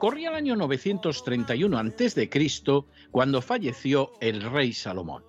Corría 0.00 0.30
el 0.30 0.34
año 0.34 0.56
931 0.56 1.76
a.C. 1.78 2.30
cuando 3.10 3.42
falleció 3.42 4.12
el 4.22 4.40
rey 4.40 4.72
Salomón. 4.72 5.24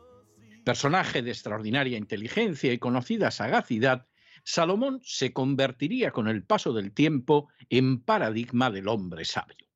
Personaje 0.63 1.21
de 1.21 1.31
extraordinaria 1.31 1.97
inteligencia 1.97 2.71
y 2.71 2.77
conocida 2.77 3.31
sagacidad, 3.31 4.07
Salomón 4.45 5.01
se 5.03 5.33
convertiría 5.33 6.11
con 6.11 6.29
el 6.29 6.45
paso 6.45 6.71
del 6.71 6.93
tiempo 6.93 7.49
en 7.69 7.99
paradigma 7.99 8.71
del 8.71 8.87
hombre 8.87 9.25
sabio. 9.25 9.67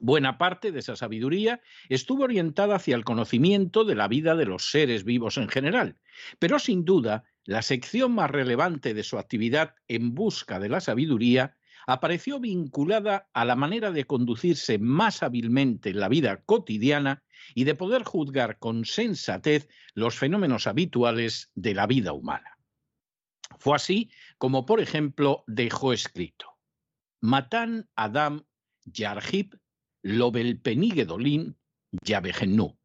Buena 0.00 0.36
parte 0.36 0.72
de 0.72 0.80
esa 0.80 0.96
sabiduría 0.96 1.60
estuvo 1.88 2.24
orientada 2.24 2.74
hacia 2.74 2.96
el 2.96 3.04
conocimiento 3.04 3.84
de 3.84 3.94
la 3.94 4.08
vida 4.08 4.34
de 4.34 4.46
los 4.46 4.68
seres 4.72 5.04
vivos 5.04 5.36
en 5.36 5.48
general, 5.48 5.96
pero 6.40 6.58
sin 6.58 6.84
duda 6.84 7.22
la 7.44 7.62
sección 7.62 8.16
más 8.16 8.32
relevante 8.32 8.94
de 8.94 9.04
su 9.04 9.16
actividad 9.16 9.76
en 9.86 10.12
busca 10.12 10.58
de 10.58 10.70
la 10.70 10.80
sabiduría 10.80 11.56
apareció 11.86 12.40
vinculada 12.40 13.28
a 13.32 13.44
la 13.44 13.56
manera 13.56 13.90
de 13.90 14.04
conducirse 14.04 14.78
más 14.78 15.22
hábilmente 15.22 15.90
en 15.90 16.00
la 16.00 16.08
vida 16.08 16.42
cotidiana 16.44 17.22
y 17.54 17.64
de 17.64 17.74
poder 17.74 18.04
juzgar 18.04 18.58
con 18.58 18.84
sensatez 18.84 19.68
los 19.94 20.16
fenómenos 20.16 20.66
habituales 20.66 21.50
de 21.54 21.74
la 21.74 21.86
vida 21.86 22.12
humana. 22.12 22.58
Fue 23.58 23.76
así 23.76 24.10
como, 24.38 24.66
por 24.66 24.80
ejemplo, 24.80 25.44
dejó 25.46 25.92
escrito: 25.92 26.46
Matan 27.20 27.88
Adam 27.96 28.44
Yarhib 28.84 29.58
Lobelpenigedolin 30.02 31.56
Yabegenú, 32.04 32.78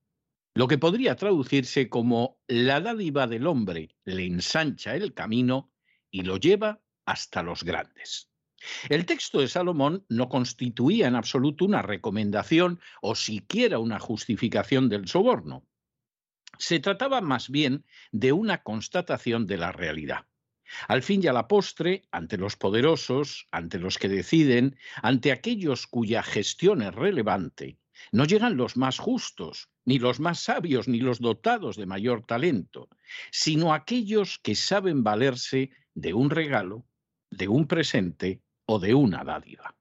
lo 0.53 0.67
que 0.67 0.77
podría 0.77 1.15
traducirse 1.15 1.89
como 1.89 2.39
la 2.47 2.81
dádiva 2.81 3.27
del 3.27 3.47
hombre 3.47 3.95
le 4.05 4.25
ensancha 4.25 4.95
el 4.95 5.13
camino 5.13 5.71
y 6.11 6.23
lo 6.23 6.37
lleva 6.37 6.81
hasta 7.05 7.43
los 7.43 7.63
grandes. 7.63 8.29
El 8.89 9.05
texto 9.05 9.39
de 9.39 9.47
Salomón 9.47 10.05
no 10.09 10.29
constituía 10.29 11.07
en 11.07 11.15
absoluto 11.15 11.65
una 11.65 11.81
recomendación 11.81 12.79
o 13.01 13.15
siquiera 13.15 13.79
una 13.79 13.99
justificación 13.99 14.89
del 14.89 15.07
soborno. 15.07 15.65
Se 16.57 16.79
trataba 16.79 17.21
más 17.21 17.49
bien 17.49 17.85
de 18.11 18.31
una 18.31 18.63
constatación 18.63 19.45
de 19.45 19.57
la 19.57 19.71
realidad. 19.71 20.25
Al 20.87 21.03
fin 21.03 21.23
y 21.23 21.27
a 21.27 21.33
la 21.33 21.47
postre, 21.47 22.07
ante 22.11 22.37
los 22.37 22.55
poderosos, 22.55 23.47
ante 23.51 23.79
los 23.79 23.97
que 23.97 24.09
deciden, 24.09 24.77
ante 25.01 25.31
aquellos 25.31 25.87
cuya 25.87 26.23
gestión 26.23 26.81
es 26.81 26.93
relevante, 26.93 27.77
no 28.11 28.25
llegan 28.25 28.57
los 28.57 28.75
más 28.75 28.99
justos, 28.99 29.69
ni 29.85 29.99
los 29.99 30.19
más 30.19 30.39
sabios, 30.39 30.87
ni 30.87 30.99
los 30.99 31.19
dotados 31.19 31.77
de 31.77 31.85
mayor 31.85 32.25
talento, 32.25 32.89
sino 33.31 33.73
aquellos 33.73 34.39
que 34.39 34.55
saben 34.55 35.03
valerse 35.03 35.71
de 35.93 36.13
un 36.13 36.29
regalo, 36.29 36.85
de 37.29 37.47
un 37.47 37.67
presente 37.67 38.41
o 38.67 38.79
de 38.79 38.93
una 38.93 39.23
dádiva. 39.23 39.75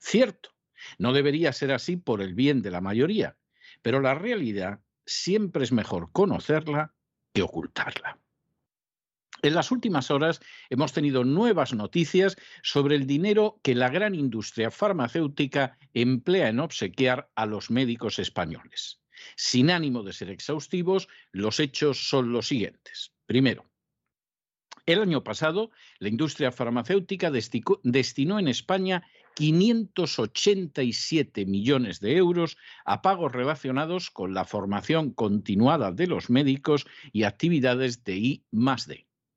Cierto, 0.00 0.50
no 0.98 1.12
debería 1.12 1.52
ser 1.52 1.72
así 1.72 1.96
por 1.96 2.20
el 2.20 2.34
bien 2.34 2.62
de 2.62 2.72
la 2.72 2.80
mayoría, 2.80 3.36
pero 3.82 4.00
la 4.00 4.14
realidad 4.14 4.80
siempre 5.06 5.62
es 5.62 5.72
mejor 5.72 6.10
conocerla 6.10 6.94
que 7.32 7.42
ocultarla. 7.42 8.18
En 9.42 9.54
las 9.54 9.70
últimas 9.70 10.10
horas 10.10 10.40
hemos 10.68 10.92
tenido 10.92 11.24
nuevas 11.24 11.72
noticias 11.72 12.36
sobre 12.62 12.96
el 12.96 13.06
dinero 13.06 13.58
que 13.62 13.74
la 13.74 13.88
gran 13.88 14.14
industria 14.14 14.70
farmacéutica 14.70 15.78
emplea 15.94 16.48
en 16.48 16.60
obsequiar 16.60 17.30
a 17.34 17.46
los 17.46 17.70
médicos 17.70 18.18
españoles. 18.18 19.00
Sin 19.36 19.70
ánimo 19.70 20.02
de 20.02 20.12
ser 20.12 20.30
exhaustivos, 20.30 21.08
los 21.32 21.60
hechos 21.60 22.08
son 22.08 22.32
los 22.32 22.48
siguientes. 22.48 23.12
Primero, 23.26 23.69
el 24.86 25.00
año 25.00 25.22
pasado, 25.22 25.70
la 25.98 26.08
industria 26.08 26.52
farmacéutica 26.52 27.30
destinó 27.30 28.38
en 28.38 28.48
España 28.48 29.02
587 29.34 31.46
millones 31.46 32.00
de 32.00 32.16
euros 32.16 32.56
a 32.84 33.02
pagos 33.02 33.32
relacionados 33.32 34.10
con 34.10 34.34
la 34.34 34.44
formación 34.44 35.12
continuada 35.12 35.92
de 35.92 36.06
los 36.06 36.30
médicos 36.30 36.86
y 37.12 37.24
actividades 37.24 38.04
de 38.04 38.16
I. 38.16 38.44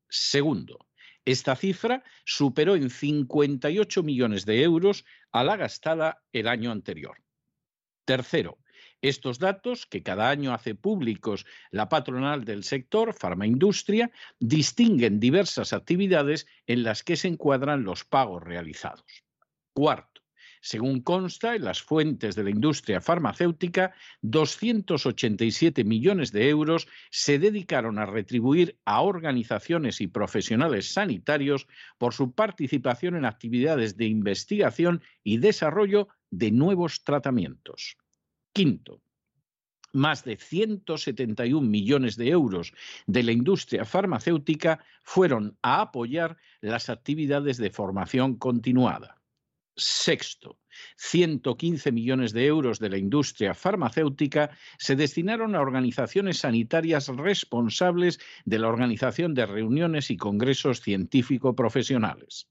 Segundo, 0.08 0.86
esta 1.24 1.56
cifra 1.56 2.04
superó 2.24 2.76
en 2.76 2.90
58 2.90 4.02
millones 4.02 4.44
de 4.44 4.62
euros 4.62 5.04
a 5.32 5.42
la 5.42 5.56
gastada 5.56 6.22
el 6.32 6.48
año 6.48 6.70
anterior. 6.70 7.16
Tercero, 8.04 8.58
estos 9.08 9.38
datos, 9.38 9.84
que 9.86 10.02
cada 10.02 10.30
año 10.30 10.54
hace 10.54 10.74
públicos 10.74 11.44
la 11.70 11.90
patronal 11.90 12.44
del 12.44 12.64
sector, 12.64 13.12
farmaindustria, 13.12 14.10
distinguen 14.40 15.20
diversas 15.20 15.72
actividades 15.74 16.46
en 16.66 16.82
las 16.82 17.02
que 17.02 17.16
se 17.16 17.28
encuadran 17.28 17.84
los 17.84 18.04
pagos 18.04 18.42
realizados. 18.42 19.04
Cuarto, 19.74 20.22
según 20.62 21.02
consta 21.02 21.54
en 21.54 21.64
las 21.64 21.82
fuentes 21.82 22.34
de 22.34 22.44
la 22.44 22.48
industria 22.48 23.02
farmacéutica, 23.02 23.92
287 24.22 25.84
millones 25.84 26.32
de 26.32 26.48
euros 26.48 26.88
se 27.10 27.38
dedicaron 27.38 27.98
a 27.98 28.06
retribuir 28.06 28.78
a 28.86 29.02
organizaciones 29.02 30.00
y 30.00 30.06
profesionales 30.06 30.90
sanitarios 30.90 31.66
por 31.98 32.14
su 32.14 32.32
participación 32.32 33.16
en 33.16 33.26
actividades 33.26 33.98
de 33.98 34.06
investigación 34.06 35.02
y 35.22 35.36
desarrollo 35.36 36.08
de 36.30 36.50
nuevos 36.50 37.04
tratamientos. 37.04 37.98
Quinto, 38.54 39.02
más 39.92 40.24
de 40.24 40.36
171 40.36 41.68
millones 41.68 42.16
de 42.16 42.28
euros 42.28 42.72
de 43.08 43.24
la 43.24 43.32
industria 43.32 43.84
farmacéutica 43.84 44.78
fueron 45.02 45.58
a 45.60 45.80
apoyar 45.80 46.36
las 46.60 46.88
actividades 46.88 47.56
de 47.56 47.70
formación 47.70 48.36
continuada. 48.36 49.20
Sexto, 49.76 50.60
115 50.98 51.90
millones 51.90 52.32
de 52.32 52.46
euros 52.46 52.78
de 52.78 52.90
la 52.90 52.96
industria 52.96 53.54
farmacéutica 53.54 54.56
se 54.78 54.94
destinaron 54.94 55.56
a 55.56 55.60
organizaciones 55.60 56.38
sanitarias 56.38 57.08
responsables 57.08 58.20
de 58.44 58.60
la 58.60 58.68
organización 58.68 59.34
de 59.34 59.46
reuniones 59.46 60.12
y 60.12 60.16
congresos 60.16 60.80
científico-profesionales. 60.80 62.48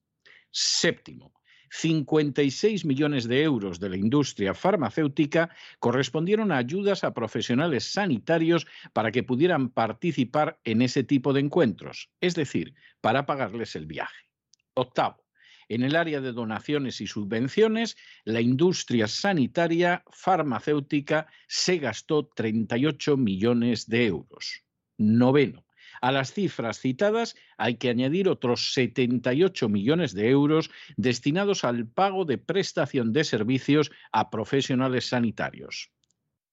Séptimo, 0.51 1.33
56 1.75 2.85
millones 2.85 3.27
de 3.27 3.41
euros 3.41 3.79
de 3.79 3.89
la 3.89 3.97
industria 3.97 4.53
farmacéutica 4.53 5.49
correspondieron 5.79 6.51
a 6.51 6.57
ayudas 6.57 7.03
a 7.03 7.15
profesionales 7.15 7.91
sanitarios 7.91 8.67
para 8.93 9.11
que 9.11 9.23
pudieran 9.23 9.69
participar 9.69 10.59
en 10.65 10.83
ese 10.83 11.03
tipo 11.03 11.33
de 11.33 11.39
encuentros, 11.39 12.11
es 12.21 12.35
decir, 12.35 12.75
para 13.01 13.25
pagarles 13.25 13.75
el 13.75 13.87
viaje. 13.87 14.29
Octavo, 14.75 15.25
en 15.67 15.81
el 15.81 15.95
área 15.95 16.21
de 16.21 16.31
donaciones 16.31 17.01
y 17.01 17.07
subvenciones, 17.07 17.97
la 18.23 18.39
industria 18.39 19.07
sanitaria 19.07 20.03
farmacéutica 20.11 21.25
se 21.47 21.79
gastó 21.79 22.27
38 22.27 23.17
millones 23.17 23.87
de 23.87 24.05
euros. 24.05 24.63
Noveno. 24.99 25.65
A 26.03 26.11
las 26.11 26.33
cifras 26.33 26.79
citadas 26.79 27.33
hay 27.57 27.75
que 27.75 27.87
añadir 27.87 28.27
otros 28.27 28.73
78 28.73 29.69
millones 29.69 30.13
de 30.13 30.31
euros 30.31 30.69
destinados 30.97 31.63
al 31.63 31.87
pago 31.87 32.25
de 32.25 32.37
prestación 32.37 33.13
de 33.13 33.23
servicios 33.23 33.89
a 34.11 34.29
profesionales 34.29 35.07
sanitarios. 35.07 35.91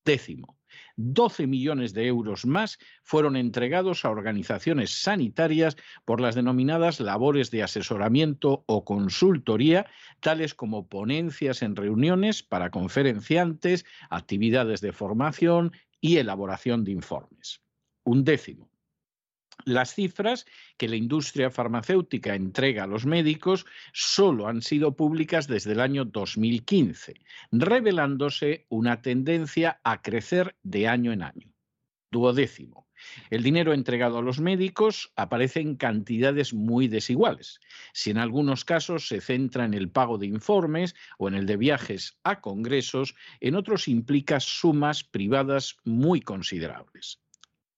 Décimo. 0.05 0.57
12 0.95 1.49
millones 1.49 1.95
de 1.95 2.07
euros 2.07 2.47
más 2.47 2.79
fueron 3.03 3.35
entregados 3.35 4.05
a 4.05 4.11
organizaciones 4.11 5.03
sanitarias 5.03 5.77
por 6.05 6.21
las 6.21 6.37
denominadas 6.37 7.01
labores 7.01 7.51
de 7.51 7.65
asesoramiento 7.65 8.63
o 8.69 8.85
consultoría, 8.85 9.91
tales 10.21 10.55
como 10.55 10.89
ponencias 10.89 11.63
en 11.63 11.75
reuniones 11.75 12.45
para 12.45 12.71
conferenciantes, 12.71 13.85
actividades 14.11 14.81
de 14.81 14.93
formación 14.93 15.73
y 16.01 16.19
elaboración 16.19 16.85
de 16.85 16.93
informes. 16.93 17.63
Un 18.05 18.23
décimo. 18.23 18.70
Las 19.65 19.95
cifras 19.95 20.47
que 20.77 20.89
la 20.89 20.97
industria 20.97 21.51
farmacéutica 21.51 22.35
entrega 22.35 22.85
a 22.85 22.87
los 22.87 23.07
médicos 23.07 23.67
solo 23.93 24.49
han 24.49 24.63
sido 24.63 24.97
públicas 24.97 25.47
desde 25.47 25.73
el 25.73 25.81
año 25.81 26.05
2015, 26.05 27.15
revelándose 27.53 28.67
una 28.69 29.03
tendencia 29.03 29.81
a 29.85 30.03
crecer 30.03 30.57
de 30.63 30.89
año 30.89 31.13
en 31.13 31.23
año. 31.23 31.53
Duodécimo. 32.11 32.89
El 33.31 33.43
dinero 33.43 33.73
entregado 33.73 34.19
a 34.19 34.23
los 34.23 34.41
médicos 34.41 35.13
aparece 35.17 35.61
en 35.61 35.77
cantidades 35.77 36.53
muy 36.53 36.89
desiguales. 36.89 37.61
Si 37.93 38.11
en 38.11 38.19
algunos 38.19 38.65
casos 38.65 39.09
se 39.09 39.21
centra 39.21 39.65
en 39.65 39.75
el 39.75 39.91
pago 39.91 40.19
de 40.19 40.27
informes 40.27 40.95
o 41.19 41.29
en 41.29 41.35
el 41.35 41.47
de 41.47 41.57
viajes 41.57 42.19
a 42.25 42.41
congresos, 42.41 43.15
en 43.41 43.55
otros 43.55 43.89
implica 43.89 44.41
sumas 44.41 45.05
privadas 45.05 45.77
muy 45.85 46.21
considerables. 46.21 47.21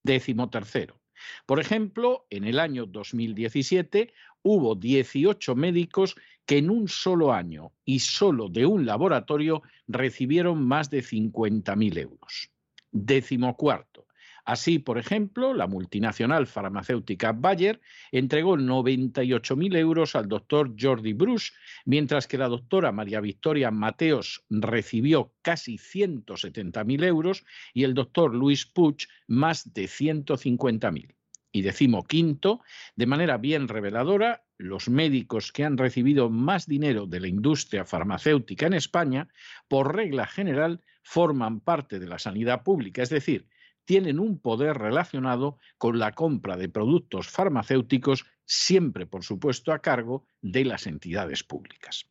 Décimo 0.02 0.50
tercero. 0.50 1.01
Por 1.46 1.60
ejemplo, 1.60 2.26
en 2.30 2.44
el 2.44 2.58
año 2.58 2.86
2017 2.86 4.12
hubo 4.42 4.74
18 4.74 5.54
médicos 5.54 6.16
que 6.46 6.58
en 6.58 6.70
un 6.70 6.88
solo 6.88 7.32
año 7.32 7.72
y 7.84 8.00
solo 8.00 8.48
de 8.48 8.66
un 8.66 8.86
laboratorio 8.86 9.62
recibieron 9.86 10.66
más 10.66 10.90
de 10.90 11.02
50.000 11.02 11.98
euros. 11.98 12.50
Décimo 12.90 13.56
cuarto. 13.56 14.06
Así, 14.44 14.80
por 14.80 14.98
ejemplo, 14.98 15.54
la 15.54 15.68
multinacional 15.68 16.48
farmacéutica 16.48 17.32
Bayer 17.32 17.80
entregó 18.10 18.56
98.000 18.56 19.76
euros 19.76 20.16
al 20.16 20.28
doctor 20.28 20.74
Jordi 20.78 21.12
Bruce, 21.12 21.52
mientras 21.84 22.26
que 22.26 22.38
la 22.38 22.48
doctora 22.48 22.90
María 22.90 23.20
Victoria 23.20 23.70
Mateos 23.70 24.44
recibió 24.50 25.32
casi 25.42 25.76
170.000 25.76 27.04
euros 27.04 27.44
y 27.72 27.84
el 27.84 27.94
doctor 27.94 28.34
Luis 28.34 28.66
Puig 28.66 29.06
más 29.28 29.72
de 29.72 29.84
150.000. 29.84 31.14
Y 31.52 31.62
decimoquinto, 31.62 32.62
de 32.96 33.06
manera 33.06 33.36
bien 33.36 33.68
reveladora, 33.68 34.42
los 34.58 34.88
médicos 34.88 35.52
que 35.52 35.64
han 35.64 35.76
recibido 35.76 36.30
más 36.30 36.66
dinero 36.66 37.06
de 37.06 37.20
la 37.20 37.28
industria 37.28 37.84
farmacéutica 37.84 38.66
en 38.66 38.74
España, 38.74 39.28
por 39.68 39.94
regla 39.94 40.26
general, 40.26 40.80
forman 41.02 41.60
parte 41.60 41.98
de 42.00 42.06
la 42.06 42.18
sanidad 42.18 42.62
pública, 42.62 43.02
es 43.02 43.10
decir, 43.10 43.46
tienen 43.84 44.18
un 44.18 44.38
poder 44.38 44.78
relacionado 44.78 45.58
con 45.78 45.98
la 45.98 46.12
compra 46.12 46.56
de 46.56 46.68
productos 46.68 47.28
farmacéuticos, 47.28 48.24
siempre, 48.44 49.06
por 49.06 49.24
supuesto, 49.24 49.72
a 49.72 49.80
cargo 49.80 50.26
de 50.40 50.64
las 50.64 50.86
entidades 50.86 51.42
públicas. 51.42 52.06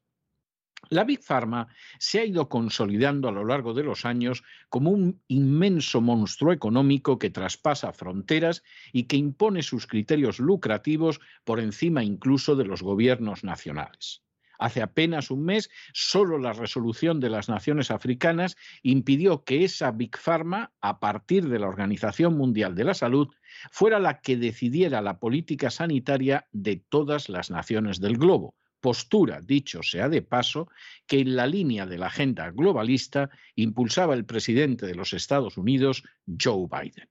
La 0.90 1.04
Big 1.04 1.24
Pharma 1.24 1.68
se 2.00 2.20
ha 2.20 2.26
ido 2.26 2.50
consolidando 2.50 3.30
a 3.30 3.32
lo 3.32 3.46
largo 3.46 3.74
de 3.74 3.84
los 3.84 4.04
años 4.04 4.44
como 4.68 4.90
un 4.90 5.22
inmenso 5.28 6.02
monstruo 6.02 6.52
económico 6.52 7.20
que 7.20 7.30
traspasa 7.30 7.94
fronteras 7.94 8.64
y 8.92 9.04
que 9.04 9.16
impone 9.16 9.64
sus 9.64 9.88
criterios 9.88 10.40
lucrativos 10.40 11.22
por 11.44 11.60
encima 11.60 12.04
incluso 12.04 12.56
de 12.56 12.66
los 12.66 12.82
gobiernos 12.82 13.44
nacionales. 13.44 14.24
Hace 14.62 14.84
apenas 14.84 15.32
un 15.32 15.44
mes, 15.44 15.72
solo 15.92 16.38
la 16.38 16.54
resolución 16.54 17.20
de 17.20 17.32
las 17.32 17.50
naciones 17.50 17.90
africanas 17.90 18.58
impidió 18.84 19.44
que 19.44 19.64
esa 19.64 19.90
Big 19.90 20.16
Pharma, 20.16 20.72
a 20.82 21.00
partir 21.00 21.50
de 21.50 21.58
la 21.58 21.68
Organización 21.68 22.38
Mundial 22.38 22.76
de 22.76 22.84
la 22.84 22.94
Salud, 22.94 23.30
fuera 23.72 23.98
la 23.98 24.22
que 24.22 24.38
decidiera 24.38 25.02
la 25.02 25.18
política 25.18 25.72
sanitaria 25.72 26.48
de 26.52 26.76
todas 26.76 27.28
las 27.28 27.50
naciones 27.50 28.00
del 28.00 28.20
globo, 28.20 28.54
postura, 28.82 29.42
dicho 29.42 29.82
sea 29.82 30.10
de 30.10 30.22
paso, 30.22 30.70
que 31.08 31.22
en 31.22 31.36
la 31.36 31.48
línea 31.48 31.88
de 31.88 31.98
la 31.98 32.06
agenda 32.06 32.52
globalista 32.52 33.32
impulsaba 33.56 34.14
el 34.14 34.26
presidente 34.26 34.86
de 34.86 34.94
los 34.94 35.14
Estados 35.14 35.58
Unidos, 35.58 36.04
Joe 36.40 36.68
Biden. 36.70 37.10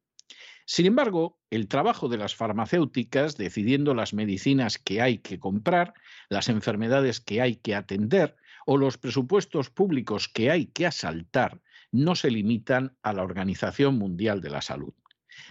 Sin 0.72 0.86
embargo, 0.86 1.36
el 1.50 1.66
trabajo 1.66 2.08
de 2.08 2.16
las 2.16 2.36
farmacéuticas 2.36 3.36
decidiendo 3.36 3.92
las 3.92 4.14
medicinas 4.14 4.78
que 4.78 5.02
hay 5.02 5.18
que 5.18 5.40
comprar, 5.40 5.94
las 6.28 6.48
enfermedades 6.48 7.18
que 7.18 7.40
hay 7.40 7.56
que 7.56 7.74
atender 7.74 8.36
o 8.66 8.76
los 8.76 8.96
presupuestos 8.96 9.68
públicos 9.68 10.28
que 10.28 10.48
hay 10.48 10.66
que 10.66 10.86
asaltar 10.86 11.60
no 11.90 12.14
se 12.14 12.30
limitan 12.30 12.96
a 13.02 13.12
la 13.12 13.24
Organización 13.24 13.98
Mundial 13.98 14.40
de 14.40 14.50
la 14.50 14.62
Salud. 14.62 14.94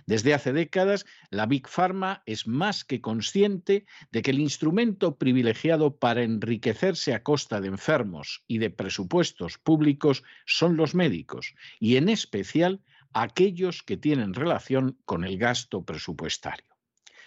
Desde 0.05 0.33
hace 0.33 0.53
décadas, 0.53 1.05
la 1.31 1.47
Big 1.47 1.67
Pharma 1.67 2.23
es 2.25 2.47
más 2.47 2.85
que 2.85 3.01
consciente 3.01 3.85
de 4.13 4.21
que 4.21 4.31
el 4.31 4.39
instrumento 4.39 5.17
privilegiado 5.17 5.97
para 5.97 6.23
enriquecerse 6.23 7.13
a 7.13 7.23
costa 7.23 7.59
de 7.59 7.67
enfermos 7.67 8.45
y 8.47 8.59
de 8.59 8.69
presupuestos 8.69 9.57
públicos 9.57 10.23
son 10.45 10.77
los 10.77 10.95
médicos, 10.95 11.55
y 11.77 11.97
en 11.97 12.07
especial 12.07 12.81
aquellos 13.13 13.83
que 13.83 13.97
tienen 13.97 14.33
relación 14.33 14.97
con 15.05 15.23
el 15.23 15.37
gasto 15.37 15.83
presupuestario. 15.83 16.65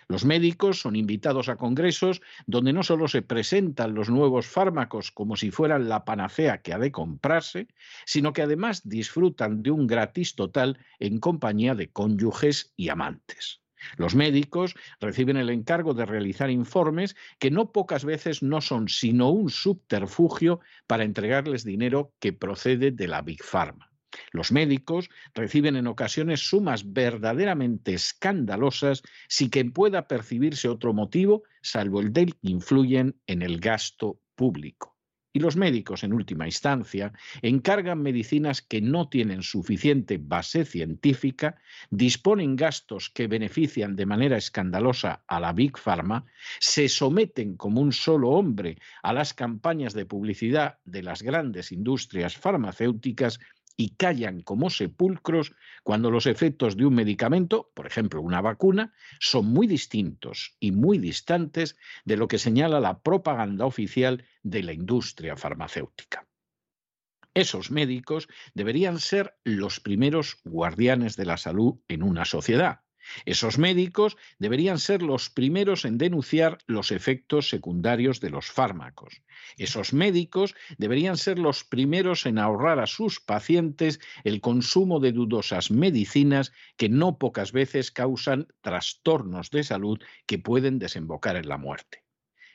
Los 0.08 0.24
médicos 0.24 0.80
son 0.80 0.96
invitados 0.96 1.48
a 1.48 1.56
congresos 1.56 2.20
donde 2.46 2.72
no 2.72 2.82
solo 2.82 3.08
se 3.08 3.22
presentan 3.22 3.94
los 3.94 4.10
nuevos 4.10 4.46
fármacos 4.46 5.10
como 5.10 5.36
si 5.36 5.50
fueran 5.50 5.88
la 5.88 6.04
panacea 6.04 6.60
que 6.60 6.72
ha 6.72 6.78
de 6.78 6.92
comprarse, 6.92 7.68
sino 8.04 8.32
que 8.32 8.42
además 8.42 8.86
disfrutan 8.88 9.62
de 9.62 9.70
un 9.70 9.86
gratis 9.86 10.34
total 10.34 10.78
en 10.98 11.18
compañía 11.18 11.74
de 11.74 11.90
cónyuges 11.90 12.72
y 12.76 12.88
amantes. 12.88 13.62
Los 13.96 14.14
médicos 14.14 14.74
reciben 15.00 15.36
el 15.36 15.50
encargo 15.50 15.94
de 15.94 16.06
realizar 16.06 16.50
informes 16.50 17.16
que 17.38 17.50
no 17.50 17.72
pocas 17.72 18.04
veces 18.04 18.42
no 18.42 18.60
son 18.60 18.88
sino 18.88 19.30
un 19.30 19.50
subterfugio 19.50 20.60
para 20.86 21.04
entregarles 21.04 21.64
dinero 21.64 22.12
que 22.20 22.32
procede 22.32 22.90
de 22.90 23.08
la 23.08 23.22
Big 23.22 23.42
Pharma. 23.42 23.91
Los 24.32 24.52
médicos 24.52 25.10
reciben 25.34 25.76
en 25.76 25.86
ocasiones 25.86 26.40
sumas 26.40 26.92
verdaderamente 26.92 27.94
escandalosas 27.94 29.02
sin 29.28 29.50
que 29.50 29.64
pueda 29.64 30.08
percibirse 30.08 30.68
otro 30.68 30.92
motivo 30.92 31.42
salvo 31.62 32.00
el 32.00 32.12
del 32.12 32.34
que 32.34 32.50
influyen 32.50 33.16
en 33.26 33.42
el 33.42 33.60
gasto 33.60 34.20
público. 34.34 34.92
Y 35.34 35.40
los 35.40 35.56
médicos, 35.56 36.04
en 36.04 36.12
última 36.12 36.44
instancia, 36.44 37.12
encargan 37.40 38.02
medicinas 38.02 38.60
que 38.60 38.82
no 38.82 39.08
tienen 39.08 39.42
suficiente 39.42 40.18
base 40.20 40.66
científica, 40.66 41.56
disponen 41.90 42.54
gastos 42.54 43.08
que 43.08 43.28
benefician 43.28 43.96
de 43.96 44.04
manera 44.04 44.36
escandalosa 44.36 45.24
a 45.26 45.40
la 45.40 45.54
Big 45.54 45.78
Pharma, 45.78 46.26
se 46.60 46.86
someten 46.90 47.56
como 47.56 47.80
un 47.80 47.92
solo 47.92 48.30
hombre 48.30 48.76
a 49.02 49.14
las 49.14 49.32
campañas 49.32 49.94
de 49.94 50.04
publicidad 50.04 50.78
de 50.84 51.02
las 51.02 51.22
grandes 51.22 51.72
industrias 51.72 52.36
farmacéuticas 52.36 53.40
y 53.76 53.96
callan 53.96 54.42
como 54.42 54.70
sepulcros 54.70 55.54
cuando 55.82 56.10
los 56.10 56.26
efectos 56.26 56.76
de 56.76 56.86
un 56.86 56.94
medicamento, 56.94 57.70
por 57.74 57.86
ejemplo 57.86 58.20
una 58.20 58.40
vacuna, 58.40 58.92
son 59.20 59.46
muy 59.46 59.66
distintos 59.66 60.56
y 60.60 60.72
muy 60.72 60.98
distantes 60.98 61.76
de 62.04 62.16
lo 62.16 62.28
que 62.28 62.38
señala 62.38 62.80
la 62.80 63.00
propaganda 63.00 63.66
oficial 63.66 64.24
de 64.42 64.62
la 64.62 64.72
industria 64.72 65.36
farmacéutica. 65.36 66.26
Esos 67.34 67.70
médicos 67.70 68.28
deberían 68.54 69.00
ser 69.00 69.34
los 69.42 69.80
primeros 69.80 70.40
guardianes 70.44 71.16
de 71.16 71.24
la 71.24 71.38
salud 71.38 71.80
en 71.88 72.02
una 72.02 72.24
sociedad 72.24 72.80
esos 73.24 73.58
médicos 73.58 74.16
deberían 74.38 74.78
ser 74.78 75.02
los 75.02 75.30
primeros 75.30 75.84
en 75.84 75.98
denunciar 75.98 76.58
los 76.66 76.92
efectos 76.92 77.48
secundarios 77.48 78.20
de 78.20 78.30
los 78.30 78.46
fármacos. 78.46 79.22
Esos 79.56 79.92
médicos 79.92 80.54
deberían 80.78 81.16
ser 81.16 81.38
los 81.38 81.64
primeros 81.64 82.26
en 82.26 82.38
ahorrar 82.38 82.78
a 82.78 82.86
sus 82.86 83.20
pacientes 83.20 84.00
el 84.24 84.40
consumo 84.40 85.00
de 85.00 85.12
dudosas 85.12 85.70
medicinas 85.70 86.52
que 86.76 86.88
no 86.88 87.18
pocas 87.18 87.52
veces 87.52 87.90
causan 87.90 88.46
trastornos 88.60 89.50
de 89.50 89.64
salud 89.64 90.00
que 90.26 90.38
pueden 90.38 90.78
desembocar 90.78 91.36
en 91.36 91.48
la 91.48 91.58
muerte. 91.58 92.04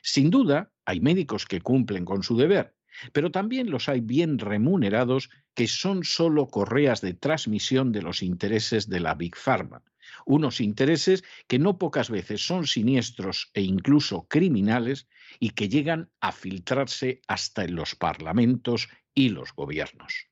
Sin 0.02 0.30
duda, 0.30 0.72
hay 0.84 1.00
médicos 1.00 1.44
que 1.44 1.60
cumplen 1.60 2.04
con 2.04 2.22
su 2.22 2.36
deber, 2.36 2.74
pero 3.12 3.30
también 3.30 3.70
los 3.70 3.88
hay 3.88 4.00
bien 4.00 4.38
remunerados 4.38 5.30
que 5.54 5.66
son 5.66 6.04
solo 6.04 6.48
correas 6.48 7.00
de 7.00 7.14
transmisión 7.14 7.92
de 7.92 8.02
los 8.02 8.22
intereses 8.22 8.88
de 8.88 9.00
la 9.00 9.14
Big 9.14 9.36
Pharma 9.36 9.82
unos 10.26 10.60
intereses 10.60 11.24
que 11.46 11.58
no 11.58 11.78
pocas 11.78 12.10
veces 12.10 12.46
son 12.46 12.66
siniestros 12.66 13.50
e 13.54 13.62
incluso 13.62 14.26
criminales 14.28 15.08
y 15.40 15.50
que 15.50 15.68
llegan 15.68 16.10
a 16.20 16.32
filtrarse 16.32 17.20
hasta 17.28 17.64
en 17.64 17.74
los 17.74 17.94
parlamentos 17.94 18.88
y 19.14 19.30
los 19.30 19.52
gobiernos. 19.54 20.28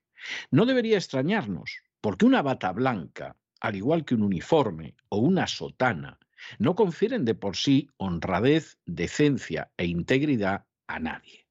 No 0.50 0.66
debería 0.66 0.96
extrañarnos, 0.96 1.82
porque 2.00 2.26
una 2.26 2.42
bata 2.42 2.72
blanca, 2.72 3.36
al 3.60 3.76
igual 3.76 4.04
que 4.04 4.14
un 4.14 4.22
uniforme 4.22 4.94
o 5.08 5.18
una 5.18 5.46
sotana, 5.46 6.18
no 6.58 6.74
confieren 6.74 7.24
de 7.24 7.34
por 7.34 7.56
sí 7.56 7.88
honradez, 7.96 8.78
decencia 8.84 9.72
e 9.76 9.86
integridad 9.86 10.66
a 10.86 11.00
nadie. 11.00 11.45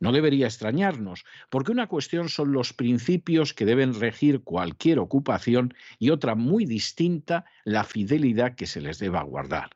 No 0.00 0.12
debería 0.12 0.46
extrañarnos, 0.46 1.24
porque 1.50 1.72
una 1.72 1.86
cuestión 1.86 2.28
son 2.28 2.52
los 2.52 2.72
principios 2.72 3.54
que 3.54 3.64
deben 3.64 3.98
regir 3.98 4.42
cualquier 4.42 4.98
ocupación 4.98 5.74
y 5.98 6.10
otra 6.10 6.34
muy 6.34 6.64
distinta 6.64 7.44
la 7.64 7.84
fidelidad 7.84 8.54
que 8.54 8.66
se 8.66 8.80
les 8.80 8.98
deba 8.98 9.22
guardar. 9.22 9.70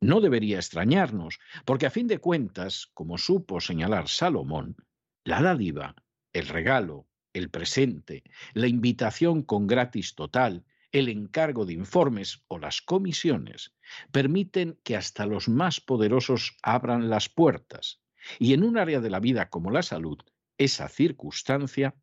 No 0.00 0.20
debería 0.20 0.58
extrañarnos, 0.58 1.40
porque 1.64 1.86
a 1.86 1.90
fin 1.90 2.06
de 2.06 2.18
cuentas, 2.18 2.86
como 2.94 3.18
supo 3.18 3.60
señalar 3.60 4.08
Salomón, 4.08 4.76
la 5.24 5.42
dádiva, 5.42 5.96
el 6.32 6.46
regalo, 6.46 7.08
el 7.32 7.50
presente, 7.50 8.22
la 8.54 8.68
invitación 8.68 9.42
con 9.42 9.66
gratis 9.66 10.14
total, 10.14 10.64
el 10.92 11.08
encargo 11.08 11.66
de 11.66 11.74
informes 11.74 12.44
o 12.48 12.58
las 12.58 12.80
comisiones 12.80 13.74
permiten 14.10 14.78
que 14.84 14.96
hasta 14.96 15.26
los 15.26 15.48
más 15.48 15.80
poderosos 15.80 16.56
abran 16.62 17.10
las 17.10 17.28
puertas 17.28 18.00
y 18.38 18.52
en 18.52 18.64
un 18.64 18.78
área 18.78 19.00
de 19.00 19.10
la 19.10 19.20
vida 19.20 19.48
como 19.48 19.70
la 19.70 19.82
salud, 19.82 20.18
esa 20.58 20.88
circunstancia 20.88 21.94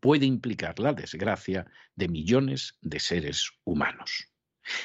puede 0.00 0.26
implicar 0.26 0.78
la 0.78 0.92
desgracia 0.92 1.66
de 1.94 2.08
millones 2.08 2.76
de 2.80 3.00
seres 3.00 3.50
humanos. 3.64 4.28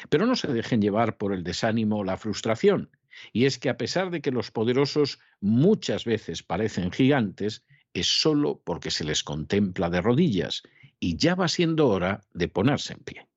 Pero 0.09 0.25
no 0.25 0.35
se 0.35 0.47
dejen 0.47 0.81
llevar 0.81 1.17
por 1.17 1.33
el 1.33 1.43
desánimo 1.43 1.97
o 1.97 2.03
la 2.03 2.17
frustración. 2.17 2.89
Y 3.31 3.45
es 3.45 3.59
que 3.59 3.69
a 3.69 3.77
pesar 3.77 4.09
de 4.09 4.21
que 4.21 4.31
los 4.31 4.51
poderosos 4.51 5.19
muchas 5.39 6.05
veces 6.05 6.43
parecen 6.43 6.91
gigantes, 6.91 7.63
es 7.93 8.07
solo 8.07 8.61
porque 8.65 8.91
se 8.91 9.05
les 9.05 9.23
contempla 9.23 9.89
de 9.89 10.01
rodillas 10.01 10.63
y 10.99 11.17
ya 11.17 11.35
va 11.35 11.47
siendo 11.47 11.87
hora 11.87 12.21
de 12.33 12.49
ponerse 12.49 12.93
en 12.93 12.99
pie. 12.99 13.27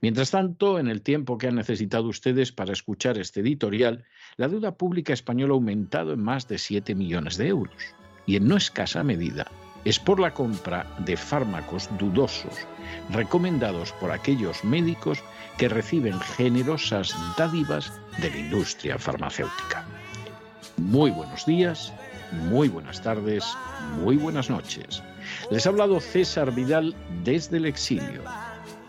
Mientras 0.00 0.30
tanto, 0.30 0.78
en 0.78 0.88
el 0.88 1.02
tiempo 1.02 1.38
que 1.38 1.48
han 1.48 1.56
necesitado 1.56 2.08
ustedes 2.08 2.52
para 2.52 2.72
escuchar 2.72 3.18
este 3.18 3.40
editorial, 3.40 4.04
la 4.36 4.48
deuda 4.48 4.76
pública 4.76 5.12
española 5.12 5.52
ha 5.52 5.56
aumentado 5.56 6.12
en 6.12 6.22
más 6.22 6.48
de 6.48 6.58
7 6.58 6.94
millones 6.94 7.36
de 7.36 7.48
euros 7.48 7.94
y 8.26 8.36
en 8.36 8.48
no 8.48 8.56
escasa 8.56 9.02
medida 9.02 9.50
es 9.84 9.98
por 9.98 10.18
la 10.18 10.32
compra 10.32 10.86
de 10.98 11.16
fármacos 11.16 11.88
dudosos 11.98 12.66
recomendados 13.10 13.92
por 13.92 14.10
aquellos 14.10 14.64
médicos 14.64 15.18
que 15.58 15.68
reciben 15.68 16.18
generosas 16.20 17.14
dádivas 17.36 17.92
de 18.20 18.30
la 18.30 18.38
industria 18.38 18.98
farmacéutica. 18.98 19.84
Muy 20.78 21.10
buenos 21.10 21.44
días, 21.46 21.92
muy 22.48 22.68
buenas 22.68 23.02
tardes, 23.02 23.44
muy 24.02 24.16
buenas 24.16 24.50
noches. 24.50 25.02
Les 25.50 25.66
ha 25.66 25.68
hablado 25.68 26.00
César 26.00 26.52
Vidal 26.54 26.94
desde 27.22 27.58
el 27.58 27.66
exilio. 27.66 28.22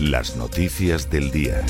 Las 0.00 0.36
noticias 0.36 1.10
del 1.10 1.32
día. 1.32 1.66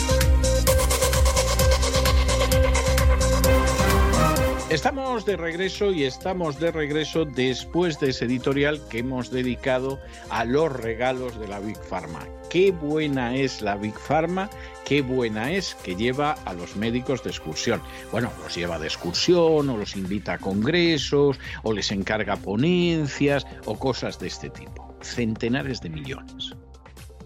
Estamos 4.68 5.24
de 5.24 5.38
regreso 5.38 5.92
y 5.92 6.04
estamos 6.04 6.60
de 6.60 6.70
regreso 6.70 7.24
después 7.24 7.98
de 8.00 8.10
ese 8.10 8.26
editorial 8.26 8.86
que 8.90 8.98
hemos 8.98 9.30
dedicado 9.30 9.98
a 10.28 10.44
los 10.44 10.70
regalos 10.70 11.40
de 11.40 11.48
la 11.48 11.58
Big 11.58 11.78
Pharma. 11.78 12.26
Qué 12.50 12.70
buena 12.70 13.34
es 13.34 13.62
la 13.62 13.76
Big 13.76 13.98
Pharma, 13.98 14.50
qué 14.84 15.00
buena 15.00 15.50
es 15.52 15.74
que 15.76 15.96
lleva 15.96 16.32
a 16.32 16.52
los 16.52 16.76
médicos 16.76 17.24
de 17.24 17.30
excursión. 17.30 17.80
Bueno, 18.12 18.30
los 18.42 18.54
lleva 18.54 18.78
de 18.78 18.88
excursión 18.88 19.70
o 19.70 19.76
los 19.78 19.96
invita 19.96 20.34
a 20.34 20.38
congresos 20.38 21.38
o 21.62 21.72
les 21.72 21.90
encarga 21.92 22.36
ponencias 22.36 23.46
o 23.64 23.78
cosas 23.78 24.18
de 24.18 24.26
este 24.26 24.50
tipo. 24.50 24.94
Centenares 25.00 25.80
de 25.80 25.88
millones. 25.88 26.54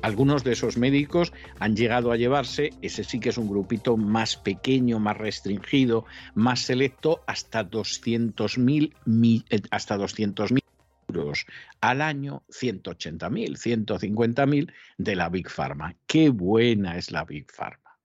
Algunos 0.03 0.43
de 0.43 0.53
esos 0.53 0.77
médicos 0.77 1.33
han 1.61 1.77
llegado 1.77 2.11
a 2.11 2.17
llevarse, 2.17 2.71
ese 2.83 3.05
sí 3.05 3.21
que 3.21 3.29
es 3.29 3.39
un 3.39 3.49
grupito 3.49 3.97
más 3.97 4.37
pequeño, 4.37 4.99
más 4.99 5.17
restringido, 5.17 6.07
más 6.35 6.63
selecto, 6.63 7.23
hasta 7.29 7.65
200.000 7.65 9.45
eh, 9.49 9.63
hasta 9.71 9.97
200.000 9.97 10.61
euros 11.07 11.47
al 11.81 12.01
año, 12.01 12.43
180.000, 12.49 13.57
150.000 13.57 14.73
de 14.99 15.17
la 15.17 15.29
Big 15.29 15.49
Pharma. 15.49 15.95
Qué 16.07 16.31
buena 16.31 16.99
es 16.99 17.13
la 17.13 17.25
Big 17.25 17.53
Pharma. 17.53 17.97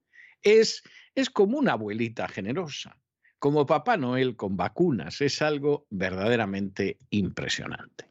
Es, 0.44 0.84
es 1.16 1.32
como 1.32 1.58
una 1.58 1.74
abuelita 1.74 2.28
generosa, 2.28 2.96
como 3.40 3.66
Papá 3.66 3.98
Noel 3.98 4.36
con 4.36 4.56
vacunas. 4.56 5.20
Es 5.22 5.42
algo 5.42 5.88
verdaderamente 5.90 7.00
impresionante. 7.10 8.07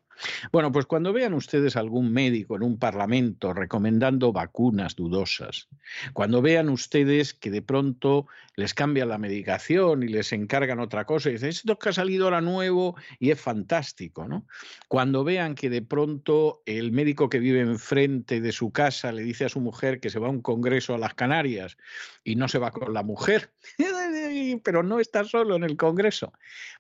Bueno, 0.53 0.73
pues 0.73 0.87
cuando 0.87 1.13
vean 1.13 1.35
ustedes 1.35 1.77
algún 1.77 2.13
médico 2.13 2.57
en 2.57 2.63
un 2.63 2.79
parlamento 2.79 3.53
recomendando 3.53 4.33
vacunas 4.33 4.97
dudosas, 4.97 5.69
cuando 6.13 6.43
vean 6.43 6.69
ustedes 6.69 7.35
que 7.35 7.51
de 7.51 7.63
pronto 7.63 8.27
les 8.55 8.75
cambian 8.75 9.09
la 9.09 9.19
medicación 9.19 10.03
y 10.03 10.09
les 10.09 10.33
encargan 10.33 10.81
otra 10.81 11.05
cosa 11.05 11.29
y 11.29 11.33
dicen, 11.33 11.51
esto 11.51 11.79
que 11.79 11.91
ha 11.91 11.93
salido 11.93 12.25
ahora 12.25 12.41
nuevo 12.41 12.97
y 13.19 13.31
es 13.31 13.41
fantástico, 13.41 14.27
¿no? 14.27 14.47
Cuando 14.89 15.25
vean 15.25 15.55
que 15.55 15.71
de 15.71 15.83
pronto 15.83 16.63
el 16.67 16.93
médico 16.93 17.29
que 17.29 17.39
vive 17.39 17.61
enfrente 17.61 18.41
de 18.41 18.53
su 18.53 18.73
casa 18.73 19.13
le 19.13 19.23
dice 19.23 19.45
a 19.45 19.49
su 19.49 19.61
mujer 19.61 20.01
que 20.01 20.11
se 20.11 20.19
va 20.19 20.29
a 20.29 20.31
un 20.31 20.41
congreso 20.41 20.95
a 20.95 20.99
las 20.99 21.15
Canarias 21.15 21.77
y 22.27 22.35
no 22.35 22.49
se 22.49 22.59
va 22.59 22.73
con 22.73 22.93
la 22.93 23.05
mujer, 23.05 23.53
pero 24.65 24.83
no 24.83 24.99
está 24.99 25.23
solo 25.23 25.55
en 25.55 25.63
el 25.63 25.77
congreso. 25.77 26.33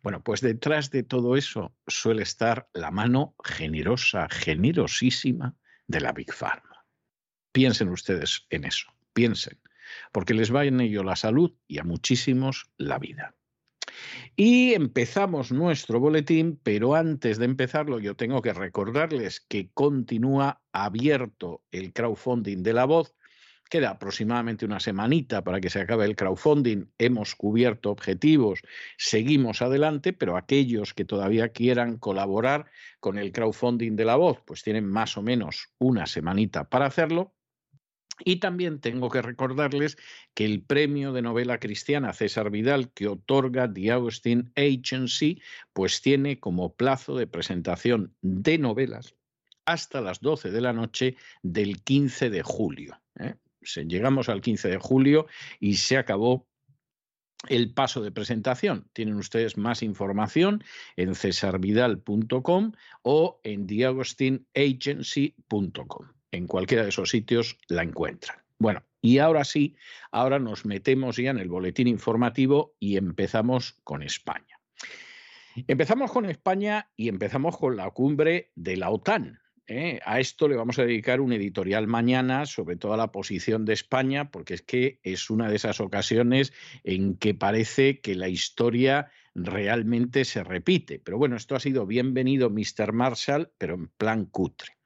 Bueno, 0.03 0.21
pues 0.23 0.41
detrás 0.41 0.91
de 0.91 1.05
todo 1.05 1.37
eso 1.37 1.73
suele 1.87 2.25
estar 2.25 2.69
la 2.75 2.91
mano 2.91 3.37
generosa, 3.45 4.27
generosísima 4.29 5.55
de 5.87 6.01
la 6.01 6.11
Big 6.11 6.33
Pharma. 6.33 6.85
Piensen 7.53 7.91
ustedes 7.91 8.45
en 8.51 8.65
eso, 8.65 8.89
piensen, 9.13 9.61
porque 10.11 10.35
les 10.35 10.53
va 10.53 10.65
en 10.65 10.81
ello 10.81 11.05
la 11.05 11.15
salud 11.15 11.55
y 11.69 11.79
a 11.79 11.85
muchísimos 11.85 12.69
la 12.77 12.99
vida. 12.99 13.37
Y 14.35 14.75
empezamos 14.75 15.53
nuestro 15.53 16.01
boletín, 16.01 16.61
pero 16.61 16.97
antes 16.97 17.39
de 17.39 17.45
empezarlo 17.45 18.01
yo 18.01 18.17
tengo 18.17 18.43
que 18.43 18.53
recordarles 18.53 19.41
que 19.41 19.71
continúa 19.73 20.61
abierto 20.73 21.63
el 21.71 21.93
crowdfunding 21.93 22.65
de 22.65 22.73
la 22.73 22.85
voz 22.85 23.16
Queda 23.69 23.91
aproximadamente 23.91 24.65
una 24.65 24.79
semanita 24.79 25.43
para 25.43 25.61
que 25.61 25.71
se 25.71 25.81
acabe 25.81 26.05
el 26.05 26.15
crowdfunding. 26.15 26.87
Hemos 26.99 27.35
cubierto 27.35 27.91
objetivos, 27.91 28.61
seguimos 28.97 29.61
adelante, 29.61 30.13
pero 30.13 30.37
aquellos 30.37 30.95
que 30.95 31.05
todavía 31.05 31.49
quieran 31.49 31.99
colaborar 31.99 32.67
con 33.01 33.19
el 33.19 33.33
crowdfunding 33.33 33.97
de 33.97 34.05
la 34.05 34.17
voz, 34.17 34.41
pues 34.47 34.63
tienen 34.63 34.87
más 34.87 35.17
o 35.17 35.23
menos 35.23 35.71
una 35.79 36.07
semanita 36.07 36.69
para 36.69 36.87
hacerlo. 36.87 37.35
Y 38.25 38.37
también 38.37 38.81
tengo 38.81 39.11
que 39.11 39.21
recordarles 39.21 39.99
que 40.33 40.47
el 40.47 40.63
premio 40.63 41.13
de 41.13 41.21
novela 41.21 41.59
cristiana 41.59 42.15
César 42.15 42.51
Vidal 42.51 42.91
que 42.93 43.09
otorga 43.09 43.71
The 43.71 43.91
Augustine 43.91 44.51
Agency, 44.57 45.43
pues 45.73 46.01
tiene 46.01 46.41
como 46.41 46.75
plazo 46.75 47.17
de 47.17 47.27
presentación 47.27 48.15
de 48.23 48.59
novelas 48.59 49.17
hasta 49.67 50.01
las 50.01 50.21
12 50.21 50.51
de 50.51 50.61
la 50.61 50.73
noche 50.73 51.17
del 51.43 51.83
15 51.83 52.31
de 52.31 52.43
julio. 52.43 53.01
¿eh? 53.19 53.35
Llegamos 53.75 54.29
al 54.29 54.41
15 54.41 54.69
de 54.69 54.79
julio 54.79 55.27
y 55.61 55.75
se 55.75 55.97
acabó 55.97 56.47
el 57.49 57.73
paso 57.73 58.03
de 58.03 58.11
presentación. 58.11 58.89
Tienen 58.93 59.15
ustedes 59.17 59.57
más 59.57 59.83
información 59.83 60.63
en 60.97 61.15
cesarvidal.com 61.15 62.73
o 63.03 63.41
en 63.45 63.67
diagostinagency.com. 63.67 66.09
En 66.33 66.47
cualquiera 66.47 66.83
de 66.83 66.91
esos 66.91 67.11
sitios 67.11 67.59
la 67.69 67.83
encuentran. 67.83 68.39
Bueno, 68.59 68.83
y 69.01 69.19
ahora 69.19 69.45
sí, 69.45 69.77
ahora 70.11 70.39
nos 70.39 70.65
metemos 70.65 71.17
ya 71.17 71.31
en 71.31 71.39
el 71.39 71.49
boletín 71.49 71.89
informativo 71.89 72.75
y 72.81 72.97
empezamos 72.97 73.75
con 73.85 74.03
España. 74.03 74.59
Empezamos 75.69 76.13
con 76.13 76.27
España 76.27 76.91
y 76.97 77.09
empezamos 77.09 77.57
con 77.57 77.77
la 77.77 77.91
cumbre 77.91 78.51
de 78.57 78.77
la 78.77 78.91
OTAN. 78.91 79.41
¿Eh? 79.67 80.01
A 80.05 80.21
esto 80.21 80.49
le 80.49 80.57
vamos 80.57 80.79
a 80.79 80.85
dedicar 80.85 81.21
un 81.21 81.33
editorial 81.33 81.87
mañana 81.87 82.47
sobre 82.47 82.77
toda 82.77 82.97
la 82.97 83.13
posición 83.13 83.65
de 83.65 83.73
España, 83.73 84.31
porque 84.31 84.55
es 84.55 84.63
que 84.63 85.01
es 85.03 85.31
una 85.31 85.49
de 85.49 85.57
esas 85.57 85.81
ocasiones 85.81 86.53
en 86.85 87.17
que 87.17 87.35
parece 87.35 88.01
que 88.01 88.15
la 88.15 88.29
historia 88.29 89.11
realmente 89.35 90.25
se 90.25 90.43
repite. 90.43 90.99
Pero 90.99 91.19
bueno, 91.19 91.37
esto 91.37 91.55
ha 91.55 91.61
sido 91.61 91.87
bienvenido, 91.87 92.51
Mr. 92.51 92.93
Marshall, 92.93 93.51
pero 93.59 93.75
en 93.75 93.89
plan 93.89 94.27
cutre. 94.27 94.77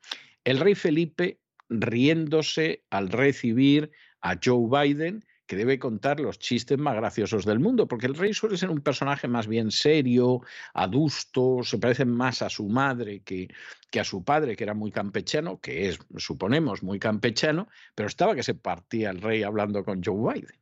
El 0.45 0.59
rey 0.59 0.75
Felipe 0.75 1.41
riéndose 1.69 2.85
al 2.91 3.11
recibir 3.11 3.91
a 4.21 4.39
Joe 4.43 4.69
Biden 4.69 5.25
que 5.51 5.57
debe 5.57 5.81
contar 5.81 6.21
los 6.21 6.39
chistes 6.39 6.79
más 6.79 6.95
graciosos 6.95 7.45
del 7.45 7.59
mundo, 7.59 7.89
porque 7.89 8.07
el 8.07 8.15
rey 8.15 8.33
suele 8.33 8.57
ser 8.57 8.71
un 8.71 8.83
personaje 8.83 9.27
más 9.27 9.49
bien 9.49 9.73
serio, 9.73 10.43
adusto, 10.75 11.65
se 11.65 11.79
parece 11.79 12.05
más 12.05 12.41
a 12.43 12.49
su 12.49 12.69
madre 12.69 13.23
que, 13.25 13.49
que 13.91 13.99
a 13.99 14.05
su 14.05 14.23
padre, 14.23 14.55
que 14.55 14.63
era 14.63 14.75
muy 14.75 14.93
campechano, 14.93 15.61
que 15.61 15.89
es, 15.89 15.99
suponemos, 16.19 16.85
muy 16.85 17.01
campechano, 17.01 17.67
pero 17.97 18.07
estaba 18.07 18.37
que 18.37 18.45
se 18.45 18.55
partía 18.55 19.11
el 19.11 19.21
rey 19.21 19.43
hablando 19.43 19.85
con 19.85 20.05
Joe 20.05 20.35
Biden. 20.35 20.57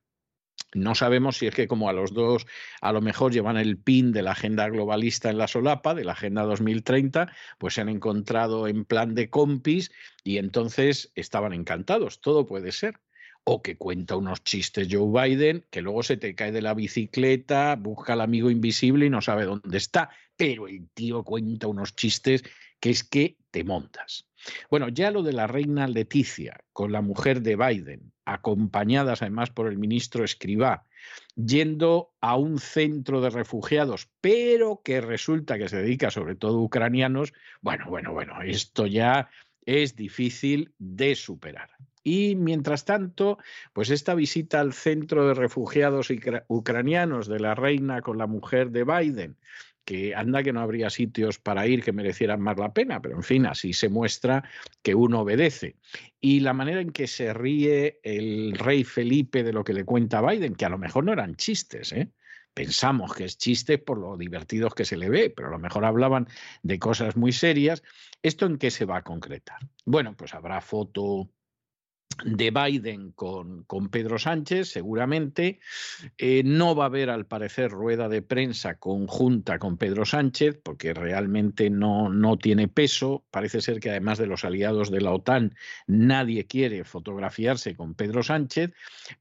No 0.73 0.95
sabemos 0.95 1.37
si 1.37 1.49
es 1.49 1.55
que 1.55 1.69
como 1.69 1.91
a 1.91 1.93
los 1.93 2.15
dos 2.15 2.47
a 2.81 2.91
lo 2.91 3.03
mejor 3.03 3.31
llevan 3.31 3.59
el 3.59 3.77
pin 3.77 4.11
de 4.11 4.23
la 4.23 4.31
agenda 4.31 4.71
globalista 4.71 5.29
en 5.29 5.37
la 5.37 5.49
solapa, 5.49 5.95
de 5.95 6.05
la 6.05 6.13
agenda 6.13 6.45
2030, 6.45 7.31
pues 7.59 7.75
se 7.75 7.83
han 7.83 7.91
encontrado 7.91 8.67
en 8.67 8.87
plan 8.87 9.15
de 9.15 9.29
compis 9.29 9.93
y 10.25 10.39
entonces 10.39 11.13
estaban 11.15 11.53
encantados. 11.53 12.23
Todo 12.23 12.47
puede 12.47 12.73
ser 12.73 13.01
o 13.45 13.63
que 13.63 13.77
cuenta 13.77 14.17
unos 14.17 14.43
chistes 14.45 14.89
Joe 14.91 15.29
Biden, 15.29 15.65
que 15.71 15.83
luego 15.83 16.03
se 16.03 16.17
te 16.17 16.35
cae 16.35 16.53
de 16.53 16.63
la 16.63 16.75
bicicleta, 16.75 17.77
busca 17.77 18.13
al 18.13 18.21
amigo 18.21 18.51
invisible 18.51 19.07
y 19.07 19.11
no 19.11 19.23
sabe 19.23 19.45
dónde 19.45 19.79
está, 19.79 20.11
pero 20.37 20.69
el 20.69 20.89
tío 20.91 21.25
cuenta 21.25 21.67
unos 21.67 21.97
chistes 21.97 22.43
que 22.81 22.91
es 22.91 23.05
que 23.05 23.37
te 23.51 23.65
montas. 23.65 24.29
Bueno, 24.71 24.89
ya 24.89 25.11
lo 25.11 25.23
de 25.23 25.33
la 25.33 25.47
reina 25.47 25.89
Leticia 25.89 26.61
con 26.73 26.93
la 26.93 27.03
mujer 27.03 27.43
de 27.43 27.57
Biden, 27.57 28.13
acompañadas 28.25 29.23
además 29.23 29.51
por 29.51 29.67
el 29.67 29.79
ministro 29.79 30.25
Escribá, 30.25 30.87
yendo 31.35 32.13
a 32.21 32.37
un 32.37 32.59
centro 32.59 33.21
de 33.21 33.31
refugiados, 33.31 34.09
pero 34.21 34.83
que 34.85 35.01
resulta 35.01 35.59
que 35.59 35.69
se 35.69 35.79
dedica 35.79 36.11
sobre 36.11 36.37
todo 36.37 36.59
a 36.59 36.63
ucranianos, 36.63 37.33
bueno, 37.61 37.87
bueno, 37.89 38.13
bueno, 38.13 38.41
esto 38.43 38.87
ya 38.87 39.29
es 39.67 39.97
difícil 39.97 40.73
de 40.79 41.15
superar. 41.15 41.71
Y 42.09 42.37
mientras 42.37 42.87
tanto, 42.87 43.37
pues 43.75 43.91
esta 43.91 44.15
visita 44.15 44.61
al 44.61 44.73
centro 44.73 45.29
de 45.29 45.35
refugiados 45.35 46.09
ucranianos 46.47 47.29
de 47.29 47.39
la 47.39 47.55
reina 47.55 48.01
con 48.01 48.17
la 48.17 48.27
mujer 48.27 48.71
de 48.71 48.85
Biden, 48.85 49.37
que 49.85 50.15
anda 50.15 50.43
que 50.43 50.55
no 50.55 50.61
habría 50.61 50.89
sitios 50.89 51.39
para 51.39 51.67
ir 51.67 51.85
que 51.85 51.93
merecieran 51.93 52.41
más 52.41 52.57
la 52.57 52.73
pena, 52.73 53.03
pero 53.03 53.15
en 53.15 53.23
fin, 53.23 53.45
así 53.45 53.75
se 53.75 53.91
muestra 53.91 54.43
que 54.83 54.95
uno 54.95 55.21
obedece. 55.21 55.77
Y 56.19 56.41
la 56.41 56.55
manera 56.55 56.81
en 56.81 56.93
que 56.93 57.07
se 57.07 57.35
ríe 57.35 58.01
el 58.03 58.55
rey 58.55 58.85
Felipe 58.85 59.43
de 59.43 59.53
lo 59.53 59.63
que 59.63 59.75
le 59.75 59.85
cuenta 59.85 60.23
Biden, 60.23 60.55
que 60.55 60.65
a 60.65 60.71
lo 60.71 60.79
mejor 60.79 61.05
no 61.05 61.13
eran 61.13 61.37
chistes, 61.37 61.93
¿eh? 61.93 62.11
pensamos 62.55 63.15
que 63.15 63.25
es 63.25 63.37
chiste 63.37 63.77
por 63.77 63.99
lo 63.99 64.17
divertidos 64.17 64.75
que 64.75 64.87
se 64.87 64.97
le 64.97 65.11
ve, 65.11 65.29
pero 65.29 65.49
a 65.49 65.51
lo 65.51 65.59
mejor 65.59 65.85
hablaban 65.85 66.27
de 66.63 66.79
cosas 66.79 67.19
muy 67.19 67.33
serias. 67.33 67.83
¿Esto 68.23 68.47
en 68.47 68.57
qué 68.57 68.71
se 68.71 68.87
va 68.87 68.97
a 68.97 69.05
concretar? 69.05 69.59
Bueno, 69.85 70.17
pues 70.17 70.33
habrá 70.33 70.63
foto 70.63 71.31
de 72.25 72.51
Biden 72.51 73.13
con, 73.13 73.65
con, 73.65 73.89
Pedro 73.89 74.19
Sánchez, 74.19 74.69
seguramente. 74.71 75.61
Eh, 76.17 76.43
no 76.45 76.75
va 76.75 76.85
a 76.85 76.87
haber, 76.87 77.11
al 77.11 77.27
parecer, 77.27 77.71
rueda 77.71 78.09
de 78.09 78.23
prensa 78.23 78.79
conjunta 78.79 79.59
con 79.59 79.77
Pedro 79.77 80.05
Sánchez, 80.05 80.61
porque 80.63 80.95
realmente 80.95 81.71
no, 81.71 82.09
no 82.09 82.37
tiene 82.37 82.69
peso. 82.69 83.25
Parece 83.31 83.61
ser 83.61 83.81
que 83.81 83.91
además 83.91 84.19
de 84.19 84.27
los 84.27 84.45
aliados 84.45 84.91
de 84.91 85.01
la 85.01 85.13
OTAN, 85.13 85.55
nadie 85.87 86.47
quiere 86.47 86.85
fotografiarse 86.85 87.77
con 87.77 87.95
Pedro 87.95 88.23
Sánchez. 88.23 88.73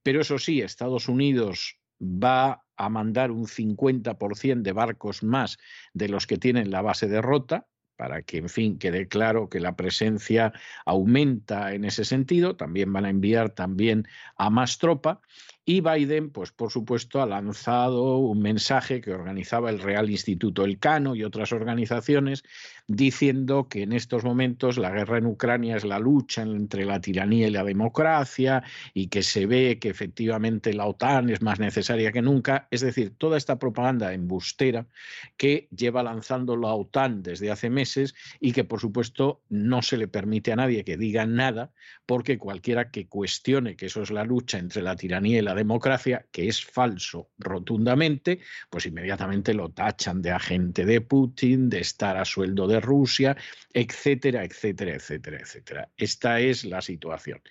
Pero 0.04 0.22
eso 0.22 0.40
sí, 0.40 0.62
Estados 0.62 1.08
Unidos 1.08 1.78
va 2.02 2.64
a 2.76 2.90
mandar 2.90 3.32
un 3.32 3.48
50% 3.48 4.62
de 4.62 4.72
barcos 4.72 5.24
más 5.24 5.58
de 5.94 6.10
los 6.10 6.28
que 6.28 6.38
tienen 6.38 6.72
la 6.72 6.82
base 6.82 7.08
de 7.08 7.22
Rota, 7.22 7.68
para 7.98 8.22
que, 8.22 8.38
en 8.38 8.50
fin, 8.50 8.78
quede 8.78 9.08
claro 9.08 9.50
que 9.50 9.60
la 9.60 9.76
presencia 9.76 10.54
aumenta 10.86 11.74
en 11.74 11.84
ese 11.84 12.06
sentido. 12.06 12.56
También 12.56 12.94
van 12.94 13.06
a 13.06 13.10
enviar 13.10 13.50
también 13.50 14.08
a 14.38 14.50
más 14.50 14.78
tropa. 14.78 15.22
Y 15.70 15.82
Biden, 15.82 16.30
pues 16.30 16.54
por 16.54 16.72
supuesto, 16.72 17.22
ha 17.22 17.26
lanzado 17.26 18.20
un 18.20 18.40
mensaje 18.42 19.02
que 19.02 19.12
organizaba 19.12 19.70
el 19.70 19.82
Real 19.82 20.10
Instituto 20.10 20.64
Elcano 20.64 21.14
y 21.14 21.26
otras 21.26 21.52
organizaciones, 21.52 22.46
diciendo 22.88 23.68
que 23.68 23.82
en 23.82 23.92
estos 23.92 24.24
momentos 24.24 24.78
la 24.78 24.92
guerra 24.92 25.18
en 25.18 25.26
Ucrania 25.26 25.76
es 25.76 25.84
la 25.84 26.00
lucha 26.00 26.44
entre 26.44 26.86
la 26.86 27.02
tiranía 27.02 27.50
y 27.50 27.52
la 27.52 27.66
democracia 27.66 28.64
y 28.94 29.08
que 29.08 29.24
se 29.24 29.46
ve 29.46 29.78
que 29.78 29.90
efectivamente 29.90 30.74
la 30.74 30.86
OTAN 30.86 31.30
es 31.32 31.42
más 31.42 31.60
necesaria 31.60 32.14
que 32.14 32.22
nunca. 32.22 32.70
Es 32.72 32.80
decir, 32.80 33.16
toda 33.18 33.36
esta 33.36 33.60
propaganda 33.60 34.14
embustera 34.14 34.88
que 35.36 35.68
lleva 35.76 36.02
lanzando 36.02 36.56
la 36.56 36.74
OTAN 36.74 37.24
desde 37.24 37.52
hace 37.52 37.70
meses 37.70 38.16
y 38.40 38.54
que 38.54 38.64
por 38.64 38.80
supuesto 38.80 39.42
no 39.50 39.82
se 39.82 39.98
le 39.98 40.08
permite 40.08 40.54
a 40.54 40.56
nadie 40.56 40.86
que 40.86 40.96
diga 40.96 41.26
nada 41.26 41.74
porque 42.06 42.38
cualquiera 42.38 42.90
que 42.90 43.08
cuestione 43.08 43.76
que 43.76 43.88
eso 43.88 44.02
es 44.02 44.12
la 44.12 44.24
lucha 44.24 44.60
entre 44.60 44.82
la 44.82 44.96
tiranía 44.96 45.40
y 45.40 45.42
la 45.42 45.57
democracia, 45.58 46.26
que 46.32 46.48
es 46.48 46.64
falso 46.64 47.32
rotundamente, 47.38 48.40
pues 48.70 48.86
inmediatamente 48.86 49.54
lo 49.54 49.70
tachan 49.70 50.22
de 50.22 50.32
agente 50.32 50.86
de 50.86 51.02
Putin, 51.02 51.70
de 51.70 51.82
estar 51.82 52.16
a 52.16 52.24
sueldo 52.24 52.68
de 52.68 52.80
Rusia, 52.80 53.36
etcétera, 53.74 54.46
etcétera, 54.46 54.96
etcétera, 54.96 55.38
etcétera. 55.42 55.90
Esta 55.98 56.40
es 56.40 56.64
la 56.64 56.82
situación. 56.82 57.42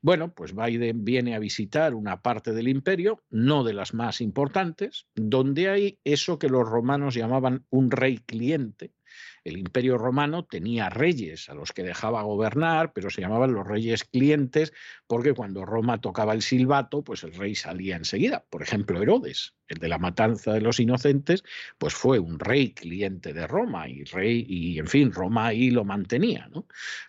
Bueno, 0.00 0.34
pues 0.34 0.54
Biden 0.54 1.04
viene 1.04 1.36
a 1.36 1.38
visitar 1.38 1.94
una 1.94 2.20
parte 2.22 2.52
del 2.52 2.66
imperio, 2.66 3.22
no 3.30 3.62
de 3.62 3.74
las 3.74 3.94
más 3.94 4.20
importantes, 4.20 5.06
donde 5.14 5.68
hay 5.68 5.98
eso 6.02 6.40
que 6.40 6.48
los 6.48 6.68
romanos 6.68 7.14
llamaban 7.14 7.64
un 7.70 7.90
rey 7.90 8.18
cliente, 8.18 8.92
el 9.44 9.58
imperio 9.58 9.98
romano 9.98 10.44
tenía 10.44 10.88
reyes 10.88 11.48
a 11.48 11.54
los 11.54 11.72
que 11.72 11.82
dejaba 11.82 12.22
gobernar, 12.22 12.92
pero 12.92 13.10
se 13.10 13.20
llamaban 13.20 13.52
los 13.52 13.66
reyes 13.66 14.04
clientes 14.04 14.72
porque 15.06 15.34
cuando 15.34 15.64
Roma 15.64 16.00
tocaba 16.00 16.32
el 16.32 16.42
silbato, 16.42 17.02
pues 17.02 17.24
el 17.24 17.34
rey 17.34 17.54
salía 17.54 17.96
enseguida. 17.96 18.44
Por 18.48 18.62
ejemplo, 18.62 19.02
Herodes, 19.02 19.54
el 19.68 19.78
de 19.78 19.88
la 19.88 19.98
matanza 19.98 20.52
de 20.52 20.60
los 20.60 20.80
inocentes, 20.80 21.42
pues 21.78 21.94
fue 21.94 22.18
un 22.18 22.38
rey 22.38 22.72
cliente 22.72 23.32
de 23.32 23.46
Roma 23.46 23.88
y 23.88 24.04
rey 24.04 24.46
y 24.48 24.78
en 24.78 24.86
fin, 24.86 25.12
Roma 25.12 25.46
ahí 25.46 25.70
lo 25.70 25.84
mantenía, 25.84 26.48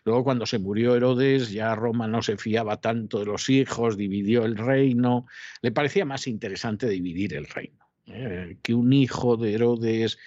Luego 0.06 0.24
cuando 0.24 0.46
se 0.46 0.60
murió 0.60 0.96
Herodes, 0.96 1.52
ya 1.52 1.76
Roma 1.76 2.08
no 2.08 2.22
se 2.22 2.38
fiaba 2.38 2.82
tanto 2.82 3.20
de 3.20 3.26
los 3.26 3.50
hijos, 3.50 3.98
dividió 3.98 4.46
el 4.46 4.58
reino, 4.58 5.26
le 5.62 5.72
parecía 5.72 6.06
más 6.06 6.28
interesante 6.28 6.88
dividir 6.88 7.34
el 7.34 7.46
reino. 7.46 7.84
¿eh? 8.08 8.58
que 8.62 8.74
un 8.74 8.94
hijo 8.94 9.38
de 9.38 9.54
Herodes 9.54 10.18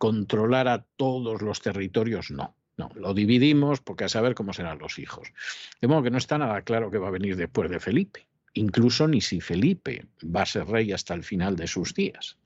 controlar 0.00 0.66
a 0.66 0.86
todos 0.96 1.42
los 1.42 1.60
territorios, 1.60 2.30
no. 2.30 2.56
No, 2.78 2.90
lo 2.94 3.12
dividimos 3.12 3.82
porque 3.82 4.04
a 4.04 4.08
saber 4.08 4.34
cómo 4.34 4.54
serán 4.54 4.78
los 4.78 4.98
hijos. 4.98 5.28
De 5.82 5.88
modo 5.88 6.02
que 6.02 6.10
no 6.10 6.16
está 6.16 6.38
nada 6.38 6.62
claro 6.62 6.90
que 6.90 6.96
va 6.96 7.08
a 7.08 7.10
venir 7.18 7.36
después 7.36 7.68
de 7.68 7.78
Felipe, 7.78 8.26
incluso 8.54 9.06
ni 9.06 9.20
si 9.20 9.42
Felipe 9.42 10.06
va 10.24 10.42
a 10.42 10.46
ser 10.46 10.66
rey 10.66 10.90
hasta 10.90 11.12
el 11.12 11.22
final 11.22 11.56
de 11.56 11.66
sus 11.66 11.92
días. 11.92 12.38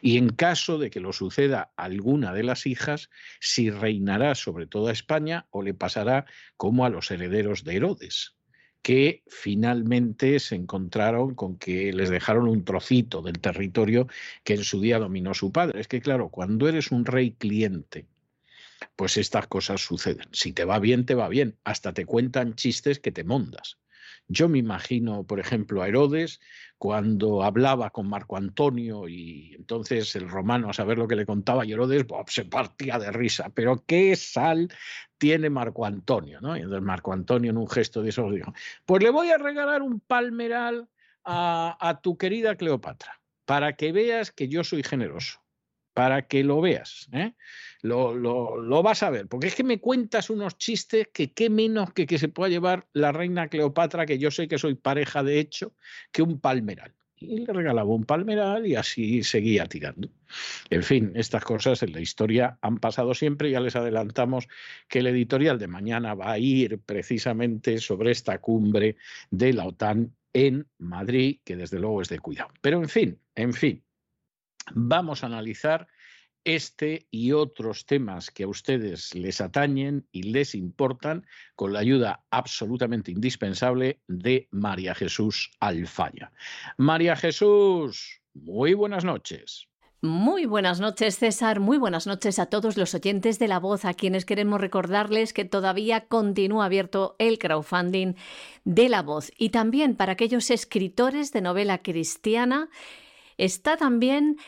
Y 0.00 0.16
en 0.16 0.30
caso 0.30 0.78
de 0.78 0.88
que 0.88 1.00
lo 1.00 1.12
suceda 1.12 1.74
alguna 1.76 2.32
de 2.32 2.44
las 2.44 2.64
hijas, 2.66 3.10
si 3.40 3.68
reinará 3.68 4.34
sobre 4.34 4.66
toda 4.66 4.90
España 4.90 5.46
o 5.50 5.60
le 5.60 5.74
pasará 5.74 6.24
como 6.56 6.86
a 6.86 6.88
los 6.88 7.10
herederos 7.10 7.62
de 7.62 7.76
Herodes, 7.76 8.36
que 8.82 9.22
finalmente 9.28 10.40
se 10.40 10.56
encontraron 10.56 11.34
con 11.34 11.56
que 11.56 11.92
les 11.92 12.10
dejaron 12.10 12.48
un 12.48 12.64
trocito 12.64 13.22
del 13.22 13.38
territorio 13.38 14.08
que 14.44 14.54
en 14.54 14.64
su 14.64 14.80
día 14.80 14.98
dominó 14.98 15.34
su 15.34 15.52
padre. 15.52 15.80
Es 15.80 15.88
que 15.88 16.00
claro, 16.00 16.28
cuando 16.28 16.68
eres 16.68 16.90
un 16.90 17.04
rey 17.04 17.32
cliente, 17.32 18.06
pues 18.96 19.16
estas 19.16 19.46
cosas 19.46 19.80
suceden. 19.80 20.26
Si 20.32 20.52
te 20.52 20.64
va 20.64 20.78
bien, 20.80 21.06
te 21.06 21.14
va 21.14 21.28
bien. 21.28 21.56
Hasta 21.64 21.92
te 21.92 22.04
cuentan 22.04 22.54
chistes 22.54 22.98
que 22.98 23.12
te 23.12 23.24
mondas. 23.24 23.78
Yo 24.28 24.48
me 24.48 24.58
imagino, 24.58 25.24
por 25.24 25.40
ejemplo, 25.40 25.82
a 25.82 25.88
Herodes 25.88 26.40
cuando 26.78 27.42
hablaba 27.42 27.90
con 27.90 28.08
Marco 28.08 28.36
Antonio 28.36 29.08
y 29.08 29.54
entonces 29.54 30.16
el 30.16 30.28
romano 30.28 30.70
a 30.70 30.72
saber 30.72 30.98
lo 30.98 31.06
que 31.06 31.16
le 31.16 31.26
contaba 31.26 31.66
y 31.66 31.72
Herodes 31.72 32.06
se 32.28 32.44
partía 32.44 32.98
de 32.98 33.12
risa. 33.12 33.50
Pero 33.54 33.84
qué 33.86 34.16
sal 34.16 34.68
tiene 35.18 35.50
Marco 35.50 35.84
Antonio, 35.84 36.40
¿no? 36.40 36.56
Y 36.56 36.60
entonces 36.60 36.82
Marco 36.82 37.12
Antonio 37.12 37.50
en 37.50 37.58
un 37.58 37.68
gesto 37.68 38.02
de 38.02 38.08
eso 38.08 38.30
dijo, 38.30 38.52
pues 38.86 39.02
le 39.02 39.10
voy 39.10 39.30
a 39.30 39.38
regalar 39.38 39.82
un 39.82 40.00
palmeral 40.00 40.88
a, 41.24 41.76
a 41.80 42.00
tu 42.00 42.16
querida 42.16 42.56
Cleopatra 42.56 43.20
para 43.44 43.76
que 43.76 43.92
veas 43.92 44.32
que 44.32 44.48
yo 44.48 44.64
soy 44.64 44.82
generoso 44.82 45.41
para 45.94 46.26
que 46.26 46.44
lo 46.44 46.60
veas. 46.60 47.08
¿eh? 47.12 47.34
Lo, 47.82 48.14
lo, 48.14 48.82
vas 48.82 49.02
a 49.02 49.10
ver, 49.10 49.26
porque 49.26 49.48
es 49.48 49.54
que 49.54 49.64
me 49.64 49.80
cuentas 49.80 50.30
unos 50.30 50.56
chistes 50.56 51.08
que 51.12 51.32
qué 51.32 51.50
menos 51.50 51.92
que 51.92 52.06
que 52.06 52.18
se 52.18 52.28
pueda 52.28 52.50
llevar 52.50 52.86
la 52.92 53.12
reina 53.12 53.48
Cleopatra, 53.48 54.06
que 54.06 54.18
yo 54.18 54.30
sé 54.30 54.48
que 54.48 54.58
soy 54.58 54.74
pareja 54.74 55.22
de 55.22 55.38
hecho, 55.38 55.74
que 56.12 56.22
un 56.22 56.40
palmeral. 56.40 56.94
Y 57.16 57.38
le 57.38 57.52
regalaba 57.52 57.88
un 57.88 58.04
palmeral 58.04 58.66
y 58.66 58.74
así 58.74 59.22
seguía 59.22 59.66
tirando. 59.66 60.08
En 60.70 60.82
fin, 60.82 61.12
estas 61.14 61.44
cosas 61.44 61.82
en 61.84 61.92
la 61.92 62.00
historia 62.00 62.58
han 62.62 62.78
pasado 62.78 63.14
siempre. 63.14 63.50
Ya 63.50 63.60
les 63.60 63.76
adelantamos 63.76 64.48
que 64.88 64.98
el 65.00 65.06
editorial 65.06 65.58
de 65.58 65.68
mañana 65.68 66.14
va 66.14 66.32
a 66.32 66.38
ir 66.38 66.80
precisamente 66.80 67.78
sobre 67.78 68.10
esta 68.10 68.38
cumbre 68.38 68.96
de 69.30 69.52
la 69.52 69.66
OTAN 69.66 70.12
en 70.32 70.66
Madrid, 70.78 71.38
que 71.44 71.56
desde 71.56 71.78
luego 71.78 72.02
es 72.02 72.08
de 72.08 72.18
cuidado. 72.18 72.50
Pero 72.60 72.78
en 72.78 72.88
fin, 72.88 73.18
en 73.34 73.52
fin, 73.52 73.84
vamos 74.74 75.22
a 75.22 75.26
analizar 75.26 75.88
este 76.44 77.06
y 77.10 77.32
otros 77.32 77.86
temas 77.86 78.30
que 78.30 78.44
a 78.44 78.48
ustedes 78.48 79.14
les 79.14 79.40
atañen 79.40 80.06
y 80.10 80.24
les 80.24 80.54
importan 80.54 81.26
con 81.54 81.72
la 81.72 81.80
ayuda 81.80 82.24
absolutamente 82.30 83.12
indispensable 83.12 84.00
de 84.08 84.48
María 84.50 84.94
Jesús 84.94 85.50
Alfaya. 85.60 86.32
María 86.76 87.16
Jesús, 87.16 88.22
muy 88.34 88.74
buenas 88.74 89.04
noches. 89.04 89.68
Muy 90.04 90.46
buenas 90.46 90.80
noches, 90.80 91.16
César. 91.18 91.60
Muy 91.60 91.78
buenas 91.78 92.08
noches 92.08 92.40
a 92.40 92.46
todos 92.46 92.76
los 92.76 92.92
oyentes 92.92 93.38
de 93.38 93.46
La 93.46 93.60
Voz, 93.60 93.84
a 93.84 93.94
quienes 93.94 94.24
queremos 94.24 94.60
recordarles 94.60 95.32
que 95.32 95.44
todavía 95.44 96.08
continúa 96.08 96.64
abierto 96.64 97.14
el 97.20 97.38
crowdfunding 97.38 98.14
de 98.64 98.88
La 98.88 99.02
Voz. 99.02 99.30
Y 99.38 99.50
también 99.50 99.94
para 99.94 100.14
aquellos 100.14 100.50
escritores 100.50 101.30
de 101.30 101.42
novela 101.42 101.82
cristiana 101.82 102.68
está 103.36 103.76
también 103.76 104.38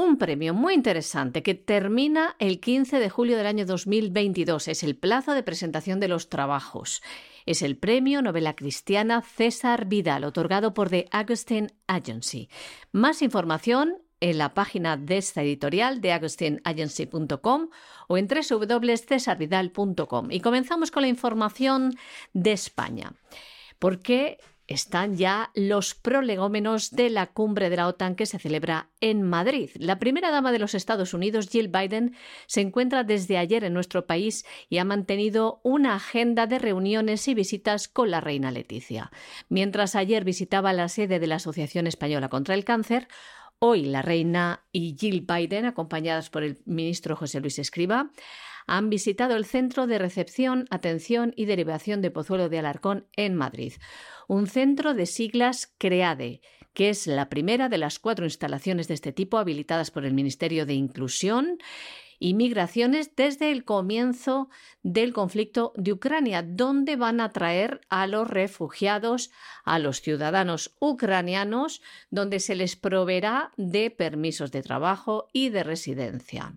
un 0.00 0.16
premio 0.16 0.54
muy 0.54 0.72
interesante 0.72 1.42
que 1.42 1.54
termina 1.54 2.34
el 2.38 2.58
15 2.58 2.98
de 2.98 3.10
julio 3.10 3.36
del 3.36 3.46
año 3.46 3.66
2022. 3.66 4.68
Es 4.68 4.82
el 4.82 4.96
plazo 4.96 5.34
de 5.34 5.42
presentación 5.42 6.00
de 6.00 6.08
los 6.08 6.30
trabajos. 6.30 7.02
Es 7.44 7.60
el 7.60 7.76
premio 7.76 8.22
Novela 8.22 8.56
Cristiana 8.56 9.20
César 9.20 9.84
Vidal, 9.84 10.24
otorgado 10.24 10.72
por 10.72 10.88
The 10.88 11.06
Augustine 11.12 11.66
Agency. 11.86 12.48
Más 12.92 13.20
información 13.20 13.98
en 14.20 14.38
la 14.38 14.54
página 14.54 14.96
de 14.96 15.18
esta 15.18 15.42
editorial 15.42 16.00
de 16.00 16.12
agustineagency.com 16.12 17.68
o 18.08 18.16
en 18.16 18.26
www.cesarvidal.com. 18.26 20.30
Y 20.30 20.40
comenzamos 20.40 20.90
con 20.90 21.02
la 21.02 21.08
información 21.08 21.94
de 22.32 22.52
España. 22.52 23.12
Porque 23.78 24.38
están 24.70 25.16
ya 25.16 25.50
los 25.54 25.94
prolegómenos 25.94 26.92
de 26.92 27.10
la 27.10 27.26
cumbre 27.26 27.68
de 27.70 27.76
la 27.76 27.88
OTAN 27.88 28.14
que 28.14 28.24
se 28.24 28.38
celebra 28.38 28.88
en 29.00 29.22
Madrid. 29.22 29.70
La 29.74 29.98
primera 29.98 30.30
dama 30.30 30.52
de 30.52 30.60
los 30.60 30.74
Estados 30.74 31.12
Unidos, 31.12 31.48
Jill 31.50 31.68
Biden, 31.68 32.14
se 32.46 32.60
encuentra 32.60 33.02
desde 33.02 33.36
ayer 33.36 33.64
en 33.64 33.74
nuestro 33.74 34.06
país 34.06 34.46
y 34.68 34.78
ha 34.78 34.84
mantenido 34.84 35.60
una 35.64 35.96
agenda 35.96 36.46
de 36.46 36.60
reuniones 36.60 37.26
y 37.26 37.34
visitas 37.34 37.88
con 37.88 38.12
la 38.12 38.20
reina 38.20 38.52
Leticia. 38.52 39.10
Mientras 39.48 39.96
ayer 39.96 40.24
visitaba 40.24 40.72
la 40.72 40.88
sede 40.88 41.18
de 41.18 41.26
la 41.26 41.36
Asociación 41.36 41.88
Española 41.88 42.28
contra 42.28 42.54
el 42.54 42.64
Cáncer, 42.64 43.08
Hoy 43.62 43.84
la 43.84 44.00
reina 44.00 44.64
y 44.72 44.96
Jill 44.98 45.20
Biden, 45.20 45.66
acompañadas 45.66 46.30
por 46.30 46.42
el 46.42 46.62
ministro 46.64 47.14
José 47.14 47.40
Luis 47.40 47.58
Escriba, 47.58 48.10
han 48.70 48.88
visitado 48.88 49.34
el 49.34 49.46
Centro 49.46 49.88
de 49.88 49.98
Recepción, 49.98 50.68
Atención 50.70 51.32
y 51.34 51.46
Derivación 51.46 52.02
de 52.02 52.12
Pozuelo 52.12 52.48
de 52.48 52.60
Alarcón 52.60 53.08
en 53.16 53.34
Madrid, 53.34 53.72
un 54.28 54.46
centro 54.46 54.94
de 54.94 55.06
siglas 55.06 55.74
CREADE, 55.78 56.40
que 56.72 56.88
es 56.88 57.08
la 57.08 57.28
primera 57.28 57.68
de 57.68 57.78
las 57.78 57.98
cuatro 57.98 58.26
instalaciones 58.26 58.86
de 58.86 58.94
este 58.94 59.12
tipo 59.12 59.38
habilitadas 59.38 59.90
por 59.90 60.04
el 60.04 60.14
Ministerio 60.14 60.66
de 60.66 60.74
Inclusión 60.74 61.58
y 62.20 62.34
Migraciones 62.34 63.16
desde 63.16 63.50
el 63.50 63.64
comienzo 63.64 64.50
del 64.84 65.12
conflicto 65.12 65.72
de 65.74 65.92
Ucrania, 65.92 66.44
donde 66.44 66.94
van 66.94 67.20
a 67.20 67.30
traer 67.30 67.80
a 67.88 68.06
los 68.06 68.30
refugiados, 68.30 69.32
a 69.64 69.80
los 69.80 70.00
ciudadanos 70.00 70.76
ucranianos, 70.78 71.82
donde 72.08 72.38
se 72.38 72.54
les 72.54 72.76
proveerá 72.76 73.50
de 73.56 73.90
permisos 73.90 74.52
de 74.52 74.62
trabajo 74.62 75.26
y 75.32 75.48
de 75.48 75.64
residencia. 75.64 76.54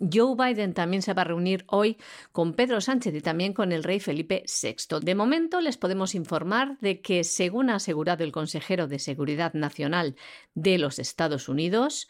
Joe 0.00 0.34
Biden 0.36 0.74
también 0.74 1.02
se 1.02 1.14
va 1.14 1.22
a 1.22 1.26
reunir 1.26 1.64
hoy 1.68 1.96
con 2.32 2.54
Pedro 2.54 2.80
Sánchez 2.80 3.14
y 3.14 3.20
también 3.20 3.52
con 3.52 3.72
el 3.72 3.84
rey 3.84 4.00
Felipe 4.00 4.44
VI. 4.46 5.00
De 5.00 5.14
momento 5.14 5.60
les 5.60 5.76
podemos 5.76 6.14
informar 6.14 6.78
de 6.80 7.00
que, 7.00 7.24
según 7.24 7.70
ha 7.70 7.76
asegurado 7.76 8.24
el 8.24 8.32
consejero 8.32 8.86
de 8.86 8.98
Seguridad 8.98 9.54
Nacional 9.54 10.16
de 10.54 10.78
los 10.78 10.98
Estados 10.98 11.48
Unidos, 11.48 12.08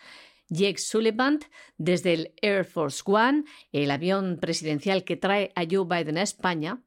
Jake 0.48 0.78
Sullivan, 0.78 1.40
desde 1.76 2.14
el 2.14 2.34
Air 2.40 2.64
Force 2.64 3.02
One, 3.04 3.44
el 3.72 3.90
avión 3.90 4.38
presidencial 4.40 5.04
que 5.04 5.16
trae 5.16 5.52
a 5.56 5.64
Joe 5.68 5.86
Biden 5.88 6.18
a 6.18 6.22
España, 6.22 6.82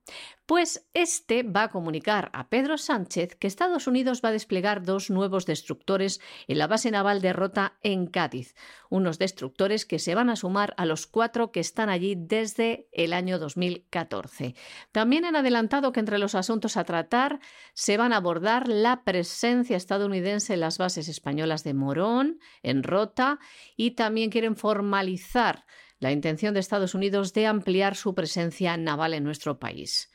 Pues 0.50 0.90
este 0.96 1.44
va 1.44 1.66
a 1.66 1.70
comunicar 1.70 2.32
a 2.34 2.50
Pedro 2.50 2.80
Sánchez 2.80 3.36
que 3.36 3.46
Estados 3.46 3.86
Unidos 3.86 4.22
va 4.26 4.30
a 4.30 4.32
desplegar 4.32 4.82
dos 4.82 5.12
nuevos 5.12 5.46
destructores 5.46 6.22
en 6.48 6.58
la 6.58 6.66
base 6.66 6.90
naval 6.90 7.22
de 7.22 7.34
Rota 7.34 7.78
en 7.84 8.08
Cádiz, 8.08 8.56
unos 8.90 9.20
destructores 9.20 9.86
que 9.86 10.00
se 10.00 10.16
van 10.16 10.28
a 10.32 10.36
sumar 10.36 10.74
a 10.78 10.88
los 10.88 11.06
cuatro 11.06 11.52
que 11.52 11.60
están 11.60 11.90
allí 11.90 12.16
desde 12.18 12.88
el 12.94 13.14
año 13.14 13.38
2014. 13.38 14.56
También 14.92 15.26
han 15.26 15.36
adelantado 15.36 15.92
que 15.92 16.00
entre 16.00 16.18
los 16.18 16.34
asuntos 16.34 16.78
a 16.78 16.84
tratar 16.84 17.40
se 17.76 17.98
van 17.98 18.12
a 18.12 18.18
abordar 18.18 18.68
la 18.68 19.04
presencia 19.04 19.78
estadounidense 19.78 20.56
en 20.56 20.62
las 20.62 20.80
bases 20.80 21.10
españolas 21.10 21.64
de 21.64 21.76
Morón, 21.76 22.40
en 22.64 22.82
Rota, 22.82 23.38
y 23.78 23.92
también 23.92 24.32
quieren 24.32 24.56
formalizar 24.56 25.64
la 26.00 26.12
intención 26.12 26.54
de 26.54 26.62
Estados 26.62 26.96
Unidos 26.96 27.34
de 27.34 27.46
ampliar 27.46 27.96
su 27.96 28.16
presencia 28.16 28.78
naval 28.78 29.14
en 29.14 29.24
nuestro 29.24 29.60
país. 29.60 30.10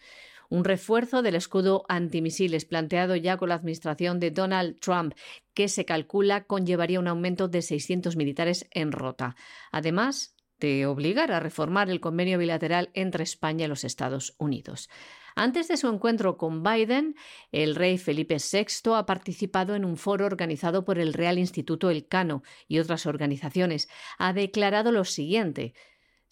Un 0.54 0.62
refuerzo 0.62 1.22
del 1.22 1.34
escudo 1.34 1.84
antimisiles 1.88 2.64
planteado 2.64 3.16
ya 3.16 3.36
con 3.36 3.48
la 3.48 3.56
administración 3.56 4.20
de 4.20 4.30
Donald 4.30 4.78
Trump, 4.78 5.12
que 5.52 5.66
se 5.66 5.84
calcula 5.84 6.44
conllevaría 6.44 7.00
un 7.00 7.08
aumento 7.08 7.48
de 7.48 7.60
600 7.60 8.14
militares 8.14 8.68
en 8.70 8.92
rota. 8.92 9.34
Además, 9.72 10.36
de 10.60 10.86
obligar 10.86 11.32
a 11.32 11.40
reformar 11.40 11.90
el 11.90 11.98
convenio 11.98 12.38
bilateral 12.38 12.90
entre 12.94 13.24
España 13.24 13.64
y 13.64 13.68
los 13.68 13.82
Estados 13.82 14.36
Unidos. 14.38 14.88
Antes 15.34 15.66
de 15.66 15.76
su 15.76 15.88
encuentro 15.88 16.36
con 16.36 16.62
Biden, 16.62 17.16
el 17.50 17.74
rey 17.74 17.98
Felipe 17.98 18.36
VI 18.36 18.92
ha 18.94 19.06
participado 19.06 19.74
en 19.74 19.84
un 19.84 19.96
foro 19.96 20.24
organizado 20.24 20.84
por 20.84 21.00
el 21.00 21.14
Real 21.14 21.36
Instituto 21.36 21.90
Elcano 21.90 22.44
y 22.68 22.78
otras 22.78 23.06
organizaciones. 23.06 23.88
Ha 24.18 24.32
declarado 24.32 24.92
lo 24.92 25.04
siguiente. 25.04 25.74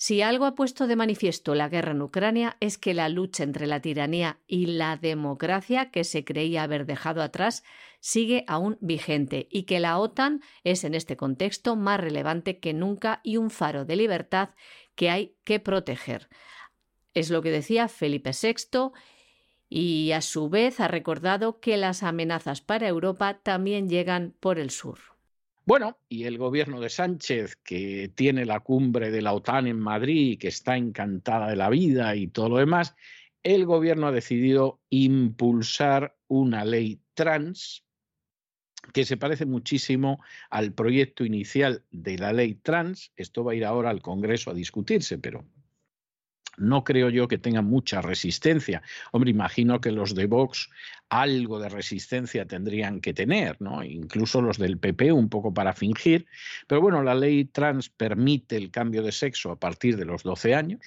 Si 0.05 0.21
algo 0.21 0.47
ha 0.47 0.57
puesto 0.57 0.89
de 0.89 0.97
manifiesto 0.97 1.55
la 1.55 1.69
guerra 1.69 1.93
en 1.93 2.03
Ucrania 2.03 2.57
es 2.59 2.77
que 2.77 2.93
la 2.93 3.09
lucha 3.09 3.45
entre 3.45 3.69
la 3.69 3.79
tiranía 3.79 4.41
y 4.49 4.67
la 4.67 4.97
democracia 4.97 5.93
que 5.93 6.03
se 6.03 6.25
creía 6.25 6.65
haber 6.65 6.87
dejado 6.87 7.23
atrás 7.23 7.63
sigue 8.01 8.45
aún 8.49 8.79
vigente 8.81 9.47
y 9.49 9.63
que 9.63 9.79
la 9.79 9.97
OTAN 10.01 10.41
es 10.65 10.83
en 10.83 10.97
este 10.97 11.17
contexto 11.17 11.77
más 11.77 12.01
relevante 12.01 12.59
que 12.59 12.75
nunca 12.75 13.21
y 13.23 13.37
un 13.37 13.49
faro 13.49 13.85
de 13.85 13.95
libertad 13.95 14.49
que 14.97 15.09
hay 15.09 15.37
que 15.45 15.61
proteger. 15.61 16.29
Es 17.15 17.31
lo 17.31 17.41
que 17.41 17.53
decía 17.53 17.87
Felipe 17.87 18.33
VI 18.33 18.91
y 19.69 20.11
a 20.11 20.21
su 20.21 20.49
vez 20.49 20.81
ha 20.81 20.89
recordado 20.89 21.61
que 21.61 21.77
las 21.77 22.03
amenazas 22.03 22.61
para 22.61 22.89
Europa 22.89 23.39
también 23.45 23.89
llegan 23.89 24.35
por 24.41 24.59
el 24.59 24.71
sur. 24.71 25.12
Bueno, 25.65 25.99
y 26.09 26.25
el 26.25 26.39
gobierno 26.39 26.81
de 26.81 26.91
Sánchez, 26.91 27.57
que 27.57 28.11
tiene 28.15 28.45
la 28.45 28.61
cumbre 28.61 29.13
de 29.13 29.23
la 29.23 29.33
OTAN 29.33 29.69
en 29.69 29.79
Madrid, 29.79 30.39
que 30.39 30.49
está 30.49 30.77
encantada 30.77 31.49
de 31.49 31.57
la 31.57 31.71
vida 31.71 32.17
y 32.17 32.27
todo 32.27 32.49
lo 32.49 32.57
demás, 32.57 32.97
el 33.45 33.65
gobierno 33.65 34.09
ha 34.09 34.13
decidido 34.13 34.81
impulsar 34.91 36.17
una 36.27 36.65
ley 36.65 37.01
trans 37.15 37.85
que 38.93 39.05
se 39.05 39.17
parece 39.17 39.47
muchísimo 39.47 40.21
al 40.51 40.73
proyecto 40.73 41.25
inicial 41.25 41.85
de 41.93 42.19
la 42.19 42.33
ley 42.33 42.55
trans. 42.55 43.13
Esto 43.17 43.45
va 43.45 43.53
a 43.53 43.55
ir 43.55 43.65
ahora 43.65 43.91
al 43.91 44.03
Congreso 44.03 44.51
a 44.51 44.55
discutirse, 44.55 45.19
pero 45.19 45.45
no 46.57 46.85
creo 46.85 47.09
yo 47.09 47.29
que 47.29 47.39
tengan 47.39 47.65
mucha 47.65 48.03
resistencia. 48.03 48.83
Hombre, 49.11 49.31
imagino 49.31 49.81
que 49.81 49.93
los 49.93 50.15
de 50.15 50.27
Vox 50.27 50.69
algo 51.09 51.59
de 51.59 51.69
resistencia 51.69 52.47
tendrían 52.47 53.01
que 53.01 53.13
tener, 53.13 53.61
¿no? 53.61 53.83
Incluso 53.85 54.41
los 54.41 54.59
del 54.59 54.79
PP 54.79 55.13
un 55.13 55.29
poco 55.29 55.53
para 55.53 55.75
fingir. 55.75 56.27
Pero 56.67 56.81
bueno, 56.81 57.03
la 57.03 57.15
ley 57.15 57.45
trans 57.45 57.89
permite 57.91 58.57
el 58.57 58.71
cambio 58.71 59.03
de 59.03 59.13
sexo 59.13 59.51
a 59.51 59.59
partir 59.59 59.97
de 59.97 60.05
los 60.05 60.23
12 60.23 60.55
años. 60.55 60.81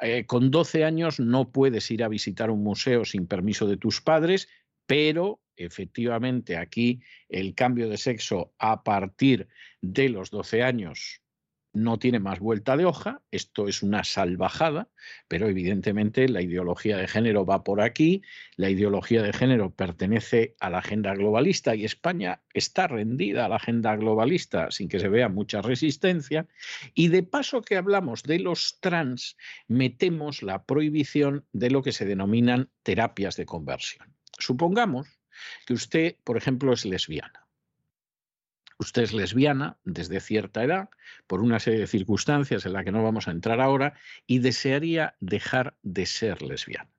Eh, 0.00 0.26
con 0.26 0.50
12 0.50 0.84
años 0.84 1.20
no 1.20 1.50
puedes 1.50 1.90
ir 1.90 2.02
a 2.02 2.08
visitar 2.08 2.50
un 2.50 2.62
museo 2.62 3.04
sin 3.04 3.26
permiso 3.26 3.66
de 3.66 3.76
tus 3.76 4.00
padres, 4.00 4.48
pero 4.86 5.40
efectivamente 5.56 6.56
aquí 6.56 7.00
el 7.28 7.54
cambio 7.54 7.88
de 7.88 7.98
sexo 7.98 8.52
a 8.58 8.82
partir 8.82 9.48
de 9.80 10.08
los 10.08 10.30
12 10.30 10.62
años 10.62 11.21
no 11.72 11.98
tiene 11.98 12.18
más 12.18 12.38
vuelta 12.38 12.76
de 12.76 12.84
hoja, 12.84 13.22
esto 13.30 13.68
es 13.68 13.82
una 13.82 14.04
salvajada, 14.04 14.88
pero 15.28 15.48
evidentemente 15.48 16.28
la 16.28 16.42
ideología 16.42 16.96
de 16.96 17.08
género 17.08 17.46
va 17.46 17.64
por 17.64 17.80
aquí, 17.80 18.22
la 18.56 18.70
ideología 18.70 19.22
de 19.22 19.32
género 19.32 19.70
pertenece 19.70 20.54
a 20.60 20.70
la 20.70 20.78
agenda 20.78 21.14
globalista 21.14 21.74
y 21.74 21.84
España 21.84 22.42
está 22.52 22.86
rendida 22.86 23.46
a 23.46 23.48
la 23.48 23.56
agenda 23.56 23.96
globalista 23.96 24.70
sin 24.70 24.88
que 24.88 25.00
se 25.00 25.08
vea 25.08 25.28
mucha 25.28 25.62
resistencia, 25.62 26.46
y 26.94 27.08
de 27.08 27.22
paso 27.22 27.62
que 27.62 27.76
hablamos 27.76 28.22
de 28.22 28.38
los 28.38 28.78
trans, 28.80 29.36
metemos 29.66 30.42
la 30.42 30.64
prohibición 30.64 31.46
de 31.52 31.70
lo 31.70 31.82
que 31.82 31.92
se 31.92 32.04
denominan 32.04 32.68
terapias 32.82 33.36
de 33.36 33.46
conversión. 33.46 34.14
Supongamos 34.38 35.08
que 35.66 35.74
usted, 35.74 36.16
por 36.24 36.36
ejemplo, 36.36 36.72
es 36.72 36.84
lesbiana 36.84 37.41
usted 38.82 39.02
es 39.02 39.12
lesbiana 39.12 39.78
desde 39.84 40.20
cierta 40.20 40.62
edad, 40.62 40.90
por 41.26 41.40
una 41.40 41.58
serie 41.58 41.80
de 41.80 41.86
circunstancias 41.86 42.66
en 42.66 42.74
las 42.74 42.84
que 42.84 42.92
no 42.92 43.02
vamos 43.02 43.26
a 43.28 43.30
entrar 43.30 43.60
ahora, 43.60 43.94
y 44.26 44.40
desearía 44.40 45.14
dejar 45.20 45.76
de 45.82 46.06
ser 46.06 46.42
lesbiana. 46.42 46.90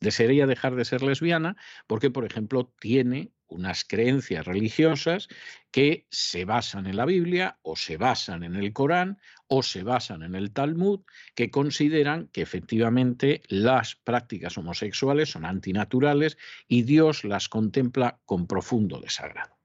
Desearía 0.00 0.46
dejar 0.46 0.76
de 0.76 0.86
ser 0.86 1.02
lesbiana 1.02 1.56
porque, 1.86 2.10
por 2.10 2.24
ejemplo, 2.24 2.72
tiene 2.80 3.32
unas 3.48 3.84
creencias 3.84 4.46
religiosas 4.46 5.28
que 5.70 6.06
se 6.10 6.44
basan 6.44 6.86
en 6.86 6.96
la 6.96 7.04
Biblia 7.04 7.58
o 7.62 7.76
se 7.76 7.96
basan 7.96 8.42
en 8.44 8.56
el 8.56 8.72
Corán 8.72 9.18
o 9.48 9.62
se 9.62 9.82
basan 9.82 10.22
en 10.22 10.34
el 10.34 10.52
Talmud, 10.52 11.00
que 11.34 11.50
consideran 11.50 12.28
que 12.28 12.42
efectivamente 12.42 13.42
las 13.48 13.96
prácticas 13.96 14.56
homosexuales 14.56 15.30
son 15.30 15.44
antinaturales 15.44 16.38
y 16.66 16.82
Dios 16.82 17.24
las 17.24 17.48
contempla 17.48 18.20
con 18.24 18.46
profundo 18.46 19.00
desagrado. 19.00 19.59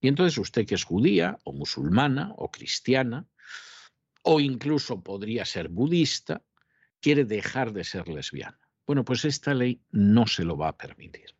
Y 0.00 0.08
entonces 0.08 0.38
usted 0.38 0.66
que 0.66 0.74
es 0.74 0.84
judía 0.84 1.38
o 1.44 1.52
musulmana 1.52 2.32
o 2.36 2.50
cristiana, 2.50 3.26
o 4.22 4.40
incluso 4.40 5.02
podría 5.02 5.44
ser 5.44 5.68
budista, 5.68 6.42
quiere 7.00 7.24
dejar 7.24 7.72
de 7.72 7.84
ser 7.84 8.08
lesbiana. 8.08 8.58
Bueno, 8.86 9.04
pues 9.04 9.24
esta 9.24 9.54
ley 9.54 9.80
no 9.90 10.26
se 10.26 10.44
lo 10.44 10.56
va 10.56 10.68
a 10.68 10.76
permitir. 10.76 11.34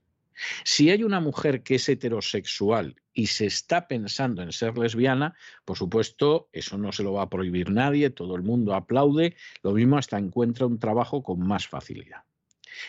Si 0.65 0.91
hay 0.91 1.03
una 1.03 1.21
mujer 1.21 1.63
que 1.63 1.75
es 1.75 1.89
heterosexual 1.89 2.97
y 3.13 3.27
se 3.27 3.47
está 3.47 3.87
pensando 3.89 4.43
en 4.43 4.53
ser 4.53 4.79
lesbiana, 4.79 5.35
por 5.65 5.77
supuesto, 5.77 6.49
eso 6.53 6.79
no 6.79 6.93
se 6.93 7.03
lo 7.03 7.13
va 7.13 7.23
a 7.23 7.29
prohibir 7.29 7.71
nadie, 7.71 8.11
todo 8.11 8.37
el 8.37 8.43
mundo 8.43 8.75
aplaude, 8.75 9.37
lo 9.63 9.73
mismo 9.73 9.99
hasta 9.99 10.19
encuentra 10.19 10.67
un 10.67 10.79
trabajo 10.79 11.23
con 11.23 11.41
más 11.41 11.67
facilidad. 11.67 12.25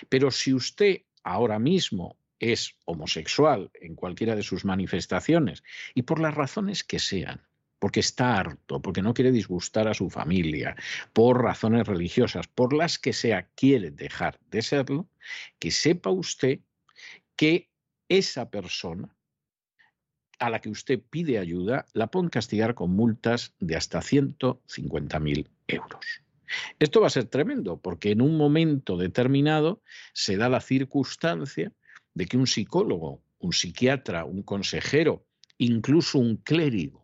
Pero 0.07 0.31
si 0.31 0.53
usted 0.53 1.01
ahora 1.23 1.59
mismo 1.59 2.17
es 2.41 2.75
homosexual 2.85 3.71
en 3.75 3.95
cualquiera 3.95 4.35
de 4.35 4.43
sus 4.43 4.65
manifestaciones 4.65 5.63
y 5.93 6.01
por 6.01 6.19
las 6.19 6.33
razones 6.33 6.83
que 6.83 6.99
sean, 6.99 7.41
porque 7.77 7.99
está 7.99 8.37
harto, 8.37 8.81
porque 8.81 9.03
no 9.03 9.13
quiere 9.13 9.31
disgustar 9.31 9.87
a 9.87 9.93
su 9.93 10.09
familia, 10.09 10.75
por 11.13 11.41
razones 11.41 11.87
religiosas, 11.87 12.47
por 12.47 12.73
las 12.73 12.97
que 12.97 13.13
sea, 13.13 13.47
quiere 13.55 13.91
dejar 13.91 14.39
de 14.49 14.63
serlo, 14.63 15.07
que 15.59 15.69
sepa 15.69 16.09
usted 16.09 16.59
que 17.35 17.69
esa 18.09 18.49
persona 18.49 19.15
a 20.39 20.49
la 20.49 20.59
que 20.59 20.69
usted 20.69 20.99
pide 20.99 21.37
ayuda 21.37 21.85
la 21.93 22.07
pueden 22.07 22.29
castigar 22.29 22.73
con 22.73 22.91
multas 22.91 23.53
de 23.59 23.75
hasta 23.75 23.99
150.000 23.99 25.47
euros. 25.67 26.05
Esto 26.79 27.01
va 27.01 27.07
a 27.07 27.11
ser 27.11 27.25
tremendo 27.25 27.79
porque 27.79 28.11
en 28.11 28.21
un 28.21 28.35
momento 28.35 28.97
determinado 28.97 29.81
se 30.13 30.37
da 30.37 30.49
la 30.49 30.59
circunstancia 30.59 31.71
de 32.13 32.25
que 32.25 32.37
un 32.37 32.47
psicólogo, 32.47 33.23
un 33.39 33.53
psiquiatra, 33.53 34.25
un 34.25 34.43
consejero, 34.43 35.25
incluso 35.57 36.19
un 36.19 36.37
clérigo, 36.37 37.01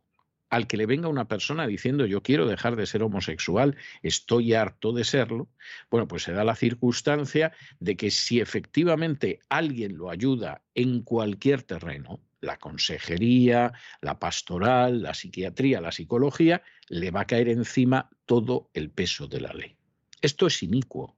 al 0.49 0.67
que 0.67 0.77
le 0.77 0.85
venga 0.85 1.09
una 1.09 1.27
persona 1.27 1.67
diciendo 1.67 2.05
yo 2.05 2.23
quiero 2.23 2.47
dejar 2.47 2.75
de 2.75 2.85
ser 2.85 3.03
homosexual, 3.03 3.75
estoy 4.01 4.53
harto 4.53 4.93
de 4.93 5.03
serlo, 5.03 5.49
bueno, 5.89 6.07
pues 6.07 6.23
se 6.23 6.31
da 6.31 6.43
la 6.43 6.55
circunstancia 6.55 7.51
de 7.79 7.97
que 7.97 8.11
si 8.11 8.39
efectivamente 8.39 9.39
alguien 9.49 9.97
lo 9.97 10.09
ayuda 10.09 10.61
en 10.73 11.01
cualquier 11.01 11.63
terreno, 11.63 12.21
la 12.39 12.57
consejería, 12.57 13.73
la 14.01 14.19
pastoral, 14.19 15.01
la 15.01 15.13
psiquiatría, 15.13 15.81
la 15.81 15.91
psicología, 15.91 16.61
le 16.87 17.11
va 17.11 17.21
a 17.21 17.27
caer 17.27 17.49
encima 17.49 18.09
todo 18.25 18.69
el 18.73 18.89
peso 18.89 19.27
de 19.27 19.41
la 19.41 19.53
ley. 19.53 19.75
Esto 20.21 20.47
es 20.47 20.63
inicuo, 20.63 21.16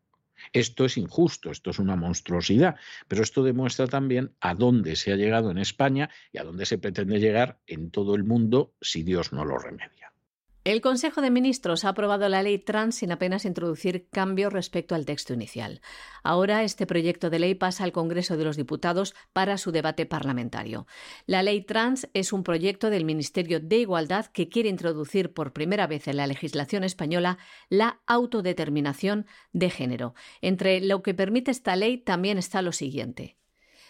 esto 0.53 0.85
es 0.85 0.97
injusto, 0.97 1.51
esto 1.51 1.69
es 1.69 1.79
una 1.79 1.95
monstruosidad, 1.95 2.75
pero 3.07 3.23
esto 3.23 3.43
demuestra 3.43 3.87
también 3.87 4.33
a 4.39 4.55
dónde 4.55 4.95
se 4.95 5.11
ha 5.11 5.15
llegado 5.15 5.51
en 5.51 5.57
España 5.57 6.09
y 6.31 6.37
a 6.37 6.43
dónde 6.43 6.65
se 6.65 6.77
pretende 6.77 7.19
llegar 7.19 7.59
en 7.67 7.91
todo 7.91 8.15
el 8.15 8.23
mundo 8.23 8.73
si 8.81 9.03
Dios 9.03 9.33
no 9.33 9.45
lo 9.45 9.57
remedia. 9.57 10.08
El 10.69 10.81
Consejo 10.81 11.23
de 11.23 11.31
Ministros 11.31 11.83
ha 11.83 11.89
aprobado 11.89 12.29
la 12.29 12.43
ley 12.43 12.59
trans 12.59 12.97
sin 12.97 13.11
apenas 13.11 13.43
introducir 13.43 14.07
cambios 14.11 14.53
respecto 14.53 14.93
al 14.93 15.03
texto 15.03 15.33
inicial. 15.33 15.81
Ahora 16.21 16.61
este 16.61 16.85
proyecto 16.85 17.31
de 17.31 17.39
ley 17.39 17.55
pasa 17.55 17.83
al 17.83 17.91
Congreso 17.91 18.37
de 18.37 18.43
los 18.43 18.55
Diputados 18.55 19.15
para 19.33 19.57
su 19.57 19.71
debate 19.71 20.05
parlamentario. 20.05 20.85
La 21.25 21.41
ley 21.41 21.63
trans 21.63 22.07
es 22.13 22.33
un 22.33 22.43
proyecto 22.43 22.91
del 22.91 23.03
Ministerio 23.03 23.59
de 23.59 23.77
Igualdad 23.77 24.27
que 24.27 24.47
quiere 24.47 24.69
introducir 24.69 25.33
por 25.33 25.53
primera 25.53 25.87
vez 25.87 26.07
en 26.07 26.17
la 26.17 26.27
legislación 26.27 26.83
española 26.83 27.39
la 27.69 28.01
autodeterminación 28.05 29.25
de 29.53 29.71
género. 29.71 30.13
Entre 30.39 30.81
lo 30.81 31.01
que 31.01 31.15
permite 31.15 31.49
esta 31.49 31.75
ley 31.75 31.97
también 31.97 32.37
está 32.37 32.61
lo 32.61 32.73
siguiente 32.73 33.38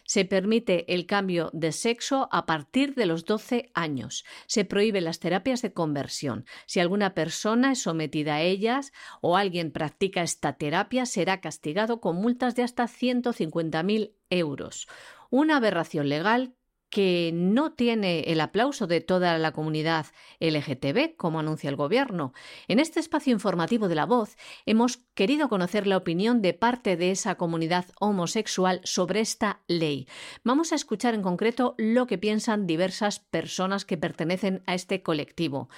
se 0.10 0.26
permite 0.26 0.91
el 0.91 1.06
cambio 1.06 1.52
de 1.54 1.72
sexo 1.72 2.30
a 2.32 2.48
partir 2.48 2.95
de 2.95 3.06
los 3.06 3.26
12 3.26 3.69
años. 3.76 4.26
Se 4.48 4.65
prohíben 4.65 5.04
las 5.04 5.19
terapias 5.19 5.62
de 5.62 5.72
conversión. 5.72 6.45
Si 6.65 6.80
alguna 6.80 7.13
persona 7.13 7.74
es 7.74 7.84
sometida 7.84 8.34
a 8.34 8.41
ellas 8.41 8.91
o 9.22 9.38
alguien 9.38 9.72
practica 9.72 10.24
esta 10.24 10.54
terapia, 10.54 11.06
será 11.06 11.41
castigado 11.41 12.02
con 12.02 12.15
multas 12.15 12.56
de 12.56 12.63
hasta 12.63 12.86
150.000 12.86 14.15
euros. 14.32 14.88
Una 15.30 15.58
aberración 15.58 16.10
legal 16.10 16.56
que 16.89 17.32
no 17.34 17.73
tiene 17.73 18.21
el 18.21 18.41
aplauso 18.41 18.88
de 18.88 19.02
toda 19.02 19.38
la 19.38 19.52
comunidad 19.52 20.08
LGTB, 20.39 21.15
como 21.17 21.39
anuncia 21.39 21.69
el 21.69 21.75
Gobierno. 21.75 22.34
En 22.67 22.80
este 22.80 22.99
espacio 22.99 23.32
informativo 23.32 23.88
de 23.88 23.95
La 23.95 24.06
Voz 24.06 24.38
hemos 24.65 24.97
querido 25.13 25.49
conocer 25.49 25.86
la 25.86 25.97
opinión 25.97 26.41
de 26.41 26.54
parte 26.54 26.97
de 26.97 27.12
esa 27.12 27.36
comunidad 27.36 27.86
homosexual 27.99 28.82
sobre 28.84 29.19
esta 29.19 29.62
ley. 29.67 30.08
Vamos 30.43 30.71
a 30.71 30.75
escuchar 30.75 31.13
en 31.13 31.21
concreto 31.21 31.75
lo 31.78 32.08
que 32.08 32.17
piensan 32.17 32.65
diversas 32.65 33.19
personas 33.19 33.86
que 33.86 33.97
pertenecen 33.97 34.63
a 34.65 34.73
este 34.73 35.04
colectivo. 35.04 35.69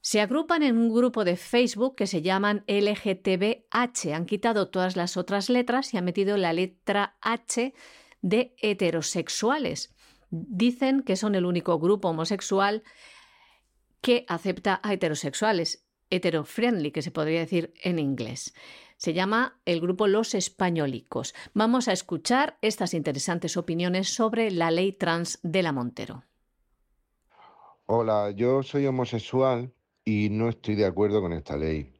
Se 0.00 0.20
agrupan 0.20 0.62
en 0.62 0.78
un 0.78 0.94
grupo 0.94 1.24
de 1.24 1.36
Facebook 1.36 1.96
que 1.96 2.06
se 2.06 2.22
llaman 2.22 2.64
LGTBH. 2.68 4.14
Han 4.14 4.26
quitado 4.26 4.68
todas 4.68 4.94
las 4.96 5.16
otras 5.16 5.50
letras 5.50 5.92
y 5.92 5.96
han 5.96 6.04
metido 6.04 6.36
la 6.36 6.52
letra 6.52 7.16
H 7.20 7.74
de 8.22 8.54
heterosexuales 8.62 9.95
dicen 10.30 11.02
que 11.02 11.16
son 11.16 11.34
el 11.34 11.46
único 11.46 11.78
grupo 11.78 12.08
homosexual 12.08 12.82
que 14.00 14.24
acepta 14.28 14.80
a 14.82 14.92
heterosexuales, 14.92 15.86
heterofriendly, 16.10 16.92
que 16.92 17.02
se 17.02 17.10
podría 17.10 17.40
decir 17.40 17.72
en 17.82 17.98
inglés. 17.98 18.54
Se 18.96 19.12
llama 19.12 19.60
el 19.64 19.80
grupo 19.80 20.06
Los 20.06 20.34
Españolicos. 20.34 21.34
Vamos 21.52 21.88
a 21.88 21.92
escuchar 21.92 22.56
estas 22.62 22.94
interesantes 22.94 23.56
opiniones 23.56 24.08
sobre 24.08 24.50
la 24.50 24.70
ley 24.70 24.92
trans 24.92 25.38
de 25.42 25.62
la 25.62 25.72
Montero. 25.72 26.24
Hola, 27.86 28.30
yo 28.30 28.62
soy 28.62 28.86
homosexual 28.86 29.72
y 30.04 30.28
no 30.30 30.48
estoy 30.48 30.76
de 30.76 30.86
acuerdo 30.86 31.20
con 31.20 31.32
esta 31.32 31.56
ley. 31.56 31.92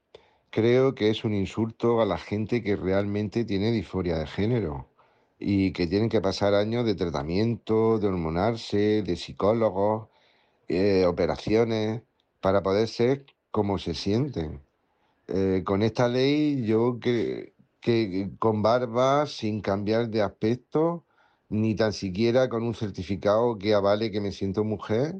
Creo 0.50 0.94
que 0.94 1.10
es 1.10 1.24
un 1.24 1.34
insulto 1.34 2.00
a 2.00 2.06
la 2.06 2.18
gente 2.18 2.62
que 2.62 2.76
realmente 2.76 3.44
tiene 3.44 3.70
disforia 3.72 4.16
de 4.16 4.26
género 4.26 4.88
y 5.38 5.72
que 5.72 5.86
tienen 5.86 6.08
que 6.08 6.20
pasar 6.20 6.54
años 6.54 6.84
de 6.86 6.94
tratamiento, 6.94 7.98
de 7.98 8.08
hormonarse, 8.08 9.02
de 9.02 9.16
psicólogos, 9.16 10.08
eh, 10.68 11.06
operaciones, 11.06 12.02
para 12.40 12.62
poder 12.62 12.88
ser 12.88 13.26
como 13.50 13.78
se 13.78 13.94
sienten. 13.94 14.62
Eh, 15.28 15.62
con 15.64 15.82
esta 15.82 16.08
ley 16.08 16.64
yo 16.66 16.98
que, 17.00 17.54
que 17.80 18.30
con 18.38 18.62
barba, 18.62 19.26
sin 19.26 19.60
cambiar 19.60 20.08
de 20.10 20.22
aspecto, 20.22 21.04
ni 21.48 21.74
tan 21.76 21.92
siquiera 21.92 22.48
con 22.48 22.62
un 22.64 22.74
certificado 22.74 23.58
que 23.58 23.74
avale 23.74 24.10
que 24.10 24.20
me 24.20 24.32
siento 24.32 24.64
mujer, 24.64 25.16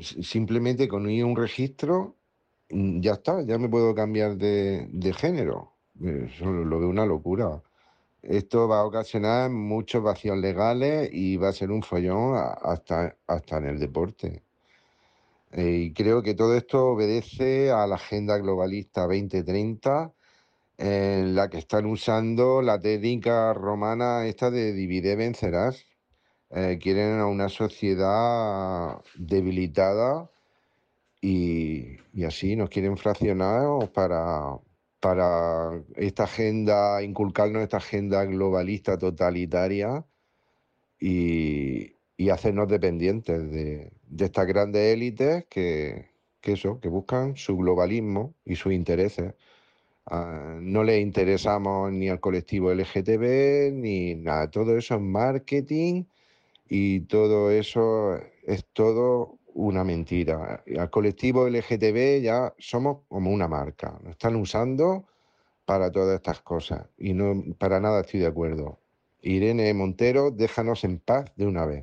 simplemente 0.00 0.88
con 0.88 1.06
un 1.06 1.36
registro, 1.36 2.16
mm, 2.70 3.00
ya 3.00 3.12
está, 3.14 3.42
ya 3.42 3.58
me 3.58 3.68
puedo 3.68 3.94
cambiar 3.94 4.36
de, 4.36 4.88
de 4.92 5.12
género. 5.12 5.74
Eso 6.00 6.46
lo 6.46 6.80
veo 6.80 6.88
una 6.88 7.06
locura. 7.06 7.62
Esto 8.26 8.66
va 8.66 8.80
a 8.80 8.84
ocasionar 8.84 9.50
muchos 9.50 10.02
vacíos 10.02 10.38
legales 10.38 11.10
y 11.12 11.36
va 11.36 11.50
a 11.50 11.52
ser 11.52 11.70
un 11.70 11.82
follón 11.82 12.34
hasta, 12.62 13.16
hasta 13.26 13.58
en 13.58 13.66
el 13.66 13.78
deporte. 13.78 14.42
Eh, 15.52 15.88
y 15.88 15.92
creo 15.92 16.22
que 16.22 16.34
todo 16.34 16.56
esto 16.56 16.86
obedece 16.86 17.70
a 17.70 17.86
la 17.86 17.96
agenda 17.96 18.38
globalista 18.38 19.02
2030, 19.02 20.12
en 20.78 21.34
la 21.34 21.50
que 21.50 21.58
están 21.58 21.84
usando 21.86 22.62
la 22.62 22.80
técnica 22.80 23.52
romana 23.52 24.26
esta 24.26 24.50
de 24.50 24.72
divide 24.72 25.16
vencerás. 25.16 25.84
Eh, 26.50 26.78
quieren 26.80 27.20
a 27.20 27.26
una 27.26 27.50
sociedad 27.50 29.02
debilitada 29.16 30.30
y, 31.20 31.98
y 32.14 32.24
así 32.24 32.56
nos 32.56 32.70
quieren 32.70 32.96
fraccionar 32.96 33.90
para, 33.92 34.58
para 35.04 35.82
esta 35.96 36.24
agenda, 36.24 37.02
inculcarnos 37.02 37.62
esta 37.62 37.76
agenda 37.76 38.24
globalista 38.24 38.96
totalitaria 38.96 40.02
y, 40.98 41.92
hacernos 42.30 42.68
dependientes 42.68 43.50
de, 43.50 43.92
estas 44.18 44.46
grandes 44.46 44.94
élites 44.94 45.44
que, 45.50 46.06
eso, 46.42 46.80
que 46.80 46.88
buscan 46.88 47.36
su 47.36 47.58
globalismo 47.58 48.32
y 48.46 48.56
sus 48.56 48.72
intereses. 48.72 49.34
Ah, 50.06 50.56
no 50.58 50.82
le 50.82 51.00
interesamos 51.00 51.92
ni 51.92 52.08
al 52.08 52.20
colectivo 52.20 52.72
LGTB 52.72 53.72
ni 53.74 54.14
nada. 54.14 54.50
Todo 54.50 54.78
eso 54.78 54.94
es 54.94 55.02
marketing 55.02 56.04
y 56.66 57.00
todo 57.00 57.50
eso 57.50 58.18
es 58.46 58.64
todo 58.72 59.38
una 59.54 59.84
mentira. 59.84 60.62
Al 60.78 60.90
colectivo 60.90 61.48
LGTB 61.48 62.22
ya 62.22 62.54
somos 62.58 62.98
como 63.08 63.30
una 63.30 63.48
marca. 63.48 63.98
Nos 64.02 64.12
están 64.12 64.36
usando 64.36 65.06
para 65.64 65.90
todas 65.90 66.16
estas 66.16 66.40
cosas 66.42 66.86
y 66.98 67.14
no 67.14 67.42
para 67.58 67.80
nada 67.80 68.02
estoy 68.02 68.20
de 68.20 68.26
acuerdo. 68.26 68.80
Irene 69.22 69.72
Montero, 69.72 70.30
déjanos 70.30 70.84
en 70.84 70.98
paz 70.98 71.32
de 71.36 71.46
una 71.46 71.64
vez. 71.64 71.82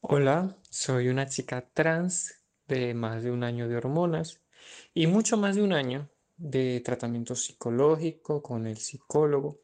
Hola, 0.00 0.56
soy 0.68 1.08
una 1.08 1.26
chica 1.26 1.66
trans 1.72 2.42
de 2.68 2.92
más 2.92 3.22
de 3.22 3.30
un 3.30 3.44
año 3.44 3.68
de 3.68 3.76
hormonas 3.76 4.40
y 4.92 5.06
mucho 5.06 5.36
más 5.36 5.56
de 5.56 5.62
un 5.62 5.72
año 5.72 6.10
de 6.36 6.80
tratamiento 6.84 7.34
psicológico 7.34 8.42
con 8.42 8.66
el 8.66 8.76
psicólogo, 8.76 9.60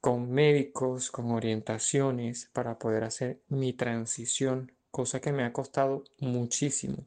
con 0.00 0.30
médicos, 0.30 1.10
con 1.10 1.32
orientaciones 1.32 2.48
para 2.52 2.78
poder 2.78 3.04
hacer 3.04 3.42
mi 3.48 3.72
transición 3.72 4.72
cosa 4.96 5.20
que 5.20 5.30
me 5.30 5.44
ha 5.44 5.52
costado 5.52 6.04
muchísimo. 6.20 7.04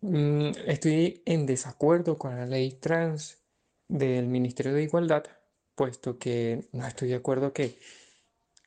Mm, 0.00 0.50
estoy 0.66 1.22
en 1.24 1.46
desacuerdo 1.46 2.18
con 2.18 2.34
la 2.34 2.44
ley 2.44 2.72
trans 2.72 3.38
del 3.86 4.26
Ministerio 4.26 4.74
de 4.74 4.82
Igualdad, 4.82 5.22
puesto 5.76 6.18
que 6.18 6.68
no 6.72 6.84
estoy 6.84 7.10
de 7.10 7.14
acuerdo 7.14 7.52
que, 7.52 7.78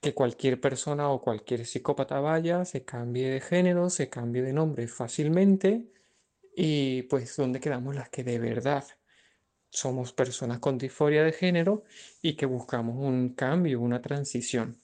que 0.01 0.13
cualquier 0.13 0.62
persona 0.62 1.09
o 1.09 1.21
cualquier 1.21 1.65
psicópata 1.65 2.21
vaya, 2.21 2.63
se 2.63 2.85
cambie 2.85 3.29
de 3.31 3.41
género, 3.41 3.89
se 3.89 4.07
cambie 4.09 4.43
de 4.43 4.53
nombre 4.53 4.88
fácilmente 4.88 5.91
y 6.55 7.01
pues 7.03 7.35
¿dónde 7.35 7.59
quedamos 7.59 7.95
las 7.95 8.07
que 8.09 8.23
de 8.23 8.39
verdad 8.39 8.85
somos 9.71 10.13
personas 10.13 10.59
con 10.59 10.77
disforia 10.77 11.25
de 11.25 11.33
género 11.33 11.83
y 12.21 12.38
que 12.38 12.45
buscamos 12.45 12.95
un 12.95 13.35
cambio, 13.35 13.81
una 13.81 14.01
transición? 14.01 14.79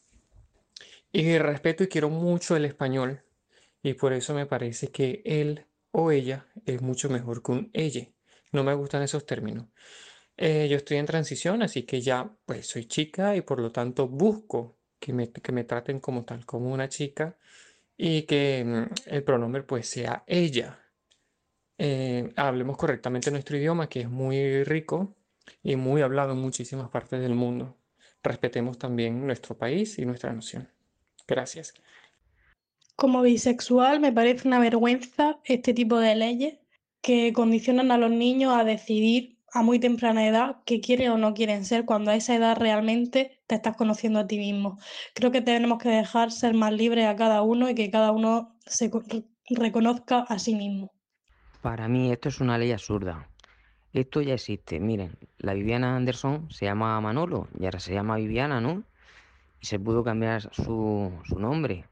Y 1.17 1.37
respeto 1.37 1.85
y 1.85 1.87
quiero 1.87 2.09
mucho 2.09 2.57
el 2.57 2.65
español 2.65 3.23
y 3.81 3.93
por 3.93 4.11
eso 4.11 4.33
me 4.33 4.45
parece 4.45 4.89
que 4.91 5.21
él 5.23 5.65
o 5.91 6.11
ella 6.11 6.45
es 6.65 6.81
mucho 6.81 7.09
mejor 7.09 7.41
que 7.41 7.53
un 7.53 7.69
ella. 7.71 8.09
No 8.51 8.65
me 8.65 8.73
gustan 8.73 9.01
esos 9.01 9.25
términos. 9.25 9.67
Eh, 10.35 10.67
yo 10.69 10.75
estoy 10.75 10.97
en 10.97 11.05
transición, 11.05 11.63
así 11.63 11.83
que 11.83 12.01
ya 12.01 12.29
pues 12.45 12.67
soy 12.67 12.83
chica 12.87 13.33
y 13.37 13.39
por 13.39 13.61
lo 13.61 13.71
tanto 13.71 14.09
busco 14.09 14.77
que 14.99 15.13
me, 15.13 15.31
que 15.31 15.53
me 15.53 15.63
traten 15.63 16.01
como 16.01 16.25
tal, 16.25 16.45
como 16.45 16.73
una 16.73 16.89
chica 16.89 17.37
y 17.95 18.23
que 18.23 18.65
mm, 18.65 19.13
el 19.13 19.23
pronombre 19.23 19.63
pues 19.63 19.87
sea 19.87 20.25
ella. 20.27 20.81
Eh, 21.77 22.33
hablemos 22.35 22.75
correctamente 22.75 23.31
nuestro 23.31 23.55
idioma 23.55 23.87
que 23.87 24.01
es 24.01 24.09
muy 24.09 24.65
rico 24.65 25.15
y 25.63 25.77
muy 25.77 26.01
hablado 26.01 26.33
en 26.33 26.39
muchísimas 26.39 26.89
partes 26.89 27.21
del 27.21 27.35
mundo. 27.35 27.77
Respetemos 28.21 28.77
también 28.77 29.25
nuestro 29.25 29.57
país 29.57 29.97
y 29.97 30.05
nuestra 30.05 30.33
nación. 30.33 30.74
Gracias. 31.27 31.73
Como 32.95 33.21
bisexual 33.21 33.99
me 33.99 34.13
parece 34.13 34.47
una 34.47 34.59
vergüenza 34.59 35.39
este 35.43 35.73
tipo 35.73 35.99
de 35.99 36.15
leyes 36.15 36.59
que 37.01 37.33
condicionan 37.33 37.91
a 37.91 37.97
los 37.97 38.11
niños 38.11 38.53
a 38.55 38.63
decidir 38.63 39.37
a 39.53 39.63
muy 39.63 39.79
temprana 39.79 40.27
edad 40.27 40.57
qué 40.65 40.81
quieren 40.81 41.11
o 41.11 41.17
no 41.17 41.33
quieren 41.33 41.63
ser 41.63 41.85
cuando 41.85 42.11
a 42.11 42.15
esa 42.15 42.35
edad 42.35 42.57
realmente 42.57 43.39
te 43.47 43.55
estás 43.55 43.77
conociendo 43.77 44.19
a 44.19 44.27
ti 44.27 44.37
mismo. 44.37 44.77
Creo 45.13 45.31
que 45.31 45.41
tenemos 45.41 45.81
que 45.81 45.89
dejar 45.89 46.31
ser 46.31 46.53
más 46.53 46.73
libres 46.73 47.05
a 47.05 47.15
cada 47.15 47.41
uno 47.41 47.69
y 47.69 47.75
que 47.75 47.89
cada 47.89 48.11
uno 48.11 48.57
se 48.65 48.91
reconozca 49.49 50.19
a 50.19 50.39
sí 50.39 50.55
mismo. 50.55 50.91
Para 51.61 51.87
mí 51.87 52.11
esto 52.11 52.29
es 52.29 52.41
una 52.41 52.57
ley 52.57 52.71
absurda. 52.71 53.29
Esto 53.93 54.21
ya 54.21 54.33
existe. 54.33 54.79
Miren, 54.81 55.17
la 55.37 55.53
Viviana 55.53 55.95
Anderson 55.95 56.51
se 56.51 56.65
llama 56.65 56.99
Manolo 56.99 57.47
y 57.57 57.63
ahora 57.63 57.79
se 57.79 57.93
llama 57.93 58.17
Viviana, 58.17 58.59
¿no? 58.59 58.83
Se 59.65 59.79
pudo 59.79 60.03
cambiar 60.03 60.53
su, 60.53 61.11
nombre 61.37 61.85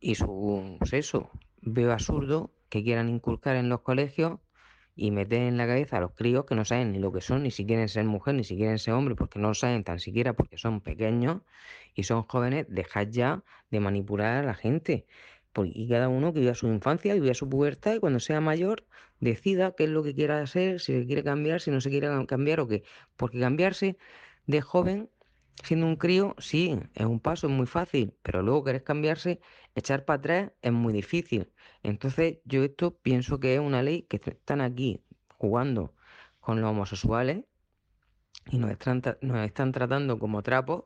y 0.00 0.14
su 0.14 0.78
sexo. 0.84 1.30
Veo 1.62 1.92
absurdo 1.92 2.52
que 2.68 2.84
quieran 2.84 3.08
inculcar 3.08 3.56
en 3.56 3.70
los 3.70 3.80
colegios 3.80 4.38
y 4.94 5.10
meter 5.10 5.42
en 5.42 5.56
la 5.56 5.66
cabeza 5.66 5.96
a 5.96 6.00
los 6.00 6.12
críos 6.12 6.44
que 6.44 6.54
no 6.54 6.64
saben 6.64 6.92
ni 6.92 6.98
lo 6.98 7.10
que 7.10 7.22
son, 7.22 7.42
ni 7.42 7.50
si 7.50 7.66
quieren 7.66 7.88
ser 7.88 8.04
mujer, 8.04 8.34
ni 8.34 8.44
si 8.44 8.56
quieren 8.56 8.78
ser 8.78 8.94
hombre, 8.94 9.14
porque 9.14 9.38
no 9.38 9.54
saben 9.54 9.82
tan 9.82 9.98
siquiera 9.98 10.34
porque 10.34 10.58
son 10.58 10.82
pequeños 10.82 11.40
y 11.94 12.04
son 12.04 12.22
jóvenes, 12.24 12.66
dejad 12.68 13.08
ya 13.08 13.42
de 13.70 13.80
manipular 13.80 14.36
a 14.36 14.42
la 14.42 14.54
gente. 14.54 15.06
Y 15.64 15.88
cada 15.88 16.08
uno 16.08 16.34
que 16.34 16.40
viva 16.40 16.54
su 16.54 16.66
infancia, 16.66 17.14
que 17.14 17.20
viva 17.20 17.34
su 17.34 17.48
pubertad 17.48 17.94
y 17.94 18.00
cuando 18.00 18.20
sea 18.20 18.40
mayor 18.40 18.84
decida 19.20 19.72
qué 19.74 19.84
es 19.84 19.90
lo 19.90 20.02
que 20.02 20.14
quiera 20.14 20.42
hacer, 20.42 20.80
si 20.80 20.92
se 20.92 21.06
quiere 21.06 21.24
cambiar, 21.24 21.60
si 21.60 21.70
no 21.70 21.80
se 21.80 21.90
quiere 21.90 22.08
cambiar 22.26 22.60
o 22.60 22.68
qué. 22.68 22.82
Porque 23.16 23.40
cambiarse 23.40 23.96
de 24.46 24.60
joven 24.60 25.08
siendo 25.62 25.86
un 25.86 25.96
crío, 25.96 26.34
sí, 26.38 26.78
es 26.94 27.06
un 27.06 27.20
paso, 27.20 27.46
es 27.46 27.52
muy 27.52 27.66
fácil, 27.66 28.14
pero 28.22 28.42
luego 28.42 28.64
querés 28.64 28.82
cambiarse, 28.82 29.40
echar 29.74 30.04
para 30.04 30.18
atrás 30.18 30.52
es 30.62 30.72
muy 30.72 30.92
difícil. 30.92 31.50
Entonces 31.82 32.38
yo 32.44 32.64
esto 32.64 32.96
pienso 32.98 33.40
que 33.40 33.54
es 33.54 33.60
una 33.60 33.82
ley 33.82 34.02
que 34.02 34.16
están 34.16 34.60
aquí 34.60 35.02
jugando 35.38 35.94
con 36.40 36.60
los 36.60 36.70
homosexuales 36.70 37.44
y 38.50 38.58
nos 38.58 38.70
están, 38.70 39.02
nos 39.22 39.38
están 39.46 39.72
tratando 39.72 40.18
como 40.18 40.42
trapos 40.42 40.84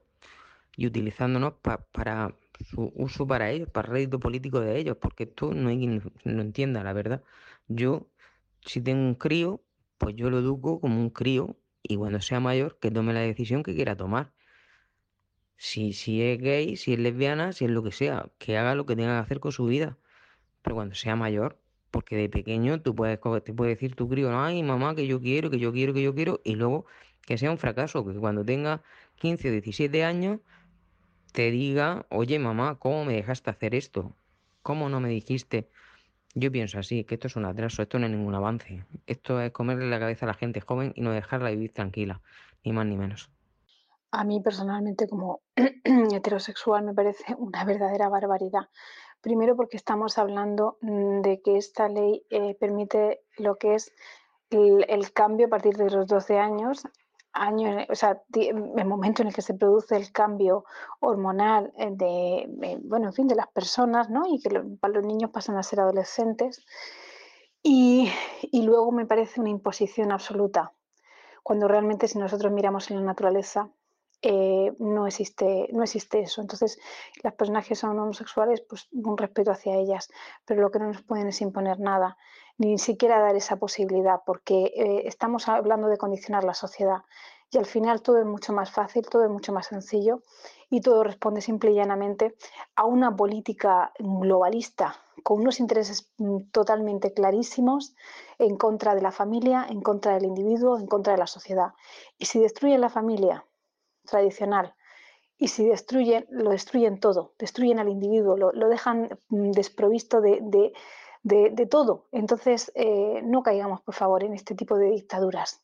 y 0.77 0.87
utilizándonos 0.87 1.55
para 1.93 2.35
su 2.71 2.93
uso 2.95 3.27
para 3.27 3.51
ellos, 3.51 3.69
para 3.71 3.89
rédito 3.89 4.21
político 4.21 4.61
de 4.61 4.79
ellos, 4.79 4.97
porque 5.01 5.25
esto 5.25 5.53
no 5.55 5.69
hay 5.69 5.79
quien 5.79 6.03
lo 6.25 6.43
entienda, 6.43 6.85
la 6.85 6.93
verdad. 6.93 7.23
Yo, 7.69 8.09
si 8.65 8.81
tengo 8.81 9.01
un 9.03 9.15
crío, 9.15 9.63
pues 9.99 10.15
yo 10.17 10.31
lo 10.31 10.39
educo 10.39 10.81
como 10.81 11.01
un 11.01 11.11
crío 11.11 11.57
y 11.83 11.97
cuando 11.97 12.21
sea 12.21 12.41
mayor 12.41 12.79
que 12.79 12.91
tome 12.91 13.13
la 13.13 13.21
decisión 13.21 13.63
que 13.63 13.75
quiera 13.75 13.97
tomar. 13.97 14.33
Si, 15.59 15.93
si 15.93 16.23
es 16.23 16.39
gay, 16.41 16.77
si 16.77 16.95
es 16.95 16.99
lesbiana, 16.99 17.53
si 17.53 17.67
es 17.67 17.71
lo 17.71 17.83
que 17.83 17.93
sea, 17.93 18.31
que 18.39 18.57
haga 18.57 18.75
lo 18.75 18.87
que 18.87 18.97
tenga 18.97 19.19
que 19.19 19.25
hacer 19.25 19.41
con 19.41 19.53
su 19.53 19.67
vida. 19.67 19.99
Pero 20.63 20.77
cuando 20.77 20.95
sea 20.95 21.17
mayor, 21.17 21.59
porque 21.91 22.17
de 22.17 22.29
pequeño 22.29 22.81
tú 22.81 22.95
puedes, 22.95 23.21
te 23.45 23.53
decir 23.53 23.95
tu 23.95 24.09
crío, 24.09 24.31
ay 24.39 24.63
mamá, 24.63 24.95
que 24.95 25.07
yo 25.07 25.21
quiero, 25.21 25.51
que 25.51 25.59
yo 25.59 25.73
quiero, 25.73 25.93
que 25.95 26.03
yo 26.03 26.15
quiero, 26.15 26.41
y 26.45 26.55
luego 26.55 26.87
que 27.27 27.39
sea 27.39 27.51
un 27.51 27.59
fracaso, 27.59 28.07
que 28.07 28.15
cuando 28.15 28.45
tenga 28.45 28.83
15 29.17 29.49
o 29.49 29.53
17 29.53 30.05
años 30.05 30.41
te 31.33 31.51
diga, 31.51 32.07
oye 32.11 32.39
mamá, 32.39 32.79
¿cómo 32.79 33.05
me 33.05 33.15
dejaste 33.15 33.51
hacer 33.51 33.75
esto? 33.75 34.17
¿Cómo 34.63 34.89
no 34.89 35.01
me 35.01 35.09
dijiste? 35.09 35.69
Yo 36.35 36.53
pienso 36.53 36.79
así, 36.79 37.05
que 37.05 37.15
esto 37.15 37.27
es 37.27 37.37
un 37.37 37.45
atraso, 37.47 37.83
esto 37.83 37.99
no 37.99 38.07
es 38.07 38.13
ningún 38.13 38.35
avance. 38.35 38.85
Esto 39.07 39.41
es 39.41 39.51
comerle 39.51 39.89
la 39.91 39.99
cabeza 39.99 40.27
a 40.27 40.29
la 40.29 40.35
gente 40.35 40.61
joven 40.61 40.93
y 40.95 41.01
no 41.01 41.13
dejarla 41.13 41.51
vivir 41.51 41.73
tranquila, 41.73 42.21
ni 42.65 42.73
más 42.73 42.87
ni 42.87 42.97
menos. 42.97 43.31
A 44.11 44.25
mí 44.25 44.41
personalmente 44.41 45.07
como 45.07 45.43
heterosexual 45.85 46.85
me 46.85 46.95
parece 46.95 47.35
una 47.39 47.65
verdadera 47.65 48.09
barbaridad. 48.09 48.69
Primero 49.21 49.57
porque 49.57 49.77
estamos 49.77 50.17
hablando 50.19 50.79
mm, 50.81 51.21
de 51.21 51.43
que 51.43 51.57
esta 51.57 51.89
ley 51.89 52.25
eh, 52.31 52.55
permite 52.55 53.23
lo 53.37 53.57
que 53.57 53.75
es 53.75 53.93
el, 54.51 55.13
cambio 55.13 55.47
a 55.47 55.51
partir 55.51 55.77
de 55.77 55.91
los 55.91 56.07
12 56.07 56.39
años, 56.39 56.87
año, 57.33 57.85
o 57.89 57.95
sea, 57.95 58.23
el 58.35 58.87
momento 58.87 59.23
en 59.23 59.29
el 59.29 59.35
que 59.35 59.43
se 59.43 59.55
produce 59.55 59.97
el 59.97 60.11
cambio 60.13 60.65
hormonal 61.01 61.73
eh, 61.77 61.91
de, 61.93 62.49
eh, 62.63 62.79
bueno, 62.83 63.09
en 63.09 63.13
fin, 63.13 63.29
de 63.29 63.35
las 63.35 63.49
personas, 63.49 64.09
¿no? 64.09 64.23
Y 64.27 64.41
que 64.41 64.51
los 64.51 65.05
niños 65.05 65.31
pasan 65.31 65.57
a 65.57 65.63
ser 65.63 65.81
adolescentes. 65.81 66.65
Y, 67.63 68.11
y 68.41 68.63
luego 68.63 68.93
me 68.93 69.05
parece 69.05 69.41
una 69.41 69.51
imposición 69.51 70.13
absoluta, 70.13 70.73
cuando 71.43 71.69
realmente 71.69 72.09
si 72.09 72.19
nosotros 72.19 72.53
miramos 72.53 72.91
en 72.91 72.99
la 72.99 73.03
naturaleza, 73.03 73.71
eh, 74.23 74.73
no, 74.79 75.07
existe, 75.07 75.69
no 75.73 75.83
existe 75.83 76.21
eso. 76.21 76.41
Entonces, 76.41 76.79
las 77.23 77.35
personas 77.35 77.67
que 77.67 77.75
son 77.75 77.99
homosexuales, 77.99 78.61
pues 78.61 78.89
un 78.93 79.17
respeto 79.17 79.51
hacia 79.51 79.77
ellas, 79.77 80.11
pero 80.45 80.63
lo 80.63 80.71
que 80.71 80.79
no 80.79 80.89
nos 80.89 81.03
pueden 81.03 81.29
es 81.29 81.41
imponer 81.41 81.79
nada, 81.81 82.17
ni 82.57 82.79
siquiera 82.79 83.21
dar 83.21 83.37
esa 83.37 83.57
posibilidad, 83.57 84.21
porque 84.27 84.73
eh, 84.77 85.03
estamos 85.07 85.49
hablando 85.49 85.89
de 85.89 85.99
condicionar 85.99 86.45
la 86.45 86.55
sociedad 86.55 87.03
y 87.51 87.59
al 87.59 87.67
final 87.67 88.03
todo 88.03 88.19
es 88.19 88.27
mucho 88.27 88.53
más 88.53 88.71
fácil, 88.71 89.07
todo 89.09 89.25
es 89.25 89.31
mucho 89.31 89.53
más 89.53 89.67
sencillo 89.67 90.23
y 90.69 90.81
todo 90.81 91.03
responde 91.03 91.41
simple 91.41 91.71
y 91.71 91.75
llanamente 91.75 92.35
a 92.75 92.85
una 92.85 93.17
política 93.17 93.93
globalista 93.99 94.97
con 95.23 95.41
unos 95.41 95.61
intereses 95.61 96.11
mm, 96.19 96.51
totalmente 96.53 97.13
clarísimos 97.13 97.95
en 98.39 98.57
contra 98.57 98.95
de 98.95 99.03
la 99.03 99.13
familia, 99.13 99.67
en 99.69 99.81
contra 99.81 100.15
del 100.15 100.25
individuo, 100.25 100.79
en 100.79 100.87
contra 100.87 101.15
de 101.15 101.19
la 101.19 101.27
sociedad. 101.27 101.73
Y 102.19 102.27
si 102.27 102.39
destruyen 102.39 102.81
la 102.81 102.91
familia, 102.91 103.45
tradicional. 104.09 104.75
Y 105.39 105.49
si 105.49 105.65
destruyen, 105.67 106.27
lo 106.31 106.51
destruyen 106.51 106.99
todo, 106.99 107.35
destruyen 107.39 107.79
al 107.79 107.89
individuo, 107.89 108.37
lo, 108.37 108.69
dejan 108.69 109.09
mm, 109.29 109.53
desprovisto 109.53 110.21
de, 110.21 110.41
de, 111.23 111.67
todo. 111.67 112.07
Entonces, 112.11 112.73
eh, 112.75 113.21
no 113.23 113.43
caigamos, 113.43 113.81
por 113.83 113.95
favor, 113.95 114.25
en 114.25 114.35
este 114.35 114.55
tipo 114.55 114.77
de 114.77 114.91
dictaduras, 114.91 115.63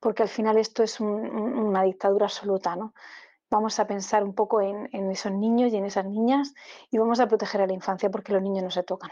porque 0.00 0.22
al 0.22 0.28
final 0.28 0.58
esto 0.58 0.82
es 0.82 1.00
una 1.00 1.82
dictadura 1.82 2.26
absoluta. 2.26 2.76
¿no? 2.76 2.92
Vamos 3.48 3.78
a 3.78 3.86
pensar 3.86 4.22
un 4.22 4.34
poco 4.34 4.60
en, 4.60 4.90
en 4.92 5.10
esos 5.10 5.32
niños 5.32 5.72
y 5.72 5.76
en 5.76 5.86
esas 5.86 6.04
niñas 6.04 6.54
y 6.90 6.98
vamos 6.98 7.18
a 7.20 7.26
proteger 7.26 7.62
a 7.62 7.66
la 7.66 7.72
infancia 7.72 8.10
porque 8.10 8.32
los 8.32 8.42
niños 8.42 8.64
no 8.64 8.70
se 8.70 8.82
tocan. 8.82 9.10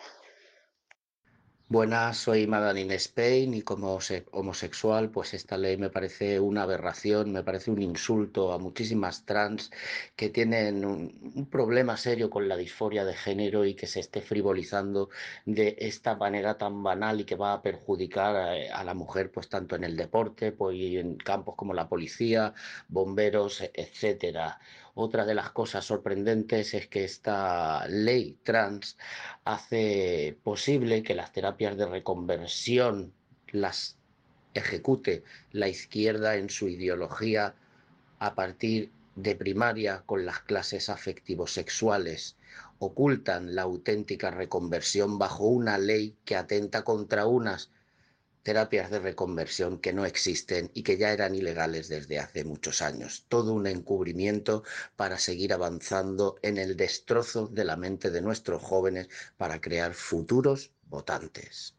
Buenas, 1.66 2.18
soy 2.18 2.46
Madalina 2.46 2.94
Spain 2.94 3.54
y 3.54 3.62
como 3.62 3.98
homosexual, 4.32 5.10
pues 5.10 5.32
esta 5.34 5.56
ley 5.56 5.78
me 5.78 5.88
parece 5.88 6.38
una 6.38 6.62
aberración, 6.62 7.32
me 7.32 7.42
parece 7.42 7.70
un 7.70 7.80
insulto 7.82 8.52
a 8.52 8.58
muchísimas 8.58 9.24
trans 9.24 9.70
que 10.14 10.28
tienen 10.28 10.84
un, 10.84 11.48
problema 11.50 11.96
serio 11.96 12.28
con 12.28 12.48
la 12.48 12.56
disforia 12.58 13.04
de 13.06 13.14
género 13.14 13.64
y 13.64 13.74
que 13.74 13.86
se 13.86 14.00
esté 14.00 14.20
frivolizando 14.20 15.08
de 15.46 15.74
esta 15.78 16.16
manera 16.16 16.58
tan 16.58 16.82
banal 16.82 17.20
y 17.20 17.24
que 17.24 17.34
va 17.34 17.54
a 17.54 17.62
perjudicar 17.62 18.36
a, 18.36 18.78
a 18.78 18.84
la 18.84 18.94
mujer, 18.94 19.32
pues 19.32 19.48
tanto 19.48 19.74
en 19.74 19.84
el 19.84 19.96
deporte, 19.96 20.52
pues 20.52 20.76
y 20.76 20.98
en 20.98 21.16
campos 21.16 21.54
como 21.56 21.72
la 21.72 21.88
policía, 21.88 22.52
bomberos, 22.88 23.62
etcétera. 23.72 24.60
Otra 24.96 25.24
de 25.26 25.34
las 25.34 25.50
cosas 25.50 25.84
sorprendentes 25.84 26.72
es 26.72 26.86
que 26.86 27.02
esta 27.02 27.86
ley 27.88 28.38
trans 28.44 28.96
hace 29.44 30.38
posible 30.44 31.02
que 31.02 31.16
las 31.16 31.32
terapias 31.32 31.76
de 31.76 31.86
reconversión 31.86 33.12
las 33.50 33.96
ejecute 34.54 35.24
la 35.50 35.66
izquierda 35.66 36.36
en 36.36 36.48
su 36.48 36.68
ideología 36.68 37.56
a 38.20 38.36
partir 38.36 38.92
de 39.16 39.34
primaria 39.34 40.02
con 40.06 40.24
las 40.24 40.40
clases 40.40 40.88
afectivo-sexuales. 40.88 42.36
Ocultan 42.78 43.56
la 43.56 43.62
auténtica 43.62 44.30
reconversión 44.30 45.18
bajo 45.18 45.44
una 45.46 45.76
ley 45.76 46.14
que 46.24 46.36
atenta 46.36 46.82
contra 46.84 47.26
unas 47.26 47.70
terapias 48.44 48.90
de 48.90 49.00
reconversión 49.00 49.78
que 49.78 49.92
no 49.92 50.04
existen 50.04 50.70
y 50.74 50.84
que 50.84 50.96
ya 50.96 51.12
eran 51.12 51.34
ilegales 51.34 51.88
desde 51.88 52.20
hace 52.20 52.44
muchos 52.44 52.82
años. 52.82 53.24
Todo 53.28 53.52
un 53.52 53.66
encubrimiento 53.66 54.62
para 54.94 55.18
seguir 55.18 55.52
avanzando 55.52 56.36
en 56.42 56.58
el 56.58 56.76
destrozo 56.76 57.48
de 57.48 57.64
la 57.64 57.76
mente 57.76 58.12
de 58.12 58.22
nuestros 58.22 58.62
jóvenes 58.62 59.08
para 59.36 59.60
crear 59.60 59.94
futuros 59.94 60.70
votantes. 60.88 61.74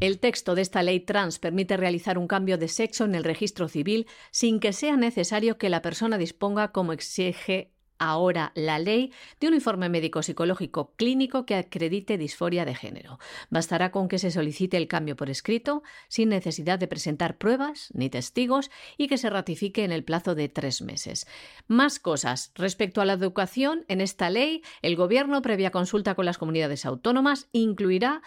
El 0.00 0.18
texto 0.18 0.56
de 0.56 0.62
esta 0.62 0.82
ley 0.82 1.00
trans 1.00 1.38
permite 1.38 1.76
realizar 1.76 2.18
un 2.18 2.26
cambio 2.26 2.58
de 2.58 2.66
sexo 2.66 3.04
en 3.04 3.14
el 3.14 3.22
registro 3.22 3.68
civil 3.68 4.08
sin 4.32 4.58
que 4.58 4.72
sea 4.72 4.96
necesario 4.96 5.56
que 5.56 5.68
la 5.68 5.82
persona 5.82 6.18
disponga, 6.18 6.72
como 6.72 6.92
exige 6.92 7.73
ahora 8.08 8.52
la 8.54 8.78
ley 8.78 9.12
de 9.40 9.48
un 9.48 9.54
informe 9.54 9.88
médico 9.88 10.22
psicológico 10.22 10.94
clínico 10.96 11.46
que 11.46 11.54
acredite 11.54 12.18
disforia 12.18 12.64
de 12.64 12.74
género. 12.74 13.18
Bastará 13.50 13.90
con 13.90 14.08
que 14.08 14.18
se 14.18 14.30
solicite 14.30 14.76
el 14.76 14.88
cambio 14.88 15.16
por 15.16 15.30
escrito, 15.30 15.82
sin 16.08 16.28
necesidad 16.28 16.78
de 16.78 16.88
presentar 16.88 17.38
pruebas 17.38 17.90
ni 17.94 18.10
testigos 18.10 18.70
y 18.96 19.08
que 19.08 19.18
se 19.18 19.30
ratifique 19.30 19.84
en 19.84 19.92
el 19.92 20.04
plazo 20.04 20.34
de 20.34 20.48
tres 20.48 20.82
meses. 20.82 21.26
Más 21.66 21.98
cosas. 21.98 22.52
Respecto 22.54 23.00
a 23.00 23.04
la 23.04 23.14
educación, 23.14 23.84
en 23.88 24.00
esta 24.00 24.30
ley, 24.30 24.62
el 24.82 24.96
Gobierno, 24.96 25.42
previa 25.42 25.70
consulta 25.70 26.14
con 26.14 26.24
las 26.24 26.38
comunidades 26.38 26.86
autónomas, 26.86 27.48
incluirá 27.52 28.22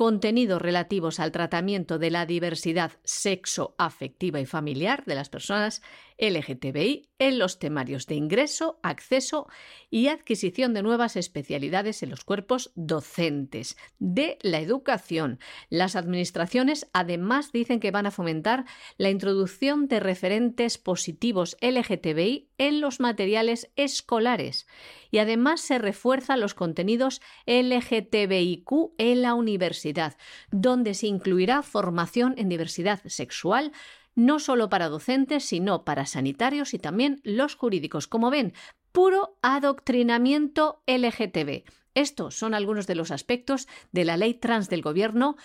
contenidos 0.00 0.62
relativos 0.62 1.20
al 1.20 1.30
tratamiento 1.30 1.98
de 1.98 2.10
la 2.10 2.24
diversidad 2.24 2.92
sexo, 3.04 3.74
afectiva 3.76 4.40
y 4.40 4.46
familiar 4.46 5.04
de 5.04 5.14
las 5.14 5.28
personas 5.28 5.82
LGTBI 6.20 7.08
en 7.18 7.38
los 7.38 7.58
temarios 7.58 8.06
de 8.06 8.14
ingreso, 8.14 8.78
acceso 8.82 9.48
y 9.90 10.08
adquisición 10.08 10.74
de 10.74 10.82
nuevas 10.82 11.16
especialidades 11.16 12.02
en 12.02 12.10
los 12.10 12.24
cuerpos 12.24 12.72
docentes 12.74 13.76
de 13.98 14.38
la 14.42 14.60
educación. 14.60 15.38
Las 15.68 15.96
administraciones 15.96 16.88
además 16.92 17.52
dicen 17.52 17.80
que 17.80 17.90
van 17.90 18.06
a 18.06 18.10
fomentar 18.10 18.64
la 18.96 19.10
introducción 19.10 19.88
de 19.88 20.00
referentes 20.00 20.78
positivos 20.78 21.56
LGTBI 21.60 22.50
en 22.58 22.80
los 22.80 23.00
materiales 23.00 23.70
escolares 23.76 24.66
y 25.10 25.18
además 25.18 25.60
se 25.60 25.78
refuerzan 25.78 26.40
los 26.40 26.54
contenidos 26.54 27.20
LGTBIQ 27.46 28.94
en 28.98 29.22
la 29.22 29.34
universidad, 29.34 30.16
donde 30.50 30.94
se 30.94 31.06
incluirá 31.06 31.62
formación 31.62 32.34
en 32.36 32.48
diversidad 32.48 33.00
sexual, 33.06 33.72
no 34.14 34.38
solo 34.38 34.68
para 34.68 34.88
docentes, 34.88 35.44
sino 35.44 35.84
para 35.84 36.06
sanitarios 36.06 36.74
y 36.74 36.78
también 36.78 37.20
los 37.24 37.54
jurídicos. 37.54 38.06
Como 38.06 38.30
ven, 38.30 38.52
puro 38.92 39.38
adoctrinamiento 39.42 40.82
LGTB. 40.86 41.64
Estos 41.94 42.36
son 42.36 42.54
algunos 42.54 42.86
de 42.86 42.94
los 42.94 43.10
aspectos 43.10 43.66
de 43.90 44.04
la 44.04 44.16
ley 44.16 44.34
trans 44.34 44.68
del 44.68 44.82
Gobierno 44.82 45.36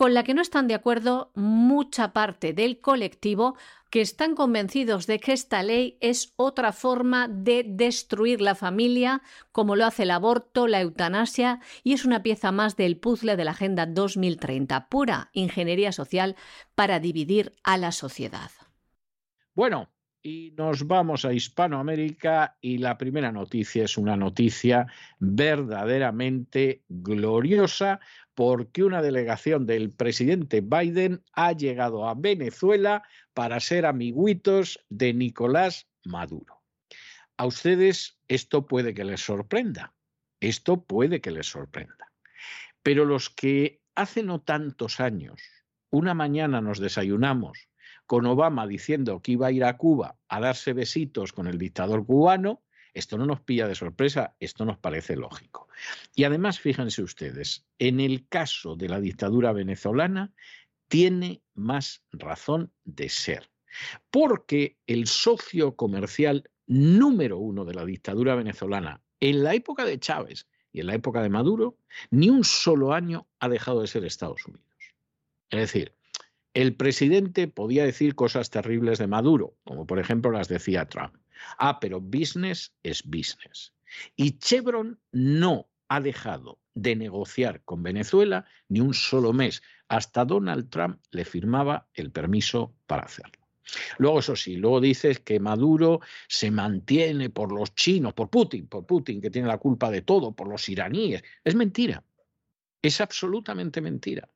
con 0.00 0.14
la 0.14 0.24
que 0.24 0.32
no 0.32 0.40
están 0.40 0.66
de 0.66 0.72
acuerdo 0.72 1.30
mucha 1.34 2.14
parte 2.14 2.54
del 2.54 2.80
colectivo 2.80 3.54
que 3.90 4.00
están 4.00 4.34
convencidos 4.34 5.06
de 5.06 5.18
que 5.18 5.34
esta 5.34 5.62
ley 5.62 5.98
es 6.00 6.32
otra 6.36 6.72
forma 6.72 7.28
de 7.28 7.66
destruir 7.68 8.40
la 8.40 8.54
familia, 8.54 9.20
como 9.52 9.76
lo 9.76 9.84
hace 9.84 10.04
el 10.04 10.12
aborto, 10.12 10.68
la 10.68 10.80
eutanasia, 10.80 11.60
y 11.84 11.92
es 11.92 12.06
una 12.06 12.22
pieza 12.22 12.50
más 12.50 12.76
del 12.76 12.96
puzzle 12.96 13.36
de 13.36 13.44
la 13.44 13.50
Agenda 13.50 13.84
2030, 13.84 14.88
pura 14.88 15.28
ingeniería 15.34 15.92
social 15.92 16.34
para 16.74 16.98
dividir 16.98 17.52
a 17.62 17.76
la 17.76 17.92
sociedad. 17.92 18.50
Bueno, 19.54 19.90
y 20.22 20.52
nos 20.56 20.86
vamos 20.86 21.24
a 21.24 21.32
Hispanoamérica 21.32 22.56
y 22.60 22.78
la 22.78 22.98
primera 22.98 23.32
noticia 23.32 23.84
es 23.84 23.96
una 23.96 24.16
noticia 24.16 24.86
verdaderamente 25.18 26.82
gloriosa 26.88 28.00
porque 28.34 28.84
una 28.84 29.02
delegación 29.02 29.66
del 29.66 29.90
presidente 29.90 30.60
Biden 30.60 31.22
ha 31.32 31.52
llegado 31.52 32.08
a 32.08 32.14
Venezuela 32.14 33.02
para 33.34 33.60
ser 33.60 33.86
amiguitos 33.86 34.84
de 34.88 35.14
Nicolás 35.14 35.88
Maduro. 36.04 36.62
A 37.36 37.46
ustedes 37.46 38.18
esto 38.28 38.66
puede 38.66 38.92
que 38.92 39.04
les 39.04 39.22
sorprenda, 39.22 39.94
esto 40.40 40.84
puede 40.84 41.20
que 41.20 41.30
les 41.30 41.46
sorprenda, 41.46 42.12
pero 42.82 43.04
los 43.04 43.30
que 43.30 43.80
hace 43.94 44.22
no 44.22 44.40
tantos 44.40 45.00
años, 45.00 45.40
una 45.90 46.14
mañana 46.14 46.60
nos 46.60 46.78
desayunamos 46.78 47.69
con 48.10 48.26
Obama 48.26 48.66
diciendo 48.66 49.22
que 49.22 49.30
iba 49.30 49.46
a 49.46 49.52
ir 49.52 49.62
a 49.62 49.76
Cuba 49.76 50.18
a 50.28 50.40
darse 50.40 50.72
besitos 50.72 51.32
con 51.32 51.46
el 51.46 51.58
dictador 51.58 52.04
cubano, 52.04 52.60
esto 52.92 53.16
no 53.16 53.24
nos 53.24 53.40
pilla 53.40 53.68
de 53.68 53.76
sorpresa, 53.76 54.34
esto 54.40 54.64
nos 54.64 54.78
parece 54.78 55.14
lógico. 55.14 55.68
Y 56.16 56.24
además, 56.24 56.58
fíjense 56.58 57.04
ustedes, 57.04 57.64
en 57.78 58.00
el 58.00 58.26
caso 58.26 58.74
de 58.74 58.88
la 58.88 58.98
dictadura 58.98 59.52
venezolana, 59.52 60.32
tiene 60.88 61.40
más 61.54 62.02
razón 62.10 62.72
de 62.82 63.08
ser, 63.10 63.48
porque 64.10 64.76
el 64.88 65.06
socio 65.06 65.76
comercial 65.76 66.50
número 66.66 67.38
uno 67.38 67.64
de 67.64 67.74
la 67.74 67.84
dictadura 67.84 68.34
venezolana 68.34 69.04
en 69.20 69.44
la 69.44 69.54
época 69.54 69.84
de 69.84 70.00
Chávez 70.00 70.48
y 70.72 70.80
en 70.80 70.88
la 70.88 70.96
época 70.96 71.22
de 71.22 71.28
Maduro, 71.28 71.78
ni 72.10 72.28
un 72.28 72.42
solo 72.42 72.92
año 72.92 73.28
ha 73.38 73.48
dejado 73.48 73.82
de 73.82 73.86
ser 73.86 74.04
Estados 74.04 74.44
Unidos. 74.46 74.66
Es 75.50 75.60
decir, 75.60 75.94
el 76.54 76.74
presidente 76.74 77.48
podía 77.48 77.84
decir 77.84 78.14
cosas 78.14 78.50
terribles 78.50 78.98
de 78.98 79.06
Maduro, 79.06 79.56
como 79.64 79.86
por 79.86 79.98
ejemplo 79.98 80.30
las 80.30 80.48
decía 80.48 80.88
Trump. 80.88 81.14
Ah, 81.58 81.78
pero 81.80 82.00
business 82.00 82.72
es 82.82 83.02
business. 83.04 83.72
Y 84.16 84.38
Chevron 84.38 85.00
no 85.12 85.68
ha 85.88 86.00
dejado 86.00 86.58
de 86.74 86.96
negociar 86.96 87.62
con 87.64 87.82
Venezuela 87.82 88.44
ni 88.68 88.80
un 88.80 88.94
solo 88.94 89.32
mes. 89.32 89.62
Hasta 89.88 90.24
Donald 90.24 90.70
Trump 90.70 91.00
le 91.10 91.24
firmaba 91.24 91.88
el 91.94 92.10
permiso 92.10 92.74
para 92.86 93.02
hacerlo. 93.02 93.40
Luego, 93.98 94.18
eso 94.18 94.36
sí, 94.36 94.56
luego 94.56 94.80
dices 94.80 95.20
que 95.20 95.38
Maduro 95.38 96.00
se 96.28 96.50
mantiene 96.50 97.30
por 97.30 97.52
los 97.52 97.74
chinos, 97.74 98.14
por 98.14 98.28
Putin, 98.28 98.66
por 98.66 98.86
Putin, 98.86 99.20
que 99.20 99.30
tiene 99.30 99.48
la 99.48 99.58
culpa 99.58 99.90
de 99.90 100.02
todo, 100.02 100.32
por 100.32 100.48
los 100.48 100.68
iraníes. 100.68 101.22
Es 101.44 101.54
mentira. 101.54 102.02
Es 102.82 103.00
absolutamente 103.00 103.80
mentira. 103.80 104.28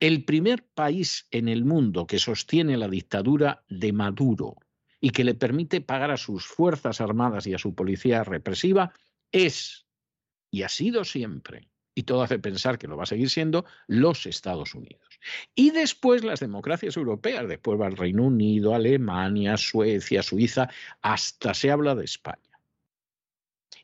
El 0.00 0.24
primer 0.24 0.64
país 0.64 1.26
en 1.32 1.48
el 1.48 1.64
mundo 1.64 2.06
que 2.06 2.20
sostiene 2.20 2.76
la 2.76 2.88
dictadura 2.88 3.64
de 3.68 3.92
Maduro 3.92 4.56
y 5.00 5.10
que 5.10 5.24
le 5.24 5.34
permite 5.34 5.80
pagar 5.80 6.10
a 6.10 6.16
sus 6.16 6.46
Fuerzas 6.46 7.00
Armadas 7.00 7.46
y 7.46 7.54
a 7.54 7.58
su 7.58 7.74
policía 7.74 8.22
represiva 8.22 8.92
es, 9.32 9.86
y 10.50 10.62
ha 10.62 10.68
sido 10.68 11.04
siempre, 11.04 11.68
y 11.94 12.04
todo 12.04 12.22
hace 12.22 12.38
pensar 12.38 12.78
que 12.78 12.86
lo 12.86 12.96
va 12.96 13.02
a 13.02 13.06
seguir 13.06 13.28
siendo, 13.28 13.64
los 13.88 14.26
Estados 14.26 14.74
Unidos. 14.74 15.02
Y 15.54 15.70
después 15.70 16.22
las 16.22 16.38
democracias 16.38 16.96
europeas, 16.96 17.48
después 17.48 17.80
va 17.80 17.88
el 17.88 17.96
Reino 17.96 18.24
Unido, 18.24 18.74
Alemania, 18.74 19.56
Suecia, 19.56 20.22
Suiza, 20.22 20.68
hasta 21.02 21.54
se 21.54 21.72
habla 21.72 21.96
de 21.96 22.04
España. 22.04 22.47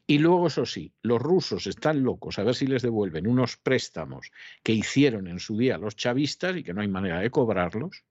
Y 0.06 0.18
luego, 0.18 0.48
eso 0.48 0.66
sí, 0.66 0.92
los 1.02 1.20
rusos 1.20 1.66
están 1.66 2.02
locos 2.02 2.38
a 2.38 2.44
ver 2.44 2.54
si 2.54 2.66
les 2.66 2.82
devuelven 2.82 3.26
unos 3.26 3.56
préstamos 3.56 4.30
que 4.62 4.72
hicieron 4.72 5.26
en 5.28 5.38
su 5.38 5.56
día 5.56 5.78
los 5.78 5.96
chavistas 5.96 6.56
y 6.56 6.62
que 6.62 6.74
no 6.74 6.82
hay 6.82 6.88
manera 6.88 7.20
de 7.20 7.30
cobrarlos. 7.30 8.04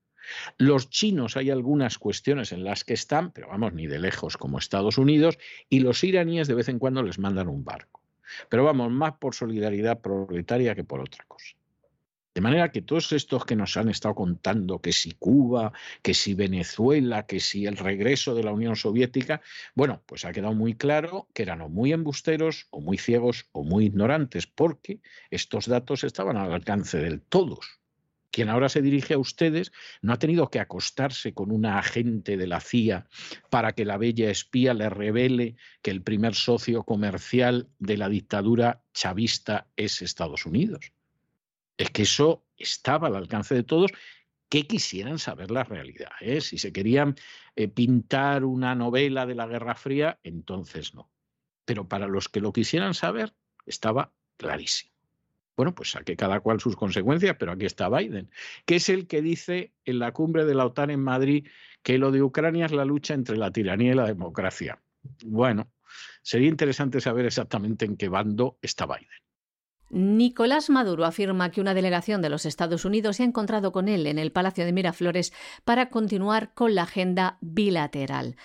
Los 0.58 0.90
chinos 0.90 1.38
hay 1.38 1.52
algunas 1.52 2.00
cuestiones 2.00 2.52
en 2.52 2.64
las 2.64 2.84
que 2.84 2.94
están, 2.94 3.32
pero 3.32 3.50
vamos, 3.50 3.74
ni 3.74 3.88
de 3.88 4.00
lejos 4.00 4.38
como 4.38 4.58
Estados 4.58 4.98
Unidos, 4.98 5.38
y 5.70 5.82
los 5.82 6.04
iraníes 6.04 6.48
de 6.48 6.56
vez 6.56 6.70
en 6.70 6.80
cuando 6.80 7.04
les 7.04 7.20
mandan 7.20 7.48
un 7.48 7.64
barco. 7.64 8.02
Pero 8.50 8.64
vamos, 8.64 8.92
más 8.92 9.14
por 9.20 9.36
solidaridad 9.36 10.02
proletaria 10.02 10.74
que 10.74 10.84
por 10.84 11.02
otra 11.02 11.26
cosa. 11.28 11.56
De 12.36 12.42
manera 12.42 12.72
que 12.72 12.82
todos 12.82 13.12
estos 13.12 13.46
que 13.46 13.56
nos 13.56 13.78
han 13.78 13.90
estado 13.90 14.16
contando, 14.16 14.82
que 14.82 14.92
si 14.92 15.12
Cuba, 15.12 15.72
que 16.02 16.16
si 16.16 16.34
Venezuela, 16.34 17.28
que 17.28 17.40
si 17.40 17.68
el 17.68 17.78
regreso 17.78 18.34
de 18.34 18.44
la 18.44 18.52
Unión 18.52 18.76
Soviética, 18.76 19.42
bueno, 19.76 20.02
pues 20.08 20.26
ha 20.26 20.32
quedado 20.32 20.56
muy 20.56 20.74
claro 20.74 21.28
que 21.36 21.44
eran 21.44 21.62
o 21.62 21.70
muy 21.70 21.94
embusteros, 21.94 22.66
o 22.72 22.82
muy 22.82 22.98
ciegos, 22.98 23.46
o 23.52 23.64
muy 23.64 23.86
ignorantes, 23.86 24.48
porque 24.48 25.00
estos 25.30 25.68
datos 25.68 26.04
estaban 26.04 26.36
al 26.38 26.52
alcance 26.52 26.98
de 26.98 27.20
todos. 27.20 27.80
Quien 28.32 28.50
ahora 28.50 28.68
se 28.68 28.82
dirige 28.82 29.14
a 29.14 29.20
ustedes 29.20 29.72
no 30.02 30.12
ha 30.14 30.18
tenido 30.18 30.50
que 30.50 30.60
acostarse 30.60 31.36
con 31.36 31.52
una 31.52 31.78
agente 31.78 32.36
de 32.36 32.48
la 32.48 32.62
CIA 32.62 33.06
para 33.52 33.74
que 33.74 33.86
la 33.86 33.98
bella 33.98 34.32
espía 34.32 34.74
le 34.74 34.90
revele 34.90 35.56
que 35.84 35.92
el 35.92 36.02
primer 36.02 36.34
socio 36.34 36.84
comercial 36.84 37.70
de 37.78 37.98
la 37.98 38.10
dictadura 38.10 38.82
chavista 38.92 39.68
es 39.76 40.02
Estados 40.02 40.48
Unidos 40.48 40.93
es 41.78 41.90
que 41.90 42.04
eso 42.04 42.46
estaba 42.58 43.08
al 43.08 43.16
alcance 43.16 43.56
de 43.56 43.64
todos 43.64 43.92
que 44.50 44.68
quisieran 44.68 45.18
saber 45.18 45.50
la 45.50 45.64
realidad. 45.64 46.12
¿eh? 46.22 46.40
Si 46.42 46.58
se 46.58 46.72
querían 46.72 47.16
eh, 47.56 47.68
pintar 47.68 48.46
una 48.46 48.76
novela 48.76 49.26
de 49.26 49.36
la 49.36 49.48
Guerra 49.48 49.74
Fría, 49.74 50.20
entonces 50.22 50.94
no. 50.94 51.10
Pero 51.66 51.88
para 51.88 52.08
los 52.08 52.30
que 52.30 52.40
lo 52.40 52.54
quisieran 52.54 52.94
saber, 52.94 53.34
estaba 53.66 54.14
clarísimo. 54.38 54.94
Bueno, 55.56 55.74
pues 55.76 55.92
saque 55.92 56.16
cada 56.16 56.40
cual 56.40 56.60
sus 56.60 56.76
consecuencias, 56.76 57.36
pero 57.40 57.52
aquí 57.52 57.66
está 57.66 57.90
Biden, 57.90 58.30
que 58.66 58.76
es 58.76 58.90
el 58.90 59.08
que 59.08 59.22
dice 59.22 59.74
en 59.86 60.00
la 60.00 60.12
cumbre 60.12 60.46
de 60.46 60.56
la 60.56 60.66
OTAN 60.66 60.90
en 60.90 61.02
Madrid 61.02 61.48
que 61.84 61.98
lo 61.98 62.12
de 62.12 62.24
Ucrania 62.24 62.66
es 62.66 62.72
la 62.72 62.86
lucha 62.86 63.14
entre 63.14 63.38
la 63.38 63.52
tiranía 63.52 63.92
y 63.92 63.96
la 63.96 64.06
democracia. 64.06 64.82
Bueno, 65.26 65.72
sería 66.22 66.48
interesante 66.50 67.02
saber 67.02 67.26
exactamente 67.26 67.86
en 67.86 67.98
qué 67.98 68.10
bando 68.10 68.58
está 68.62 68.86
Biden. 68.86 69.23
Nicolás 69.90 70.70
Maduro 70.70 71.06
afirma 71.06 71.52
que 71.52 71.62
una 71.62 71.74
delegación 71.74 72.22
de 72.22 72.30
los 72.30 72.46
Estados 72.46 72.86
Unidos 72.86 73.18
se 73.18 73.24
ha 73.24 73.26
encontrado 73.26 73.72
con 73.72 73.88
él 73.88 74.08
en 74.08 74.18
el 74.18 74.32
Palacio 74.32 74.66
de 74.66 74.74
Miraflores 74.74 75.34
para 75.66 75.90
continuar 75.90 76.54
con 76.54 76.74
la 76.76 76.84
agenda 76.84 77.38
bilateral. 77.42 78.36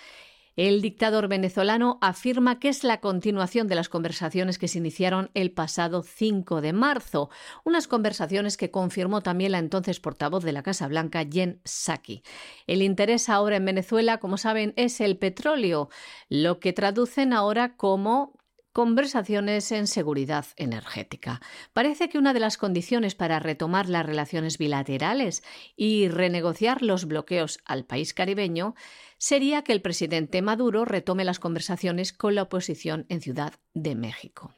El 0.61 0.81
dictador 0.81 1.29
venezolano 1.29 1.99
afirma 2.01 2.59
que 2.59 2.67
es 2.67 2.83
la 2.83 2.99
continuación 2.99 3.69
de 3.69 3.75
las 3.75 3.87
conversaciones 3.87 4.57
que 4.57 4.67
se 4.67 4.79
iniciaron 4.79 5.31
el 5.33 5.53
pasado 5.53 6.03
5 6.03 6.59
de 6.59 6.73
marzo, 6.73 7.29
unas 7.63 7.87
conversaciones 7.87 8.57
que 8.57 8.69
confirmó 8.69 9.21
también 9.21 9.53
la 9.53 9.59
entonces 9.59 10.01
portavoz 10.01 10.43
de 10.43 10.51
la 10.51 10.61
Casa 10.61 10.89
Blanca, 10.89 11.23
Jen 11.23 11.61
Psaki. 11.63 12.23
El 12.67 12.81
interés 12.81 13.29
ahora 13.29 13.55
en 13.55 13.63
Venezuela, 13.63 14.17
como 14.17 14.35
saben, 14.35 14.73
es 14.75 14.99
el 14.99 15.17
petróleo, 15.17 15.87
lo 16.27 16.59
que 16.59 16.73
traducen 16.73 17.31
ahora 17.31 17.77
como 17.77 18.33
Conversaciones 18.71 19.71
en 19.71 19.87
seguridad 19.87 20.45
energética. 20.55 21.41
Parece 21.73 22.07
que 22.07 22.19
una 22.19 22.33
de 22.33 22.39
las 22.39 22.57
condiciones 22.57 23.15
para 23.15 23.39
retomar 23.39 23.89
las 23.89 24.05
relaciones 24.05 24.59
bilaterales 24.59 25.43
y 25.75 26.07
renegociar 26.07 26.83
los 26.83 27.05
bloqueos 27.05 27.59
al 27.65 27.85
país 27.85 28.13
caribeño 28.13 28.75
sería 29.17 29.63
que 29.63 29.71
el 29.71 29.81
presidente 29.81 30.43
Maduro 30.43 30.85
retome 30.85 31.25
las 31.25 31.39
conversaciones 31.39 32.13
con 32.13 32.35
la 32.35 32.43
oposición 32.43 33.07
en 33.09 33.21
Ciudad 33.21 33.53
de 33.73 33.95
México. 33.95 34.53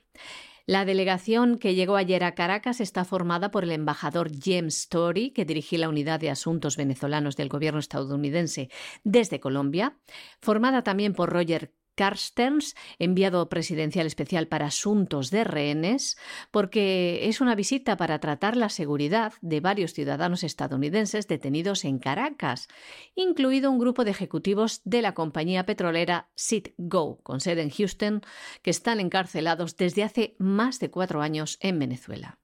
La 0.65 0.85
delegación 0.85 1.57
que 1.57 1.73
llegó 1.73 1.95
ayer 1.95 2.23
a 2.23 2.35
Caracas 2.35 2.81
está 2.81 3.05
formada 3.05 3.49
por 3.49 3.63
el 3.63 3.71
embajador 3.71 4.29
James 4.31 4.77
Story, 4.77 5.31
que 5.31 5.45
dirige 5.45 5.77
la 5.77 5.89
unidad 5.89 6.19
de 6.19 6.29
asuntos 6.29 6.77
venezolanos 6.77 7.35
del 7.35 7.49
gobierno 7.49 7.79
estadounidense 7.79 8.69
desde 9.03 9.39
Colombia, 9.39 9.97
formada 10.39 10.83
también 10.83 11.13
por 11.13 11.31
Roger 11.31 11.73
Carstens, 12.01 12.75
enviado 12.97 13.47
presidencial 13.47 14.07
especial 14.07 14.47
para 14.47 14.65
asuntos 14.65 15.29
de 15.29 15.43
rehenes, 15.43 16.17
porque 16.49 17.27
es 17.29 17.41
una 17.41 17.53
visita 17.53 17.95
para 17.95 18.17
tratar 18.17 18.57
la 18.57 18.69
seguridad 18.69 19.33
de 19.41 19.59
varios 19.59 19.93
ciudadanos 19.93 20.43
estadounidenses 20.43 21.27
detenidos 21.27 21.85
en 21.85 21.99
Caracas, 21.99 22.69
incluido 23.13 23.69
un 23.69 23.77
grupo 23.77 24.03
de 24.03 24.09
ejecutivos 24.09 24.81
de 24.83 25.03
la 25.03 25.13
compañía 25.13 25.67
petrolera 25.67 26.31
Citgo, 26.35 27.21
con 27.21 27.39
sede 27.39 27.61
en 27.61 27.69
Houston, 27.69 28.21
que 28.63 28.71
están 28.71 28.99
encarcelados 28.99 29.77
desde 29.77 30.01
hace 30.01 30.35
más 30.39 30.79
de 30.79 30.89
cuatro 30.89 31.21
años 31.21 31.59
en 31.61 31.77
Venezuela. 31.77 32.40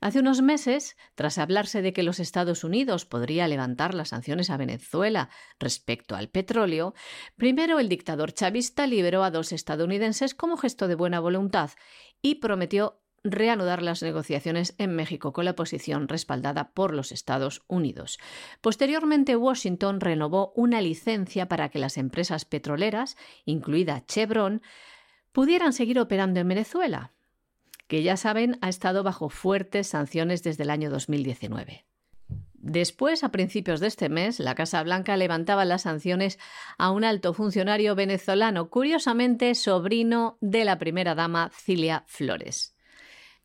Hace 0.00 0.20
unos 0.20 0.42
meses, 0.42 0.96
tras 1.14 1.38
hablarse 1.38 1.82
de 1.82 1.92
que 1.92 2.02
los 2.02 2.20
Estados 2.20 2.64
Unidos 2.64 3.04
podría 3.04 3.48
levantar 3.48 3.94
las 3.94 4.10
sanciones 4.10 4.50
a 4.50 4.56
Venezuela 4.56 5.28
respecto 5.58 6.14
al 6.14 6.28
petróleo, 6.28 6.94
primero 7.36 7.78
el 7.80 7.88
dictador 7.88 8.32
chavista 8.32 8.86
liberó 8.86 9.24
a 9.24 9.30
dos 9.30 9.52
estadounidenses 9.52 10.34
como 10.34 10.56
gesto 10.56 10.88
de 10.88 10.94
buena 10.94 11.20
voluntad 11.20 11.70
y 12.22 12.36
prometió 12.36 13.00
reanudar 13.24 13.82
las 13.82 14.02
negociaciones 14.02 14.74
en 14.78 14.94
México 14.94 15.32
con 15.32 15.44
la 15.44 15.56
posición 15.56 16.08
respaldada 16.08 16.72
por 16.72 16.94
los 16.94 17.12
Estados 17.12 17.62
Unidos. 17.66 18.18
Posteriormente, 18.60 19.36
Washington 19.36 20.00
renovó 20.00 20.52
una 20.54 20.80
licencia 20.80 21.48
para 21.48 21.68
que 21.68 21.78
las 21.78 21.98
empresas 21.98 22.44
petroleras, 22.44 23.16
incluida 23.44 24.04
Chevron, 24.06 24.62
pudieran 25.32 25.72
seguir 25.72 25.98
operando 25.98 26.40
en 26.40 26.48
Venezuela, 26.48 27.12
que 27.88 28.02
ya 28.02 28.16
saben 28.16 28.58
ha 28.60 28.68
estado 28.68 29.02
bajo 29.02 29.28
fuertes 29.28 29.88
sanciones 29.88 30.42
desde 30.42 30.62
el 30.62 30.70
año 30.70 30.90
2019. 30.90 31.84
Después, 32.60 33.24
a 33.24 33.30
principios 33.30 33.80
de 33.80 33.86
este 33.86 34.08
mes, 34.08 34.40
la 34.40 34.54
Casa 34.54 34.82
Blanca 34.82 35.16
levantaba 35.16 35.64
las 35.64 35.82
sanciones 35.82 36.38
a 36.76 36.90
un 36.90 37.04
alto 37.04 37.32
funcionario 37.32 37.94
venezolano, 37.94 38.68
curiosamente 38.68 39.54
sobrino 39.54 40.36
de 40.40 40.64
la 40.64 40.78
primera 40.78 41.14
dama 41.14 41.50
Cilia 41.54 42.04
Flores. 42.06 42.74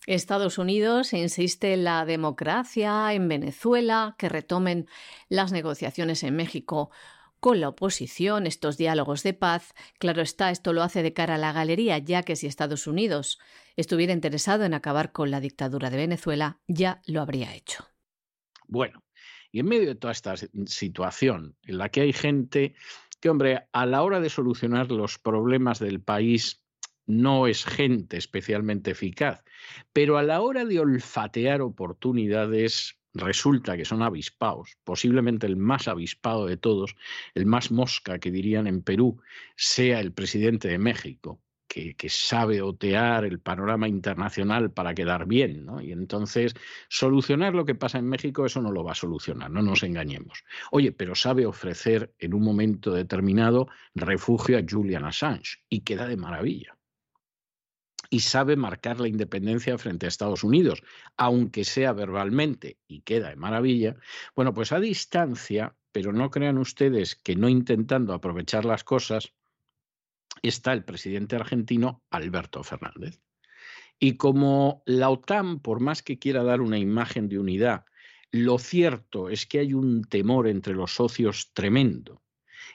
Estados 0.08 0.58
Unidos 0.58 1.14
insiste 1.14 1.74
en 1.74 1.86
la 1.86 2.04
democracia 2.06 3.14
en 3.14 3.30
Venezuela, 3.30 4.16
que 4.18 4.28
retomen 4.28 4.88
las 5.30 5.54
negociaciones 5.54 6.24
en 6.24 6.36
México 6.36 6.92
con 7.40 7.62
la 7.62 7.70
oposición, 7.70 8.48
estos 8.48 8.78
diálogos 8.78 9.24
de 9.24 9.34
paz. 9.34 9.74
Claro 10.00 10.22
está, 10.22 10.50
esto 10.50 10.74
lo 10.74 10.82
hace 10.82 11.04
de 11.04 11.14
cara 11.14 11.36
a 11.36 11.38
la 11.38 11.54
galería, 11.54 11.98
ya 12.00 12.24
que 12.24 12.36
si 12.36 12.48
Estados 12.48 12.88
Unidos 12.88 13.40
estuviera 13.76 14.14
interesado 14.14 14.64
en 14.66 14.74
acabar 14.74 15.12
con 15.12 15.32
la 15.32 15.40
dictadura 15.40 15.90
de 15.90 15.98
Venezuela, 15.98 16.60
ya 16.68 17.02
lo 17.08 17.22
habría 17.22 17.56
hecho. 17.56 17.86
Bueno, 18.68 19.04
y 19.52 19.60
en 19.60 19.68
medio 19.68 19.88
de 19.88 19.96
toda 19.96 20.14
esta 20.14 20.36
situación 20.66 21.56
en 21.64 21.78
la 21.78 21.90
que 21.90 22.02
hay 22.02 22.14
gente 22.14 22.76
que, 23.20 23.30
hombre, 23.30 23.68
a 23.72 23.86
la 23.86 24.04
hora 24.04 24.20
de 24.20 24.30
solucionar 24.30 24.92
los 24.92 25.20
problemas 25.20 25.80
del 25.80 26.02
país 26.02 26.64
no 27.06 27.48
es 27.48 27.66
gente 27.66 28.18
especialmente 28.18 28.92
eficaz, 28.92 29.44
pero 29.92 30.18
a 30.18 30.24
la 30.24 30.42
hora 30.42 30.66
de 30.66 30.80
olfatear 30.80 31.62
oportunidades 31.62 32.98
resulta 33.14 33.78
que 33.78 33.86
son 33.86 34.02
avispados, 34.02 34.78
posiblemente 34.84 35.46
el 35.46 35.56
más 35.56 35.88
avispado 35.88 36.48
de 36.48 36.58
todos, 36.58 36.96
el 37.36 37.46
más 37.46 37.72
mosca 37.72 38.20
que 38.20 38.32
dirían 38.32 38.68
en 38.68 38.82
Perú, 38.82 39.22
sea 39.56 40.00
el 40.00 40.14
presidente 40.14 40.68
de 40.68 40.80
México, 40.80 41.40
que, 41.74 42.10
sabe 42.10 42.62
otear 42.62 43.26
el 43.26 43.40
panorama 43.40 43.88
internacional 43.88 44.72
para 44.72 44.94
quedar 44.94 45.26
bien, 45.26 45.66
¿no? 45.66 45.82
Y 45.82 45.92
entonces 45.92 46.54
solucionar 46.88 47.56
lo 47.56 47.66
que 47.66 47.74
pasa 47.74 47.98
en 47.98 48.08
México, 48.08 48.46
eso 48.46 48.62
no 48.62 48.72
lo 48.72 48.84
va 48.84 48.92
a 48.92 48.96
solucionar, 48.96 49.50
no 49.50 49.64
nos 49.64 49.82
engañemos. 49.82 50.44
Oye, 50.72 50.92
pero 50.92 51.16
sabe 51.16 51.46
ofrecer 51.48 52.14
en 52.20 52.36
un 52.36 52.44
momento 52.44 52.94
determinado 52.94 53.70
refugio 53.96 54.58
a 54.58 54.64
Julian 54.70 55.06
Assange 55.06 55.64
y 55.68 55.82
queda 55.82 56.08
de 56.08 56.18
maravilla 56.18 56.78
y 58.10 58.20
sabe 58.20 58.56
marcar 58.56 59.00
la 59.00 59.08
independencia 59.08 59.76
frente 59.80 60.06
a 60.06 60.10
Estados 60.10 60.44
Unidos, 60.44 60.84
aunque 61.18 61.64
sea 61.64 61.94
verbalmente, 61.94 62.78
y 62.88 63.02
queda 63.02 63.30
de 63.30 63.36
maravilla, 63.36 63.96
bueno, 64.36 64.54
pues 64.54 64.72
a 64.72 64.80
distancia, 64.80 65.76
pero 65.92 66.14
no 66.14 66.30
crean 66.30 66.60
ustedes 66.60 67.16
que 67.16 67.36
no 67.36 67.50
intentando 67.50 68.14
aprovechar 68.14 68.66
las 68.66 68.84
cosas, 68.84 69.34
está 70.42 70.74
el 70.74 70.84
presidente 70.84 71.36
argentino 71.36 72.04
Alberto 72.10 72.64
Fernández. 72.64 73.22
Y 74.00 74.18
como 74.18 74.84
la 74.86 75.10
OTAN, 75.10 75.60
por 75.60 75.80
más 75.80 76.04
que 76.04 76.20
quiera 76.20 76.44
dar 76.44 76.62
una 76.62 76.78
imagen 76.78 77.30
de 77.30 77.40
unidad, 77.40 77.86
lo 78.32 78.58
cierto 78.58 79.30
es 79.30 79.46
que 79.46 79.60
hay 79.60 79.74
un 79.74 80.04
temor 80.04 80.48
entre 80.48 80.74
los 80.74 80.96
socios 80.96 81.52
tremendo 81.54 82.24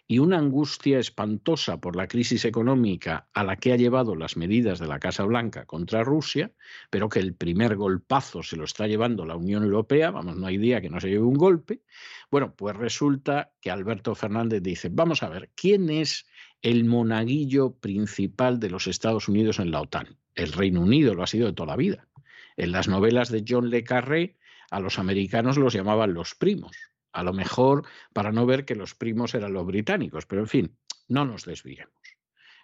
y 0.06 0.20
una 0.20 0.38
angustia 0.38 0.98
espantosa 0.98 1.80
por 1.80 1.94
la 1.94 2.08
crisis 2.08 2.46
económica 2.46 3.28
a 3.34 3.44
la 3.44 3.56
que 3.56 3.72
ha 3.72 3.76
llevado 3.76 4.16
las 4.16 4.38
medidas 4.38 4.78
de 4.78 4.86
la 4.86 4.98
Casa 4.98 5.24
Blanca 5.24 5.66
contra 5.66 6.02
Rusia, 6.02 6.50
pero 6.88 7.10
que 7.10 7.18
el 7.18 7.34
primer 7.34 7.76
golpazo 7.76 8.42
se 8.42 8.56
lo 8.56 8.64
está 8.64 8.86
llevando 8.86 9.26
la 9.26 9.36
Unión 9.36 9.64
Europea, 9.64 10.10
vamos, 10.10 10.36
no 10.36 10.46
hay 10.46 10.56
día 10.56 10.80
que 10.80 10.88
no 10.88 10.98
se 10.98 11.08
lleve 11.08 11.24
un 11.24 11.34
golpe, 11.34 11.82
bueno, 12.30 12.54
pues 12.54 12.74
resulta 12.74 13.52
que 13.60 13.70
Alberto 13.70 14.14
Fernández 14.14 14.62
dice, 14.62 14.88
vamos 14.90 15.22
a 15.22 15.28
ver, 15.28 15.50
¿quién 15.54 15.90
es 15.90 16.26
el 16.62 16.84
monaguillo 16.84 17.74
principal 17.74 18.60
de 18.60 18.70
los 18.70 18.86
Estados 18.86 19.28
Unidos 19.28 19.58
en 19.58 19.70
la 19.70 19.80
OTAN? 19.80 20.16
El 20.34 20.52
Reino 20.52 20.80
Unido 20.80 21.14
lo 21.14 21.22
ha 21.22 21.26
sido 21.26 21.46
de 21.46 21.52
toda 21.52 21.68
la 21.68 21.76
vida. 21.76 22.08
En 22.56 22.72
las 22.72 22.88
novelas 22.88 23.30
de 23.30 23.44
John 23.46 23.70
Le 23.70 23.84
Carré, 23.84 24.36
a 24.70 24.80
los 24.80 24.98
americanos 24.98 25.56
los 25.56 25.72
llamaban 25.72 26.14
los 26.14 26.34
primos 26.34 26.76
a 27.12 27.22
lo 27.22 27.32
mejor 27.32 27.84
para 28.12 28.32
no 28.32 28.46
ver 28.46 28.64
que 28.64 28.74
los 28.74 28.94
primos 28.94 29.34
eran 29.34 29.52
los 29.52 29.66
británicos, 29.66 30.26
pero 30.26 30.42
en 30.42 30.48
fin, 30.48 30.76
no 31.08 31.24
nos 31.24 31.44
desviemos. 31.44 31.92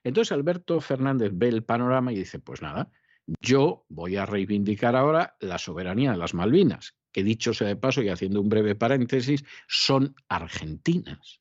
Entonces 0.03 0.33
Alberto 0.33 0.81
Fernández 0.81 1.33
ve 1.35 1.49
el 1.49 1.65
panorama 1.65 2.13
y 2.13 2.17
dice, 2.17 2.39
pues 2.39 2.63
nada, 2.63 2.91
yo 3.41 3.87
voy 3.89 4.17
a 4.17 4.27
reivindicar 4.27 4.97
ahora 4.97 5.37
la 5.41 5.59
soberanía 5.59 6.13
de 6.13 6.19
las 6.19 6.35
Malvinas, 6.35 6.95
que 7.11 7.25
dicho 7.25 7.55
sea 7.55 7.69
de 7.69 7.77
paso 7.77 8.03
y 8.03 8.11
haciendo 8.11 8.41
un 8.41 8.49
breve 8.49 8.75
paréntesis, 8.75 9.45
son 9.67 10.15
argentinas. 10.29 11.41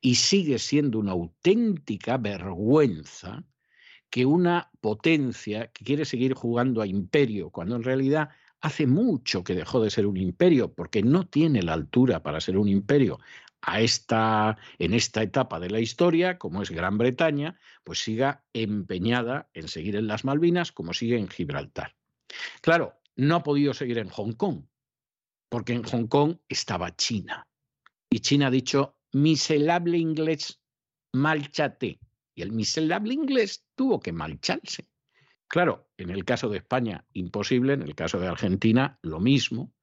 Y 0.00 0.16
sigue 0.16 0.58
siendo 0.58 0.98
una 0.98 1.12
auténtica 1.12 2.18
vergüenza 2.18 3.44
que 4.10 4.26
una 4.26 4.70
potencia 4.80 5.68
que 5.68 5.84
quiere 5.84 6.04
seguir 6.04 6.34
jugando 6.34 6.82
a 6.82 6.86
imperio, 6.86 7.50
cuando 7.50 7.76
en 7.76 7.82
realidad 7.82 8.30
hace 8.60 8.86
mucho 8.86 9.42
que 9.42 9.54
dejó 9.54 9.82
de 9.82 9.90
ser 9.90 10.06
un 10.06 10.16
imperio 10.16 10.72
porque 10.72 11.02
no 11.02 11.26
tiene 11.26 11.62
la 11.62 11.72
altura 11.72 12.22
para 12.22 12.40
ser 12.40 12.58
un 12.58 12.68
imperio 12.68 13.18
a 13.62 13.80
esta, 13.80 14.58
en 14.78 14.92
esta 14.92 15.22
etapa 15.22 15.60
de 15.60 15.70
la 15.70 15.80
historia, 15.80 16.36
como 16.36 16.62
es 16.62 16.70
Gran 16.70 16.98
Bretaña, 16.98 17.58
pues 17.84 18.00
siga 18.00 18.44
empeñada 18.52 19.48
en 19.54 19.68
seguir 19.68 19.96
en 19.96 20.08
las 20.08 20.24
Malvinas 20.24 20.72
como 20.72 20.92
sigue 20.92 21.16
en 21.16 21.28
Gibraltar. 21.28 21.94
Claro, 22.60 22.94
no 23.16 23.36
ha 23.36 23.42
podido 23.42 23.72
seguir 23.72 23.98
en 23.98 24.08
Hong 24.08 24.32
Kong, 24.32 24.64
porque 25.48 25.74
en 25.74 25.84
Hong 25.84 26.06
Kong 26.06 26.36
estaba 26.48 26.94
China. 26.96 27.46
Y 28.10 28.20
China 28.20 28.48
ha 28.48 28.50
dicho, 28.50 28.96
miserable 29.12 29.98
inglés, 29.98 30.60
marchate. 31.12 32.00
Y 32.34 32.42
el 32.42 32.52
miserable 32.52 33.14
inglés 33.14 33.64
tuvo 33.74 34.00
que 34.00 34.12
marcharse. 34.12 34.88
Claro, 35.48 35.90
en 35.98 36.10
el 36.10 36.24
caso 36.24 36.48
de 36.48 36.58
España, 36.58 37.04
imposible, 37.12 37.74
en 37.74 37.82
el 37.82 37.94
caso 37.94 38.18
de 38.18 38.26
Argentina, 38.26 38.98
lo 39.02 39.20
mismo, 39.20 39.74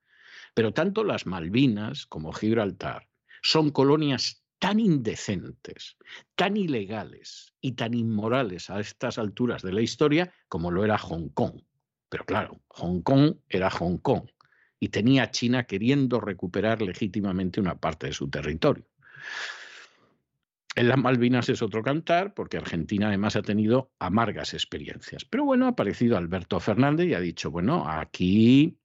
pero 0.55 0.73
tanto 0.73 1.03
las 1.03 1.27
Malvinas 1.27 2.07
como 2.07 2.34
Gibraltar 2.34 3.07
son 3.43 3.69
colonias 3.69 4.43
tan 4.57 4.80
indecentes, 4.80 5.95
tan 6.36 6.57
ilegales 6.57 7.53
y 7.61 7.73
tan 7.73 7.93
inmorales 7.93 8.69
a 8.69 8.80
estas 8.80 9.17
alturas 9.17 9.61
de 9.61 9.71
la 9.71 9.82
historia 9.82 10.34
como 10.47 10.71
lo 10.71 10.84
era 10.84 10.97
Hong 10.97 11.30
Kong. 11.30 11.61
Pero 12.09 12.25
claro, 12.25 12.61
Hong 12.69 13.01
Kong 13.01 13.36
era 13.47 13.69
Hong 13.69 13.97
Kong 13.99 14.27
y 14.80 14.89
tenía 14.89 15.32
China 15.32 15.65
queriendo 15.65 16.19
recuperar 16.19 16.82
legítimamente 16.82 17.61
una 17.61 17.80
parte 17.80 18.07
de 18.07 18.13
su 18.13 18.30
territorio. 18.30 18.86
En 20.76 20.88
las 20.88 20.97
Malvinas 20.97 21.49
es 21.49 21.61
otro 21.61 21.84
cantar, 21.84 22.34
porque 22.34 22.57
Argentina 22.57 23.07
además 23.07 23.36
ha 23.36 23.41
tenido 23.41 23.91
amargas 23.99 24.53
experiencias. 24.53 25.26
Pero 25.26 25.43
bueno, 25.43 25.65
ha 25.65 25.70
aparecido 25.70 26.15
Alberto 26.15 26.59
Fernández 26.59 27.07
y 27.07 27.15
ha 27.15 27.20
dicho, 27.20 27.51
bueno, 27.51 27.86
aquí 27.86 28.78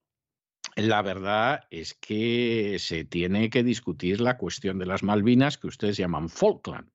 la 0.76 1.02
verdad 1.02 1.60
es 1.70 1.94
que 1.94 2.78
se 2.80 3.04
tiene 3.04 3.48
que 3.48 3.62
discutir 3.62 4.20
la 4.20 4.38
cuestión 4.38 4.78
de 4.78 4.86
las 4.86 5.02
Malvinas, 5.02 5.58
que 5.58 5.68
ustedes 5.68 5.96
llaman 5.96 6.28
Falkland. 6.28 6.90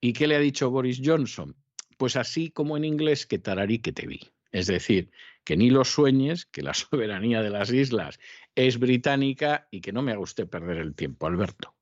¿Y 0.00 0.12
qué 0.12 0.28
le 0.28 0.36
ha 0.36 0.40
dicho 0.40 0.70
Boris 0.70 1.00
Johnson? 1.02 1.56
Pues 1.96 2.14
así 2.14 2.50
como 2.50 2.76
en 2.76 2.84
inglés, 2.84 3.26
que 3.26 3.38
tararí 3.38 3.80
que 3.80 3.92
te 3.92 4.06
vi. 4.06 4.20
Es 4.52 4.68
decir, 4.68 5.10
que 5.42 5.56
ni 5.56 5.70
lo 5.70 5.84
sueñes, 5.84 6.46
que 6.46 6.62
la 6.62 6.74
soberanía 6.74 7.42
de 7.42 7.50
las 7.50 7.72
islas 7.72 8.20
es 8.54 8.78
británica 8.78 9.66
y 9.70 9.80
que 9.80 9.92
no 9.92 10.02
me 10.02 10.12
haga 10.12 10.20
usted 10.20 10.46
perder 10.46 10.76
el 10.76 10.94
tiempo, 10.94 11.26
Alberto 11.26 11.77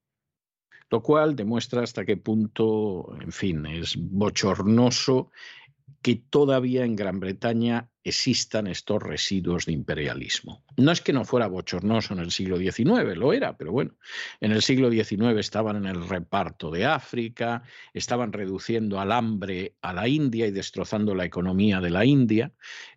lo 0.91 1.03
cual 1.03 1.35
demuestra 1.35 1.83
hasta 1.83 2.05
qué 2.05 2.17
punto, 2.17 3.17
en 3.21 3.33
fin, 3.33 3.67
es 3.67 3.97
bochornoso 3.97 5.31
que 6.03 6.17
todavía 6.17 6.85
en 6.85 6.95
Gran 6.95 7.19
Bretaña 7.19 7.89
existan 8.05 8.69
estos 8.69 9.03
residuos 9.03 9.67
de 9.67 9.73
imperialismo. 9.73 10.63
No 10.77 10.93
es 10.93 11.01
que 11.01 11.13
no 11.13 11.25
fuera 11.25 11.49
bochornoso 11.49 12.15
en 12.15 12.21
el 12.21 12.31
siglo 12.31 12.59
XIX, 12.59 13.17
lo 13.17 13.33
era, 13.33 13.57
pero 13.57 13.73
bueno, 13.73 13.95
en 14.41 14.53
el 14.53 14.63
siglo 14.63 14.89
XIX 14.91 15.39
estaban 15.39 15.77
en 15.77 15.87
el 15.87 16.09
reparto 16.09 16.71
de 16.71 16.87
África, 16.87 17.65
estaban 17.93 18.33
reduciendo 18.33 19.01
al 19.01 19.11
hambre 19.11 19.75
a 19.81 19.93
la 19.93 20.07
India 20.07 20.47
y 20.47 20.53
destrozando 20.53 21.17
la 21.17 21.25
economía 21.25 21.81
de 21.81 21.91
la 21.91 22.05
India, 22.05 22.53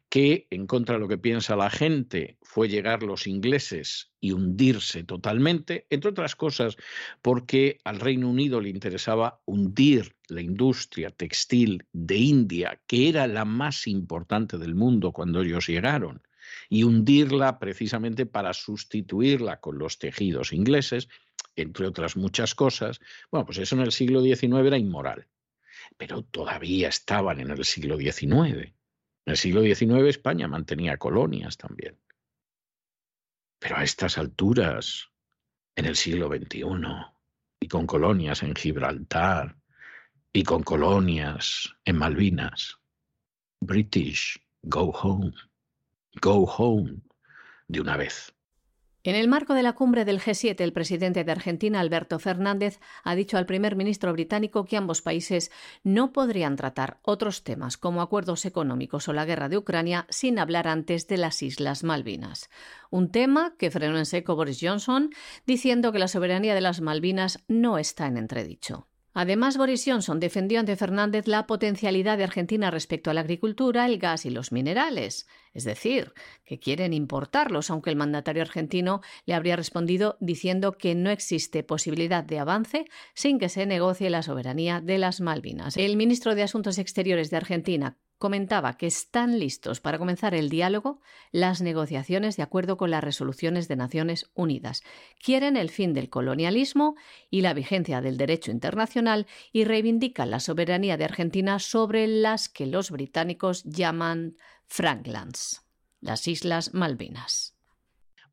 que, 0.09 0.47
en 0.49 0.65
contra 0.65 0.95
de 0.95 1.01
lo 1.01 1.07
que 1.07 1.19
piensa 1.19 1.55
la 1.55 1.69
gente, 1.69 2.37
fue 2.41 2.67
llegar 2.67 3.03
los 3.03 3.27
ingleses 3.27 4.11
y 4.19 4.31
hundirse 4.31 5.03
totalmente, 5.03 5.85
entre 5.91 6.09
otras 6.09 6.35
cosas 6.35 6.77
porque 7.21 7.79
al 7.83 7.99
Reino 7.99 8.29
Unido 8.29 8.59
le 8.59 8.69
interesaba 8.69 9.41
hundir 9.45 10.15
la 10.27 10.41
industria 10.41 11.11
textil 11.11 11.85
de 11.93 12.17
India, 12.17 12.81
que 12.87 13.09
era 13.09 13.27
la 13.27 13.45
más 13.45 13.85
importante 13.87 14.57
del 14.57 14.75
mundo 14.75 15.11
cuando 15.11 15.41
ellos 15.41 15.67
llegaron. 15.67 16.23
y 16.67 16.83
hundirla 16.83 17.59
precisamente 17.59 18.25
para 18.25 18.53
sustituirla 18.53 19.59
con 19.59 19.77
los 19.77 19.99
tejidos 19.99 20.51
ingleses, 20.51 21.07
entre 21.55 21.87
otras 21.87 22.15
muchas 22.17 22.55
cosas. 22.55 22.99
Bueno, 23.31 23.45
pues 23.45 23.59
eso 23.59 23.75
en 23.75 23.81
el 23.81 23.91
siglo 23.91 24.21
XIX 24.21 24.65
era 24.65 24.77
inmoral, 24.77 25.27
pero 25.97 26.23
todavía 26.23 26.89
estaban 26.89 27.39
en 27.39 27.51
el 27.51 27.63
siglo 27.65 27.97
XIX. 27.97 28.73
En 29.25 29.31
el 29.31 29.37
siglo 29.37 29.61
XIX 29.61 30.07
España 30.07 30.47
mantenía 30.47 30.97
colonias 30.97 31.57
también. 31.57 31.97
Pero 33.59 33.77
a 33.77 33.83
estas 33.83 34.17
alturas, 34.17 35.09
en 35.75 35.85
el 35.85 35.95
siglo 35.95 36.27
XXI, 36.27 36.63
y 37.59 37.67
con 37.67 37.85
colonias 37.85 38.43
en 38.43 38.55
Gibraltar, 38.55 39.55
y 40.31 40.43
con 40.43 40.63
colonias 40.63 41.75
en 41.85 41.97
Malvinas, 41.97 42.79
British, 43.59 44.39
go 44.63 44.91
home, 44.91 45.33
go 46.21 46.45
home 46.45 47.01
de 47.67 47.81
una 47.81 47.97
vez. 47.97 48.33
En 49.03 49.15
el 49.15 49.29
marco 49.29 49.53
de 49.53 49.63
la 49.63 49.73
cumbre 49.73 50.03
del 50.03 50.19
G7, 50.19 50.59
el 50.59 50.73
presidente 50.73 51.23
de 51.23 51.31
Argentina, 51.31 51.79
Alberto 51.79 52.19
Fernández, 52.19 52.81
ha 53.05 53.15
dicho 53.15 53.37
al 53.37 53.45
primer 53.45 53.77
ministro 53.77 54.11
británico 54.11 54.65
que 54.65 54.75
ambos 54.75 55.01
países 55.01 55.51
no 55.85 56.11
podrían 56.11 56.57
tratar 56.57 56.99
otros 57.03 57.45
temas 57.45 57.77
como 57.77 58.01
acuerdos 58.01 58.43
económicos 58.43 59.07
o 59.07 59.13
la 59.13 59.23
guerra 59.23 59.47
de 59.47 59.57
Ucrania 59.57 60.05
sin 60.09 60.37
hablar 60.37 60.67
antes 60.67 61.07
de 61.07 61.15
las 61.15 61.41
Islas 61.41 61.85
Malvinas. 61.85 62.49
Un 62.89 63.09
tema 63.09 63.55
que 63.57 63.71
frenó 63.71 63.97
en 63.97 64.05
seco 64.05 64.35
Boris 64.35 64.59
Johnson, 64.61 65.11
diciendo 65.45 65.93
que 65.93 65.99
la 65.99 66.09
soberanía 66.09 66.53
de 66.53 66.61
las 66.61 66.81
Malvinas 66.81 67.41
no 67.47 67.77
está 67.77 68.05
en 68.07 68.17
entredicho. 68.17 68.88
Además, 69.13 69.57
Boris 69.57 69.83
Johnson 69.85 70.19
defendió 70.19 70.59
ante 70.59 70.75
Fernández 70.75 71.27
la 71.27 71.47
potencialidad 71.47 72.17
de 72.17 72.23
Argentina 72.23 72.71
respecto 72.71 73.09
a 73.09 73.13
la 73.13 73.21
agricultura, 73.21 73.85
el 73.85 73.97
gas 73.97 74.25
y 74.25 74.29
los 74.29 74.51
minerales, 74.51 75.27
es 75.53 75.63
decir, 75.63 76.13
que 76.45 76.59
quieren 76.59 76.93
importarlos, 76.93 77.69
aunque 77.69 77.89
el 77.89 77.95
mandatario 77.95 78.43
argentino 78.43 79.01
le 79.25 79.33
habría 79.33 79.55
respondido 79.55 80.17
diciendo 80.19 80.73
que 80.73 80.93
no 80.95 81.09
existe 81.09 81.63
posibilidad 81.63 82.23
de 82.23 82.39
avance 82.39 82.85
sin 83.13 83.39
que 83.39 83.49
se 83.49 83.65
negocie 83.65 84.09
la 84.09 84.21
soberanía 84.21 84.79
de 84.79 84.99
las 84.99 85.21
Malvinas. 85.21 85.75
El 85.77 85.97
ministro 85.97 86.35
de 86.35 86.43
Asuntos 86.43 86.77
Exteriores 86.77 87.29
de 87.29 87.37
Argentina, 87.37 87.97
comentaba 88.19 88.77
que 88.77 88.85
están 88.85 89.39
listos 89.39 89.79
para 89.79 89.97
comenzar 89.97 90.35
el 90.35 90.49
diálogo, 90.49 91.01
las 91.31 91.61
negociaciones 91.61 92.37
de 92.37 92.43
acuerdo 92.43 92.77
con 92.77 92.91
las 92.91 93.03
resoluciones 93.03 93.67
de 93.67 93.77
Naciones 93.77 94.29
Unidas. 94.35 94.83
Quieren 95.23 95.57
el 95.57 95.69
fin 95.69 95.93
del 95.93 96.09
colonialismo 96.09 96.95
y 97.31 97.41
la 97.41 97.53
vigencia 97.53 98.01
del 98.01 98.17
derecho 98.17 98.51
internacional 98.51 99.25
y 99.51 99.63
reivindican 99.63 100.29
la 100.29 100.41
soberanía 100.41 100.97
de 100.97 101.05
Argentina 101.05 101.57
sobre 101.59 102.05
las 102.07 102.49
que 102.49 102.67
los 102.67 102.91
británicos 102.91 103.63
llaman 103.63 104.35
Franklands, 104.67 105.65
las 106.01 106.27
Islas 106.27 106.73
Malvinas. 106.73 107.55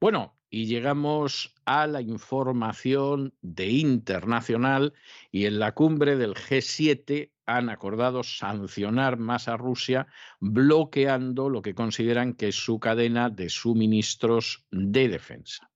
Bueno, 0.01 0.37
y 0.51 0.67
llegamos 0.67 1.55
a 1.65 1.87
la 1.87 2.01
información 2.01 3.35
de 3.41 3.69
internacional 3.69 4.95
y 5.31 5.47
en 5.47 5.59
la 5.59 5.73
cumbre 5.73 6.17
del 6.17 6.35
G7 6.35 7.31
han 7.47 7.71
acordado 7.71 8.23
sancionar 8.23 9.17
más 9.17 9.49
a 9.49 9.57
Rusia, 9.57 10.09
bloqueando 10.41 11.49
lo 11.49 11.63
que 11.63 11.75
consideran 11.75 12.35
que 12.35 12.49
es 12.49 12.57
su 12.57 12.79
cadena 12.81 13.31
de 13.31 13.49
suministros 13.49 14.67
de 14.71 15.09
defensa. 15.09 15.71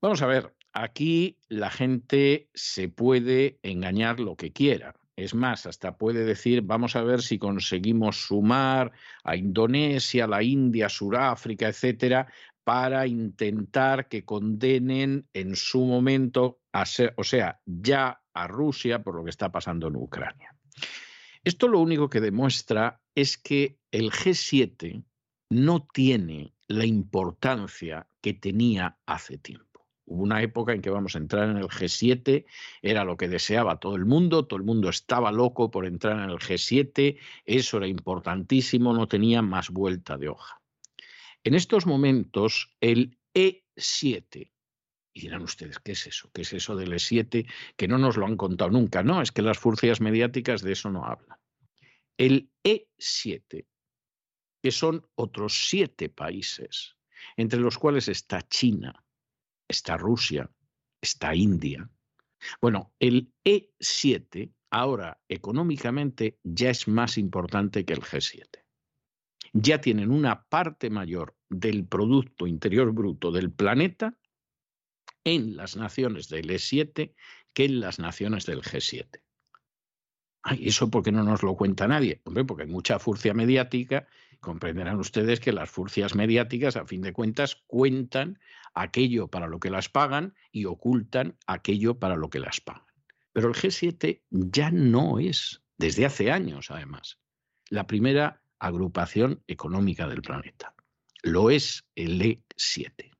Vamos 0.00 0.22
a 0.22 0.26
ver, 0.26 0.54
aquí 0.72 1.38
la 1.48 1.70
gente 1.70 2.50
se 2.54 2.88
puede 2.88 3.58
engañar 3.62 4.20
lo 4.20 4.36
que 4.36 4.52
quiera. 4.52 4.94
Es 5.16 5.34
más, 5.34 5.66
hasta 5.66 5.96
puede 5.96 6.24
decir, 6.24 6.62
vamos 6.62 6.94
a 6.94 7.02
ver 7.02 7.22
si 7.22 7.38
conseguimos 7.38 8.28
sumar 8.28 8.92
a 9.24 9.34
Indonesia, 9.34 10.28
la 10.28 10.44
India, 10.44 10.88
Sudáfrica, 10.88 11.66
etcétera, 11.66 12.28
para 12.62 13.06
intentar 13.06 14.08
que 14.08 14.24
condenen 14.24 15.26
en 15.32 15.56
su 15.56 15.84
momento, 15.84 16.60
a 16.70 16.86
ser, 16.86 17.14
o 17.16 17.24
sea, 17.24 17.60
ya 17.64 18.20
a 18.32 18.46
Rusia 18.46 19.02
por 19.02 19.16
lo 19.16 19.24
que 19.24 19.30
está 19.30 19.50
pasando 19.50 19.88
en 19.88 19.96
Ucrania. 19.96 20.54
Esto 21.44 21.68
lo 21.68 21.80
único 21.80 22.10
que 22.10 22.20
demuestra 22.20 23.00
es 23.14 23.38
que 23.38 23.78
el 23.90 24.10
G7 24.10 25.04
no 25.50 25.86
tiene 25.92 26.52
la 26.66 26.84
importancia 26.84 28.06
que 28.20 28.34
tenía 28.34 28.98
hace 29.06 29.38
tiempo. 29.38 29.86
Hubo 30.04 30.22
una 30.22 30.42
época 30.42 30.72
en 30.72 30.80
que 30.80 30.90
vamos 30.90 31.14
a 31.14 31.18
entrar 31.18 31.50
en 31.50 31.58
el 31.58 31.68
G7, 31.68 32.46
era 32.80 33.04
lo 33.04 33.16
que 33.16 33.28
deseaba 33.28 33.78
todo 33.78 33.96
el 33.96 34.06
mundo, 34.06 34.46
todo 34.46 34.58
el 34.58 34.64
mundo 34.64 34.88
estaba 34.88 35.30
loco 35.32 35.70
por 35.70 35.86
entrar 35.86 36.18
en 36.18 36.30
el 36.30 36.38
G7, 36.38 37.18
eso 37.44 37.76
era 37.76 37.86
importantísimo, 37.86 38.94
no 38.94 39.06
tenía 39.06 39.42
más 39.42 39.70
vuelta 39.70 40.16
de 40.16 40.28
hoja. 40.28 40.62
En 41.44 41.54
estos 41.54 41.86
momentos, 41.86 42.74
el 42.80 43.18
E7, 43.34 44.50
y 45.18 45.22
dirán 45.22 45.42
ustedes, 45.42 45.80
¿qué 45.80 45.92
es 45.92 46.06
eso? 46.06 46.30
¿Qué 46.32 46.42
es 46.42 46.52
eso 46.52 46.76
del 46.76 46.92
E7? 46.92 47.50
Que 47.76 47.88
no 47.88 47.98
nos 47.98 48.16
lo 48.16 48.24
han 48.24 48.36
contado 48.36 48.70
nunca. 48.70 49.02
No, 49.02 49.20
es 49.20 49.32
que 49.32 49.42
las 49.42 49.58
furcias 49.58 50.00
mediáticas 50.00 50.62
de 50.62 50.72
eso 50.72 50.90
no 50.90 51.04
hablan. 51.04 51.38
El 52.16 52.50
E7, 52.62 53.66
que 54.62 54.70
son 54.70 55.04
otros 55.16 55.68
siete 55.68 56.08
países, 56.08 56.96
entre 57.36 57.58
los 57.58 57.78
cuales 57.78 58.08
está 58.08 58.42
China, 58.42 59.04
está 59.66 59.96
Rusia, 59.96 60.48
está 61.00 61.34
India. 61.34 61.90
Bueno, 62.60 62.92
el 63.00 63.32
E7 63.44 64.52
ahora 64.70 65.20
económicamente 65.28 66.38
ya 66.44 66.70
es 66.70 66.86
más 66.86 67.18
importante 67.18 67.84
que 67.84 67.94
el 67.94 68.02
G7. 68.02 68.46
Ya 69.52 69.80
tienen 69.80 70.12
una 70.12 70.44
parte 70.44 70.90
mayor 70.90 71.36
del 71.48 71.86
Producto 71.86 72.46
Interior 72.46 72.92
Bruto 72.92 73.32
del 73.32 73.50
planeta 73.50 74.16
en 75.24 75.56
las 75.56 75.76
naciones 75.76 76.28
del 76.28 76.48
E7 76.50 77.14
que 77.52 77.64
en 77.64 77.80
las 77.80 77.98
naciones 77.98 78.46
del 78.46 78.62
G7. 78.62 79.20
Ay, 80.42 80.68
¿Eso 80.68 80.90
porque 80.90 81.12
no 81.12 81.24
nos 81.24 81.42
lo 81.42 81.56
cuenta 81.56 81.88
nadie? 81.88 82.20
Porque 82.24 82.62
hay 82.62 82.68
mucha 82.68 82.98
furcia 82.98 83.34
mediática. 83.34 84.06
Comprenderán 84.40 84.98
ustedes 84.98 85.40
que 85.40 85.52
las 85.52 85.68
furcias 85.68 86.14
mediáticas, 86.14 86.76
a 86.76 86.86
fin 86.86 87.02
de 87.02 87.12
cuentas, 87.12 87.56
cuentan 87.66 88.38
aquello 88.74 89.28
para 89.28 89.48
lo 89.48 89.58
que 89.58 89.70
las 89.70 89.88
pagan 89.88 90.34
y 90.52 90.64
ocultan 90.66 91.36
aquello 91.46 91.98
para 91.98 92.16
lo 92.16 92.30
que 92.30 92.38
las 92.38 92.60
pagan. 92.60 92.84
Pero 93.32 93.48
el 93.48 93.54
G7 93.54 94.22
ya 94.30 94.70
no 94.70 95.18
es, 95.18 95.62
desde 95.76 96.06
hace 96.06 96.30
años 96.30 96.70
además, 96.70 97.18
la 97.68 97.86
primera 97.86 98.40
agrupación 98.58 99.42
económica 99.46 100.08
del 100.08 100.22
planeta. 100.22 100.74
Lo 101.22 101.50
es 101.50 101.84
el 101.94 102.20
E7. 102.20 103.17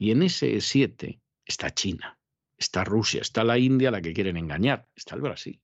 Y 0.00 0.12
en 0.12 0.22
ese 0.22 0.62
7 0.62 1.20
está 1.44 1.74
China, 1.74 2.18
está 2.56 2.84
Rusia, 2.84 3.20
está 3.20 3.44
la 3.44 3.58
India, 3.58 3.90
la 3.90 4.00
que 4.00 4.14
quieren 4.14 4.38
engañar, 4.38 4.88
está 4.96 5.14
el 5.14 5.20
Brasil. 5.20 5.60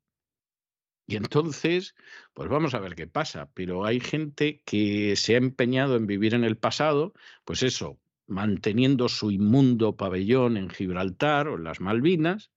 Y 1.07 1.16
entonces, 1.16 1.95
pues 2.34 2.51
vamos 2.51 2.74
a 2.74 2.80
ver 2.80 2.97
qué 2.97 3.07
pasa. 3.07 3.51
Pero 3.55 3.87
hay 3.87 3.99
gente 3.99 4.61
que 4.66 5.16
se 5.16 5.34
ha 5.34 5.39
empeñado 5.39 5.97
en 5.97 6.07
vivir 6.07 6.34
en 6.34 6.45
el 6.45 6.59
pasado, 6.59 7.14
pues 7.47 7.62
eso, 7.62 7.99
manteniendo 8.26 9.09
su 9.09 9.30
inmundo 9.30 9.97
pabellón 9.97 10.59
en 10.59 10.68
Gibraltar 10.68 11.49
o 11.49 11.57
en 11.57 11.64
las 11.64 11.80
Malvinas, 11.80 12.51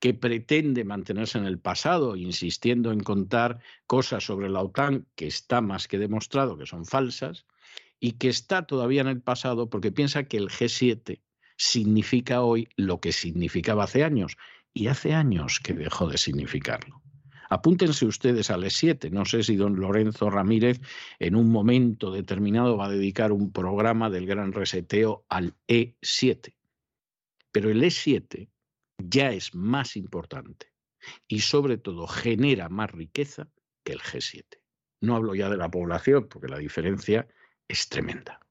que 0.00 0.14
pretende 0.14 0.84
mantenerse 0.84 1.36
en 1.36 1.44
el 1.44 1.58
pasado, 1.58 2.16
insistiendo 2.16 2.92
en 2.92 3.00
contar 3.00 3.60
cosas 3.86 4.24
sobre 4.24 4.48
la 4.48 4.62
OTAN 4.62 5.06
que 5.14 5.26
está 5.26 5.60
más 5.60 5.86
que 5.86 5.98
demostrado 5.98 6.56
que 6.56 6.64
son 6.64 6.86
falsas, 6.86 7.44
y 8.00 8.12
que 8.12 8.28
está 8.28 8.66
todavía 8.66 9.02
en 9.02 9.08
el 9.08 9.20
pasado 9.20 9.68
porque 9.68 9.92
piensa 9.92 10.24
que 10.24 10.38
el 10.38 10.48
G7 10.48 11.20
significa 11.56 12.42
hoy 12.42 12.68
lo 12.76 13.00
que 13.00 13.12
significaba 13.12 13.84
hace 13.84 14.04
años, 14.04 14.36
y 14.76 14.88
hace 14.88 15.14
años 15.14 15.58
que 15.58 15.72
dejó 15.72 16.06
de 16.06 16.18
significarlo. 16.18 17.00
Apúntense 17.48 18.04
ustedes 18.04 18.50
al 18.50 18.64
E7. 18.64 19.10
No 19.10 19.24
sé 19.24 19.42
si 19.42 19.56
don 19.56 19.80
Lorenzo 19.80 20.28
Ramírez 20.28 20.80
en 21.18 21.34
un 21.34 21.50
momento 21.50 22.10
determinado 22.10 22.76
va 22.76 22.86
a 22.86 22.90
dedicar 22.90 23.32
un 23.32 23.52
programa 23.52 24.10
del 24.10 24.26
gran 24.26 24.52
reseteo 24.52 25.24
al 25.30 25.54
E7. 25.66 26.54
Pero 27.52 27.70
el 27.70 27.82
E7 27.82 28.50
ya 28.98 29.30
es 29.32 29.54
más 29.54 29.96
importante 29.96 30.72
y 31.26 31.40
sobre 31.40 31.78
todo 31.78 32.06
genera 32.06 32.68
más 32.68 32.90
riqueza 32.90 33.48
que 33.82 33.92
el 33.92 34.00
G7. 34.00 34.44
No 35.00 35.16
hablo 35.16 35.34
ya 35.34 35.48
de 35.48 35.56
la 35.56 35.70
población 35.70 36.28
porque 36.28 36.48
la 36.48 36.58
diferencia 36.58 37.26
es 37.66 37.88
tremenda. 37.88 38.45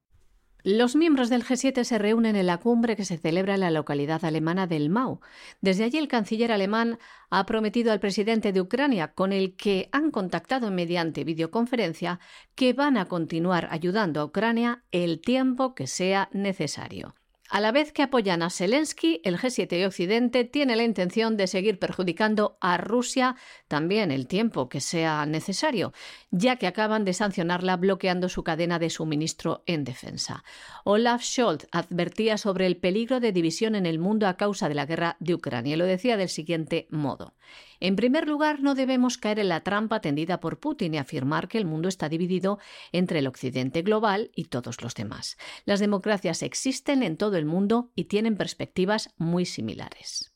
Los 0.65 0.95
miembros 0.95 1.29
del 1.29 1.43
G7 1.43 1.83
se 1.83 1.99
reúnen 1.99 2.35
en 2.35 2.47
la 2.47 2.57
cumbre 2.57 2.95
que 2.95 3.05
se 3.05 3.19
celebra 3.19 3.53
en 3.53 3.59
la 3.59 3.69
localidad 3.69 4.25
alemana 4.25 4.65
del 4.65 4.89
Mau. 4.89 5.19
Desde 5.61 5.83
allí 5.83 5.99
el 5.99 6.07
canciller 6.07 6.51
alemán 6.51 6.97
ha 7.29 7.45
prometido 7.45 7.91
al 7.91 7.99
presidente 7.99 8.51
de 8.51 8.61
Ucrania, 8.61 9.13
con 9.13 9.31
el 9.31 9.55
que 9.55 9.89
han 9.91 10.09
contactado 10.09 10.71
mediante 10.71 11.23
videoconferencia, 11.23 12.19
que 12.55 12.73
van 12.73 12.97
a 12.97 13.05
continuar 13.05 13.67
ayudando 13.69 14.19
a 14.19 14.25
Ucrania 14.25 14.83
el 14.91 15.21
tiempo 15.21 15.75
que 15.75 15.85
sea 15.85 16.29
necesario. 16.33 17.13
A 17.55 17.61
la 17.61 17.71
vez 17.71 17.93
que 17.93 18.03
apoyan 18.03 18.43
a 18.43 18.49
Zelensky, 18.49 19.21
el 19.23 19.37
G7 19.37 19.79
y 19.79 19.85
Occidente 19.85 20.43
tiene 20.43 20.75
la 20.75 20.83
intención 20.83 21.37
de 21.37 21.47
seguir 21.47 21.79
perjudicando 21.79 22.57
a 22.59 22.75
Rusia 22.75 23.37
también 23.69 24.11
el 24.11 24.27
tiempo 24.27 24.67
que 24.67 24.81
sea 24.81 25.25
necesario, 25.25 25.93
ya 26.31 26.57
que 26.57 26.67
acaban 26.67 27.05
de 27.05 27.13
sancionarla 27.13 27.77
bloqueando 27.77 28.27
su 28.27 28.43
cadena 28.43 28.77
de 28.77 28.89
suministro 28.89 29.63
en 29.67 29.85
defensa. 29.85 30.43
Olaf 30.83 31.23
Scholz 31.23 31.65
advertía 31.71 32.37
sobre 32.37 32.65
el 32.65 32.75
peligro 32.75 33.21
de 33.21 33.31
división 33.31 33.75
en 33.75 33.85
el 33.85 33.99
mundo 33.99 34.27
a 34.27 34.35
causa 34.35 34.67
de 34.67 34.75
la 34.75 34.85
guerra 34.85 35.15
de 35.21 35.35
Ucrania 35.35 35.75
y 35.75 35.77
lo 35.77 35.85
decía 35.85 36.17
del 36.17 36.27
siguiente 36.27 36.87
modo. 36.89 37.35
En 37.79 37.95
primer 37.95 38.27
lugar, 38.27 38.61
no 38.61 38.75
debemos 38.75 39.17
caer 39.17 39.39
en 39.39 39.49
la 39.49 39.61
trampa 39.61 40.01
tendida 40.01 40.39
por 40.39 40.59
Putin 40.59 40.93
y 40.93 40.97
afirmar 40.97 41.47
que 41.47 41.57
el 41.57 41.65
mundo 41.65 41.89
está 41.89 42.09
dividido 42.09 42.59
entre 42.91 43.19
el 43.19 43.27
occidente 43.27 43.81
global 43.81 44.31
y 44.35 44.45
todos 44.45 44.81
los 44.81 44.95
demás. 44.95 45.37
Las 45.65 45.79
democracias 45.79 46.43
existen 46.43 47.03
en 47.03 47.17
todo 47.17 47.37
el 47.37 47.45
mundo 47.45 47.91
y 47.95 48.05
tienen 48.05 48.37
perspectivas 48.37 49.13
muy 49.17 49.45
similares. 49.45 50.33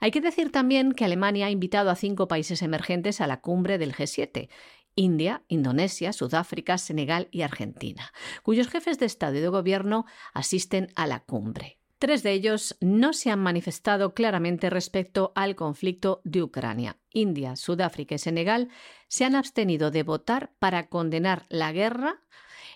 Hay 0.00 0.10
que 0.10 0.20
decir 0.20 0.52
también 0.52 0.92
que 0.92 1.04
Alemania 1.04 1.46
ha 1.46 1.50
invitado 1.50 1.90
a 1.90 1.96
cinco 1.96 2.28
países 2.28 2.62
emergentes 2.62 3.20
a 3.20 3.26
la 3.26 3.40
cumbre 3.40 3.78
del 3.78 3.94
G7 3.94 4.48
India, 4.96 5.44
Indonesia, 5.48 6.12
Sudáfrica, 6.12 6.78
Senegal 6.78 7.28
y 7.30 7.42
Argentina, 7.42 8.12
cuyos 8.42 8.68
jefes 8.68 8.98
de 8.98 9.06
Estado 9.06 9.36
y 9.36 9.40
de 9.40 9.48
Gobierno 9.48 10.06
asisten 10.32 10.88
a 10.96 11.06
la 11.06 11.20
cumbre. 11.20 11.78
Tres 11.98 12.22
de 12.22 12.32
ellos 12.32 12.76
no 12.80 13.14
se 13.14 13.30
han 13.30 13.38
manifestado 13.38 14.12
claramente 14.12 14.68
respecto 14.68 15.32
al 15.34 15.56
conflicto 15.56 16.20
de 16.24 16.42
Ucrania. 16.42 16.98
India, 17.10 17.56
Sudáfrica 17.56 18.16
y 18.16 18.18
Senegal 18.18 18.68
se 19.08 19.24
han 19.24 19.34
abstenido 19.34 19.90
de 19.90 20.02
votar 20.02 20.52
para 20.58 20.88
condenar 20.88 21.46
la 21.48 21.72
guerra 21.72 22.20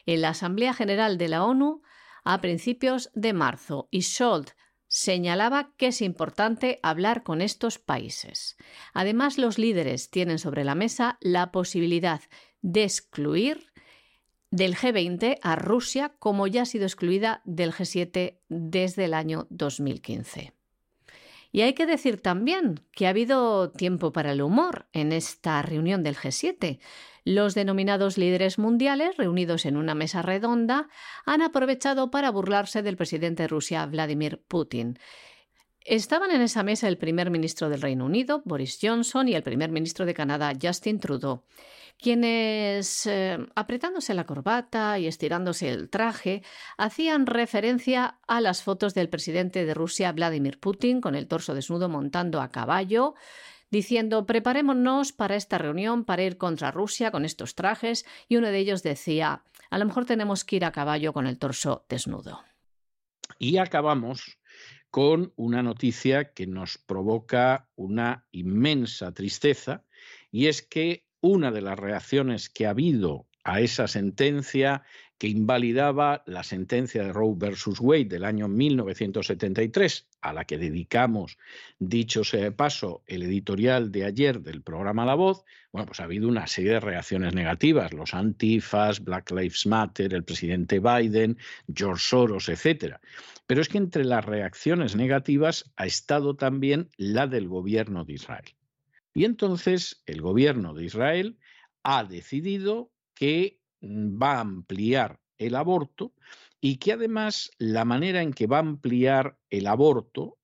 en 0.07 0.23
la 0.23 0.31
Asamblea 0.31 0.73
General 0.73 1.19
de 1.19 1.29
la 1.29 1.45
ONU 1.45 1.83
a 2.25 2.41
principios 2.41 3.11
de 3.15 3.35
marzo 3.35 3.89
y 3.91 4.03
Scholz 4.03 4.57
señalaba 4.89 5.73
que 5.77 5.89
es 5.89 6.03
importante 6.03 6.81
hablar 6.83 7.23
con 7.23 7.43
estos 7.43 7.79
países. 7.79 8.57
Además, 8.93 9.39
los 9.39 9.59
líderes 9.59 10.11
tienen 10.11 10.39
sobre 10.39 10.65
la 10.65 10.75
mesa 10.75 11.19
la 11.21 11.53
posibilidad 11.53 12.23
de 12.63 12.85
excluir 12.85 13.70
del 14.51 14.77
G20 14.77 15.39
a 15.43 15.57
Rusia, 15.57 16.13
como 16.19 16.47
ya 16.47 16.63
ha 16.63 16.67
sido 16.67 16.85
excluida 16.85 17.41
del 17.45 17.73
G7 17.73 18.39
desde 18.49 19.05
el 19.05 19.15
año 19.15 19.47
2015. 19.51 20.53
Y 21.53 21.63
hay 21.63 21.73
que 21.73 21.87
decir 21.87 22.21
también 22.21 22.81
que 22.93 23.07
ha 23.07 23.11
habido 23.11 23.71
tiempo 23.73 24.13
para 24.13 24.33
el 24.33 24.43
humor 24.43 24.87
en 24.93 25.13
esta 25.13 25.61
reunión 25.63 26.03
del 26.03 26.17
G7. 26.17 26.79
Los 27.25 27.55
denominados 27.55 28.19
líderes 28.19 28.59
mundiales, 28.59 29.17
reunidos 29.17 29.67
en 29.67 29.77
una 29.77 29.95
mesa 29.95 30.23
redonda, 30.23 30.89
han 31.27 31.43
aprovechado 31.43 32.11
para 32.11 32.31
burlarse 32.31 32.83
del 32.83 32.97
presidente 32.97 33.45
de 33.45 33.49
Rusia, 33.49 33.85
Vladimir 33.87 34.45
Putin. 34.47 34.99
Estaban 35.91 36.31
en 36.31 36.41
esa 36.41 36.63
mesa 36.63 36.87
el 36.87 36.99
primer 36.99 37.31
ministro 37.33 37.69
del 37.69 37.83
Reino 37.83 38.05
Unido, 38.05 38.43
Boris 38.45 38.79
Johnson, 38.81 39.27
y 39.27 39.35
el 39.35 39.43
primer 39.43 39.73
ministro 39.73 40.07
de 40.07 40.15
Canadá, 40.15 40.53
Justin 40.63 41.01
Trudeau 41.01 41.43
quienes, 42.01 43.07
eh, 43.07 43.37
apretándose 43.57 44.15
la 44.15 44.25
corbata 44.25 45.01
y 45.01 45.09
estirándose 45.09 45.69
el 45.69 45.91
traje, 45.91 46.43
hacían 46.79 47.27
referencia 47.27 48.21
a 48.29 48.41
las 48.41 48.63
fotos 48.63 48.95
del 48.95 49.09
presidente 49.09 49.67
de 49.67 49.75
Rusia, 49.75 50.13
Vladimir 50.13 50.61
Putin, 50.61 51.01
con 51.01 51.17
el 51.17 51.27
torso 51.27 51.55
desnudo 51.55 51.89
montando 51.89 52.41
a 52.41 52.53
caballo, 52.53 53.15
diciendo 53.71 54.25
preparémonos 54.27 55.13
para 55.13 55.35
esta 55.35 55.59
reunión 55.59 56.05
para 56.05 56.23
ir 56.23 56.39
contra 56.39 56.71
Rusia 56.71 57.11
con 57.11 57.25
estos 57.25 57.57
trajes, 57.57 58.07
y 58.29 58.37
uno 58.37 58.47
de 58.47 58.59
ellos 58.59 58.85
decía 58.85 59.43
a 59.69 59.79
lo 59.79 59.85
mejor 59.85 60.07
tenemos 60.07 60.45
que 60.45 60.57
ir 60.57 60.65
a 60.65 60.73
caballo 60.73 61.13
con 61.13 61.27
el 61.27 61.37
torso 61.37 61.85
desnudo. 61.89 62.45
Y 63.39 63.59
acabamos 63.59 64.40
con 64.91 65.33
una 65.37 65.63
noticia 65.63 66.33
que 66.33 66.47
nos 66.47 66.79
provoca 66.79 67.69
una 67.77 68.27
inmensa 68.33 69.13
tristeza, 69.13 69.85
y 70.31 70.47
es 70.47 70.63
que 70.63 71.07
una 71.21 71.51
de 71.51 71.63
las 71.63 71.79
reacciones 71.79 72.49
que 72.51 72.67
ha 72.67 72.71
habido 72.71 73.29
a 73.45 73.61
esa 73.61 73.89
sentencia 73.89 74.83
que 75.21 75.29
invalidaba 75.29 76.23
la 76.25 76.43
sentencia 76.43 77.05
de 77.05 77.13
Roe 77.13 77.35
versus 77.37 77.79
Wade 77.79 78.07
del 78.07 78.25
año 78.25 78.49
1973, 78.49 80.09
a 80.23 80.33
la 80.33 80.47
que 80.47 80.57
dedicamos, 80.57 81.37
dicho 81.79 82.25
sea 82.25 82.45
de 82.45 82.53
paso, 82.53 83.03
el 83.07 83.25
editorial 83.25 83.93
de 83.93 84.07
ayer 84.07 84.41
del 84.41 84.63
programa 84.63 85.05
La 85.05 85.15
Voz, 85.15 85.45
bueno, 85.73 85.85
pues 85.85 86.01
ha 86.01 86.05
habido 86.05 86.27
una 86.27 86.47
serie 86.47 86.73
de 86.73 86.81
reacciones 86.81 87.35
negativas, 87.35 87.93
los 87.93 88.15
antifas, 88.15 89.05
Black 89.05 89.31
Lives 89.31 89.67
Matter, 89.67 90.15
el 90.15 90.25
presidente 90.25 90.81
Biden, 90.81 91.37
George 91.71 92.03
Soros, 92.03 92.49
etcétera. 92.49 92.99
Pero 93.47 93.61
es 93.61 93.69
que 93.69 93.77
entre 93.77 94.07
las 94.07 94.25
reacciones 94.25 94.97
negativas 94.97 95.71
ha 95.77 95.85
estado 95.85 96.35
también 96.35 96.89
la 96.97 97.27
del 97.27 97.47
gobierno 97.47 98.07
de 98.07 98.15
Israel. 98.15 98.55
Y 99.13 99.27
entonces 99.27 100.03
el 100.07 100.23
gobierno 100.23 100.73
de 100.73 100.87
Israel 100.87 101.37
ha 101.83 102.05
decidido 102.05 102.91
que 103.15 103.60
va 103.83 104.35
a 104.35 104.41
ampliar 104.41 105.21
el 105.39 105.55
aborto 105.55 106.13
y 106.61 106.77
que 106.77 106.93
además 106.93 107.51
la 107.59 107.85
manera 107.85 108.23
en 108.23 108.33
que 108.33 108.47
va 108.47 108.59
a 108.59 108.61
ampliar 108.61 109.39
el 109.49 109.67
aborto, 109.67 110.39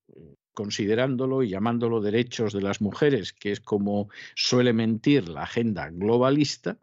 considerándolo 0.55 1.43
y 1.43 1.51
llamándolo 1.51 2.01
derechos 2.01 2.55
de 2.55 2.62
las 2.62 2.80
mujeres, 2.80 3.34
que 3.34 3.53
es 3.53 3.61
como 3.61 4.09
suele 4.34 4.72
mentir 4.72 5.28
la 5.28 5.43
agenda 5.43 5.91
globalista, 5.91 6.78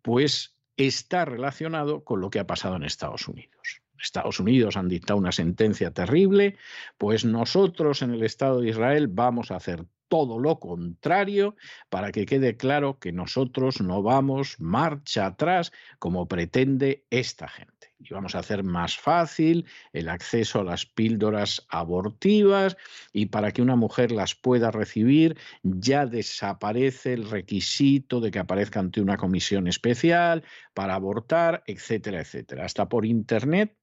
pues 0.00 0.56
está 0.78 1.26
relacionado 1.26 2.02
con 2.02 2.20
lo 2.22 2.30
que 2.30 2.38
ha 2.38 2.46
pasado 2.46 2.76
en 2.76 2.84
Estados 2.84 3.28
Unidos. 3.28 3.82
Estados 4.02 4.40
Unidos 4.40 4.78
han 4.78 4.88
dictado 4.88 5.18
una 5.18 5.32
sentencia 5.32 5.90
terrible, 5.90 6.56
pues 6.96 7.26
nosotros 7.26 8.00
en 8.00 8.12
el 8.12 8.22
Estado 8.22 8.60
de 8.60 8.70
Israel 8.70 9.08
vamos 9.08 9.50
a 9.50 9.56
hacer 9.56 9.84
todo 10.10 10.40
lo 10.40 10.58
contrario 10.58 11.54
para 11.88 12.10
que 12.10 12.26
quede 12.26 12.56
claro 12.56 12.98
que 12.98 13.12
nosotros 13.12 13.80
no 13.80 14.02
vamos 14.02 14.60
marcha 14.60 15.26
atrás 15.26 15.70
como 16.00 16.26
pretende 16.26 17.06
esta 17.10 17.48
gente. 17.48 17.94
Y 18.00 18.12
vamos 18.12 18.34
a 18.34 18.40
hacer 18.40 18.64
más 18.64 18.98
fácil 18.98 19.66
el 19.92 20.08
acceso 20.08 20.60
a 20.60 20.64
las 20.64 20.84
píldoras 20.84 21.64
abortivas 21.68 22.76
y 23.12 23.26
para 23.26 23.52
que 23.52 23.62
una 23.62 23.76
mujer 23.76 24.10
las 24.10 24.34
pueda 24.34 24.72
recibir 24.72 25.38
ya 25.62 26.06
desaparece 26.06 27.12
el 27.12 27.30
requisito 27.30 28.20
de 28.20 28.32
que 28.32 28.40
aparezca 28.40 28.80
ante 28.80 29.00
una 29.00 29.16
comisión 29.16 29.68
especial 29.68 30.42
para 30.74 30.96
abortar, 30.96 31.62
etcétera, 31.66 32.20
etcétera. 32.20 32.64
Hasta 32.64 32.88
por 32.88 33.06
Internet 33.06 33.76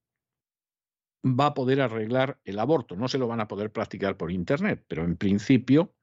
va 1.24 1.46
a 1.46 1.54
poder 1.54 1.80
arreglar 1.80 2.38
el 2.44 2.58
aborto. 2.58 2.96
No 2.96 3.08
se 3.08 3.18
lo 3.18 3.28
van 3.28 3.40
a 3.40 3.48
poder 3.48 3.72
practicar 3.72 4.18
por 4.18 4.30
Internet, 4.30 4.84
pero 4.88 5.04
en 5.04 5.16
principio 5.16 5.94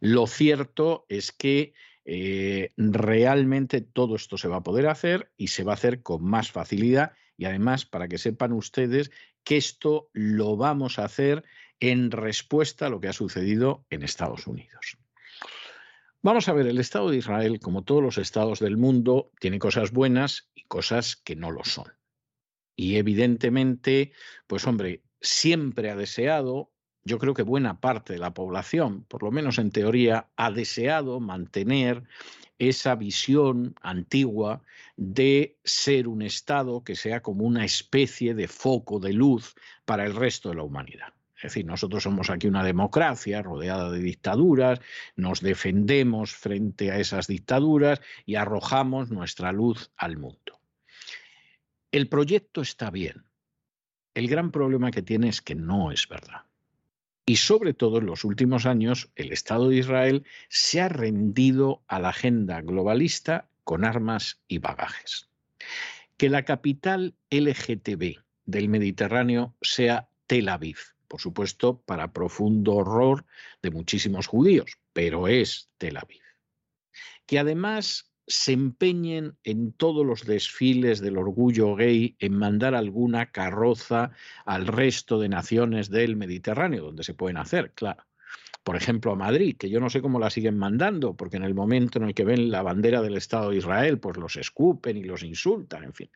lo 0.00 0.26
cierto 0.26 1.06
es 1.08 1.32
que 1.32 1.74
eh, 2.04 2.72
realmente 2.76 3.80
todo 3.80 4.16
esto 4.16 4.38
se 4.38 4.48
va 4.48 4.56
a 4.56 4.62
poder 4.62 4.86
hacer 4.86 5.32
y 5.36 5.48
se 5.48 5.64
va 5.64 5.72
a 5.72 5.74
hacer 5.74 6.02
con 6.02 6.24
más 6.24 6.52
facilidad 6.52 7.12
y 7.36 7.46
además 7.46 7.84
para 7.84 8.08
que 8.08 8.18
sepan 8.18 8.52
ustedes 8.52 9.10
que 9.42 9.56
esto 9.56 10.08
lo 10.12 10.56
vamos 10.56 10.98
a 10.98 11.04
hacer 11.04 11.44
en 11.80 12.10
respuesta 12.10 12.86
a 12.86 12.90
lo 12.90 13.00
que 13.00 13.08
ha 13.08 13.12
sucedido 13.12 13.84
en 13.90 14.02
Estados 14.02 14.46
Unidos. 14.46 14.98
Vamos 16.22 16.48
a 16.48 16.52
ver, 16.52 16.66
el 16.66 16.78
Estado 16.78 17.10
de 17.10 17.18
Israel, 17.18 17.60
como 17.60 17.84
todos 17.84 18.02
los 18.02 18.18
estados 18.18 18.58
del 18.58 18.76
mundo, 18.76 19.30
tiene 19.38 19.58
cosas 19.58 19.92
buenas 19.92 20.50
y 20.54 20.62
cosas 20.64 21.14
que 21.14 21.36
no 21.36 21.52
lo 21.52 21.64
son. 21.64 21.92
Y 22.74 22.96
evidentemente, 22.96 24.12
pues 24.46 24.66
hombre, 24.66 25.02
siempre 25.20 25.90
ha 25.90 25.96
deseado 25.96 26.72
yo 27.06 27.18
creo 27.18 27.34
que 27.34 27.42
buena 27.42 27.80
parte 27.80 28.14
de 28.14 28.18
la 28.18 28.34
población, 28.34 29.04
por 29.04 29.22
lo 29.22 29.30
menos 29.30 29.58
en 29.58 29.70
teoría, 29.70 30.26
ha 30.36 30.50
deseado 30.50 31.20
mantener 31.20 32.02
esa 32.58 32.96
visión 32.96 33.76
antigua 33.80 34.62
de 34.96 35.56
ser 35.62 36.08
un 36.08 36.22
Estado 36.22 36.82
que 36.82 36.96
sea 36.96 37.22
como 37.22 37.44
una 37.44 37.64
especie 37.64 38.34
de 38.34 38.48
foco 38.48 38.98
de 38.98 39.12
luz 39.12 39.54
para 39.84 40.04
el 40.04 40.16
resto 40.16 40.48
de 40.48 40.56
la 40.56 40.64
humanidad. 40.64 41.12
Es 41.36 41.42
decir, 41.42 41.64
nosotros 41.64 42.02
somos 42.02 42.28
aquí 42.28 42.48
una 42.48 42.64
democracia 42.64 43.40
rodeada 43.40 43.92
de 43.92 44.00
dictaduras, 44.00 44.80
nos 45.14 45.40
defendemos 45.40 46.34
frente 46.34 46.90
a 46.90 46.98
esas 46.98 47.28
dictaduras 47.28 48.00
y 48.24 48.34
arrojamos 48.34 49.10
nuestra 49.10 49.52
luz 49.52 49.92
al 49.96 50.16
mundo. 50.16 50.58
El 51.92 52.08
proyecto 52.08 52.62
está 52.62 52.90
bien. 52.90 53.26
El 54.14 54.26
gran 54.26 54.50
problema 54.50 54.90
que 54.90 55.02
tiene 55.02 55.28
es 55.28 55.40
que 55.40 55.54
no 55.54 55.92
es 55.92 56.08
verdad. 56.08 56.46
Y 57.28 57.36
sobre 57.36 57.74
todo 57.74 57.98
en 57.98 58.06
los 58.06 58.24
últimos 58.24 58.66
años, 58.66 59.10
el 59.16 59.32
Estado 59.32 59.68
de 59.68 59.78
Israel 59.78 60.24
se 60.48 60.80
ha 60.80 60.88
rendido 60.88 61.82
a 61.88 61.98
la 61.98 62.10
agenda 62.10 62.60
globalista 62.60 63.48
con 63.64 63.84
armas 63.84 64.40
y 64.46 64.58
bagajes. 64.58 65.28
Que 66.16 66.30
la 66.30 66.44
capital 66.44 67.16
LGTB 67.30 68.22
del 68.44 68.68
Mediterráneo 68.68 69.56
sea 69.60 70.08
Tel 70.28 70.48
Aviv, 70.48 70.78
por 71.08 71.20
supuesto, 71.20 71.82
para 71.84 72.12
profundo 72.12 72.74
horror 72.76 73.26
de 73.60 73.72
muchísimos 73.72 74.28
judíos, 74.28 74.78
pero 74.92 75.26
es 75.26 75.68
Tel 75.78 75.96
Aviv. 75.96 76.22
Que 77.26 77.40
además 77.40 78.08
se 78.26 78.52
empeñen 78.52 79.36
en 79.44 79.72
todos 79.72 80.04
los 80.04 80.24
desfiles 80.24 81.00
del 81.00 81.18
orgullo 81.18 81.76
gay 81.76 82.16
en 82.18 82.36
mandar 82.36 82.74
alguna 82.74 83.30
carroza 83.30 84.10
al 84.44 84.66
resto 84.66 85.20
de 85.20 85.28
naciones 85.28 85.90
del 85.90 86.16
Mediterráneo, 86.16 86.84
donde 86.84 87.04
se 87.04 87.14
pueden 87.14 87.36
hacer, 87.36 87.72
claro. 87.72 88.04
Por 88.64 88.74
ejemplo, 88.74 89.12
a 89.12 89.16
Madrid, 89.16 89.56
que 89.56 89.70
yo 89.70 89.78
no 89.78 89.88
sé 89.90 90.02
cómo 90.02 90.18
la 90.18 90.28
siguen 90.28 90.58
mandando, 90.58 91.14
porque 91.14 91.36
en 91.36 91.44
el 91.44 91.54
momento 91.54 92.00
en 92.00 92.06
el 92.06 92.14
que 92.14 92.24
ven 92.24 92.50
la 92.50 92.62
bandera 92.62 93.00
del 93.00 93.16
Estado 93.16 93.50
de 93.50 93.58
Israel, 93.58 94.00
pues 94.00 94.16
los 94.16 94.34
escupen 94.34 94.96
y 94.96 95.04
los 95.04 95.22
insultan, 95.22 95.84
en 95.84 95.94
fin. 95.94 96.10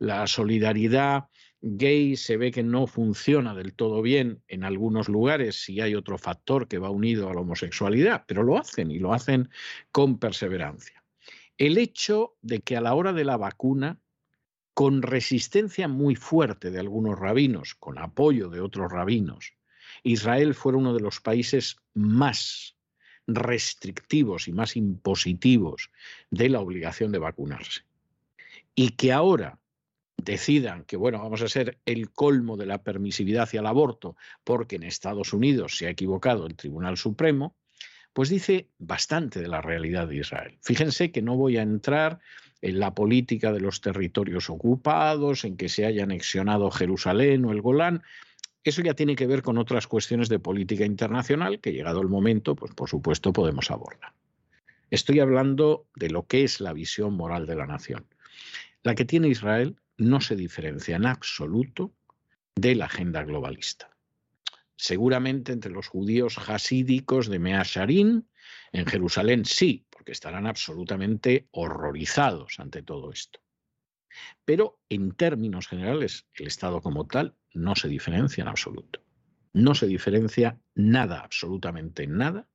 La 0.00 0.26
solidaridad 0.26 1.26
gay 1.60 2.16
se 2.16 2.36
ve 2.36 2.50
que 2.50 2.64
no 2.64 2.88
funciona 2.88 3.54
del 3.54 3.74
todo 3.74 4.02
bien 4.02 4.42
en 4.48 4.64
algunos 4.64 5.08
lugares 5.08 5.62
si 5.62 5.80
hay 5.80 5.94
otro 5.94 6.18
factor 6.18 6.66
que 6.66 6.78
va 6.78 6.90
unido 6.90 7.30
a 7.30 7.34
la 7.34 7.42
homosexualidad, 7.42 8.24
pero 8.26 8.42
lo 8.42 8.58
hacen 8.58 8.90
y 8.90 8.98
lo 8.98 9.14
hacen 9.14 9.48
con 9.92 10.18
perseverancia 10.18 11.01
el 11.58 11.78
hecho 11.78 12.36
de 12.42 12.60
que 12.60 12.76
a 12.76 12.80
la 12.80 12.94
hora 12.94 13.12
de 13.12 13.24
la 13.24 13.36
vacuna, 13.36 14.00
con 14.74 15.02
resistencia 15.02 15.86
muy 15.88 16.16
fuerte 16.16 16.70
de 16.70 16.80
algunos 16.80 17.18
rabinos, 17.18 17.74
con 17.74 17.98
apoyo 17.98 18.48
de 18.48 18.60
otros 18.60 18.90
rabinos, 18.90 19.54
Israel 20.02 20.54
fuera 20.54 20.78
uno 20.78 20.94
de 20.94 21.00
los 21.00 21.20
países 21.20 21.76
más 21.94 22.76
restrictivos 23.26 24.48
y 24.48 24.52
más 24.52 24.76
impositivos 24.76 25.90
de 26.30 26.48
la 26.48 26.60
obligación 26.60 27.12
de 27.12 27.18
vacunarse. 27.18 27.82
Y 28.74 28.90
que 28.90 29.12
ahora 29.12 29.60
decidan 30.16 30.84
que, 30.84 30.96
bueno, 30.96 31.18
vamos 31.18 31.42
a 31.42 31.48
ser 31.48 31.78
el 31.84 32.10
colmo 32.10 32.56
de 32.56 32.66
la 32.66 32.82
permisividad 32.82 33.44
hacia 33.44 33.60
el 33.60 33.66
aborto, 33.66 34.16
porque 34.44 34.76
en 34.76 34.84
Estados 34.84 35.32
Unidos 35.32 35.76
se 35.76 35.86
ha 35.86 35.90
equivocado 35.90 36.46
el 36.46 36.56
Tribunal 36.56 36.96
Supremo, 36.96 37.56
pues 38.12 38.28
dice 38.28 38.68
bastante 38.78 39.40
de 39.40 39.48
la 39.48 39.60
realidad 39.60 40.08
de 40.08 40.16
Israel. 40.16 40.58
Fíjense 40.60 41.10
que 41.10 41.22
no 41.22 41.36
voy 41.36 41.56
a 41.56 41.62
entrar 41.62 42.20
en 42.60 42.78
la 42.78 42.94
política 42.94 43.52
de 43.52 43.60
los 43.60 43.80
territorios 43.80 44.50
ocupados, 44.50 45.44
en 45.44 45.56
que 45.56 45.68
se 45.68 45.84
haya 45.84 46.04
anexionado 46.04 46.70
Jerusalén 46.70 47.44
o 47.44 47.52
el 47.52 47.60
Golán. 47.60 48.02
Eso 48.64 48.82
ya 48.82 48.94
tiene 48.94 49.16
que 49.16 49.26
ver 49.26 49.42
con 49.42 49.58
otras 49.58 49.86
cuestiones 49.86 50.28
de 50.28 50.38
política 50.38 50.84
internacional 50.84 51.60
que, 51.60 51.72
llegado 51.72 52.00
el 52.00 52.08
momento, 52.08 52.54
pues 52.54 52.72
por 52.74 52.88
supuesto 52.88 53.32
podemos 53.32 53.70
abordar. 53.70 54.12
Estoy 54.90 55.20
hablando 55.20 55.86
de 55.96 56.10
lo 56.10 56.26
que 56.26 56.44
es 56.44 56.60
la 56.60 56.72
visión 56.72 57.14
moral 57.14 57.46
de 57.46 57.56
la 57.56 57.66
nación. 57.66 58.06
La 58.82 58.94
que 58.94 59.04
tiene 59.04 59.28
Israel 59.28 59.76
no 59.96 60.20
se 60.20 60.36
diferencia 60.36 60.96
en 60.96 61.06
absoluto 61.06 61.92
de 62.54 62.74
la 62.74 62.84
agenda 62.84 63.24
globalista 63.24 63.91
seguramente 64.82 65.52
entre 65.52 65.70
los 65.70 65.86
judíos 65.86 66.38
hasídicos 66.48 67.28
de 67.28 67.38
Measharin, 67.38 68.28
en 68.72 68.86
Jerusalén 68.86 69.44
sí, 69.44 69.86
porque 69.88 70.10
estarán 70.10 70.44
absolutamente 70.48 71.46
horrorizados 71.52 72.58
ante 72.58 72.82
todo 72.82 73.12
esto. 73.12 73.38
Pero 74.44 74.80
en 74.88 75.12
términos 75.12 75.68
generales, 75.68 76.26
el 76.34 76.48
Estado 76.48 76.80
como 76.80 77.06
tal 77.06 77.36
no 77.54 77.76
se 77.76 77.86
diferencia 77.86 78.42
en 78.42 78.48
absoluto. 78.48 79.00
No 79.52 79.76
se 79.76 79.86
diferencia 79.86 80.58
nada, 80.74 81.20
absolutamente 81.20 82.08
nada, 82.08 82.48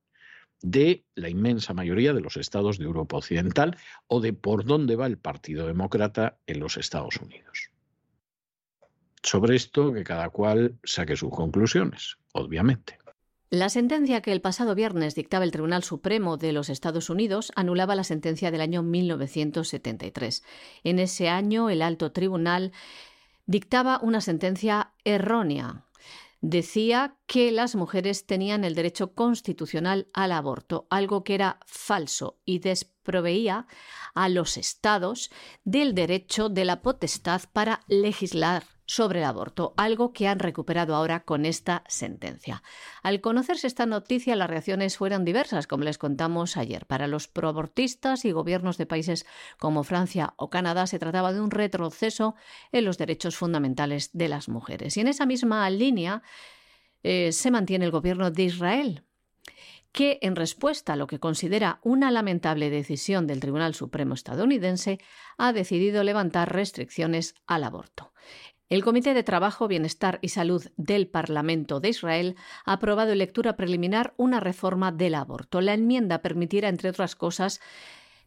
de 0.60 1.06
la 1.14 1.30
inmensa 1.30 1.72
mayoría 1.72 2.12
de 2.12 2.20
los 2.20 2.36
estados 2.36 2.76
de 2.76 2.84
Europa 2.84 3.16
Occidental 3.16 3.78
o 4.06 4.20
de 4.20 4.34
por 4.34 4.66
dónde 4.66 4.96
va 4.96 5.06
el 5.06 5.16
Partido 5.16 5.66
Demócrata 5.66 6.38
en 6.46 6.60
los 6.60 6.76
Estados 6.76 7.16
Unidos. 7.16 7.70
Sobre 9.22 9.56
esto, 9.56 9.92
que 9.92 10.04
cada 10.04 10.30
cual 10.30 10.78
saque 10.84 11.16
sus 11.16 11.30
conclusiones, 11.30 12.16
obviamente. 12.32 12.98
La 13.50 13.70
sentencia 13.70 14.20
que 14.20 14.32
el 14.32 14.42
pasado 14.42 14.74
viernes 14.74 15.14
dictaba 15.14 15.42
el 15.42 15.52
Tribunal 15.52 15.82
Supremo 15.82 16.36
de 16.36 16.52
los 16.52 16.68
Estados 16.68 17.08
Unidos 17.08 17.50
anulaba 17.56 17.94
la 17.94 18.04
sentencia 18.04 18.50
del 18.50 18.60
año 18.60 18.82
1973. 18.82 20.42
En 20.84 20.98
ese 20.98 21.30
año, 21.30 21.70
el 21.70 21.80
alto 21.80 22.12
tribunal 22.12 22.72
dictaba 23.46 24.00
una 24.02 24.20
sentencia 24.20 24.92
errónea. 25.02 25.86
Decía 26.42 27.16
que 27.26 27.50
las 27.50 27.74
mujeres 27.74 28.26
tenían 28.26 28.64
el 28.64 28.74
derecho 28.74 29.14
constitucional 29.14 30.08
al 30.12 30.32
aborto, 30.32 30.86
algo 30.90 31.24
que 31.24 31.34
era 31.34 31.58
falso 31.64 32.38
y 32.44 32.58
desproveía 32.58 33.66
a 34.14 34.28
los 34.28 34.58
estados 34.58 35.30
del 35.64 35.94
derecho 35.94 36.50
de 36.50 36.66
la 36.66 36.82
potestad 36.82 37.42
para 37.54 37.80
legislar 37.88 38.77
sobre 38.88 39.18
el 39.18 39.26
aborto, 39.26 39.74
algo 39.76 40.14
que 40.14 40.28
han 40.28 40.38
recuperado 40.38 40.96
ahora 40.96 41.20
con 41.20 41.44
esta 41.44 41.84
sentencia. 41.88 42.62
Al 43.02 43.20
conocerse 43.20 43.66
esta 43.66 43.84
noticia, 43.84 44.34
las 44.34 44.48
reacciones 44.48 44.96
fueron 44.96 45.26
diversas, 45.26 45.66
como 45.66 45.84
les 45.84 45.98
contamos 45.98 46.56
ayer. 46.56 46.86
Para 46.86 47.06
los 47.06 47.28
proabortistas 47.28 48.24
y 48.24 48.32
gobiernos 48.32 48.78
de 48.78 48.86
países 48.86 49.26
como 49.58 49.84
Francia 49.84 50.32
o 50.36 50.48
Canadá 50.48 50.86
se 50.86 50.98
trataba 50.98 51.34
de 51.34 51.42
un 51.42 51.50
retroceso 51.50 52.34
en 52.72 52.86
los 52.86 52.96
derechos 52.96 53.36
fundamentales 53.36 54.08
de 54.14 54.28
las 54.28 54.48
mujeres. 54.48 54.96
Y 54.96 55.00
en 55.00 55.08
esa 55.08 55.26
misma 55.26 55.68
línea 55.68 56.22
eh, 57.02 57.32
se 57.32 57.50
mantiene 57.50 57.84
el 57.84 57.90
gobierno 57.90 58.30
de 58.30 58.42
Israel, 58.42 59.02
que, 59.92 60.18
en 60.22 60.34
respuesta 60.34 60.94
a 60.94 60.96
lo 60.96 61.06
que 61.06 61.20
considera 61.20 61.78
una 61.82 62.10
lamentable 62.10 62.70
decisión 62.70 63.26
del 63.26 63.40
Tribunal 63.40 63.74
Supremo 63.74 64.14
estadounidense, 64.14 64.98
ha 65.36 65.52
decidido 65.52 66.04
levantar 66.04 66.54
restricciones 66.54 67.34
al 67.46 67.64
aborto. 67.64 68.12
El 68.68 68.84
Comité 68.84 69.14
de 69.14 69.22
Trabajo, 69.22 69.66
Bienestar 69.66 70.18
y 70.20 70.28
Salud 70.28 70.62
del 70.76 71.08
Parlamento 71.08 71.80
de 71.80 71.88
Israel 71.88 72.36
ha 72.66 72.74
aprobado 72.74 73.12
en 73.12 73.18
lectura 73.18 73.56
preliminar 73.56 74.12
una 74.18 74.40
reforma 74.40 74.92
del 74.92 75.14
aborto. 75.14 75.62
La 75.62 75.72
enmienda 75.72 76.20
permitirá, 76.20 76.68
entre 76.68 76.90
otras 76.90 77.16
cosas, 77.16 77.62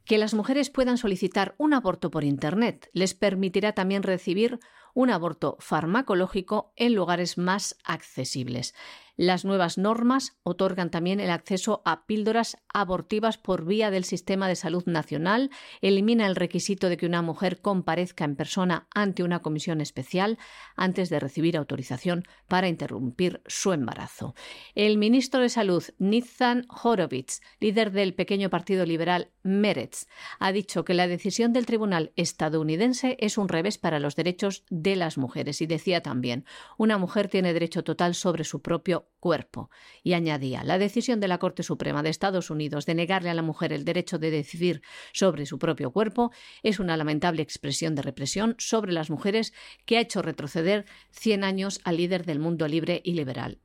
que 0.04 0.18
las 0.18 0.34
mujeres 0.34 0.72
puedan 0.72 0.98
solicitar 0.98 1.54
un 1.60 1.76
aborto 1.76 2.10
por 2.10 2.24
Internet. 2.24 2.89
Les 2.92 3.14
permitirá 3.14 3.74
también 3.74 4.02
recibir 4.02 4.60
un 4.96 5.12
aborto 5.12 5.58
farmacológico 5.60 6.74
en 6.76 6.96
lugares 6.96 7.38
más 7.38 7.78
accesibles. 7.84 8.74
Las 9.18 9.45
nuevas 9.45 9.78
normas 9.78 10.38
otorgan 10.43 10.89
también 10.89 11.20
el 11.20 11.30
acceso 11.30 11.82
a 11.86 12.05
píldoras 12.05 12.57
abortivas 12.74 13.38
por 13.38 13.66
vía 13.66 13.91
del 13.91 14.03
Sistema 14.03 14.47
de 14.47 14.55
Salud 14.55 14.84
Nacional, 14.86 15.49
elimina 15.82 16.28
el 16.28 16.36
requisito 16.36 16.89
de 16.89 16.97
que 16.97 17.05
una 17.05 17.22
mujer 17.22 17.62
comparezca 17.62 18.26
en 18.26 18.36
persona 18.36 18.88
ante 18.93 19.24
una 19.24 19.41
comisión 19.41 19.82
especial 19.82 20.38
antes 20.76 21.09
de 21.09 21.20
recibir 21.20 21.57
autorización 21.57 22.24
para 22.47 22.68
interrumpir 22.68 23.41
su 23.45 23.74
embarazo. 23.74 24.36
El 24.76 24.97
ministro 24.97 25.41
de 25.41 25.49
Salud, 25.49 25.84
Nizan 25.99 26.66
Horowitz, 26.70 27.41
líder 27.59 27.91
del 27.91 28.14
pequeño 28.14 28.49
partido 28.49 28.86
liberal 28.86 29.32
Meretz, 29.43 30.07
ha 30.39 30.51
dicho 30.51 30.86
que 30.86 30.93
la 30.93 31.07
decisión 31.07 31.53
del 31.53 31.66
tribunal 31.66 32.12
estadounidense 32.16 33.18
es 33.20 33.38
un 33.38 33.49
revés 33.49 33.78
para 33.78 33.99
los 33.99 34.16
derechos 34.16 34.64
de 34.70 34.95
las 34.95 35.18
mujeres 35.18 35.62
y 35.62 35.68
decía 35.68 36.01
también, 36.01 36.45
una 36.78 36.97
mujer 36.97 37.28
tiene 37.28 37.53
derecho 37.53 37.84
total 37.84 38.16
sobre 38.16 38.43
su 38.43 38.62
propio 38.62 39.11
cuerpo. 39.20 39.70
Y 40.03 40.14
añadía, 40.14 40.64
la 40.64 40.78
decisión 40.78 41.20
de 41.20 41.28
la 41.28 41.38
Corte 41.38 41.64
Suprema 41.64 42.03
de 42.03 42.09
Estados 42.09 42.49
Unidos 42.49 42.86
de 42.86 42.95
negarle 42.95 43.30
a 43.30 43.34
la 43.34 43.41
mujer 43.41 43.74
el 43.74 43.86
derecho 43.86 44.20
de 44.20 44.32
decidir 44.32 44.82
sobre 45.14 45.45
su 45.45 45.59
propio 45.59 45.91
cuerpo 45.91 46.32
es 46.64 46.80
una 46.80 46.97
lamentable 46.97 47.41
expresión 47.41 47.95
de 47.95 48.01
represión 48.01 48.55
sobre 48.57 48.91
las 48.91 49.09
mujeres 49.09 49.53
que 49.86 49.97
ha 49.97 50.01
hecho 50.01 50.22
retroceder 50.22 50.86
100 51.12 51.43
años 51.43 51.82
al 51.84 51.97
líder 51.97 52.26
del 52.26 52.39
mundo 52.39 52.68
libre 52.68 53.01
y 53.03 53.14
liberal. 53.14 53.59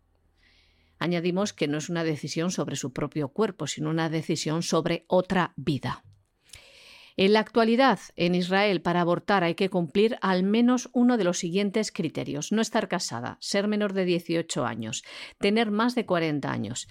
Añadimos 0.98 1.52
que 1.52 1.68
no 1.68 1.78
es 1.78 1.88
una 1.88 2.04
decisión 2.04 2.50
sobre 2.50 2.76
su 2.76 2.92
propio 2.92 3.28
cuerpo, 3.28 3.66
sino 3.66 3.90
una 3.90 4.08
decisión 4.08 4.62
sobre 4.62 5.04
otra 5.08 5.52
vida. 5.56 6.04
En 7.18 7.32
la 7.32 7.40
actualidad, 7.40 7.98
en 8.16 8.34
Israel, 8.34 8.82
para 8.82 9.00
abortar 9.00 9.42
hay 9.42 9.54
que 9.54 9.70
cumplir 9.70 10.18
al 10.20 10.42
menos 10.42 10.90
uno 10.92 11.16
de 11.16 11.24
los 11.24 11.38
siguientes 11.38 11.90
criterios. 11.90 12.52
No 12.52 12.60
estar 12.60 12.88
casada, 12.88 13.38
ser 13.40 13.68
menor 13.68 13.94
de 13.94 14.04
18 14.04 14.66
años, 14.66 15.02
tener 15.38 15.70
más 15.70 15.94
de 15.94 16.04
40 16.04 16.50
años. 16.50 16.88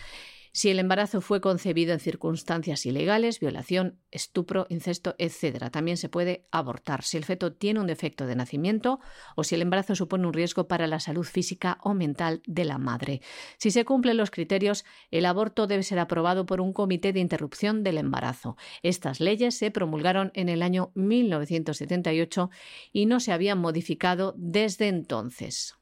Si 0.55 0.69
el 0.69 0.79
embarazo 0.79 1.19
fue 1.19 1.41
concebido 1.41 1.91
en 1.91 1.99
circunstancias 1.99 2.85
ilegales, 2.85 3.41
violación, 3.41 3.99
estupro, 4.09 4.67
incesto, 4.69 5.13
etc. 5.17 5.69
También 5.69 5.97
se 5.97 6.07
puede 6.07 6.47
abortar 6.49 7.03
si 7.03 7.17
el 7.17 7.25
feto 7.25 7.51
tiene 7.51 7.81
un 7.81 7.87
defecto 7.87 8.25
de 8.25 8.37
nacimiento 8.37 9.01
o 9.35 9.43
si 9.43 9.55
el 9.55 9.63
embarazo 9.63 9.95
supone 9.95 10.25
un 10.25 10.31
riesgo 10.31 10.69
para 10.69 10.87
la 10.87 11.01
salud 11.01 11.25
física 11.25 11.77
o 11.83 11.93
mental 11.93 12.41
de 12.47 12.63
la 12.63 12.77
madre. 12.77 13.19
Si 13.57 13.69
se 13.69 13.83
cumplen 13.83 14.15
los 14.15 14.31
criterios, 14.31 14.85
el 15.11 15.25
aborto 15.25 15.67
debe 15.67 15.83
ser 15.83 15.99
aprobado 15.99 16.45
por 16.45 16.61
un 16.61 16.71
comité 16.71 17.11
de 17.11 17.19
interrupción 17.19 17.83
del 17.83 17.97
embarazo. 17.97 18.55
Estas 18.81 19.19
leyes 19.19 19.57
se 19.57 19.71
promulgaron 19.71 20.31
en 20.35 20.47
el 20.47 20.61
año 20.61 20.93
1978 20.95 22.49
y 22.93 23.07
no 23.07 23.19
se 23.19 23.33
habían 23.33 23.57
modificado 23.57 24.33
desde 24.37 24.87
entonces. 24.87 25.75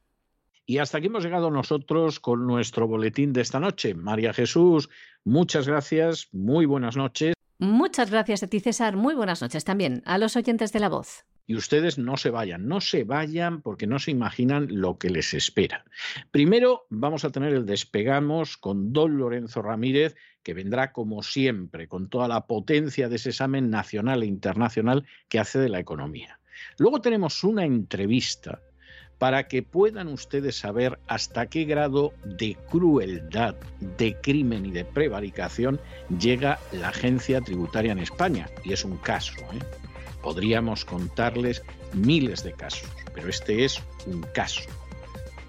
Y 0.65 0.77
hasta 0.77 0.97
aquí 0.97 1.07
hemos 1.07 1.23
llegado 1.23 1.51
nosotros 1.51 2.19
con 2.19 2.47
nuestro 2.47 2.87
boletín 2.87 3.33
de 3.33 3.41
esta 3.41 3.59
noche. 3.59 3.93
María 3.95 4.33
Jesús, 4.33 4.89
muchas 5.25 5.67
gracias, 5.67 6.29
muy 6.31 6.65
buenas 6.65 6.95
noches. 6.95 7.33
Muchas 7.59 8.09
gracias 8.09 8.43
a 8.43 8.47
ti, 8.47 8.59
César. 8.59 8.95
Muy 8.95 9.13
buenas 9.13 9.41
noches 9.41 9.63
también 9.65 10.01
a 10.05 10.17
los 10.17 10.35
oyentes 10.35 10.71
de 10.71 10.79
la 10.79 10.89
voz. 10.89 11.25
Y 11.45 11.55
ustedes 11.55 11.97
no 11.97 12.15
se 12.15 12.29
vayan, 12.29 12.67
no 12.69 12.79
se 12.79 13.03
vayan 13.03 13.61
porque 13.61 13.87
no 13.87 13.99
se 13.99 14.11
imaginan 14.11 14.67
lo 14.69 14.97
que 14.97 15.09
les 15.09 15.33
espera. 15.33 15.83
Primero 16.31 16.87
vamos 16.89 17.25
a 17.25 17.31
tener 17.31 17.53
el 17.53 17.65
despegamos 17.65 18.55
con 18.55 18.93
don 18.93 19.17
Lorenzo 19.17 19.61
Ramírez, 19.61 20.15
que 20.41 20.53
vendrá 20.53 20.93
como 20.93 21.21
siempre, 21.21 21.89
con 21.89 22.07
toda 22.07 22.29
la 22.29 22.47
potencia 22.47 23.09
de 23.09 23.17
ese 23.17 23.29
examen 23.29 23.69
nacional 23.69 24.23
e 24.23 24.27
internacional 24.27 25.05
que 25.27 25.39
hace 25.39 25.59
de 25.59 25.67
la 25.67 25.79
economía. 25.79 26.39
Luego 26.77 27.01
tenemos 27.01 27.43
una 27.43 27.65
entrevista 27.65 28.61
para 29.23 29.47
que 29.47 29.63
puedan 29.63 30.09
ustedes 30.09 30.57
saber 30.57 30.99
hasta 31.07 31.45
qué 31.45 31.63
grado 31.63 32.11
de 32.25 32.57
crueldad, 32.69 33.55
de 33.97 34.17
crimen 34.19 34.65
y 34.65 34.71
de 34.71 34.83
prevaricación 34.83 35.79
llega 36.19 36.59
la 36.73 36.89
agencia 36.89 37.39
tributaria 37.39 37.93
en 37.93 37.99
España. 37.99 38.49
Y 38.65 38.73
es 38.73 38.83
un 38.83 38.97
caso. 38.97 39.31
¿eh? 39.53 39.59
Podríamos 40.21 40.83
contarles 40.83 41.63
miles 41.93 42.43
de 42.43 42.51
casos, 42.51 42.89
pero 43.15 43.29
este 43.29 43.63
es 43.63 43.81
un 44.07 44.23
caso. 44.33 44.63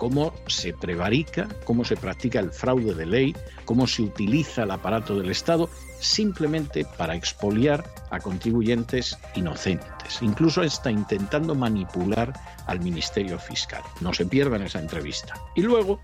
Cómo 0.05 0.34
se 0.48 0.74
prevarica, 0.74 1.48
cómo 1.64 1.82
se 1.82 1.96
practica 1.96 2.38
el 2.38 2.50
fraude 2.50 2.92
de 2.92 3.07
ley, 3.07 3.34
cómo 3.64 3.86
se 3.86 4.02
utiliza 4.02 4.64
el 4.64 4.70
aparato 4.70 5.18
del 5.18 5.30
Estado 5.30 5.70
simplemente 5.98 6.84
para 6.98 7.14
expoliar 7.14 7.82
a 8.11 8.20
contribuyentes 8.20 9.16
inocentes. 9.34 10.20
Incluso 10.20 10.62
está 10.62 10.90
intentando 10.90 11.55
manipular 11.55 12.38
al 12.66 12.80
Ministerio 12.80 13.38
Fiscal. 13.38 13.82
No 14.02 14.12
se 14.12 14.26
pierdan 14.26 14.61
esa 14.61 14.78
entrevista. 14.78 15.36
Y 15.55 15.62
luego, 15.62 15.98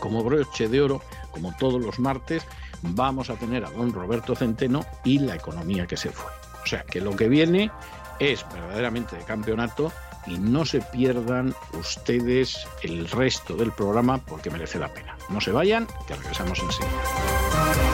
como 0.00 0.24
broche 0.24 0.70
de 0.70 0.80
oro, 0.80 1.02
como 1.30 1.54
todos 1.58 1.82
los 1.82 1.98
martes, 1.98 2.42
vamos 2.80 3.28
a 3.28 3.34
tener 3.34 3.66
a 3.66 3.70
don 3.70 3.92
Roberto 3.92 4.34
Centeno 4.34 4.86
y 5.04 5.18
la 5.18 5.34
economía 5.34 5.86
que 5.86 5.98
se 5.98 6.08
fue. 6.08 6.32
O 6.62 6.66
sea 6.66 6.84
que 6.84 7.02
lo 7.02 7.14
que 7.14 7.28
viene 7.28 7.70
es 8.18 8.46
verdaderamente 8.50 9.14
de 9.14 9.24
campeonato 9.24 9.92
y 10.26 10.38
no 10.38 10.64
se 10.64 10.80
pierdan 10.80 11.54
ustedes 11.78 12.66
el 12.82 13.08
resto 13.08 13.56
del 13.56 13.72
programa 13.72 14.18
porque 14.18 14.50
merece 14.50 14.78
la 14.78 14.92
pena. 14.92 15.16
No 15.28 15.40
se 15.40 15.52
vayan, 15.52 15.86
que 16.06 16.14
regresamos 16.14 16.58
enseguida. 16.58 17.93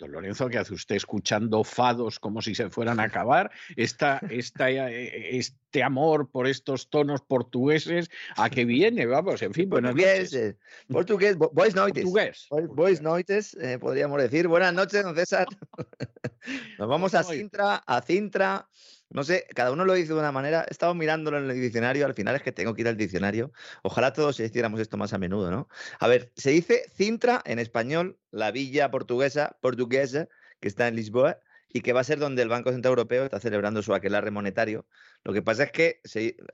Lorenzo, 0.00 0.48
¿qué 0.48 0.58
hace 0.58 0.74
usted 0.74 0.96
escuchando 0.96 1.64
fados 1.64 2.18
como 2.18 2.42
si 2.42 2.54
se 2.54 2.68
fueran 2.68 3.00
a 3.00 3.04
acabar? 3.04 3.50
Esta, 3.76 4.20
esta, 4.30 4.70
eh, 4.70 5.38
este 5.38 5.82
amor 5.82 6.30
por 6.30 6.46
estos 6.46 6.90
tonos 6.90 7.22
portugueses, 7.22 8.10
¿a 8.36 8.50
qué 8.50 8.64
viene? 8.64 9.06
Vamos, 9.06 9.40
en 9.40 9.54
fin, 9.54 9.70
buenas 9.70 9.92
Portugués, 9.92 10.32
noches. 10.32 10.56
portugués, 10.88 11.36
boas 11.38 11.74
noites. 11.74 12.04
Portugués. 12.04 12.46
Boas 12.50 13.00
noites, 13.00 13.56
eh, 13.60 13.78
podríamos 13.78 14.20
decir. 14.20 14.48
Buenas 14.48 14.74
noches, 14.74 15.02
don 15.02 15.14
César. 15.14 15.46
Nos 16.78 16.88
vamos 16.88 17.14
a 17.14 17.22
Sintra, 17.22 17.76
a 17.76 18.00
Cintra, 18.02 18.68
no 19.10 19.24
sé, 19.24 19.46
cada 19.54 19.70
uno 19.70 19.84
lo 19.84 19.94
dice 19.94 20.12
de 20.12 20.18
una 20.18 20.32
manera. 20.32 20.64
He 20.68 20.72
estado 20.72 20.94
mirándolo 20.94 21.38
en 21.38 21.48
el 21.48 21.60
diccionario, 21.60 22.06
al 22.06 22.14
final 22.14 22.34
es 22.36 22.42
que 22.42 22.52
tengo 22.52 22.74
que 22.74 22.82
ir 22.82 22.88
al 22.88 22.96
diccionario. 22.96 23.52
Ojalá 23.82 24.12
todos 24.12 24.40
hiciéramos 24.40 24.80
esto 24.80 24.96
más 24.96 25.12
a 25.12 25.18
menudo, 25.18 25.50
¿no? 25.50 25.68
A 26.00 26.08
ver, 26.08 26.32
se 26.36 26.50
dice 26.50 26.84
Cintra 26.94 27.42
en 27.44 27.58
español, 27.58 28.18
la 28.30 28.50
villa 28.50 28.90
portuguesa, 28.90 29.56
portuguesa, 29.60 30.28
que 30.60 30.68
está 30.68 30.88
en 30.88 30.96
Lisboa 30.96 31.38
y 31.72 31.82
que 31.82 31.92
va 31.92 32.00
a 32.00 32.04
ser 32.04 32.18
donde 32.18 32.42
el 32.42 32.48
Banco 32.48 32.72
Central 32.72 32.92
Europeo 32.92 33.24
está 33.24 33.38
celebrando 33.38 33.82
su 33.82 33.94
aquelarre 33.94 34.30
monetario. 34.30 34.86
Lo 35.24 35.32
que 35.32 35.42
pasa 35.42 35.64
es 35.64 35.72
que 35.72 36.00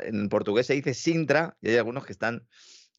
en 0.01 0.29
portugués 0.29 0.67
se 0.67 0.75
dice 0.75 0.95
Sintra 0.95 1.57
y 1.63 1.71
hay 1.71 1.77
algunos 1.77 2.05
que 2.05 2.13
están 2.13 2.47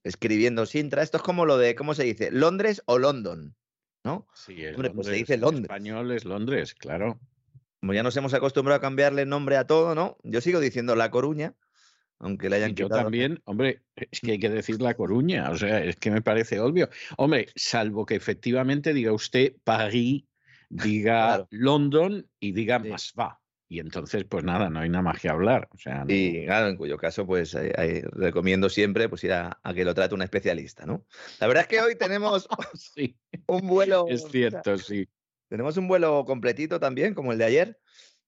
escribiendo 0.04 0.66
Sintra. 0.66 1.04
Esto 1.04 1.18
es 1.18 1.24
como 1.24 1.46
lo 1.46 1.58
de, 1.58 1.76
¿cómo 1.76 1.94
se 1.94 2.04
dice? 2.04 2.32
¿Londres 2.32 2.82
o 2.86 2.98
London? 2.98 3.56
¿No? 4.04 4.28
Sí, 4.34 4.66
Hombre, 4.68 4.90
pues 4.90 5.08
se 5.08 5.14
dice 5.14 5.38
Londres. 5.38 5.60
En 5.60 5.64
español 5.66 6.12
es 6.12 6.26
Londres, 6.26 6.74
claro 6.74 7.20
como 7.84 7.94
ya 7.94 8.02
nos 8.02 8.16
hemos 8.16 8.34
acostumbrado 8.34 8.78
a 8.78 8.82
cambiarle 8.82 9.26
nombre 9.26 9.58
a 9.58 9.68
todo, 9.68 9.94
¿no? 9.94 10.18
Yo 10.24 10.40
sigo 10.40 10.62
diciendo 10.62 10.96
La 10.96 11.12
Coruña, 11.12 11.54
aunque 12.18 12.50
le 12.50 12.56
hayan 12.56 12.72
y 12.72 12.76
Yo 12.76 12.88
también, 12.88 13.42
hombre, 13.44 13.84
es 13.98 14.22
que 14.22 14.32
hay 14.32 14.40
que 14.40 14.50
decir 14.50 14.82
La 14.82 14.94
Coruña, 14.94 15.52
o 15.52 15.58
sea, 15.58 15.84
es 15.84 15.98
que 15.98 16.10
me 16.10 16.22
parece 16.22 16.62
obvio. 16.62 16.88
Hombre, 17.18 17.48
salvo 17.56 18.06
que 18.06 18.16
efectivamente 18.16 18.94
diga 18.94 19.12
usted 19.12 19.58
París, 19.66 20.24
diga 20.70 21.46
London 21.50 22.26
y 22.40 22.54
diga 22.54 22.80
más 22.80 23.12
va. 23.20 23.42
Y 23.68 23.80
entonces, 23.80 24.24
pues 24.24 24.46
nada, 24.46 24.70
no 24.70 24.80
hay 24.80 24.88
nada 24.88 25.02
más 25.02 25.20
que 25.20 25.28
hablar. 25.28 25.68
O 25.72 25.78
sea, 25.78 26.06
Y 26.08 26.46
claro, 26.46 26.70
en 26.70 26.78
cuyo 26.78 26.98
caso, 26.98 27.26
pues 27.28 27.54
eh, 27.54 28.02
recomiendo 28.14 28.70
siempre 28.70 29.10
pues, 29.10 29.26
ir 29.26 29.34
a, 29.34 29.60
que 29.76 29.84
lo 29.84 29.94
trate 29.94 30.16
un 30.16 30.22
especialista, 30.22 30.86
¿no? 30.86 31.06
La 31.42 31.48
verdad 31.48 31.64
es 31.64 31.68
que 31.68 31.82
hoy 31.82 31.98
tenemos 31.98 32.48
un 33.48 33.68
vuelo. 33.68 34.06
Es 34.08 34.26
cierto, 34.32 34.78
sí. 34.78 35.10
Tenemos 35.54 35.78
un 35.78 35.88
vuelo 35.88 36.26
completito 36.26 36.80
también, 36.80 37.14
como 37.14 37.32
el 37.32 37.38
de 37.38 37.46
ayer. 37.46 37.80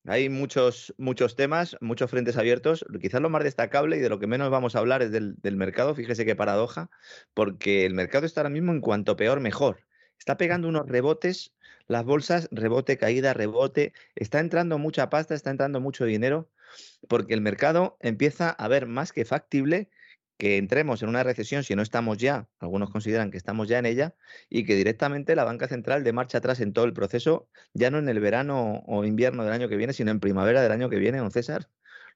Hay 0.06 0.30
muchos, 0.30 0.94
muchos 1.00 1.36
temas, 1.36 1.76
muchos 1.82 2.12
frentes 2.12 2.38
abiertos. 2.38 2.86
Quizás 3.02 3.20
lo 3.20 3.32
más 3.32 3.44
destacable 3.44 3.98
y 3.98 4.00
de 4.00 4.10
lo 4.10 4.20
que 4.20 4.28
menos 4.28 4.52
vamos 4.52 4.76
a 4.76 4.78
hablar 4.78 5.02
es 5.02 5.10
del, 5.10 5.56
mercado. 5.56 5.96
Fíjese 5.96 6.24
qué 6.24 6.36
paradoja, 6.36 6.92
porque 7.34 7.88
el 7.88 7.96
mercado 7.96 8.28
está 8.28 8.42
ahora 8.42 8.52
mismo 8.52 8.74
en 8.74 8.80
cuanto 8.80 9.16
peor, 9.16 9.40
mejor. 9.40 9.88
Está 10.20 10.38
pegando 10.38 10.68
unos 10.68 10.88
rebotes, 10.88 11.56
las 11.88 12.06
bolsas, 12.06 12.48
rebote, 12.52 13.00
caída, 13.00 13.34
rebote. 13.34 13.94
Está 14.14 14.40
entrando 14.40 14.78
mucha 14.78 15.10
pasta, 15.10 15.34
está 15.34 15.50
entrando 15.50 15.80
mucho 15.80 16.06
dinero, 16.06 16.48
porque 17.10 17.34
el 17.34 17.42
mercado 17.42 17.98
empieza 18.02 18.52
a 18.52 18.68
ver 18.68 18.86
más 18.86 19.12
que 19.12 19.26
factible 19.26 19.90
que 20.38 20.58
entremos 20.58 21.02
en 21.02 21.10
una 21.10 21.24
recesión 21.24 21.64
si 21.64 21.76
no 21.76 21.82
estamos 21.82 22.18
ya, 22.18 22.48
algunos 22.60 22.90
consideran 22.90 23.32
que 23.32 23.38
estamos 23.38 23.68
ya 23.68 23.80
en 23.80 23.86
ella, 23.86 24.16
y 24.50 24.66
que 24.66 24.76
directamente 24.76 25.36
la 25.36 25.44
banca 25.44 25.68
central 25.68 26.04
de 26.04 26.14
marcha 26.14 26.40
atrás 26.40 26.60
en 26.60 26.74
todo 26.74 26.86
el 26.86 26.94
proceso, 26.94 27.48
ya 27.74 27.90
no 27.90 28.00
en 28.00 28.10
el 28.10 28.20
verano 28.20 28.84
o 28.86 29.06
invierno 29.06 29.44
del 29.44 29.54
año 29.54 29.70
que 29.70 29.78
viene, 29.78 29.94
sino 29.94 30.12
en 30.12 30.20
primavera 30.20 30.62
del 30.62 30.72
año 30.72 30.90
que 30.90 30.98
viene, 30.98 31.20
don 31.20 31.32
César. 31.32 31.70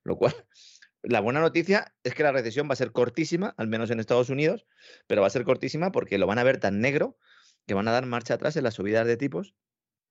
Lo 0.03 0.17
cual, 0.17 0.33
la 1.03 1.21
buena 1.21 1.39
noticia 1.39 1.93
es 2.03 2.13
que 2.13 2.23
la 2.23 2.31
recesión 2.31 2.67
va 2.67 2.73
a 2.73 2.77
ser 2.77 2.91
cortísima, 2.91 3.53
al 3.57 3.67
menos 3.67 3.89
en 3.89 3.99
Estados 3.99 4.29
Unidos, 4.29 4.65
pero 5.07 5.21
va 5.21 5.27
a 5.27 5.31
ser 5.31 5.45
cortísima 5.45 5.91
porque 5.91 6.17
lo 6.17 6.27
van 6.27 6.39
a 6.39 6.43
ver 6.43 6.59
tan 6.59 6.81
negro 6.81 7.17
que 7.65 7.73
van 7.73 7.87
a 7.87 7.91
dar 7.91 8.05
marcha 8.05 8.33
atrás 8.33 8.57
en 8.57 8.63
las 8.63 8.73
subidas 8.73 9.07
de 9.07 9.15
tipos. 9.15 9.53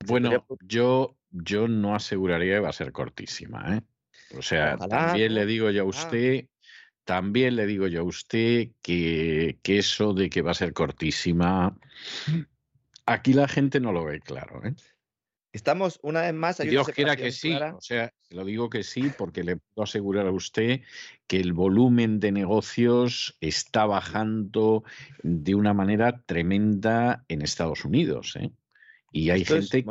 Bueno, 0.07 0.47
yo, 0.61 1.17
yo 1.31 1.67
no 1.69 1.95
aseguraría 1.95 2.55
que 2.55 2.61
va 2.61 2.69
a 2.69 2.73
ser 2.73 2.93
cortísima, 2.93 3.77
¿eh? 3.77 3.83
O 4.37 4.43
sea, 4.43 4.77
también 4.77 5.35
le 5.35 5.47
digo 5.47 5.71
yo 5.71 5.83
a 5.83 5.87
usted 5.87 6.47
también 7.09 7.57
le 7.57 7.67
digo 7.67 7.87
yo 7.87 8.03
a 8.03 8.05
usted 8.05 8.69
que, 8.83 9.57
eso 9.65 10.13
de 10.13 10.29
que 10.29 10.43
va 10.43 10.51
a 10.51 10.55
ser 10.55 10.75
cortísima, 10.75 11.75
aquí 13.07 13.33
la 13.33 13.49
gente 13.49 13.81
no 13.81 13.93
lo 13.93 14.05
ve 14.05 14.21
claro. 14.21 14.63
¿eh? 14.63 14.75
Estamos 15.51 15.99
una 16.03 16.21
vez 16.21 16.35
más. 16.35 16.59
Dios 16.59 16.87
quiera 16.89 17.17
que 17.17 17.33
sí, 17.33 17.55
o 17.55 17.81
sea, 17.81 18.13
lo 18.29 18.45
digo 18.45 18.69
que 18.69 18.83
sí, 18.83 19.11
porque 19.17 19.43
le 19.43 19.57
puedo 19.57 19.85
asegurar 19.85 20.27
a 20.27 20.33
usted 20.33 20.83
que 21.27 21.41
el 21.41 21.55
volumen 21.55 22.21
de 22.21 22.31
negocios 22.31 23.39
está 23.41 23.87
bajando 23.87 24.85
de 25.23 25.55
una 25.55 25.73
manera 25.73 26.21
tremenda 26.27 27.25
en 27.29 27.41
Estados 27.41 27.87
Unidos. 27.87 28.37
¿eh? 28.37 28.51
Y 29.13 29.31
hay 29.31 29.47
gente 29.47 29.83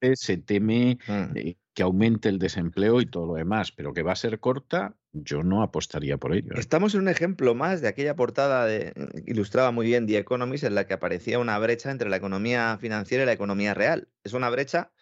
que 0.00 0.16
se 0.16 0.38
teme 0.38 0.96
mm. 1.06 1.50
Que 1.74 1.82
aumente 1.82 2.28
el 2.28 2.38
desempleo 2.38 3.00
y 3.00 3.06
todo 3.06 3.26
lo 3.26 3.34
demás, 3.34 3.72
pero 3.72 3.94
que 3.94 4.02
va 4.02 4.12
a 4.12 4.16
ser 4.16 4.40
corta, 4.40 4.96
yo 5.12 5.42
no 5.42 5.62
apostaría 5.62 6.18
por 6.18 6.34
ello. 6.34 6.52
¿eh? 6.54 6.60
Estamos 6.60 6.94
en 6.94 7.02
un 7.02 7.08
ejemplo 7.08 7.54
más 7.54 7.80
de 7.80 7.88
aquella 7.88 8.14
portada 8.14 8.66
de, 8.66 8.92
ilustraba 9.26 9.70
muy 9.70 9.86
bien 9.86 10.06
The 10.06 10.18
Economist 10.18 10.64
en 10.64 10.74
la 10.74 10.86
que 10.86 10.94
aparecía 10.94 11.38
una 11.38 11.58
brecha 11.58 11.90
entre 11.90 12.10
la 12.10 12.16
economía 12.16 12.76
financiera 12.80 13.22
y 13.22 13.26
la 13.26 13.32
economía 13.32 13.74
real. 13.74 14.08
Es 14.22 14.34
una 14.34 14.50
brecha 14.50 14.92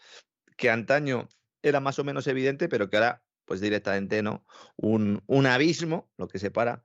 que 0.56 0.70
antaño 0.70 1.28
era 1.62 1.80
más 1.80 1.98
o 1.98 2.04
menos 2.04 2.26
evidente, 2.26 2.68
pero 2.68 2.88
que 2.88 2.96
ahora 2.96 3.22
pues 3.44 3.60
directamente 3.60 4.22
no, 4.22 4.46
un, 4.76 5.24
un 5.26 5.46
abismo, 5.46 6.08
lo 6.16 6.28
que 6.28 6.38
separa 6.38 6.84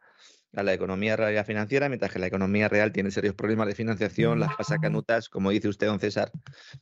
a 0.56 0.64
la 0.64 0.74
economía 0.74 1.16
real 1.16 1.36
y 1.36 1.44
financiera, 1.46 1.90
mientras 1.90 2.12
que 2.12 2.20
la 2.20 2.28
economía 2.28 2.70
real 2.70 2.92
tiene 2.92 3.12
serios 3.12 3.36
problemas 3.36 3.68
de 3.68 3.76
financiación, 3.76 4.40
las 4.40 4.56
pasa 4.56 4.78
canutas, 4.78 5.30
como 5.30 5.52
dice 5.52 5.68
usted, 5.68 5.88
don 5.88 6.00
César, 6.00 6.32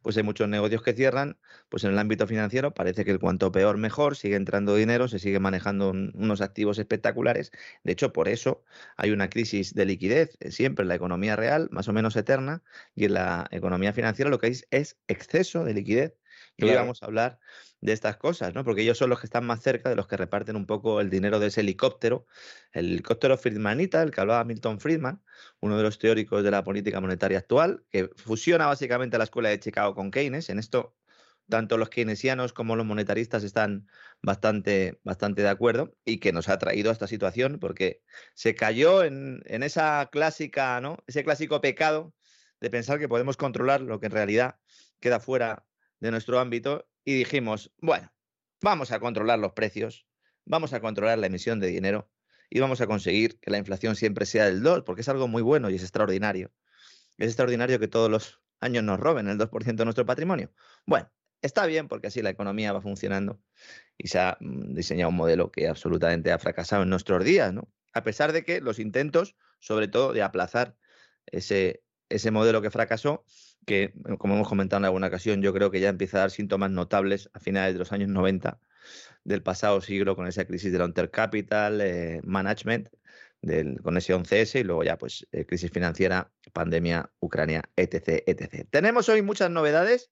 pues 0.02 0.16
hay 0.18 0.24
muchos 0.24 0.48
negocios 0.48 0.84
que 0.84 0.94
cierran, 0.94 1.38
pues 1.70 1.84
en 1.84 1.91
el 1.91 2.00
ámbito 2.00 2.28
financiero 2.28 2.74
parece 2.74 3.04
que 3.04 3.12
el 3.12 3.20
cuanto 3.20 3.52
peor 3.52 3.78
mejor, 3.78 4.16
sigue 4.16 4.36
entrando 4.36 4.76
dinero, 4.76 5.08
se 5.08 5.20
sigue 5.20 5.40
manejando 5.40 5.91
unos 5.91 6.41
activos 6.41 6.78
espectaculares, 6.78 7.52
de 7.84 7.91
hecho 7.91 8.14
por 8.14 8.28
eso 8.28 8.64
hay 8.95 9.12
una 9.12 9.30
crisis 9.30 9.74
de 9.74 9.86
liquidez 9.86 10.38
eh, 10.40 10.52
siempre 10.52 10.84
en 10.84 10.90
la 10.90 10.95
economía 10.95 11.36
real, 11.36 11.70
más 11.72 11.88
o 11.88 11.94
menos 11.94 12.16
eterna, 12.16 12.64
y 12.95 13.06
en 13.06 13.16
la 13.16 13.48
economía 13.52 13.94
financiera 13.94 14.30
lo 14.30 14.40
que 14.40 14.48
hay 14.48 14.54
es 14.72 15.00
exceso 15.08 15.64
de 15.64 15.74
liquidez 15.74 16.14
y 16.58 16.66
hoy 16.66 16.76
vamos 16.76 17.02
a 17.02 17.08
hablar 17.08 17.40
de 17.82 17.94
estas 17.94 18.18
cosas, 18.18 18.54
¿no? 18.54 18.64
Porque 18.64 18.82
ellos 18.82 18.98
son 18.98 19.10
los 19.10 19.20
que 19.20 19.26
están 19.26 19.46
más 19.46 19.62
cerca 19.62 19.90
de 19.90 19.96
los 19.96 20.08
que 20.08 20.18
reparten 20.18 20.56
un 20.56 20.66
poco 20.66 21.02
el 21.02 21.10
dinero 21.10 21.40
de 21.40 21.48
ese 21.48 21.62
helicóptero, 21.62 22.26
el 22.72 22.94
helicóptero 22.94 23.38
Friedmanita, 23.38 24.02
el 24.02 24.12
que 24.12 24.22
hablaba 24.22 24.44
Milton 24.44 24.80
Friedman, 24.80 25.22
uno 25.60 25.78
de 25.78 25.84
los 25.84 26.00
teóricos 26.00 26.44
de 26.44 26.52
la 26.52 26.64
política 26.64 27.02
monetaria 27.02 27.40
actual, 27.40 27.84
que 27.90 28.10
fusiona 28.16 28.68
básicamente 28.68 29.18
la 29.18 29.26
escuela 29.26 29.50
de 29.50 29.60
Chicago 29.60 29.96
con 29.96 30.12
Keynes. 30.12 30.50
En 30.50 30.60
esto, 30.60 30.96
tanto 31.50 31.78
los 31.78 31.90
keynesianos 31.90 32.54
como 32.54 32.76
los 32.76 32.86
monetaristas 32.86 33.44
están 33.44 33.88
bastante, 34.22 35.00
bastante 35.04 35.42
de 35.42 35.50
acuerdo 35.50 35.96
y 36.06 36.20
que 36.20 36.32
nos 36.32 36.48
ha 36.50 36.58
traído 36.58 36.90
a 36.90 36.94
esta 36.94 37.08
situación 37.08 37.60
porque 37.60 38.02
se 38.34 38.56
cayó 38.56 39.04
en, 39.04 39.42
en 39.46 39.64
esa 39.64 40.10
clásica, 40.12 40.80
¿no? 40.80 40.98
Ese 41.08 41.24
clásico 41.24 41.60
pecado 41.60 42.14
de 42.62 42.70
pensar 42.70 43.00
que 43.00 43.10
podemos 43.10 43.36
controlar 43.36 43.82
lo 43.82 44.00
que 44.00 44.06
en 44.06 44.14
realidad 44.14 44.58
queda 45.02 45.20
fuera 45.20 45.66
de 46.04 46.12
nuestro 46.12 46.38
ámbito 46.38 46.86
y 47.06 47.14
dijimos, 47.14 47.72
bueno, 47.78 48.12
vamos 48.62 48.92
a 48.92 49.00
controlar 49.00 49.40
los 49.40 49.54
precios, 49.54 50.06
vamos 50.44 50.74
a 50.74 50.82
controlar 50.82 51.18
la 51.18 51.28
emisión 51.28 51.62
de 51.62 51.68
dinero 51.68 52.12
y 52.50 52.60
vamos 52.60 52.82
a 52.82 52.88
conseguir 52.88 53.40
que 53.40 53.50
la 53.50 53.58
inflación 53.58 53.96
siempre 53.96 54.26
sea 54.26 54.46
del 54.46 54.62
2, 54.62 54.84
porque 54.84 55.00
es 55.00 55.08
algo 55.08 55.30
muy 55.30 55.42
bueno 55.42 55.70
y 55.70 55.76
es 55.76 55.82
extraordinario. 55.82 56.52
Es 57.18 57.28
extraordinario 57.28 57.80
que 57.80 57.88
todos 57.88 58.12
los 58.12 58.42
años 58.60 58.84
nos 58.84 59.00
roben 59.00 59.30
el 59.30 59.38
2% 59.38 59.76
de 59.76 59.86
nuestro 59.86 60.06
patrimonio. 60.06 60.52
Bueno, 60.86 61.10
está 61.42 61.66
bien 61.66 61.88
porque 61.88 62.08
así 62.08 62.22
la 62.22 62.32
economía 62.32 62.74
va 62.74 62.82
funcionando 62.82 63.42
y 63.98 64.10
se 64.10 64.20
ha 64.20 64.38
mm, 64.42 64.74
diseñado 64.74 65.10
un 65.10 65.16
modelo 65.16 65.54
que 65.54 65.70
absolutamente 65.70 66.34
ha 66.34 66.38
fracasado 66.38 66.84
en 66.84 66.90
nuestros 66.90 67.24
días, 67.24 67.54
¿no? 67.54 67.72
A 67.94 68.04
pesar 68.04 68.34
de 68.34 68.44
que 68.44 68.60
los 68.60 68.78
intentos, 68.78 69.38
sobre 69.62 69.88
todo 69.88 70.12
de 70.12 70.22
aplazar 70.22 70.76
ese, 71.28 71.83
ese 72.10 72.32
modelo 72.32 72.62
que 72.62 72.72
fracasó, 72.72 73.26
que 73.66 73.84
eh, 73.84 73.94
como 74.18 74.36
hemos 74.36 74.48
comentado 74.48 74.80
en 74.80 74.86
alguna 74.86 75.08
ocasión, 75.08 75.42
yo 75.42 75.54
creo 75.54 75.72
que 75.72 75.80
ya 75.80 75.90
empieza 75.90 76.18
a 76.18 76.22
dar 76.22 76.32
síntomas 76.32 76.72
notables 76.72 77.30
a 77.34 77.40
finales 77.40 77.74
de 77.74 77.80
los 77.80 77.92
años 77.92 78.10
90 78.10 78.60
del 79.24 79.42
pasado 79.42 79.82
siglo 79.82 80.16
con 80.16 80.28
esa 80.28 80.46
crisis 80.46 80.72
del 80.72 80.82
Hunter 80.82 81.10
Capital 81.10 81.80
eh, 81.82 82.22
Management, 82.24 82.90
del, 83.42 83.82
con 83.82 83.98
ese 83.98 84.16
11S 84.16 84.60
y 84.60 84.64
luego 84.64 84.84
ya 84.84 84.98
pues 84.98 85.28
eh, 85.32 85.46
crisis 85.46 85.72
financiera, 85.72 86.32
pandemia, 86.54 87.12
Ucrania, 87.20 87.64
etc, 87.76 88.24
etc. 88.26 88.68
Tenemos 88.70 89.10
hoy 89.10 89.22
muchas 89.22 89.50
novedades, 89.50 90.12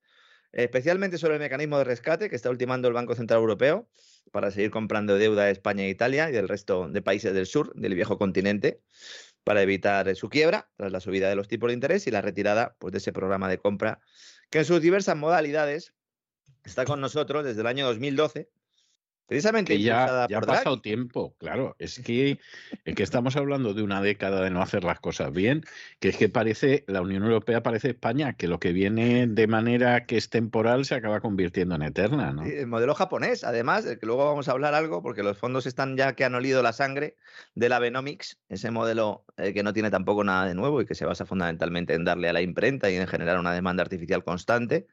especialmente 0.52 1.18
sobre 1.18 1.36
el 1.36 1.40
mecanismo 1.40 1.78
de 1.78 1.86
rescate 1.86 2.30
que 2.30 2.36
está 2.36 2.50
ultimando 2.50 2.88
el 2.88 2.94
Banco 2.94 3.16
Central 3.16 3.40
Europeo 3.40 3.90
para 4.32 4.52
seguir 4.52 4.72
comprando 4.72 5.18
deuda 5.18 5.46
de 5.46 5.52
España 5.52 5.84
e 5.84 5.90
Italia 5.90 6.30
y 6.30 6.34
del 6.34 6.48
resto 6.48 6.90
de 6.90 7.02
países 7.02 7.34
del 7.34 7.46
sur, 7.46 7.74
del 7.74 7.96
viejo 7.96 8.18
continente 8.18 8.82
para 9.44 9.62
evitar 9.62 10.16
su 10.16 10.30
quiebra 10.30 10.70
tras 10.76 10.92
la 10.92 11.00
subida 11.00 11.30
de 11.30 11.36
los 11.36 11.48
tipos 11.48 11.70
de 11.70 11.74
interés 11.74 12.08
y 12.08 12.12
la 12.12 12.22
retirada 12.22 12.76
pues, 12.80 12.92
de 12.92 13.00
ese 13.00 13.14
programa 13.14 13.50
de 13.50 13.58
compra 13.58 14.00
que 14.50 14.60
en 14.60 14.66
sus 14.66 14.82
diversas 14.82 15.18
modalidades 15.18 15.94
está 16.64 16.86
con 16.86 17.02
nosotros 17.02 17.44
desde 17.44 17.62
el 17.62 17.68
año 17.68 17.86
2012 17.86 18.50
Precisamente 19.32 19.80
ya, 19.80 20.28
ya 20.30 20.40
ha 20.40 20.42
pasado 20.42 20.82
tiempo, 20.82 21.38
claro. 21.38 21.74
Es 21.80 22.00
que, 22.06 22.38
que 22.84 23.02
estamos 23.02 23.38
hablando 23.38 23.74
de 23.74 23.82
una 23.82 24.02
década 24.02 24.42
de 24.42 24.50
no 24.50 24.62
hacer 24.62 24.84
las 24.84 25.00
cosas 25.00 25.32
bien, 25.32 25.64
que 26.02 26.10
es 26.10 26.18
que 26.18 26.28
parece, 26.28 26.84
la 26.88 27.02
Unión 27.02 27.24
Europea 27.24 27.64
parece 27.64 27.92
España, 27.92 28.34
que 28.34 28.50
lo 28.50 28.60
que 28.60 28.74
viene 28.74 29.28
de 29.28 29.48
manera 29.48 30.06
que 30.06 30.18
es 30.18 30.30
temporal 30.30 30.84
se 30.84 30.96
acaba 30.96 31.22
convirtiendo 31.22 31.76
en 31.76 31.84
eterna. 31.84 32.34
¿no? 32.34 32.44
el 32.44 32.68
modelo 32.68 32.94
japonés, 32.94 33.46
además, 33.46 33.86
que 33.86 34.06
luego 34.06 34.26
vamos 34.26 34.50
a 34.50 34.52
hablar 34.52 34.74
algo, 34.74 35.02
porque 35.02 35.24
los 35.24 35.38
fondos 35.38 35.66
están 35.66 35.96
ya 35.96 36.12
que 36.12 36.26
han 36.26 36.36
olido 36.36 36.62
la 36.62 36.74
sangre 36.74 37.16
de 37.56 37.70
la 37.70 37.80
Benomics, 37.80 38.38
ese 38.50 38.70
modelo 38.70 39.24
eh, 39.38 39.54
que 39.54 39.64
no 39.64 39.72
tiene 39.72 39.90
tampoco 39.90 40.26
nada 40.26 40.46
de 40.46 40.56
nuevo 40.56 40.82
y 40.82 40.86
que 40.86 40.94
se 40.94 41.06
basa 41.06 41.26
fundamentalmente 41.26 41.94
en 41.94 42.04
darle 42.04 42.28
a 42.28 42.34
la 42.34 42.42
imprenta 42.42 42.92
y 42.92 42.98
en 42.98 43.08
generar 43.08 43.40
una 43.40 43.54
demanda 43.54 43.82
artificial 43.82 44.26
constante. 44.26 44.88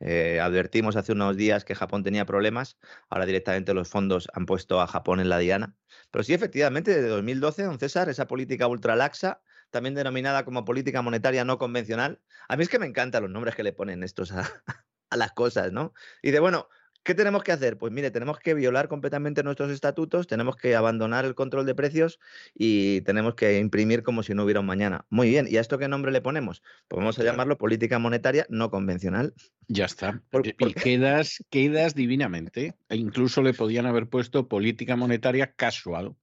Eh, 0.00 0.40
advertimos 0.40 0.96
hace 0.96 1.12
unos 1.12 1.36
días 1.36 1.64
que 1.64 1.74
Japón 1.74 2.02
tenía 2.02 2.26
problemas, 2.26 2.78
ahora 3.08 3.26
directamente 3.26 3.72
los 3.74 3.88
fondos 3.88 4.28
han 4.34 4.46
puesto 4.46 4.80
a 4.80 4.86
Japón 4.86 5.20
en 5.20 5.28
la 5.28 5.38
diana. 5.38 5.76
Pero 6.10 6.22
sí, 6.22 6.34
efectivamente, 6.34 6.94
desde 6.94 7.08
2012, 7.08 7.64
don 7.64 7.78
César, 7.78 8.08
esa 8.08 8.26
política 8.26 8.66
ultralaxa, 8.66 9.42
también 9.70 9.94
denominada 9.94 10.44
como 10.44 10.64
política 10.64 11.02
monetaria 11.02 11.44
no 11.44 11.58
convencional, 11.58 12.20
a 12.48 12.56
mí 12.56 12.62
es 12.62 12.68
que 12.68 12.78
me 12.78 12.86
encantan 12.86 13.22
los 13.22 13.30
nombres 13.32 13.54
que 13.54 13.62
le 13.62 13.72
ponen 13.72 14.02
estos 14.02 14.32
a, 14.32 14.42
a 15.10 15.16
las 15.16 15.32
cosas, 15.32 15.72
¿no? 15.72 15.94
Y 16.22 16.30
de, 16.30 16.40
bueno, 16.40 16.68
¿Qué 17.06 17.14
tenemos 17.14 17.44
que 17.44 17.52
hacer? 17.52 17.78
Pues 17.78 17.92
mire, 17.92 18.10
tenemos 18.10 18.40
que 18.40 18.52
violar 18.52 18.88
completamente 18.88 19.44
nuestros 19.44 19.70
estatutos, 19.70 20.26
tenemos 20.26 20.56
que 20.56 20.74
abandonar 20.74 21.24
el 21.24 21.36
control 21.36 21.64
de 21.64 21.72
precios 21.72 22.18
y 22.52 23.02
tenemos 23.02 23.36
que 23.36 23.60
imprimir 23.60 24.02
como 24.02 24.24
si 24.24 24.34
no 24.34 24.42
hubiera 24.42 24.58
un 24.58 24.66
mañana. 24.66 25.06
Muy 25.08 25.28
bien, 25.28 25.46
¿y 25.48 25.56
a 25.56 25.60
esto 25.60 25.78
qué 25.78 25.86
nombre 25.86 26.10
le 26.10 26.20
ponemos? 26.20 26.64
Pues 26.88 26.98
vamos 26.98 27.16
a 27.20 27.22
llamarlo 27.22 27.58
política 27.58 28.00
monetaria 28.00 28.44
no 28.48 28.72
convencional. 28.72 29.34
Ya 29.68 29.84
está. 29.84 30.20
Porque 30.30 30.56
y 30.58 30.74
quedas, 30.74 31.44
quedas 31.48 31.94
divinamente. 31.94 32.74
E 32.88 32.96
incluso 32.96 33.40
le 33.42 33.52
podían 33.54 33.86
haber 33.86 34.08
puesto 34.08 34.48
política 34.48 34.96
monetaria 34.96 35.52
casual. 35.52 36.16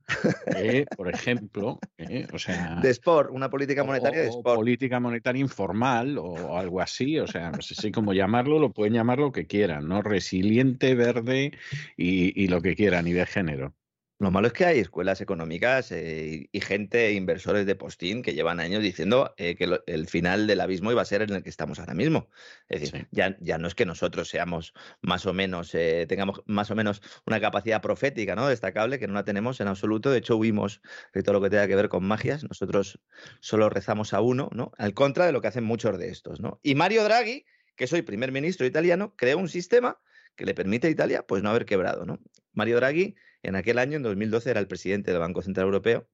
¿eh? 0.55 0.85
por 0.95 1.13
ejemplo. 1.13 1.79
¿eh? 1.97 2.27
o 2.33 2.39
sea, 2.39 2.79
de 2.81 2.89
sport, 2.89 3.31
una 3.31 3.49
política 3.49 3.83
monetaria 3.83 4.21
de 4.21 4.29
sport. 4.29 4.57
política 4.57 4.99
monetaria 4.99 5.41
informal 5.41 6.17
o 6.17 6.57
algo 6.57 6.81
así. 6.81 7.19
O 7.19 7.27
sea, 7.27 7.51
no 7.51 7.61
sé 7.61 7.91
cómo 7.91 8.13
llamarlo, 8.13 8.59
lo 8.59 8.71
pueden 8.71 8.93
llamar 8.93 9.19
lo 9.19 9.31
que 9.31 9.45
quieran, 9.45 9.87
¿no? 9.87 10.01
Resiliente 10.01 10.72
verde 10.79 11.51
y, 11.97 12.47
lo 12.47 12.61
que 12.61 12.75
quieran, 12.75 13.07
y 13.07 13.13
de 13.13 13.25
género. 13.25 13.73
Lo 14.19 14.31
malo 14.31 14.47
es 14.47 14.53
que 14.53 14.65
hay 14.65 14.79
escuelas 14.79 15.19
económicas 15.19 15.91
eh, 15.91 16.47
y 16.49 16.61
gente, 16.61 17.11
inversores 17.11 17.65
de 17.65 17.75
postín, 17.75 18.21
que 18.21 18.33
llevan 18.33 18.61
años 18.61 18.81
diciendo 18.81 19.33
eh, 19.35 19.55
que 19.55 19.81
el 19.85 20.07
final 20.07 20.47
del 20.47 20.61
abismo 20.61 20.93
iba 20.93 21.01
a 21.01 21.05
ser 21.05 21.23
en 21.23 21.31
el 21.31 21.43
que 21.43 21.49
estamos 21.49 21.77
ahora 21.77 21.93
mismo. 21.93 22.29
Es 22.69 22.81
decir, 22.81 23.07
ya, 23.11 23.35
ya 23.41 23.57
no 23.57 23.67
es 23.67 23.75
que 23.75 23.85
nosotros 23.85 24.29
seamos 24.29 24.73
más 25.01 25.25
o 25.25 25.33
menos, 25.33 25.75
eh, 25.75 26.05
tengamos 26.07 26.41
más 26.45 26.71
o 26.71 26.75
menos 26.75 27.01
una 27.25 27.41
capacidad 27.41 27.81
profética, 27.81 28.33
¿no? 28.33 28.47
Destacable, 28.47 28.97
que 28.97 29.07
no 29.07 29.13
la 29.13 29.25
tenemos 29.25 29.59
en 29.59 29.67
absoluto. 29.67 30.09
De 30.09 30.19
hecho, 30.19 30.37
huimos 30.37 30.81
de 31.13 31.21
todo 31.21 31.33
lo 31.33 31.41
que 31.41 31.49
tenga 31.49 31.67
que 31.67 31.75
ver 31.75 31.89
con 31.89 32.05
magias. 32.05 32.45
Nosotros 32.45 33.01
solo 33.41 33.69
rezamos 33.69 34.13
a 34.13 34.21
uno, 34.21 34.49
¿no? 34.53 34.71
Al 34.77 34.93
contra 34.93 35.25
de 35.25 35.33
lo 35.33 35.41
que 35.41 35.49
hacen 35.49 35.65
muchos 35.65 35.97
de 35.97 36.09
estos, 36.09 36.39
¿no? 36.39 36.61
Y 36.63 36.75
Mario 36.75 37.03
Draghi, 37.03 37.45
que 37.75 37.87
soy 37.87 38.03
primer 38.03 38.31
ministro 38.31 38.65
italiano, 38.65 39.15
creó 39.17 39.37
un 39.37 39.49
sistema 39.49 39.99
que 40.35 40.45
le 40.45 40.53
permite 40.53 40.87
a 40.87 40.89
Italia 40.89 41.25
pues 41.27 41.43
no 41.43 41.49
haber 41.49 41.65
quebrado. 41.65 42.05
¿no? 42.05 42.19
Mario 42.53 42.77
Draghi 42.77 43.15
en 43.41 43.55
aquel 43.55 43.77
año, 43.77 43.97
en 43.97 44.03
2012, 44.03 44.49
era 44.49 44.59
el 44.59 44.67
presidente 44.67 45.11
del 45.11 45.19
Banco 45.19 45.41
Central 45.41 45.65
Europeo 45.65 46.07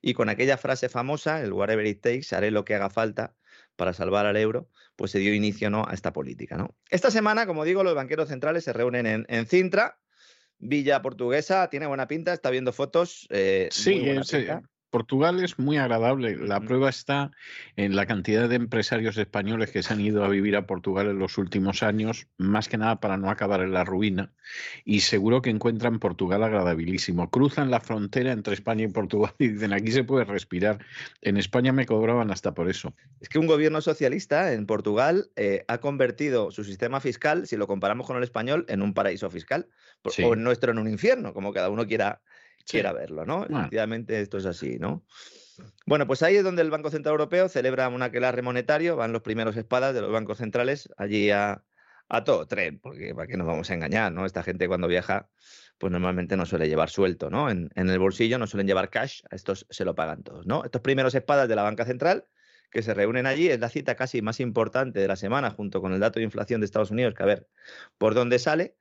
y 0.00 0.14
con 0.14 0.28
aquella 0.28 0.56
frase 0.56 0.88
famosa, 0.88 1.42
el 1.42 1.52
whatever 1.52 1.86
it 1.86 2.00
takes, 2.00 2.34
haré 2.34 2.50
lo 2.50 2.64
que 2.64 2.74
haga 2.74 2.88
falta 2.88 3.34
para 3.76 3.92
salvar 3.92 4.26
al 4.26 4.36
euro, 4.36 4.68
pues 4.96 5.10
se 5.10 5.18
dio 5.18 5.34
inicio 5.34 5.70
¿no? 5.70 5.84
a 5.86 5.92
esta 5.92 6.12
política. 6.12 6.56
¿no? 6.56 6.76
Esta 6.90 7.10
semana, 7.10 7.46
como 7.46 7.64
digo, 7.64 7.82
los 7.82 7.94
banqueros 7.94 8.28
centrales 8.28 8.64
se 8.64 8.72
reúnen 8.72 9.06
en, 9.06 9.26
en 9.28 9.46
Cintra, 9.46 9.98
Villa 10.58 11.02
Portuguesa, 11.02 11.68
tiene 11.70 11.86
buena 11.86 12.08
pinta, 12.08 12.32
está 12.32 12.50
viendo 12.50 12.72
fotos. 12.72 13.26
Eh, 13.30 13.68
sí, 13.70 14.04
Portugal 14.90 15.42
es 15.42 15.58
muy 15.58 15.76
agradable. 15.76 16.36
La 16.36 16.60
prueba 16.60 16.88
está 16.88 17.30
en 17.76 17.94
la 17.94 18.06
cantidad 18.06 18.48
de 18.48 18.56
empresarios 18.56 19.16
españoles 19.16 19.70
que 19.70 19.82
se 19.82 19.92
han 19.92 20.00
ido 20.00 20.24
a 20.24 20.28
vivir 20.28 20.56
a 20.56 20.66
Portugal 20.66 21.08
en 21.08 21.18
los 21.18 21.38
últimos 21.38 21.82
años, 21.82 22.26
más 22.38 22.68
que 22.68 22.78
nada 22.78 23.00
para 23.00 23.16
no 23.16 23.30
acabar 23.30 23.60
en 23.60 23.72
la 23.72 23.84
ruina. 23.84 24.32
Y 24.84 25.00
seguro 25.00 25.42
que 25.42 25.50
encuentran 25.50 25.98
Portugal 25.98 26.42
agradabilísimo. 26.42 27.30
Cruzan 27.30 27.70
la 27.70 27.80
frontera 27.80 28.32
entre 28.32 28.54
España 28.54 28.84
y 28.84 28.88
Portugal 28.88 29.34
y 29.38 29.48
dicen 29.48 29.72
aquí 29.72 29.92
se 29.92 30.04
puede 30.04 30.24
respirar. 30.24 30.84
En 31.22 31.36
España 31.36 31.72
me 31.72 31.86
cobraban 31.86 32.30
hasta 32.30 32.54
por 32.54 32.68
eso. 32.68 32.94
Es 33.20 33.28
que 33.28 33.38
un 33.38 33.46
gobierno 33.46 33.80
socialista 33.80 34.52
en 34.52 34.66
Portugal 34.66 35.30
eh, 35.36 35.64
ha 35.68 35.78
convertido 35.78 36.50
su 36.50 36.64
sistema 36.64 37.00
fiscal, 37.00 37.46
si 37.46 37.56
lo 37.56 37.66
comparamos 37.66 38.06
con 38.06 38.16
el 38.16 38.22
español, 38.22 38.64
en 38.68 38.82
un 38.82 38.94
paraíso 38.94 39.30
fiscal. 39.30 39.68
O 40.24 40.34
en 40.34 40.44
nuestro 40.44 40.72
en 40.72 40.78
un 40.78 40.88
infierno, 40.88 41.34
como 41.34 41.52
cada 41.52 41.70
uno 41.70 41.86
quiera 41.86 42.22
quiera 42.68 42.92
verlo, 42.92 43.24
¿no? 43.24 43.44
Efectivamente, 43.44 44.20
esto 44.20 44.38
es 44.38 44.46
así, 44.46 44.78
¿no? 44.78 45.04
Bueno, 45.86 46.06
pues 46.06 46.22
ahí 46.22 46.36
es 46.36 46.44
donde 46.44 46.62
el 46.62 46.70
Banco 46.70 46.90
Central 46.90 47.14
Europeo 47.14 47.48
celebra 47.48 47.88
un 47.88 48.02
aquelarre 48.02 48.42
monetario, 48.42 48.96
van 48.96 49.12
los 49.12 49.22
primeros 49.22 49.56
espadas 49.56 49.94
de 49.94 50.00
los 50.00 50.12
bancos 50.12 50.38
centrales 50.38 50.88
allí 50.96 51.30
a, 51.30 51.64
a 52.08 52.24
todo 52.24 52.46
tren, 52.46 52.78
porque 52.78 53.14
para 53.14 53.26
qué 53.26 53.36
nos 53.36 53.46
vamos 53.46 53.70
a 53.70 53.74
engañar, 53.74 54.12
¿no? 54.12 54.24
Esta 54.24 54.42
gente 54.42 54.68
cuando 54.68 54.86
viaja, 54.86 55.28
pues 55.78 55.92
normalmente 55.92 56.36
no 56.36 56.46
suele 56.46 56.68
llevar 56.68 56.90
suelto, 56.90 57.30
¿no? 57.30 57.50
En, 57.50 57.70
en 57.74 57.90
el 57.90 57.98
bolsillo 57.98 58.38
no 58.38 58.46
suelen 58.46 58.66
llevar 58.66 58.90
cash, 58.90 59.22
a 59.30 59.34
estos 59.34 59.66
se 59.70 59.84
lo 59.84 59.94
pagan 59.94 60.22
todos, 60.22 60.46
¿no? 60.46 60.64
Estos 60.64 60.80
primeros 60.80 61.14
espadas 61.14 61.48
de 61.48 61.56
la 61.56 61.62
banca 61.62 61.84
central 61.84 62.26
que 62.70 62.82
se 62.82 62.94
reúnen 62.94 63.26
allí, 63.26 63.48
es 63.48 63.60
la 63.60 63.68
cita 63.68 63.94
casi 63.94 64.22
más 64.22 64.40
importante 64.40 65.00
de 65.00 65.08
la 65.08 65.16
semana, 65.16 65.50
junto 65.50 65.80
con 65.80 65.92
el 65.92 66.00
dato 66.00 66.18
de 66.18 66.24
inflación 66.24 66.60
de 66.60 66.66
Estados 66.66 66.90
Unidos, 66.90 67.14
que 67.14 67.22
a 67.22 67.26
ver 67.26 67.48
por 67.96 68.14
dónde 68.14 68.38
sale, 68.38 68.76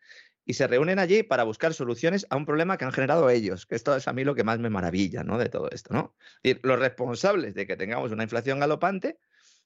y 0.47 0.53
se 0.53 0.65
reúnen 0.65 0.97
allí 0.97 1.23
para 1.23 1.43
buscar 1.43 1.73
soluciones 1.73 2.25
a 2.29 2.37
un 2.37 2.45
problema 2.45 2.77
que 2.77 2.85
han 2.85 2.93
generado 2.93 3.29
ellos, 3.29 3.65
que 3.65 3.75
esto 3.75 3.93
es 3.97 4.07
a 4.07 4.13
mí 4.13 4.23
lo 4.23 4.33
que 4.33 4.45
más 4.45 4.59
me 4.59 4.69
maravilla, 4.69 5.21
¿no? 5.23 5.37
De 5.37 5.49
todo 5.49 5.69
esto, 5.71 5.93
¿no? 5.93 6.15
Es 6.41 6.57
los 6.63 6.79
responsables 6.79 7.53
de 7.53 7.67
que 7.67 7.75
tengamos 7.75 8.13
una 8.13 8.23
inflación 8.23 8.61
galopante, 8.61 9.19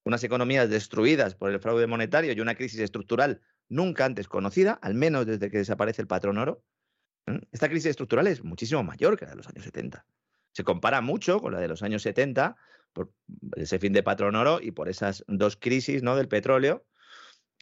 unas 0.04 0.24
economías 0.24 0.72
destruidas 0.72 1.36
por 1.36 1.52
el 1.52 1.60
fraude 1.60 1.86
monetario 1.86 2.34
y 2.34 2.42
una 2.42 2.56
crisis 2.56 2.80
estructural 2.80 3.42
nunca 3.70 4.06
antes 4.06 4.28
conocida, 4.28 4.74
al 4.74 4.96
menos 4.96 5.28
desde 5.28 5.52
que 5.52 5.60
desaparece 5.60 6.02
el 6.02 6.08
patrón 6.08 6.40
oro. 6.40 6.64
Esta 7.52 7.70
crisis 7.70 7.92
estructural 7.92 8.26
es 8.26 8.44
muchísimo 8.44 8.82
mayor 8.82 9.20
que 9.20 9.26
la 9.26 9.32
de 9.32 9.38
los 9.38 9.48
años 9.48 9.64
70. 9.64 10.04
Se 10.52 10.64
compara 10.64 11.02
mucho 11.02 11.40
con 11.40 11.54
la 11.54 11.60
de 11.60 11.68
los 11.68 11.84
años 11.84 12.02
70 12.02 12.56
por 12.92 13.14
ese 13.56 13.78
fin 13.78 13.94
de 13.94 14.02
patrón 14.02 14.36
oro 14.36 14.60
y 14.60 14.72
por 14.72 14.90
esas 14.90 15.24
dos 15.28 15.58
crisis 15.58 16.02
¿no? 16.02 16.16
del 16.16 16.28
petróleo. 16.28 16.84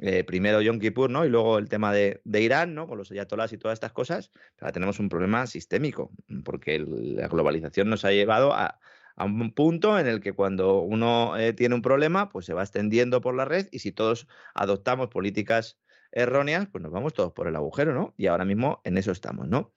Eh, 0.01 0.23
primero 0.23 0.61
Yom 0.61 0.79
Kippur, 0.79 1.09
¿no? 1.09 1.25
Y 1.25 1.29
luego 1.29 1.57
el 1.57 1.67
tema 1.67 1.91
de, 1.91 2.21
Irán, 2.25 2.73
¿no? 2.73 2.87
Con 2.87 2.97
los 2.97 3.11
ayatolás 3.11 3.51
y 3.51 3.57
todas 3.57 3.75
estas 3.75 3.91
cosas. 3.91 4.31
Ahora 4.59 4.71
tenemos 4.71 4.99
un 4.99 5.09
problema 5.09 5.45
sistémico, 5.45 6.11
porque 6.45 6.79
la 6.79 7.27
globalización 7.27 7.89
nos 7.89 8.05
ha 8.05 8.11
llevado 8.11 8.53
a, 8.53 8.79
un 9.17 9.53
punto 9.53 9.99
en 9.99 10.07
el 10.07 10.21
que 10.21 10.31
cuando 10.31 10.79
uno 10.79 11.35
eh, 11.37 11.51
tiene 11.51 11.75
un 11.75 11.81
problema, 11.81 12.29
pues 12.29 12.45
se 12.45 12.53
va 12.53 12.63
extendiendo 12.63 13.19
por 13.19 13.35
la 13.35 13.43
red 13.43 13.67
y 13.69 13.79
si 13.79 13.91
todos 13.91 14.27
adoptamos 14.53 15.09
políticas 15.09 15.77
erróneas, 16.13 16.67
pues 16.71 16.81
nos 16.81 16.91
vamos 16.93 17.13
todos 17.13 17.33
por 17.33 17.49
el 17.49 17.55
agujero, 17.57 17.93
¿no? 17.93 18.13
Y 18.15 18.27
ahora 18.27 18.45
mismo 18.45 18.79
en 18.85 18.97
eso 18.97 19.11
estamos, 19.11 19.49
¿no? 19.49 19.73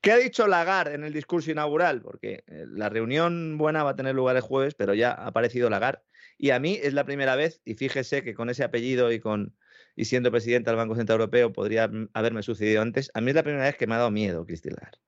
¿Qué 0.00 0.12
ha 0.12 0.16
dicho 0.16 0.46
Lagarde 0.46 0.94
en 0.94 1.02
el 1.02 1.12
discurso 1.12 1.50
inaugural? 1.50 2.00
Porque 2.00 2.44
eh, 2.46 2.64
la 2.68 2.88
reunión 2.88 3.58
buena 3.58 3.82
va 3.82 3.90
a 3.90 3.96
tener 3.96 4.14
lugar 4.14 4.36
el 4.36 4.42
jueves, 4.42 4.74
pero 4.74 4.94
ya 4.94 5.10
ha 5.10 5.26
aparecido 5.26 5.68
Lagarde. 5.68 6.02
Y 6.38 6.50
a 6.50 6.58
mí 6.58 6.78
es 6.82 6.92
la 6.92 7.04
primera 7.04 7.36
vez, 7.36 7.60
y 7.64 7.74
fíjese 7.74 8.22
que 8.22 8.34
con 8.34 8.50
ese 8.50 8.64
apellido 8.64 9.12
y 9.12 9.20
con 9.20 9.54
y 9.96 10.04
siendo 10.04 10.30
presidente 10.30 10.70
del 10.70 10.76
Banco 10.76 10.94
Central 10.94 11.20
Europeo 11.20 11.52
podría 11.52 11.90
haberme 12.12 12.42
sucedido 12.42 12.82
antes, 12.82 13.10
a 13.14 13.20
mí 13.22 13.30
es 13.30 13.34
la 13.34 13.42
primera 13.42 13.64
vez 13.64 13.76
que 13.76 13.86
me 13.86 13.94
ha 13.94 13.98
dado 13.98 14.10
miedo 14.10 14.44
Christine 14.44 14.74
Lagarde. 14.74 14.98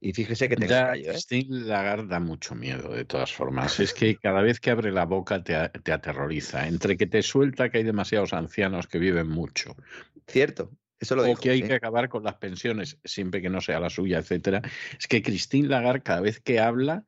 Y 0.00 0.12
fíjese 0.12 0.48
que 0.48 0.56
te 0.56 0.66
ya, 0.66 0.94
¿eh? 0.96 1.04
Christine 1.04 1.60
Lagarde 1.60 2.08
da 2.08 2.18
mucho 2.18 2.56
miedo, 2.56 2.92
de 2.92 3.04
todas 3.04 3.32
formas. 3.32 3.78
Es 3.78 3.94
que 3.94 4.16
cada 4.16 4.42
vez 4.42 4.58
que 4.58 4.72
abre 4.72 4.90
la 4.90 5.04
boca 5.04 5.44
te, 5.44 5.54
te 5.68 5.92
aterroriza. 5.92 6.66
Entre 6.66 6.96
que 6.96 7.06
te 7.06 7.22
suelta 7.22 7.70
que 7.70 7.78
hay 7.78 7.84
demasiados 7.84 8.32
ancianos 8.32 8.88
que 8.88 8.98
viven 8.98 9.28
mucho. 9.28 9.76
Cierto, 10.26 10.72
eso 10.98 11.14
lo 11.14 11.30
o 11.30 11.36
que 11.36 11.50
hay 11.50 11.62
que 11.62 11.74
acabar 11.74 12.08
con 12.08 12.24
las 12.24 12.34
pensiones, 12.34 12.98
siempre 13.04 13.40
que 13.40 13.48
no 13.48 13.60
sea 13.60 13.78
la 13.78 13.90
suya, 13.90 14.18
etcétera. 14.18 14.62
Es 14.98 15.06
que 15.06 15.22
Christine 15.22 15.68
Lagarde, 15.68 16.02
cada 16.02 16.20
vez 16.20 16.40
que 16.40 16.58
habla, 16.58 17.04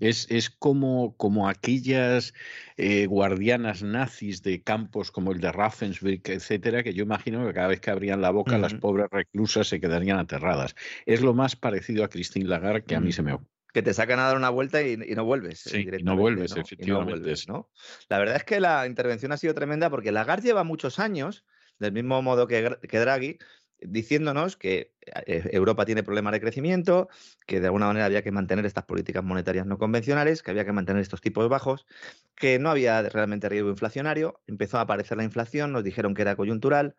es, 0.00 0.26
es 0.30 0.50
como, 0.50 1.16
como 1.16 1.48
aquellas 1.48 2.34
eh, 2.76 3.06
guardianas 3.06 3.82
nazis 3.82 4.42
de 4.42 4.62
campos 4.62 5.10
como 5.10 5.32
el 5.32 5.40
de 5.40 5.52
Ravensbrück, 5.52 6.28
etcétera, 6.28 6.82
que 6.82 6.94
yo 6.94 7.04
imagino 7.04 7.46
que 7.46 7.54
cada 7.54 7.68
vez 7.68 7.80
que 7.80 7.90
abrían 7.90 8.20
la 8.20 8.30
boca, 8.30 8.58
las 8.58 8.74
pobres 8.74 9.08
reclusas 9.10 9.68
se 9.68 9.80
quedarían 9.80 10.18
aterradas. 10.18 10.74
Es 11.06 11.22
lo 11.22 11.34
más 11.34 11.56
parecido 11.56 12.04
a 12.04 12.08
Christine 12.08 12.48
Lagarde 12.48 12.84
que 12.84 12.96
a 12.96 13.00
mí 13.00 13.12
se 13.12 13.22
me 13.22 13.32
ocurre 13.32 13.50
que 13.72 13.82
te 13.82 13.92
sacan 13.92 14.18
a 14.18 14.22
dar 14.22 14.38
una 14.38 14.48
vuelta 14.48 14.80
y, 14.80 14.96
no 14.96 15.26
vuelves. 15.26 15.60
Sí, 15.60 15.86
no 16.02 16.16
vuelves, 16.16 16.56
efectivamente. 16.56 17.34
¿no? 17.46 17.70
La 18.08 18.18
verdad 18.18 18.36
es 18.36 18.44
que 18.44 18.58
la 18.58 18.86
intervención 18.86 19.32
ha 19.32 19.36
sido 19.36 19.52
tremenda 19.52 19.90
porque 19.90 20.12
Lagarde 20.12 20.48
lleva 20.48 20.64
muchos 20.64 20.98
años 20.98 21.44
del 21.78 21.92
mismo 21.92 22.22
modo 22.22 22.46
que, 22.46 22.78
que 22.88 22.98
Draghi, 22.98 23.38
diciéndonos 23.80 24.56
que 24.56 24.94
eh, 25.26 25.48
Europa 25.52 25.84
tiene 25.84 26.02
problemas 26.02 26.32
de 26.32 26.40
crecimiento, 26.40 27.08
que 27.46 27.60
de 27.60 27.66
alguna 27.66 27.86
manera 27.86 28.06
había 28.06 28.22
que 28.22 28.32
mantener 28.32 28.66
estas 28.66 28.84
políticas 28.84 29.24
monetarias 29.24 29.66
no 29.66 29.78
convencionales, 29.78 30.42
que 30.42 30.50
había 30.50 30.64
que 30.64 30.72
mantener 30.72 31.02
estos 31.02 31.20
tipos 31.20 31.48
bajos, 31.48 31.86
que 32.34 32.58
no 32.58 32.70
había 32.70 33.02
realmente 33.02 33.48
riesgo 33.48 33.70
inflacionario, 33.70 34.40
empezó 34.46 34.78
a 34.78 34.82
aparecer 34.82 35.16
la 35.16 35.24
inflación, 35.24 35.72
nos 35.72 35.84
dijeron 35.84 36.14
que 36.14 36.22
era 36.22 36.36
coyuntural, 36.36 36.96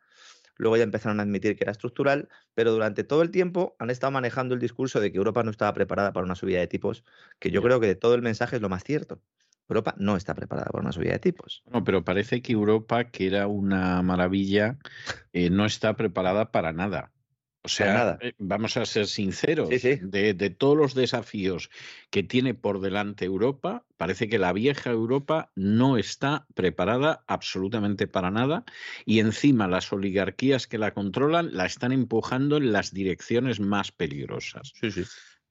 luego 0.58 0.78
ya 0.78 0.84
empezaron 0.84 1.20
a 1.20 1.24
admitir 1.24 1.56
que 1.56 1.64
era 1.64 1.72
estructural, 1.72 2.30
pero 2.54 2.72
durante 2.72 3.04
todo 3.04 3.22
el 3.22 3.32
tiempo 3.32 3.76
han 3.80 3.90
estado 3.90 4.12
manejando 4.12 4.56
el 4.56 4.60
discurso 4.62 5.00
de 5.00 5.12
que 5.12 5.18
Europa 5.18 5.44
no 5.44 5.52
estaba 5.52 5.74
preparada 5.74 6.14
para 6.14 6.26
una 6.26 6.36
subida 6.36 6.60
de 6.60 6.68
tipos, 6.68 7.04
que 7.40 7.52
yo 7.52 7.62
creo 7.62 7.80
que 7.80 7.88
de 7.88 7.96
todo 7.96 8.16
el 8.16 8.22
mensaje 8.22 8.56
es 8.58 8.62
lo 8.62 8.70
más 8.70 8.84
cierto. 8.84 9.22
Europa 9.70 9.96
no 9.98 10.16
está 10.16 10.34
preparada 10.34 10.70
para 10.72 10.82
una 10.82 10.92
subida 10.92 11.14
de 11.14 11.20
tipos. 11.20 11.64
No, 11.72 11.84
pero 11.84 12.04
parece 12.04 12.42
que 12.42 12.54
Europa, 12.54 13.06
que 13.06 13.28
era 13.28 13.48
una 13.48 14.02
maravilla, 14.02 14.78
eh, 15.34 15.50
no 15.50 15.66
está 15.66 15.96
preparada 15.96 16.52
para 16.52 16.74
nada. 16.74 17.12
O 17.68 17.70
sea, 17.70 18.18
eh, 18.22 18.34
vamos 18.38 18.78
a 18.78 18.86
ser 18.86 19.08
sinceros, 19.08 19.68
De, 19.70 20.34
de, 20.34 20.50
todos 20.50 20.78
los 20.78 20.94
desafíos 20.94 21.70
que 22.10 22.24
tiene 22.24 22.54
por 22.54 22.80
delante 22.80 23.26
Europa, 23.26 23.86
parece 23.98 24.30
que 24.30 24.40
la 24.40 24.54
vieja 24.54 24.90
Europa 24.90 25.52
no 25.54 25.98
está 25.98 26.48
preparada 26.54 27.26
absolutamente 27.28 28.08
para 28.08 28.32
nada 28.32 28.64
y 29.06 29.20
encima 29.20 29.68
las 29.68 29.92
oligarquías 29.92 30.66
que 30.66 30.78
la 30.78 30.94
controlan 30.94 31.58
la 31.58 31.66
están 31.66 31.92
empujando 31.92 32.56
en 32.56 32.72
las 32.72 32.94
direcciones 32.94 33.60
más 33.60 33.92
peligrosas. 33.92 34.72
Sí, 34.80 34.90
sí. 34.90 35.04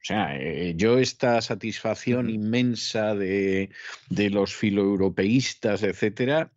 O 0.06 0.08
sea, 0.08 0.36
eh, 0.38 0.74
yo 0.76 1.00
esta 1.00 1.42
satisfacción 1.42 2.30
inmensa 2.30 3.16
de, 3.16 3.70
de 4.08 4.30
los 4.30 4.54
filoeuropeístas, 4.54 5.82
etcétera, 5.82 6.52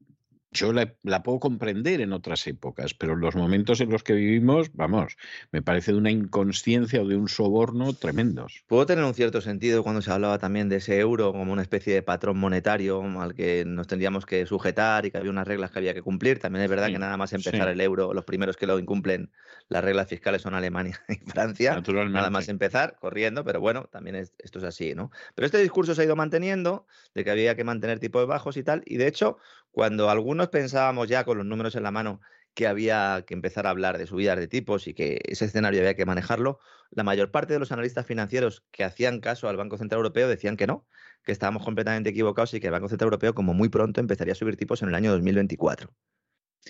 yo 0.52 0.74
la, 0.74 1.24
puedo 1.24 1.40
comprender 1.40 2.02
en 2.02 2.12
otras 2.12 2.48
épocas, 2.48 2.94
pero 2.94 3.14
en 3.14 3.20
los 3.20 3.36
momentos 3.36 3.82
en 3.82 3.90
los 3.90 4.04
que 4.04 4.14
vivimos, 4.14 4.72
vamos, 4.74 5.16
me 5.52 5.62
parece 5.62 5.92
de 5.92 5.98
una 6.00 6.10
inconsciencia 6.10 7.02
o 7.02 7.08
de 7.08 7.16
un 7.16 7.30
soborno 7.30 7.94
tremendos. 7.94 8.64
Puedo 8.68 8.86
tener 8.86 9.04
un 9.04 9.14
cierto 9.14 9.42
sentido 9.42 9.84
cuando 9.84 10.02
se 10.02 10.12
hablaba 10.12 10.40
también 10.40 10.68
de 10.68 10.78
ese 10.78 11.00
euro 11.00 11.32
como 11.34 11.54
una 11.54 11.62
especie 11.62 11.94
de 11.94 12.02
patrón 12.02 12.40
monetario 12.40 13.04
al 13.22 13.36
que 13.36 13.64
nos 13.66 13.88
tendríamos 13.88 14.26
que 14.26 14.46
sujetar 14.46 15.06
y 15.06 15.12
que 15.12 15.20
había 15.20 15.30
unas 15.30 15.48
reglas 15.48 15.70
que 15.72 15.80
había 15.80 15.94
que 15.94 16.02
cumplir. 16.02 16.40
También 16.40 16.64
es 16.64 16.70
verdad 16.70 16.88
que 16.88 17.00
nada 17.00 17.18
más 17.18 17.32
empezar 17.34 17.68
el 17.68 17.82
euro, 17.82 18.14
los 18.14 18.26
primeros 18.26 18.58
que 18.58 18.66
lo 18.66 18.80
incumplen 18.80 19.32
las 19.68 19.84
reglas 19.84 20.08
fiscales 20.08 20.42
son 20.42 20.56
Alemania 20.56 21.00
y 21.10 21.18
Francia. 21.30 21.76
Naturalmente. 21.76 22.18
Nada 22.18 22.32
más 22.32 22.50
empezar 22.50 22.98
corriendo, 23.00 23.44
pero 23.44 23.60
bueno, 23.60 23.88
también 23.92 24.16
esto 24.16 24.58
es 24.58 24.66
así, 24.66 24.96
¿no? 24.96 25.12
Pero 25.36 25.46
este 25.46 25.60
discurso 25.60 25.94
se 25.94 26.02
ha 26.02 26.06
ido 26.06 26.16
manteniendo 26.16 26.88
de 27.14 27.24
que 27.24 27.30
había 27.30 27.56
que 27.56 27.64
mantener 27.64 28.00
tipos 28.00 28.26
bajos 28.26 28.58
y 28.58 28.64
tal, 28.64 28.82
y 28.86 28.98
de 28.98 29.08
hecho 29.08 29.38
cuando 29.72 30.10
algunos 30.10 30.39
pensábamos 30.48 31.10
ya 31.10 31.26
con 31.26 31.38
los 31.38 31.46
números 31.46 31.76
en 31.76 31.84
la 31.84 31.92
mano 31.92 32.22
que 32.54 32.68
había 32.68 33.24
que 33.28 33.34
empezar 33.34 33.68
a 33.68 33.70
hablar 33.70 33.98
de 33.98 34.08
subidas 34.08 34.38
de 34.38 34.48
tipos 34.48 34.88
y 34.88 34.94
que 34.94 35.22
ese 35.26 35.46
escenario 35.46 35.82
había 35.82 35.96
que 35.96 36.06
manejarlo, 36.06 36.60
la 36.92 37.04
mayor 37.04 37.32
parte 37.32 37.54
de 37.54 37.60
los 37.60 37.72
analistas 37.72 38.06
financieros 38.06 38.66
que 38.72 38.84
hacían 38.84 39.20
caso 39.20 39.48
al 39.48 39.58
Banco 39.58 39.78
Central 39.78 40.00
Europeo 40.00 40.28
decían 40.28 40.58
que 40.58 40.68
no, 40.68 40.88
que 41.24 41.32
estábamos 41.32 41.64
completamente 41.64 42.10
equivocados 42.10 42.54
y 42.54 42.60
que 42.60 42.68
el 42.68 42.74
Banco 42.74 42.90
Central 42.90 43.08
Europeo 43.08 43.34
como 43.36 43.54
muy 43.54 43.70
pronto 43.70 44.00
empezaría 44.00 44.34
a 44.34 44.36
subir 44.36 44.58
tipos 44.58 44.82
en 44.82 44.90
el 44.90 44.96
año 44.96 45.12
2024. 45.12 45.94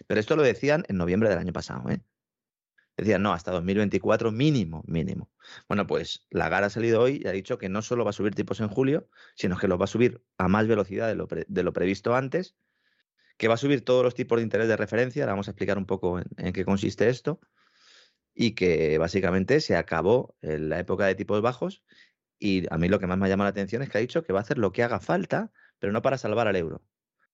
Pero 0.08 0.20
esto 0.20 0.36
lo 0.36 0.44
decían 0.44 0.84
en 0.88 0.98
noviembre 0.98 1.30
del 1.30 1.40
año 1.40 1.54
pasado. 1.54 1.90
¿eh? 1.90 2.02
Decían, 2.98 3.22
no, 3.22 3.34
hasta 3.34 3.52
2024 3.52 4.32
mínimo, 4.32 4.84
mínimo. 4.86 5.32
Bueno, 5.68 5.88
pues 5.88 6.28
Lagarde 6.30 6.68
ha 6.68 6.70
salido 6.70 7.02
hoy 7.02 7.22
y 7.24 7.28
ha 7.28 7.32
dicho 7.32 7.58
que 7.58 7.70
no 7.70 7.82
solo 7.82 8.04
va 8.04 8.10
a 8.10 8.14
subir 8.14 8.36
tipos 8.36 8.60
en 8.60 8.68
julio, 8.68 9.08
sino 9.36 9.58
que 9.58 9.68
los 9.68 9.80
va 9.80 9.86
a 9.86 9.88
subir 9.88 10.22
a 10.38 10.48
más 10.48 10.68
velocidad 10.68 11.08
de 11.08 11.16
lo, 11.16 11.28
de 11.28 11.64
lo 11.64 11.74
previsto 11.74 12.14
antes 12.14 12.56
que 13.40 13.48
va 13.48 13.54
a 13.54 13.58
subir 13.58 13.86
todos 13.86 14.04
los 14.04 14.16
tipos 14.16 14.38
de 14.38 14.44
interés 14.44 14.68
de 14.68 14.76
referencia, 14.76 15.24
ahora 15.24 15.32
vamos 15.32 15.48
a 15.48 15.52
explicar 15.52 15.78
un 15.78 15.86
poco 15.86 16.20
en, 16.20 16.52
qué 16.52 16.66
consiste 16.66 17.08
esto, 17.08 17.40
y 18.36 18.52
que 18.52 18.98
básicamente 18.98 19.62
se 19.62 19.78
acabó 19.78 20.36
la 20.42 20.78
época 20.78 21.06
de 21.06 21.16
tipos 21.16 21.42
bajos, 21.42 21.82
y 22.38 22.66
a 22.70 22.78
mí 22.78 22.90
lo 22.90 23.00
que 23.00 23.08
más 23.08 23.18
me 23.18 23.30
llama 23.30 23.46
la 23.46 23.52
atención 23.52 23.82
es 23.82 23.90
que 23.90 23.98
ha 23.98 24.02
dicho 24.02 24.24
que 24.24 24.34
va 24.34 24.40
a 24.40 24.42
hacer 24.42 24.58
lo 24.58 24.74
que 24.74 24.84
haga 24.84 25.00
falta, 25.00 25.54
pero 25.80 25.94
no 25.94 26.02
para 26.02 26.18
salvar 26.18 26.50
al 26.50 26.58
euro, 26.58 26.84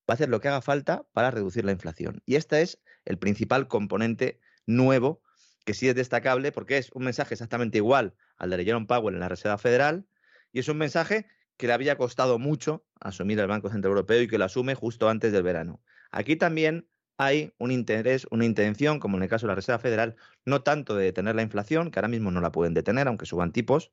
va 0.08 0.10
a 0.10 0.14
hacer 0.14 0.30
lo 0.30 0.40
que 0.40 0.48
haga 0.48 0.62
falta 0.62 1.08
para 1.12 1.32
reducir 1.32 1.66
la 1.66 1.72
inflación. 1.72 2.22
Y 2.28 2.36
este 2.36 2.62
es 2.62 2.80
el 3.04 3.18
principal 3.18 3.68
componente 3.68 4.40
nuevo 4.68 5.24
que 5.66 5.74
sí 5.74 5.90
es 5.90 5.96
destacable 5.96 6.52
porque 6.52 6.78
es 6.78 6.92
un 6.92 7.04
mensaje 7.04 7.34
exactamente 7.34 7.80
igual 7.80 8.14
al 8.38 8.52
de 8.52 8.64
Jerome 8.64 8.86
Powell 8.86 9.16
en 9.16 9.22
la 9.22 9.30
Reserva 9.30 9.58
Federal 9.58 10.06
y 10.52 10.60
es 10.60 10.70
un 10.70 10.78
mensaje 10.78 11.26
que 11.58 11.66
le 11.68 11.74
había 11.74 11.98
costado 11.98 12.38
mucho 12.38 12.86
asumir 13.00 13.40
el 13.40 13.48
Banco 13.48 13.70
Central 13.70 13.92
Europeo 13.92 14.22
y 14.22 14.28
que 14.28 14.38
lo 14.38 14.46
asume 14.46 14.76
justo 14.76 15.10
antes 15.10 15.32
del 15.32 15.44
verano. 15.44 15.82
Aquí 16.16 16.38
también 16.38 16.88
hay 17.18 17.54
un 17.58 17.72
interés, 17.72 18.26
una 18.32 18.46
intención, 18.46 19.02
como 19.02 19.18
en 19.18 19.24
el 19.24 19.30
caso 19.30 19.48
de 19.48 19.52
la 19.52 19.56
Reserva 19.56 19.80
Federal, 19.80 20.16
no 20.46 20.64
tanto 20.64 20.96
de 20.96 21.04
detener 21.04 21.36
la 21.36 21.42
inflación, 21.42 21.92
que 21.92 22.00
ahora 22.00 22.08
mismo 22.08 22.32
no 22.32 22.40
la 22.40 22.54
pueden 22.54 22.74
detener, 22.74 23.10
aunque 23.10 23.26
suban 23.26 23.52
tipos, 23.52 23.92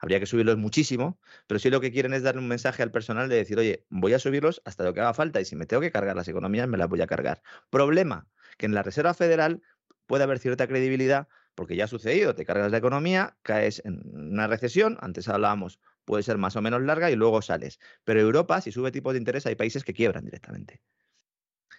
habría 0.00 0.18
que 0.18 0.26
subirlos 0.26 0.58
muchísimo, 0.58 1.20
pero 1.46 1.60
sí 1.60 1.70
lo 1.70 1.80
que 1.80 1.92
quieren 1.92 2.14
es 2.14 2.24
darle 2.24 2.40
un 2.40 2.48
mensaje 2.48 2.82
al 2.82 2.90
personal 2.90 3.28
de 3.28 3.36
decir, 3.36 3.60
oye, 3.60 3.86
voy 3.90 4.12
a 4.12 4.18
subirlos 4.18 4.60
hasta 4.64 4.82
lo 4.82 4.92
que 4.92 5.02
haga 5.02 5.14
falta 5.14 5.40
y 5.40 5.44
si 5.44 5.54
me 5.54 5.64
tengo 5.64 5.80
que 5.80 5.92
cargar 5.92 6.16
las 6.16 6.26
economías, 6.26 6.66
me 6.66 6.78
las 6.78 6.88
voy 6.88 7.00
a 7.00 7.06
cargar. 7.06 7.42
Problema, 7.70 8.26
que 8.58 8.66
en 8.66 8.74
la 8.74 8.82
Reserva 8.82 9.14
Federal 9.14 9.62
puede 10.06 10.24
haber 10.24 10.40
cierta 10.40 10.66
credibilidad 10.66 11.28
porque 11.54 11.76
ya 11.76 11.84
ha 11.84 11.86
sucedido, 11.86 12.34
te 12.34 12.44
cargas 12.44 12.72
la 12.72 12.78
economía, 12.78 13.36
caes 13.42 13.80
en 13.84 14.02
una 14.12 14.48
recesión, 14.48 14.98
antes 15.00 15.28
hablábamos, 15.28 15.78
puede 16.04 16.24
ser 16.24 16.38
más 16.38 16.56
o 16.56 16.60
menos 16.60 16.82
larga 16.82 17.08
y 17.12 17.14
luego 17.14 17.40
sales. 17.40 17.78
Pero 18.02 18.18
Europa, 18.18 18.60
si 18.60 18.72
sube 18.72 18.90
tipos 18.90 19.12
de 19.12 19.20
interés, 19.20 19.46
hay 19.46 19.54
países 19.54 19.84
que 19.84 19.94
quiebran 19.94 20.24
directamente. 20.24 20.80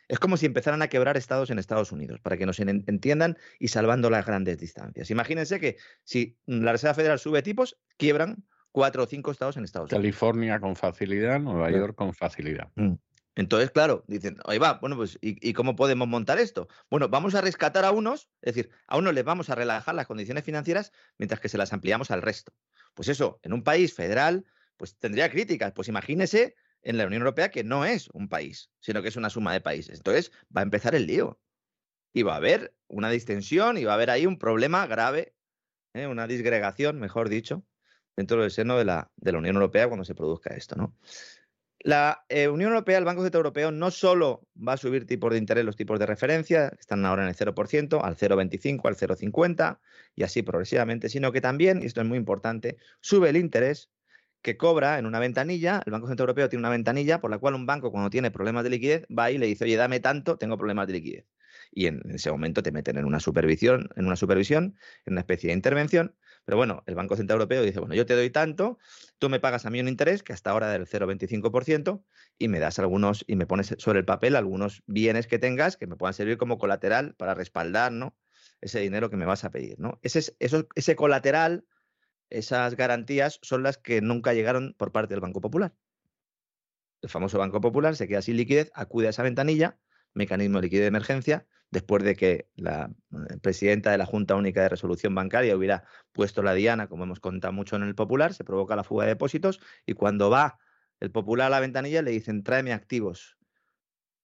Es 0.07 0.19
como 0.19 0.38
si 0.38 0.45
empezaran 0.45 0.81
a 0.81 0.88
quebrar 0.88 1.17
estados 1.17 1.49
en 1.49 1.59
Estados 1.59 1.91
Unidos, 1.91 2.19
para 2.21 2.38
que 2.38 2.45
nos 2.45 2.59
en- 2.59 2.84
entiendan 2.88 3.38
y 3.59 3.69
salvando 3.69 4.09
las 4.09 4.25
grandes 4.25 4.57
distancias. 4.57 5.09
Imagínense 5.11 5.59
que 5.59 5.77
si 6.03 6.38
la 6.45 6.71
Reserva 6.71 6.93
Federal 6.93 7.19
sube 7.19 7.41
tipos, 7.41 7.77
quiebran 7.97 8.43
cuatro 8.71 9.03
o 9.03 9.05
cinco 9.05 9.31
estados 9.31 9.57
en 9.57 9.63
Estados 9.63 9.91
Unidos. 9.91 10.01
California 10.01 10.59
con 10.59 10.75
facilidad, 10.75 11.39
Nueva. 11.39 11.71
York 11.71 11.95
con 11.95 12.13
facilidad. 12.13 12.69
Mm. 12.75 12.93
Entonces, 13.35 13.71
claro, 13.71 14.03
dicen, 14.07 14.38
ahí 14.45 14.59
va, 14.59 14.73
bueno, 14.73 14.95
pues, 14.95 15.17
¿y, 15.19 15.49
y 15.49 15.53
cómo 15.53 15.75
podemos 15.75 16.07
montar 16.07 16.38
esto? 16.38 16.67
Bueno, 16.91 17.09
vamos 17.09 17.34
a 17.34 17.41
rescatar 17.41 17.84
a 17.84 17.89
unos, 17.91 18.30
es 18.41 18.53
decir, 18.53 18.69
a 18.85 18.97
unos 18.97 19.13
les 19.15 19.23
vamos 19.23 19.49
a 19.49 19.55
relajar 19.55 19.95
las 19.95 20.05
condiciones 20.05 20.43
financieras 20.43 20.91
mientras 21.17 21.39
que 21.39 21.49
se 21.49 21.57
las 21.57 21.73
ampliamos 21.73 22.11
al 22.11 22.21
resto. 22.21 22.53
Pues 22.93 23.07
eso, 23.07 23.39
en 23.41 23.53
un 23.53 23.63
país 23.63 23.95
federal, 23.95 24.45
pues 24.77 24.97
tendría 24.99 25.31
críticas. 25.31 25.71
Pues 25.73 25.88
imagínese 25.88 26.55
en 26.84 26.97
la 26.97 27.05
Unión 27.05 27.22
Europea 27.22 27.49
que 27.49 27.64
no 27.64 27.85
es 27.85 28.10
un 28.14 28.30
país, 28.30 28.69
sino 28.80 29.01
que 29.01 29.07
es 29.10 29.15
una 29.15 29.30
suma 29.30 29.53
de 29.53 29.61
países. 29.61 29.97
Entonces, 29.97 30.31
va 30.55 30.61
a 30.61 30.64
empezar 30.64 30.95
el 30.95 31.07
lío. 31.07 31.39
Y 32.15 32.22
va 32.22 32.34
a 32.34 32.38
haber 32.38 32.76
una 32.88 33.10
distensión 33.10 33.77
y 33.77 33.85
va 33.85 33.93
a 33.93 33.95
haber 33.95 34.11
ahí 34.11 34.27
un 34.27 34.38
problema 34.38 34.85
grave, 34.85 35.34
¿eh? 35.93 36.05
una 36.05 36.27
disgregación, 36.27 36.99
mejor 36.99 37.27
dicho, 37.27 37.65
dentro 38.15 38.39
del 38.39 38.51
seno 38.51 38.77
de 38.77 38.85
la, 38.85 39.11
de 39.15 39.31
la 39.31 39.39
Unión 39.39 39.55
Europea 39.55 39.88
cuando 39.88 40.05
se 40.05 40.14
produzca 40.14 40.53
esto, 40.53 40.76
¿no? 40.76 40.95
La 41.80 42.23
eh, 42.30 42.47
Unión 42.47 42.72
Europea, 42.72 42.97
el 42.97 43.03
Banco 43.03 43.23
Central 43.23 43.39
Europeo, 43.39 43.69
no 43.69 43.91
solo 43.91 44.47
va 44.55 44.73
a 44.73 44.77
subir 44.77 45.05
tipos 45.05 45.31
de 45.31 45.38
interés, 45.38 45.65
los 45.65 45.76
tipos 45.76 45.99
de 45.99 46.05
referencia, 46.05 46.72
están 46.80 47.05
ahora 47.05 47.23
en 47.23 47.30
el 47.30 47.35
0%, 47.35 48.01
al 48.01 48.15
0,25, 48.15 48.88
al 48.88 48.95
0,50 48.95 49.80
y 50.15 50.23
así 50.23 50.43
progresivamente, 50.43 51.10
sino 51.10 51.34
que 51.34 51.41
también, 51.41 51.84
y 51.84 51.88
esto 51.88 51.99
es 51.99 52.07
muy 52.07 52.18
importante, 52.18 52.77
sube 53.01 53.30
el 53.30 53.35
interés 53.35 53.89
que 54.43 54.57
cobra 54.57 54.99
en 54.99 55.05
una 55.07 55.19
ventanilla. 55.19 55.81
El 55.85 55.91
Banco 55.93 56.07
Central 56.07 56.25
Europeo 56.25 56.49
tiene 56.49 56.61
una 56.61 56.69
ventanilla 56.69 57.19
por 57.21 57.31
la 57.31 57.39
cual 57.39 57.55
un 57.55 57.65
banco, 57.65 57.91
cuando 57.91 58.09
tiene 58.11 58.31
problemas 58.31 58.63
de 58.63 58.69
liquidez, 58.71 59.05
va 59.07 59.31
y 59.31 59.37
le 59.39 59.47
dice, 59.47 59.65
oye, 59.65 59.75
dame 59.77 59.99
tanto, 59.99 60.37
tengo 60.37 60.57
problemas 60.57 60.87
de 60.87 60.93
liquidez. 60.93 61.25
Y 61.71 61.87
en 61.87 62.01
ese 62.11 62.31
momento 62.31 62.61
te 62.63 62.71
meten 62.71 62.97
en 62.97 63.05
una 63.05 63.19
supervisión, 63.19 63.89
en 63.95 64.05
una 64.05 64.15
supervisión, 64.15 64.75
en 65.05 65.13
una 65.13 65.21
especie 65.21 65.47
de 65.49 65.53
intervención. 65.55 66.15
Pero 66.45 66.57
bueno, 66.57 66.83
el 66.87 66.95
Banco 66.95 67.15
Central 67.15 67.37
Europeo 67.37 67.63
dice, 67.63 67.79
bueno, 67.79 67.95
yo 67.95 68.05
te 68.05 68.15
doy 68.15 68.29
tanto, 68.29 68.77
tú 69.17 69.29
me 69.29 69.39
pagas 69.39 69.65
a 69.65 69.69
mí 69.69 69.79
un 69.79 69.87
interés 69.87 70.23
que 70.23 70.33
hasta 70.33 70.51
ahora 70.51 70.69
del 70.69 70.85
0,25% 70.87 72.05
y 72.37 72.47
me 72.49 72.59
das 72.59 72.79
algunos 72.79 73.23
y 73.27 73.35
me 73.35 73.47
pones 73.47 73.75
sobre 73.77 73.99
el 73.99 74.05
papel 74.05 74.35
algunos 74.35 74.83
bienes 74.85 75.27
que 75.27 75.39
tengas 75.39 75.77
que 75.77 75.87
me 75.87 75.95
puedan 75.95 76.13
servir 76.13 76.37
como 76.37 76.57
colateral 76.57 77.15
para 77.15 77.33
respaldar, 77.33 77.91
¿no? 77.91 78.17
Ese 78.61 78.79
dinero 78.79 79.09
que 79.09 79.17
me 79.17 79.25
vas 79.25 79.43
a 79.43 79.51
pedir, 79.51 79.79
¿no? 79.79 79.99
Ese, 80.01 80.19
es- 80.19 80.35
eso- 80.39 80.67
ese 80.75 80.95
colateral, 80.95 81.65
esas 82.29 82.75
garantías 82.75 83.39
son 83.41 83.63
las 83.63 83.77
que 83.77 84.01
nunca 84.01 84.33
llegaron 84.33 84.75
por 84.77 84.91
parte 84.91 85.13
del 85.13 85.21
Banco 85.21 85.41
Popular. 85.41 85.73
El 87.01 87.09
famoso 87.09 87.37
Banco 87.37 87.61
Popular 87.61 87.95
se 87.95 88.07
queda 88.07 88.21
sin 88.21 88.37
liquidez, 88.37 88.71
acude 88.73 89.07
a 89.07 89.09
esa 89.09 89.23
ventanilla, 89.23 89.77
mecanismo 90.13 90.57
de 90.57 90.63
liquidez 90.63 90.83
de 90.83 90.87
emergencia, 90.87 91.45
después 91.69 92.03
de 92.03 92.15
que 92.15 92.47
la 92.55 92.91
eh, 93.11 93.37
presidenta 93.41 93.91
de 93.91 93.97
la 93.97 94.05
Junta 94.05 94.35
Única 94.35 94.61
de 94.61 94.69
Resolución 94.69 95.13
Bancaria 95.13 95.55
hubiera 95.55 95.83
puesto 96.13 96.43
la 96.43 96.53
diana, 96.53 96.87
como 96.87 97.03
hemos 97.03 97.19
contado 97.19 97.51
mucho 97.51 97.75
en 97.75 97.83
el 97.83 97.95
Popular, 97.95 98.33
se 98.33 98.43
provoca 98.43 98.75
la 98.75 98.83
fuga 98.83 99.03
de 99.05 99.11
depósitos 99.11 99.59
y 99.85 99.93
cuando 99.93 100.29
va 100.29 100.59
el 100.99 101.11
Popular 101.11 101.47
a 101.47 101.49
la 101.49 101.59
ventanilla 101.59 102.01
le 102.01 102.11
dicen 102.11 102.43
tráeme 102.43 102.71
activos. 102.71 103.37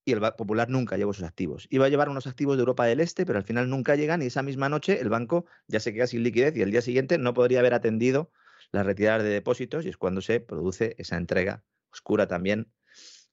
Y 0.10 0.12
el 0.14 0.20
Popular 0.20 0.70
nunca 0.70 0.98
llevó 0.98 1.14
sus 1.14 1.24
activos. 1.24 1.68
Iba 1.70 1.86
a 1.86 1.90
llevar 1.90 2.10
unos 2.10 2.26
activos 2.26 2.58
de 2.58 2.62
Europa 2.62 2.86
del 2.86 3.00
Este, 3.00 3.28
pero 3.28 3.38
al 3.38 3.46
final 3.46 3.70
nunca 3.70 3.96
llegan 3.96 4.24
y 4.24 4.26
esa 4.26 4.42
misma 4.42 4.68
noche 4.68 5.00
el 5.00 5.10
banco 5.10 5.46
ya 5.68 5.80
se 5.80 5.94
queda 5.94 6.08
sin 6.08 6.24
liquidez 6.24 6.56
y 6.58 6.64
el 6.64 6.72
día 6.72 6.82
siguiente 6.82 7.20
no 7.20 7.36
podría 7.36 7.60
haber 7.60 7.76
atendido 7.76 8.32
las 8.72 8.88
retiradas 8.88 9.22
de 9.22 9.30
depósitos 9.30 9.86
y 9.86 9.90
es 9.90 9.98
cuando 9.98 10.22
se 10.22 10.40
produce 10.40 10.96
esa 10.98 11.18
entrega 11.18 11.64
oscura 11.92 12.28
también 12.28 12.72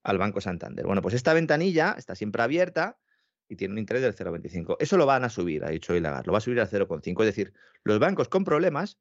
al 0.03 0.19
Banco 0.19 0.43
Santander. 0.43 0.85
Bueno, 0.85 1.01
pues 1.01 1.15
esta 1.15 1.33
ventanilla 1.33 1.95
está 1.97 2.15
siempre 2.15 2.43
abierta 2.43 2.99
y 3.49 3.57
tiene 3.57 3.73
un 3.73 3.79
interés 3.79 4.03
del 4.03 4.15
0,25. 4.15 4.77
Eso 4.79 4.99
lo 4.99 5.07
van 5.07 5.25
a 5.25 5.31
subir, 5.31 5.65
ha 5.65 5.71
dicho 5.71 5.95
Ilagar, 5.95 6.27
lo 6.27 6.33
va 6.33 6.39
a 6.39 6.43
subir 6.43 6.61
al 6.61 6.69
0,5. 6.69 7.23
Es 7.23 7.27
decir, 7.27 7.55
los 7.85 7.99
bancos 7.99 8.29
con 8.29 8.45
problemas 8.45 8.99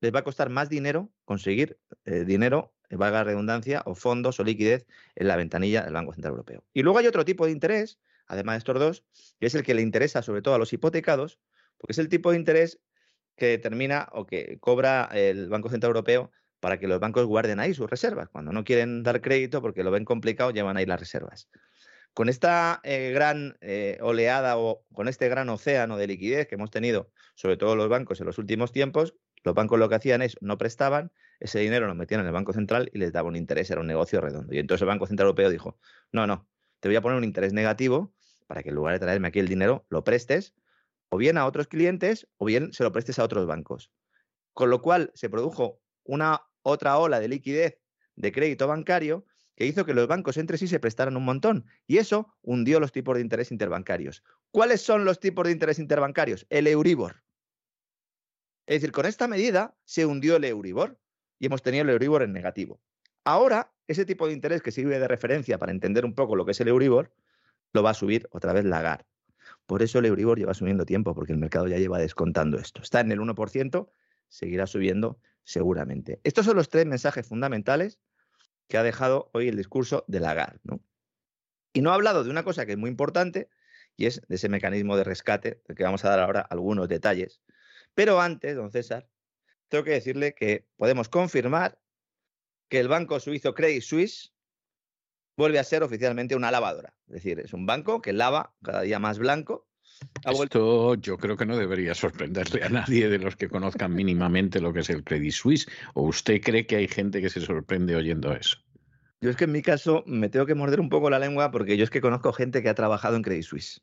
les 0.00 0.14
va 0.14 0.20
a 0.20 0.24
costar 0.24 0.50
más 0.50 0.68
dinero 0.68 1.10
conseguir 1.24 1.78
eh, 2.04 2.24
dinero, 2.24 2.74
valga 2.96 3.18
la 3.18 3.24
redundancia, 3.24 3.82
o 3.86 3.94
fondos 3.94 4.40
o 4.40 4.44
liquidez 4.44 4.86
en 5.14 5.28
la 5.28 5.36
ventanilla 5.36 5.82
del 5.82 5.94
Banco 5.94 6.12
Central 6.12 6.32
Europeo. 6.32 6.64
Y 6.72 6.82
luego 6.82 6.98
hay 6.98 7.06
otro 7.06 7.24
tipo 7.24 7.46
de 7.46 7.52
interés, 7.52 7.98
además 8.26 8.54
de 8.54 8.58
estos 8.58 8.78
dos, 8.78 9.04
que 9.40 9.46
es 9.46 9.54
el 9.54 9.62
que 9.62 9.74
le 9.74 9.82
interesa 9.82 10.22
sobre 10.22 10.42
todo 10.42 10.54
a 10.54 10.58
los 10.58 10.72
hipotecados, 10.72 11.38
porque 11.78 11.92
es 11.92 11.98
el 11.98 12.08
tipo 12.08 12.30
de 12.30 12.36
interés 12.36 12.80
que 13.36 13.46
determina 13.46 14.08
o 14.12 14.26
que 14.26 14.58
cobra 14.60 15.08
el 15.12 15.48
Banco 15.48 15.68
Central 15.68 15.90
Europeo 15.90 16.30
para 16.60 16.78
que 16.78 16.86
los 16.86 17.00
bancos 17.00 17.26
guarden 17.26 17.58
ahí 17.58 17.74
sus 17.74 17.90
reservas. 17.90 18.28
Cuando 18.28 18.52
no 18.52 18.62
quieren 18.62 19.02
dar 19.02 19.20
crédito 19.20 19.60
porque 19.60 19.82
lo 19.82 19.90
ven 19.90 20.04
complicado, 20.04 20.52
llevan 20.52 20.76
ahí 20.76 20.86
las 20.86 21.00
reservas. 21.00 21.48
Con 22.14 22.28
esta 22.28 22.80
eh, 22.84 23.10
gran 23.12 23.56
eh, 23.62 23.98
oleada 24.00 24.58
o 24.58 24.84
con 24.92 25.08
este 25.08 25.28
gran 25.28 25.48
océano 25.48 25.96
de 25.96 26.06
liquidez 26.06 26.46
que 26.46 26.54
hemos 26.54 26.70
tenido, 26.70 27.10
sobre 27.34 27.56
todo 27.56 27.74
los 27.74 27.88
bancos 27.88 28.20
en 28.20 28.26
los 28.26 28.38
últimos 28.38 28.70
tiempos, 28.70 29.14
los 29.42 29.54
bancos 29.54 29.78
lo 29.78 29.88
que 29.88 29.96
hacían 29.96 30.22
es 30.22 30.36
no 30.40 30.58
prestaban, 30.58 31.10
ese 31.42 31.58
dinero 31.58 31.88
lo 31.88 31.94
metían 31.96 32.20
en 32.20 32.26
el 32.26 32.32
Banco 32.32 32.52
Central 32.52 32.88
y 32.94 32.98
les 32.98 33.12
daba 33.12 33.28
un 33.28 33.34
interés, 33.34 33.68
era 33.70 33.80
un 33.80 33.86
negocio 33.88 34.20
redondo. 34.20 34.54
Y 34.54 34.58
entonces 34.58 34.82
el 34.82 34.88
Banco 34.88 35.06
Central 35.06 35.26
Europeo 35.26 35.50
dijo, 35.50 35.76
no, 36.12 36.24
no, 36.24 36.48
te 36.78 36.88
voy 36.88 36.94
a 36.94 37.00
poner 37.00 37.18
un 37.18 37.24
interés 37.24 37.52
negativo 37.52 38.14
para 38.46 38.62
que 38.62 38.68
en 38.68 38.76
lugar 38.76 38.94
de 38.94 39.00
traerme 39.00 39.28
aquí 39.28 39.40
el 39.40 39.48
dinero, 39.48 39.84
lo 39.88 40.04
prestes 40.04 40.54
o 41.08 41.16
bien 41.16 41.38
a 41.38 41.46
otros 41.46 41.66
clientes 41.66 42.28
o 42.36 42.44
bien 42.44 42.72
se 42.72 42.84
lo 42.84 42.92
prestes 42.92 43.18
a 43.18 43.24
otros 43.24 43.46
bancos. 43.46 43.90
Con 44.52 44.70
lo 44.70 44.82
cual 44.82 45.10
se 45.14 45.28
produjo 45.28 45.80
una 46.04 46.42
otra 46.62 46.96
ola 46.98 47.18
de 47.18 47.26
liquidez 47.26 47.80
de 48.14 48.30
crédito 48.30 48.68
bancario 48.68 49.26
que 49.56 49.66
hizo 49.66 49.84
que 49.84 49.94
los 49.94 50.06
bancos 50.06 50.36
entre 50.36 50.58
sí 50.58 50.68
se 50.68 50.78
prestaran 50.78 51.16
un 51.16 51.24
montón 51.24 51.66
y 51.88 51.98
eso 51.98 52.32
hundió 52.42 52.78
los 52.78 52.92
tipos 52.92 53.16
de 53.16 53.20
interés 53.20 53.50
interbancarios. 53.50 54.22
¿Cuáles 54.52 54.80
son 54.80 55.04
los 55.04 55.18
tipos 55.18 55.44
de 55.44 55.52
interés 55.52 55.80
interbancarios? 55.80 56.46
El 56.50 56.68
Euribor. 56.68 57.24
Es 58.66 58.76
decir, 58.76 58.92
con 58.92 59.06
esta 59.06 59.26
medida 59.26 59.76
se 59.84 60.06
hundió 60.06 60.36
el 60.36 60.44
Euribor 60.44 61.00
y 61.42 61.46
hemos 61.46 61.60
tenido 61.60 61.82
el 61.82 61.90
Euribor 61.90 62.22
en 62.22 62.32
negativo. 62.32 62.80
Ahora, 63.24 63.72
ese 63.88 64.04
tipo 64.04 64.28
de 64.28 64.32
interés 64.32 64.62
que 64.62 64.70
sirve 64.70 65.00
de 65.00 65.08
referencia 65.08 65.58
para 65.58 65.72
entender 65.72 66.04
un 66.04 66.14
poco 66.14 66.36
lo 66.36 66.44
que 66.44 66.52
es 66.52 66.60
el 66.60 66.68
Euribor, 66.68 67.12
lo 67.72 67.82
va 67.82 67.90
a 67.90 67.94
subir 67.94 68.28
otra 68.30 68.52
vez 68.52 68.64
Lagarde. 68.64 69.06
Por 69.66 69.82
eso 69.82 69.98
el 69.98 70.06
Euribor 70.06 70.38
lleva 70.38 70.54
subiendo 70.54 70.86
tiempo, 70.86 71.16
porque 71.16 71.32
el 71.32 71.40
mercado 71.40 71.66
ya 71.66 71.78
lleva 71.78 71.98
descontando 71.98 72.58
esto. 72.58 72.80
Está 72.80 73.00
en 73.00 73.10
el 73.10 73.18
1%, 73.18 73.90
seguirá 74.28 74.68
subiendo 74.68 75.18
seguramente. 75.42 76.20
Estos 76.22 76.46
son 76.46 76.54
los 76.54 76.68
tres 76.68 76.86
mensajes 76.86 77.26
fundamentales 77.26 77.98
que 78.68 78.78
ha 78.78 78.84
dejado 78.84 79.28
hoy 79.34 79.48
el 79.48 79.56
discurso 79.56 80.04
de 80.06 80.20
Lagarde. 80.20 80.60
¿no? 80.62 80.80
Y 81.72 81.82
no 81.82 81.90
ha 81.90 81.94
hablado 81.94 82.22
de 82.22 82.30
una 82.30 82.44
cosa 82.44 82.66
que 82.66 82.72
es 82.72 82.78
muy 82.78 82.88
importante, 82.88 83.50
y 83.96 84.06
es 84.06 84.22
de 84.28 84.36
ese 84.36 84.48
mecanismo 84.48 84.96
de 84.96 85.02
rescate, 85.02 85.60
del 85.66 85.76
que 85.76 85.82
vamos 85.82 86.04
a 86.04 86.10
dar 86.10 86.20
ahora 86.20 86.40
algunos 86.42 86.88
detalles. 86.88 87.42
Pero 87.96 88.20
antes, 88.20 88.54
don 88.54 88.70
César, 88.70 89.08
tengo 89.72 89.84
que 89.84 89.92
decirle 89.92 90.34
que 90.34 90.66
podemos 90.76 91.08
confirmar 91.08 91.80
que 92.68 92.78
el 92.78 92.88
banco 92.88 93.18
suizo 93.20 93.54
Credit 93.54 93.82
Suisse 93.82 94.34
vuelve 95.34 95.58
a 95.58 95.64
ser 95.64 95.82
oficialmente 95.82 96.36
una 96.36 96.50
lavadora. 96.50 96.94
Es 97.06 97.14
decir, 97.14 97.40
es 97.40 97.54
un 97.54 97.64
banco 97.64 98.02
que 98.02 98.12
lava 98.12 98.54
cada 98.62 98.82
día 98.82 98.98
más 98.98 99.18
blanco. 99.18 99.66
Ha 100.26 100.32
vuelto- 100.32 100.92
Esto 100.92 100.94
yo 100.96 101.16
creo 101.16 101.38
que 101.38 101.46
no 101.46 101.56
debería 101.56 101.94
sorprenderle 101.94 102.62
a 102.64 102.68
nadie 102.68 103.08
de 103.08 103.18
los 103.18 103.34
que 103.34 103.48
conozcan 103.48 103.94
mínimamente 103.94 104.60
lo 104.60 104.74
que 104.74 104.80
es 104.80 104.90
el 104.90 105.04
Credit 105.04 105.32
Suisse. 105.32 105.66
¿O 105.94 106.02
usted 106.02 106.42
cree 106.42 106.66
que 106.66 106.76
hay 106.76 106.86
gente 106.86 107.22
que 107.22 107.30
se 107.30 107.40
sorprende 107.40 107.96
oyendo 107.96 108.34
eso? 108.34 108.58
Yo 109.22 109.30
es 109.30 109.36
que 109.36 109.44
en 109.44 109.52
mi 109.52 109.62
caso 109.62 110.04
me 110.06 110.28
tengo 110.28 110.44
que 110.44 110.54
morder 110.54 110.80
un 110.80 110.90
poco 110.90 111.08
la 111.08 111.18
lengua 111.18 111.50
porque 111.50 111.78
yo 111.78 111.84
es 111.84 111.90
que 111.90 112.02
conozco 112.02 112.30
gente 112.34 112.62
que 112.62 112.68
ha 112.68 112.74
trabajado 112.74 113.16
en 113.16 113.22
Credit 113.22 113.44
Suisse. 113.44 113.80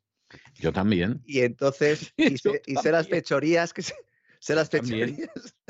Yo 0.53 0.71
también. 0.71 1.23
Y 1.25 1.39
entonces, 1.39 2.13
y 2.15 2.37
Yo 2.37 2.51
sé, 2.51 2.61
y 2.67 2.75
sé 2.75 2.91
las 2.91 3.07
fechorías 3.07 3.73
que 3.73 3.81
se, 3.81 3.95
sé 4.39 4.53
las 4.55 4.69
fechorías 4.69 5.29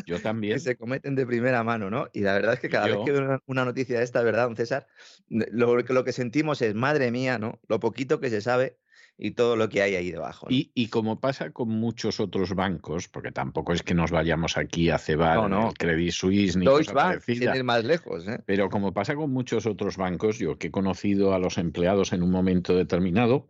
Yo 0.09 0.17
que 0.17 0.23
también. 0.23 0.59
se 0.59 0.75
cometen 0.75 1.15
de 1.15 1.25
primera 1.25 1.63
mano, 1.63 1.89
¿no? 1.89 2.07
Y 2.13 2.21
la 2.21 2.33
verdad 2.33 2.53
es 2.55 2.59
que 2.59 2.69
cada 2.69 2.87
vez 2.87 2.97
que 3.05 3.11
veo 3.11 3.21
una, 3.23 3.39
una 3.45 3.65
noticia 3.65 3.97
de 3.99 4.03
esta, 4.03 4.21
¿verdad, 4.23 4.45
don 4.47 4.55
César? 4.55 4.87
Lo, 5.27 5.83
que- 5.83 5.93
lo 5.93 6.03
que 6.03 6.11
sentimos 6.11 6.61
es, 6.61 6.73
madre 6.75 7.11
mía, 7.11 7.37
¿no? 7.37 7.59
Lo 7.67 7.79
poquito 7.79 8.19
que 8.19 8.29
se 8.29 8.41
sabe 8.41 8.77
y 9.21 9.31
todo 9.31 9.57
lo 9.57 9.67
que 9.67 9.81
hay 9.81 9.95
ahí 9.95 10.11
debajo. 10.11 10.47
¿no? 10.49 10.55
Y, 10.55 10.71
y 10.73 10.87
como 10.87 11.19
pasa 11.19 11.51
con 11.51 11.67
muchos 11.69 12.19
otros 12.21 12.55
bancos, 12.55 13.09
porque 13.09 13.31
tampoco 13.31 13.73
es 13.73 13.83
que 13.83 13.93
nos 13.93 14.11
vayamos 14.11 14.57
aquí 14.57 14.89
a 14.89 14.97
cebar 14.97 15.35
No, 15.37 15.49
no. 15.49 15.67
el 15.69 15.77
Credit 15.77 16.11
Suisse 16.11 16.55
ni 16.55 16.65
Deutsche 16.65 16.93
Bank, 16.93 17.21
ir 17.27 17.63
más 17.65 17.83
lejos, 17.83 18.27
¿eh? 18.27 18.39
Pero 18.45 18.69
como 18.69 18.93
pasa 18.93 19.15
con 19.15 19.31
muchos 19.31 19.65
otros 19.65 19.97
bancos, 19.97 20.39
yo 20.39 20.57
que 20.57 20.67
he 20.67 20.71
conocido 20.71 21.33
a 21.33 21.39
los 21.39 21.57
empleados 21.57 22.13
en 22.13 22.23
un 22.23 22.31
momento 22.31 22.75
determinado, 22.75 23.49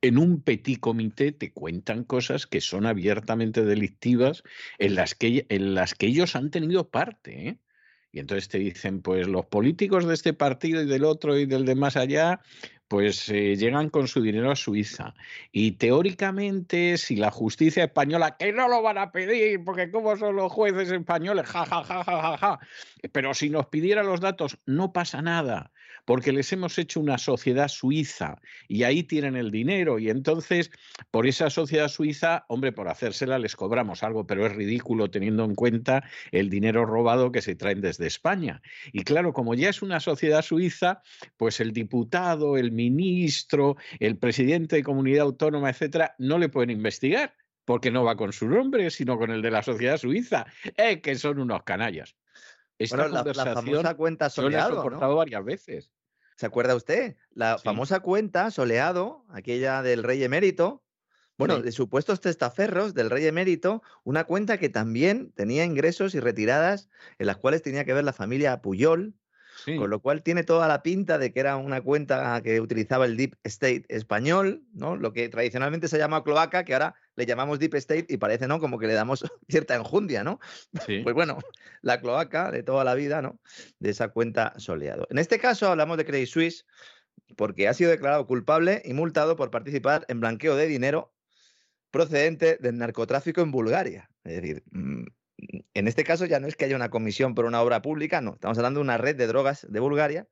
en 0.00 0.18
un 0.18 0.42
petit 0.42 0.78
comité 0.78 1.32
te 1.32 1.52
cuentan 1.52 2.04
cosas 2.04 2.46
que 2.46 2.60
son 2.60 2.86
abiertamente 2.86 3.64
delictivas 3.64 4.42
en 4.78 4.94
las 4.94 5.14
que, 5.14 5.46
en 5.48 5.74
las 5.74 5.94
que 5.94 6.06
ellos 6.06 6.36
han 6.36 6.50
tenido 6.50 6.90
parte. 6.90 7.48
¿eh? 7.48 7.58
Y 8.12 8.18
entonces 8.18 8.48
te 8.48 8.58
dicen, 8.58 9.02
pues 9.02 9.28
los 9.28 9.46
políticos 9.46 10.06
de 10.06 10.14
este 10.14 10.32
partido 10.32 10.82
y 10.82 10.86
del 10.86 11.04
otro 11.04 11.38
y 11.38 11.46
del 11.46 11.64
de 11.64 11.74
más 11.74 11.96
allá, 11.96 12.40
pues 12.88 13.28
eh, 13.28 13.54
llegan 13.54 13.88
con 13.88 14.08
su 14.08 14.20
dinero 14.20 14.50
a 14.50 14.56
Suiza. 14.56 15.14
Y 15.52 15.72
teóricamente, 15.72 16.98
si 16.98 17.14
la 17.14 17.30
justicia 17.30 17.84
española, 17.84 18.36
que 18.36 18.52
no 18.52 18.66
lo 18.66 18.82
van 18.82 18.98
a 18.98 19.12
pedir, 19.12 19.62
porque 19.64 19.92
como 19.92 20.16
son 20.16 20.34
los 20.34 20.50
jueces 20.50 20.90
españoles, 20.90 21.46
ja, 21.46 21.64
ja, 21.64 21.84
ja, 21.84 22.02
ja, 22.02 22.22
ja, 22.22 22.36
ja. 22.36 22.58
Pero 23.12 23.32
si 23.32 23.48
nos 23.48 23.66
pidiera 23.66 24.02
los 24.02 24.20
datos, 24.20 24.58
no 24.66 24.92
pasa 24.92 25.22
nada, 25.22 25.70
porque 26.10 26.32
les 26.32 26.52
hemos 26.52 26.76
hecho 26.76 26.98
una 26.98 27.18
sociedad 27.18 27.68
suiza 27.68 28.40
y 28.66 28.82
ahí 28.82 29.04
tienen 29.04 29.36
el 29.36 29.52
dinero 29.52 30.00
y 30.00 30.10
entonces 30.10 30.72
por 31.12 31.28
esa 31.28 31.50
sociedad 31.50 31.86
suiza, 31.86 32.46
hombre, 32.48 32.72
por 32.72 32.88
hacérsela 32.88 33.38
les 33.38 33.54
cobramos 33.54 34.02
algo, 34.02 34.26
pero 34.26 34.44
es 34.44 34.52
ridículo 34.52 35.08
teniendo 35.08 35.44
en 35.44 35.54
cuenta 35.54 36.02
el 36.32 36.50
dinero 36.50 36.84
robado 36.84 37.30
que 37.30 37.42
se 37.42 37.54
traen 37.54 37.80
desde 37.80 38.08
España. 38.08 38.60
Y 38.92 39.04
claro, 39.04 39.32
como 39.32 39.54
ya 39.54 39.68
es 39.68 39.82
una 39.82 40.00
sociedad 40.00 40.42
suiza, 40.42 41.00
pues 41.36 41.60
el 41.60 41.72
diputado, 41.72 42.56
el 42.56 42.72
ministro, 42.72 43.76
el 44.00 44.18
presidente 44.18 44.74
de 44.74 44.82
comunidad 44.82 45.26
autónoma, 45.26 45.70
etcétera, 45.70 46.16
no 46.18 46.38
le 46.38 46.48
pueden 46.48 46.70
investigar 46.70 47.36
porque 47.64 47.92
no 47.92 48.02
va 48.02 48.16
con 48.16 48.32
su 48.32 48.48
nombre, 48.48 48.90
sino 48.90 49.16
con 49.16 49.30
el 49.30 49.42
de 49.42 49.52
la 49.52 49.62
sociedad 49.62 49.96
suiza. 49.96 50.44
Es 50.76 51.02
que 51.02 51.14
son 51.14 51.38
unos 51.38 51.62
canallas. 51.62 52.16
Esta 52.80 52.96
bueno, 52.96 53.22
la, 53.22 53.54
famosa 53.54 53.94
cuenta 53.94 54.28
soleado. 54.28 54.70
Lo 54.70 54.74
he 54.74 54.78
soportado 54.78 55.14
varias 55.14 55.44
veces. 55.44 55.92
¿Se 56.40 56.46
acuerda 56.46 56.74
usted? 56.74 57.16
La 57.34 57.58
famosa 57.58 58.00
cuenta 58.00 58.50
soleado, 58.50 59.26
aquella 59.28 59.82
del 59.82 60.02
rey 60.02 60.24
emérito, 60.24 60.82
bueno, 61.36 61.60
de 61.60 61.70
supuestos 61.70 62.22
testaferros 62.22 62.94
del 62.94 63.10
rey 63.10 63.26
emérito, 63.26 63.82
una 64.04 64.24
cuenta 64.24 64.56
que 64.56 64.70
también 64.70 65.32
tenía 65.32 65.66
ingresos 65.66 66.14
y 66.14 66.20
retiradas 66.20 66.88
en 67.18 67.26
las 67.26 67.36
cuales 67.36 67.60
tenía 67.60 67.84
que 67.84 67.92
ver 67.92 68.04
la 68.04 68.14
familia 68.14 68.62
Puyol, 68.62 69.12
con 69.64 69.90
lo 69.90 70.00
cual 70.00 70.22
tiene 70.22 70.44
toda 70.44 70.68
la 70.68 70.82
pinta 70.82 71.18
de 71.18 71.32
que 71.32 71.40
era 71.40 71.56
una 71.56 71.80
cuenta 71.80 72.40
que 72.42 72.60
utilizaba 72.60 73.06
el 73.06 73.16
Deep 73.16 73.36
State 73.44 73.84
español, 73.88 74.62
¿no? 74.72 74.96
Lo 74.96 75.12
que 75.12 75.28
tradicionalmente 75.28 75.88
se 75.88 75.98
llama 75.98 76.24
cloaca, 76.24 76.64
que 76.64 76.72
ahora 76.74 76.94
le 77.16 77.26
llamamos 77.26 77.58
Deep 77.58 77.74
State 77.74 78.06
y 78.08 78.16
parece, 78.16 78.46
¿no? 78.46 78.60
Como 78.60 78.78
que 78.78 78.86
le 78.86 78.94
damos 78.94 79.24
cierta 79.48 79.74
enjundia, 79.74 80.24
¿no? 80.24 80.40
Pues 80.86 81.14
bueno, 81.14 81.38
la 81.82 82.00
cloaca 82.00 82.50
de 82.50 82.62
toda 82.62 82.84
la 82.84 82.94
vida, 82.94 83.22
¿no? 83.22 83.40
De 83.78 83.90
esa 83.90 84.08
cuenta 84.08 84.54
soleado. 84.56 85.06
En 85.10 85.18
este 85.18 85.38
caso 85.38 85.68
hablamos 85.68 85.96
de 85.96 86.04
Credit 86.04 86.28
Suisse 86.28 86.66
porque 87.36 87.68
ha 87.68 87.74
sido 87.74 87.90
declarado 87.90 88.26
culpable 88.26 88.82
y 88.84 88.92
multado 88.92 89.36
por 89.36 89.50
participar 89.50 90.04
en 90.08 90.20
blanqueo 90.20 90.56
de 90.56 90.66
dinero 90.66 91.12
procedente 91.90 92.56
del 92.60 92.78
narcotráfico 92.78 93.40
en 93.40 93.50
Bulgaria. 93.50 94.10
Es 94.24 94.40
decir, 94.40 94.62
mm, 94.70 95.04
en 95.74 95.88
este 95.88 96.04
caso 96.04 96.26
ya 96.26 96.40
no 96.40 96.46
es 96.46 96.56
que 96.56 96.64
haya 96.64 96.76
una 96.76 96.90
comisión 96.90 97.34
por 97.34 97.44
una 97.44 97.62
obra 97.62 97.82
pública, 97.82 98.20
no, 98.20 98.34
estamos 98.34 98.58
hablando 98.58 98.80
de 98.80 98.84
una 98.84 98.98
red 98.98 99.16
de 99.16 99.26
drogas 99.26 99.66
de 99.68 99.80
Bulgaria. 99.80 100.28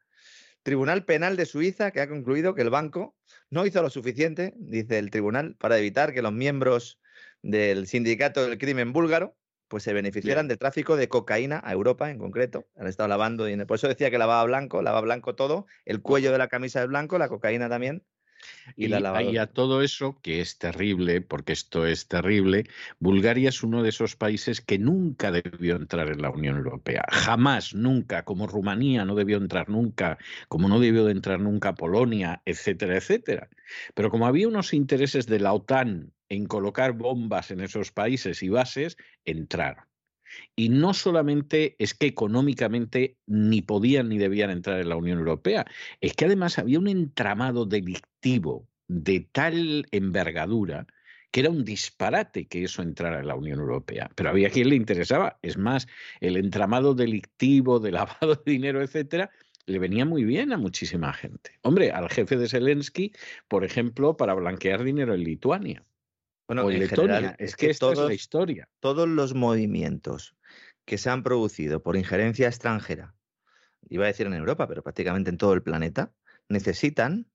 Tribunal 0.63 1.05
Penal 1.05 1.37
de 1.37 1.47
Suiza 1.47 1.93
que 1.93 2.01
ha 2.01 2.09
concluido 2.09 2.55
que 2.55 2.63
el 2.63 2.71
banco 2.71 3.17
no 3.51 3.65
hizo 3.65 3.81
lo 3.81 3.91
suficiente, 3.91 4.55
dice 4.57 4.99
el 4.99 5.11
tribunal, 5.11 5.57
para 5.57 5.79
evitar 5.79 6.13
que 6.13 6.21
los 6.21 6.33
miembros 6.33 7.01
del 7.43 7.87
sindicato 7.87 8.47
del 8.47 8.59
crimen 8.59 8.93
búlgaro 8.93 9.37
pues 9.69 9.83
se 9.83 9.93
beneficiaran 9.93 10.49
del 10.49 10.59
tráfico 10.59 10.97
de 10.97 11.09
cocaína 11.09 11.61
a 11.63 11.73
Europa 11.73 12.11
en 12.11 12.19
concreto. 12.19 12.67
Han 12.77 12.87
estado 12.87 13.09
lavando 13.09 13.45
dinero. 13.45 13.67
Por 13.67 13.77
eso 13.77 13.87
decía 13.87 14.11
que 14.11 14.19
lavaba 14.19 14.43
blanco, 14.45 14.83
lavaba 14.83 15.03
blanco 15.03 15.35
todo, 15.35 15.67
el 15.85 16.01
cuello 16.01 16.33
de 16.33 16.39
la 16.39 16.49
camisa 16.49 16.83
es 16.83 16.89
blanco, 16.89 17.19
la 17.19 17.29
cocaína 17.29 17.69
también. 17.69 18.03
Y, 18.77 18.93
a 18.93 19.47
todo 19.47 19.83
eso, 19.83 20.19
que 20.23 20.41
es 20.41 20.59
terrible, 20.59 21.21
porque 21.21 21.53
esto 21.53 21.87
es 21.87 22.07
terrible, 22.07 22.65
Bulgaria 22.99 23.49
es 23.49 23.63
uno 23.63 23.83
de 23.83 23.89
esos 23.89 24.17
países 24.17 24.61
que 24.61 24.79
nunca 24.79 25.31
debió 25.31 25.77
entrar 25.77 26.09
en 26.09 26.23
la 26.23 26.31
Unión 26.31 26.57
Europea. 26.57 27.05
Jamás, 27.11 27.75
nunca, 27.75 28.25
como 28.25 28.47
Rumanía 28.47 29.05
no 29.05 29.15
debió 29.15 29.39
entrar 29.39 29.69
nunca, 29.69 30.19
como 30.49 30.69
no 30.69 30.81
debió 30.81 31.05
de 31.05 31.13
entrar 31.13 31.41
nunca 31.41 31.75
Polonia, 31.75 32.43
etcétera, 32.45 32.97
etcétera. 32.97 33.49
Pero 33.95 34.11
como 34.11 34.27
había 34.27 34.49
unos 34.49 34.73
intereses 34.73 35.27
de 35.27 35.41
la 35.41 35.53
OTAN 35.53 36.13
en 36.29 36.47
colocar 36.47 36.93
bombas 36.93 37.51
en 37.51 37.61
esos 37.61 37.91
países 37.93 38.43
y 38.43 38.49
bases, 38.49 38.97
entraron. 39.25 39.88
Y 40.57 40.69
no 40.69 40.95
solamente 40.95 41.77
es 41.79 41.95
que 41.95 42.07
económicamente 42.07 43.17
ni 43.27 43.63
podían 43.63 44.09
ni 44.09 44.19
debían 44.19 44.51
entrar 44.51 44.81
en 44.81 44.89
la 44.89 44.97
Unión 44.97 45.19
Europea, 45.19 45.67
es 46.01 46.15
que 46.15 46.25
además 46.25 46.59
había 46.59 46.79
un 46.79 46.89
entramado 46.89 47.65
delictivo 47.65 48.69
de 48.89 49.21
tal 49.33 49.87
envergadura 49.91 50.87
que 51.31 51.41
era 51.41 51.51
un 51.51 51.65
disparate 51.65 52.47
que 52.47 52.65
eso 52.65 52.83
entrara 52.83 53.21
en 53.21 53.29
la 53.29 53.35
Unión 53.35 53.61
Europea. 53.61 54.11
Pero 54.15 54.31
había 54.31 54.51
quien 54.51 54.71
le 54.71 54.77
interesaba. 54.77 55.39
Es 55.43 55.59
más, 55.59 55.87
el 56.21 56.37
entramado 56.37 56.95
delictivo 56.95 57.81
de 57.81 57.93
lavado 57.93 58.35
de 58.37 58.53
dinero, 58.53 58.83
etcétera, 58.83 59.31
le 59.67 59.79
venía 59.79 60.05
muy 60.07 60.25
bien 60.25 60.53
a 60.53 60.57
muchísima 60.57 61.13
gente. 61.13 61.53
Hombre, 61.63 61.91
al 61.93 62.09
jefe 62.09 62.37
de 62.37 62.49
Zelensky, 62.49 63.13
por 63.49 63.65
ejemplo, 63.65 64.17
para 64.17 64.35
blanquear 64.35 64.83
dinero 64.83 65.15
en 65.15 65.25
Lituania. 65.25 65.85
Bueno, 66.49 66.71
en 66.71 66.79
Letonia. 66.79 67.37
es 67.39 67.55
que, 67.55 67.69
esta 67.69 67.93
es 67.93 67.99
la 67.99 68.15
historia. 68.15 68.69
Todos 68.81 69.07
los 69.07 69.35
movimientos 69.35 70.35
que 70.87 70.97
se 70.97 71.11
han 71.11 71.23
producido 71.23 71.83
por 71.83 71.97
injerencia 71.97 72.49
extranjera, 72.49 73.15
iba 73.91 74.05
a 74.05 74.09
decir 74.09 74.27
en 74.27 74.33
Europa, 74.33 74.67
pero 74.67 74.83
prácticamente 74.83 75.29
en 75.29 75.37
todo 75.37 75.53
el 75.53 75.63
planeta, 75.63 76.15
necesitan 76.49 77.31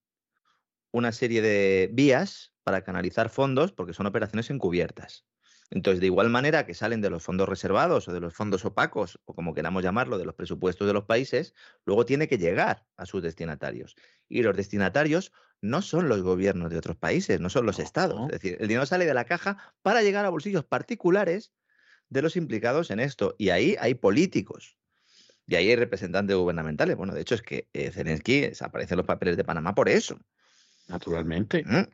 una 0.91 1.11
serie 1.11 1.43
de 1.43 1.89
vías 1.93 2.53
para 2.63 2.83
canalizar 2.83 3.29
fondos 3.29 3.71
porque 3.71 3.93
son 3.93 4.07
operaciones 4.07 4.49
encubiertas. 4.49 5.25
Entonces, 5.73 6.01
de 6.01 6.05
igual 6.05 6.29
manera 6.29 6.67
que 6.67 6.75
salen 6.75 7.01
de 7.01 7.09
los 7.09 7.23
fondos 7.23 7.49
reservados 7.49 8.07
o 8.07 8.13
de 8.13 8.19
los 8.19 8.35
fondos 8.35 8.63
opacos, 8.63 9.19
o 9.25 9.33
como 9.33 9.55
queramos 9.55 9.81
llamarlo, 9.81 10.19
de 10.19 10.25
los 10.25 10.35
presupuestos 10.35 10.85
de 10.85 10.93
los 10.93 11.05
países, 11.05 11.55
luego 11.83 12.05
tiene 12.05 12.27
que 12.27 12.37
llegar 12.37 12.85
a 12.95 13.07
sus 13.07 13.23
destinatarios. 13.23 13.95
Y 14.29 14.43
los 14.43 14.55
destinatarios 14.55 15.31
no 15.61 15.81
son 15.81 16.09
los 16.09 16.21
gobiernos 16.21 16.69
de 16.69 16.77
otros 16.77 16.95
países, 16.95 17.39
no 17.39 17.49
son 17.49 17.65
los 17.65 17.79
estados. 17.79 18.21
Es 18.25 18.39
decir, 18.39 18.57
el 18.59 18.67
dinero 18.67 18.85
sale 18.85 19.07
de 19.07 19.15
la 19.15 19.25
caja 19.25 19.73
para 19.81 20.03
llegar 20.03 20.25
a 20.25 20.29
bolsillos 20.29 20.63
particulares 20.63 21.51
de 22.09 22.21
los 22.21 22.35
implicados 22.35 22.91
en 22.91 22.99
esto. 22.99 23.33
Y 23.39 23.49
ahí 23.49 23.75
hay 23.79 23.95
políticos. 23.95 24.77
Y 25.47 25.55
ahí 25.55 25.69
hay 25.69 25.75
representantes 25.75 26.35
gubernamentales. 26.35 26.95
Bueno, 26.97 27.15
de 27.15 27.21
hecho 27.21 27.33
es 27.33 27.41
que 27.41 27.67
eh, 27.73 27.89
Zelensky 27.89 28.41
desaparece 28.41 28.93
en 28.93 28.97
los 28.97 29.07
papeles 29.07 29.37
de 29.37 29.43
Panamá 29.43 29.73
por 29.73 29.89
eso. 29.89 30.19
Naturalmente. 30.87 31.63
¿Mm? 31.65 31.87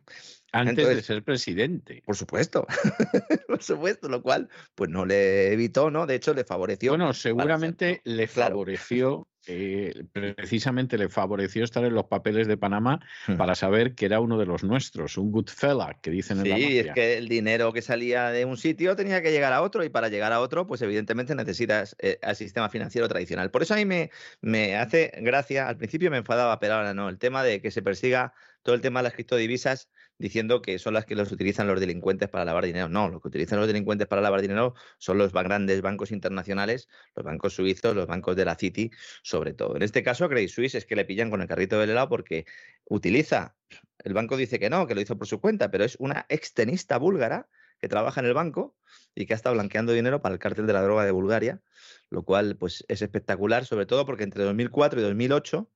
Antes 0.51 0.87
de 0.87 1.01
ser 1.01 1.23
presidente. 1.23 2.01
Por 2.05 2.15
supuesto. 2.15 2.65
por 3.47 3.61
supuesto, 3.61 4.09
lo 4.09 4.21
cual 4.21 4.49
pues 4.75 4.89
no 4.89 5.05
le 5.05 5.53
evitó, 5.53 5.91
¿no? 5.91 6.05
De 6.05 6.15
hecho, 6.15 6.33
le 6.33 6.43
favoreció. 6.43 6.91
Bueno, 6.91 7.13
seguramente 7.13 8.01
le 8.03 8.27
favoreció 8.27 9.27
eh, 9.47 10.03
precisamente 10.11 10.97
le 10.97 11.09
favoreció 11.09 11.63
estar 11.63 11.83
en 11.83 11.93
los 11.93 12.05
papeles 12.05 12.47
de 12.47 12.57
Panamá 12.57 12.99
para 13.37 13.55
saber 13.55 13.95
que 13.95 14.05
era 14.05 14.19
uno 14.19 14.37
de 14.37 14.45
los 14.45 14.63
nuestros, 14.63 15.17
un 15.17 15.31
good 15.31 15.47
fella, 15.47 15.97
que 16.01 16.11
dicen 16.11 16.39
en 16.39 16.49
la 16.49 16.55
Sí, 16.57 16.79
es 16.79 16.91
que 16.93 17.17
el 17.17 17.27
dinero 17.29 17.71
que 17.71 17.81
salía 17.81 18.29
de 18.29 18.45
un 18.45 18.57
sitio 18.57 18.95
tenía 18.95 19.23
que 19.23 19.31
llegar 19.31 19.53
a 19.53 19.61
otro 19.61 19.83
y 19.83 19.89
para 19.89 20.09
llegar 20.09 20.33
a 20.33 20.41
otro, 20.41 20.67
pues 20.67 20.81
evidentemente 20.81 21.33
necesitas 21.35 21.95
eh, 21.99 22.19
al 22.21 22.35
sistema 22.35 22.69
financiero 22.69 23.07
tradicional. 23.07 23.49
Por 23.49 23.63
eso 23.63 23.73
a 23.73 23.77
mí 23.77 23.85
me, 23.85 24.11
me 24.41 24.75
hace 24.75 25.11
gracia, 25.21 25.67
al 25.67 25.77
principio 25.77 26.11
me 26.11 26.17
enfadaba, 26.17 26.59
pero 26.59 26.75
ahora 26.75 26.93
no, 26.93 27.09
el 27.09 27.17
tema 27.17 27.41
de 27.41 27.61
que 27.61 27.71
se 27.71 27.81
persiga 27.81 28.33
todo 28.61 28.75
el 28.75 28.81
tema 28.81 28.99
de 28.99 29.05
las 29.05 29.13
criptodivisas 29.13 29.89
diciendo 30.19 30.61
que 30.61 30.77
son 30.77 30.93
las 30.93 31.05
que 31.05 31.15
los 31.15 31.31
utilizan 31.31 31.65
los 31.65 31.79
delincuentes 31.79 32.29
para 32.29 32.45
lavar 32.45 32.65
dinero. 32.65 32.89
No, 32.89 33.09
lo 33.09 33.21
que 33.21 33.29
utilizan 33.29 33.57
los 33.57 33.67
delincuentes 33.67 34.07
para 34.07 34.21
lavar 34.21 34.41
dinero 34.41 34.75
son 34.97 35.17
los 35.17 35.31
grandes 35.33 35.81
bancos 35.81 36.11
internacionales, 36.11 36.89
los 37.15 37.25
bancos 37.25 37.53
suizos, 37.53 37.95
los 37.95 38.05
bancos 38.05 38.35
de 38.35 38.45
la 38.45 38.55
City, 38.55 38.91
sobre 39.23 39.53
todo. 39.53 39.77
En 39.77 39.81
este 39.81 40.03
caso, 40.03 40.27
Credit 40.29 40.49
Suisse 40.49 40.75
es 40.75 40.85
que 40.85 40.95
le 40.95 41.05
pillan 41.05 41.29
con 41.29 41.41
el 41.41 41.47
carrito 41.47 41.79
del 41.79 41.89
helado 41.89 42.09
porque 42.09 42.45
utiliza, 42.85 43.55
el 44.03 44.13
banco 44.13 44.35
dice 44.35 44.59
que 44.59 44.69
no, 44.69 44.85
que 44.85 44.93
lo 44.93 45.01
hizo 45.01 45.17
por 45.17 45.25
su 45.25 45.39
cuenta, 45.39 45.71
pero 45.71 45.85
es 45.85 45.95
una 45.99 46.25
extenista 46.27 46.97
búlgara 46.97 47.47
que 47.79 47.87
trabaja 47.87 48.19
en 48.19 48.27
el 48.27 48.33
banco 48.33 48.75
y 49.15 49.25
que 49.25 49.33
ha 49.33 49.37
estado 49.37 49.55
blanqueando 49.55 49.93
dinero 49.93 50.21
para 50.21 50.33
el 50.33 50.39
cártel 50.39 50.67
de 50.67 50.73
la 50.73 50.81
droga 50.81 51.05
de 51.05 51.11
Bulgaria, 51.11 51.61
lo 52.09 52.23
cual 52.23 52.57
pues 52.57 52.83
es 52.89 53.01
espectacular, 53.01 53.65
sobre 53.65 53.85
todo 53.85 54.05
porque 54.05 54.25
entre 54.25 54.43
2004 54.43 54.99
y 54.99 55.03
2008 55.03 55.71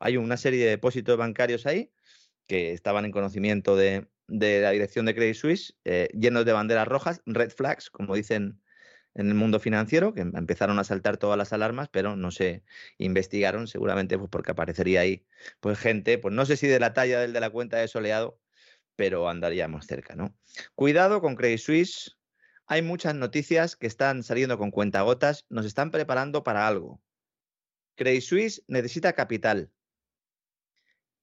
hay 0.00 0.16
una 0.16 0.36
serie 0.36 0.64
de 0.64 0.70
depósitos 0.70 1.16
bancarios 1.16 1.64
ahí 1.66 1.92
que 2.46 2.72
estaban 2.72 3.04
en 3.04 3.12
conocimiento 3.12 3.76
de, 3.76 4.08
la 4.28 4.70
dirección 4.70 5.06
de 5.06 5.14
Credit 5.14 5.34
Suisse, 5.34 5.76
eh, 5.84 6.08
llenos 6.12 6.44
de 6.44 6.52
banderas 6.52 6.88
rojas, 6.88 7.22
red 7.26 7.50
flags, 7.50 7.90
como 7.90 8.14
dicen 8.14 8.60
en 9.14 9.28
el 9.28 9.34
mundo 9.34 9.60
financiero, 9.60 10.12
que 10.12 10.22
empezaron 10.22 10.78
a 10.78 10.84
saltar 10.84 11.18
todas 11.18 11.38
las 11.38 11.52
alarmas, 11.52 11.88
pero 11.88 12.16
no 12.16 12.30
se 12.30 12.64
investigaron, 12.98 13.68
seguramente 13.68 14.18
pues 14.18 14.28
porque 14.28 14.50
aparecería 14.50 15.00
ahí 15.00 15.24
pues 15.60 15.78
gente, 15.78 16.18
pues 16.18 16.34
no 16.34 16.44
sé 16.46 16.56
si 16.56 16.66
de 16.66 16.80
la 16.80 16.92
talla 16.94 17.20
del 17.20 17.32
de 17.32 17.40
la 17.40 17.50
cuenta 17.50 17.76
de 17.76 17.88
soleado, 17.88 18.40
pero 18.96 19.28
andaríamos 19.28 19.86
cerca, 19.86 20.14
¿no? 20.16 20.36
Cuidado 20.74 21.20
con 21.20 21.36
Credit 21.36 21.58
Suisse. 21.58 22.16
Hay 22.66 22.82
muchas 22.82 23.14
noticias 23.14 23.76
que 23.76 23.86
están 23.86 24.22
saliendo 24.22 24.58
con 24.58 24.70
cuentagotas, 24.70 25.46
nos 25.48 25.66
están 25.66 25.90
preparando 25.90 26.42
para 26.42 26.66
algo. 26.66 27.00
Credit 27.96 28.22
Suisse 28.22 28.64
necesita 28.66 29.12
capital 29.12 29.70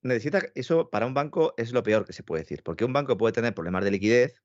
necesita, 0.01 0.41
eso 0.55 0.89
para 0.89 1.05
un 1.05 1.13
banco 1.13 1.53
es 1.57 1.71
lo 1.73 1.83
peor 1.83 2.05
que 2.05 2.13
se 2.13 2.23
puede 2.23 2.43
decir, 2.43 2.63
porque 2.63 2.85
un 2.85 2.93
banco 2.93 3.17
puede 3.17 3.33
tener 3.33 3.53
problemas 3.53 3.83
de 3.83 3.91
liquidez 3.91 4.41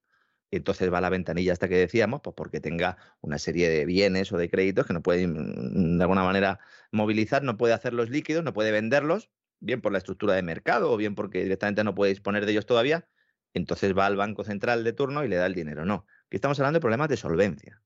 entonces 0.51 0.93
va 0.93 0.99
a 0.99 1.01
la 1.01 1.11
ventanilla 1.11 1.53
hasta 1.53 1.69
que 1.69 1.77
decíamos, 1.77 2.21
pues 2.23 2.35
porque 2.37 2.61
tenga 2.61 2.97
una 3.21 3.39
serie 3.39 3.69
de 3.69 3.85
bienes 3.85 4.33
o 4.33 4.39
de 4.39 4.49
créditos 4.49 4.87
que 4.87 4.93
no 4.93 5.03
puede 5.03 5.27
mm, 5.27 5.99
de 5.99 6.03
alguna 6.03 6.25
manera 6.25 6.61
movilizar, 6.93 7.43
no 7.43 7.57
puede 7.57 7.75
hacerlos 7.75 8.11
líquidos, 8.11 8.45
no 8.45 8.53
puede 8.53 8.71
venderlos, 8.71 9.31
bien 9.61 9.81
por 9.81 9.93
la 9.93 9.99
estructura 9.99 10.35
de 10.35 10.43
mercado 10.43 10.93
o 10.93 10.97
bien 10.97 11.15
porque 11.15 11.43
directamente 11.43 11.83
no 11.85 11.95
puede 11.95 12.11
disponer 12.11 12.47
de 12.47 12.53
ellos 12.53 12.67
todavía, 12.67 13.09
entonces 13.55 13.97
va 13.97 14.07
al 14.07 14.17
banco 14.17 14.45
central 14.45 14.85
de 14.85 14.93
turno 14.93 15.25
y 15.25 15.29
le 15.29 15.37
da 15.37 15.47
el 15.47 15.55
dinero. 15.55 15.85
No, 15.85 16.07
aquí 16.27 16.37
estamos 16.37 16.59
hablando 16.61 16.79
de 16.79 16.83
problemas 16.83 17.09
de 17.09 17.17
solvencia. 17.17 17.83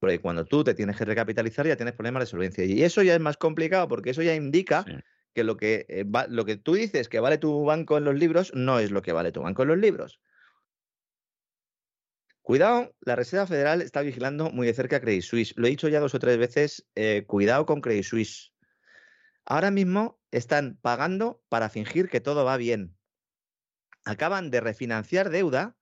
Porque 0.00 0.20
cuando 0.20 0.44
tú 0.44 0.62
te 0.62 0.74
tienes 0.74 0.96
que 0.96 1.04
recapitalizar 1.04 1.66
ya 1.66 1.76
tienes 1.76 1.94
problemas 1.94 2.22
de 2.22 2.26
solvencia. 2.26 2.64
Y 2.64 2.82
eso 2.84 3.02
ya 3.02 3.14
es 3.14 3.20
más 3.20 3.36
complicado 3.36 3.88
porque 3.88 4.10
eso 4.10 4.22
ya 4.22 4.34
indica 4.34 4.84
que 5.34 5.44
lo 5.44 5.56
que, 5.56 5.86
eh, 5.88 6.04
lo 6.28 6.44
que 6.44 6.56
tú 6.56 6.74
dices 6.74 7.08
que 7.08 7.20
vale 7.20 7.38
tu 7.38 7.64
banco 7.64 7.98
en 7.98 8.04
los 8.04 8.14
libros 8.14 8.52
no 8.54 8.78
es 8.78 8.90
lo 8.90 9.02
que 9.02 9.12
vale 9.12 9.32
tu 9.32 9.42
banco 9.42 9.62
en 9.62 9.68
los 9.68 9.78
libros. 9.78 10.20
Cuidado, 12.42 12.94
la 13.00 13.14
Reserva 13.14 13.46
Federal 13.46 13.82
está 13.82 14.00
vigilando 14.00 14.50
muy 14.50 14.66
de 14.66 14.72
cerca 14.72 14.96
a 14.96 15.00
Credit 15.00 15.22
Suisse. 15.22 15.52
Lo 15.56 15.66
he 15.66 15.70
dicho 15.70 15.88
ya 15.88 16.00
dos 16.00 16.14
o 16.14 16.18
tres 16.18 16.38
veces, 16.38 16.88
eh, 16.94 17.24
cuidado 17.26 17.66
con 17.66 17.82
Credit 17.82 18.04
Suisse. 18.04 18.54
Ahora 19.44 19.70
mismo 19.70 20.18
están 20.30 20.78
pagando 20.80 21.42
para 21.50 21.68
fingir 21.68 22.08
que 22.08 22.20
todo 22.20 22.46
va 22.46 22.56
bien. 22.56 22.96
Acaban 24.06 24.50
de 24.50 24.60
refinanciar 24.60 25.28
deuda 25.28 25.76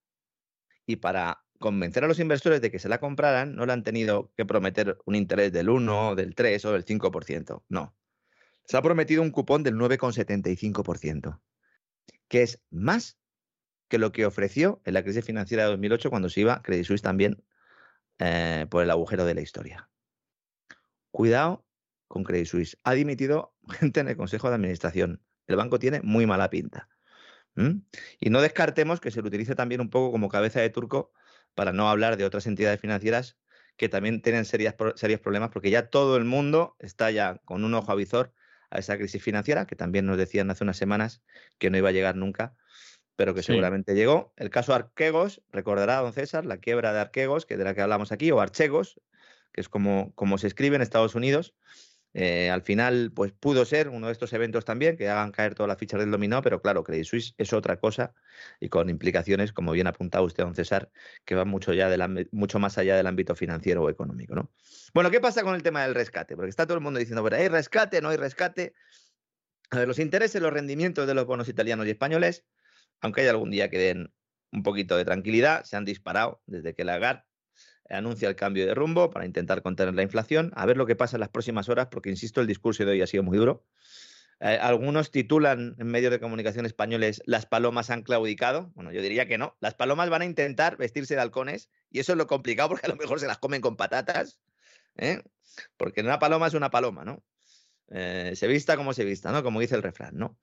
y 0.86 0.96
para 0.96 1.44
convencer 1.58 2.04
a 2.04 2.08
los 2.08 2.18
inversores 2.18 2.60
de 2.60 2.70
que 2.70 2.78
se 2.78 2.88
la 2.88 2.98
compraran, 2.98 3.54
no 3.54 3.66
le 3.66 3.72
han 3.72 3.82
tenido 3.82 4.32
que 4.36 4.44
prometer 4.44 4.98
un 5.04 5.14
interés 5.14 5.52
del 5.52 5.68
1, 5.68 6.14
del 6.14 6.34
3 6.34 6.64
o 6.64 6.72
del 6.72 6.84
5%. 6.84 7.64
No. 7.68 7.96
Se 8.66 8.76
ha 8.76 8.82
prometido 8.82 9.22
un 9.22 9.30
cupón 9.30 9.62
del 9.62 9.74
9,75%, 9.76 11.40
que 12.28 12.42
es 12.42 12.60
más 12.70 13.18
que 13.88 13.98
lo 13.98 14.12
que 14.12 14.26
ofreció 14.26 14.80
en 14.84 14.94
la 14.94 15.02
crisis 15.02 15.24
financiera 15.24 15.64
de 15.64 15.70
2008 15.70 16.10
cuando 16.10 16.28
se 16.28 16.40
iba 16.40 16.62
Credit 16.62 16.84
Suisse 16.84 17.02
también 17.02 17.42
eh, 18.18 18.66
por 18.68 18.82
el 18.82 18.90
agujero 18.90 19.24
de 19.24 19.34
la 19.34 19.40
historia. 19.40 19.88
Cuidado 21.10 21.64
con 22.08 22.24
Credit 22.24 22.46
Suisse. 22.46 22.78
Ha 22.82 22.94
dimitido 22.94 23.54
gente 23.70 24.00
en 24.00 24.08
el 24.08 24.16
Consejo 24.16 24.48
de 24.48 24.56
Administración. 24.56 25.22
El 25.46 25.56
banco 25.56 25.78
tiene 25.78 26.00
muy 26.02 26.26
mala 26.26 26.50
pinta. 26.50 26.88
Y 28.20 28.28
no 28.28 28.42
descartemos 28.42 29.00
que 29.00 29.10
se 29.10 29.22
lo 29.22 29.28
utilice 29.28 29.54
también 29.54 29.80
un 29.80 29.88
poco 29.88 30.12
como 30.12 30.28
cabeza 30.28 30.60
de 30.60 30.68
turco 30.68 31.10
para 31.54 31.72
no 31.72 31.88
hablar 31.88 32.18
de 32.18 32.26
otras 32.26 32.46
entidades 32.46 32.78
financieras 32.80 33.38
que 33.78 33.88
también 33.88 34.20
tienen 34.20 34.44
serias, 34.44 34.74
serios 34.96 35.20
problemas 35.20 35.48
porque 35.50 35.70
ya 35.70 35.88
todo 35.88 36.18
el 36.18 36.26
mundo 36.26 36.76
está 36.80 37.10
ya 37.10 37.40
con 37.46 37.64
un 37.64 37.72
ojo 37.72 37.90
avizor 37.90 38.34
a 38.70 38.78
esa 38.78 38.96
crisis 38.96 39.22
financiera 39.22 39.66
que 39.66 39.76
también 39.76 40.06
nos 40.06 40.18
decían 40.18 40.50
hace 40.50 40.64
unas 40.64 40.76
semanas 40.76 41.22
que 41.58 41.70
no 41.70 41.78
iba 41.78 41.88
a 41.90 41.92
llegar 41.92 42.16
nunca, 42.16 42.54
pero 43.16 43.34
que 43.34 43.42
Sí. 43.42 43.46
seguramente 43.48 43.94
llegó. 43.94 44.32
El 44.36 44.50
caso 44.50 44.74
Arquegos, 44.74 45.42
recordará 45.50 45.96
don 45.96 46.12
César, 46.12 46.44
la 46.44 46.58
quiebra 46.58 46.92
de 46.92 47.00
Arquegos, 47.00 47.46
que 47.46 47.56
de 47.56 47.64
la 47.64 47.74
que 47.74 47.80
hablamos 47.80 48.12
aquí, 48.12 48.30
o 48.30 48.40
Archegos, 48.40 49.00
que 49.52 49.60
es 49.60 49.68
como, 49.68 50.12
como 50.14 50.38
se 50.38 50.46
escribe 50.46 50.76
en 50.76 50.82
Estados 50.82 51.14
Unidos. 51.14 51.54
Eh, 52.18 52.48
al 52.48 52.62
final, 52.62 53.12
pues 53.14 53.32
pudo 53.32 53.66
ser 53.66 53.90
uno 53.90 54.06
de 54.06 54.12
estos 54.14 54.32
eventos 54.32 54.64
también 54.64 54.96
que 54.96 55.06
hagan 55.06 55.32
caer 55.32 55.54
todas 55.54 55.68
las 55.68 55.76
fichas 55.76 56.00
del 56.00 56.10
dominó, 56.10 56.40
pero 56.40 56.62
claro, 56.62 56.82
Credit 56.82 57.04
Suisse 57.04 57.34
es 57.36 57.52
otra 57.52 57.78
cosa 57.78 58.14
y 58.58 58.70
con 58.70 58.88
implicaciones, 58.88 59.52
como 59.52 59.72
bien 59.72 59.86
apuntaba 59.86 60.24
usted, 60.24 60.44
don 60.44 60.54
César, 60.54 60.90
que 61.26 61.34
van 61.34 61.48
mucho, 61.48 61.74
ya 61.74 61.90
del 61.90 62.26
mucho 62.32 62.58
más 62.58 62.78
allá 62.78 62.96
del 62.96 63.06
ámbito 63.06 63.34
financiero 63.34 63.82
o 63.82 63.90
económico. 63.90 64.34
¿no? 64.34 64.50
Bueno, 64.94 65.10
¿qué 65.10 65.20
pasa 65.20 65.42
con 65.42 65.54
el 65.56 65.62
tema 65.62 65.82
del 65.82 65.94
rescate? 65.94 66.36
Porque 66.36 66.48
está 66.48 66.64
todo 66.64 66.78
el 66.78 66.82
mundo 66.82 66.98
diciendo, 66.98 67.22
pero 67.22 67.36
hay 67.36 67.48
rescate, 67.48 68.00
no 68.00 68.08
hay 68.08 68.16
rescate. 68.16 68.72
A 69.68 69.80
ver, 69.80 69.86
los 69.86 69.98
intereses, 69.98 70.40
los 70.40 70.54
rendimientos 70.54 71.06
de 71.06 71.12
los 71.12 71.26
bonos 71.26 71.50
italianos 71.50 71.86
y 71.86 71.90
españoles, 71.90 72.46
aunque 73.02 73.20
hay 73.20 73.28
algún 73.28 73.50
día 73.50 73.68
que 73.68 73.76
den 73.76 74.10
un 74.52 74.62
poquito 74.62 74.96
de 74.96 75.04
tranquilidad, 75.04 75.64
se 75.64 75.76
han 75.76 75.84
disparado 75.84 76.40
desde 76.46 76.74
que 76.74 76.82
Lagarde 76.82 77.24
anuncia 77.90 78.28
el 78.28 78.36
cambio 78.36 78.66
de 78.66 78.74
rumbo 78.74 79.10
para 79.10 79.26
intentar 79.26 79.62
contener 79.62 79.94
la 79.94 80.02
inflación. 80.02 80.52
A 80.54 80.66
ver 80.66 80.76
lo 80.76 80.86
que 80.86 80.96
pasa 80.96 81.16
en 81.16 81.20
las 81.20 81.28
próximas 81.28 81.68
horas, 81.68 81.88
porque 81.90 82.10
insisto, 82.10 82.40
el 82.40 82.46
discurso 82.46 82.84
de 82.84 82.92
hoy 82.92 83.02
ha 83.02 83.06
sido 83.06 83.22
muy 83.22 83.38
duro. 83.38 83.64
Eh, 84.40 84.58
algunos 84.60 85.10
titulan 85.10 85.76
en 85.78 85.86
medios 85.86 86.10
de 86.10 86.20
comunicación 86.20 86.66
españoles 86.66 87.22
las 87.24 87.46
palomas 87.46 87.90
han 87.90 88.02
claudicado. 88.02 88.70
Bueno, 88.74 88.92
yo 88.92 89.00
diría 89.00 89.26
que 89.26 89.38
no. 89.38 89.56
Las 89.60 89.74
palomas 89.74 90.10
van 90.10 90.22
a 90.22 90.26
intentar 90.26 90.76
vestirse 90.76 91.14
de 91.14 91.22
halcones 91.22 91.70
y 91.90 92.00
eso 92.00 92.12
es 92.12 92.18
lo 92.18 92.26
complicado 92.26 92.68
porque 92.68 92.86
a 92.86 92.90
lo 92.90 92.96
mejor 92.96 93.18
se 93.20 93.26
las 93.26 93.38
comen 93.38 93.62
con 93.62 93.76
patatas. 93.76 94.38
¿eh? 94.96 95.22
Porque 95.76 96.02
una 96.02 96.18
paloma 96.18 96.48
es 96.48 96.54
una 96.54 96.70
paloma, 96.70 97.04
¿no? 97.04 97.24
Eh, 97.88 98.32
se 98.34 98.46
vista 98.46 98.76
como 98.76 98.92
se 98.92 99.04
vista, 99.04 99.32
¿no? 99.32 99.42
Como 99.42 99.60
dice 99.60 99.76
el 99.76 99.82
refrán, 99.82 100.16
¿no? 100.16 100.38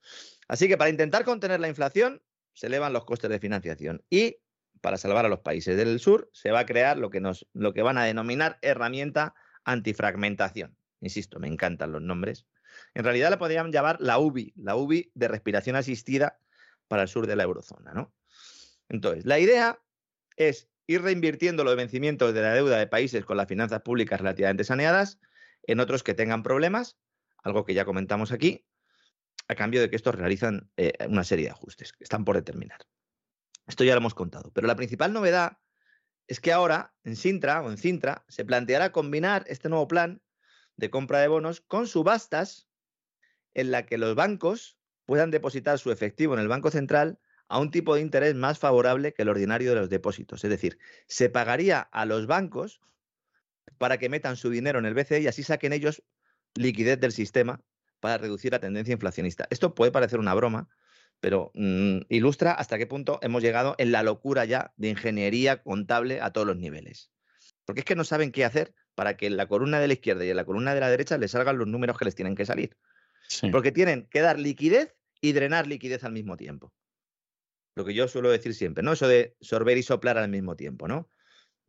Así 0.48 0.68
que 0.68 0.78
para 0.78 0.90
intentar 0.90 1.24
contener 1.24 1.60
la 1.60 1.68
inflación 1.68 2.22
se 2.54 2.68
elevan 2.68 2.94
los 2.94 3.06
costes 3.06 3.30
de 3.30 3.40
financiación 3.40 4.04
y 4.10 4.38
para 4.84 4.98
salvar 4.98 5.26
a 5.26 5.30
los 5.30 5.40
países 5.40 5.78
del 5.78 5.98
sur 6.02 6.30
se 6.34 6.52
va 6.52 6.60
a 6.60 6.66
crear 6.66 6.98
lo 6.98 7.10
que, 7.10 7.22
nos, 7.22 7.48
lo 7.54 7.74
que 7.74 7.82
van 7.82 7.98
a 7.98 8.04
denominar 8.04 8.60
herramienta 8.62 9.34
antifragmentación. 9.64 10.76
Insisto, 11.00 11.40
me 11.40 11.48
encantan 11.48 11.94
los 11.94 12.02
nombres. 12.02 12.46
En 12.94 13.06
realidad 13.06 13.30
la 13.30 13.40
podrían 13.40 13.72
llamar 13.72 13.96
la 14.02 14.20
UBI, 14.20 14.54
la 14.58 14.76
UBI 14.76 15.10
de 15.16 15.30
respiración 15.30 15.78
asistida 15.78 16.38
para 16.90 17.04
el 17.04 17.08
sur 17.08 17.28
de 17.28 17.38
la 17.38 17.44
eurozona, 17.44 17.94
¿no? 17.94 18.14
Entonces, 18.90 19.26
la 19.26 19.40
idea 19.40 19.80
es 20.36 20.68
ir 20.86 21.02
reinvirtiendo 21.02 21.64
los 21.64 21.78
vencimientos 21.78 22.34
de 22.34 22.42
la 22.42 22.54
deuda 22.54 22.78
de 22.78 22.88
países 22.88 23.24
con 23.24 23.38
las 23.38 23.48
finanzas 23.48 23.84
públicas 23.84 24.20
relativamente 24.20 24.66
saneadas 24.66 25.18
en 25.66 25.80
otros 25.80 26.04
que 26.04 26.14
tengan 26.14 26.44
problemas, 26.44 26.98
algo 27.42 27.64
que 27.64 27.74
ya 27.74 27.86
comentamos 27.86 28.34
aquí, 28.34 28.66
a 29.48 29.56
cambio 29.56 29.80
de 29.80 29.90
que 29.90 29.96
estos 29.96 30.16
realizan 30.16 30.70
eh, 30.76 30.92
una 31.08 31.24
serie 31.24 31.46
de 31.46 31.52
ajustes 31.52 31.94
que 31.94 32.04
están 32.04 32.26
por 32.26 32.36
determinar. 32.36 32.82
Esto 33.68 33.84
ya 33.84 33.94
lo 33.94 34.00
hemos 34.00 34.14
contado. 34.14 34.52
Pero 34.54 34.68
la 34.68 34.76
principal 34.76 35.14
novedad 35.14 35.58
es 36.28 36.40
que 36.40 36.52
ahora 36.52 36.94
en 37.04 37.16
Sintra 37.16 37.62
o 37.62 37.70
en 37.70 37.78
Cintra 37.78 38.26
se 38.28 38.46
planteará 38.46 38.92
combinar 38.92 39.46
este 39.48 39.70
nuevo 39.70 39.88
plan 39.88 40.22
de 40.76 40.90
compra 40.90 41.20
de 41.20 41.28
bonos 41.28 41.62
con 41.62 41.88
subastas 41.88 42.68
en 43.54 43.72
la 43.72 43.86
que 43.86 43.98
los 43.98 44.16
bancos 44.16 44.78
puedan 45.06 45.32
depositar 45.32 45.80
su 45.80 45.92
efectivo 45.92 46.34
en 46.34 46.40
el 46.40 46.48
Banco 46.48 46.72
Central 46.72 47.20
a 47.48 47.60
un 47.60 47.72
tipo 47.72 47.96
de 47.96 48.02
interés 48.02 48.36
más 48.36 48.58
favorable 48.58 49.14
que 49.14 49.22
el 49.22 49.30
ordinario 49.30 49.70
de 49.70 49.76
los 49.76 49.90
depósitos. 49.90 50.44
Es 50.44 50.50
decir, 50.50 50.80
se 51.08 51.30
pagaría 51.30 51.80
a 51.80 52.06
los 52.06 52.26
bancos 52.26 52.82
para 53.78 53.98
que 53.98 54.10
metan 54.10 54.38
su 54.38 54.50
dinero 54.50 54.80
en 54.80 54.86
el 54.86 54.94
BCE 54.94 55.22
y 55.22 55.28
así 55.28 55.44
saquen 55.44 55.74
ellos 55.74 56.04
liquidez 56.56 57.00
del 57.00 57.12
sistema 57.12 57.62
para 58.00 58.18
reducir 58.18 58.52
la 58.52 58.60
tendencia 58.60 58.94
inflacionista. 58.94 59.48
Esto 59.50 59.76
puede 59.76 59.92
parecer 59.92 60.20
una 60.20 60.34
broma, 60.34 60.70
pero 61.24 61.52
mm, 61.54 62.00
ilustra 62.10 62.52
hasta 62.52 62.78
qué 62.78 62.86
punto 62.86 63.18
hemos 63.22 63.42
llegado 63.42 63.76
en 63.78 63.94
la 63.94 64.04
locura 64.04 64.44
ya 64.44 64.74
de 64.76 64.90
ingeniería 64.90 65.64
contable 65.64 66.20
a 66.20 66.32
todos 66.32 66.46
los 66.46 66.58
niveles. 66.58 67.14
Porque 67.64 67.80
es 67.80 67.86
que 67.86 67.96
no 67.96 68.04
saben 68.04 68.34
qué 68.34 68.44
hacer 68.44 68.76
para 68.94 69.16
que 69.16 69.28
en 69.28 69.38
la 69.38 69.48
columna 69.48 69.80
de 69.80 69.88
la 69.88 69.94
izquierda 69.94 70.26
y 70.26 70.30
en 70.32 70.36
la 70.36 70.44
columna 70.44 70.74
de 70.74 70.82
la 70.82 70.90
derecha 70.90 71.18
les 71.18 71.32
salgan 71.32 71.58
los 71.58 71.66
números 71.66 71.98
que 71.98 72.04
les 72.04 72.14
tienen 72.14 72.36
que 72.36 72.46
salir. 72.46 72.76
Sí. 73.30 73.50
Porque 73.52 73.72
tienen 73.72 74.06
que 74.12 74.20
dar 74.20 74.38
liquidez 74.38 74.98
y 75.22 75.32
drenar 75.32 75.66
liquidez 75.66 76.04
al 76.04 76.12
mismo 76.12 76.36
tiempo. 76.36 76.74
Lo 77.76 77.86
que 77.86 77.94
yo 77.94 78.10
suelo 78.10 78.30
decir 78.30 78.54
siempre, 78.54 78.84
¿no? 78.84 78.92
Eso 78.92 79.08
de 79.08 79.38
sorber 79.40 79.78
y 79.78 79.84
soplar 79.84 80.18
al 80.18 80.28
mismo 80.28 80.58
tiempo, 80.58 80.90
¿no? 80.90 81.10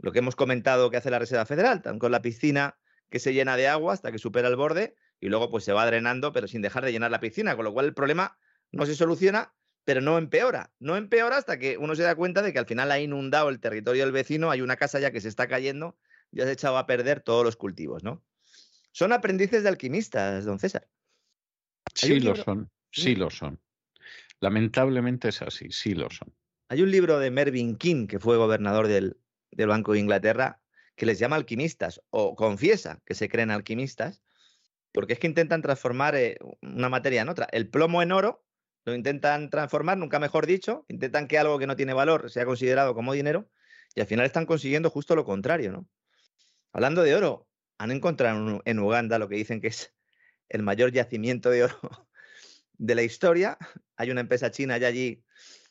Lo 0.01 0.10
que 0.10 0.18
hemos 0.18 0.35
comentado 0.35 0.90
que 0.90 0.97
hace 0.97 1.12
la 1.12 1.20
Reserva 1.20 1.47
Federal, 1.47 1.81
tan 1.81 2.01
con 2.01 2.10
la 2.10 2.22
piscina 2.22 2.76
que 3.09 3.20
se 3.20 3.32
llena 3.32 3.56
de 3.56 3.68
agua 3.68 3.93
hasta 3.93 4.10
que 4.10 4.18
supera 4.18 4.48
el 4.48 4.56
borde 4.56 4.97
y 5.20 5.28
luego 5.28 5.48
pues 5.48 5.62
se 5.62 5.72
va 5.72 5.86
drenando 5.86 6.32
pero 6.32 6.48
sin 6.48 6.60
dejar 6.60 6.85
de 6.85 6.90
llenar 6.90 7.12
la 7.12 7.20
piscina, 7.20 7.55
con 7.55 7.64
lo 7.64 7.72
cual 7.72 7.86
el 7.86 7.94
problema 7.94 8.36
no 8.74 8.86
se 8.86 8.94
soluciona, 8.94 9.55
pero 9.84 10.01
no 10.01 10.18
empeora. 10.18 10.72
No 10.78 10.96
empeora 10.96 11.36
hasta 11.36 11.59
que 11.59 11.78
uno 11.78 11.94
se 11.94 12.02
da 12.02 12.14
cuenta 12.14 12.42
de 12.42 12.52
que 12.52 12.59
al 12.59 12.66
final 12.66 12.90
ha 12.90 13.01
inundado 13.01 13.48
el 13.48 13.60
territorio 13.60 14.05
del 14.05 14.12
vecino, 14.12 14.51
hay 14.51 14.60
una 14.60 14.76
casa 14.76 14.98
ya 14.98 15.10
que 15.10 15.20
se 15.20 15.28
está 15.28 15.48
cayendo, 15.48 15.96
ya 16.32 16.44
se 16.44 16.51
ha 16.51 16.52
echado 16.52 16.78
a 16.78 16.86
perder 16.86 17.20
todos 17.20 17.44
los 17.44 17.56
cultivos, 17.56 18.02
¿no? 18.02 18.24
Son 18.92 19.12
aprendices 19.12 19.62
de 19.62 19.68
alquimistas, 19.68 20.44
don 20.44 20.59
César. 20.59 20.88
Sí 21.94 22.20
lo 22.20 22.34
son, 22.36 22.70
sí 22.90 23.14
lo 23.14 23.30
son. 23.30 23.60
Lamentablemente 24.40 25.28
es 25.28 25.42
así, 25.42 25.70
sí 25.70 25.94
lo 25.94 26.10
son. 26.10 26.34
Hay 26.68 26.82
un 26.82 26.90
libro 26.90 27.18
de 27.18 27.30
Mervyn 27.30 27.76
King, 27.76 28.06
que 28.06 28.18
fue 28.18 28.36
gobernador 28.36 28.88
del, 28.88 29.16
del 29.51 29.68
Banco 29.68 29.92
de 29.92 30.01
Inglaterra, 30.01 30.60
que 30.96 31.06
les 31.06 31.18
llama 31.18 31.36
alquimistas 31.36 32.01
o 32.10 32.34
confiesa 32.36 33.01
que 33.05 33.14
se 33.14 33.28
creen 33.28 33.51
alquimistas, 33.51 34.22
porque 34.92 35.14
es 35.14 35.18
que 35.18 35.26
intentan 35.26 35.60
transformar 35.60 36.14
eh, 36.14 36.38
una 36.62 36.88
materia 36.88 37.22
en 37.22 37.28
otra. 37.28 37.48
El 37.51 37.68
plomo 37.68 38.01
en 38.01 38.12
oro 38.12 38.44
lo 38.85 38.94
intentan 38.94 39.51
transformar, 39.51 39.98
nunca 39.98 40.19
mejor 40.19 40.47
dicho, 40.47 40.85
intentan 40.89 41.28
que 41.28 41.39
algo 41.39 41.59
que 41.59 41.66
no 41.66 41.77
tiene 41.77 41.94
valor 41.94 42.31
sea 42.31 42.44
considerado 42.44 42.94
como 42.94 43.12
dinero 43.12 43.51
y 43.94 44.01
al 44.01 44.06
final 44.06 44.27
están 44.27 44.47
consiguiendo 44.47 44.90
justo 44.90 45.16
lo 45.16 45.24
contrario, 45.24 45.73
¿no? 45.73 45.89
Hablando 46.73 47.02
de 47.02 47.15
oro, 47.15 47.48
han 47.78 47.90
encontrado 47.93 48.62
en- 48.65 48.78
Uganda 48.81 49.19
lo 49.19 49.28
que 49.28 49.36
dicen 49.36 49.61
que 49.61 49.69
es 49.69 49.94
el 50.48 50.62
mayor 50.62 50.93
yacimiento 50.93 51.51
de 51.51 51.65
oro 51.65 51.78
de 52.74 52.94
la 52.94 53.02
historia. 53.02 53.59
Hay 53.97 54.11
una 54.11 54.20
empresa 54.23 54.51
china 54.51 54.78
ya 54.78 54.89
allí 54.89 55.24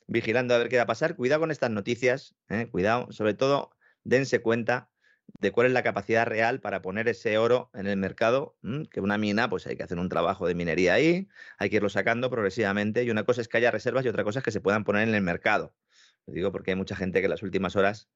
vigilando 0.08 0.56
a 0.56 0.60
ver 0.60 0.70
qué 0.70 0.78
va 0.78 0.84
a 0.84 0.88
pasar. 0.88 1.16
Cuidado 1.16 1.42
con 1.42 1.52
estas 1.52 1.72
noticias, 1.72 2.36
¿eh? 2.50 2.70
cuidado. 2.72 3.12
Sobre 3.12 3.34
todo, 3.34 3.72
dense 4.04 4.42
cuenta 4.42 4.93
de 5.40 5.52
cuál 5.52 5.68
es 5.68 5.74
la 5.74 5.84
capacidad 5.84 6.26
real 6.26 6.62
para 6.62 6.82
poner 6.82 7.08
ese 7.08 7.38
oro 7.38 7.70
en 7.74 7.88
el 7.88 7.98
mercado, 7.98 8.58
¿m? 8.64 8.88
que 8.90 9.02
una 9.02 9.18
mina, 9.18 9.50
pues 9.50 9.68
hay 9.68 9.76
que 9.76 9.84
hacer 9.84 10.00
un 10.00 10.10
trabajo 10.10 10.48
de 10.48 10.56
minería 10.56 10.94
ahí, 10.94 11.28
hay 11.58 11.70
que 11.70 11.78
irlo 11.78 11.90
sacando 11.90 12.30
progresivamente, 12.30 13.04
y 13.04 13.10
una 13.10 13.26
cosa 13.26 13.42
es 13.42 13.48
que 13.48 13.58
haya 13.58 13.72
reservas 13.72 14.06
y 14.06 14.10
otra 14.10 14.24
cosa 14.24 14.40
es 14.40 14.46
que 14.46 14.52
se 14.52 14.62
puedan 14.62 14.84
poner 14.84 15.08
en 15.08 15.16
el 15.16 15.22
mercado. 15.22 15.76
Lo 16.26 16.34
digo 16.34 16.52
porque 16.52 16.72
hay 16.72 16.78
mucha 16.78 16.96
gente 16.96 17.20
que 17.20 17.26
en 17.26 17.32
las 17.32 17.44
últimas 17.44 17.76
horas 17.76 18.10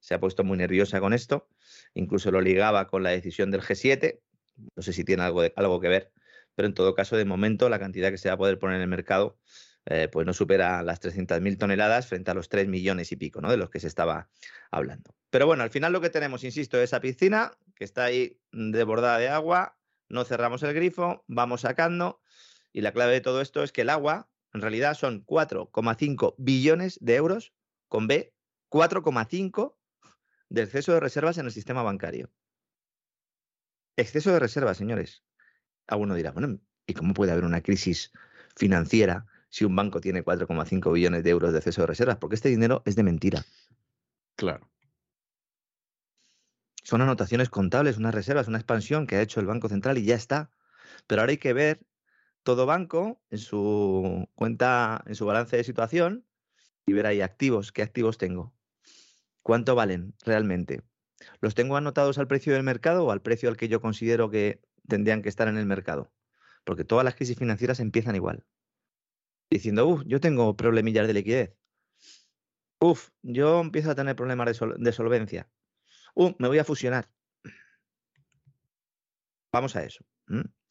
se 0.00 0.14
ha 0.14 0.20
puesto 0.20 0.44
muy 0.44 0.58
nerviosa 0.58 1.00
con 1.00 1.12
esto, 1.14 1.48
incluso 1.94 2.30
lo 2.30 2.40
ligaba 2.40 2.88
con 2.88 3.02
la 3.02 3.10
decisión 3.10 3.50
del 3.50 3.62
G7, 3.62 4.22
no 4.76 4.82
sé 4.82 4.92
si 4.92 5.04
tiene 5.04 5.22
algo, 5.22 5.42
de- 5.42 5.52
algo 5.56 5.80
que 5.80 5.88
ver, 5.88 6.12
pero 6.54 6.66
en 6.68 6.74
todo 6.74 6.94
caso, 6.94 7.16
de 7.16 7.24
momento, 7.24 7.68
la 7.68 7.78
cantidad 7.78 8.10
que 8.10 8.18
se 8.18 8.28
va 8.28 8.34
a 8.34 8.38
poder 8.38 8.58
poner 8.58 8.76
en 8.76 8.82
el 8.82 8.88
mercado 8.88 9.38
eh, 9.86 10.08
pues 10.10 10.26
no 10.26 10.32
supera 10.32 10.82
las 10.82 11.00
300.000 11.02 11.58
toneladas 11.58 12.06
frente 12.06 12.30
a 12.30 12.34
los 12.34 12.48
3 12.48 12.68
millones 12.68 13.12
y 13.12 13.16
pico 13.16 13.40
¿no? 13.40 13.50
de 13.50 13.58
los 13.58 13.68
que 13.68 13.80
se 13.80 13.86
estaba 13.86 14.28
hablando. 14.70 15.14
Pero 15.30 15.46
bueno, 15.46 15.62
al 15.62 15.70
final 15.70 15.92
lo 15.92 16.00
que 16.00 16.10
tenemos, 16.10 16.42
insisto, 16.44 16.78
es 16.78 16.84
esa 16.84 17.00
piscina 17.00 17.52
que 17.74 17.84
está 17.84 18.04
ahí 18.04 18.40
desbordada 18.52 19.18
de 19.18 19.28
agua, 19.28 19.76
no 20.08 20.24
cerramos 20.24 20.62
el 20.62 20.74
grifo, 20.74 21.24
vamos 21.26 21.62
sacando 21.62 22.22
Y 22.72 22.80
la 22.80 22.92
clave 22.92 23.12
de 23.12 23.20
todo 23.20 23.40
esto 23.40 23.62
es 23.62 23.72
que 23.72 23.82
el 23.82 23.90
agua, 23.90 24.28
en 24.52 24.62
realidad, 24.62 24.94
son 24.94 25.24
4,5 25.26 26.34
billones 26.38 26.98
de 27.00 27.16
euros, 27.16 27.52
con 27.88 28.06
B, 28.06 28.32
4,5 28.70 29.76
de 30.48 30.62
exceso 30.62 30.92
de 30.92 31.00
reservas 31.00 31.38
en 31.38 31.46
el 31.46 31.52
sistema 31.52 31.82
bancario. 31.82 32.30
Exceso 33.96 34.32
de 34.32 34.38
reservas, 34.38 34.76
señores. 34.76 35.24
Alguno 35.86 36.14
dirá, 36.14 36.30
bueno, 36.32 36.58
¿y 36.86 36.94
cómo 36.94 37.12
puede 37.12 37.32
haber 37.32 37.44
una 37.44 37.60
crisis 37.60 38.12
financiera 38.56 39.26
si 39.54 39.64
un 39.64 39.76
banco 39.76 40.00
tiene 40.00 40.24
4,5 40.24 40.92
billones 40.92 41.22
de 41.22 41.30
euros 41.30 41.52
de 41.52 41.58
exceso 41.58 41.82
de 41.82 41.86
reservas? 41.86 42.16
Porque 42.16 42.34
este 42.34 42.48
dinero 42.48 42.82
es 42.86 42.96
de 42.96 43.04
mentira. 43.04 43.44
Claro. 44.34 44.68
Son 46.82 47.00
anotaciones 47.00 47.50
contables, 47.50 47.96
unas 47.96 48.16
reservas, 48.16 48.48
una 48.48 48.58
expansión 48.58 49.06
que 49.06 49.14
ha 49.14 49.22
hecho 49.22 49.38
el 49.38 49.46
Banco 49.46 49.68
Central 49.68 49.96
y 49.96 50.06
ya 50.06 50.16
está. 50.16 50.50
Pero 51.06 51.20
ahora 51.20 51.30
hay 51.30 51.36
que 51.38 51.52
ver 51.52 51.86
todo 52.42 52.66
banco 52.66 53.22
en 53.30 53.38
su 53.38 54.28
cuenta, 54.34 55.04
en 55.06 55.14
su 55.14 55.24
balance 55.24 55.56
de 55.56 55.62
situación 55.62 56.26
y 56.84 56.92
ver 56.92 57.06
ahí 57.06 57.20
activos, 57.20 57.70
qué 57.70 57.82
activos 57.82 58.18
tengo, 58.18 58.52
cuánto 59.40 59.76
valen 59.76 60.16
realmente. 60.24 60.82
¿Los 61.40 61.54
tengo 61.54 61.76
anotados 61.76 62.18
al 62.18 62.26
precio 62.26 62.54
del 62.54 62.64
mercado 62.64 63.06
o 63.06 63.12
al 63.12 63.22
precio 63.22 63.48
al 63.48 63.56
que 63.56 63.68
yo 63.68 63.80
considero 63.80 64.30
que 64.30 64.60
tendrían 64.88 65.22
que 65.22 65.28
estar 65.28 65.46
en 65.46 65.58
el 65.58 65.66
mercado? 65.66 66.12
Porque 66.64 66.82
todas 66.82 67.04
las 67.04 67.14
crisis 67.14 67.38
financieras 67.38 67.78
empiezan 67.78 68.16
igual. 68.16 68.44
Diciendo, 69.50 69.86
uff, 69.86 70.02
yo 70.06 70.20
tengo 70.20 70.56
problemillas 70.56 71.06
de 71.06 71.14
liquidez. 71.14 71.56
Uf, 72.80 73.10
yo 73.22 73.60
empiezo 73.60 73.90
a 73.90 73.94
tener 73.94 74.16
problemas 74.16 74.46
de, 74.46 74.54
sol 74.54 74.76
de 74.78 74.92
solvencia. 74.92 75.48
Uh, 76.14 76.32
me 76.38 76.48
voy 76.48 76.58
a 76.58 76.64
fusionar. 76.64 77.08
Vamos 79.52 79.76
a 79.76 79.84
eso. 79.84 80.04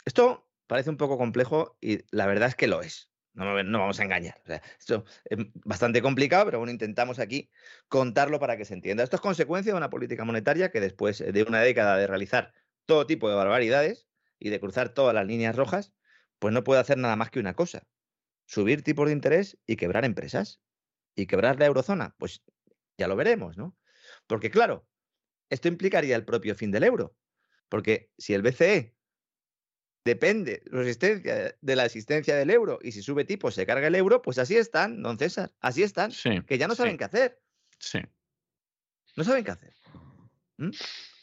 Esto 0.05 0.49
parece 0.67 0.89
un 0.89 0.97
poco 0.97 1.17
complejo 1.17 1.77
y 1.81 1.99
la 2.11 2.25
verdad 2.25 2.49
es 2.49 2.55
que 2.55 2.67
lo 2.67 2.81
es. 2.81 3.09
No, 3.33 3.63
no 3.63 3.79
vamos 3.79 3.99
a 3.99 4.03
engañar. 4.03 4.35
O 4.43 4.47
sea, 4.47 4.61
esto 4.77 5.05
es 5.25 5.39
bastante 5.65 6.01
complicado, 6.01 6.45
pero 6.45 6.59
bueno, 6.59 6.71
intentamos 6.71 7.17
aquí 7.17 7.49
contarlo 7.87 8.39
para 8.39 8.57
que 8.57 8.65
se 8.65 8.75
entienda. 8.75 9.03
Esto 9.03 9.15
es 9.15 9.21
consecuencia 9.21 9.73
de 9.73 9.77
una 9.77 9.89
política 9.89 10.23
monetaria 10.23 10.69
que 10.69 10.81
después 10.81 11.19
de 11.19 11.43
una 11.43 11.61
década 11.61 11.97
de 11.97 12.05
realizar 12.05 12.53
todo 12.85 13.07
tipo 13.07 13.29
de 13.29 13.35
barbaridades 13.35 14.07
y 14.37 14.49
de 14.49 14.59
cruzar 14.59 14.89
todas 14.89 15.15
las 15.15 15.25
líneas 15.25 15.55
rojas, 15.55 15.93
pues 16.37 16.53
no 16.53 16.63
puede 16.63 16.81
hacer 16.81 16.97
nada 16.97 17.15
más 17.15 17.31
que 17.31 17.39
una 17.39 17.55
cosa. 17.55 17.87
Subir 18.53 18.83
tipos 18.83 19.07
de 19.07 19.13
interés 19.13 19.57
y 19.65 19.77
quebrar 19.77 20.05
empresas. 20.05 20.61
¿Y 21.15 21.25
quebrar 21.25 21.57
la 21.57 21.65
eurozona? 21.65 22.13
Pues 22.19 22.43
ya 22.99 23.07
lo 23.07 23.15
veremos, 23.15 23.57
¿no? 23.57 23.75
Porque 24.27 24.51
claro, 24.51 24.87
esto 25.49 25.67
implicaría 25.67 26.15
el 26.15 26.23
propio 26.23 26.53
fin 26.53 26.69
del 26.69 26.83
euro. 26.83 27.15
Porque 27.67 28.11
si 28.15 28.35
el 28.35 28.43
BCE 28.43 28.95
depende 30.05 30.63
de 31.61 31.75
la 31.75 31.85
existencia 31.85 32.35
del 32.35 32.51
euro 32.51 32.77
y 32.83 32.91
si 32.91 33.01
sube 33.01 33.25
tipo 33.25 33.49
se 33.49 33.65
carga 33.65 33.87
el 33.87 33.95
euro, 33.95 34.21
pues 34.21 34.37
así 34.37 34.55
están, 34.55 35.01
don 35.01 35.17
César, 35.17 35.51
así 35.59 35.81
están, 35.81 36.11
que 36.45 36.57
ya 36.59 36.67
no 36.67 36.75
saben 36.75 36.97
qué 36.97 37.05
hacer. 37.05 37.41
Sí. 37.79 38.01
No 39.15 39.23
saben 39.23 39.43
qué 39.43 39.51
hacer. 39.51 39.73
¿Mm? 40.57 40.69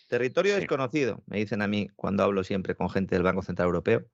Territorio 0.08 0.56
desconocido, 0.56 1.22
me 1.26 1.38
dicen 1.38 1.62
a 1.62 1.68
mí 1.68 1.90
cuando 1.94 2.24
hablo 2.24 2.42
siempre 2.42 2.74
con 2.74 2.90
gente 2.90 3.14
del 3.14 3.22
Banco 3.22 3.42
Central 3.42 3.66
Europeo. 3.66 4.10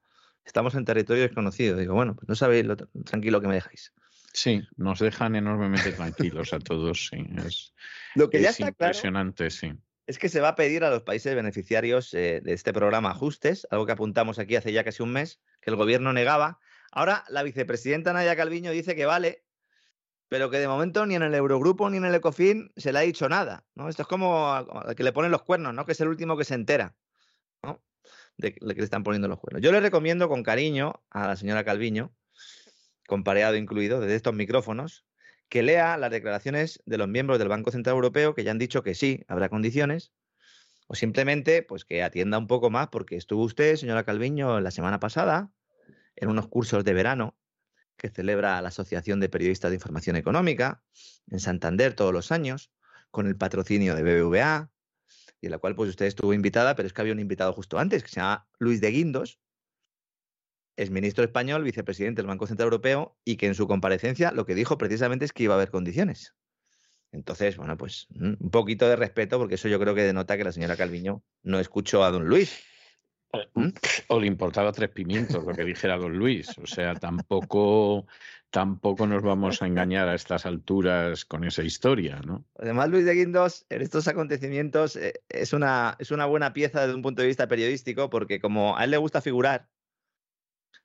Estamos 0.46 0.74
en 0.76 0.84
territorio 0.84 1.24
desconocido. 1.24 1.76
Digo, 1.76 1.94
bueno, 1.94 2.14
pues 2.14 2.28
no 2.28 2.34
sabéis 2.34 2.64
lo 2.64 2.76
tranquilo 2.76 3.40
que 3.40 3.48
me 3.48 3.54
dejáis. 3.56 3.92
Sí, 4.32 4.62
nos 4.76 5.00
dejan 5.00 5.34
enormemente 5.36 5.92
tranquilos 5.92 6.52
a 6.52 6.60
todos. 6.60 7.08
Sí. 7.08 7.26
Es, 7.44 7.74
lo 8.14 8.30
que 8.30 8.40
ya 8.40 8.50
es 8.50 8.60
está 8.60 8.68
impresionante, 8.68 9.50
sí 9.50 9.72
es 10.06 10.18
que 10.18 10.28
se 10.28 10.40
va 10.40 10.48
a 10.48 10.54
pedir 10.54 10.84
a 10.84 10.90
los 10.90 11.02
países 11.02 11.34
beneficiarios 11.34 12.14
eh, 12.14 12.40
de 12.42 12.52
este 12.52 12.72
programa 12.72 13.10
ajustes, 13.10 13.66
algo 13.70 13.86
que 13.86 13.92
apuntamos 13.92 14.38
aquí 14.38 14.54
hace 14.56 14.72
ya 14.72 14.84
casi 14.84 15.02
un 15.02 15.12
mes, 15.12 15.40
que 15.60 15.70
el 15.70 15.76
gobierno 15.76 16.12
negaba. 16.12 16.60
Ahora 16.92 17.24
la 17.28 17.42
vicepresidenta 17.42 18.12
Nadia 18.12 18.36
Calviño 18.36 18.70
dice 18.70 18.94
que 18.94 19.04
vale, 19.04 19.44
pero 20.28 20.48
que 20.48 20.58
de 20.58 20.68
momento 20.68 21.06
ni 21.06 21.16
en 21.16 21.22
el 21.22 21.34
Eurogrupo 21.34 21.90
ni 21.90 21.96
en 21.96 22.04
el 22.04 22.14
Ecofin 22.14 22.72
se 22.76 22.92
le 22.92 23.00
ha 23.00 23.02
dicho 23.02 23.28
nada. 23.28 23.64
¿no? 23.74 23.88
Esto 23.88 24.02
es 24.02 24.08
como 24.08 24.52
al 24.52 24.94
que 24.94 25.02
le 25.02 25.12
ponen 25.12 25.32
los 25.32 25.42
cuernos, 25.42 25.74
¿no? 25.74 25.84
que 25.84 25.92
es 25.92 26.00
el 26.00 26.08
último 26.08 26.36
que 26.36 26.44
se 26.44 26.54
entera 26.54 26.94
¿no? 27.62 27.82
De 28.36 28.54
que 28.54 28.64
le 28.64 28.74
están 28.82 29.02
poniendo 29.02 29.28
los 29.28 29.38
cuernos. 29.38 29.62
Yo 29.62 29.72
le 29.72 29.80
recomiendo 29.80 30.28
con 30.28 30.42
cariño 30.42 31.02
a 31.10 31.26
la 31.26 31.36
señora 31.36 31.64
Calviño, 31.64 32.14
con 33.06 33.24
pareado 33.24 33.56
incluido, 33.56 34.00
desde 34.00 34.16
estos 34.16 34.34
micrófonos, 34.34 35.06
que 35.48 35.62
lea 35.62 35.96
las 35.96 36.10
declaraciones 36.10 36.82
de 36.86 36.98
los 36.98 37.08
miembros 37.08 37.38
del 37.38 37.48
Banco 37.48 37.70
Central 37.70 37.94
Europeo 37.94 38.34
que 38.34 38.44
ya 38.44 38.50
han 38.50 38.58
dicho 38.58 38.82
que 38.82 38.94
sí, 38.94 39.24
habrá 39.28 39.48
condiciones, 39.48 40.12
o 40.88 40.94
simplemente 40.94 41.62
pues 41.62 41.84
que 41.84 42.02
atienda 42.02 42.38
un 42.38 42.46
poco 42.46 42.70
más 42.70 42.88
porque 42.88 43.16
estuvo 43.16 43.44
usted, 43.44 43.76
señora 43.76 44.04
Calviño, 44.04 44.60
la 44.60 44.70
semana 44.70 45.00
pasada 45.00 45.50
en 46.16 46.28
unos 46.28 46.48
cursos 46.48 46.84
de 46.84 46.94
verano 46.94 47.36
que 47.96 48.08
celebra 48.08 48.60
la 48.60 48.68
Asociación 48.68 49.20
de 49.20 49.28
Periodistas 49.28 49.70
de 49.70 49.76
Información 49.76 50.16
Económica 50.16 50.82
en 51.30 51.40
Santander 51.40 51.94
todos 51.94 52.12
los 52.12 52.30
años, 52.30 52.70
con 53.10 53.26
el 53.26 53.36
patrocinio 53.36 53.94
de 53.94 54.02
BBVA, 54.02 54.70
y 55.40 55.46
en 55.46 55.52
la 55.52 55.58
cual 55.58 55.74
pues 55.74 55.90
usted 55.90 56.06
estuvo 56.06 56.32
invitada, 56.32 56.74
pero 56.74 56.86
es 56.86 56.92
que 56.92 57.00
había 57.00 57.12
un 57.12 57.20
invitado 57.20 57.52
justo 57.52 57.78
antes, 57.78 58.02
que 58.02 58.08
se 58.08 58.20
llama 58.20 58.48
Luis 58.58 58.80
de 58.80 58.90
Guindos, 58.90 59.38
es 60.76 60.90
ministro 60.90 61.24
español, 61.24 61.64
vicepresidente 61.64 62.20
del 62.20 62.26
Banco 62.26 62.46
Central 62.46 62.66
Europeo, 62.66 63.16
y 63.24 63.36
que 63.36 63.46
en 63.46 63.54
su 63.54 63.66
comparecencia 63.66 64.30
lo 64.32 64.44
que 64.44 64.54
dijo 64.54 64.76
precisamente 64.78 65.24
es 65.24 65.32
que 65.32 65.44
iba 65.44 65.54
a 65.54 65.56
haber 65.56 65.70
condiciones. 65.70 66.34
Entonces, 67.12 67.56
bueno, 67.56 67.76
pues 67.76 68.06
mm, 68.10 68.34
un 68.38 68.50
poquito 68.50 68.88
de 68.88 68.96
respeto, 68.96 69.38
porque 69.38 69.54
eso 69.54 69.68
yo 69.68 69.80
creo 69.80 69.94
que 69.94 70.02
denota 70.02 70.36
que 70.36 70.44
la 70.44 70.52
señora 70.52 70.76
Calviño 70.76 71.22
no 71.42 71.58
escuchó 71.58 72.04
a 72.04 72.10
don 72.10 72.26
Luis. 72.26 72.62
¿Mm? 73.54 73.68
O 74.08 74.20
le 74.20 74.26
importaba 74.26 74.72
tres 74.72 74.90
pimientos 74.90 75.44
lo 75.44 75.52
que 75.52 75.64
dijera 75.64 75.96
don 75.96 76.16
Luis. 76.16 76.56
O 76.58 76.66
sea, 76.66 76.94
tampoco, 76.94 78.06
tampoco 78.50 79.06
nos 79.06 79.22
vamos 79.22 79.62
a 79.62 79.66
engañar 79.66 80.08
a 80.08 80.14
estas 80.14 80.46
alturas 80.46 81.24
con 81.24 81.44
esa 81.44 81.62
historia, 81.62 82.20
¿no? 82.24 82.44
Además, 82.58 82.88
Luis 82.88 83.04
de 83.04 83.14
Guindos, 83.14 83.66
en 83.68 83.82
estos 83.82 84.08
acontecimientos, 84.08 84.96
eh, 84.96 85.22
es, 85.28 85.52
una, 85.52 85.96
es 85.98 86.10
una 86.10 86.26
buena 86.26 86.52
pieza 86.52 86.82
desde 86.82 86.94
un 86.94 87.02
punto 87.02 87.22
de 87.22 87.28
vista 87.28 87.48
periodístico, 87.48 88.10
porque 88.10 88.40
como 88.40 88.76
a 88.76 88.84
él 88.84 88.90
le 88.90 88.96
gusta 88.96 89.20
figurar, 89.20 89.68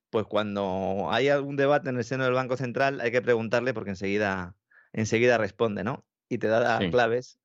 pues 0.10 0.26
cuando 0.26 1.08
hay 1.10 1.30
algún 1.30 1.56
debate 1.56 1.90
en 1.90 1.98
el 1.98 2.04
seno 2.04 2.26
del 2.26 2.34
Banco 2.34 2.58
Central 2.58 3.00
hay 3.02 3.12
que 3.12 3.22
preguntarle 3.22 3.74
porque 3.74 3.92
enseguida, 3.92 4.56
enseguida 4.94 5.38
responde, 5.38 5.84
¿no? 5.84 6.06
Y 6.30 6.38
te 6.38 6.48
da 6.48 6.80
claves 6.90 7.41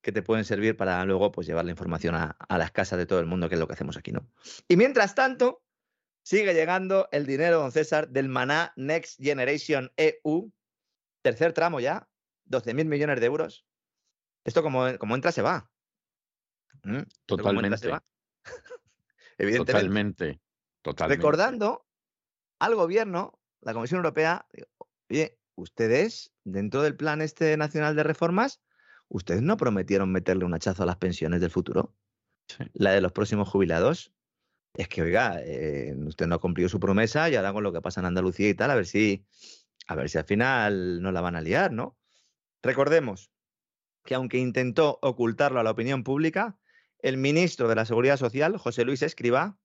que 0.00 0.12
te 0.12 0.22
pueden 0.22 0.44
servir 0.44 0.76
para 0.76 1.04
luego 1.04 1.32
pues, 1.32 1.46
llevar 1.46 1.64
la 1.64 1.72
información 1.72 2.14
a, 2.14 2.36
las 2.48 2.70
casas 2.70 2.98
de 2.98 3.06
todo 3.06 3.20
el 3.20 3.26
mundo, 3.26 3.48
que 3.48 3.56
es 3.56 3.58
lo 3.58 3.66
que 3.66 3.74
hacemos 3.74 3.96
aquí, 3.96 4.12
¿no? 4.12 4.28
Y 4.68 4.76
mientras 4.76 5.14
tanto, 5.14 5.62
sigue 6.22 6.54
llegando 6.54 7.08
el 7.12 7.26
dinero, 7.26 7.58
don 7.60 7.72
César, 7.72 8.08
del 8.08 8.28
Maná 8.28 8.72
Next 8.76 9.20
Generation 9.20 9.92
EU, 9.96 10.52
tercer 11.22 11.52
tramo 11.52 11.80
ya, 11.80 12.08
12.000 12.46 12.84
millones 12.84 13.20
de 13.20 13.26
euros. 13.26 13.66
Esto 14.44 14.62
como, 14.62 14.96
como 14.98 15.14
entra 15.14 15.32
se 15.32 15.42
va. 15.42 15.70
¿Mm? 16.84 17.02
Totalmente. 17.26 17.90
Evidentemente. 19.38 19.72
Totalmente. 19.72 20.40
Totalmente. 20.82 21.16
Recordando 21.16 21.86
al 22.60 22.74
gobierno, 22.74 23.40
la 23.60 23.74
Comisión 23.74 23.98
Europea, 23.98 24.46
oye, 25.10 25.38
ustedes, 25.54 26.32
dentro 26.44 26.82
del 26.82 26.96
plan 26.96 27.20
este 27.20 27.56
nacional 27.56 27.96
de 27.96 28.04
reformas, 28.04 28.60
¿ustedes 29.08 29.42
no 29.42 29.56
prometieron 29.56 30.12
meterle 30.12 30.44
un 30.44 30.54
hachazo 30.54 30.82
a 30.82 30.86
las 30.86 30.96
pensiones 30.96 31.40
del 31.40 31.50
futuro? 31.50 31.94
La 32.72 32.92
de 32.92 33.00
los 33.00 33.12
próximos 33.12 33.48
jubilados. 33.48 34.12
Es 34.74 34.88
que, 34.88 35.02
oiga, 35.02 35.40
eh, 35.42 35.94
usted 36.06 36.26
no 36.26 36.36
ha 36.36 36.40
cumplido 36.40 36.68
su 36.68 36.78
promesa 36.78 37.28
y 37.28 37.34
ahora 37.34 37.52
con 37.52 37.62
lo 37.62 37.72
que 37.72 37.80
pasa 37.80 38.00
en 38.00 38.06
Andalucía 38.06 38.48
y 38.48 38.54
tal, 38.54 38.70
a 38.70 38.74
ver 38.74 38.86
si, 38.86 39.26
a 39.86 39.94
ver 39.94 40.08
si 40.08 40.18
al 40.18 40.24
final 40.24 41.02
no 41.02 41.10
la 41.10 41.20
van 41.20 41.36
a 41.36 41.40
liar, 41.40 41.72
¿no? 41.72 41.98
Recordemos 42.62 43.30
que 44.04 44.14
aunque 44.14 44.38
intentó 44.38 44.98
ocultarlo 45.02 45.58
a 45.60 45.62
la 45.62 45.70
opinión 45.70 46.04
pública, 46.04 46.58
el 47.00 47.16
ministro 47.16 47.68
de 47.68 47.74
la 47.74 47.84
Seguridad 47.84 48.16
Social, 48.16 48.56
José 48.56 48.84
Luis 48.84 49.02
Escriba, 49.02 49.58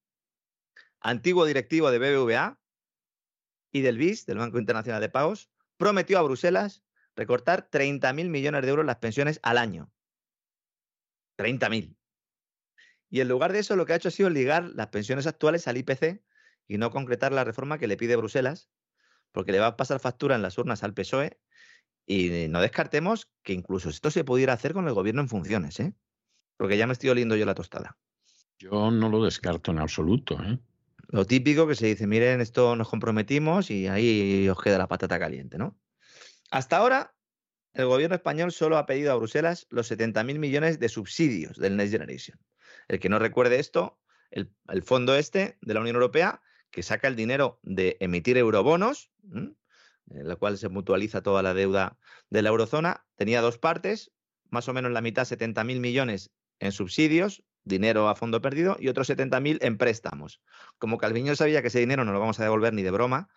antiguo 1.00 1.46
directivo 1.46 1.92
de 1.92 2.00
BBVA, 2.00 2.60
y 3.74 3.82
del 3.82 3.98
BIS, 3.98 4.26
del 4.26 4.38
Banco 4.38 4.60
Internacional 4.60 5.02
de 5.02 5.10
Pagos, 5.10 5.50
prometió 5.78 6.20
a 6.20 6.22
Bruselas 6.22 6.84
recortar 7.16 7.70
30.000 7.70 8.30
millones 8.30 8.62
de 8.64 8.70
euros 8.70 8.86
las 8.86 8.98
pensiones 8.98 9.40
al 9.44 9.58
año. 9.58 9.92
30.000. 11.38 11.96
Y 13.10 13.22
en 13.22 13.28
lugar 13.28 13.54
de 13.54 13.60
eso, 13.60 13.76
lo 13.76 13.86
que 13.86 13.94
ha 13.94 13.96
hecho 13.96 14.08
ha 14.08 14.12
sido 14.12 14.30
ligar 14.30 14.72
las 14.74 14.88
pensiones 14.88 15.28
actuales 15.28 15.68
al 15.68 15.78
IPC 15.78 16.24
y 16.68 16.78
no 16.78 16.90
concretar 16.90 17.32
la 17.32 17.44
reforma 17.44 17.78
que 17.78 17.88
le 17.88 17.98
pide 17.98 18.16
Bruselas, 18.16 18.70
porque 19.32 19.52
le 19.52 19.60
va 19.60 19.68
a 19.68 19.78
pasar 19.78 20.00
factura 20.00 20.36
en 20.36 20.42
las 20.42 20.58
urnas 20.58 20.84
al 20.84 20.94
PSOE. 20.94 21.40
Y 22.06 22.48
no 22.50 22.60
descartemos 22.60 23.30
que 23.44 23.54
incluso 23.54 23.90
esto 23.90 24.12
se 24.12 24.24
pudiera 24.24 24.54
hacer 24.54 24.74
con 24.74 24.88
el 24.88 24.94
gobierno 24.94 25.22
en 25.22 25.30
funciones, 25.30 25.80
¿eh? 25.80 25.94
Porque 26.58 26.78
ya 26.78 26.88
me 26.88 26.94
estoy 26.94 27.10
oliendo 27.10 27.36
yo 27.36 27.46
la 27.46 27.56
tostada. 27.56 27.98
Yo 28.58 28.92
no 28.92 29.10
lo 29.10 29.24
descarto 29.24 29.72
en 29.72 29.80
absoluto, 29.80 30.42
¿eh? 30.44 30.60
Lo 31.10 31.26
típico 31.26 31.68
que 31.68 31.76
se 31.76 31.88
dice, 31.88 32.08
miren, 32.08 32.42
esto 32.42 32.76
nos 32.76 32.90
comprometimos 32.90 33.70
y 33.70 33.88
ahí 33.88 34.50
os 34.50 34.60
queda 34.60 34.78
la 34.80 34.88
patata 34.88 35.20
caliente, 35.20 35.58
¿no? 35.58 35.78
Hasta 36.54 36.78
ahora, 36.78 37.16
el 37.74 37.88
gobierno 37.88 38.16
español 38.16 38.52
solo 38.52 38.78
ha 38.78 38.86
pedido 38.86 39.12
a 39.12 39.16
Bruselas 39.16 39.66
los 39.72 39.92
70.000 39.92 40.38
millones 40.38 40.80
de 40.80 40.88
subsidios 40.88 41.58
del 41.58 41.76
Next 41.76 41.94
Generation. 41.94 42.40
El 42.88 43.00
que 43.00 43.10
no 43.10 43.18
recuerde 43.18 43.58
esto, 43.58 44.00
el, 44.30 44.54
fondo 44.84 45.16
este 45.16 45.58
de 45.62 45.74
la 45.74 45.80
Unión 45.80 45.96
Europea, 45.96 46.44
que 46.70 46.84
saca 46.84 47.08
el 47.08 47.16
dinero 47.16 47.60
de 47.64 47.98
emitir 48.02 48.38
eurobonos, 48.38 49.10
en 49.32 49.58
la 50.06 50.36
cual 50.36 50.60
se 50.60 50.70
mutualiza 50.70 51.24
toda 51.24 51.42
la 51.42 51.56
deuda 51.56 51.98
de 52.30 52.44
la 52.44 52.50
eurozona, 52.50 53.04
tenía 53.16 53.42
dos 53.42 53.58
partes, 53.58 54.12
más 54.52 54.70
o 54.70 54.74
menos 54.74 54.92
la 54.92 55.02
mitad, 55.02 55.24
70.000 55.24 55.80
millones 55.80 56.30
en 56.60 56.72
subsidios, 56.72 57.44
dinero 57.64 58.10
a 58.10 58.16
fondo 58.16 58.42
perdido, 58.42 58.78
y 58.80 58.90
otros 58.90 59.10
70.000 59.10 59.58
en 59.62 59.80
préstamos. 59.80 60.40
Como 60.78 61.00
Calviño 61.00 61.36
sabía 61.36 61.64
que 61.64 61.70
ese 61.70 61.80
dinero 61.80 62.06
no 62.06 62.14
lo 62.14 62.20
vamos 62.20 62.40
a 62.40 62.44
devolver 62.44 62.76
ni 62.76 62.84
de 62.84 62.92
broma, 62.92 63.32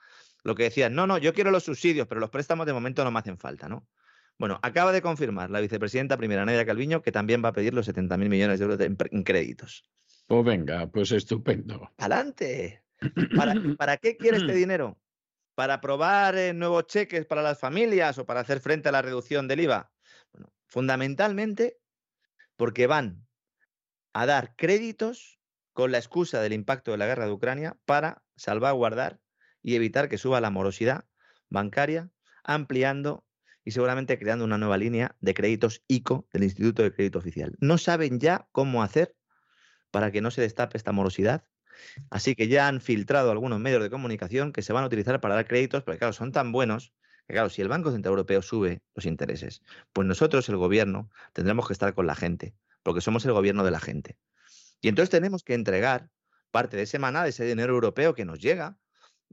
lo 0.47 0.55
que 0.55 0.63
decían, 0.63 0.95
no, 0.95 1.07
no, 1.07 1.19
yo 1.19 1.35
quiero 1.35 1.51
los 1.51 1.65
subsidios, 1.65 2.07
pero 2.07 2.21
los 2.21 2.31
préstamos 2.31 2.67
de 2.67 2.73
momento 2.73 3.03
no 3.03 3.11
me 3.11 3.19
hacen 3.19 3.37
falta, 3.37 3.69
¿no? 3.69 3.87
Bueno, 4.39 4.61
acaba 4.63 4.93
de 4.93 5.03
confirmar 5.03 5.51
la 5.51 5.61
vicepresidenta 5.61 6.17
primera 6.17 6.45
Nadia 6.45 6.65
Calviño 6.65 7.03
que 7.03 7.11
también 7.11 7.43
va 7.45 7.49
a 7.49 7.53
pedir 7.53 7.75
los 7.75 7.89
70.000 7.89 8.29
millones 8.29 8.59
de 8.61 8.65
euros 8.65 8.81
en 8.81 9.25
créditos. 9.25 9.91
Pues 10.27 10.45
venga, 10.45 10.87
pues 10.89 11.11
estupendo. 11.11 11.91
¡Adelante! 11.97 12.85
¿Para, 13.37 13.55
¿Para, 13.77 13.97
qué 13.97 14.17
quiere 14.17 14.37
este 14.37 14.53
dinero? 14.55 15.01
¿Para 15.55 15.75
aprobar 15.75 16.37
eh, 16.37 16.53
nuevos 16.53 16.87
cheques 16.87 17.27
para 17.27 17.43
las 17.43 17.59
familias 17.59 18.19
o 18.19 18.27
para 18.27 18.41
hacer 18.41 18.61
frente 18.61 18.89
a 18.89 18.93
la 18.93 19.03
reducción 19.03 19.49
del 19.49 19.61
IVA? 19.61 19.91
Bueno, 20.33 20.53
fundamentalmente 20.67 21.79
porque 22.57 22.87
van 22.87 23.27
a 24.13 24.27
dar 24.27 24.55
créditos 24.55 25.41
con 25.73 25.91
la 25.91 25.99
excusa 25.99 26.41
del 26.41 26.53
impacto 26.53 26.93
de 26.93 26.99
la 26.99 27.07
guerra 27.07 27.27
de 27.27 27.33
Ucrania 27.33 27.77
para 27.85 28.23
salvaguardar 28.37 29.21
y 29.67 29.75
evitar 29.75 30.09
que 30.09 30.17
suba 30.17 30.41
la 30.41 30.51
morosidad 30.51 31.07
bancaria, 31.49 32.09
ampliando 32.45 33.27
y 33.65 33.73
seguramente 33.73 34.17
creando 34.17 34.45
una 34.45 34.59
nueva 34.59 34.79
línea 34.79 35.17
de 35.19 35.35
créditos 35.35 35.83
ICO 35.89 36.29
del 36.33 36.45
Instituto 36.45 36.85
de 36.85 36.95
Crédito 36.95 37.19
Oficial. 37.19 37.57
No 37.59 37.77
saben 37.77 38.21
ya 38.21 38.47
cómo 38.53 38.85
hacer 38.85 39.17
para 39.91 40.13
que 40.13 40.21
no 40.21 40.31
se 40.31 40.41
destape 40.41 40.79
esta 40.79 40.93
morosidad. 40.93 41.49
Así 42.11 42.37
que 42.37 42.47
ya 42.47 42.69
han 42.69 42.81
filtrado 42.81 43.33
algunos 43.33 43.59
medios 43.59 43.83
de 43.83 43.91
comunicación 43.91 44.53
que 44.53 44.63
se 44.63 44.73
van 44.73 44.85
a 44.85 44.87
utilizar 44.87 45.21
para 45.21 45.35
dar 45.35 45.49
créditos, 45.49 45.83
porque 45.83 45.99
claro, 45.99 46.13
son 46.13 46.31
tan 46.31 46.53
buenos 46.53 46.95
que 47.27 47.35
claro, 47.35 47.51
si 47.51 47.61
el 47.61 47.67
Banco 47.67 47.91
Central 47.91 48.13
Europeo 48.13 48.43
sube 48.43 48.83
los 48.95 49.05
intereses, 49.05 49.63
pues 49.93 50.07
nosotros, 50.07 50.49
el 50.49 50.59
gobierno, 50.59 51.11
tendremos 51.33 51.67
que 51.67 51.73
estar 51.73 51.93
con 51.93 52.07
la 52.07 52.15
gente, 52.15 52.55
porque 52.85 53.01
somos 53.01 53.25
el 53.25 53.33
gobierno 53.33 53.65
de 53.65 53.73
la 53.73 53.81
gente. 53.81 54.17
Y 54.81 54.87
entonces 54.87 55.11
tenemos 55.11 55.43
que 55.43 55.55
entregar 55.55 56.09
parte 56.53 56.77
de 56.77 56.85
ese 56.85 57.01
maná, 57.01 57.25
de 57.25 57.31
ese 57.31 57.45
dinero 57.45 57.75
europeo 57.75 58.15
que 58.15 58.25
nos 58.25 58.39
llega, 58.39 58.79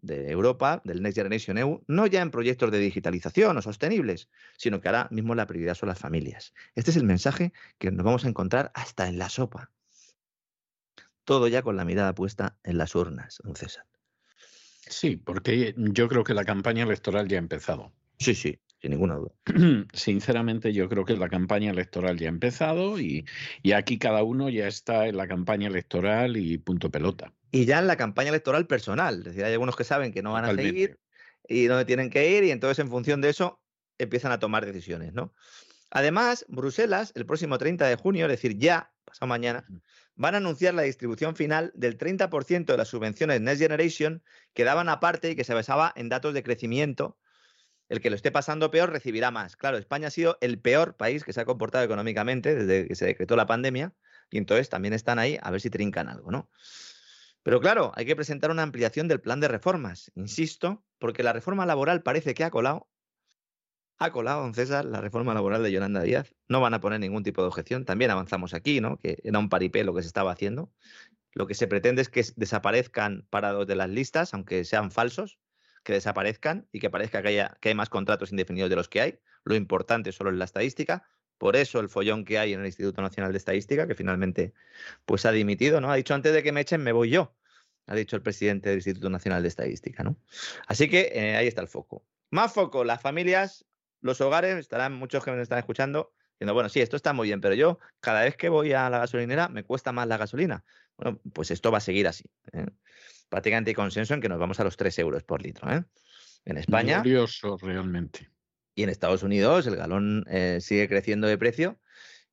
de 0.04 0.30
Europa, 0.30 0.82
del 0.84 1.02
Next 1.02 1.18
Generation 1.18 1.58
EU, 1.58 1.84
no 1.88 2.06
ya 2.06 2.22
en 2.22 2.30
proyectos 2.30 2.70
de 2.72 2.78
digitalización 2.78 3.58
o 3.58 3.62
sostenibles, 3.62 4.30
sino 4.58 4.80
que 4.80 4.90
ahora 4.90 5.08
mismo 5.10 5.34
la 5.34 5.48
prioridad 5.48 5.76
son 5.76 5.90
las 5.90 5.98
familias. 5.98 6.54
Este 6.76 6.92
es 6.92 6.98
el 6.98 7.06
mensaje 7.06 7.54
que 7.80 7.90
nos 7.90 8.06
vamos 8.06 8.26
a 8.26 8.28
encontrar 8.28 8.72
hasta 8.76 9.08
en 9.08 9.18
la 9.18 9.30
sopa. 9.30 9.72
Todo 11.24 11.48
ya 11.48 11.62
con 11.62 11.78
la 11.78 11.86
mirada 11.86 12.14
puesta 12.14 12.58
en 12.64 12.78
las 12.78 12.96
urnas, 12.96 13.40
don 13.44 13.56
César. 13.56 13.86
Sí, 14.88 15.16
porque 15.16 15.74
yo 15.78 16.10
creo 16.10 16.26
que 16.26 16.34
la 16.34 16.44
campaña 16.44 16.84
electoral 16.84 17.30
ya 17.30 17.38
ha 17.38 17.40
empezado. 17.40 17.94
Sí, 18.20 18.36
sí, 18.36 18.60
sin 18.84 18.92
ninguna 18.92 19.16
duda. 19.16 19.32
Sinceramente, 19.94 20.74
yo 20.74 20.90
creo 20.90 21.06
que 21.06 21.16
la 21.16 21.30
campaña 21.30 21.72
electoral 21.72 22.20
ya 22.20 22.28
ha 22.28 22.30
empezado 22.30 23.00
y, 23.00 23.26
y 23.64 23.72
aquí 23.72 23.98
cada 23.98 24.22
uno 24.22 24.50
ya 24.50 24.68
está 24.68 25.08
en 25.08 25.18
la 25.18 25.28
campaña 25.28 25.70
electoral 25.70 26.38
y 26.38 26.60
punto 26.60 26.92
pelota 26.92 27.34
y 27.54 27.66
ya 27.66 27.80
en 27.80 27.88
la 27.88 27.96
campaña 27.96 28.30
electoral 28.30 28.66
personal. 28.66 29.20
Es 29.20 29.26
decir, 29.26 29.46
hay 29.46 29.54
algunos 29.54 29.76
que 29.76 29.84
saben 29.84 30.12
que 30.12 30.24
no 30.24 30.34
van 30.34 30.46
a 30.46 30.56
seguir 30.56 31.00
y 31.48 31.66
dónde 31.66 31.86
tienen 31.86 32.10
que 32.10 32.36
ir 32.36 32.44
y 32.44 32.52
entonces 32.52 32.80
en 32.80 32.90
función 32.90 33.22
de 33.22 33.30
eso 33.30 33.62
empiezan 34.00 34.32
a 34.32 34.40
tomar 34.40 34.66
decisiones, 34.66 35.14
¿no? 35.14 35.34
Además, 35.92 36.46
Bruselas, 36.50 37.12
el 37.14 37.28
próximo 37.28 37.60
30 37.60 37.86
de 37.86 37.96
junio, 37.96 38.26
es 38.26 38.32
decir, 38.32 38.58
ya, 38.58 38.92
pasado 39.06 39.28
mañana, 39.28 39.68
van 40.16 40.34
a 40.34 40.38
anunciar 40.38 40.74
la 40.74 40.82
distribución 40.82 41.36
final 41.36 41.72
del 41.76 41.96
30% 41.96 42.66
de 42.66 42.78
las 42.78 42.88
subvenciones 42.88 43.40
Next 43.40 43.62
Generation 43.62 44.24
que 44.56 44.64
daban 44.64 44.90
aparte 44.90 45.30
y 45.30 45.36
que 45.36 45.44
se 45.44 45.54
basaba 45.54 45.94
en 45.96 46.10
datos 46.10 46.34
de 46.34 46.42
crecimiento. 46.42 47.20
El 47.90 48.02
que 48.02 48.10
lo 48.10 48.16
esté 48.16 48.32
pasando 48.32 48.72
peor 48.72 48.92
recibirá 48.92 49.32
más. 49.32 49.56
Claro, 49.56 49.78
España 49.78 50.08
ha 50.08 50.12
sido 50.12 50.38
el 50.42 50.60
peor 50.60 50.96
país 50.96 51.24
que 51.24 51.34
se 51.34 51.42
ha 51.42 51.46
comportado 51.46 51.84
económicamente 51.84 52.56
desde 52.56 52.88
que 52.88 52.96
se 52.96 53.06
decretó 53.06 53.36
la 53.36 53.46
pandemia 53.46 53.94
y 54.30 54.38
entonces 54.38 54.70
también 54.70 54.94
están 54.94 55.20
ahí 55.20 55.38
a 55.42 55.52
ver 55.52 55.62
si 55.62 55.70
trincan 55.70 56.08
algo, 56.08 56.32
¿no? 56.32 56.50
Pero 57.44 57.60
claro, 57.60 57.92
hay 57.96 58.06
que 58.06 58.16
presentar 58.16 58.52
una 58.52 58.64
ampliación 58.64 59.08
del 59.08 59.20
plan 59.20 59.42
de 59.42 59.50
reformas, 59.50 60.12
insisto, 60.16 60.84
porque 60.98 61.24
la 61.24 61.34
reforma 61.34 61.66
laboral 61.66 62.02
parece 62.02 62.34
que 62.34 62.46
ha 62.46 62.50
colado. 62.50 62.90
Ha 64.00 64.12
colado, 64.12 64.42
don 64.42 64.54
César, 64.54 64.86
la 64.86 65.02
reforma 65.02 65.34
laboral 65.34 65.62
de 65.62 65.72
Yolanda 65.72 66.02
Díaz. 66.02 66.34
No 66.48 66.62
van 66.62 66.74
a 66.74 66.80
poner 66.80 67.00
ningún 67.00 67.24
tipo 67.24 67.42
de 67.42 67.50
objeción. 67.50 67.86
También 67.86 68.12
avanzamos 68.12 68.54
aquí, 68.54 68.82
¿no? 68.82 68.98
Que 68.98 69.20
era 69.24 69.38
un 69.40 69.50
paripé 69.50 69.84
lo 69.84 69.94
que 69.94 70.02
se 70.02 70.08
estaba 70.08 70.32
haciendo. 70.32 70.72
Lo 71.34 71.46
que 71.46 71.54
se 71.54 71.68
pretende 71.68 72.02
es 72.02 72.10
que 72.10 72.26
desaparezcan 72.36 73.28
parados 73.30 73.68
de 73.68 73.76
las 73.76 73.90
listas, 73.90 74.34
aunque 74.34 74.66
sean 74.66 74.90
falsos, 74.92 75.38
que 75.84 75.94
desaparezcan 75.94 76.68
y 76.72 76.80
que 76.80 76.90
parezca 76.90 77.22
que, 77.22 77.30
haya, 77.30 77.58
que 77.62 77.70
hay 77.70 77.76
más 77.76 77.90
contratos 77.90 78.32
indefinidos 78.32 78.70
de 78.70 78.76
los 78.76 78.90
que 78.90 79.02
hay. 79.02 79.20
Lo 79.44 79.56
importante 79.56 80.12
solo 80.12 80.32
es 80.32 80.38
la 80.38 80.46
estadística. 80.46 81.08
Por 81.38 81.56
eso 81.56 81.80
el 81.80 81.90
follón 81.90 82.26
que 82.26 82.40
hay 82.40 82.54
en 82.54 82.62
el 82.62 82.66
Instituto 82.68 83.02
Nacional 83.02 83.32
de 83.32 83.38
Estadística, 83.38 83.88
que 83.88 83.96
finalmente 83.96 84.54
pues 85.06 85.26
ha 85.26 85.32
dimitido, 85.32 85.82
¿no? 85.82 85.92
Ha 85.92 85.96
dicho 85.96 86.14
antes 86.14 86.34
de 86.34 86.42
que 86.42 86.52
me 86.52 86.62
echen, 86.62 86.82
me 86.82 86.92
voy 86.92 87.10
yo, 87.10 87.36
ha 87.88 87.96
dicho 87.96 88.16
el 88.16 88.22
presidente 88.22 88.70
del 88.70 88.78
Instituto 88.78 89.10
Nacional 89.10 89.42
de 89.42 89.50
Estadística, 89.50 90.04
¿no? 90.04 90.16
Así 90.68 90.90
que 90.90 91.12
eh, 91.14 91.36
ahí 91.36 91.48
está 91.48 91.62
el 91.62 91.68
foco. 91.68 92.06
Más 92.30 92.54
foco, 92.54 92.84
las 92.84 93.02
familias, 93.02 93.66
los 94.00 94.22
hogares, 94.22 94.58
estarán 94.58 94.94
muchos 94.94 95.24
que 95.24 95.32
me 95.32 95.42
están 95.42 95.60
escuchando 95.60 96.14
diciendo, 96.34 96.54
bueno, 96.54 96.70
sí, 96.70 96.82
esto 96.82 96.96
está 96.96 97.14
muy 97.14 97.28
bien, 97.28 97.42
pero 97.42 97.56
yo 97.56 97.80
cada 98.00 98.22
vez 98.22 98.36
que 98.36 98.50
voy 98.50 98.74
a 98.74 98.90
la 98.90 99.00
gasolinera 99.00 99.50
me 99.50 99.64
cuesta 99.64 99.92
más 99.92 100.08
la 100.08 100.18
gasolina. 100.18 100.64
Bueno, 100.98 101.20
pues 101.34 101.52
esto 101.52 101.72
va 101.72 101.80
a 101.80 101.82
seguir 101.82 102.08
así. 102.08 102.26
¿eh? 102.52 102.66
Prácticamente 103.30 103.72
hay 103.72 103.76
consenso 103.76 104.14
en 104.14 104.22
que 104.22 104.30
nos 104.30 104.40
vamos 104.40 104.60
a 104.60 104.64
los 104.64 104.78
3 104.78 105.00
euros 105.00 105.24
por 105.24 105.42
litro. 105.42 105.72
¿eh? 105.72 105.84
En 106.46 106.58
España. 106.58 107.00
Curioso, 107.00 107.58
realmente. 107.58 108.30
Y 108.76 108.84
en 108.84 108.90
Estados 108.90 109.24
Unidos 109.24 109.68
el 109.68 109.76
galón 109.76 110.26
eh, 110.28 110.60
sigue 110.62 110.88
creciendo 110.88 111.28
de 111.28 111.38
precio 111.38 111.80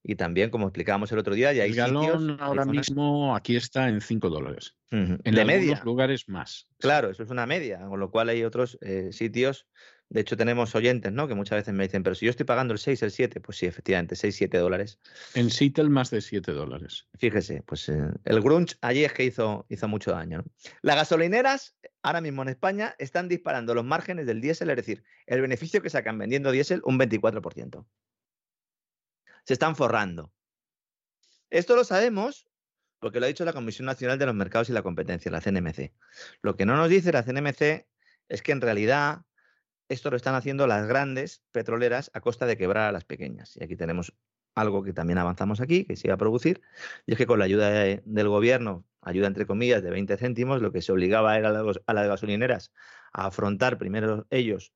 y 0.03 0.16
también, 0.16 0.51
como 0.51 0.66
explicábamos 0.66 1.12
el 1.12 1.19
otro 1.19 1.35
día, 1.35 1.53
ya 1.53 1.65
hay 1.65 1.70
el 1.70 1.77
galón 1.77 2.39
ahora 2.41 2.65
mismo 2.65 3.37
aquí 3.37 3.57
está 3.57 3.89
en 3.89 4.01
5 4.01 4.31
dólares. 4.31 4.74
En 4.91 5.19
de 5.23 5.45
media. 5.45 5.81
lugares 5.85 6.28
más. 6.28 6.66
Claro, 6.78 7.11
eso 7.11 7.23
es 7.23 7.31
una 7.31 7.47
media, 7.47 7.81
con 7.87 8.01
lo 8.01 8.11
cual 8.11 8.31
hay 8.31 8.43
otros 8.43 8.78
eh, 8.81 9.11
sitios. 9.12 9.66
De 10.11 10.20
hecho, 10.20 10.37
tenemos 10.37 10.74
oyentes, 10.74 11.12
¿no? 11.12 11.28
Que 11.28 11.35
muchas 11.35 11.61
veces 11.61 11.73
me 11.73 11.85
dicen, 11.85 12.03
pero 12.03 12.15
si 12.15 12.27
yo 12.27 12.31
estoy 12.31 12.45
pagando 12.45 12.73
el 12.73 12.78
6, 12.78 13.03
el 13.03 13.11
7, 13.12 13.41
pues 13.41 13.59
sí, 13.59 13.66
efectivamente, 13.66 14.16
6, 14.16 14.35
7 14.35 14.59
dólares. 14.59 14.99
En 15.35 15.51
Seattle 15.51 15.89
más 15.89 16.11
de 16.11 16.20
7 16.20 16.53
dólares. 16.53 17.07
Fíjese, 17.16 17.62
pues 17.62 17.89
eh, 17.89 18.11
el 18.24 18.41
grunge 18.41 18.77
allí 18.81 19.05
es 19.05 19.12
que 19.12 19.24
hizo, 19.24 19.66
hizo 19.69 19.89
mucho 19.89 20.11
daño. 20.11 20.39
¿no? 20.39 20.45
Las 20.82 20.97
gasolineras, 20.97 21.77
ahora 22.03 22.20
mismo 22.20 22.43
en 22.43 22.49
España, 22.49 22.95
están 22.99 23.28
disparando 23.28 23.74
los 23.74 23.85
márgenes 23.85 24.27
del 24.27 24.41
diésel, 24.41 24.70
es 24.70 24.77
decir, 24.77 25.05
el 25.27 25.41
beneficio 25.41 25.81
que 25.81 25.91
sacan 25.91 26.19
vendiendo 26.19 26.51
diésel 26.51 26.82
un 26.85 26.99
24% 26.99 27.87
se 29.45 29.55
están 29.55 29.77
forrando. 29.77 30.32
Esto 31.51 31.77
lo 31.77 31.85
sabemos 31.85 32.47
porque 33.01 33.19
lo 33.19 33.27
ha 33.27 33.28
dicho 33.28 33.45
la 33.45 33.53
Comisión 33.53 33.87
Nacional 33.87 34.19
de 34.19 34.27
los 34.27 34.35
Mercados 34.35 34.69
y 34.69 34.73
la 34.73 34.82
Competencia, 34.82 35.31
la 35.31 35.41
CNMC. 35.41 35.93
Lo 36.43 36.55
que 36.57 36.66
no 36.66 36.77
nos 36.77 36.89
dice 36.91 37.12
la 37.12 37.24
CNMC 37.24 37.87
es 38.28 38.43
que 38.43 38.53
en 38.53 38.61
realidad 38.61 39.23
esto 39.91 40.09
lo 40.09 40.17
están 40.17 40.35
haciendo 40.37 40.67
las 40.67 40.87
grandes 40.87 41.43
petroleras 41.53 42.11
a 42.15 42.21
costa 42.21 42.47
de 42.47 42.57
quebrar 42.57 42.89
a 42.89 42.93
las 42.93 43.05
pequeñas. 43.05 43.57
Y 43.57 43.65
aquí 43.65 43.77
tenemos 43.77 44.15
algo 44.55 44.83
que 44.83 44.93
también 44.93 45.19
avanzamos 45.19 45.61
aquí, 45.61 45.85
que 45.85 45.97
se 45.97 46.09
iba 46.09 46.15
a 46.15 46.19
producir, 46.19 46.62
y 47.07 47.12
es 47.12 47.19
que 47.19 47.27
con 47.27 47.39
la 47.39 47.45
ayuda 47.45 47.71
del 47.71 48.29
gobierno, 48.29 48.85
ayuda 49.03 49.27
entre 49.27 49.47
comillas 49.47 49.83
de 49.83 49.91
20 49.91 50.17
céntimos, 50.17 50.62
lo 50.62 50.73
que 50.73 50.81
se 50.81 50.93
obligaba 50.93 51.37
era 51.37 51.51
a 51.51 51.93
las 51.95 52.09
gasolineras 52.09 52.73
a 53.12 53.27
afrontar 53.27 53.79
primero 53.79 54.27
ellos 54.31 54.73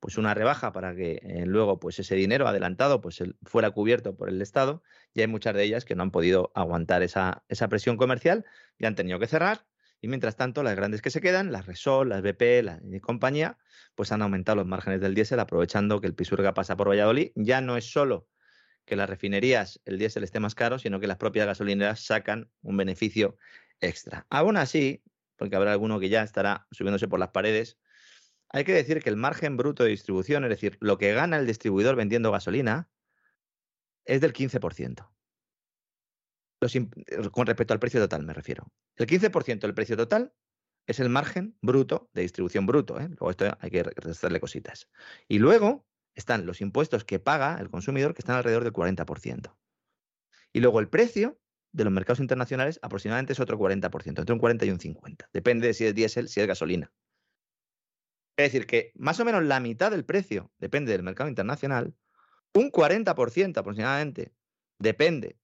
pues 0.00 0.18
una 0.18 0.34
rebaja 0.34 0.72
para 0.72 0.94
que 0.94 1.20
eh, 1.22 1.46
luego 1.46 1.80
pues 1.80 1.98
ese 1.98 2.14
dinero 2.14 2.46
adelantado 2.46 3.00
pues 3.00 3.22
fuera 3.44 3.70
cubierto 3.70 4.14
por 4.14 4.28
el 4.28 4.42
Estado 4.42 4.82
y 5.14 5.22
hay 5.22 5.26
muchas 5.26 5.54
de 5.54 5.64
ellas 5.64 5.84
que 5.84 5.94
no 5.94 6.02
han 6.02 6.10
podido 6.10 6.52
aguantar 6.54 7.02
esa, 7.02 7.44
esa 7.48 7.68
presión 7.68 7.96
comercial 7.96 8.44
y 8.78 8.86
han 8.86 8.94
tenido 8.94 9.18
que 9.18 9.26
cerrar 9.26 9.64
y 10.00 10.08
mientras 10.08 10.36
tanto 10.36 10.62
las 10.62 10.76
grandes 10.76 11.02
que 11.02 11.10
se 11.10 11.20
quedan, 11.20 11.52
las 11.52 11.66
Resol, 11.66 12.10
las 12.10 12.22
BP, 12.22 12.62
la 12.62 12.80
compañía, 13.00 13.58
pues 13.94 14.12
han 14.12 14.22
aumentado 14.22 14.56
los 14.56 14.66
márgenes 14.66 15.00
del 15.00 15.14
diésel 15.14 15.40
aprovechando 15.40 16.00
que 16.00 16.06
el 16.06 16.14
Pisuerga 16.14 16.54
pasa 16.54 16.76
por 16.76 16.88
Valladolid. 16.88 17.32
Ya 17.34 17.60
no 17.60 17.76
es 17.76 17.90
solo 17.90 18.28
que 18.84 18.96
las 18.96 19.08
refinerías 19.08 19.80
el 19.84 19.98
diésel 19.98 20.24
esté 20.24 20.38
más 20.38 20.54
caro, 20.54 20.78
sino 20.78 21.00
que 21.00 21.06
las 21.06 21.16
propias 21.16 21.46
gasolineras 21.46 22.04
sacan 22.04 22.50
un 22.62 22.76
beneficio 22.76 23.36
extra. 23.80 24.26
Aún 24.30 24.56
así, 24.56 25.02
porque 25.36 25.56
habrá 25.56 25.72
alguno 25.72 25.98
que 25.98 26.08
ya 26.08 26.22
estará 26.22 26.66
subiéndose 26.70 27.08
por 27.08 27.18
las 27.18 27.30
paredes, 27.30 27.78
hay 28.48 28.64
que 28.64 28.72
decir 28.72 29.02
que 29.02 29.10
el 29.10 29.16
margen 29.16 29.56
bruto 29.56 29.82
de 29.82 29.90
distribución, 29.90 30.44
es 30.44 30.50
decir, 30.50 30.78
lo 30.80 30.98
que 30.98 31.12
gana 31.12 31.36
el 31.36 31.46
distribuidor 31.46 31.96
vendiendo 31.96 32.30
gasolina, 32.30 32.88
es 34.04 34.20
del 34.20 34.32
15%. 34.32 35.08
Con 37.32 37.46
respecto 37.46 37.74
al 37.74 37.80
precio 37.80 38.00
total, 38.00 38.22
me 38.22 38.32
refiero. 38.32 38.72
El 38.96 39.06
15% 39.06 39.60
del 39.60 39.74
precio 39.74 39.96
total 39.96 40.32
es 40.86 41.00
el 41.00 41.08
margen 41.08 41.56
bruto 41.60 42.10
de 42.14 42.22
distribución 42.22 42.66
bruto. 42.66 42.98
¿eh? 43.00 43.08
Luego 43.08 43.30
esto 43.30 43.56
hay 43.60 43.70
que 43.70 43.82
restarle 43.82 44.40
cositas. 44.40 44.88
Y 45.28 45.38
luego 45.38 45.86
están 46.14 46.46
los 46.46 46.60
impuestos 46.60 47.04
que 47.04 47.18
paga 47.18 47.58
el 47.60 47.68
consumidor, 47.70 48.14
que 48.14 48.20
están 48.20 48.36
alrededor 48.36 48.64
del 48.64 48.72
40%. 48.72 49.54
Y 50.52 50.60
luego 50.60 50.80
el 50.80 50.88
precio 50.88 51.38
de 51.72 51.84
los 51.84 51.92
mercados 51.92 52.20
internacionales 52.20 52.78
aproximadamente 52.82 53.34
es 53.34 53.40
otro 53.40 53.58
40%, 53.58 54.18
entre 54.18 54.32
un 54.32 54.38
40 54.38 54.64
y 54.64 54.70
un 54.70 54.80
50. 54.80 55.28
Depende 55.32 55.66
de 55.66 55.74
si 55.74 55.84
es 55.84 55.94
diésel, 55.94 56.28
si 56.28 56.40
es 56.40 56.46
gasolina. 56.46 56.90
Es 58.36 58.52
decir, 58.52 58.66
que 58.66 58.92
más 58.94 59.20
o 59.20 59.24
menos 59.24 59.42
la 59.44 59.60
mitad 59.60 59.90
del 59.90 60.04
precio 60.04 60.50
depende 60.58 60.92
del 60.92 61.02
mercado 61.02 61.28
internacional, 61.28 61.94
un 62.54 62.70
40% 62.70 63.58
aproximadamente 63.58 64.32
depende 64.78 65.38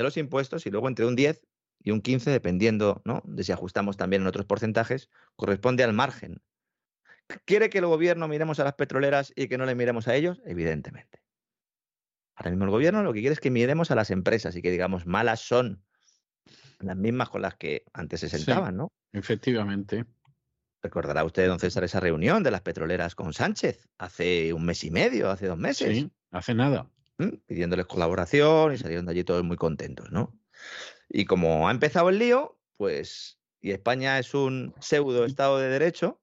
de 0.00 0.04
los 0.04 0.16
impuestos 0.16 0.66
y 0.66 0.70
luego 0.70 0.88
entre 0.88 1.06
un 1.06 1.14
10 1.14 1.46
y 1.82 1.90
un 1.90 2.00
15, 2.00 2.30
dependiendo 2.30 3.02
¿no? 3.04 3.22
de 3.24 3.44
si 3.44 3.52
ajustamos 3.52 3.96
también 3.96 4.22
en 4.22 4.28
otros 4.28 4.46
porcentajes, 4.46 5.08
corresponde 5.36 5.84
al 5.84 5.92
margen. 5.92 6.42
¿Quiere 7.44 7.70
que 7.70 7.78
el 7.78 7.86
gobierno 7.86 8.26
miremos 8.26 8.58
a 8.60 8.64
las 8.64 8.74
petroleras 8.74 9.32
y 9.36 9.48
que 9.48 9.56
no 9.56 9.66
le 9.66 9.74
miremos 9.74 10.08
a 10.08 10.16
ellos? 10.16 10.42
Evidentemente. 10.44 11.22
Ahora 12.34 12.50
mismo 12.50 12.64
el 12.64 12.70
gobierno 12.70 13.02
lo 13.02 13.12
que 13.12 13.20
quiere 13.20 13.34
es 13.34 13.40
que 13.40 13.50
miremos 13.50 13.90
a 13.90 13.94
las 13.94 14.10
empresas 14.10 14.56
y 14.56 14.62
que 14.62 14.70
digamos 14.70 15.06
malas 15.06 15.40
son 15.40 15.84
las 16.80 16.96
mismas 16.96 17.28
con 17.28 17.42
las 17.42 17.54
que 17.56 17.84
antes 17.92 18.20
se 18.20 18.30
sentaban, 18.30 18.76
¿no? 18.76 18.92
Efectivamente. 19.12 20.06
Recordará 20.82 21.24
usted, 21.24 21.46
don 21.46 21.60
César, 21.60 21.84
esa 21.84 22.00
reunión 22.00 22.42
de 22.42 22.50
las 22.50 22.62
petroleras 22.62 23.14
con 23.14 23.34
Sánchez 23.34 23.86
hace 23.98 24.54
un 24.54 24.64
mes 24.64 24.82
y 24.84 24.90
medio, 24.90 25.30
hace 25.30 25.46
dos 25.46 25.58
meses. 25.58 25.98
Sí, 25.98 26.10
hace 26.30 26.54
nada. 26.54 26.90
Pidiéndoles 27.46 27.86
colaboración 27.86 28.74
y 28.74 28.78
salieron 28.78 29.06
de 29.06 29.12
allí 29.12 29.24
todos 29.24 29.44
muy 29.44 29.56
contentos, 29.56 30.10
¿no? 30.10 30.38
Y 31.08 31.24
como 31.24 31.68
ha 31.68 31.70
empezado 31.70 32.08
el 32.08 32.18
lío, 32.18 32.58
pues, 32.76 33.38
y 33.60 33.72
España 33.72 34.18
es 34.18 34.34
un 34.34 34.74
pseudo 34.80 35.24
Estado 35.24 35.58
de 35.58 35.68
Derecho, 35.68 36.20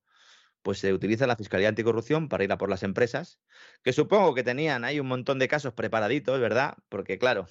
pues 0.62 0.80
se 0.80 0.94
utiliza 0.94 1.28
la 1.28 1.36
Fiscalía 1.36 1.70
Anticorrupción 1.70 2.28
para 2.28 2.44
ir 2.44 2.52
a 2.52 2.58
por 2.58 2.70
las 2.70 2.84
empresas, 2.84 3.40
que 3.84 3.94
supongo 3.94 4.34
que 4.34 4.44
tenían 4.44 4.84
ahí 4.84 5.00
un 5.00 5.08
montón 5.08 5.40
de 5.40 5.48
casos 5.48 5.74
preparaditos, 5.74 6.40
¿verdad? 6.40 6.76
Porque 6.90 7.18
claro, 7.18 7.48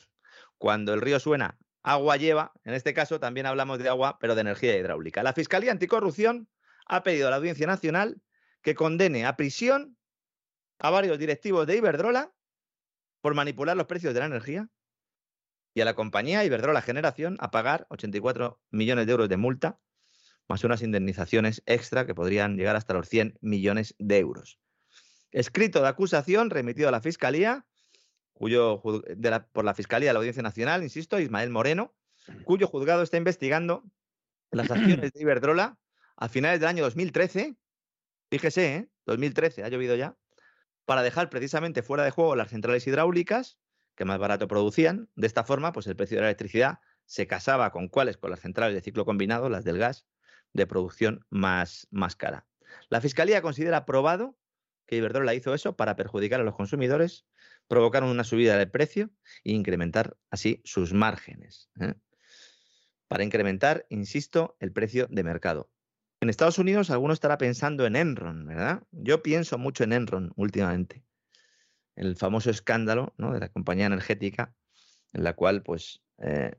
cuando 0.59 0.93
el 0.93 1.01
río 1.01 1.19
suena, 1.21 1.59
agua 1.83 2.17
lleva, 2.17 2.53
en 2.65 2.75
este 2.75 2.95
caso 2.95 3.21
también 3.21 3.47
hablamos 3.47 3.79
de 3.79 3.89
agua, 3.89 4.19
pero 4.19 4.35
de 4.35 4.43
energía 4.43 4.77
hidráulica. 4.77 5.23
La 5.23 5.33
Fiscalía 5.33 5.73
Anticorrupción 5.73 6.49
ha 6.87 7.03
pedido 7.03 7.29
a 7.29 7.31
la 7.31 7.37
Audiencia 7.37 7.67
Nacional 7.67 8.21
que 8.61 8.75
condene 8.75 9.25
a 9.25 9.37
prisión 9.37 9.97
a 10.79 10.91
varios 10.91 11.19
directivos 11.19 11.67
de 11.67 11.77
Iberdrola 11.77 12.35
por 13.27 13.35
manipular 13.35 13.77
los 13.77 13.89
precios 13.89 14.15
de 14.15 14.21
la 14.21 14.27
energía 14.27 14.71
y 15.75 15.81
a 15.81 15.85
la 15.85 15.95
compañía 15.95 16.45
Iberdrola 16.45 16.81
Generación 16.81 17.37
a 17.41 17.51
pagar 17.51 17.89
84 17.91 18.61
millones 18.71 19.07
de 19.07 19.11
euros 19.11 19.29
de 19.29 19.37
multa, 19.37 19.81
más 20.47 20.63
unas 20.63 20.81
indemnizaciones 20.81 21.61
extra 21.67 22.07
que 22.07 22.15
podrían 22.15 22.57
llegar 22.57 22.77
hasta 22.77 22.95
los 22.95 23.09
100 23.09 23.37
millones 23.41 23.97
de 23.99 24.19
euros. 24.19 24.61
Escrito 25.33 25.83
de 25.83 25.89
acusación 25.89 26.51
remitido 26.51 26.89
a 26.89 26.93
la 26.93 27.01
Fiscalía, 27.01 27.67
cuyo, 28.33 28.81
por 28.81 29.65
la 29.65 29.75
Fiscalía 29.75 30.11
de 30.11 30.13
la 30.13 30.21
Audiencia 30.21 30.45
Nacional, 30.45 30.85
insisto, 30.85 31.19
Ismael 31.19 31.51
Moreno, 31.51 31.97
cuyo 32.45 32.69
juzgado 32.69 33.03
está 33.03 33.17
investigando 33.17 33.83
las 34.53 34.71
acciones 34.71 35.11
de 35.13 35.21
Iberdrola 35.21 35.81
a 36.15 36.29
finales 36.29 36.61
del 36.61 36.69
año 36.69 36.85
2013, 36.85 37.57
fíjese, 38.31 38.77
¿eh? 38.77 38.89
2013, 39.05 39.65
ha 39.65 39.69
llovido 39.69 39.97
ya, 39.97 40.17
para 40.87 41.03
dejar 41.03 41.29
precisamente 41.29 41.83
fuera 41.83 42.05
de 42.05 42.11
juego 42.11 42.37
las 42.37 42.49
centrales 42.49 42.87
hidráulicas 42.87 43.59
que 43.97 44.05
más 44.05 44.19
barato 44.19 44.49
producían. 44.49 45.11
De 45.17 45.27
esta 45.27 45.45
forma, 45.45 45.73
pues 45.73 45.87
el 45.87 45.97
precio 45.97 46.17
de 46.17 46.23
la 46.23 46.29
electricidad 46.29 46.79
se 47.05 47.27
casaba 47.27 47.71
con 47.73 47.89
cuáles, 47.89 48.17
con 48.17 48.31
las 48.31 48.41
centrales 48.41 48.75
de 48.75 48.81
ciclo 48.81 49.05
combinado, 49.05 49.49
las 49.49 49.65
del 49.65 49.79
gas, 49.79 50.07
de 50.53 50.67
producción 50.67 51.27
más, 51.29 51.89
más 51.91 52.17
cara. 52.17 52.47
La 52.89 53.01
Fiscalía 53.01 53.43
considera 53.43 53.85
probado 53.85 54.39
que 54.87 54.97
Iberdrola 54.97 55.35
hizo 55.35 55.55
eso 55.55 55.77
para 55.77 55.97
perjudicar 55.97 56.41
a 56.41 56.45
los 56.45 56.55
consumidores, 56.55 57.27
provocar 57.67 58.05
una 58.05 58.25
subida 58.25 58.57
del 58.57 58.71
precio 58.71 59.11
e 59.45 59.53
incrementar 59.53 60.17
así 60.31 60.63
sus 60.65 60.93
márgenes. 60.93 61.69
¿eh? 61.81 61.95
Para 63.09 63.25
incrementar, 63.25 63.87
insisto, 63.89 64.57
el 64.61 64.73
precio 64.73 65.09
de 65.11 65.25
mercado. 65.25 65.71
En 66.27 66.31
Estados 66.31 66.59
Unidos 66.59 66.91
alguno 66.91 67.13
estará 67.15 67.39
pensando 67.39 67.87
en 67.87 67.95
Enron, 67.95 68.47
¿verdad? 68.47 68.83
Yo 68.91 69.23
pienso 69.23 69.59
mucho 69.59 69.85
en 69.85 69.93
Enron 69.93 70.33
últimamente 70.35 71.05
el 71.95 72.17
famoso 72.17 72.51
escándalo 72.51 73.15
de 73.17 73.39
la 73.39 73.49
compañía 73.49 73.87
energética, 73.87 74.53
en 75.13 75.23
la 75.23 75.35
cual 75.35 75.63
pues 75.63 76.03
eh, 76.19 76.57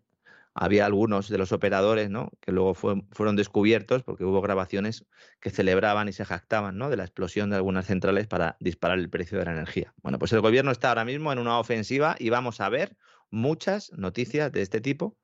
había 0.54 0.86
algunos 0.86 1.28
de 1.28 1.38
los 1.38 1.52
operadores 1.52 2.10
¿no? 2.10 2.32
que 2.40 2.54
luego 2.54 2.76
fueron 2.76 3.36
descubiertos 3.36 4.04
porque 4.04 4.24
hubo 4.24 4.40
grabaciones 4.40 5.06
que 5.42 5.50
celebraban 5.50 6.08
y 6.08 6.14
se 6.14 6.24
jactaban 6.24 6.78
¿no? 6.78 6.90
de 6.90 6.96
la 6.96 7.04
explosión 7.04 7.50
de 7.50 7.58
algunas 7.58 7.88
centrales 7.88 8.26
para 8.26 8.56
disparar 8.62 9.00
el 9.00 9.10
precio 9.10 9.38
de 9.38 9.44
la 9.44 9.52
energía. 9.52 9.94
Bueno, 10.02 10.18
pues 10.18 10.32
el 10.32 10.40
gobierno 10.40 10.72
está 10.72 10.88
ahora 10.88 11.04
mismo 11.04 11.34
en 11.34 11.40
una 11.40 11.60
ofensiva 11.60 12.16
y 12.20 12.30
vamos 12.30 12.62
a 12.62 12.70
ver 12.70 12.96
muchas 13.30 13.92
noticias 13.92 14.50
de 14.54 14.62
este 14.62 14.80
tipo 14.80 15.18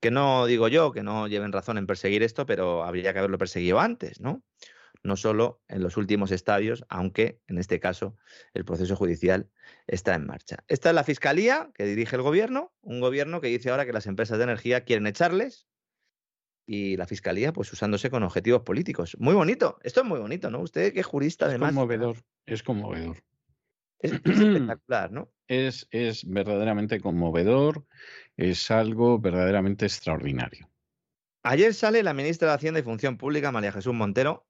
que 0.00 0.10
no 0.10 0.46
digo 0.46 0.68
yo 0.68 0.92
que 0.92 1.02
no 1.02 1.28
lleven 1.28 1.52
razón 1.52 1.78
en 1.78 1.86
perseguir 1.86 2.22
esto, 2.22 2.46
pero 2.46 2.84
habría 2.84 3.12
que 3.12 3.18
haberlo 3.18 3.38
perseguido 3.38 3.80
antes, 3.80 4.20
¿no? 4.20 4.42
no 5.02 5.16
solo 5.16 5.62
en 5.68 5.82
los 5.82 5.96
últimos 5.96 6.30
estadios, 6.30 6.84
aunque 6.88 7.40
en 7.46 7.58
este 7.58 7.80
caso 7.80 8.16
el 8.54 8.64
proceso 8.64 8.96
judicial 8.96 9.50
está 9.86 10.14
en 10.14 10.26
marcha. 10.26 10.64
Esta 10.68 10.90
es 10.90 10.94
la 10.94 11.04
fiscalía 11.04 11.70
que 11.74 11.84
dirige 11.84 12.16
el 12.16 12.22
gobierno, 12.22 12.72
un 12.80 13.00
gobierno 13.00 13.40
que 13.40 13.48
dice 13.48 13.70
ahora 13.70 13.86
que 13.86 13.92
las 13.92 14.06
empresas 14.06 14.38
de 14.38 14.44
energía 14.44 14.84
quieren 14.84 15.06
echarles 15.06 15.66
y 16.66 16.96
la 16.96 17.06
fiscalía 17.06 17.52
pues 17.52 17.72
usándose 17.72 18.10
con 18.10 18.22
objetivos 18.22 18.62
políticos. 18.62 19.16
Muy 19.18 19.34
bonito, 19.34 19.78
esto 19.82 20.00
es 20.00 20.06
muy 20.06 20.18
bonito, 20.18 20.50
¿no? 20.50 20.60
Usted 20.60 20.92
que 20.92 21.00
es 21.00 21.06
jurista 21.06 21.46
además. 21.46 21.70
Es 21.70 21.74
conmovedor, 21.74 22.16
es 22.46 22.62
conmovedor. 22.62 23.16
Es, 24.00 24.12
espectacular, 24.12 25.10
¿no? 25.10 25.32
Es, 25.48 25.88
es 25.92 26.28
verdaderamente 26.28 27.00
conmovedor, 27.00 27.86
es 28.38 28.70
algo 28.70 29.18
verdaderamente 29.18 29.84
extraordinario. 29.84 30.70
Ayer 31.42 31.74
sale 31.74 32.02
la 32.02 32.14
ministra 32.14 32.48
de 32.48 32.54
Hacienda 32.54 32.80
y 32.80 32.84
Función 32.84 33.18
Pública, 33.18 33.52
María 33.52 33.72
Jesús 33.72 33.92
Montero, 33.92 34.46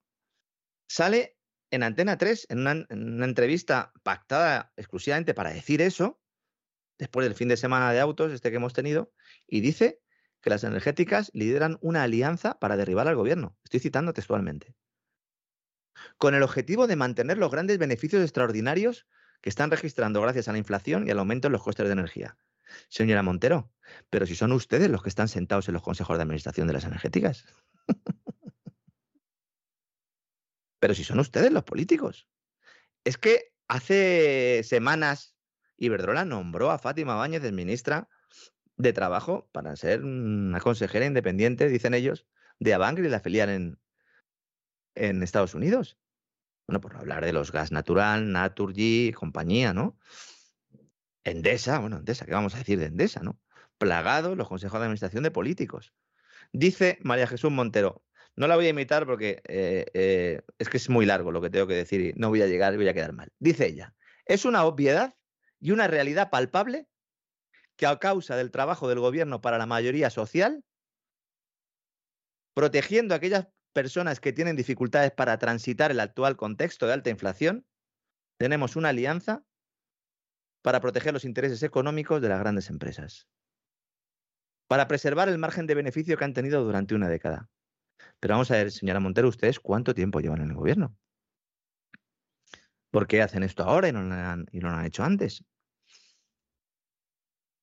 sale 0.89 1.39
en 1.71 1.83
Antena 1.83 2.19
3, 2.19 2.47
en 2.51 2.59
una, 2.61 2.87
entrevista 3.25 3.93
pactada 4.03 4.73
exclusivamente 4.77 5.35
para 5.35 5.53
decir 5.53 5.81
eso, 5.81 6.21
después 6.99 7.25
del 7.25 7.35
fin 7.35 7.49
de 7.49 7.57
semana 7.57 7.93
de 7.93 8.01
autos, 8.01 8.33
este 8.33 8.51
que 8.51 8.57
hemos 8.57 8.75
tenido, 8.75 9.13
y 9.47 9.61
dice 9.61 10.01
que 10.43 10.51
las 10.51 10.65
energéticas 10.65 11.31
lideran 11.33 11.79
una 11.81 12.03
alianza 12.03 12.59
para 12.59 12.77
derribar 12.77 13.09
al 13.09 13.17
gobierno. 13.17 13.57
Estoy 13.65 13.81
citando 13.81 14.13
textualmente. 14.13 14.75
Con 16.19 16.35
el 16.35 16.43
objetivo 16.43 16.87
de 16.87 16.97
mantener 16.97 17.39
los 17.39 17.51
grandes 17.51 17.79
beneficios 17.79 18.23
extraordinarios 18.23 19.07
que 19.41 19.49
están 19.49 19.71
registrando 19.71 20.21
gracias 20.21 20.49
a 20.49 20.53
la 20.53 20.59
inflación 20.59 21.07
y 21.07 21.11
al 21.11 21.19
aumento 21.19 21.49
en 21.49 21.53
los 21.53 21.63
costes 21.63 21.87
de 21.87 21.93
energía. 21.93 22.37
Señora 22.89 23.23
Montero, 23.23 23.73
pero 24.11 24.27
si 24.27 24.35
son 24.35 24.53
ustedes 24.53 24.91
los 24.91 25.03
que 25.03 25.09
están 25.09 25.29
sentados 25.29 25.69
en 25.69 25.75
los 25.75 25.83
consejos 25.83 26.17
de 26.17 26.23
administración 26.23 26.67
de 26.67 26.73
las 26.75 26.85
energéticas. 26.85 27.45
Pero 30.81 30.95
si 30.95 31.03
son 31.03 31.19
ustedes 31.19 31.51
los 31.51 31.65
políticos. 31.65 32.29
Es 33.05 33.19
que 33.19 33.53
hace 33.67 34.63
semanas 34.63 35.37
Iberdrola 35.77 36.25
nombró 36.25 36.71
a 36.71 36.79
Fátima 36.79 37.15
Báñez 37.15 37.43
de 37.43 37.53
ministra 37.53 38.09
de 38.77 38.93
Trabajo 38.93 39.49
para 39.53 39.75
ser 39.77 40.05
una 40.05 40.61
consejera 40.61 41.07
independiente, 41.07 41.69
dicen 41.69 41.95
ellos, 41.95 42.27
de 42.61 42.75
Avangri, 42.75 43.09
la 43.09 43.21
filial 43.21 43.49
en, 43.51 43.81
en 44.95 45.23
Estados 45.23 45.55
Unidos. 45.55 45.99
Bueno, 46.67 46.81
por 46.81 46.97
hablar 46.97 47.25
de 47.25 47.33
los 47.33 47.51
gas 47.51 47.73
natural, 47.73 48.31
Naturgy, 48.31 49.13
compañía, 49.13 49.73
¿no? 49.73 49.99
Endesa, 51.31 51.79
bueno, 51.79 51.99
Endesa, 51.99 52.25
¿qué 52.25 52.33
vamos 52.33 52.55
a 52.55 52.59
decir 52.59 52.79
de 52.79 52.87
Endesa, 52.87 53.21
no? 53.23 53.39
Plagados 53.79 54.37
los 54.37 54.49
consejos 54.49 54.79
de 54.81 54.87
administración 54.87 55.23
de 55.23 55.31
políticos. 55.31 55.93
Dice 56.53 56.99
María 57.03 57.27
Jesús 57.27 57.51
Montero, 57.51 58.03
no 58.37 58.47
la 58.47 58.57
voy 58.57 58.67
a 58.67 58.71
imitar 58.71 59.07
porque 59.07 59.43
eh, 59.49 59.87
eh, 59.95 60.43
es 60.59 60.69
que 60.69 60.77
es 60.77 60.89
muy 60.89 61.07
largo 61.07 61.33
lo 61.33 61.41
que 61.41 61.51
tengo 61.51 61.67
que 61.67 61.75
decir 61.75 62.01
y 62.01 62.13
no 62.15 62.29
voy 62.29 62.43
a 62.43 62.47
llegar 62.47 62.75
y 62.75 62.77
voy 62.77 62.89
a 62.89 62.95
quedar 62.95 63.13
mal. 63.13 63.33
Dice 63.39 63.67
ella, 63.67 63.95
es 64.27 64.45
una 64.45 64.65
obviedad 64.65 65.15
y 65.61 65.73
una 65.73 65.89
realidad 65.89 66.31
palpable 66.31 66.87
que 67.77 67.87
a 67.87 67.99
causa 67.99 68.37
del 68.37 68.51
trabajo 68.51 68.89
del 68.89 69.01
gobierno 69.01 69.41
para 69.41 69.59
la 69.59 69.67
mayoría 69.67 70.11
social, 70.11 70.65
protegiendo 72.55 73.15
a 73.15 73.19
aquellas 73.19 73.49
personas 73.73 74.21
que 74.21 74.33
tienen 74.33 74.57
dificultades 74.57 75.13
para 75.13 75.39
transitar 75.39 75.91
el 75.91 76.01
actual 76.01 76.37
contexto 76.37 76.87
de 76.87 76.93
alta 76.93 77.11
inflación, 77.11 77.67
tenemos 78.37 78.77
una 78.77 78.91
alianza 78.91 79.45
para 80.63 80.81
proteger 80.81 81.13
los 81.13 81.25
intereses 81.25 81.63
económicos 81.63 82.21
de 82.21 82.29
las 82.29 82.41
grandes 82.41 82.71
empresas, 82.71 83.29
para 84.67 84.89
preservar 84.89 85.29
el 85.29 85.39
margen 85.39 85.67
de 85.67 85.75
beneficio 85.75 86.17
que 86.17 86.25
han 86.25 86.35
tenido 86.35 86.65
durante 86.65 86.95
una 86.95 87.09
década 87.09 87.49
pero 88.21 88.35
vamos 88.35 88.51
a 88.51 88.55
ver, 88.55 88.71
señora 88.71 89.01
Montero, 89.01 89.29
¿ustedes 89.29 89.61
cuánto 89.61 89.95
tiempo 89.95 90.21
llevan 90.21 90.43
en 90.43 90.51
el 90.51 90.57
gobierno? 90.57 90.97
¿Por 92.91 93.07
qué 93.07 93.23
hacen 93.23 93.43
esto 93.43 93.63
ahora 93.63 93.89
y 93.89 93.93
no 93.93 94.03
lo 94.03 94.15
han, 94.15 94.47
y 94.51 94.59
no 94.59 94.71
lo 94.71 94.77
han 94.77 94.87
hecho 94.87 95.05
antes? 95.05 95.45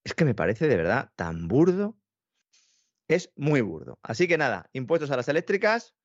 Es 0.04 0.14
que 0.14 0.26
me 0.26 0.36
parece 0.36 0.68
de 0.68 0.78
verdad 0.78 1.12
tan 1.16 1.48
burdo. 1.48 1.98
Es 3.08 3.32
muy 3.36 3.62
burdo. 3.62 4.00
Así 4.02 4.28
que 4.28 4.38
nada, 4.38 4.70
impuestos 4.72 5.12
a 5.12 5.18
las 5.18 5.28
eléctricas. 5.28 5.96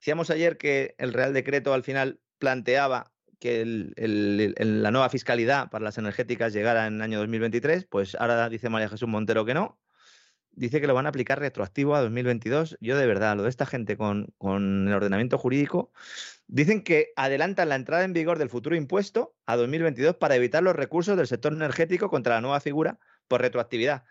Decíamos 0.00 0.30
ayer 0.30 0.58
que 0.58 0.94
el 0.98 1.12
Real 1.12 1.32
Decreto 1.32 1.72
al 1.72 1.82
final 1.82 2.20
planteaba 2.38 3.12
que 3.38 3.64
la 4.58 4.90
nueva 4.90 5.08
fiscalidad 5.10 5.70
para 5.70 5.84
las 5.84 5.98
energéticas 5.98 6.52
llegara 6.52 6.86
en 6.86 6.94
el 6.96 7.02
año 7.02 7.18
2023, 7.18 7.86
pues 7.86 8.14
ahora 8.16 8.48
dice 8.48 8.68
María 8.68 8.88
Jesús 8.88 9.08
Montero 9.08 9.44
que 9.44 9.54
no, 9.54 9.78
dice 10.52 10.80
que 10.80 10.86
lo 10.86 10.94
van 10.94 11.06
a 11.06 11.10
aplicar 11.10 11.38
retroactivo 11.38 11.94
a 11.94 12.00
2022. 12.00 12.78
Yo 12.80 12.96
de 12.96 13.06
verdad, 13.06 13.36
lo 13.36 13.44
de 13.44 13.50
esta 13.50 13.66
gente 13.66 13.96
con, 13.96 14.32
con 14.38 14.88
el 14.88 14.94
ordenamiento 14.94 15.38
jurídico, 15.38 15.92
dicen 16.46 16.82
que 16.82 17.12
adelantan 17.16 17.68
la 17.68 17.76
entrada 17.76 18.04
en 18.04 18.12
vigor 18.12 18.38
del 18.38 18.50
futuro 18.50 18.74
impuesto 18.74 19.36
a 19.46 19.56
2022 19.56 20.16
para 20.16 20.36
evitar 20.36 20.62
los 20.62 20.74
recursos 20.74 21.16
del 21.16 21.26
sector 21.26 21.52
energético 21.52 22.10
contra 22.10 22.36
la 22.36 22.40
nueva 22.40 22.60
figura 22.60 22.98
por 23.28 23.40
retroactividad, 23.40 24.04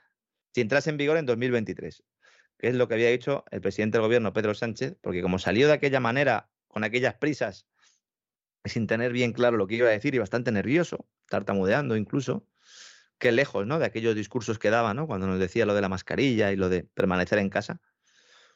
si 0.53 0.61
entrase 0.61 0.89
en 0.89 0.97
vigor 0.97 1.17
en 1.17 1.25
2023, 1.25 2.03
que 2.57 2.67
es 2.67 2.75
lo 2.75 2.87
que 2.87 2.93
había 2.93 3.09
dicho 3.09 3.43
el 3.51 3.61
presidente 3.61 3.97
del 3.97 4.05
gobierno, 4.05 4.33
Pedro 4.33 4.53
Sánchez, 4.53 4.95
porque 5.01 5.21
como 5.21 5.39
salió 5.39 5.67
de 5.67 5.73
aquella 5.73 5.99
manera, 5.99 6.49
con 6.67 6.83
aquellas 6.83 7.15
prisas, 7.15 7.67
sin 8.65 8.87
tener 8.87 9.11
bien 9.11 9.33
claro 9.33 9.57
lo 9.57 9.67
que 9.67 9.75
iba 9.75 9.87
a 9.87 9.91
decir 9.91 10.15
y 10.15 10.19
bastante 10.19 10.51
nervioso, 10.51 11.07
tartamudeando 11.29 11.95
incluso, 11.95 12.47
qué 13.17 13.31
lejos, 13.31 13.65
¿no? 13.65 13.79
De 13.79 13.85
aquellos 13.85 14.15
discursos 14.15 14.59
que 14.59 14.69
daba, 14.69 14.93
¿no? 14.93 15.07
Cuando 15.07 15.27
nos 15.27 15.39
decía 15.39 15.65
lo 15.65 15.73
de 15.73 15.81
la 15.81 15.89
mascarilla 15.89 16.51
y 16.51 16.55
lo 16.55 16.69
de 16.69 16.83
permanecer 16.83 17.39
en 17.39 17.49
casa. 17.49 17.81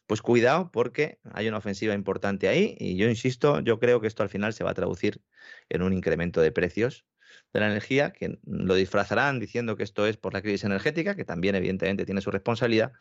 Pues 0.08 0.22
cuidado 0.22 0.72
porque 0.72 1.20
hay 1.34 1.48
una 1.48 1.58
ofensiva 1.58 1.94
importante 1.94 2.48
ahí 2.48 2.76
y 2.80 2.98
yo 2.98 3.08
insisto, 3.08 3.60
yo 3.60 3.80
creo 3.80 4.02
que 4.02 4.08
esto 4.08 4.24
al 4.24 4.30
final 4.30 4.54
se 4.54 4.64
va 4.64 4.72
a 4.72 4.74
traducir 4.74 5.22
en 5.70 5.84
un 5.84 5.94
incremento 5.94 6.42
de 6.42 6.52
precios 6.52 7.06
de 7.54 7.60
la 7.60 7.68
energía, 7.68 8.12
que 8.12 8.40
lo 8.44 8.74
disfrazarán 8.74 9.40
diciendo 9.40 9.76
que 9.76 9.84
esto 9.84 10.08
es 10.08 10.18
por 10.18 10.34
la 10.34 10.42
crisis 10.42 10.64
energética, 10.64 11.16
que 11.16 11.26
también 11.26 11.56
evidentemente 11.56 12.06
tiene 12.06 12.22
su 12.22 12.32
responsabilidad, 12.32 12.94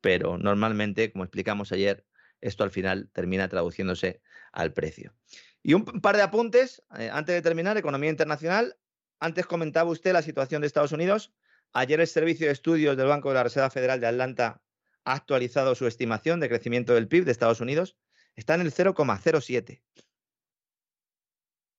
pero 0.00 0.38
normalmente, 0.38 1.12
como 1.12 1.24
explicamos 1.24 1.72
ayer, 1.72 2.06
esto 2.40 2.64
al 2.64 2.70
final 2.70 3.10
termina 3.12 3.48
traduciéndose 3.48 4.22
al 4.52 4.72
precio. 4.72 5.14
Y 5.62 5.74
un 5.74 5.84
par 5.84 6.16
de 6.16 6.22
apuntes, 6.22 6.82
eh, 6.98 7.10
antes 7.12 7.34
de 7.34 7.42
terminar, 7.42 7.76
economía 7.76 8.10
internacional. 8.10 8.76
Antes 9.18 9.46
comentaba 9.46 9.90
usted 9.90 10.12
la 10.12 10.22
situación 10.22 10.62
de 10.62 10.66
Estados 10.66 10.92
Unidos. 10.92 11.32
Ayer 11.72 12.00
el 12.00 12.06
Servicio 12.06 12.46
de 12.46 12.52
Estudios 12.52 12.96
del 12.96 13.06
Banco 13.06 13.28
de 13.28 13.34
la 13.34 13.42
Reserva 13.42 13.70
Federal 13.70 14.00
de 14.00 14.06
Atlanta 14.06 14.62
ha 15.04 15.14
actualizado 15.14 15.74
su 15.74 15.86
estimación 15.86 16.40
de 16.40 16.48
crecimiento 16.48 16.94
del 16.94 17.08
PIB 17.08 17.24
de 17.24 17.32
Estados 17.32 17.60
Unidos. 17.60 17.96
Está 18.34 18.54
en 18.54 18.62
el 18.62 18.72
0,07. 18.72 19.82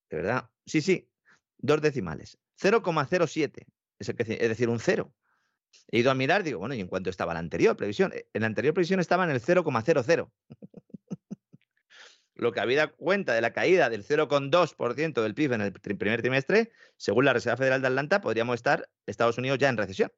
¿De 0.09 0.17
verdad? 0.17 0.49
Sí, 0.65 0.81
sí, 0.81 1.09
dos 1.57 1.81
decimales. 1.81 2.37
0,07. 2.61 3.65
Es, 3.97 4.09
es 4.09 4.49
decir, 4.49 4.69
un 4.69 4.79
cero. 4.79 5.13
He 5.87 5.99
ido 5.99 6.11
a 6.11 6.15
mirar, 6.15 6.43
digo, 6.43 6.59
bueno, 6.59 6.75
¿y 6.75 6.81
en 6.81 6.87
cuánto 6.87 7.09
estaba 7.09 7.33
la 7.33 7.39
anterior 7.39 7.75
previsión? 7.75 8.13
En 8.13 8.41
la 8.41 8.47
anterior 8.47 8.73
previsión 8.73 8.99
estaba 8.99 9.23
en 9.23 9.31
el 9.31 9.41
0,00 9.41 10.31
lo 12.35 12.51
que 12.51 12.59
había 12.59 12.87
cuenta 12.87 13.33
de 13.33 13.41
la 13.41 13.51
caída 13.51 13.89
del 13.89 14.03
0,2% 14.03 15.21
del 15.21 15.33
PIB 15.33 15.53
en 15.53 15.61
el 15.61 15.73
primer 15.73 16.21
trimestre, 16.21 16.71
según 16.97 17.25
la 17.25 17.33
Reserva 17.33 17.57
Federal 17.57 17.81
de 17.81 17.87
Atlanta, 17.87 18.21
podríamos 18.21 18.55
estar 18.55 18.89
Estados 19.05 19.37
Unidos 19.37 19.59
ya 19.59 19.69
en 19.69 19.77
recesión. 19.77 20.11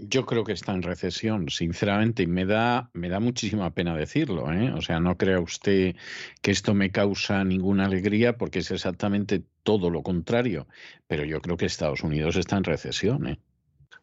Yo 0.00 0.26
creo 0.26 0.44
que 0.44 0.52
está 0.52 0.72
en 0.72 0.82
recesión, 0.82 1.48
sinceramente, 1.48 2.22
y 2.22 2.28
me 2.28 2.46
da, 2.46 2.88
me 2.92 3.08
da 3.08 3.18
muchísima 3.18 3.74
pena 3.74 3.96
decirlo. 3.96 4.52
¿eh? 4.52 4.70
O 4.72 4.80
sea, 4.80 5.00
no 5.00 5.16
crea 5.16 5.40
usted 5.40 5.96
que 6.40 6.52
esto 6.52 6.72
me 6.72 6.92
causa 6.92 7.42
ninguna 7.42 7.86
alegría 7.86 8.36
porque 8.36 8.60
es 8.60 8.70
exactamente 8.70 9.42
todo 9.64 9.90
lo 9.90 10.04
contrario. 10.04 10.68
Pero 11.08 11.24
yo 11.24 11.40
creo 11.40 11.56
que 11.56 11.66
Estados 11.66 12.04
Unidos 12.04 12.36
está 12.36 12.56
en 12.56 12.64
recesión. 12.64 13.26
¿eh? 13.26 13.40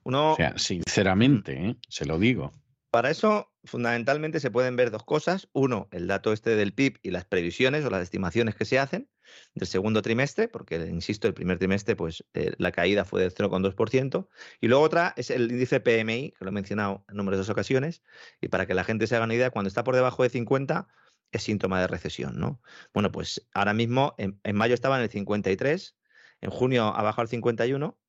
Uno, 0.04 0.34
o 0.34 0.36
sea, 0.36 0.58
sinceramente, 0.58 1.70
¿eh? 1.70 1.76
se 1.88 2.06
lo 2.06 2.20
digo. 2.20 2.52
Para 2.96 3.10
eso, 3.10 3.52
fundamentalmente, 3.66 4.40
se 4.40 4.52
pueden 4.52 4.78
ver 4.78 4.90
dos 4.90 5.04
cosas. 5.04 5.50
Uno, 5.52 5.90
el 5.92 6.08
dato 6.08 6.32
este 6.32 6.56
del 6.56 6.74
PIB 6.74 7.00
y 7.04 7.12
las 7.12 7.26
previsiones 7.26 7.84
o 7.84 7.90
las 7.90 8.02
estimaciones 8.02 8.56
que 8.56 8.64
se 8.64 8.80
hacen 8.80 9.10
del 9.54 9.68
segundo 9.68 10.02
trimestre, 10.02 10.48
porque, 10.48 10.78
insisto, 10.78 11.28
el 11.28 11.34
primer 11.34 11.58
trimestre, 11.58 11.98
pues 11.98 12.24
eh, 12.34 12.54
la 12.58 12.72
caída 12.72 13.04
fue 13.04 13.20
del 13.20 13.34
0,2%. 13.34 14.30
Y 14.62 14.70
luego 14.70 14.82
otra 14.82 15.14
es 15.18 15.30
el 15.30 15.52
índice 15.52 15.82
PMI, 15.82 16.36
que 16.40 16.46
lo 16.46 16.52
he 16.52 16.54
mencionado 16.54 17.04
en 17.10 17.18
numerosas 17.18 17.50
ocasiones, 17.50 18.02
y 18.40 18.48
para 18.48 18.66
que 18.66 18.74
la 18.74 18.86
gente 18.86 19.08
se 19.08 19.18
haga 19.18 19.26
una 19.26 19.36
idea, 19.36 19.50
cuando 19.50 19.68
está 19.68 19.84
por 19.84 19.96
debajo 19.96 20.24
de 20.24 20.30
50 20.30 20.88
es 21.34 21.44
síntoma 21.44 21.82
de 21.82 21.88
recesión, 21.88 22.40
¿no? 22.40 22.62
Bueno, 22.94 23.12
pues 23.12 23.46
ahora 23.54 23.74
mismo 23.74 24.16
en, 24.18 24.40
en 24.46 24.56
mayo 24.56 24.74
estaba 24.74 24.96
en 24.96 25.04
el 25.04 25.10
53, 25.10 25.98
en 26.40 26.50
junio 26.50 26.96
ha 26.96 27.04
bajado 27.04 27.24
al 27.24 27.28
51 27.28 28.00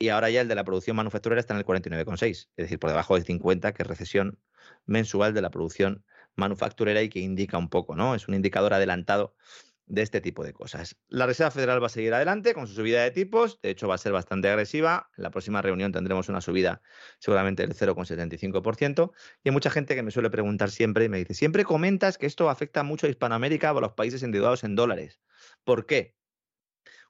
y 0.00 0.08
ahora 0.08 0.30
ya 0.30 0.40
el 0.40 0.48
de 0.48 0.54
la 0.54 0.64
producción 0.64 0.96
manufacturera 0.96 1.38
está 1.38 1.52
en 1.52 1.58
el 1.58 1.66
49,6, 1.66 2.26
es 2.26 2.48
decir, 2.56 2.78
por 2.78 2.88
debajo 2.88 3.14
del 3.14 3.24
50, 3.24 3.72
que 3.74 3.82
es 3.82 3.86
recesión 3.86 4.38
mensual 4.86 5.34
de 5.34 5.42
la 5.42 5.50
producción 5.50 6.04
manufacturera 6.36 7.02
y 7.02 7.10
que 7.10 7.20
indica 7.20 7.58
un 7.58 7.68
poco, 7.68 7.94
¿no? 7.94 8.14
Es 8.14 8.26
un 8.26 8.34
indicador 8.34 8.72
adelantado 8.72 9.36
de 9.84 10.00
este 10.00 10.22
tipo 10.22 10.42
de 10.42 10.54
cosas. 10.54 10.96
La 11.08 11.26
Reserva 11.26 11.50
Federal 11.50 11.82
va 11.82 11.86
a 11.86 11.90
seguir 11.90 12.14
adelante 12.14 12.54
con 12.54 12.66
su 12.66 12.74
subida 12.74 13.02
de 13.02 13.10
tipos, 13.10 13.60
de 13.60 13.70
hecho 13.70 13.88
va 13.88 13.96
a 13.96 13.98
ser 13.98 14.12
bastante 14.12 14.48
agresiva. 14.48 15.10
En 15.18 15.24
la 15.24 15.30
próxima 15.30 15.60
reunión 15.60 15.92
tendremos 15.92 16.30
una 16.30 16.40
subida 16.40 16.80
seguramente 17.18 17.66
del 17.66 17.76
0,75%. 17.76 19.12
Y 19.42 19.48
hay 19.48 19.52
mucha 19.52 19.68
gente 19.68 19.94
que 19.94 20.02
me 20.02 20.12
suele 20.12 20.30
preguntar 20.30 20.70
siempre 20.70 21.04
y 21.04 21.08
me 21.10 21.18
dice, 21.18 21.34
siempre 21.34 21.64
comentas 21.64 22.16
que 22.16 22.26
esto 22.26 22.48
afecta 22.48 22.84
mucho 22.84 23.06
a 23.06 23.10
Hispanoamérica 23.10 23.72
o 23.72 23.78
a 23.78 23.80
los 23.82 23.92
países 23.92 24.22
endeudados 24.22 24.64
en 24.64 24.76
dólares. 24.76 25.20
¿Por 25.64 25.84
qué? 25.84 26.14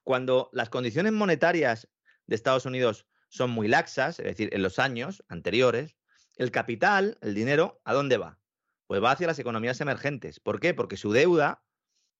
Cuando 0.02 0.48
las 0.52 0.70
condiciones 0.70 1.12
monetarias 1.12 1.86
de 2.30 2.36
Estados 2.36 2.64
Unidos 2.64 3.06
son 3.28 3.50
muy 3.50 3.68
laxas, 3.68 4.20
es 4.20 4.24
decir, 4.24 4.48
en 4.52 4.62
los 4.62 4.78
años 4.78 5.24
anteriores, 5.28 5.96
el 6.36 6.50
capital, 6.50 7.18
el 7.20 7.34
dinero, 7.34 7.80
¿a 7.84 7.92
dónde 7.92 8.16
va? 8.16 8.38
Pues 8.86 9.02
va 9.02 9.10
hacia 9.10 9.26
las 9.26 9.38
economías 9.38 9.80
emergentes. 9.80 10.40
¿Por 10.40 10.60
qué? 10.60 10.72
Porque 10.72 10.96
su 10.96 11.12
deuda, 11.12 11.62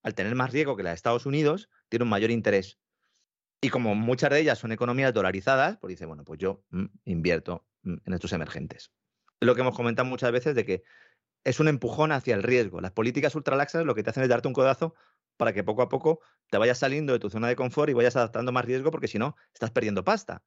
al 0.03 0.15
tener 0.15 0.35
más 0.35 0.53
riesgo 0.53 0.77
que 0.77 0.82
la 0.82 0.91
de 0.91 0.97
Estados 0.97 1.27
Unidos, 1.27 1.70
tiene 1.89 2.03
un 2.03 2.11
mayor 2.11 2.31
interés. 2.32 2.78
Y 3.61 3.70
como 3.70 3.95
muchas 3.95 4.31
de 4.31 4.41
ellas 4.41 4.59
son 4.59 4.73
economías 4.73 5.15
dolarizadas, 5.15 5.78
pues 5.78 5.91
dice, 5.91 6.07
bueno, 6.07 6.24
pues 6.24 6.41
yo 6.41 6.65
mm, 6.70 6.87
invierto 7.05 7.66
mm, 7.82 7.97
en 8.05 8.12
estos 8.12 8.32
emergentes. 8.32 8.91
Lo 9.39 9.55
que 9.55 9.61
hemos 9.61 9.77
comentado 9.77 10.09
muchas 10.09 10.32
veces 10.32 10.55
de 10.57 10.65
que 10.65 10.82
es 11.45 11.61
un 11.61 11.69
empujón 11.69 12.11
hacia 12.11 12.35
el 12.35 12.43
riesgo. 12.43 12.81
Las 12.81 12.93
políticas 12.93 13.35
ultralaxas 13.37 13.85
lo 13.85 13.95
que 13.95 14.03
te 14.03 14.11
hacen 14.11 14.24
es 14.24 14.28
darte 14.28 14.49
un 14.49 14.55
codazo 14.55 14.95
para 15.41 15.55
que 15.55 15.65
poco 15.65 15.81
a 15.81 15.89
poco 15.89 16.21
te 16.51 16.59
vayas 16.59 16.77
saliendo 16.77 17.15
de 17.15 17.19
tu 17.19 17.31
zona 17.31 17.49
de 17.49 17.57
confort 17.57 17.89
y 17.89 17.95
vayas 17.95 18.15
adaptando 18.15 18.53
más 18.53 18.62
riesgo 18.62 18.91
porque 18.91 19.09
si 19.09 19.19
no, 19.19 19.37
estás 19.55 19.71
perdiendo 19.71 20.05
pasta. 20.05 20.45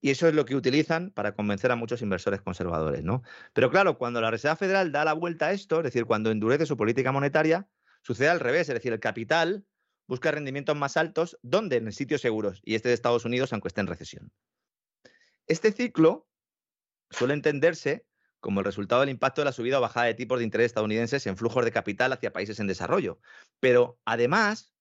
Y 0.00 0.10
eso 0.10 0.26
es 0.26 0.34
lo 0.34 0.44
que 0.44 0.56
utilizan 0.56 1.12
para 1.12 1.36
convencer 1.36 1.70
a 1.70 1.76
muchos 1.76 2.02
inversores 2.02 2.42
conservadores, 2.42 3.04
¿no? 3.04 3.22
Pero 3.52 3.70
claro, 3.70 3.98
cuando 3.98 4.20
la 4.20 4.32
Reserva 4.32 4.56
Federal 4.56 4.90
da 4.90 5.04
la 5.04 5.12
vuelta 5.12 5.46
a 5.46 5.52
esto, 5.52 5.78
es 5.78 5.84
decir, 5.84 6.04
cuando 6.04 6.32
endurece 6.32 6.66
su 6.66 6.76
política 6.76 7.12
monetaria, 7.12 7.68
sucede 8.02 8.28
al 8.28 8.40
revés, 8.40 8.68
es 8.68 8.74
decir, 8.74 8.92
el 8.92 8.98
capital 8.98 9.64
busca 10.08 10.32
rendimientos 10.32 10.76
más 10.76 10.96
altos, 10.96 11.38
¿dónde? 11.42 11.76
En 11.76 11.92
sitios 11.92 12.20
seguros, 12.20 12.60
y 12.64 12.74
este 12.74 12.88
de 12.88 12.96
Estados 12.96 13.24
Unidos, 13.24 13.52
aunque 13.52 13.68
esté 13.68 13.82
en 13.82 13.86
recesión. 13.86 14.32
Este 15.46 15.70
ciclo 15.70 16.26
suele 17.08 17.34
entenderse 17.34 18.04
como 18.42 18.60
el 18.60 18.66
resultado 18.66 19.00
del 19.00 19.10
impacto 19.10 19.40
de 19.40 19.46
la 19.46 19.52
subida 19.52 19.78
o 19.78 19.80
bajada 19.80 20.06
de 20.06 20.14
tipos 20.14 20.38
de 20.38 20.44
interés 20.44 20.66
estadounidenses 20.66 21.26
en 21.28 21.36
flujos 21.36 21.64
de 21.64 21.70
capital 21.70 22.12
hacia 22.12 22.32
países 22.32 22.58
en 22.58 22.66
desarrollo. 22.66 23.20
Pero 23.60 24.00
además, 24.04 24.74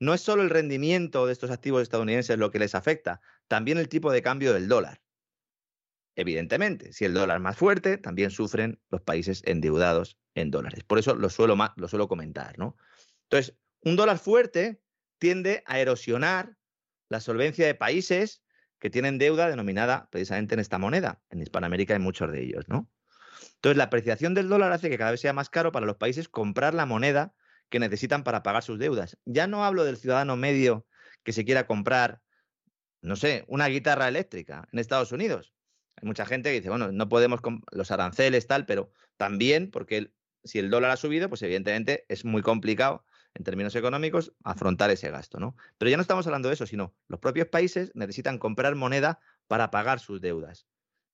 no 0.00 0.12
es 0.12 0.20
solo 0.20 0.42
el 0.42 0.50
rendimiento 0.50 1.24
de 1.24 1.32
estos 1.32 1.52
activos 1.52 1.80
estadounidenses 1.82 2.36
lo 2.36 2.50
que 2.50 2.58
les 2.58 2.74
afecta, 2.74 3.20
también 3.46 3.78
el 3.78 3.88
tipo 3.88 4.10
de 4.10 4.20
cambio 4.20 4.52
del 4.52 4.68
dólar. 4.68 5.00
Evidentemente, 6.16 6.92
si 6.92 7.04
el 7.04 7.14
dólar 7.14 7.36
es 7.36 7.42
más 7.42 7.56
fuerte, 7.56 7.98
también 7.98 8.32
sufren 8.32 8.80
los 8.90 9.00
países 9.00 9.42
endeudados 9.46 10.18
en 10.34 10.50
dólares. 10.50 10.82
Por 10.82 10.98
eso 10.98 11.14
lo 11.14 11.30
suelo, 11.30 11.56
lo 11.76 11.88
suelo 11.88 12.08
comentar. 12.08 12.58
¿no? 12.58 12.76
Entonces, 13.30 13.56
un 13.80 13.94
dólar 13.94 14.18
fuerte 14.18 14.82
tiende 15.18 15.62
a 15.66 15.78
erosionar 15.78 16.56
la 17.08 17.20
solvencia 17.20 17.64
de 17.64 17.76
países 17.76 18.42
que 18.80 18.90
tienen 18.90 19.18
deuda 19.18 19.48
denominada 19.48 20.08
precisamente 20.10 20.54
en 20.54 20.60
esta 20.60 20.78
moneda. 20.78 21.22
En 21.30 21.40
Hispanoamérica 21.40 21.94
hay 21.94 22.00
muchos 22.00 22.30
de 22.32 22.42
ellos, 22.42 22.64
¿no? 22.68 22.90
Entonces, 23.56 23.76
la 23.76 23.84
apreciación 23.84 24.34
del 24.34 24.48
dólar 24.48 24.72
hace 24.72 24.90
que 24.90 24.98
cada 24.98 25.10
vez 25.10 25.20
sea 25.20 25.32
más 25.32 25.50
caro 25.50 25.72
para 25.72 25.86
los 25.86 25.96
países 25.96 26.28
comprar 26.28 26.74
la 26.74 26.86
moneda 26.86 27.34
que 27.70 27.78
necesitan 27.78 28.24
para 28.24 28.42
pagar 28.42 28.62
sus 28.62 28.78
deudas. 28.78 29.18
Ya 29.24 29.46
no 29.46 29.64
hablo 29.64 29.84
del 29.84 29.96
ciudadano 29.96 30.36
medio 30.36 30.86
que 31.22 31.32
se 31.32 31.44
quiera 31.44 31.66
comprar, 31.66 32.20
no 33.02 33.16
sé, 33.16 33.44
una 33.48 33.66
guitarra 33.66 34.08
eléctrica 34.08 34.68
en 34.72 34.78
Estados 34.78 35.12
Unidos. 35.12 35.54
Hay 35.96 36.06
mucha 36.06 36.26
gente 36.26 36.50
que 36.50 36.56
dice, 36.56 36.68
bueno, 36.68 36.92
no 36.92 37.08
podemos 37.08 37.40
los 37.72 37.90
aranceles 37.90 38.46
tal, 38.46 38.66
pero 38.66 38.92
también 39.16 39.70
porque 39.70 40.12
si 40.44 40.58
el 40.58 40.70
dólar 40.70 40.90
ha 40.90 40.96
subido, 40.96 41.28
pues 41.28 41.42
evidentemente 41.42 42.04
es 42.08 42.24
muy 42.24 42.42
complicado 42.42 43.04
en 43.34 43.44
términos 43.44 43.74
económicos 43.74 44.32
afrontar 44.44 44.90
ese 44.90 45.10
gasto, 45.10 45.40
¿no? 45.40 45.56
Pero 45.78 45.90
ya 45.90 45.96
no 45.96 46.02
estamos 46.02 46.26
hablando 46.26 46.48
de 46.48 46.54
eso, 46.54 46.66
sino 46.66 46.94
los 47.08 47.20
propios 47.20 47.48
países 47.48 47.90
necesitan 47.94 48.38
comprar 48.38 48.74
moneda 48.76 49.20
para 49.48 49.70
pagar 49.70 49.98
sus 49.98 50.20
deudas. 50.20 50.66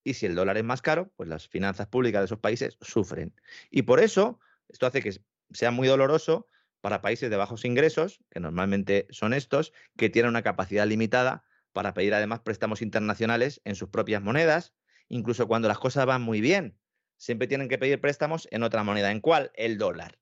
Y 0.02 0.14
si 0.14 0.26
el 0.26 0.34
dólar 0.34 0.56
es 0.56 0.64
más 0.64 0.82
caro, 0.82 1.12
pues 1.16 1.28
las 1.28 1.48
finanzas 1.48 1.86
públicas 1.88 2.20
de 2.20 2.26
esos 2.26 2.38
países 2.38 2.78
sufren. 2.80 3.34
Y 3.70 3.82
por 3.82 4.00
eso, 4.00 4.40
esto 4.68 4.86
hace 4.86 5.02
que 5.02 5.20
sea 5.52 5.70
muy 5.70 5.88
doloroso 5.88 6.48
para 6.80 7.02
países 7.02 7.30
de 7.30 7.36
bajos 7.36 7.64
ingresos, 7.64 8.20
que 8.30 8.40
normalmente 8.40 9.06
son 9.10 9.34
estos, 9.34 9.72
que 9.96 10.08
tienen 10.08 10.30
una 10.30 10.42
capacidad 10.42 10.86
limitada 10.86 11.44
para 11.72 11.94
pedir 11.94 12.14
además 12.14 12.40
préstamos 12.40 12.82
internacionales 12.82 13.60
en 13.64 13.74
sus 13.74 13.90
propias 13.90 14.22
monedas, 14.22 14.74
incluso 15.08 15.46
cuando 15.46 15.68
las 15.68 15.78
cosas 15.78 16.06
van 16.06 16.22
muy 16.22 16.40
bien. 16.40 16.78
Siempre 17.16 17.46
tienen 17.46 17.68
que 17.68 17.78
pedir 17.78 18.00
préstamos 18.00 18.48
en 18.50 18.62
otra 18.62 18.82
moneda. 18.82 19.10
¿En 19.10 19.20
cuál? 19.20 19.52
El 19.54 19.76
dólar. 19.76 20.18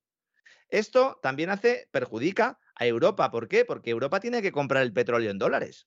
Esto 0.68 1.18
también 1.22 1.50
hace, 1.50 1.88
perjudica 1.92 2.58
a 2.74 2.86
Europa. 2.86 3.30
¿Por 3.30 3.48
qué? 3.48 3.64
Porque 3.64 3.90
Europa 3.90 4.20
tiene 4.20 4.42
que 4.42 4.52
comprar 4.52 4.82
el 4.82 4.92
petróleo 4.92 5.30
en 5.30 5.38
dólares. 5.38 5.86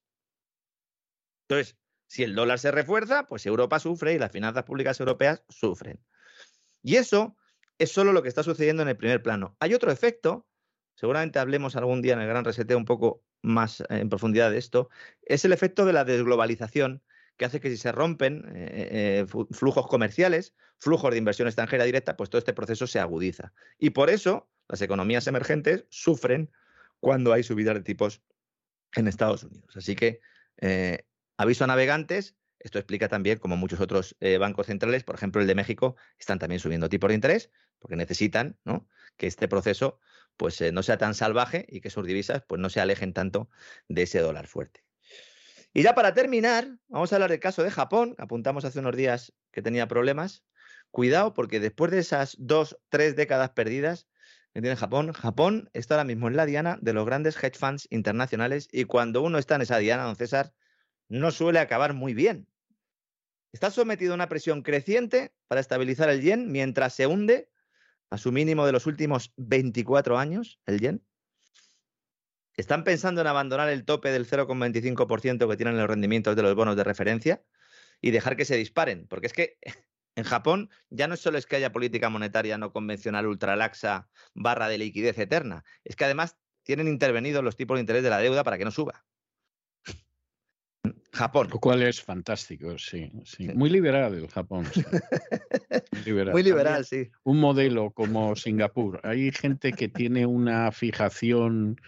Entonces, 1.47 1.77
Si 2.11 2.23
el 2.23 2.35
dólar 2.35 2.59
se 2.59 2.71
refuerza, 2.71 3.25
pues 3.25 3.45
Europa 3.45 3.79
sufre 3.79 4.13
y 4.13 4.19
las 4.19 4.33
finanzas 4.33 4.65
públicas 4.65 4.99
europeas 4.99 5.45
sufren. 5.47 5.97
Y 6.83 6.97
eso 6.97 7.37
es 7.77 7.89
solo 7.89 8.11
lo 8.11 8.21
que 8.21 8.27
está 8.27 8.43
sucediendo 8.43 8.83
en 8.83 8.89
el 8.89 8.97
primer 8.97 9.23
plano. 9.23 9.55
Hay 9.61 9.73
otro 9.73 9.93
efecto, 9.93 10.45
seguramente 10.93 11.39
hablemos 11.39 11.77
algún 11.77 12.01
día 12.01 12.11
en 12.11 12.19
el 12.19 12.27
gran 12.27 12.43
reseteo 12.43 12.77
un 12.77 12.83
poco 12.83 13.23
más 13.41 13.81
en 13.87 14.09
profundidad 14.09 14.51
de 14.51 14.57
esto, 14.57 14.89
es 15.21 15.45
el 15.45 15.53
efecto 15.53 15.85
de 15.85 15.93
la 15.93 16.03
desglobalización 16.03 17.01
que 17.37 17.45
hace 17.45 17.61
que 17.61 17.69
si 17.69 17.77
se 17.77 17.93
rompen 17.93 18.43
eh, 18.55 19.23
eh, 19.23 19.25
flujos 19.51 19.87
comerciales, 19.87 20.53
flujos 20.79 21.11
de 21.11 21.17
inversión 21.17 21.47
extranjera 21.47 21.85
directa, 21.85 22.17
pues 22.17 22.29
todo 22.29 22.39
este 22.39 22.51
proceso 22.51 22.87
se 22.87 22.99
agudiza. 22.99 23.53
Y 23.79 23.91
por 23.91 24.09
eso 24.09 24.49
las 24.67 24.81
economías 24.81 25.27
emergentes 25.27 25.85
sufren 25.87 26.51
cuando 26.99 27.31
hay 27.31 27.43
subidas 27.43 27.75
de 27.75 27.83
tipos 27.83 28.21
en 28.97 29.07
Estados 29.07 29.45
Unidos. 29.45 29.77
Así 29.77 29.95
que 29.95 30.19
eh, 30.57 31.05
aviso 31.41 31.63
a 31.63 31.67
navegantes, 31.67 32.35
esto 32.59 32.77
explica 32.77 33.07
también 33.07 33.39
cómo 33.39 33.57
muchos 33.57 33.79
otros 33.79 34.15
bancos 34.39 34.67
centrales, 34.67 35.03
por 35.03 35.15
ejemplo 35.15 35.41
el 35.41 35.47
de 35.47 35.55
México, 35.55 35.95
están 36.19 36.37
también 36.37 36.59
subiendo 36.59 36.89
tipos 36.89 37.07
de 37.07 37.15
interés 37.15 37.49
porque 37.81 37.95
necesitan 37.95 38.57
que 39.17 39.27
este 39.27 39.47
proceso 39.47 39.99
pues, 40.37 40.61
no 40.71 40.83
sea 40.83 40.97
tan 40.97 41.15
salvaje 41.15 41.65
y 41.67 41.81
que 41.81 41.89
sus 41.89 42.05
divisas 42.05 42.43
pues, 42.47 42.61
no 42.61 42.69
se 42.69 42.79
alejen 42.79 43.13
tanto 43.13 43.49
de 43.89 44.03
ese 44.03 44.19
dólar 44.19 44.47
fuerte. 44.47 44.85
Y 45.73 45.83
ya 45.83 45.95
para 45.95 46.13
terminar, 46.13 46.77
vamos 46.87 47.11
a 47.11 47.15
hablar 47.15 47.31
del 47.31 47.39
caso 47.39 47.63
de 47.63 47.71
Japón. 47.71 48.15
Apuntamos 48.17 48.65
hace 48.65 48.79
unos 48.79 48.95
días 48.95 49.33
que 49.51 49.61
tenía 49.61 49.87
problemas. 49.87 50.43
Cuidado, 50.91 51.33
porque 51.33 51.59
después 51.59 51.91
de 51.91 51.99
esas 51.99 52.35
dos, 52.37 52.77
tres 52.89 53.15
décadas 53.15 53.51
perdidas 53.51 54.07
que 54.53 54.61
tiene 54.61 54.75
Japón, 54.75 55.13
Japón 55.13 55.69
está 55.73 55.95
ahora 55.95 56.03
mismo 56.03 56.27
en 56.27 56.35
la 56.35 56.45
diana 56.45 56.77
de 56.81 56.91
los 56.91 57.05
grandes 57.05 57.41
hedge 57.41 57.57
funds 57.57 57.87
internacionales 57.89 58.67
y 58.71 58.83
cuando 58.83 59.21
uno 59.21 59.37
está 59.37 59.55
en 59.55 59.61
esa 59.61 59.77
diana, 59.77 60.03
don 60.03 60.17
César, 60.17 60.53
no 61.11 61.31
suele 61.31 61.59
acabar 61.59 61.93
muy 61.93 62.13
bien. 62.13 62.47
Está 63.51 63.69
sometido 63.69 64.13
a 64.13 64.15
una 64.15 64.29
presión 64.29 64.61
creciente 64.61 65.33
para 65.49 65.59
estabilizar 65.59 66.09
el 66.09 66.21
yen 66.21 66.49
mientras 66.49 66.93
se 66.95 67.05
hunde 67.05 67.49
a 68.09 68.17
su 68.17 68.31
mínimo 68.31 68.65
de 68.65 68.71
los 68.71 68.87
últimos 68.87 69.33
24 69.35 70.17
años, 70.17 70.61
el 70.65 70.79
yen. 70.79 71.05
¿Están 72.55 72.85
pensando 72.85 73.19
en 73.19 73.27
abandonar 73.27 73.67
el 73.67 73.83
tope 73.83 74.09
del 74.09 74.25
0,25% 74.25 75.49
que 75.49 75.57
tienen 75.57 75.77
los 75.77 75.87
rendimientos 75.87 76.35
de 76.37 76.43
los 76.43 76.55
bonos 76.55 76.77
de 76.77 76.85
referencia 76.85 77.43
y 77.99 78.11
dejar 78.11 78.37
que 78.37 78.45
se 78.45 78.55
disparen? 78.55 79.05
Porque 79.07 79.27
es 79.27 79.33
que 79.33 79.57
en 80.15 80.23
Japón 80.23 80.69
ya 80.89 81.09
no 81.09 81.17
solo 81.17 81.37
es 81.37 81.45
que 81.45 81.57
haya 81.57 81.73
política 81.73 82.09
monetaria 82.09 82.57
no 82.57 82.71
convencional 82.71 83.27
ultralaxa 83.27 84.09
barra 84.33 84.69
de 84.69 84.77
liquidez 84.77 85.17
eterna, 85.17 85.65
es 85.83 85.97
que 85.97 86.05
además 86.05 86.37
tienen 86.63 86.87
intervenidos 86.87 87.43
los 87.43 87.57
tipos 87.57 87.75
de 87.75 87.81
interés 87.81 88.03
de 88.03 88.09
la 88.09 88.19
deuda 88.19 88.45
para 88.45 88.57
que 88.57 88.63
no 88.63 88.71
suba. 88.71 89.03
Japón. 91.13 91.49
Lo 91.51 91.59
cual 91.59 91.81
es 91.83 92.01
fantástico, 92.01 92.77
sí. 92.77 93.11
Muy 93.53 93.69
liberal 93.69 94.13
el 94.13 94.27
Japón. 94.29 94.65
Muy 96.31 96.43
liberal, 96.43 96.85
sí. 96.85 97.09
Un 97.23 97.39
modelo 97.39 97.91
como 97.91 98.35
Singapur. 98.35 99.01
Hay 99.03 99.31
gente 99.31 99.73
que 99.73 99.89
tiene 99.89 100.25
una 100.25 100.71
fijación 100.71 101.79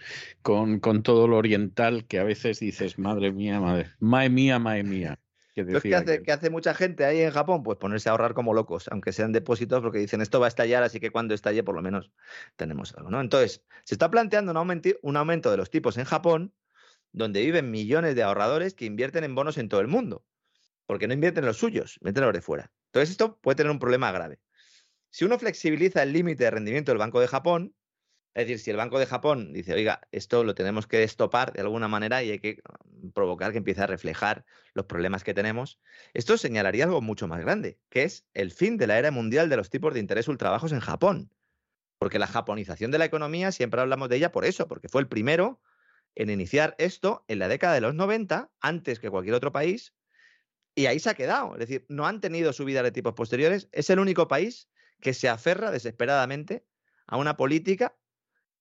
con, 0.42 0.80
todo 1.02 1.26
lo 1.26 1.38
oriental 1.38 2.06
que 2.06 2.18
a 2.18 2.24
veces 2.24 2.60
dices, 2.60 2.98
madre 2.98 3.32
mía, 3.32 3.60
madre, 3.60 3.92
mae 3.98 4.28
mía, 4.28 4.58
mae 4.58 4.82
mía. 4.82 5.18
¿Qué 5.54 5.94
hace, 5.94 6.22
que 6.22 6.32
hace 6.32 6.50
mucha 6.50 6.74
gente 6.74 7.04
ahí 7.04 7.20
en 7.20 7.30
Japón? 7.30 7.62
Pues 7.62 7.78
ponerse 7.78 8.08
a 8.08 8.12
ahorrar 8.12 8.34
como 8.34 8.54
locos, 8.54 8.88
aunque 8.90 9.12
sean 9.12 9.32
depósitos, 9.32 9.80
porque 9.82 9.98
dicen 9.98 10.20
esto 10.20 10.40
va 10.40 10.46
a 10.46 10.48
estallar, 10.48 10.82
así 10.82 10.98
que 10.98 11.10
cuando 11.10 11.32
estalle 11.32 11.62
por 11.62 11.76
lo 11.76 11.82
menos 11.82 12.10
tenemos 12.56 12.92
algo. 12.96 13.10
¿no? 13.10 13.20
Entonces, 13.20 13.62
se 13.84 13.94
está 13.94 14.10
planteando 14.10 14.52
un 14.52 15.16
aumento 15.16 15.50
de 15.50 15.56
los 15.56 15.70
tipos 15.70 15.96
en 15.96 16.04
Japón 16.04 16.52
donde 17.14 17.40
viven 17.42 17.70
millones 17.70 18.16
de 18.16 18.24
ahorradores 18.24 18.74
que 18.74 18.84
invierten 18.84 19.22
en 19.22 19.36
bonos 19.36 19.56
en 19.56 19.68
todo 19.68 19.80
el 19.80 19.86
mundo, 19.86 20.26
porque 20.84 21.06
no 21.06 21.14
invierten 21.14 21.46
los 21.46 21.56
suyos, 21.56 21.96
invierten 22.00 22.32
de 22.32 22.42
fuera. 22.42 22.72
Entonces 22.86 23.10
esto 23.10 23.38
puede 23.40 23.54
tener 23.54 23.70
un 23.70 23.78
problema 23.78 24.10
grave. 24.10 24.40
Si 25.10 25.24
uno 25.24 25.38
flexibiliza 25.38 26.02
el 26.02 26.12
límite 26.12 26.42
de 26.42 26.50
rendimiento 26.50 26.90
del 26.90 26.98
Banco 26.98 27.20
de 27.20 27.28
Japón, 27.28 27.74
es 28.34 28.48
decir, 28.48 28.58
si 28.58 28.70
el 28.72 28.76
Banco 28.76 28.98
de 28.98 29.06
Japón 29.06 29.52
dice, 29.52 29.74
oiga, 29.74 30.00
esto 30.10 30.42
lo 30.42 30.56
tenemos 30.56 30.88
que 30.88 31.04
estopar 31.04 31.52
de 31.52 31.60
alguna 31.60 31.86
manera 31.86 32.24
y 32.24 32.32
hay 32.32 32.40
que 32.40 32.60
mm, 32.90 33.10
provocar 33.10 33.52
que 33.52 33.58
empiece 33.58 33.82
a 33.82 33.86
reflejar 33.86 34.44
los 34.74 34.86
problemas 34.86 35.22
que 35.22 35.34
tenemos, 35.34 35.78
esto 36.14 36.36
señalaría 36.36 36.84
algo 36.84 37.00
mucho 37.00 37.28
más 37.28 37.40
grande, 37.40 37.78
que 37.90 38.02
es 38.02 38.26
el 38.34 38.50
fin 38.50 38.76
de 38.76 38.88
la 38.88 38.98
era 38.98 39.12
mundial 39.12 39.48
de 39.48 39.56
los 39.56 39.70
tipos 39.70 39.94
de 39.94 40.00
interés 40.00 40.26
ultrabajos 40.26 40.72
en 40.72 40.80
Japón. 40.80 41.30
Porque 41.96 42.18
la 42.18 42.26
japonización 42.26 42.90
de 42.90 42.98
la 42.98 43.04
economía, 43.04 43.52
siempre 43.52 43.80
hablamos 43.80 44.08
de 44.08 44.16
ella 44.16 44.32
por 44.32 44.44
eso, 44.44 44.66
porque 44.66 44.88
fue 44.88 45.00
el 45.00 45.06
primero 45.06 45.60
en 46.14 46.30
iniciar 46.30 46.74
esto 46.78 47.24
en 47.28 47.38
la 47.38 47.48
década 47.48 47.74
de 47.74 47.80
los 47.80 47.94
90, 47.94 48.50
antes 48.60 49.00
que 49.00 49.10
cualquier 49.10 49.34
otro 49.34 49.52
país, 49.52 49.94
y 50.74 50.86
ahí 50.86 50.98
se 50.98 51.10
ha 51.10 51.14
quedado. 51.14 51.54
Es 51.54 51.60
decir, 51.60 51.86
no 51.88 52.06
han 52.06 52.20
tenido 52.20 52.52
subidas 52.52 52.82
de 52.82 52.92
tipos 52.92 53.14
posteriores. 53.14 53.68
Es 53.72 53.90
el 53.90 53.98
único 53.98 54.28
país 54.28 54.68
que 55.00 55.14
se 55.14 55.28
aferra 55.28 55.70
desesperadamente 55.70 56.66
a 57.06 57.16
una 57.16 57.36
política 57.36 57.96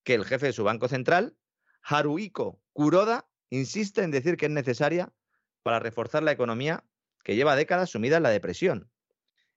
que 0.03 0.13
el 0.15 0.25
jefe 0.25 0.47
de 0.47 0.53
su 0.53 0.63
Banco 0.63 0.87
Central, 0.87 1.37
Haruhiko 1.81 2.61
Kuroda, 2.73 3.27
insiste 3.49 4.03
en 4.03 4.11
decir 4.11 4.37
que 4.37 4.47
es 4.47 4.51
necesaria 4.51 5.13
para 5.63 5.79
reforzar 5.79 6.23
la 6.23 6.31
economía 6.31 6.83
que 7.23 7.35
lleva 7.35 7.55
décadas 7.55 7.89
sumida 7.89 8.17
en 8.17 8.23
la 8.23 8.29
depresión. 8.29 8.91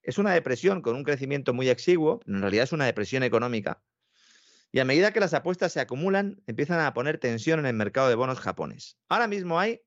Es 0.03 0.19
una 0.19 0.33
depresión 0.33 0.83
con 0.83 0.95
un 0.95 1.03
crecimiento 1.03 1.53
muy 1.53 1.69
exiguo, 1.69 2.21
en 2.27 2.41
realidad 2.41 2.65
es 2.65 2.73
una 2.73 2.87
depresión 2.87 3.25
económica 3.25 3.83
y 4.73 4.81
a 4.81 4.85
medida 4.85 5.13
que 5.13 5.21
las 5.21 5.35
apuestas 5.35 5.73
se 5.73 5.81
acumulan, 5.81 6.43
empiezan 6.47 6.81
a 6.81 6.93
poner 6.93 7.19
tensión 7.19 7.61
en 7.61 7.67
el 7.67 7.75
mercado 7.75 8.09
de 8.09 8.15
bonos 8.15 8.41
japonés. 8.41 8.99
Ahora 9.09 9.27
mismo 9.27 9.59
hay 9.59 9.81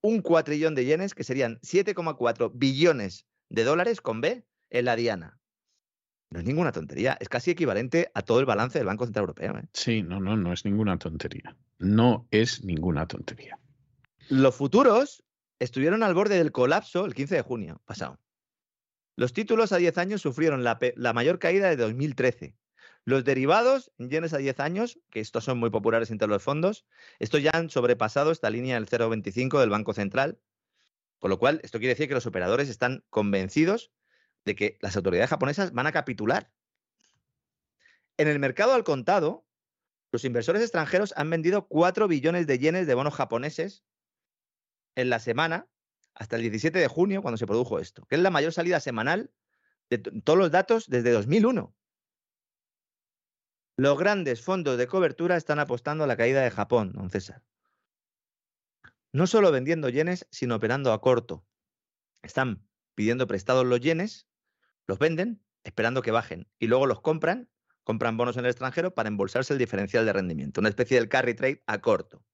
un 0.00 0.20
cuatrillón 0.20 0.74
de 0.74 0.84
yenes, 0.84 1.14
que 1.14 1.24
serían 1.24 1.58
7,4 1.60 2.52
billones 2.54 3.26
de 3.48 3.64
dólares 3.64 4.00
con 4.00 4.20
B, 4.20 4.44
en 4.70 4.84
la 4.84 4.96
diana. 4.96 5.38
No 6.30 6.40
es 6.40 6.44
ninguna 6.44 6.72
tontería, 6.72 7.16
es 7.20 7.28
casi 7.28 7.52
equivalente 7.52 8.10
a 8.14 8.22
todo 8.22 8.40
el 8.40 8.46
balance 8.46 8.78
del 8.78 8.86
Banco 8.86 9.04
Central 9.04 9.22
Europeo. 9.22 9.58
¿eh? 9.58 9.68
Sí, 9.72 10.02
no, 10.02 10.20
no, 10.20 10.36
no 10.36 10.52
es 10.52 10.64
ninguna 10.64 10.98
tontería. 10.98 11.56
No 11.78 12.26
es 12.30 12.64
ninguna 12.64 13.06
tontería. 13.06 13.58
Los 14.28 14.56
futuros 14.56 15.22
estuvieron 15.60 16.02
al 16.02 16.14
borde 16.14 16.36
del 16.36 16.52
colapso 16.52 17.04
el 17.04 17.14
15 17.14 17.36
de 17.36 17.42
junio 17.42 17.80
pasado. 17.84 18.18
Los 19.16 19.32
títulos 19.32 19.72
a 19.72 19.78
10 19.78 19.96
años 19.98 20.20
sufrieron 20.20 20.64
la, 20.64 20.78
la 20.96 21.12
mayor 21.12 21.38
caída 21.38 21.68
de 21.68 21.76
2013, 21.76 22.54
los 23.06 23.24
derivados 23.24 23.92
en 23.98 24.10
yenes 24.10 24.34
a 24.34 24.38
10 24.38 24.58
años, 24.58 24.98
que 25.10 25.20
estos 25.20 25.44
son 25.44 25.58
muy 25.58 25.70
populares 25.70 26.10
entre 26.10 26.26
los 26.26 26.42
fondos, 26.42 26.84
estos 27.20 27.40
ya 27.40 27.52
han 27.54 27.70
sobrepasado 27.70 28.32
esta 28.32 28.50
línea 28.50 28.74
del 28.74 28.88
0,25 28.88 29.60
del 29.60 29.70
Banco 29.70 29.94
Central, 29.94 30.40
con 31.20 31.30
lo 31.30 31.38
cual 31.38 31.60
esto 31.62 31.78
quiere 31.78 31.94
decir 31.94 32.08
que 32.08 32.14
los 32.14 32.26
operadores 32.26 32.68
están 32.68 33.04
convencidos 33.08 33.92
de 34.44 34.56
que 34.56 34.76
las 34.80 34.96
autoridades 34.96 35.30
japonesas 35.30 35.72
van 35.72 35.86
a 35.86 35.92
capitular. 35.92 36.52
En 38.16 38.26
el 38.26 38.40
mercado 38.40 38.74
al 38.74 38.82
contado, 38.82 39.46
los 40.10 40.24
inversores 40.24 40.62
extranjeros 40.62 41.14
han 41.16 41.30
vendido 41.30 41.68
4 41.68 42.08
billones 42.08 42.48
de 42.48 42.58
yenes 42.58 42.88
de 42.88 42.94
bonos 42.94 43.14
japoneses 43.14 43.84
en 44.96 45.10
la 45.10 45.20
semana 45.20 45.68
hasta 46.12 46.34
el 46.34 46.42
17 46.42 46.76
de 46.76 46.88
junio, 46.88 47.22
cuando 47.22 47.38
se 47.38 47.46
produjo 47.46 47.78
esto, 47.78 48.04
que 48.06 48.16
es 48.16 48.20
la 48.20 48.30
mayor 48.30 48.52
salida 48.52 48.80
semanal 48.80 49.30
de 49.90 49.98
todos 49.98 50.38
los 50.38 50.50
datos 50.50 50.88
desde 50.88 51.12
2001. 51.12 51.75
Los 53.78 53.98
grandes 53.98 54.40
fondos 54.40 54.78
de 54.78 54.86
cobertura 54.86 55.36
están 55.36 55.58
apostando 55.58 56.04
a 56.04 56.06
la 56.06 56.16
caída 56.16 56.40
de 56.40 56.50
Japón, 56.50 56.92
don 56.94 57.10
César. 57.10 57.42
No 59.12 59.26
solo 59.26 59.52
vendiendo 59.52 59.90
yenes, 59.90 60.26
sino 60.30 60.54
operando 60.54 60.94
a 60.94 61.02
corto. 61.02 61.46
Están 62.22 62.66
pidiendo 62.94 63.26
prestados 63.26 63.66
los 63.66 63.80
yenes, 63.80 64.28
los 64.86 64.98
venden, 64.98 65.44
esperando 65.62 66.00
que 66.00 66.10
bajen, 66.10 66.48
y 66.58 66.68
luego 66.68 66.86
los 66.86 67.02
compran, 67.02 67.50
compran 67.84 68.16
bonos 68.16 68.38
en 68.38 68.46
el 68.46 68.50
extranjero 68.50 68.94
para 68.94 69.08
embolsarse 69.08 69.52
el 69.52 69.58
diferencial 69.58 70.06
de 70.06 70.14
rendimiento, 70.14 70.60
una 70.60 70.70
especie 70.70 70.96
del 70.96 71.10
carry 71.10 71.34
trade 71.34 71.62
a 71.66 71.82
corto. 71.82 72.24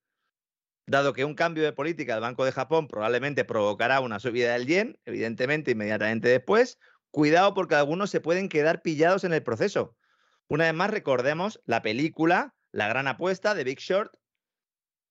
Dado 0.86 1.12
que 1.12 1.24
un 1.24 1.35
cambio 1.35 1.64
de 1.64 1.73
política 1.73 2.12
del 2.12 2.23
Banco 2.23 2.44
de 2.44 2.52
Japón 2.52 2.86
probablemente 2.86 3.44
provocará 3.44 3.98
una 3.98 4.20
subida 4.20 4.52
del 4.52 4.66
yen, 4.66 4.97
evidentemente 5.06 5.73
inmediatamente 5.73 6.28
después, 6.28 6.78
cuidado 7.10 7.52
porque 7.52 7.74
algunos 7.74 8.10
se 8.10 8.20
pueden 8.20 8.48
quedar 8.48 8.81
pillados 8.82 9.24
en 9.24 9.32
el 9.32 9.43
proceso 9.43 9.97
una 10.52 10.64
vez 10.64 10.74
más, 10.74 10.90
recordemos 10.90 11.62
la 11.64 11.80
película 11.80 12.54
La 12.72 12.86
gran 12.86 13.08
apuesta 13.08 13.54
de 13.54 13.64
Big 13.64 13.78
Short, 13.78 14.14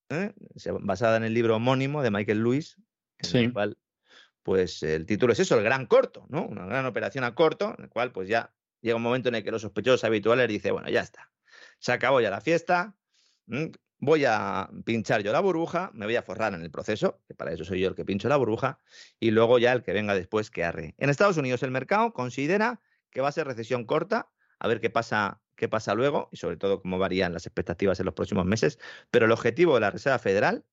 ¿eh? 0.09 0.33
basada 0.81 1.17
en 1.17 1.23
el 1.23 1.33
libro 1.33 1.55
homónimo 1.55 2.03
de 2.03 2.11
Michael 2.11 2.43
Lewis, 2.43 2.77
en 3.17 3.45
el 3.45 3.53
cual, 3.53 3.77
pues 4.43 4.83
el 4.83 5.07
título 5.07 5.33
es 5.33 5.39
eso, 5.39 5.57
el 5.57 5.63
gran 5.63 5.87
corto, 5.87 6.27
¿no? 6.29 6.45
Una 6.45 6.67
gran 6.67 6.85
operación 6.85 7.23
a 7.23 7.33
corto, 7.33 7.73
en 7.75 7.85
el 7.85 7.89
cual 7.89 8.11
pues 8.11 8.29
ya 8.29 8.53
llega 8.81 8.95
un 8.95 9.01
momento 9.01 9.29
en 9.29 9.35
el 9.35 9.43
que 9.43 9.49
los 9.49 9.63
sospechosos 9.63 10.03
habituales 10.03 10.47
dicen, 10.47 10.73
bueno, 10.73 10.89
ya 10.89 11.01
está, 11.01 11.31
se 11.79 11.91
acabó 11.91 12.21
ya 12.21 12.29
la 12.29 12.41
fiesta, 12.41 12.95
voy 13.97 14.25
a 14.25 14.69
pinchar 14.85 15.23
yo 15.23 15.31
la 15.31 15.39
burbuja, 15.39 15.89
me 15.95 16.05
voy 16.05 16.17
a 16.17 16.21
forrar 16.21 16.53
en 16.53 16.61
el 16.61 16.69
proceso, 16.69 17.19
que 17.27 17.33
para 17.33 17.51
eso 17.51 17.65
soy 17.65 17.81
yo 17.81 17.89
el 17.89 17.95
que 17.95 18.05
pincho 18.05 18.29
la 18.29 18.37
burbuja, 18.37 18.77
y 19.19 19.31
luego 19.31 19.57
ya 19.57 19.73
el 19.73 19.81
que 19.81 19.91
venga 19.91 20.13
después 20.13 20.51
que 20.51 20.63
arre. 20.63 20.93
En 20.99 21.09
Estados 21.09 21.37
Unidos 21.37 21.63
el 21.63 21.71
mercado 21.71 22.13
considera 22.13 22.79
que 23.09 23.21
va 23.21 23.29
a 23.29 23.31
ser 23.31 23.47
recesión 23.47 23.85
corta, 23.85 24.29
a 24.61 24.67
ver 24.67 24.79
qué 24.79 24.91
pasa, 24.91 25.41
qué 25.55 25.67
pasa 25.67 25.95
luego 25.95 26.29
y 26.31 26.37
sobre 26.37 26.55
todo 26.55 26.83
cómo 26.83 26.99
varían 26.99 27.33
las 27.33 27.47
expectativas 27.47 27.99
en 27.99 28.05
los 28.05 28.13
próximos 28.13 28.45
meses. 28.45 28.77
Pero 29.09 29.25
el 29.25 29.31
objetivo 29.31 29.73
de 29.73 29.81
la 29.81 29.89
Reserva 29.89 30.19
Federal 30.19 30.63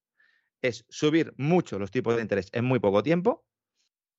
es 0.60 0.85
subir 0.90 1.32
mucho 1.39 1.78
los 1.78 1.90
tipos 1.90 2.15
de 2.15 2.20
interés 2.20 2.51
en 2.52 2.66
muy 2.66 2.81
poco 2.81 3.02
tiempo, 3.02 3.47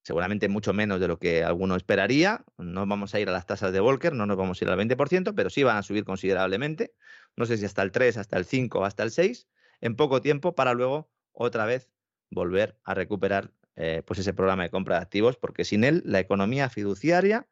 seguramente 0.01 0.49
mucho 0.49 0.73
menos 0.73 0.99
de 0.99 1.07
lo 1.07 1.19
que 1.19 1.43
alguno 1.43 1.75
esperaría. 1.75 2.43
No 2.57 2.87
vamos 2.87 3.13
a 3.13 3.19
ir 3.19 3.29
a 3.29 3.31
las 3.31 3.45
tasas 3.45 3.71
de 3.71 3.79
Volcker, 3.79 4.13
no 4.13 4.25
nos 4.25 4.37
vamos 4.37 4.59
a 4.59 4.65
ir 4.65 4.71
al 4.71 4.79
20%, 4.79 5.35
pero 5.35 5.51
sí 5.51 5.61
van 5.61 5.77
a 5.77 5.83
subir 5.83 6.03
considerablemente. 6.03 6.95
No 7.35 7.45
sé 7.45 7.55
si 7.57 7.65
hasta 7.65 7.83
el 7.83 7.91
3, 7.91 8.17
hasta 8.17 8.37
el 8.37 8.45
5 8.45 8.79
o 8.79 8.85
hasta 8.85 9.03
el 9.03 9.11
6, 9.11 9.47
en 9.81 9.95
poco 9.95 10.19
tiempo 10.19 10.55
para 10.55 10.73
luego 10.73 11.11
otra 11.31 11.67
vez 11.67 11.91
volver 12.31 12.75
a 12.83 12.95
recuperar 12.95 13.53
eh, 13.75 14.01
pues 14.03 14.19
ese 14.19 14.33
programa 14.33 14.63
de 14.63 14.71
compra 14.71 14.95
de 14.95 15.03
activos, 15.03 15.37
porque 15.37 15.63
sin 15.63 15.83
él 15.83 16.01
la 16.05 16.19
economía 16.19 16.69
fiduciaria, 16.69 17.47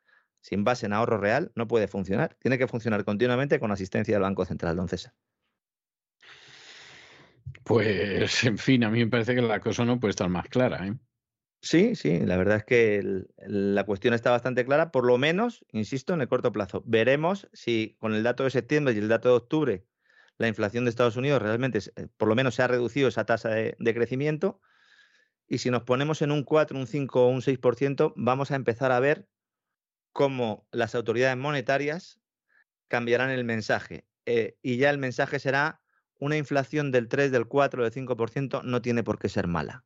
sin 0.47 0.63
base 0.63 0.85
en 0.85 0.93
ahorro 0.93 1.17
real, 1.17 1.51
no 1.55 1.67
puede 1.67 1.89
funcionar. 1.89 2.37
Tiene 2.39 2.57
que 2.57 2.69
funcionar 2.69 3.03
continuamente 3.03 3.59
con 3.59 3.69
asistencia 3.69 4.15
del 4.15 4.21
Banco 4.21 4.45
Central, 4.45 4.77
don 4.77 4.87
César. 4.87 5.13
Pues, 7.65 8.45
en 8.45 8.57
fin, 8.57 8.85
a 8.85 8.89
mí 8.89 8.99
me 8.99 9.11
parece 9.11 9.35
que 9.35 9.41
la 9.41 9.59
cosa 9.59 9.83
no 9.83 9.99
puede 9.99 10.11
estar 10.11 10.29
más 10.29 10.47
clara. 10.47 10.87
¿eh? 10.87 10.93
Sí, 11.59 11.95
sí, 11.95 12.19
la 12.19 12.37
verdad 12.37 12.57
es 12.59 12.63
que 12.63 13.25
la 13.45 13.83
cuestión 13.83 14.13
está 14.13 14.31
bastante 14.31 14.63
clara, 14.63 14.89
por 14.89 15.05
lo 15.05 15.17
menos, 15.17 15.65
insisto, 15.73 16.13
en 16.13 16.21
el 16.21 16.29
corto 16.29 16.53
plazo. 16.53 16.81
Veremos 16.85 17.49
si 17.51 17.97
con 17.99 18.13
el 18.13 18.23
dato 18.23 18.45
de 18.45 18.51
septiembre 18.51 18.93
y 18.93 18.99
el 18.99 19.09
dato 19.09 19.27
de 19.27 19.35
octubre 19.35 19.85
la 20.37 20.47
inflación 20.47 20.85
de 20.85 20.91
Estados 20.91 21.17
Unidos 21.17 21.41
realmente, 21.41 21.79
eh, 21.79 22.07
por 22.15 22.29
lo 22.29 22.35
menos, 22.35 22.55
se 22.55 22.63
ha 22.63 22.67
reducido 22.67 23.09
esa 23.09 23.25
tasa 23.25 23.49
de, 23.49 23.75
de 23.79 23.93
crecimiento. 23.93 24.61
Y 25.45 25.57
si 25.57 25.71
nos 25.71 25.83
ponemos 25.83 26.21
en 26.21 26.31
un 26.31 26.43
4, 26.43 26.77
un 26.77 26.87
5 26.87 27.25
o 27.25 27.29
un 27.29 27.41
6%, 27.41 28.13
vamos 28.15 28.51
a 28.51 28.55
empezar 28.55 28.93
a 28.93 28.99
ver 29.01 29.27
cómo 30.17 30.67
las 30.71 30.95
autoridades 30.95 31.37
monetarias 31.37 32.19
cambiarán 32.87 33.29
el 33.29 33.43
mensaje. 33.43 34.07
Eh, 34.25 34.57
y 34.63 34.77
ya 34.77 34.89
el 34.89 34.97
mensaje 34.97 35.37
será 35.37 35.79
una 36.17 36.37
inflación 36.37 36.91
del 36.91 37.07
3, 37.07 37.31
del 37.31 37.45
4, 37.45 37.83
del 37.83 37.93
5% 37.93 38.63
no 38.63 38.81
tiene 38.81 39.03
por 39.03 39.19
qué 39.19 39.29
ser 39.29 39.45
mala. 39.45 39.85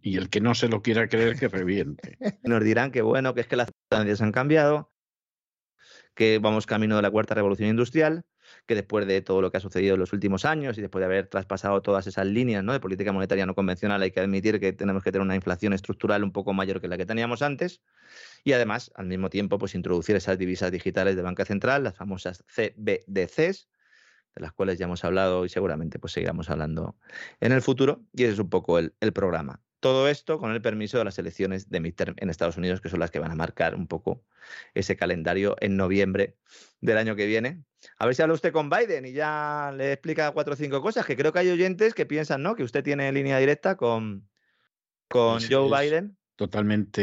Y 0.00 0.16
el 0.16 0.30
que 0.30 0.40
no 0.40 0.54
se 0.54 0.68
lo 0.68 0.80
quiera 0.80 1.08
creer, 1.08 1.36
que 1.40 1.48
reviente. 1.48 2.16
Nos 2.44 2.62
dirán 2.62 2.92
que 2.92 3.02
bueno, 3.02 3.34
que 3.34 3.40
es 3.40 3.48
que 3.48 3.56
las 3.56 3.66
circunstancias 3.66 4.22
han 4.22 4.30
cambiado, 4.30 4.92
que 6.14 6.38
vamos 6.38 6.64
camino 6.64 6.94
de 6.94 7.02
la 7.02 7.10
cuarta 7.10 7.34
revolución 7.34 7.68
industrial, 7.68 8.24
que 8.66 8.74
después 8.74 9.06
de 9.06 9.22
todo 9.22 9.40
lo 9.40 9.50
que 9.50 9.58
ha 9.58 9.60
sucedido 9.60 9.94
en 9.94 10.00
los 10.00 10.12
últimos 10.12 10.44
años 10.44 10.78
y 10.78 10.80
después 10.80 11.00
de 11.00 11.06
haber 11.06 11.26
traspasado 11.26 11.82
todas 11.82 12.06
esas 12.06 12.26
líneas 12.26 12.64
¿no? 12.64 12.72
de 12.72 12.80
política 12.80 13.12
monetaria 13.12 13.46
no 13.46 13.54
convencional, 13.54 14.02
hay 14.02 14.10
que 14.10 14.20
admitir 14.20 14.60
que 14.60 14.72
tenemos 14.72 15.02
que 15.02 15.12
tener 15.12 15.24
una 15.24 15.34
inflación 15.34 15.72
estructural 15.72 16.24
un 16.24 16.32
poco 16.32 16.52
mayor 16.52 16.80
que 16.80 16.88
la 16.88 16.96
que 16.96 17.06
teníamos 17.06 17.42
antes 17.42 17.82
y 18.44 18.52
además, 18.52 18.90
al 18.94 19.06
mismo 19.06 19.30
tiempo, 19.30 19.58
pues 19.58 19.74
introducir 19.74 20.16
esas 20.16 20.38
divisas 20.38 20.70
digitales 20.70 21.16
de 21.16 21.22
banca 21.22 21.44
central, 21.44 21.84
las 21.84 21.96
famosas 21.96 22.44
CBDCs, 22.48 23.68
de 24.34 24.40
las 24.40 24.52
cuales 24.52 24.78
ya 24.78 24.86
hemos 24.86 25.04
hablado 25.04 25.44
y 25.44 25.48
seguramente 25.48 25.98
pues 25.98 26.12
seguiremos 26.14 26.48
hablando 26.50 26.96
en 27.40 27.52
el 27.52 27.62
futuro 27.62 28.02
y 28.14 28.24
ese 28.24 28.32
es 28.34 28.38
un 28.38 28.50
poco 28.50 28.78
el 28.78 29.12
programa. 29.12 29.60
Todo 29.82 30.06
esto 30.06 30.38
con 30.38 30.52
el 30.52 30.62
permiso 30.62 30.98
de 30.98 31.04
las 31.04 31.18
elecciones 31.18 31.68
de 31.68 31.80
midterm 31.80 32.14
en 32.18 32.30
Estados 32.30 32.56
Unidos, 32.56 32.80
que 32.80 32.88
son 32.88 33.00
las 33.00 33.10
que 33.10 33.18
van 33.18 33.32
a 33.32 33.34
marcar 33.34 33.74
un 33.74 33.88
poco 33.88 34.22
ese 34.74 34.94
calendario 34.94 35.56
en 35.58 35.76
noviembre 35.76 36.36
del 36.80 36.98
año 36.98 37.16
que 37.16 37.26
viene. 37.26 37.64
A 37.98 38.06
ver 38.06 38.14
si 38.14 38.22
habla 38.22 38.34
usted 38.34 38.52
con 38.52 38.70
Biden 38.70 39.06
y 39.06 39.12
ya 39.12 39.72
le 39.76 39.92
explica 39.92 40.30
cuatro 40.32 40.54
o 40.54 40.56
cinco 40.56 40.80
cosas, 40.82 41.06
que 41.06 41.16
creo 41.16 41.32
que 41.32 41.40
hay 41.40 41.50
oyentes 41.50 41.94
que 41.94 42.06
piensan, 42.06 42.42
¿no? 42.42 42.54
Que 42.54 42.62
usted 42.62 42.84
tiene 42.84 43.12
línea 43.12 43.38
directa 43.38 43.76
con, 43.76 44.28
con 45.08 45.40
Joe 45.48 45.68
Biden 45.68 46.16
totalmente 46.36 47.02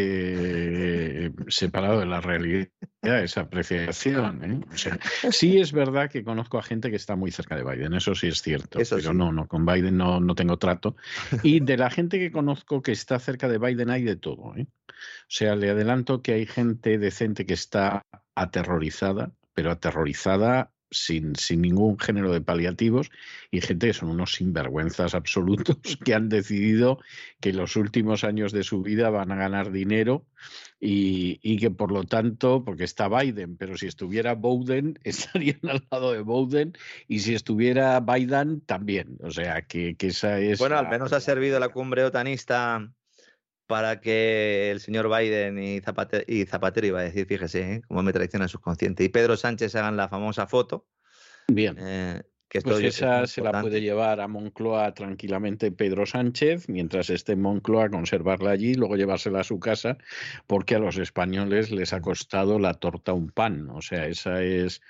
eh, 1.26 1.32
separado 1.48 2.00
de 2.00 2.06
la 2.06 2.20
realidad 2.20 2.68
esa 3.02 3.42
apreciación. 3.42 4.66
¿eh? 4.76 5.32
sí 5.32 5.60
es 5.60 5.72
verdad 5.72 6.10
que 6.10 6.26
conozco 6.26 6.58
a 6.58 6.64
gente 6.64 6.90
que 6.90 6.98
está 6.98 7.16
muy 7.16 7.32
cerca 7.32 7.56
de 7.56 7.64
Biden, 7.64 7.94
eso 7.94 8.16
sí 8.16 8.28
es 8.28 8.42
cierto, 8.42 8.80
pero 8.90 9.14
no, 9.14 9.32
no, 9.32 9.48
con 9.48 9.66
Biden 9.66 9.96
no, 9.98 10.20
no 10.20 10.36
tengo 10.36 10.58
trato. 10.58 10.98
Y 11.44 11.62
de 11.62 11.78
la 11.78 11.90
gente 11.90 12.20
que 12.20 12.32
conozco 12.32 12.82
que 12.82 12.92
está 12.92 13.18
cerca 13.20 13.48
de 13.48 13.60
Biden 13.60 13.90
hay 13.90 14.04
de 14.04 14.18
todo. 14.18 14.58
¿eh? 14.58 14.68
O 14.90 14.94
sea, 15.30 15.56
le 15.56 15.70
adelanto 15.70 16.22
que 16.22 16.34
hay 16.34 16.46
gente 16.46 16.98
decente 16.98 17.46
que 17.46 17.54
está 17.54 18.06
aterrorizada, 18.36 19.32
pero 19.60 19.72
aterrorizada 19.72 20.72
sin, 20.90 21.36
sin, 21.36 21.60
ningún 21.60 22.00
género 22.00 22.32
de 22.32 22.40
paliativos 22.40 23.12
y 23.52 23.60
gente 23.60 23.88
que 23.88 23.94
son 23.94 24.10
unos 24.10 24.32
sinvergüenzas 24.36 25.14
absolutos 25.16 25.76
que 26.06 26.14
han 26.14 26.30
decidido 26.30 26.98
que 27.42 27.52
los 27.52 27.76
últimos 27.76 28.24
años 28.24 28.54
de 28.54 28.64
su 28.64 28.82
vida 28.82 29.10
van 29.10 29.34
a 29.34 29.36
ganar 29.36 29.74
dinero 29.74 30.26
y, 30.80 31.42
y, 31.44 31.58
que 31.58 31.72
por 31.72 31.92
lo 31.92 32.06
tanto, 32.06 32.64
porque 32.64 32.86
está 32.86 33.10
Biden, 33.10 33.58
pero 33.58 33.76
si 33.76 33.88
estuviera 33.88 34.34
Bowden, 34.34 34.98
estarían 35.04 35.60
al 35.68 35.86
lado 35.92 36.14
de 36.14 36.22
Bowden 36.22 36.78
y 37.10 37.20
si 37.20 37.36
estuviera 37.36 38.00
Biden 38.00 38.62
también. 38.62 39.18
O 39.22 39.30
sea, 39.30 39.64
que, 39.64 39.98
que 39.98 40.08
esa 40.08 40.40
es... 40.40 40.58
Bueno, 40.58 40.78
al 40.78 40.88
menos 40.88 41.12
ha 41.12 41.20
servido 41.20 41.60
la 41.60 41.68
cumbre 41.68 42.06
otanista 42.06 42.94
para 43.70 44.02
que 44.02 44.72
el 44.72 44.80
señor 44.80 45.16
Biden 45.16 45.60
y 45.60 45.80
Zapatero, 45.80 46.26
y 46.28 46.44
Zapatero 46.48 46.88
iba 46.88 47.02
a 47.02 47.04
decir, 47.04 47.28
fíjese, 47.28 47.74
¿eh? 47.74 47.82
cómo 47.88 48.02
me 48.02 48.12
traiciona 48.12 48.46
el 48.46 48.50
subconsciente, 48.50 49.04
y 49.04 49.10
Pedro 49.10 49.38
Sánchez 49.38 49.76
hagan 49.76 49.96
la 49.96 50.10
famosa 50.10 50.48
foto. 50.48 50.88
Bien. 51.48 51.78
Eh, 51.80 52.24
que 52.50 52.62
pues 52.62 52.84
esa 52.84 53.28
se 53.28 53.44
la 53.44 53.62
puede 53.62 53.80
llevar 53.80 54.22
a 54.22 54.28
Moncloa 54.28 54.96
tranquilamente 54.96 55.72
Pedro 55.72 56.08
Sánchez, 56.08 56.68
mientras 56.68 57.12
esté 57.12 57.34
en 57.34 57.44
Moncloa, 57.44 57.92
conservarla 57.92 58.50
allí, 58.50 58.74
luego 58.74 58.96
llevársela 58.96 59.42
a 59.42 59.44
su 59.44 59.60
casa, 59.60 60.00
porque 60.48 60.74
a 60.74 60.80
los 60.80 60.98
españoles 60.98 61.70
les 61.70 61.94
ha 61.94 62.02
costado 62.02 62.58
la 62.58 62.74
torta 62.74 63.14
un 63.14 63.30
pan. 63.30 63.70
O 63.70 63.84
sea, 63.84 64.08
esa 64.08 64.42
es 64.42 64.82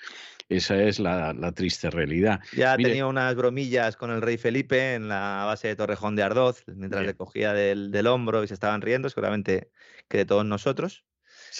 esa 0.50 0.82
es 0.82 1.00
la, 1.00 1.52
triste 1.54 1.92
realidad. 1.92 2.40
Ya 2.54 2.76
tenía 2.76 3.06
unas 3.06 3.36
bromillas 3.36 3.96
con 3.96 4.10
el 4.10 4.22
rey 4.22 4.38
Felipe 4.38 4.96
en 4.96 5.08
la 5.08 5.44
base 5.46 5.68
de 5.68 5.76
Torrejón 5.76 6.16
de 6.16 6.24
Ardoz, 6.24 6.64
mientras 6.68 7.06
le 7.06 7.14
cogía 7.14 7.54
del, 7.54 8.08
hombro 8.08 8.44
y 8.44 8.48
se 8.48 8.56
estaban 8.56 8.82
riendo, 8.82 9.10
seguramente 9.10 9.70
que 10.08 10.18
de 10.18 10.26
todos 10.26 10.46
nosotros. 10.46 11.06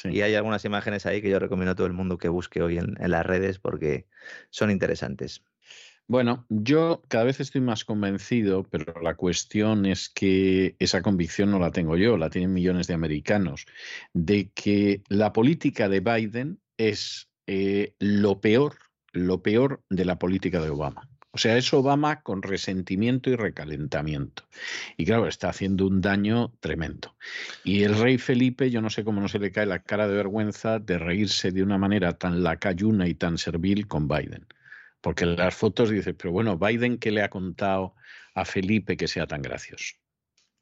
Y 0.04 0.22
hay 0.22 0.36
algunas 0.36 0.66
imágenes 0.66 1.06
ahí 1.06 1.22
que 1.22 1.30
yo 1.30 1.40
recomiendo 1.40 1.72
a 1.72 1.76
todo 1.76 1.88
el 1.88 1.94
mundo 1.94 2.18
que 2.18 2.30
busque 2.30 2.62
hoy 2.62 2.78
en, 2.78 2.96
en 3.00 3.12
las 3.12 3.26
redes 3.26 3.60
porque 3.60 4.08
son 4.50 4.72
interesantes. 4.72 5.44
Bueno, 6.10 6.48
yo 6.50 7.04
cada 7.08 7.26
vez 7.26 7.40
estoy 7.40 7.62
más 7.62 7.86
convencido, 7.86 8.64
pero 8.64 9.00
la 9.00 9.14
cuestión 9.14 9.86
es 9.86 10.10
que 10.10 10.76
esa 10.80 11.04
convicción 11.04 11.52
no 11.52 11.60
la 11.60 11.70
tengo 11.70 11.98
yo, 11.98 12.18
la 12.18 12.32
tienen 12.32 12.52
millones 12.52 12.88
de 12.88 12.96
americanos, 12.96 13.68
de 14.14 14.50
que 14.50 15.04
la 15.08 15.32
política 15.34 15.88
de 15.88 16.00
Biden 16.00 16.60
es 16.78 17.29
eh, 17.52 17.96
lo 17.98 18.42
peor, 18.42 18.76
lo 19.12 19.42
peor 19.42 19.82
de 19.90 20.06
la 20.06 20.20
política 20.20 20.62
de 20.62 20.70
Obama. 20.70 21.10
O 21.32 21.40
sea, 21.40 21.58
es 21.58 21.74
Obama 21.74 22.22
con 22.22 22.44
resentimiento 22.44 23.32
y 23.32 23.36
recalentamiento. 23.36 24.44
Y 24.98 25.06
claro, 25.06 25.28
está 25.28 25.50
haciendo 25.50 25.88
un 25.88 26.00
daño 26.00 26.54
tremendo. 26.60 27.16
Y 27.64 27.82
el 27.82 27.98
rey 27.98 28.20
Felipe, 28.20 28.70
yo 28.70 28.82
no 28.82 28.92
sé 28.92 29.04
cómo 29.04 29.20
no 29.20 29.28
se 29.28 29.40
le 29.40 29.52
cae 29.52 29.66
la 29.66 29.82
cara 29.82 30.08
de 30.08 30.14
vergüenza 30.14 30.78
de 30.78 31.00
reírse 31.00 31.52
de 31.52 31.64
una 31.64 31.80
manera 31.80 32.20
tan 32.20 32.44
lacayuna 32.44 33.08
y 33.08 33.16
tan 33.16 33.40
servil 33.40 33.88
con 33.88 34.08
Biden. 34.08 34.46
Porque 35.02 35.24
en 35.24 35.36
las 35.36 35.56
fotos 35.56 35.90
dice, 35.90 36.14
pero 36.14 36.32
bueno, 36.32 36.56
Biden, 36.56 37.00
¿qué 37.00 37.10
le 37.10 37.24
ha 37.24 37.32
contado 37.32 37.96
a 38.36 38.46
Felipe 38.46 38.96
que 38.96 39.08
sea 39.08 39.26
tan 39.26 39.42
gracioso? 39.42 39.96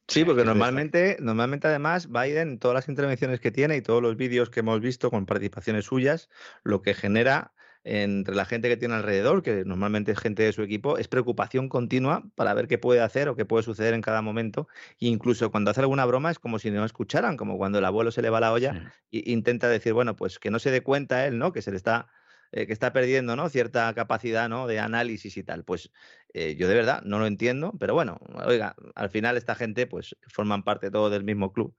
Sí, 0.08 0.24
porque 0.24 0.46
normalmente, 0.46 1.18
normalmente 1.20 1.68
además 1.68 2.10
Biden, 2.10 2.60
todas 2.60 2.76
las 2.76 2.90
intervenciones 2.90 3.40
que 3.40 3.52
tiene 3.52 3.76
y 3.76 3.82
todos 3.82 4.02
los 4.02 4.16
vídeos 4.16 4.50
que 4.50 4.62
hemos 4.62 4.80
visto 4.80 5.12
con 5.12 5.26
participaciones 5.26 5.86
suyas, 5.86 6.30
lo 6.64 6.82
que 6.82 6.94
genera 6.94 7.54
entre 7.84 8.36
la 8.36 8.46
gente 8.46 8.68
que 8.68 8.76
tiene 8.76 8.96
alrededor, 8.96 9.44
que 9.44 9.64
normalmente 9.64 10.12
es 10.12 10.20
gente 10.20 10.44
de 10.44 10.52
su 10.52 10.62
equipo, 10.62 10.98
es 10.98 11.08
preocupación 11.08 11.70
continua 11.70 12.24
para 12.36 12.54
ver 12.54 12.68
qué 12.68 12.78
puede 12.78 13.00
hacer 13.00 13.30
o 13.30 13.36
qué 13.36 13.46
puede 13.46 13.64
suceder 13.64 13.94
en 13.94 14.02
cada 14.02 14.22
momento. 14.22 14.68
E 15.00 15.08
incluso 15.08 15.52
cuando 15.52 15.72
hace 15.72 15.82
alguna 15.82 16.06
broma 16.06 16.32
es 16.32 16.40
como 16.40 16.60
si 16.60 16.70
no 16.70 16.84
escucharan, 16.84 17.38
como 17.38 17.58
cuando 17.58 17.80
el 17.80 17.86
abuelo 17.86 18.12
se 18.12 18.22
le 18.22 18.30
va 18.30 18.42
la 18.42 18.52
olla 18.52 18.94
e 19.12 19.32
intenta 19.32 19.70
decir, 19.70 19.94
bueno, 19.94 20.16
pues 20.16 20.38
que 20.40 20.52
no 20.52 20.60
se 20.60 20.72
dé 20.72 20.82
cuenta 20.82 21.26
él, 21.28 21.38
¿no? 21.38 21.54
Que 21.54 21.62
se 21.62 21.72
le 21.72 21.78
está 21.78 22.10
eh, 22.52 22.66
que 22.66 22.74
está 22.74 22.94
perdiendo 22.94 23.36
¿no? 23.36 23.50
cierta 23.50 23.94
capacidad 23.94 24.50
¿no? 24.50 24.68
de 24.68 24.80
análisis 24.80 25.38
y 25.38 25.44
tal. 25.44 25.64
Pues 25.64 25.92
eh, 26.34 26.56
yo 26.56 26.68
de 26.68 26.76
verdad 26.76 27.02
no 27.04 27.20
lo 27.20 27.28
entiendo, 27.28 27.74
pero 27.80 27.94
bueno, 27.94 28.20
oiga, 28.46 28.76
al 28.96 29.10
final 29.10 29.38
esta 29.38 29.56
gente 29.56 29.88
pues 29.88 30.16
forman 30.28 30.64
parte 30.64 30.92
todo 30.92 31.10
del 31.10 31.24
mismo 31.24 31.52
club 31.54 31.76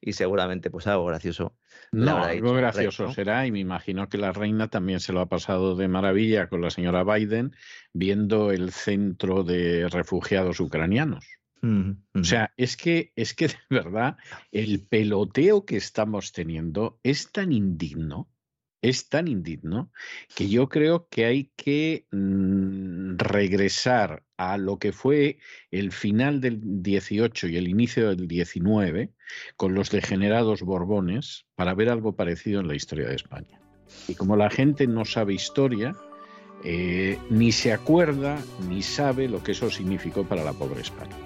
y 0.00 0.12
seguramente 0.14 0.70
pues 0.70 0.86
algo 0.86 1.06
gracioso. 1.06 1.56
No, 1.92 2.24
algo 2.24 2.52
gracioso 2.54 3.12
será 3.12 3.46
y 3.46 3.52
me 3.52 3.60
imagino 3.60 4.08
que 4.08 4.18
la 4.18 4.32
reina 4.32 4.68
también 4.68 5.00
se 5.00 5.12
lo 5.12 5.20
ha 5.20 5.28
pasado 5.28 5.76
de 5.76 5.88
maravilla 5.88 6.48
con 6.48 6.60
la 6.60 6.70
señora 6.70 7.04
Biden 7.04 7.54
viendo 7.92 8.50
el 8.50 8.72
centro 8.72 9.44
de 9.44 9.88
refugiados 9.88 10.60
ucranianos. 10.60 11.24
O 11.64 12.24
sea, 12.24 12.52
es 12.56 12.76
que, 12.76 13.12
es 13.14 13.34
que 13.34 13.46
de 13.46 13.54
verdad 13.70 14.16
el 14.50 14.84
peloteo 14.84 15.64
que 15.64 15.76
estamos 15.76 16.32
teniendo 16.32 16.98
es 17.04 17.30
tan 17.30 17.52
indigno 17.52 18.28
es 18.82 19.08
tan 19.08 19.28
indigno 19.28 19.90
que 20.34 20.48
yo 20.48 20.68
creo 20.68 21.06
que 21.08 21.24
hay 21.24 21.52
que 21.56 22.06
mm, 22.10 23.16
regresar 23.16 24.24
a 24.36 24.58
lo 24.58 24.78
que 24.78 24.92
fue 24.92 25.38
el 25.70 25.92
final 25.92 26.40
del 26.40 26.60
18 26.82 27.46
y 27.46 27.56
el 27.56 27.68
inicio 27.68 28.08
del 28.08 28.26
19 28.26 29.12
con 29.56 29.74
los 29.74 29.90
degenerados 29.90 30.62
Borbones 30.62 31.46
para 31.54 31.74
ver 31.74 31.88
algo 31.88 32.16
parecido 32.16 32.60
en 32.60 32.68
la 32.68 32.74
historia 32.74 33.08
de 33.08 33.14
España. 33.14 33.60
Y 34.08 34.16
como 34.16 34.36
la 34.36 34.50
gente 34.50 34.86
no 34.88 35.04
sabe 35.04 35.34
historia, 35.34 35.94
eh, 36.64 37.18
ni 37.30 37.52
se 37.52 37.72
acuerda 37.72 38.38
ni 38.68 38.82
sabe 38.82 39.28
lo 39.28 39.42
que 39.44 39.52
eso 39.52 39.70
significó 39.70 40.24
para 40.24 40.42
la 40.42 40.52
pobre 40.52 40.80
España. 40.80 41.16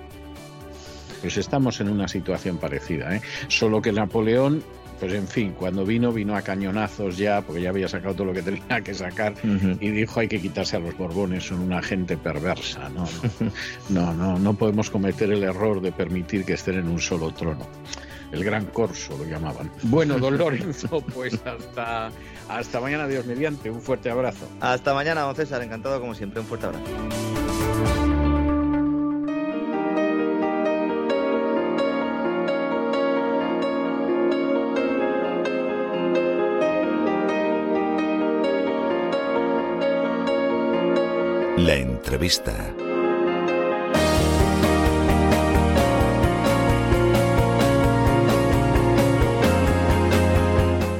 Pues 1.22 1.38
estamos 1.38 1.80
en 1.80 1.88
una 1.88 2.06
situación 2.06 2.58
parecida, 2.58 3.16
¿eh? 3.16 3.22
solo 3.48 3.80
que 3.80 3.92
Napoleón 3.92 4.62
pues 4.98 5.12
en 5.12 5.28
fin, 5.28 5.52
cuando 5.52 5.84
vino, 5.84 6.12
vino 6.12 6.36
a 6.36 6.42
cañonazos 6.42 7.16
ya, 7.16 7.42
porque 7.42 7.62
ya 7.62 7.70
había 7.70 7.88
sacado 7.88 8.14
todo 8.14 8.26
lo 8.26 8.32
que 8.32 8.42
tenía 8.42 8.80
que 8.80 8.94
sacar, 8.94 9.34
y 9.44 9.90
dijo 9.90 10.20
hay 10.20 10.28
que 10.28 10.40
quitarse 10.40 10.76
a 10.76 10.80
los 10.80 10.96
Borbones, 10.96 11.44
son 11.44 11.60
una 11.60 11.82
gente 11.82 12.16
perversa, 12.16 12.88
¿no? 12.88 13.06
No, 13.88 14.12
no, 14.14 14.38
no 14.38 14.54
podemos 14.54 14.90
cometer 14.90 15.30
el 15.30 15.42
error 15.42 15.80
de 15.80 15.92
permitir 15.92 16.44
que 16.44 16.54
estén 16.54 16.78
en 16.78 16.88
un 16.88 17.00
solo 17.00 17.32
trono. 17.32 17.66
El 18.32 18.42
gran 18.44 18.66
corso 18.66 19.16
lo 19.16 19.24
llamaban. 19.24 19.70
Bueno, 19.84 20.18
don 20.18 20.36
Lorenzo, 20.36 21.00
pues 21.14 21.34
hasta, 21.46 22.10
hasta 22.48 22.80
mañana, 22.80 23.06
Dios 23.06 23.24
mediante, 23.26 23.70
un 23.70 23.80
fuerte 23.80 24.10
abrazo. 24.10 24.48
Hasta 24.60 24.94
mañana, 24.94 25.22
don 25.22 25.36
César, 25.36 25.62
encantado 25.62 26.00
como 26.00 26.14
siempre, 26.14 26.40
un 26.40 26.46
fuerte 26.46 26.66
abrazo. 26.66 27.45
Entrevista. 42.06 42.54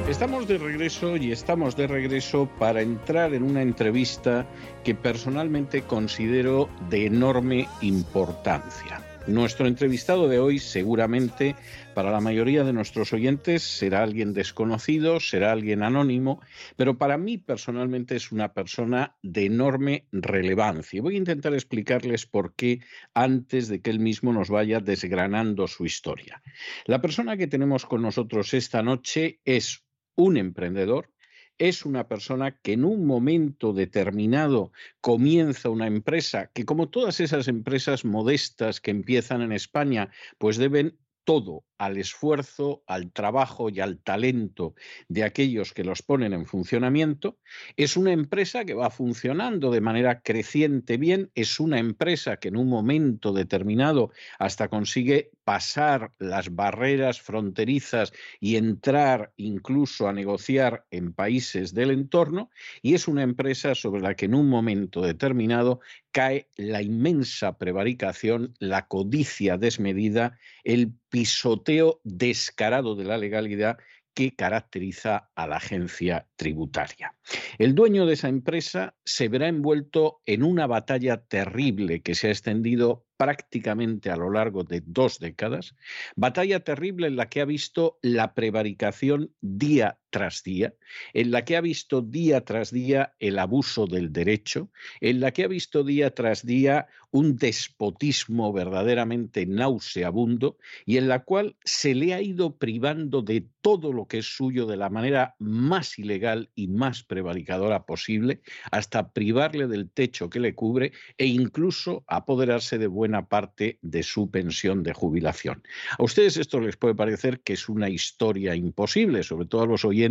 Estamos 0.09 0.47
de 0.49 0.57
regreso 0.57 1.15
y 1.15 1.31
estamos 1.31 1.77
de 1.77 1.87
regreso 1.87 2.49
para 2.59 2.81
entrar 2.81 3.33
en 3.33 3.43
una 3.43 3.61
entrevista 3.61 4.45
que 4.83 4.95
personalmente 4.95 5.83
considero 5.83 6.67
de 6.89 7.05
enorme 7.05 7.69
importancia. 7.79 9.16
Nuestro 9.27 9.67
entrevistado 9.67 10.29
de 10.29 10.39
hoy 10.39 10.57
seguramente 10.57 11.57
para 11.93 12.11
la 12.11 12.21
mayoría 12.21 12.63
de 12.63 12.71
nuestros 12.71 13.11
oyentes 13.11 13.61
será 13.61 14.01
alguien 14.01 14.33
desconocido, 14.33 15.19
será 15.19 15.51
alguien 15.51 15.83
anónimo, 15.83 16.41
pero 16.77 16.97
para 16.97 17.17
mí 17.17 17.37
personalmente 17.37 18.15
es 18.15 18.31
una 18.31 18.53
persona 18.53 19.17
de 19.21 19.47
enorme 19.47 20.07
relevancia. 20.13 21.01
Voy 21.01 21.15
a 21.15 21.17
intentar 21.17 21.53
explicarles 21.53 22.25
por 22.25 22.55
qué 22.55 22.79
antes 23.13 23.67
de 23.67 23.81
que 23.81 23.89
él 23.89 23.99
mismo 23.99 24.31
nos 24.31 24.49
vaya 24.49 24.79
desgranando 24.79 25.67
su 25.67 25.85
historia. 25.85 26.41
La 26.85 27.01
persona 27.01 27.35
que 27.35 27.47
tenemos 27.47 27.85
con 27.85 28.01
nosotros 28.03 28.53
esta 28.53 28.81
noche 28.81 29.41
es 29.43 29.83
un 30.15 30.37
emprendedor, 30.37 31.11
es 31.57 31.85
una 31.85 32.07
persona 32.07 32.59
que 32.59 32.73
en 32.73 32.85
un 32.85 33.05
momento 33.05 33.73
determinado 33.73 34.71
comienza 35.01 35.69
una 35.69 35.87
empresa 35.87 36.51
que 36.53 36.65
como 36.65 36.89
todas 36.89 37.19
esas 37.19 37.47
empresas 37.47 38.05
modestas 38.05 38.81
que 38.81 38.91
empiezan 38.91 39.41
en 39.41 39.51
España, 39.51 40.11
pues 40.37 40.57
deben 40.57 40.97
todo 41.23 41.66
al 41.77 41.97
esfuerzo, 41.97 42.83
al 42.87 43.11
trabajo 43.11 43.69
y 43.69 43.79
al 43.79 43.99
talento 43.99 44.73
de 45.07 45.23
aquellos 45.23 45.73
que 45.73 45.83
los 45.83 46.01
ponen 46.01 46.33
en 46.33 46.45
funcionamiento. 46.45 47.37
Es 47.75 47.97
una 47.97 48.11
empresa 48.11 48.65
que 48.65 48.73
va 48.73 48.89
funcionando 48.89 49.71
de 49.71 49.81
manera 49.81 50.21
creciente 50.21 50.97
bien, 50.97 51.31
es 51.35 51.59
una 51.59 51.79
empresa 51.79 52.37
que 52.37 52.47
en 52.47 52.57
un 52.57 52.67
momento 52.67 53.33
determinado 53.33 54.11
hasta 54.39 54.69
consigue 54.69 55.31
pasar 55.43 56.11
las 56.19 56.53
barreras 56.53 57.21
fronterizas 57.21 58.11
y 58.39 58.55
entrar 58.57 59.31
incluso 59.37 60.07
a 60.07 60.13
negociar 60.13 60.85
en 60.91 61.13
países 61.13 61.73
del 61.73 61.91
entorno, 61.91 62.49
y 62.81 62.95
es 62.95 63.07
una 63.07 63.23
empresa 63.23 63.75
sobre 63.75 64.01
la 64.01 64.15
que 64.15 64.25
en 64.25 64.35
un 64.35 64.49
momento 64.49 65.01
determinado 65.01 65.79
cae 66.11 66.47
la 66.57 66.81
inmensa 66.81 67.57
prevaricación, 67.57 68.55
la 68.59 68.87
codicia 68.87 69.57
desmedida, 69.57 70.37
el 70.63 70.91
pisoteo 71.09 71.66
descarado 72.03 72.95
de 72.95 73.03
la 73.03 73.17
legalidad 73.17 73.77
que 74.13 74.35
caracteriza 74.35 75.29
a 75.35 75.45
la 75.45 75.57
agencia 75.57 76.27
tributaria. 76.37 77.13
El 77.59 77.75
dueño 77.75 78.07
de 78.07 78.13
esa 78.13 78.29
empresa 78.29 78.95
se 79.05 79.27
verá 79.27 79.47
envuelto 79.47 80.21
en 80.25 80.41
una 80.41 80.65
batalla 80.65 81.17
terrible 81.17 82.01
que 82.01 82.15
se 82.15 82.27
ha 82.27 82.31
extendido 82.31 83.05
prácticamente 83.17 84.09
a 84.09 84.15
lo 84.15 84.31
largo 84.31 84.63
de 84.63 84.81
dos 84.85 85.19
décadas, 85.19 85.75
batalla 86.15 86.61
terrible 86.61 87.07
en 87.07 87.15
la 87.15 87.29
que 87.29 87.41
ha 87.41 87.45
visto 87.45 87.99
la 88.01 88.33
prevaricación 88.33 89.35
día 89.41 89.99
día, 90.43 90.73
en 91.13 91.31
la 91.31 91.43
que 91.45 91.55
ha 91.55 91.61
visto 91.61 92.01
día 92.01 92.41
tras 92.41 92.71
día 92.71 93.13
el 93.19 93.39
abuso 93.39 93.87
del 93.87 94.11
derecho, 94.11 94.69
en 95.01 95.19
la 95.19 95.31
que 95.31 95.43
ha 95.43 95.47
visto 95.47 95.83
día 95.83 96.13
tras 96.13 96.45
día 96.45 96.87
un 97.11 97.37
despotismo 97.37 98.51
verdaderamente 98.51 99.45
nauseabundo 99.45 100.57
y 100.85 100.97
en 100.97 101.07
la 101.07 101.23
cual 101.23 101.55
se 101.63 101.95
le 101.95 102.13
ha 102.13 102.21
ido 102.21 102.57
privando 102.57 103.21
de 103.21 103.47
todo 103.61 103.93
lo 103.93 104.07
que 104.07 104.19
es 104.19 104.25
suyo 104.25 104.65
de 104.65 104.77
la 104.77 104.89
manera 104.89 105.35
más 105.39 105.97
ilegal 105.99 106.49
y 106.55 106.67
más 106.67 107.03
prevaricadora 107.03 107.85
posible, 107.85 108.41
hasta 108.71 109.11
privarle 109.11 109.67
del 109.67 109.89
techo 109.89 110.29
que 110.29 110.39
le 110.39 110.55
cubre 110.55 110.91
e 111.17 111.25
incluso 111.25 112.03
apoderarse 112.07 112.77
de 112.77 112.87
buena 112.87 113.27
parte 113.27 113.79
de 113.81 114.03
su 114.03 114.29
pensión 114.29 114.83
de 114.83 114.93
jubilación. 114.93 115.63
A 115.97 116.03
ustedes 116.03 116.37
esto 116.37 116.59
les 116.59 116.77
puede 116.77 116.95
parecer 116.95 117.41
que 117.41 117.53
es 117.53 117.69
una 117.69 117.89
historia 117.89 118.55
imposible, 118.55 119.23
sobre 119.23 119.47
todo 119.47 119.63
a 119.63 119.67
los 119.67 119.85
oyentes 119.85 120.06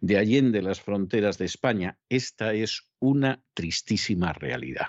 de 0.00 0.18
allende 0.18 0.62
las 0.62 0.80
fronteras 0.80 1.38
de 1.38 1.46
España. 1.46 1.98
Esta 2.08 2.52
es 2.54 2.90
una 2.98 3.42
tristísima 3.54 4.32
realidad. 4.32 4.88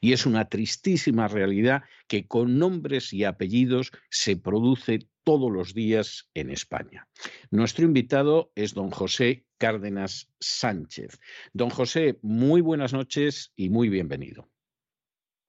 Y 0.00 0.12
es 0.12 0.26
una 0.26 0.48
tristísima 0.48 1.28
realidad 1.28 1.82
que 2.06 2.26
con 2.26 2.58
nombres 2.58 3.12
y 3.12 3.24
apellidos 3.24 3.90
se 4.08 4.36
produce 4.36 5.08
todos 5.24 5.50
los 5.50 5.74
días 5.74 6.30
en 6.34 6.50
España. 6.50 7.08
Nuestro 7.50 7.84
invitado 7.84 8.52
es 8.54 8.74
don 8.74 8.90
José 8.90 9.46
Cárdenas 9.58 10.32
Sánchez. 10.40 11.18
Don 11.52 11.70
José, 11.70 12.18
muy 12.22 12.60
buenas 12.60 12.92
noches 12.92 13.52
y 13.56 13.68
muy 13.68 13.88
bienvenido. 13.88 14.48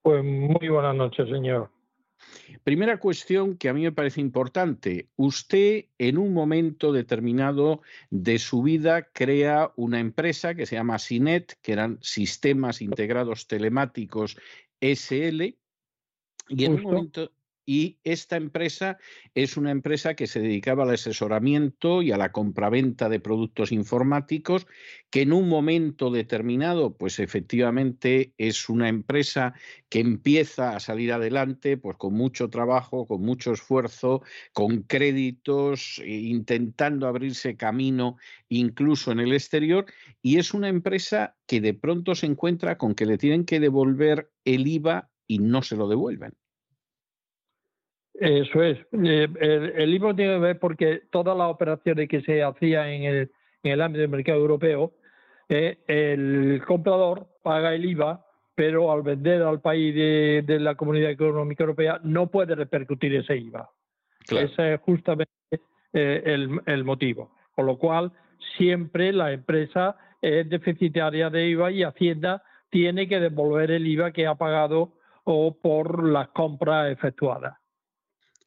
Pues 0.01 0.23
muy 0.23 0.67
buenas 0.67 0.95
noches, 0.95 1.29
señor. 1.29 1.69
Primera 2.63 2.97
cuestión 2.97 3.57
que 3.57 3.69
a 3.69 3.73
mí 3.73 3.81
me 3.81 3.91
parece 3.91 4.21
importante. 4.21 5.07
Usted 5.15 5.85
en 5.97 6.17
un 6.17 6.33
momento 6.33 6.91
determinado 6.91 7.81
de 8.09 8.39
su 8.39 8.61
vida 8.61 9.09
crea 9.11 9.71
una 9.75 9.99
empresa 9.99 10.53
que 10.53 10.65
se 10.65 10.75
llama 10.75 10.99
SINET, 10.99 11.57
que 11.61 11.73
eran 11.73 11.97
Sistemas 12.01 12.81
Integrados 12.81 13.47
Telemáticos 13.47 14.37
SL, 14.79 15.55
y 16.49 16.65
en 16.65 16.73
un 16.73 16.81
momento 16.81 17.31
y 17.65 17.99
esta 18.03 18.37
empresa 18.37 18.97
es 19.35 19.57
una 19.57 19.71
empresa 19.71 20.15
que 20.15 20.27
se 20.27 20.39
dedicaba 20.39 20.83
al 20.83 20.91
asesoramiento 20.91 22.01
y 22.01 22.11
a 22.11 22.17
la 22.17 22.31
compraventa 22.31 23.09
de 23.09 23.19
productos 23.19 23.71
informáticos, 23.71 24.67
que 25.09 25.21
en 25.21 25.33
un 25.33 25.47
momento 25.47 26.09
determinado, 26.09 26.95
pues 26.95 27.19
efectivamente 27.19 28.33
es 28.37 28.69
una 28.69 28.89
empresa 28.89 29.53
que 29.89 29.99
empieza 29.99 30.75
a 30.75 30.79
salir 30.79 31.13
adelante, 31.13 31.77
pues 31.77 31.97
con 31.97 32.13
mucho 32.13 32.49
trabajo, 32.49 33.05
con 33.05 33.21
mucho 33.21 33.51
esfuerzo, 33.51 34.21
con 34.53 34.83
créditos, 34.83 35.99
e 36.03 36.11
intentando 36.11 37.07
abrirse 37.07 37.57
camino 37.57 38.17
incluso 38.49 39.11
en 39.11 39.19
el 39.19 39.33
exterior, 39.33 39.85
y 40.21 40.37
es 40.37 40.53
una 40.53 40.69
empresa 40.69 41.35
que 41.45 41.61
de 41.61 41.73
pronto 41.73 42.15
se 42.15 42.25
encuentra 42.25 42.77
con 42.77 42.95
que 42.95 43.05
le 43.05 43.17
tienen 43.17 43.45
que 43.45 43.59
devolver 43.59 44.31
el 44.45 44.67
IVA 44.67 45.09
y 45.27 45.39
no 45.39 45.61
se 45.61 45.75
lo 45.75 45.87
devuelven. 45.87 46.33
Eso 48.13 48.63
es. 48.63 48.77
Eh, 48.91 49.27
el, 49.77 49.91
libro 49.91 50.15
tiene 50.15 50.33
que 50.33 50.39
ver 50.39 50.59
porque 50.59 51.03
todas 51.11 51.37
las 51.37 51.47
operaciones 51.49 52.07
que 52.09 52.21
se 52.21 52.43
hacían 52.43 52.87
en 52.89 53.03
el, 53.03 53.31
en 53.63 53.71
el 53.71 53.81
ámbito 53.81 54.01
del 54.01 54.09
mercado 54.09 54.39
europeo, 54.39 54.93
eh, 55.49 55.79
el 55.87 56.61
comprador 56.67 57.27
paga 57.43 57.73
el 57.73 57.85
IVA, 57.85 58.25
pero 58.55 58.91
al 58.91 59.01
vender 59.01 59.41
al 59.41 59.61
país 59.61 59.95
de, 59.95 60.59
la 60.59 60.75
Comunidad 60.75 61.11
Económica 61.11 61.63
Europea 61.63 61.99
no 62.03 62.27
puede 62.27 62.55
repercutir 62.55 63.15
ese 63.15 63.37
IVA. 63.37 63.69
Ese 64.29 64.75
es 64.75 64.81
justamente 64.81 65.31
eh, 65.93 66.21
el, 66.25 66.61
el 66.65 66.83
motivo. 66.83 67.31
Con 67.55 67.65
lo 67.65 67.77
cual, 67.77 68.11
siempre 68.57 69.11
la 69.13 69.31
empresa 69.31 69.95
es 70.21 70.47
deficitaria 70.49 71.29
de 71.29 71.47
IVA 71.49 71.71
y 71.71 71.83
Hacienda 71.83 72.43
tiene 72.69 73.07
que 73.07 73.19
devolver 73.19 73.71
el 73.71 73.87
IVA 73.87 74.11
que 74.11 74.27
ha 74.27 74.35
pagado 74.35 74.93
o 75.23 75.55
por 75.59 76.07
las 76.07 76.29
compras 76.29 76.91
efectuadas. 76.91 77.60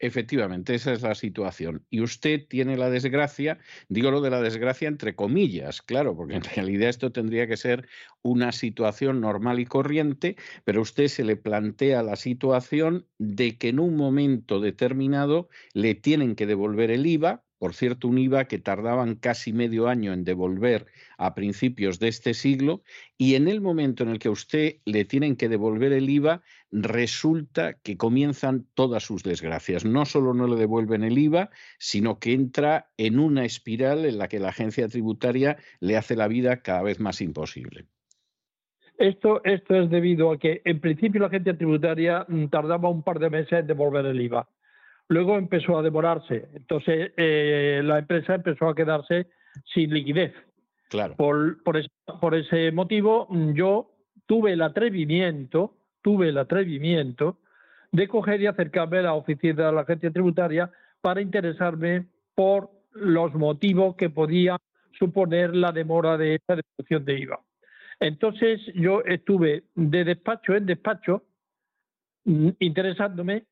Efectivamente, 0.01 0.75
esa 0.75 0.93
es 0.93 1.03
la 1.03 1.15
situación. 1.15 1.87
Y 1.89 2.01
usted 2.01 2.47
tiene 2.49 2.77
la 2.77 2.91
desgracia, 2.91 3.59
digo 3.89 4.11
lo 4.11 4.21
de 4.21 4.31
la 4.31 4.43
desgracia 4.43 4.89
entre 4.89 5.15
comillas, 5.15 5.83
claro, 5.83 6.17
porque 6.17 6.35
en 6.35 6.43
realidad 6.57 6.89
esto 6.89 7.13
tendría 7.13 7.47
que 7.47 7.57
ser 7.57 7.89
una 8.23 8.53
situación 8.53 9.21
normal 9.21 9.61
y 9.61 9.67
corriente, 9.67 10.37
pero 10.65 10.83
usted 10.83 11.09
se 11.09 11.25
le 11.25 11.37
plantea 11.37 12.03
la 12.03 12.17
situación 12.17 13.07
de 13.19 13.57
que 13.57 13.69
en 13.69 13.79
un 13.79 13.97
momento 13.97 14.61
determinado 14.61 15.49
le 15.73 15.95
tienen 15.95 16.35
que 16.35 16.47
devolver 16.47 16.91
el 16.91 17.07
IVA, 17.07 17.44
por 17.59 17.75
cierto, 17.75 18.09
un 18.09 18.19
IVA 18.19 18.47
que 18.47 18.59
tardaban 18.59 19.15
casi 19.15 19.53
medio 19.53 19.89
año 19.89 20.13
en 20.13 20.25
devolver 20.25 20.87
a 21.17 21.35
principios 21.35 21.99
de 21.99 22.09
este 22.09 22.35
siglo, 22.35 22.83
y 23.17 23.35
en 23.35 23.49
el 23.49 23.61
momento 23.61 24.03
en 24.03 24.11
el 24.11 24.19
que 24.19 24.29
a 24.29 24.33
usted 24.33 24.77
le 24.85 25.05
tienen 25.05 25.37
que 25.37 25.49
devolver 25.49 25.93
el 25.93 26.11
IVA, 26.11 26.43
resulta 26.71 27.75
que 27.75 27.97
comienzan 27.97 28.67
todas 28.75 29.05
sus 29.05 29.23
desgracias. 29.23 29.85
No 29.85 30.05
solo 30.05 30.35
no 30.35 30.47
le 30.47 30.57
devuelven 30.57 31.05
el 31.05 31.17
IVA, 31.19 31.51
sino 31.79 32.19
que 32.19 32.33
entra 32.33 32.91
en 32.97 33.19
una 33.19 33.45
espiral 33.45 34.05
en 34.05 34.19
la 34.19 34.29
que 34.29 34.41
la 34.41 34.49
agencia 34.49 34.89
tributaria 34.89 35.57
le 35.81 35.97
hace 35.97 36.17
la 36.17 36.29
vida 36.29 36.63
cada 36.63 36.83
vez 36.83 37.01
más 37.01 37.21
imposible. 37.21 37.87
Esto, 38.99 39.43
esto 39.45 39.75
es 39.75 39.91
debido 39.91 40.31
a 40.31 40.39
que 40.39 40.63
en 40.65 40.81
principio 40.81 41.21
la 41.21 41.27
agencia 41.27 41.57
tributaria 41.57 42.25
mm, 42.29 42.47
tardaba 42.47 42.89
un 42.89 43.03
par 43.03 43.19
de 43.19 43.31
meses 43.31 43.53
en 43.53 43.67
devolver 43.67 44.07
el 44.07 44.21
IVA. 44.21 44.49
Luego 45.09 45.37
empezó 45.37 45.79
a 45.79 45.83
demorarse. 45.83 46.49
Entonces 46.55 47.13
eh, 47.17 47.83
la 47.85 47.99
empresa 47.99 48.35
empezó 48.35 48.69
a 48.69 48.75
quedarse 48.75 49.29
sin 49.73 49.93
liquidez. 49.93 50.33
Claro. 50.89 51.15
Por, 51.17 51.63
por, 51.63 51.77
ese, 51.77 51.91
por 52.21 52.35
ese 52.35 52.73
motivo 52.73 53.29
yo 53.55 53.91
tuve 54.27 54.53
el 54.53 54.63
atrevimiento, 54.63 55.77
tuve 56.03 56.29
el 56.29 56.39
atrevimiento 56.39 57.39
de 57.93 58.09
coger 58.09 58.41
y 58.41 58.47
acercarme 58.47 58.99
a 58.99 59.03
la 59.03 59.15
oficina 59.15 59.67
de 59.67 59.73
la 59.73 59.83
agencia 59.83 60.11
tributaria 60.11 60.71
para 61.01 61.21
interesarme 61.21 62.07
por 62.35 62.71
los 62.93 63.35
motivos 63.35 63.97
que 63.97 64.11
podía 64.11 64.57
suponer 64.99 65.55
la 65.55 65.73
demora 65.73 66.17
de 66.17 66.37
esa 66.37 66.57
devolución 66.57 67.05
de 67.05 67.21
IVA. 67.21 67.41
Entonces 68.01 68.61
yo 68.75 69.03
estuve 69.05 69.65
de 69.75 70.05
despacho 70.05 70.55
en 70.55 70.67
despacho 70.67 71.25
mm, 72.25 72.51
interesándome 72.59 73.45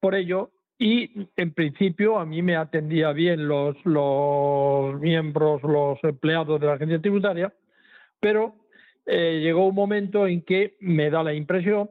por 0.00 0.14
ello 0.14 0.50
y 0.78 1.28
en 1.36 1.52
principio 1.52 2.18
a 2.18 2.24
mí 2.24 2.40
me 2.40 2.56
atendía 2.56 3.12
bien 3.12 3.48
los, 3.48 3.76
miembros, 5.00 5.62
los 5.62 5.98
empleados 6.04 6.60
de 6.60 6.66
la 6.66 6.74
agencia 6.74 7.00
tributaria, 7.00 7.52
pero 8.20 8.54
eh, 9.06 9.40
llegó 9.42 9.66
un 9.66 9.74
momento 9.74 10.26
en 10.26 10.42
que 10.42 10.76
me 10.80 11.10
da 11.10 11.22
la 11.24 11.34
impresión 11.34 11.90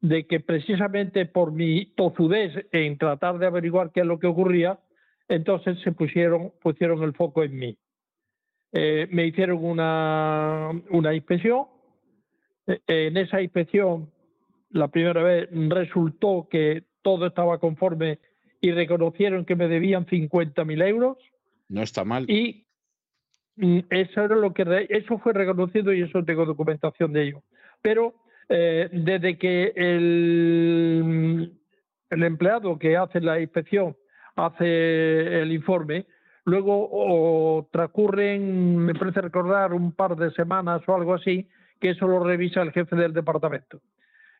de 0.00 0.26
que 0.26 0.40
precisamente 0.40 1.26
por 1.26 1.52
mi 1.52 1.86
tozudez 1.94 2.66
en 2.72 2.96
tratar 2.96 3.38
de 3.38 3.46
averiguar 3.46 3.92
qué 3.92 4.00
es 4.00 4.06
lo 4.06 4.18
que 4.18 4.26
ocurría, 4.26 4.78
entonces 5.28 5.78
se 5.80 5.92
pusieron, 5.92 6.52
pusieron 6.60 7.02
el 7.02 7.12
foco 7.12 7.42
en 7.44 7.58
mí. 7.58 7.78
Eh, 8.72 9.06
me 9.10 9.26
hicieron 9.26 9.62
una, 9.62 10.70
una 10.90 11.14
inspección. 11.14 11.66
Eh, 12.66 12.80
en 12.86 13.16
esa 13.18 13.42
inspección, 13.42 14.10
la 14.70 14.88
primera 14.88 15.22
vez 15.22 15.48
resultó 15.52 16.48
que 16.50 16.84
todo 17.02 17.26
estaba 17.26 17.58
conforme 17.58 18.18
y 18.60 18.70
reconocieron 18.72 19.44
que 19.44 19.56
me 19.56 19.68
debían 19.68 20.06
50.000 20.06 20.86
euros. 20.86 21.18
No 21.68 21.82
está 21.82 22.04
mal. 22.04 22.30
Y 22.30 22.64
mm, 23.56 23.80
eso, 23.90 24.24
era 24.24 24.36
lo 24.36 24.54
que, 24.54 24.86
eso 24.88 25.18
fue 25.18 25.32
reconocido 25.32 25.92
y 25.92 26.02
eso 26.02 26.24
tengo 26.24 26.46
documentación 26.46 27.12
de 27.12 27.22
ello. 27.24 27.42
Pero 27.80 28.14
eh, 28.48 28.88
desde 28.92 29.36
que 29.36 29.72
el, 29.74 31.52
el 32.10 32.22
empleado 32.22 32.78
que 32.78 32.96
hace 32.96 33.20
la 33.20 33.40
inspección 33.40 33.96
hace 34.36 35.42
el 35.42 35.52
informe, 35.52 36.06
Luego 36.44 37.68
transcurren, 37.70 38.78
me 38.78 38.94
parece 38.94 39.20
recordar, 39.20 39.72
un 39.72 39.92
par 39.92 40.16
de 40.16 40.32
semanas 40.32 40.82
o 40.86 40.94
algo 40.94 41.14
así, 41.14 41.48
que 41.80 41.90
eso 41.90 42.06
lo 42.06 42.24
revisa 42.24 42.62
el 42.62 42.72
jefe 42.72 42.96
del 42.96 43.12
departamento. 43.12 43.80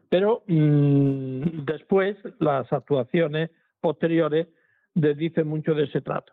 Pero 0.09 0.43
mm, 0.47 1.65
después 1.65 2.17
las 2.39 2.73
actuaciones 2.73 3.51
posteriores 3.81 4.49
dicen 4.95 5.47
mucho 5.47 5.75
de 5.75 5.85
ese 5.85 6.01
trato. 6.01 6.33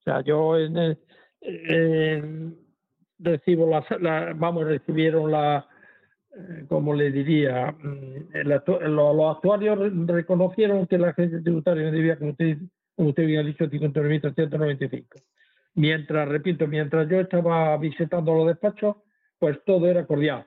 O 0.00 0.02
sea, 0.04 0.20
yo 0.22 0.58
en, 0.58 0.98
eh, 1.40 2.52
recibo 3.18 3.68
la, 3.68 4.32
vamos, 4.34 4.64
recibieron 4.64 5.30
la, 5.30 5.66
eh, 6.36 6.64
como 6.68 6.94
le 6.94 7.10
diría, 7.10 7.72
mm, 7.72 8.46
los 8.46 9.36
actuarios 9.36 9.78
reconocieron 10.06 10.86
que 10.86 10.98
la 10.98 11.10
agencia 11.10 11.42
tributaria 11.42 11.90
debía, 11.90 12.16
como 12.16 12.30
usted, 12.30 12.58
como 12.96 13.10
usted 13.10 13.24
había 13.24 13.42
dicho, 13.42 13.68
59.395. 13.68 15.20
Mientras, 15.74 16.28
repito, 16.28 16.66
mientras 16.66 17.08
yo 17.08 17.20
estaba 17.20 17.76
visitando 17.78 18.34
los 18.34 18.46
despachos, 18.46 18.96
pues 19.38 19.58
todo 19.64 19.88
era 19.88 20.06
cordial. 20.06 20.46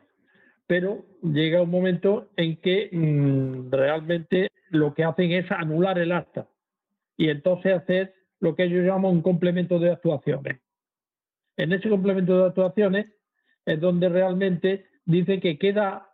Pero 0.65 1.06
llega 1.22 1.61
un 1.61 1.69
momento 1.69 2.30
en 2.35 2.57
que 2.57 2.89
mm, 2.91 3.72
realmente 3.72 4.49
lo 4.69 4.94
que 4.94 5.03
hacen 5.03 5.31
es 5.31 5.49
anular 5.52 5.98
el 5.99 6.11
acta 6.11 6.48
y 7.15 7.30
entonces 7.30 7.73
hacer 7.73 8.14
lo 8.39 8.56
que 8.56 8.64
ellos 8.64 8.85
llaman 8.85 9.11
un 9.11 9.22
complemento 9.22 9.80
de 9.80 9.91
actuaciones. 9.91 10.60
En 11.57 11.73
ese 11.73 11.89
complemento 11.89 12.38
de 12.38 12.45
actuaciones 12.47 13.07
es 13.65 13.81
donde 13.81 14.09
realmente 14.09 14.85
dice 15.05 15.39
que 15.39 15.57
queda, 15.57 16.09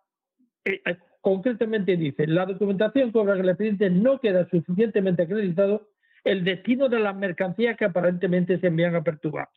eh, 0.65 0.81
eh, 0.85 0.97
concretamente 1.21 1.97
dice, 1.97 2.25
la 2.25 2.45
documentación 2.45 3.11
que 3.11 3.19
obra 3.19 3.33
el 3.33 3.47
expediente 3.47 3.89
no 3.89 4.19
queda 4.19 4.49
suficientemente 4.49 5.23
acreditado 5.23 5.89
el 6.23 6.43
destino 6.43 6.87
de 6.89 6.99
las 6.99 7.15
mercancías 7.15 7.77
que 7.77 7.85
aparentemente 7.85 8.59
se 8.59 8.67
envían 8.67 8.95
a 8.95 9.03
perturbar. 9.03 9.49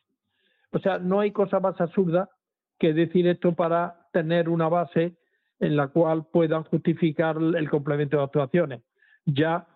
O 0.71 0.79
sea, 0.79 0.99
no 0.99 1.21
hay 1.21 1.31
cosa 1.31 1.59
más 1.59 1.79
absurda 1.79 2.29
que 2.77 2.93
decir 2.93 3.27
esto 3.27 3.53
para 3.53 4.07
tener 4.11 4.49
una 4.49 4.67
base 4.67 5.15
en 5.59 5.75
la 5.75 5.87
cual 5.87 6.27
puedan 6.31 6.63
justificar 6.63 7.37
el 7.37 7.69
complemento 7.69 8.17
de 8.17 8.23
actuaciones, 8.23 8.83
ya 9.25 9.67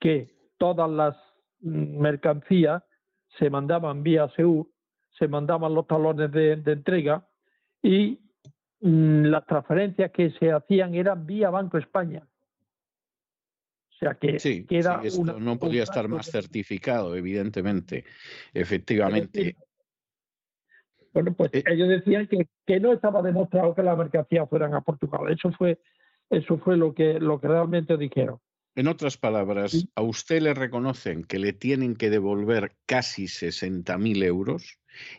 que 0.00 0.34
todas 0.58 0.88
las 0.88 1.16
mm, 1.60 1.98
mercancías 1.98 2.82
se 3.38 3.50
mandaban 3.50 4.02
vía 4.02 4.28
SEU 4.36 4.70
se 5.18 5.28
mandaban 5.28 5.74
los 5.74 5.86
talones 5.86 6.30
de, 6.30 6.52
entrega 6.52 7.26
y 7.82 8.18
mm, 8.80 9.24
las 9.24 9.46
transferencias 9.46 10.10
que 10.12 10.30
se 10.32 10.52
hacían 10.52 10.94
eran 10.94 11.26
vía 11.26 11.50
Banco 11.50 11.78
España. 11.78 12.26
O 13.90 13.98
sea 13.98 14.14
que 14.14 14.38
no 15.40 15.58
podía 15.58 15.82
estar 15.82 16.06
más 16.06 16.30
certificado, 16.30 17.16
evidentemente, 17.16 18.04
efectivamente. 18.54 19.56
Bueno, 21.12 21.34
pues 21.34 21.52
eh, 21.52 21.64
ellos 21.66 21.88
decían 21.88 22.28
que, 22.28 22.46
que, 22.64 22.78
no 22.78 22.92
estaba 22.92 23.22
demostrado 23.22 23.74
que 23.74 23.82
las 23.82 23.98
mercancías 23.98 24.48
fueran 24.48 24.74
a 24.74 24.82
Portugal. 24.82 25.32
Eso 25.32 25.50
fue, 25.50 25.80
eso 26.30 26.58
fue 26.58 26.76
lo 26.76 26.94
que, 26.94 27.18
lo 27.18 27.40
que 27.40 27.48
realmente 27.48 27.96
dijeron. 27.96 28.38
En 28.76 28.86
otras 28.86 29.16
palabras, 29.16 29.88
a 29.96 30.02
usted 30.02 30.40
le 30.40 30.54
reconocen 30.54 31.24
que 31.24 31.40
le 31.40 31.52
tienen 31.52 31.96
que 31.96 32.10
devolver 32.10 32.76
casi 32.86 33.24
60.000 33.24 34.22
euros 34.22 34.78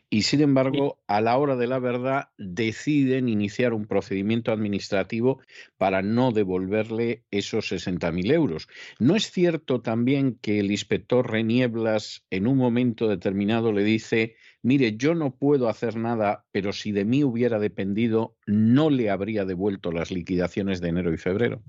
y 0.10 0.24
sin 0.24 0.42
embargo, 0.42 0.98
a 1.08 1.22
la 1.22 1.38
hora 1.38 1.56
de 1.56 1.68
la 1.68 1.80
verdad, 1.80 2.30
deciden 2.38 3.30
iniciar 3.30 3.74
un 3.74 3.86
procedimiento 3.86 4.52
administrativo 4.52 5.42
para 5.78 6.02
no 6.02 6.32
devolverle 6.32 7.24
esos 7.32 7.72
60.000 7.72 8.32
euros. 8.32 8.68
¿No 9.00 9.16
es 9.16 9.32
cierto 9.32 9.82
también 9.82 10.38
que 10.42 10.60
el 10.60 10.72
inspector 10.72 11.30
Renieblas 11.30 12.26
en 12.30 12.48
un 12.48 12.58
momento 12.58 13.08
determinado 13.08 13.72
le 13.72 13.84
dice, 13.84 14.36
mire, 14.64 14.98
yo 14.98 15.16
no 15.16 15.36
puedo 15.36 15.70
hacer 15.70 15.96
nada, 15.96 16.46
pero 16.52 16.74
si 16.74 16.92
de 16.92 17.06
mí 17.06 17.24
hubiera 17.24 17.60
dependido, 17.60 18.36
no 18.48 18.90
le 18.90 19.10
habría 19.10 19.46
devuelto 19.46 19.92
las 19.92 20.12
liquidaciones 20.12 20.82
de 20.82 20.90
enero 20.90 21.14
y 21.14 21.18
febrero? 21.18 21.62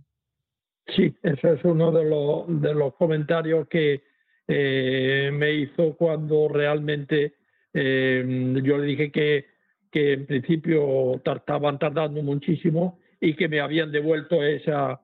Sí, 0.96 1.14
ese 1.22 1.52
es 1.52 1.64
uno 1.64 1.92
de 1.92 2.04
los, 2.04 2.60
de 2.60 2.74
los 2.74 2.94
comentarios 2.94 3.68
que 3.68 4.02
eh, 4.48 5.30
me 5.32 5.52
hizo 5.52 5.94
cuando 5.96 6.48
realmente 6.48 7.34
eh, 7.72 8.54
yo 8.62 8.78
le 8.78 8.86
dije 8.86 9.10
que, 9.10 9.46
que 9.90 10.14
en 10.14 10.26
principio 10.26 11.16
estaban 11.16 11.78
tardando 11.78 12.22
muchísimo 12.22 12.98
y 13.20 13.34
que 13.34 13.48
me 13.48 13.60
habían 13.60 13.92
devuelto 13.92 14.42
esa, 14.42 15.00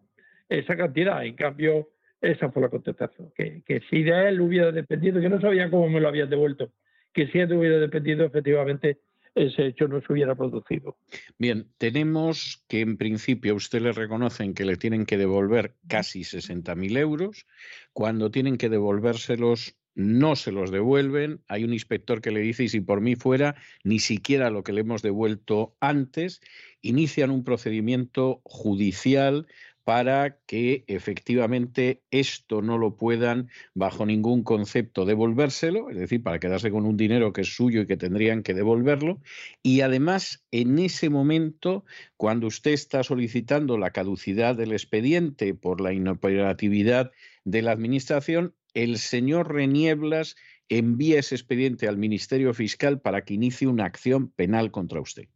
esa 0.49 0.77
cantidad. 0.77 1.25
En 1.25 1.35
cambio, 1.35 1.89
esa 2.21 2.51
fue 2.51 2.63
la 2.63 2.69
contestación, 2.69 3.33
que, 3.37 3.63
que 3.65 3.81
si 3.91 4.03
de 4.03 4.29
él 4.29 4.41
hubiera 4.41 4.73
dependido, 4.73 5.21
que 5.21 5.29
no 5.29 5.41
sabía 5.41 5.71
cómo 5.71 5.89
me 5.89 6.01
lo 6.01 6.09
habían 6.09 6.31
devuelto, 6.31 6.73
que 7.13 7.29
si 7.29 7.39
él 7.39 7.53
hubiera 7.53 7.79
dependido, 7.79 8.25
efectivamente 8.25 8.99
ese 9.37 9.67
hecho 9.67 9.87
no 9.87 10.01
se 10.01 10.13
hubiera 10.13 10.35
producido. 10.35 10.97
Bien, 11.39 11.69
tenemos 11.77 12.65
que 12.69 12.81
en 12.81 12.97
principio 12.97 13.53
a 13.53 13.57
usted 13.57 13.83
le 13.83 13.93
reconocen 13.93 14.55
que 14.55 14.65
le 14.65 14.77
tienen 14.77 15.05
que 15.05 15.19
devolver 15.19 15.75
casi 15.87 16.21
60.000 16.21 16.99
euros. 16.99 17.47
Cuando 17.93 18.31
tienen 18.31 18.57
que 18.57 18.71
devolvérselos, 18.71 19.77
no 19.97 20.37
se 20.37 20.53
los 20.53 20.71
devuelven. 20.71 21.41
Hay 21.49 21.65
un 21.65 21.73
inspector 21.73 22.21
que 22.21 22.31
le 22.31 22.41
dice, 22.41 22.65
y 22.65 22.69
si 22.69 22.81
por 22.81 23.01
mí 23.01 23.17
fuera, 23.17 23.57
ni 23.83 23.99
siquiera 23.99 24.51
lo 24.51 24.63
que 24.63 24.73
le 24.73 24.83
hemos 24.83 25.03
devuelto 25.03 25.75
antes. 25.81 26.41
Inician 26.83 27.31
un 27.31 27.43
procedimiento 27.43 28.43
judicial 28.45 29.47
para 29.85 30.39
que 30.47 30.85
efectivamente 30.89 32.03
esto 32.11 32.61
no 32.61 32.77
lo 32.77 32.97
puedan 32.97 33.49
bajo 33.73 34.05
ningún 34.05 34.43
concepto 34.43 35.05
devolvérselo, 35.05 35.91
es 35.91 35.97
decir, 35.97 36.25
para 36.25 36.41
quedarse 36.41 36.73
con 36.73 36.85
un 36.85 36.97
dinero 36.97 37.33
que 37.33 37.43
es 37.43 37.55
suyo 37.55 37.83
y 37.83 37.87
que 37.87 37.97
tendrían 37.97 38.43
que 38.43 38.53
devolverlo. 38.53 39.21
Y 39.63 39.83
además, 39.83 40.45
en 40.51 40.81
ese 40.81 41.09
momento, 41.09 41.85
cuando 42.17 42.49
usted 42.49 42.73
está 42.73 43.05
solicitando 43.05 43.79
la 43.79 43.93
caducidad 43.93 44.57
del 44.57 44.73
expediente 44.73 45.55
por 45.55 45.81
la 45.81 45.93
inoperatividad 45.93 47.13
de 47.45 47.63
la 47.63 47.71
Administración, 47.71 48.55
el 48.83 48.99
señor 48.99 49.53
Renieblas 49.53 50.37
envía 50.69 51.19
ese 51.19 51.35
expediente 51.35 51.89
al 51.89 51.99
Ministerio 51.99 52.53
Fiscal 52.55 53.01
para 53.01 53.23
que 53.23 53.35
inicie 53.35 53.69
una 53.69 53.85
acción 53.85 54.31
penal 54.31 54.71
contra 54.71 55.01
usted. 55.01 55.29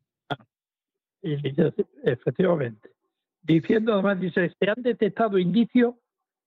Efectivamente 2.05 2.91
diciendo 3.43 3.93
además, 3.93 4.21
dice, 4.21 4.53
se 4.59 4.71
han 4.71 4.83
detectado 4.83 5.39
indicios 5.39 5.95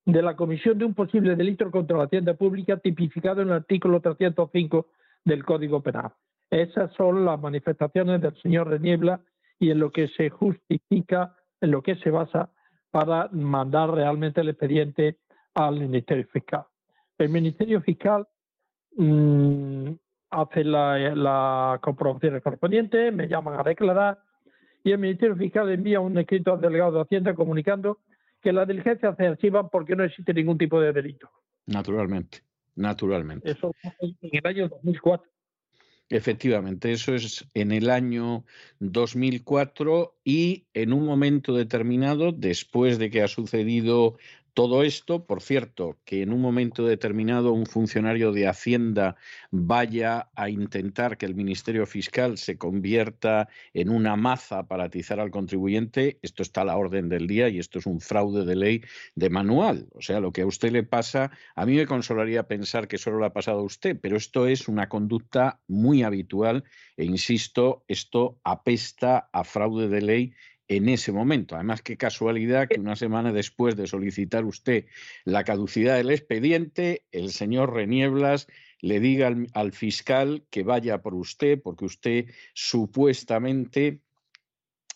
de 0.06 0.22
la 0.22 0.36
comisión 0.36 0.78
de 0.78 0.86
un 0.86 0.94
posible 0.94 1.36
delito 1.36 1.70
contra 1.72 1.98
la 1.98 2.04
hacienda 2.06 2.34
pública 2.34 2.78
tipificado 2.78 3.42
en 3.42 3.50
el 3.50 3.56
artículo 3.56 4.02
305 4.02 4.88
del 5.24 5.44
Código 5.46 5.82
Penal. 5.82 6.12
Esas 6.50 6.94
son 6.94 7.26
las 7.26 7.40
manifestaciones 7.40 8.22
del 8.22 8.36
señor 8.42 8.70
Reniebla 8.70 9.22
y 9.60 9.72
en 9.72 9.80
lo 9.80 9.92
que 9.92 10.10
se 10.10 10.30
justifica, 10.30 11.36
en 11.62 11.72
lo 11.72 11.82
que 11.82 11.96
se 11.96 12.10
basa 12.10 12.52
para 12.92 13.30
mandar 13.32 13.92
realmente 13.92 14.42
el 14.42 14.50
expediente 14.50 15.18
al 15.56 15.80
Ministerio 15.80 16.28
Fiscal. 16.32 16.66
El 17.24 17.30
Ministerio 17.30 17.82
Fiscal 17.82 18.28
mm, 18.96 19.90
hace 20.30 20.64
la, 20.64 21.16
la 21.16 21.80
comprobación 21.82 22.40
correspondiente, 22.42 23.12
me 23.12 23.28
llaman 23.28 23.60
a 23.60 23.64
declarar, 23.64 24.20
y 24.84 24.92
el 24.92 24.98
Ministerio 24.98 25.36
Fiscal 25.36 25.70
envía 25.72 26.00
un 26.00 26.18
escrito 26.18 26.54
al 26.54 26.62
delegado 26.62 26.92
de 26.94 27.02
Hacienda 27.02 27.34
comunicando 27.34 28.00
que 28.42 28.52
las 28.52 28.68
diligencias 28.68 29.16
se 29.16 29.26
archivan 29.26 29.70
porque 29.70 29.96
no 29.96 30.04
existe 30.04 30.34
ningún 30.34 30.58
tipo 30.58 30.80
de 30.82 30.92
delito. 30.92 31.30
Naturalmente, 31.66 32.40
naturalmente. 32.76 33.52
Eso 33.52 33.74
en 34.02 34.16
el 34.22 34.46
año 34.46 34.68
2004. 34.68 35.32
Efectivamente, 36.10 36.92
eso 36.92 37.16
es 37.16 37.50
en 37.54 37.72
el 37.72 37.90
año 37.90 38.44
2004 38.80 40.18
y 40.26 40.68
en 40.74 40.92
un 40.92 41.06
momento 41.06 41.56
determinado, 41.56 42.34
después 42.34 43.00
de 43.00 43.10
que 43.10 43.22
ha 43.24 43.28
sucedido 43.30 44.18
todo 44.54 44.84
esto, 44.84 45.26
por 45.26 45.42
cierto, 45.42 45.98
que 46.06 46.22
en 46.22 46.32
un 46.32 46.40
momento 46.40 46.86
determinado 46.86 47.54
un 47.54 47.66
funcionario 47.66 48.32
de 48.32 48.48
Hacienda 48.48 49.16
vaya 49.52 50.30
a 50.36 50.50
intentar 50.50 51.18
que 51.18 51.26
el 51.26 51.34
Ministerio 51.34 51.86
Fiscal 51.86 52.38
se 52.38 52.58
convierta 52.58 53.50
en 53.74 53.90
una 53.90 54.16
maza 54.16 54.68
para 54.68 54.86
atizar 54.86 55.20
al 55.20 55.32
contribuyente, 55.32 56.20
esto 56.22 56.44
está 56.44 56.62
a 56.62 56.66
la 56.66 56.78
orden 56.78 57.10
del 57.10 57.26
día 57.26 57.50
y 57.50 57.60
esto 57.60 57.80
es 57.80 57.86
un 57.86 58.00
fraude 58.00 58.46
de 58.46 58.56
ley 58.56 58.82
de 59.16 59.30
manual. 59.30 59.88
O 59.94 60.02
sea, 60.02 60.20
lo 60.20 60.32
que 60.32 60.42
a 60.42 60.46
usted 60.46 60.72
le 60.72 60.84
pasa, 60.84 61.32
a 61.56 61.66
mí 61.66 61.76
me 61.76 61.88
consolaría 61.88 62.48
pensar 62.48 62.88
que 62.88 62.98
solo 62.98 63.20
le 63.20 63.26
ha 63.26 63.34
pasado 63.34 63.60
a 63.60 63.64
usted, 63.64 63.98
pero 64.00 64.18
esto 64.18 64.48
es 64.48 64.68
una 64.68 64.88
conducta 64.88 65.60
muy 65.68 66.04
habitual 66.04 66.64
e 66.96 67.06
insisto, 67.06 67.84
esto 67.88 68.40
apesta 68.44 69.30
a 69.32 69.44
fraude 69.44 69.88
de 69.88 70.02
ley 70.02 70.34
en 70.78 70.90
ese 70.90 71.12
momento. 71.12 71.56
Además, 71.56 71.82
qué 71.82 71.98
casualidad 71.98 72.68
que 72.68 72.80
una 72.80 72.96
semana 72.96 73.32
después 73.32 73.76
de 73.76 73.88
solicitar 73.88 74.46
usted 74.46 74.86
la 75.24 75.44
caducidad 75.44 75.98
del 75.98 76.12
expediente, 76.12 77.04
el 77.12 77.32
señor 77.32 77.74
Renieblas 77.74 78.48
le 78.80 79.00
diga 79.00 79.34
al, 79.54 79.72
fiscal 79.72 80.46
que 80.50 80.64
vaya 80.64 81.02
por 81.02 81.14
usted, 81.14 81.62
porque 81.62 81.86
usted 81.86 82.26
supuestamente 82.54 84.00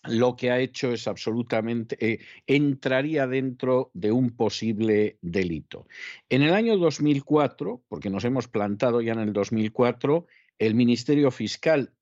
lo 0.04 0.36
que 0.36 0.50
ha 0.50 0.60
hecho 0.60 0.92
es 0.92 1.08
absolutamente, 1.08 1.96
eh, 2.00 2.18
entraría 2.46 3.26
dentro 3.26 3.90
de 3.94 4.12
un 4.12 4.30
posible 4.30 5.18
delito. 5.22 5.86
En 6.28 6.42
el 6.42 6.54
año 6.54 6.76
2004, 6.76 7.82
porque 7.88 8.10
nos 8.10 8.24
hemos 8.24 8.46
plantado 8.46 9.00
ya 9.00 9.12
en 9.12 9.20
el 9.20 9.32
2004, 9.32 10.26
el 10.58 10.74
Ministerio 10.74 11.30
Fiscal 11.30 11.92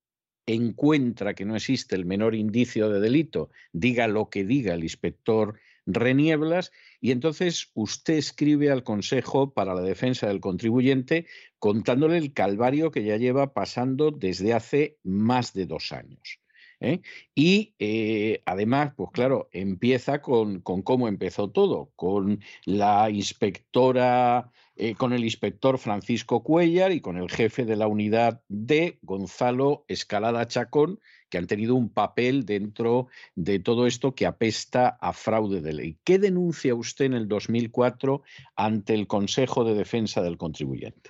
encuentra 0.47 1.35
que 1.35 1.45
no 1.45 1.57
existe 1.57 1.97
el 1.97 2.07
menor 2.07 2.35
indicio 2.35 2.89
de 2.89 3.01
delito, 3.01 3.51
diga 3.73 4.07
lo 4.07 4.31
que 4.31 4.45
diga 4.45 4.75
el 4.75 4.85
inspector 4.85 5.59
Renieblas, 5.87 6.73
y 7.01 7.13
entonces 7.13 7.71
usted 7.75 8.15
escribe 8.15 8.71
al 8.71 8.83
Consejo 8.83 9.55
para 9.55 9.75
la 9.75 9.83
Defensa 9.83 10.27
del 10.27 10.41
Contribuyente 10.41 11.27
contándole 11.59 12.19
el 12.19 12.33
calvario 12.33 12.91
que 12.91 13.05
ya 13.05 13.17
lleva 13.17 13.55
pasando 13.55 14.11
desde 14.11 14.53
hace 14.53 14.99
más 15.05 15.53
de 15.53 15.67
dos 15.67 15.93
años. 15.93 16.41
¿eh? 16.81 17.03
Y 17.35 17.75
eh, 17.79 18.43
además, 18.47 18.95
pues 18.97 19.11
claro, 19.13 19.49
empieza 19.53 20.21
con, 20.21 20.61
con, 20.61 20.83
cómo 20.83 21.09
empezó 21.09 21.51
todo, 21.51 21.93
con 21.95 22.41
la 22.65 23.09
inspectora 23.11 24.51
eh, 24.79 24.95
con 24.95 25.15
el 25.15 25.25
inspector 25.25 25.79
Francisco 25.79 26.43
Cuellar 26.43 26.93
y 26.93 27.01
con 27.01 27.17
el 27.17 27.31
jefe 27.31 27.65
de 27.65 27.77
la 27.77 27.87
unidad 27.87 28.43
D, 28.49 28.99
Gonzalo 29.01 29.87
Escalada 29.89 30.47
Chacón, 30.47 31.01
que 31.31 31.39
han 31.39 31.47
tenido 31.47 31.75
un 31.75 31.89
papel 31.89 32.45
dentro 32.45 33.09
de 33.35 33.59
todo 33.59 33.87
esto 33.87 34.15
que 34.15 34.27
apesta 34.27 34.99
a 35.01 35.15
fraude 35.15 35.63
de 35.63 35.73
ley. 35.73 35.99
¿Qué 36.05 36.19
denuncia 36.19 36.75
usted 36.75 37.07
en 37.07 37.15
el 37.15 37.27
2004 37.27 38.23
ante 38.55 38.93
el 38.93 39.07
Consejo 39.07 39.65
de 39.65 39.75
Defensa 39.75 40.21
del 40.21 40.37
Contribuyente? 40.37 41.09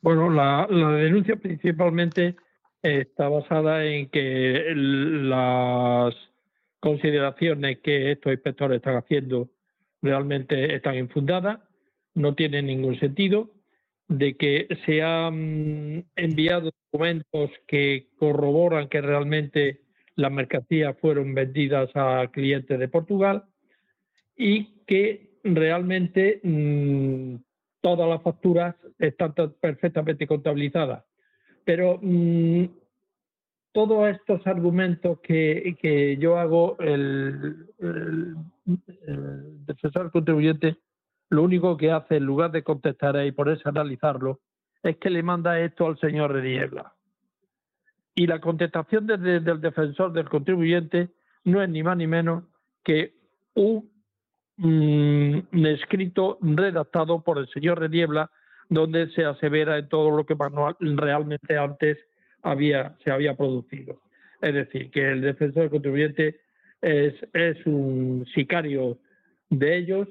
Bueno, 0.00 0.30
la, 0.30 0.68
denuncia 0.68 1.34
principalmente 1.34 2.36
está 2.80 3.28
basada 3.28 3.84
en 3.84 4.08
que 4.08 4.72
las 4.74 6.14
consideraciones 6.78 7.80
que 7.80 8.12
estos 8.12 8.32
inspectores 8.32 8.76
están 8.76 8.96
haciendo 8.96 9.50
realmente 10.00 10.76
están 10.76 10.94
infundadas 10.94 11.58
no 12.14 12.34
tiene 12.34 12.62
ningún 12.62 12.98
sentido, 12.98 13.50
de 14.08 14.36
que 14.36 14.66
se 14.86 15.02
han 15.02 16.04
enviado 16.16 16.72
documentos 16.90 17.50
que 17.68 18.08
corroboran 18.18 18.88
que 18.88 19.00
realmente 19.00 19.82
las 20.16 20.32
mercancías 20.32 20.96
fueron 21.00 21.32
vendidas 21.32 21.90
a 21.94 22.28
clientes 22.32 22.78
de 22.78 22.88
Portugal 22.88 23.44
y 24.36 24.82
que 24.86 25.38
realmente 25.44 26.40
mm, 26.42 27.36
todas 27.80 28.08
las 28.08 28.20
facturas 28.22 28.74
están 28.98 29.32
perfectamente 29.60 30.26
contabilizadas. 30.26 31.04
Pero 31.64 32.00
mm, 32.02 32.64
todos 33.70 34.08
estos 34.08 34.44
argumentos 34.44 35.20
que, 35.20 36.16
yo 36.18 36.36
hago, 36.36 36.76
el 36.80 37.66
defensor 39.66 40.10
contribuyente 40.10 40.76
lo 41.30 41.42
único 41.42 41.76
que 41.76 41.92
hace 41.92 42.16
en 42.16 42.24
lugar 42.24 42.50
de 42.50 42.64
contestar 42.64 43.24
y 43.24 43.32
ponerse 43.32 43.62
a 43.64 43.70
analizarlo 43.70 44.40
es 44.82 44.96
que 44.96 45.10
le 45.10 45.22
manda 45.22 45.60
esto 45.60 45.86
al 45.86 45.98
señor 45.98 46.32
Reniebla. 46.32 46.92
Y 48.14 48.26
la 48.26 48.40
contestación 48.40 49.06
desde 49.06 49.40
del 49.40 49.60
defensor 49.60 50.12
del 50.12 50.28
contribuyente 50.28 51.10
no 51.44 51.62
es 51.62 51.68
ni 51.68 51.82
más 51.82 51.96
ni 51.96 52.08
menos 52.08 52.44
que 52.82 53.14
un, 53.54 53.88
mm, 54.56 55.66
escrito 55.66 56.38
redactado 56.40 57.22
por 57.22 57.38
el 57.38 57.48
señor 57.48 57.78
Reniebla 57.78 58.30
donde 58.68 59.10
se 59.10 59.24
asevera 59.24 59.78
en 59.78 59.88
todo 59.88 60.10
lo 60.10 60.26
que 60.26 60.36
realmente 60.80 61.56
antes 61.56 61.98
había, 62.42 62.96
se 63.04 63.10
había 63.10 63.36
producido. 63.36 64.00
Es 64.40 64.54
decir, 64.54 64.90
que 64.90 65.10
el 65.10 65.20
defensor 65.20 65.62
del 65.62 65.70
contribuyente 65.70 66.40
es 66.82 67.66
un 67.66 68.26
sicario 68.34 68.98
de 69.50 69.76
ellos 69.76 70.08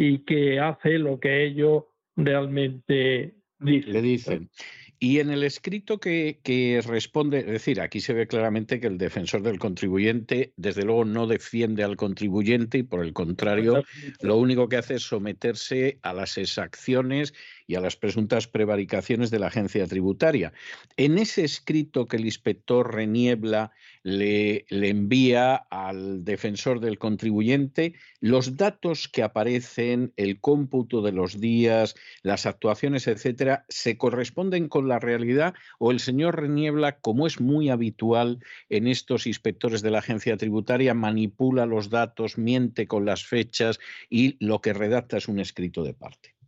y 0.00 0.20
que 0.20 0.58
hace 0.58 0.98
lo 0.98 1.20
que 1.20 1.44
ellos 1.44 1.84
realmente 2.16 3.34
dicen. 3.58 3.92
Le 3.92 4.00
dicen. 4.00 4.50
Y 4.98 5.18
en 5.18 5.28
el 5.28 5.44
escrito 5.44 6.00
que, 6.00 6.40
que, 6.42 6.82
responde, 6.86 7.40
es 7.40 7.46
decir, 7.46 7.82
aquí 7.82 8.00
se 8.00 8.14
ve 8.14 8.26
claramente 8.26 8.80
que 8.80 8.86
el 8.86 8.96
defensor 8.96 9.42
del 9.42 9.58
contribuyente, 9.58 10.54
desde 10.56 10.84
luego, 10.84 11.04
no 11.04 11.26
defiende 11.26 11.84
al 11.84 11.96
contribuyente 11.96 12.78
y 12.78 12.82
por 12.82 13.04
el 13.04 13.12
contrario, 13.12 13.82
lo 14.22 14.36
único 14.38 14.70
que 14.70 14.78
hace 14.78 14.94
es 14.94 15.02
someterse 15.02 15.98
a 16.00 16.14
las 16.14 16.38
exacciones 16.38 17.34
y 17.70 17.76
a 17.76 17.80
las 17.80 17.94
presuntas 17.94 18.48
prevaricaciones 18.48 19.30
de 19.30 19.38
la 19.38 19.46
agencia 19.46 19.86
tributaria. 19.86 20.52
En 20.96 21.18
ese 21.18 21.44
escrito 21.44 22.08
que 22.08 22.16
el 22.16 22.24
inspector 22.24 22.92
Reniebla 22.92 23.70
le, 24.02 24.64
envía 24.70 25.54
al 25.54 26.24
defensor 26.24 26.80
del 26.80 26.98
contribuyente, 26.98 27.94
los 28.18 28.56
datos 28.56 29.06
que 29.06 29.22
aparecen, 29.22 30.12
el 30.16 30.40
cómputo 30.40 31.00
de 31.00 31.12
los 31.12 31.40
días, 31.40 31.94
las 32.24 32.44
actuaciones, 32.44 33.06
etcétera, 33.06 33.66
se 33.68 33.96
corresponden 33.96 34.68
con 34.68 34.88
la 34.88 34.98
realidad 34.98 35.54
o 35.78 35.92
el 35.92 36.00
señor 36.00 36.40
Reniebla, 36.40 36.98
como 36.98 37.28
es 37.28 37.40
muy 37.40 37.68
habitual 37.68 38.40
en 38.68 38.88
estos 38.88 39.28
inspectores 39.28 39.80
de 39.80 39.92
la 39.92 40.00
agencia 40.00 40.36
tributaria, 40.36 40.92
manipula 40.92 41.66
los 41.66 41.88
datos, 41.88 42.36
miente 42.36 42.88
con 42.88 43.04
las 43.04 43.24
fechas 43.24 43.78
y 44.08 44.44
lo 44.44 44.60
que 44.60 44.72
redacta 44.72 45.18
es 45.18 45.28
un 45.28 45.38
escrito 45.38 45.84
de 45.84 45.94
parte. 45.94 46.39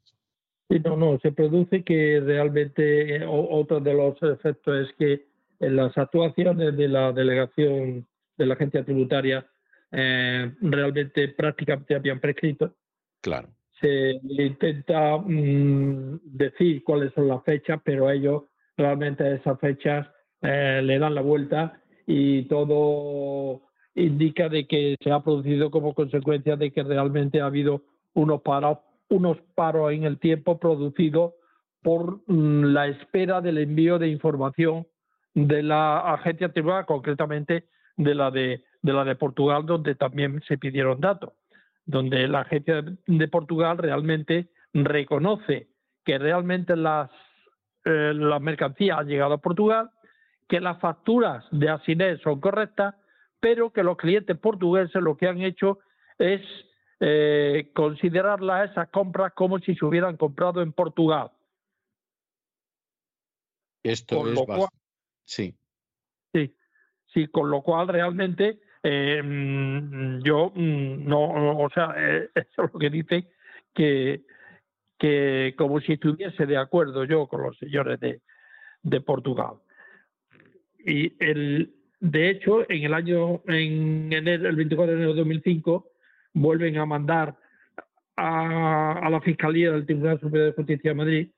Sí, 0.73 0.81
no, 0.83 0.97
no, 0.97 1.18
se 1.20 1.33
produce 1.33 1.83
que 1.83 2.18
realmente 2.25 3.17
eh, 3.17 3.26
otro 3.26 3.78
de 3.78 3.92
los 3.92 4.17
efectos 4.23 4.89
es 4.89 4.94
que 4.97 5.26
en 5.60 5.76
las 5.76 5.97
actuaciones 5.99 6.75
de 6.75 6.89
la 6.89 7.12
delegación 7.12 8.07
de 8.39 8.47
la 8.47 8.55
agencia 8.55 8.83
tributaria 8.83 9.47
eh, 9.91 10.51
realmente 10.62 11.28
prácticamente 11.28 11.94
habían 11.94 12.20
prescrito. 12.20 12.75
Claro. 13.20 13.49
Se 13.83 14.18
intenta 14.23 15.18
mm, 15.18 16.20
decir 16.25 16.83
cuáles 16.84 17.12
son 17.12 17.28
las 17.28 17.44
fechas, 17.44 17.78
pero 17.84 18.10
ellos 18.10 18.44
realmente 18.75 19.25
a 19.25 19.34
esas 19.34 19.60
fechas 19.60 20.09
eh, 20.41 20.81
le 20.83 20.99
dan 20.99 21.15
la 21.15 21.20
vuelta 21.20 21.83
y 22.07 22.44
todo 22.44 23.60
indica 23.94 24.49
de 24.49 24.67
que 24.67 24.97
se 25.02 25.10
ha 25.10 25.20
producido 25.20 25.70
como 25.70 25.92
consecuencia 25.92 26.57
de 26.57 26.70
que 26.70 26.83
realmente 26.83 27.42
ha 27.42 27.47
habido 27.47 27.83
unos 28.15 28.41
paros 28.41 28.78
unos 29.12 29.39
paros 29.55 29.92
en 29.92 30.05
el 30.05 30.18
tiempo 30.18 30.58
producidos 30.58 31.34
por 31.82 32.20
mm, 32.26 32.65
la 32.73 32.86
espera 32.86 33.41
del 33.41 33.58
envío 33.58 33.99
de 33.99 34.08
información 34.08 34.86
de 35.34 35.62
la 35.62 36.15
agencia 36.15 36.50
tributaria, 36.50 36.86
concretamente 36.86 37.68
de 37.97 38.15
la 38.15 38.31
de, 38.31 38.65
la 38.82 39.05
de 39.05 39.16
Portugal, 39.16 39.66
donde 39.66 39.94
también 39.94 40.42
se 40.49 40.57
pidieron 40.57 41.00
datos, 41.00 41.34
donde 41.84 42.26
la 42.26 42.41
agencia 42.41 42.82
de 43.07 43.28
Portugal 43.28 43.78
realmente 43.78 44.49
reconoce 44.73 45.68
que 46.05 46.18
realmente 46.18 46.74
las, 46.74 47.10
eh, 47.84 48.12
las 48.15 48.41
mercancías 48.41 48.99
han 48.99 49.08
llegado 49.08 49.34
a 49.34 49.42
Portugal, 49.42 49.91
que 50.49 50.60
las 50.60 50.81
facturas 50.81 51.44
de 51.50 51.68
Asinet 51.68 52.20
son 52.23 52.41
correctas, 52.41 52.94
pero 53.41 53.73
que 53.73 53.82
los 53.82 53.97
clientes 53.97 54.39
portugueses 54.39 55.02
lo 55.02 55.16
que 55.16 55.28
han 55.28 55.42
hecho 55.42 55.81
es 56.18 56.41
eh, 57.05 57.72
considerarla 57.74 58.64
esas 58.64 58.89
compras 58.90 59.32
como 59.34 59.58
si 59.58 59.74
se 59.74 59.84
hubieran 59.84 60.16
comprado 60.16 60.62
en 60.62 60.72
Portugal. 60.72 61.32
Esto 63.82 64.28
es 64.28 64.39
sí. 65.24 65.52
Sí, 66.32 66.55
sí, 67.12 67.26
con 67.26 67.50
lo 67.50 67.62
cual 67.62 67.89
realmente 67.89 68.60
eh, 68.84 69.20
yo 70.22 70.52
mm, 70.55 71.05
no, 71.05 71.58
o 71.58 71.68
sea, 71.70 71.92
eh, 71.97 72.31
eso 72.36 72.64
es 72.66 72.72
lo 72.72 72.78
que 72.78 72.90
dice 72.90 73.26
que, 73.74 74.22
que 74.97 75.56
como 75.58 75.81
si 75.81 75.94
estuviese 75.94 76.47
de 76.47 76.56
acuerdo 76.56 77.05
yo 77.05 77.26
con 77.26 77.42
los 77.42 77.58
señores 77.58 77.98
de, 77.98 78.20
de 78.84 79.00
Portugal. 79.00 79.55
Y 80.78 81.16
el, 81.18 81.74
de 81.98 82.31
hecho, 82.31 82.70
en 82.70 82.84
el 82.84 82.94
año, 82.94 83.42
en 83.48 84.12
enero, 84.12 84.48
el 84.48 84.55
24 84.55 84.92
de 84.92 84.98
enero 84.98 85.14
de 85.14 85.18
2005, 85.18 85.91
vuelven 86.35 86.78
a 86.78 86.86
mandar 86.86 87.36
a, 88.17 89.09
la 89.11 89.20
Fiscalía 89.20 89.73
del 89.73 89.86
Tribunal 89.86 90.20
Superior 90.20 90.51
de 90.51 90.57
Justicia 90.57 90.91
de 90.91 90.94
Madrid, 90.94 91.28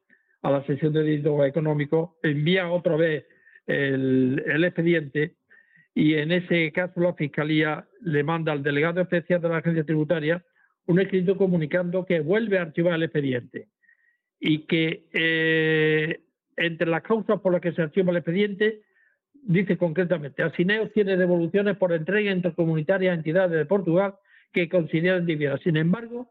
a 0.42 0.50
la 0.50 0.64
sesión 0.66 0.92
de 0.92 1.02
delitos 1.02 1.46
económicos, 1.46 2.10
envía 2.22 2.70
otra 2.70 2.96
vez 2.96 3.24
el, 3.66 4.42
expediente 4.64 5.36
y 5.94 6.14
en 6.14 6.32
ese 6.32 6.70
caso 6.72 7.00
la 7.00 7.14
Fiscalía 7.14 7.86
le 8.02 8.22
manda 8.24 8.52
al 8.52 8.62
delegado 8.62 9.00
especial 9.00 9.40
de 9.40 9.48
la 9.48 9.58
agencia 9.58 9.84
tributaria 9.84 10.44
un 10.86 11.00
escrito 11.00 11.38
comunicando 11.38 12.04
que 12.04 12.20
vuelve 12.20 12.58
a 12.58 12.62
archivar 12.62 12.94
el 12.94 13.04
expediente 13.04 13.68
y 14.38 14.66
que 14.66 15.06
eh, 15.14 16.20
entre 16.56 16.88
las 16.88 17.02
causas 17.02 17.40
por 17.40 17.52
las 17.52 17.62
que 17.62 17.72
se 17.72 17.80
archiva 17.80 18.10
el 18.10 18.18
expediente 18.18 18.82
dice 19.46 19.76
concretamente, 19.76 20.42
Asineo 20.42 20.88
tiene 20.90 21.16
devoluciones 21.16 21.76
por 21.76 21.92
entrega 21.92 22.32
intercomunitaria 22.32 23.12
a 23.12 23.14
entidades 23.14 23.52
de 23.52 23.66
Portugal 23.66 24.14
que 24.54 24.68
consideran 24.68 25.26
divinas. 25.26 25.60
Sin 25.62 25.76
embargo, 25.76 26.30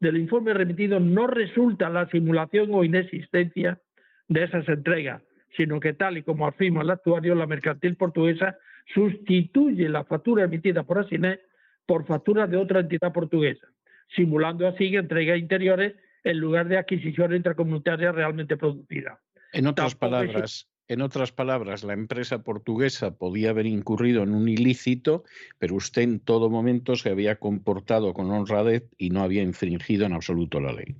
del 0.00 0.16
informe 0.16 0.54
remitido 0.54 1.00
no 1.00 1.26
resulta 1.26 1.90
la 1.90 2.08
simulación 2.08 2.70
o 2.72 2.84
inexistencia 2.84 3.80
de 4.28 4.44
esas 4.44 4.66
entregas, 4.68 5.22
sino 5.56 5.80
que 5.80 5.92
tal 5.92 6.16
y 6.16 6.22
como 6.22 6.46
afirma 6.46 6.82
el 6.82 6.90
actuario, 6.90 7.34
la 7.34 7.46
mercantil 7.46 7.96
portuguesa 7.96 8.56
sustituye 8.94 9.88
la 9.88 10.04
factura 10.04 10.44
emitida 10.44 10.84
por 10.84 10.98
Asinet 10.98 11.42
por 11.86 12.06
factura 12.06 12.46
de 12.46 12.56
otra 12.56 12.80
entidad 12.80 13.12
portuguesa, 13.12 13.66
simulando 14.14 14.66
así 14.66 14.96
entregas 14.96 15.38
interiores 15.38 15.94
en 16.22 16.38
lugar 16.38 16.68
de 16.68 16.78
adquisiciones 16.78 17.36
intracomunitarias 17.36 18.14
realmente 18.14 18.56
producidas. 18.56 19.18
En 19.52 19.66
otras 19.66 19.94
palabras, 19.94 20.66
en 20.88 21.00
otras 21.00 21.32
palabras, 21.32 21.82
la 21.84 21.94
empresa 21.94 22.42
portuguesa 22.42 23.16
podía 23.16 23.50
haber 23.50 23.66
incurrido 23.66 24.22
en 24.22 24.34
un 24.34 24.48
ilícito, 24.48 25.24
pero 25.58 25.76
usted 25.76 26.02
en 26.02 26.20
todo 26.20 26.50
momento 26.50 26.96
se 26.96 27.10
había 27.10 27.36
comportado 27.36 28.12
con 28.12 28.30
honradez 28.30 28.84
y 28.98 29.10
no 29.10 29.22
había 29.22 29.42
infringido 29.42 30.04
en 30.04 30.12
absoluto 30.12 30.60
la 30.60 30.72
ley. 30.72 30.96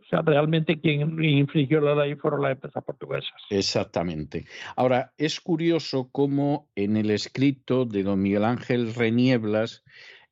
O 0.00 0.04
sea, 0.14 0.20
realmente 0.20 0.78
quien 0.78 1.24
infringió 1.24 1.80
la 1.80 1.94
ley 1.94 2.16
fueron 2.16 2.42
las 2.42 2.52
empresas 2.52 2.84
portuguesas. 2.84 3.32
Exactamente. 3.48 4.44
Ahora, 4.76 5.14
es 5.16 5.40
curioso 5.40 6.10
cómo 6.12 6.68
en 6.74 6.98
el 6.98 7.10
escrito 7.10 7.86
de 7.86 8.02
don 8.02 8.20
Miguel 8.20 8.44
Ángel 8.44 8.94
Renieblas, 8.94 9.82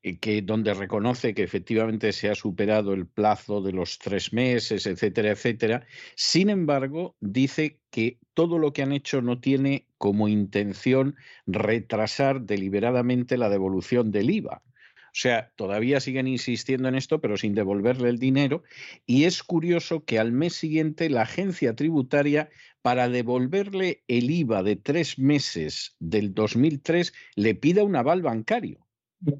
que 0.01 0.41
donde 0.41 0.73
reconoce 0.73 1.33
que 1.33 1.43
efectivamente 1.43 2.11
se 2.11 2.29
ha 2.29 2.35
superado 2.35 2.93
el 2.93 3.05
plazo 3.05 3.61
de 3.61 3.71
los 3.71 3.99
tres 3.99 4.33
meses, 4.33 4.87
etcétera, 4.87 5.31
etcétera. 5.31 5.85
Sin 6.15 6.49
embargo, 6.49 7.15
dice 7.19 7.79
que 7.91 8.17
todo 8.33 8.57
lo 8.57 8.73
que 8.73 8.81
han 8.81 8.93
hecho 8.93 9.21
no 9.21 9.39
tiene 9.39 9.85
como 9.97 10.27
intención 10.27 11.15
retrasar 11.45 12.41
deliberadamente 12.41 13.37
la 13.37 13.49
devolución 13.49 14.11
del 14.11 14.31
IVA. 14.31 14.63
O 14.65 15.13
sea, 15.13 15.51
todavía 15.57 15.99
siguen 15.99 16.27
insistiendo 16.27 16.87
en 16.87 16.95
esto, 16.95 17.19
pero 17.19 17.35
sin 17.35 17.53
devolverle 17.53 18.09
el 18.09 18.17
dinero. 18.17 18.63
Y 19.05 19.25
es 19.25 19.43
curioso 19.43 20.05
que 20.05 20.19
al 20.19 20.31
mes 20.31 20.53
siguiente 20.53 21.09
la 21.09 21.23
agencia 21.23 21.75
tributaria, 21.75 22.49
para 22.81 23.09
devolverle 23.09 24.03
el 24.07 24.31
IVA 24.31 24.63
de 24.63 24.77
tres 24.77 25.19
meses 25.19 25.95
del 25.99 26.33
2003, 26.33 27.13
le 27.35 27.53
pida 27.53 27.83
un 27.83 27.95
aval 27.95 28.21
bancario 28.23 28.79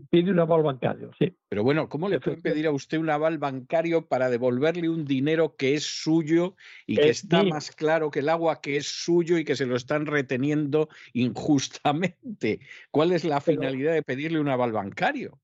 pide 0.09 0.31
un 0.31 0.39
aval 0.39 0.63
bancario, 0.63 1.11
sí. 1.17 1.35
Pero 1.49 1.63
bueno, 1.63 1.89
¿cómo 1.89 2.09
le 2.09 2.19
puede 2.19 2.37
pedir 2.37 2.67
a 2.67 2.71
usted 2.71 2.97
un 2.97 3.09
aval 3.09 3.37
bancario 3.37 4.07
para 4.07 4.29
devolverle 4.29 4.89
un 4.89 5.05
dinero 5.05 5.55
que 5.55 5.73
es 5.75 5.83
suyo 5.83 6.55
y 6.85 6.97
que 6.97 7.09
está 7.09 7.43
más 7.43 7.71
claro 7.71 8.11
que 8.11 8.19
el 8.19 8.29
agua 8.29 8.61
que 8.61 8.77
es 8.77 8.87
suyo 8.87 9.37
y 9.37 9.43
que 9.43 9.55
se 9.55 9.65
lo 9.65 9.75
están 9.75 10.05
reteniendo 10.05 10.89
injustamente? 11.13 12.59
¿Cuál 12.91 13.11
es 13.11 13.23
la 13.23 13.41
finalidad 13.41 13.93
de 13.93 14.03
pedirle 14.03 14.39
un 14.39 14.49
aval 14.49 14.71
bancario? 14.71 15.39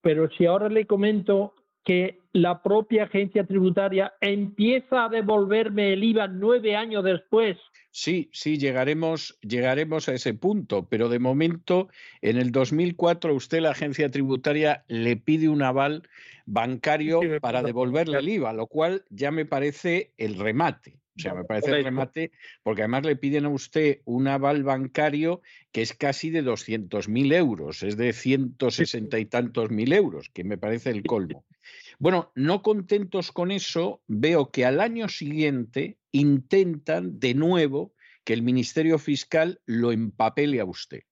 Pero 0.00 0.30
si 0.30 0.46
ahora 0.46 0.68
le 0.68 0.86
comento 0.86 1.54
que 1.88 2.20
la 2.34 2.62
propia 2.62 3.04
agencia 3.04 3.46
tributaria 3.46 4.12
empieza 4.20 5.06
a 5.06 5.08
devolverme 5.08 5.94
el 5.94 6.04
IVA 6.04 6.28
nueve 6.28 6.76
años 6.76 7.02
después. 7.02 7.56
Sí, 7.90 8.28
sí, 8.30 8.58
llegaremos, 8.58 9.38
llegaremos 9.40 10.06
a 10.10 10.12
ese 10.12 10.34
punto, 10.34 10.86
pero 10.86 11.08
de 11.08 11.18
momento, 11.18 11.88
en 12.20 12.36
el 12.36 12.52
2004, 12.52 13.34
usted, 13.34 13.60
la 13.60 13.70
agencia 13.70 14.10
tributaria, 14.10 14.84
le 14.88 15.16
pide 15.16 15.48
un 15.48 15.62
aval 15.62 16.06
bancario 16.44 17.20
para 17.40 17.62
devolverle 17.62 18.18
el 18.18 18.28
IVA, 18.28 18.52
lo 18.52 18.66
cual 18.66 19.04
ya 19.08 19.30
me 19.30 19.46
parece 19.46 20.12
el 20.18 20.38
remate. 20.38 20.98
O 21.16 21.20
sea, 21.20 21.34
me 21.34 21.44
parece 21.44 21.70
el 21.70 21.84
remate, 21.84 22.32
porque 22.62 22.82
además 22.82 23.06
le 23.06 23.16
piden 23.16 23.46
a 23.46 23.48
usted 23.48 24.02
un 24.04 24.28
aval 24.28 24.62
bancario 24.62 25.40
que 25.72 25.80
es 25.80 25.94
casi 25.94 26.28
de 26.28 26.44
200.000 26.44 27.34
euros, 27.34 27.82
es 27.82 27.96
de 27.96 28.12
160 28.12 29.18
y 29.18 29.24
tantos 29.24 29.70
mil 29.70 29.92
euros, 29.94 30.28
que 30.28 30.44
me 30.44 30.58
parece 30.58 30.90
el 30.90 31.02
colmo. 31.02 31.44
Bueno, 31.98 32.30
no 32.34 32.62
contentos 32.62 33.32
con 33.32 33.50
eso, 33.50 34.02
veo 34.06 34.50
que 34.50 34.64
al 34.64 34.80
año 34.80 35.08
siguiente 35.08 35.98
intentan 36.12 37.18
de 37.18 37.34
nuevo 37.34 37.94
que 38.24 38.34
el 38.34 38.42
Ministerio 38.42 38.98
Fiscal 38.98 39.60
lo 39.66 39.90
empapele 39.90 40.60
a 40.60 40.64
usted. 40.64 41.02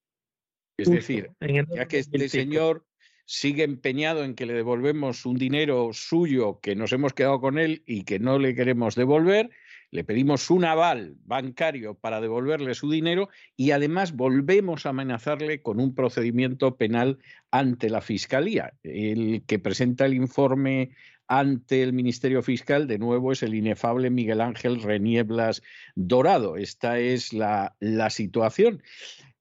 Es 0.78 0.90
decir, 0.90 1.30
ya 1.40 1.88
que 1.88 1.98
este 1.98 2.28
señor 2.28 2.86
sigue 3.24 3.64
empeñado 3.64 4.22
en 4.22 4.34
que 4.34 4.46
le 4.46 4.52
devolvemos 4.52 5.26
un 5.26 5.36
dinero 5.36 5.90
suyo 5.92 6.60
que 6.60 6.76
nos 6.76 6.92
hemos 6.92 7.12
quedado 7.12 7.40
con 7.40 7.58
él 7.58 7.82
y 7.86 8.04
que 8.04 8.18
no 8.18 8.38
le 8.38 8.54
queremos 8.54 8.94
devolver, 8.94 9.50
le 9.90 10.04
pedimos 10.04 10.50
un 10.50 10.64
aval 10.64 11.16
bancario 11.24 11.94
para 11.94 12.20
devolverle 12.20 12.74
su 12.74 12.90
dinero 12.90 13.28
y 13.56 13.70
además 13.70 14.14
volvemos 14.14 14.86
a 14.86 14.90
amenazarle 14.90 15.62
con 15.62 15.80
un 15.80 15.94
procedimiento 15.94 16.76
penal 16.76 17.18
ante 17.50 17.90
la 17.90 18.00
Fiscalía. 18.00 18.74
El 18.82 19.42
que 19.46 19.58
presenta 19.58 20.06
el 20.06 20.14
informe 20.14 20.90
ante 21.28 21.82
el 21.82 21.92
Ministerio 21.92 22.42
Fiscal, 22.42 22.86
de 22.86 22.98
nuevo, 22.98 23.32
es 23.32 23.42
el 23.42 23.54
inefable 23.54 24.10
Miguel 24.10 24.40
Ángel 24.40 24.82
Renieblas 24.82 25.62
Dorado. 25.94 26.56
Esta 26.56 26.98
es 26.98 27.32
la, 27.32 27.74
la 27.80 28.10
situación. 28.10 28.82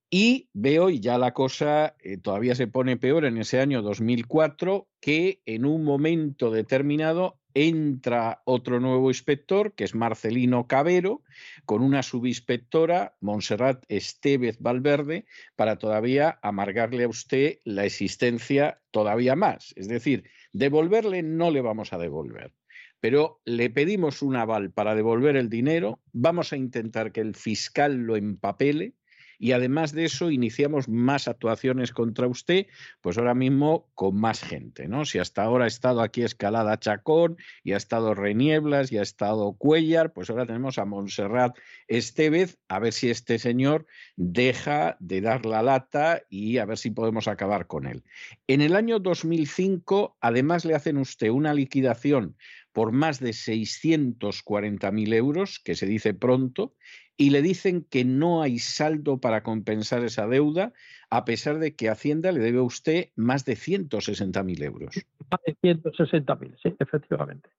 Y 0.09 0.49
veo, 0.53 0.90
y 0.90 0.99
ya 0.99 1.17
la 1.17 1.33
cosa 1.33 1.95
eh, 1.99 2.17
todavía 2.17 2.56
se 2.56 2.67
pone 2.67 2.98
peor 2.98 3.25
en 3.25 3.38
ese 3.38 3.59
año 3.59 3.82
2004, 3.82 4.88
que 4.99 5.41
en 5.45 5.65
un 5.65 5.83
momento 5.83 6.51
determinado 6.51 7.38
entra 7.56 8.42
otro 8.45 8.80
nuevo 8.80 9.09
inspector, 9.09 9.74
que 9.74 9.85
es 9.85 9.95
Marcelino 9.95 10.67
Cabero, 10.67 11.24
con 11.66 11.82
una 11.82 12.03
subinspectora, 12.03 13.16
Montserrat 13.22 13.84
Estevez 13.88 14.59
Valverde, 14.59 15.25
para 15.56 15.77
todavía 15.77 16.38
amargarle 16.43 17.06
a 17.06 17.08
usted 17.08 17.59
la 17.64 17.85
existencia 17.85 18.82
todavía 18.92 19.35
más. 19.35 19.74
Es 19.77 19.88
decir, 19.88 20.25
devolverle 20.51 21.24
no 21.24 21.50
le 21.50 21.61
vamos 21.61 21.93
a 21.93 21.98
devolver 21.98 22.53
pero 23.01 23.40
le 23.45 23.69
pedimos 23.69 24.24
un 24.24 24.35
aval 24.35 24.72
para 24.72 24.95
devolver 24.95 25.35
el 25.35 25.48
dinero, 25.48 26.00
vamos 26.11 26.51
a 26.53 26.58
intentar 26.58 27.11
que 27.11 27.22
el 27.22 27.35
fiscal 27.35 27.98
lo 27.98 28.16
empapele, 28.16 28.95
y 29.39 29.51
además 29.51 29.91
de 29.91 30.05
eso 30.05 30.31
iniciamos 30.31 30.88
más 30.88 31.27
actuaciones 31.27 31.91
contra 31.91 32.27
usted, 32.27 32.67
pues 33.01 33.17
ahora 33.17 33.33
mismo 33.33 33.89
con 33.95 34.17
más 34.17 34.41
gente, 34.41 34.88
¿no? 34.88 35.05
Si 35.05 35.19
hasta 35.19 35.43
ahora 35.43 35.65
ha 35.65 35.67
estado 35.67 36.01
aquí 36.01 36.23
Escalada 36.23 36.80
Chacón 36.80 37.38
y 37.64 37.73
ha 37.73 37.77
estado 37.77 38.14
Renieblas 38.14 38.91
y 38.91 38.97
ha 38.97 39.01
estado 39.01 39.53
Cuellar, 39.53 40.14
pues 40.14 40.30
ahora 40.30 40.45
tenemos 40.45 40.77
a 40.77 40.85
Montserrat 40.85 41.57
Estevez, 41.88 42.57
a 42.67 42.80
ver 42.80 42.93
si 42.93 43.09
este 43.09 43.39
señor 43.39 43.85
deja 44.15 44.97
de 44.99 45.22
dar 45.22 45.45
la 45.45 45.61
lata 45.61 46.22
y 46.30 46.57
a 46.57 46.65
ver 46.65 46.77
si 46.77 46.91
podemos 46.91 47.27
acabar 47.27 47.67
con 47.67 47.88
él. 47.88 48.03
En 48.47 48.61
el 48.61 48.75
año 48.75 48.99
2005, 48.99 50.17
además 50.22 50.65
le 50.65 50.75
hacen 50.75 50.97
usted 50.97 51.30
una 51.30 51.53
liquidación 51.53 52.35
por 52.75 52.91
más 52.91 53.22
de 53.22 53.30
640.000 53.30 55.14
euros, 55.14 55.59
que 55.59 55.75
se 55.75 55.85
dice 55.85 56.14
pronto, 56.14 56.73
y 57.18 57.30
le 57.30 57.42
dicen 57.42 57.85
que 57.90 58.03
no 58.03 58.42
hay 58.42 58.60
saldo 58.60 59.19
para 59.19 59.44
compensar 59.44 60.03
esa 60.03 60.27
deuda, 60.27 60.74
a 61.10 61.24
pesar 61.26 61.60
de 61.60 61.76
que 61.76 61.90
Hacienda 61.90 62.32
le 62.32 62.40
debe 62.40 62.60
a 62.60 62.64
usted 62.64 63.10
más 63.16 63.45
de 63.45 63.53
160.000 63.53 64.64
euros. 64.64 64.95
Más 65.32 65.42
de 65.45 65.56
160.000, 65.56 66.56
sí, 66.61 66.76
efectivamente. 66.80 67.50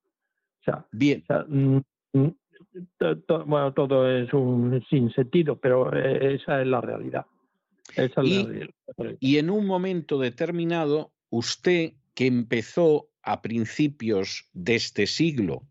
O 0.60 0.64
sea, 0.64 0.86
Bien. 0.92 1.24
Mm, 1.48 1.78
mm, 2.12 2.28
bueno, 3.46 3.72
todo 3.72 4.10
es 4.10 4.32
un 4.34 4.84
sinsentido, 4.90 5.58
pero 5.58 5.94
eh, 5.96 6.34
esa 6.34 6.60
es 6.60 6.66
la 6.66 6.80
realidad. 6.80 7.24
Esa 7.94 8.20
es 8.20 8.28
y, 8.28 8.42
la 8.42 8.52
realidad. 8.98 9.18
y 9.20 9.38
en 9.38 9.50
un 9.50 9.66
momento 9.66 10.18
determinado, 10.18 11.12
usted 11.30 11.94
que 12.14 12.26
empezó 12.26 13.08
a 13.22 13.40
principios 13.40 14.48
de 14.52 14.74
este 14.74 15.06
siglo 15.06 15.62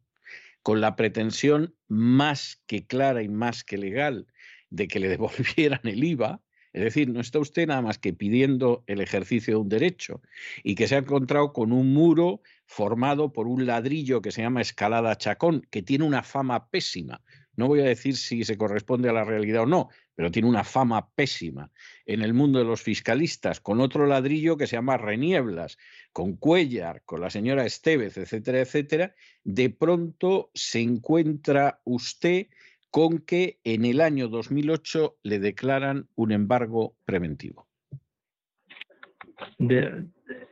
con 0.63 0.81
la 0.81 0.95
pretensión 0.95 1.74
más 1.87 2.61
que 2.67 2.85
clara 2.85 3.23
y 3.23 3.29
más 3.29 3.63
que 3.63 3.77
legal 3.77 4.27
de 4.69 4.87
que 4.87 4.99
le 4.99 5.09
devolvieran 5.15 5.81
el 5.83 6.03
IVA, 6.03 6.41
es 6.73 6.83
decir, 6.83 7.09
no 7.09 7.21
está 7.21 7.39
usted 7.39 7.67
nada 7.67 7.81
más 7.81 7.97
que 7.97 8.11
pidiendo 8.11 8.83
el 8.87 8.99
ejercicio 8.99 9.53
de 9.53 9.61
un 9.61 9.69
derecho 9.69 10.21
y 10.61 10.75
que 10.75 10.89
se 10.89 10.95
ha 10.95 10.97
encontrado 10.97 11.53
con 11.53 11.71
un 11.71 11.93
muro 11.93 12.41
formado 12.65 13.31
por 13.31 13.47
un 13.47 13.65
ladrillo 13.65 14.21
que 14.21 14.31
se 14.31 14.41
llama 14.41 14.59
escalada 14.59 15.17
chacón, 15.17 15.65
que 15.71 15.81
tiene 15.81 16.03
una 16.03 16.21
fama 16.21 16.69
pésima. 16.69 17.21
No 17.55 17.67
voy 17.67 17.79
a 17.79 17.85
decir 17.85 18.17
si 18.17 18.43
se 18.43 18.57
corresponde 18.57 19.09
a 19.09 19.13
la 19.13 19.23
realidad 19.23 19.63
o 19.63 19.65
no, 19.65 19.87
pero 20.15 20.31
tiene 20.31 20.47
una 20.47 20.63
fama 20.63 21.09
pésima 21.13 21.71
en 22.05 22.21
el 22.21 22.33
mundo 22.33 22.59
de 22.59 22.65
los 22.65 22.81
fiscalistas, 22.81 23.59
con 23.59 23.81
otro 23.81 24.05
ladrillo 24.07 24.57
que 24.57 24.67
se 24.67 24.77
llama 24.77 24.97
Renieblas, 24.97 25.77
con 26.11 26.37
Cuellar, 26.37 27.03
con 27.03 27.21
la 27.21 27.29
señora 27.29 27.65
Estevez, 27.65 28.17
etcétera, 28.17 28.61
etcétera, 28.61 29.15
de 29.43 29.69
pronto 29.69 30.51
se 30.53 30.79
encuentra 30.79 31.81
usted 31.83 32.47
con 32.89 33.19
que 33.19 33.59
en 33.65 33.83
el 33.83 33.99
año 33.99 34.29
2008 34.29 35.17
le 35.23 35.39
declaran 35.39 36.07
un 36.15 36.31
embargo 36.31 36.95
preventivo. 37.03 37.67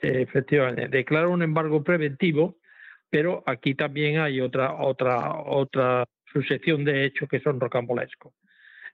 Efectivamente, 0.01 0.89
declara 0.89 1.29
un 1.29 1.41
embargo 1.41 1.83
preventivo, 1.83 2.57
pero 3.09 3.43
aquí 3.45 3.75
también 3.75 4.19
hay 4.19 4.41
otra 4.41 4.73
otra 4.73 5.41
otra 5.41 6.05
sucesión 6.33 6.83
de 6.83 7.05
hechos 7.05 7.29
que 7.29 7.39
son 7.39 7.61
rocambolescos. 7.61 8.33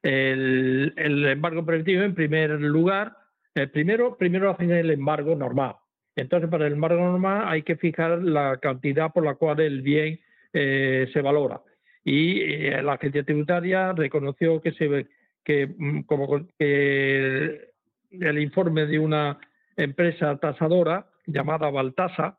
El, 0.02 0.94
embargo 0.98 1.66
preventivo, 1.66 2.04
en 2.04 2.16
primer 2.16 2.52
lugar, 2.62 3.18
el 3.56 3.70
primero, 3.70 4.18
primero 4.18 4.52
hacen 4.52 4.72
el 4.72 4.92
embargo 4.92 5.36
normal. 5.36 5.76
Entonces, 6.16 6.50
para 6.50 6.68
el 6.68 6.74
embargo 6.74 7.02
normal 7.02 7.44
hay 7.48 7.64
que 7.64 7.76
fijar 7.76 8.22
la 8.22 8.58
cantidad 8.58 9.12
por 9.12 9.26
la 9.26 9.36
cual 9.36 9.60
el 9.60 9.82
bien 9.82 10.20
eh, 10.54 11.10
se 11.14 11.22
valora. 11.22 11.62
Y 12.04 12.42
eh, 12.42 12.82
la 12.82 12.94
agencia 12.94 13.24
tributaria 13.24 13.94
reconoció 13.94 14.62
que, 14.62 14.72
se, 14.74 15.08
que, 15.44 15.68
mm, 15.78 16.02
como, 16.02 16.48
que 16.58 17.72
el 18.12 18.40
informe 18.40 18.86
de 18.86 19.00
una 19.00 19.38
empresa 19.76 20.38
tasadora 20.38 21.08
llamada 21.26 21.70
Baltasa, 21.70 22.38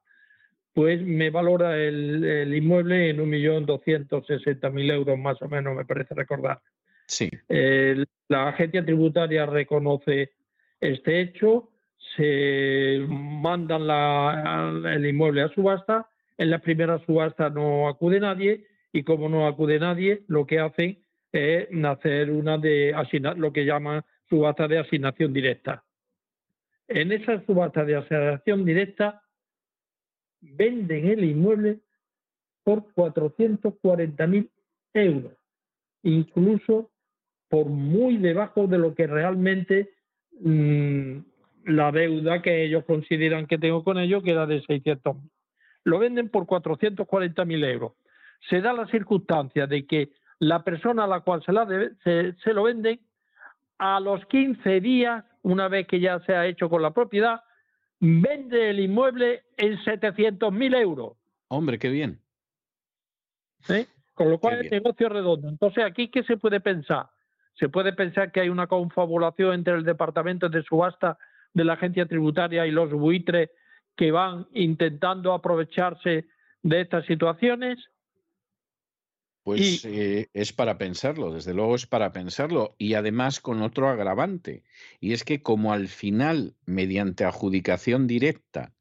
pues 0.72 1.02
me 1.02 1.30
valora 1.30 1.76
el, 1.76 2.24
el 2.24 2.54
inmueble 2.54 3.10
en 3.10 3.18
1.260.000 3.18 4.92
euros 4.92 5.18
más 5.18 5.40
o 5.42 5.48
menos, 5.48 5.76
me 5.76 5.84
parece 5.84 6.14
recordar. 6.14 6.60
Sí. 7.10 7.28
La 8.28 8.48
agencia 8.48 8.84
tributaria 8.84 9.44
reconoce 9.44 10.30
este 10.80 11.20
hecho, 11.20 11.70
se 12.16 13.04
mandan 13.08 13.82
el 14.86 15.06
inmueble 15.06 15.42
a 15.42 15.48
subasta, 15.48 16.08
en 16.38 16.50
la 16.50 16.60
primera 16.60 17.04
subasta 17.04 17.50
no 17.50 17.88
acude 17.88 18.20
nadie 18.20 18.64
y 18.92 19.02
como 19.02 19.28
no 19.28 19.46
acude 19.46 19.78
nadie, 19.80 20.22
lo 20.28 20.46
que 20.46 20.60
hacen 20.60 20.98
es 21.32 21.68
hacer 21.84 22.30
una 22.30 22.56
de 22.56 22.94
lo 23.36 23.52
que 23.52 23.64
llaman 23.64 24.02
subasta 24.28 24.68
de 24.68 24.78
asignación 24.78 25.32
directa. 25.32 25.84
En 26.88 27.10
esa 27.12 27.44
subasta 27.44 27.84
de 27.84 27.96
asignación 27.96 28.64
directa 28.64 29.22
venden 30.40 31.08
el 31.08 31.24
inmueble 31.24 31.80
por 32.62 32.84
440.000 32.94 34.48
euros, 34.94 35.34
incluso 36.04 36.90
por 37.50 37.66
muy 37.66 38.16
debajo 38.16 38.68
de 38.68 38.78
lo 38.78 38.94
que 38.94 39.06
realmente 39.06 39.90
mmm, 40.40 41.18
la 41.66 41.92
deuda 41.92 42.40
que 42.40 42.64
ellos 42.64 42.84
consideran 42.84 43.46
que 43.46 43.58
tengo 43.58 43.84
con 43.84 43.98
ellos, 43.98 44.22
que 44.22 44.30
era 44.30 44.46
de 44.46 44.62
600 44.62 45.16
Lo 45.84 45.98
venden 45.98 46.30
por 46.30 46.46
440.000 46.46 47.64
euros. 47.66 47.92
Se 48.48 48.60
da 48.60 48.72
la 48.72 48.86
circunstancia 48.86 49.66
de 49.66 49.84
que 49.84 50.12
la 50.38 50.62
persona 50.62 51.04
a 51.04 51.08
la 51.08 51.20
cual 51.20 51.42
se, 51.44 51.52
la 51.52 51.66
debe, 51.66 51.90
se, 52.04 52.32
se 52.42 52.54
lo 52.54 52.62
venden 52.62 53.00
a 53.78 53.98
los 53.98 54.24
15 54.26 54.80
días, 54.80 55.24
una 55.42 55.68
vez 55.68 55.86
que 55.86 56.00
ya 56.00 56.20
se 56.20 56.34
ha 56.34 56.46
hecho 56.46 56.70
con 56.70 56.82
la 56.82 56.92
propiedad, 56.92 57.42
vende 57.98 58.70
el 58.70 58.80
inmueble 58.80 59.42
en 59.56 59.76
700.000 59.78 60.80
euros. 60.80 61.16
Hombre, 61.48 61.78
qué 61.78 61.88
bien. 61.88 62.20
¿Sí? 63.62 63.86
Con 64.14 64.30
lo 64.30 64.38
cual 64.38 64.60
el 64.60 64.70
negocio 64.70 65.08
es 65.08 65.12
redondo. 65.12 65.48
Entonces, 65.48 65.84
¿aquí 65.84 66.08
qué 66.08 66.22
se 66.22 66.36
puede 66.36 66.60
pensar? 66.60 67.08
Se 67.54 67.68
puede 67.68 67.92
pensar 67.92 68.32
que 68.32 68.40
hay 68.40 68.48
una 68.48 68.66
confabulación 68.66 69.54
entre 69.54 69.74
el 69.74 69.84
departamento 69.84 70.48
de 70.48 70.62
subasta 70.62 71.18
de 71.52 71.64
la 71.64 71.74
agencia 71.74 72.06
tributaria 72.06 72.66
y 72.66 72.70
los 72.70 72.90
buitres 72.90 73.50
que 73.96 74.12
van 74.12 74.46
intentando 74.54 75.32
aprovecharse 75.32 76.26
de 76.62 76.80
estas 76.80 77.04
situaciones. 77.06 77.78
Pues 79.42 79.84
y... 79.84 79.88
eh, 79.88 80.28
es 80.32 80.52
para 80.52 80.78
pensarlo, 80.78 81.32
desde 81.32 81.54
luego 81.54 81.74
es 81.74 81.86
para 81.86 82.12
pensarlo. 82.12 82.74
Y 82.78 82.94
además 82.94 83.40
con 83.40 83.62
otro 83.62 83.88
agravante, 83.88 84.62
y 85.00 85.12
es 85.12 85.24
que 85.24 85.42
como 85.42 85.72
al 85.72 85.88
final, 85.88 86.54
mediante 86.66 87.24
adjudicación 87.24 88.06
directa, 88.06 88.72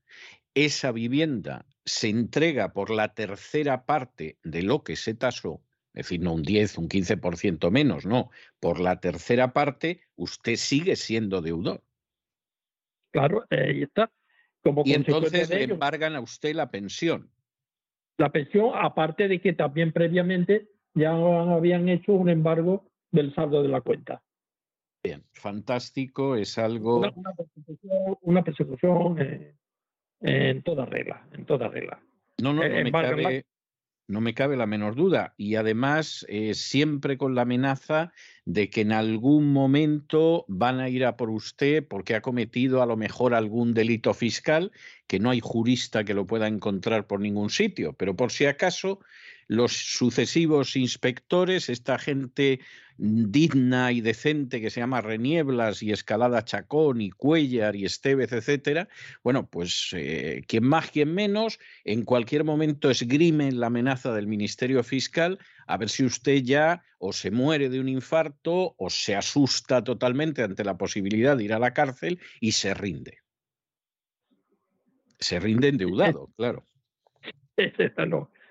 esa 0.54 0.92
vivienda 0.92 1.66
se 1.86 2.10
entrega 2.10 2.74
por 2.74 2.90
la 2.90 3.14
tercera 3.14 3.86
parte 3.86 4.38
de 4.44 4.64
lo 4.64 4.84
que 4.84 4.96
se 4.96 5.16
tasó, 5.16 5.62
es 6.00 6.06
decir, 6.06 6.22
no 6.22 6.34
un 6.34 6.44
10, 6.44 6.78
un 6.78 6.88
15% 6.88 7.72
menos, 7.72 8.06
no, 8.06 8.30
por 8.62 8.80
la 8.80 9.02
tercera 9.02 9.52
parte, 9.52 10.02
usted 10.16 10.56
sigue 10.56 10.96
siendo 10.96 11.42
deudor. 11.42 11.84
Claro, 13.12 13.46
ahí 13.50 13.84
está. 13.84 14.10
Como 14.64 14.84
y 14.86 14.94
entonces 14.94 15.50
le 15.50 15.64
embargan 15.64 16.16
a 16.16 16.22
usted 16.22 16.56
la 16.56 16.72
pensión. 16.72 17.30
la 18.18 18.32
pensión, 18.32 18.72
aparte 18.76 19.28
de 19.28 19.42
que 19.42 19.52
también 19.52 19.92
previamente 19.92 20.70
ya 20.94 21.12
habían 21.12 21.90
hecho 21.90 22.14
un 22.14 22.30
embargo 22.30 22.90
del 23.12 23.34
saldo 23.36 23.62
de 23.62 23.70
la 23.70 23.82
cuenta. 23.82 24.22
Bien, 25.04 25.24
fantástico, 25.34 26.38
es 26.38 26.58
algo... 26.58 27.00
Una, 28.22 28.44
persecución, 28.44 29.22
eh, 29.22 29.56
en 30.22 30.64
toda 30.64 30.86
regla, 30.86 31.28
en 31.34 31.46
toda 31.46 31.68
regla. 31.68 32.02
No, 32.42 32.54
no, 32.54 32.64
no 32.68 32.84
me 32.84 32.92
cabe, 32.92 33.46
no 34.10 34.22
me 34.22 34.34
cabe 34.34 34.58
la 34.58 34.66
menor 34.66 34.96
duda. 34.96 35.36
Y 35.38 35.56
además, 35.56 36.26
eh, 36.30 36.56
siempre 36.56 37.18
con 37.18 37.36
la 37.36 37.44
amenaza 37.44 38.12
de 38.44 38.72
que 38.72 38.82
en 38.82 38.92
algún 38.92 39.54
momento 39.54 40.46
van 40.48 40.80
a 40.80 40.90
ir 40.90 41.06
a 41.06 41.16
por 41.16 41.30
usted 41.30 41.88
porque 41.88 42.16
ha 42.16 42.22
cometido 42.22 42.82
a 42.82 42.88
lo 42.88 42.98
mejor 42.98 43.36
algún 43.36 43.76
delito 43.76 44.16
fiscal 44.16 44.72
que 45.06 45.20
no 45.20 45.30
hay 45.30 45.40
jurista 45.42 46.04
que 46.04 46.16
lo 46.16 46.26
pueda 46.26 46.48
encontrar 46.48 47.06
por 47.06 47.20
ningún 47.20 47.52
sitio. 47.52 47.94
Pero 47.94 48.16
por 48.16 48.32
si 48.32 48.48
acaso, 48.48 49.00
los 49.48 49.74
sucesivos 49.74 50.76
inspectores, 50.76 51.70
esta 51.70 52.00
gente 52.00 52.62
digna 53.00 53.92
y 53.92 54.02
decente 54.02 54.60
que 54.60 54.70
se 54.70 54.82
llama 54.82 55.02
Renieblas 55.02 55.82
y 55.82 55.92
Escalada 55.92 56.44
Chacón 56.44 57.02
y 57.02 57.12
Cuellar 57.12 57.76
y 57.76 57.86
Estevez, 57.86 58.34
etcétera, 58.34 58.90
bueno, 59.24 59.48
pues 59.50 59.90
eh, 59.94 60.44
quien 60.48 60.66
más, 60.66 60.92
quien 60.92 61.14
menos, 61.14 61.60
en 61.86 62.04
cualquier 62.04 62.44
momento 62.44 62.90
esgrime 62.90 63.52
la 63.52 63.68
amenaza 63.68 64.14
del 64.14 64.28
Ministerio 64.28 64.84
Fiscal 64.84 65.40
a 65.66 65.78
ver 65.78 65.90
si 65.90 66.04
usted 66.04 66.42
ya 66.44 66.84
o 66.98 67.14
se 67.14 67.32
muere 67.32 67.70
de 67.70 67.80
un 67.80 67.88
infarto 67.88 68.76
o 68.78 68.90
se 68.90 69.16
asusta 69.16 69.84
totalmente 69.84 70.44
ante 70.44 70.64
la 70.64 70.78
posibilidad 70.78 71.38
de 71.38 71.44
ir 71.44 71.54
a 71.54 71.60
la 71.60 71.74
cárcel 71.74 72.20
y 72.42 72.54
se 72.54 72.74
rinde. 72.74 73.20
Se 75.20 75.40
rinde 75.40 75.68
endeudado, 75.68 76.30
claro. 76.38 76.66
Ese 77.56 77.86
es 77.86 77.94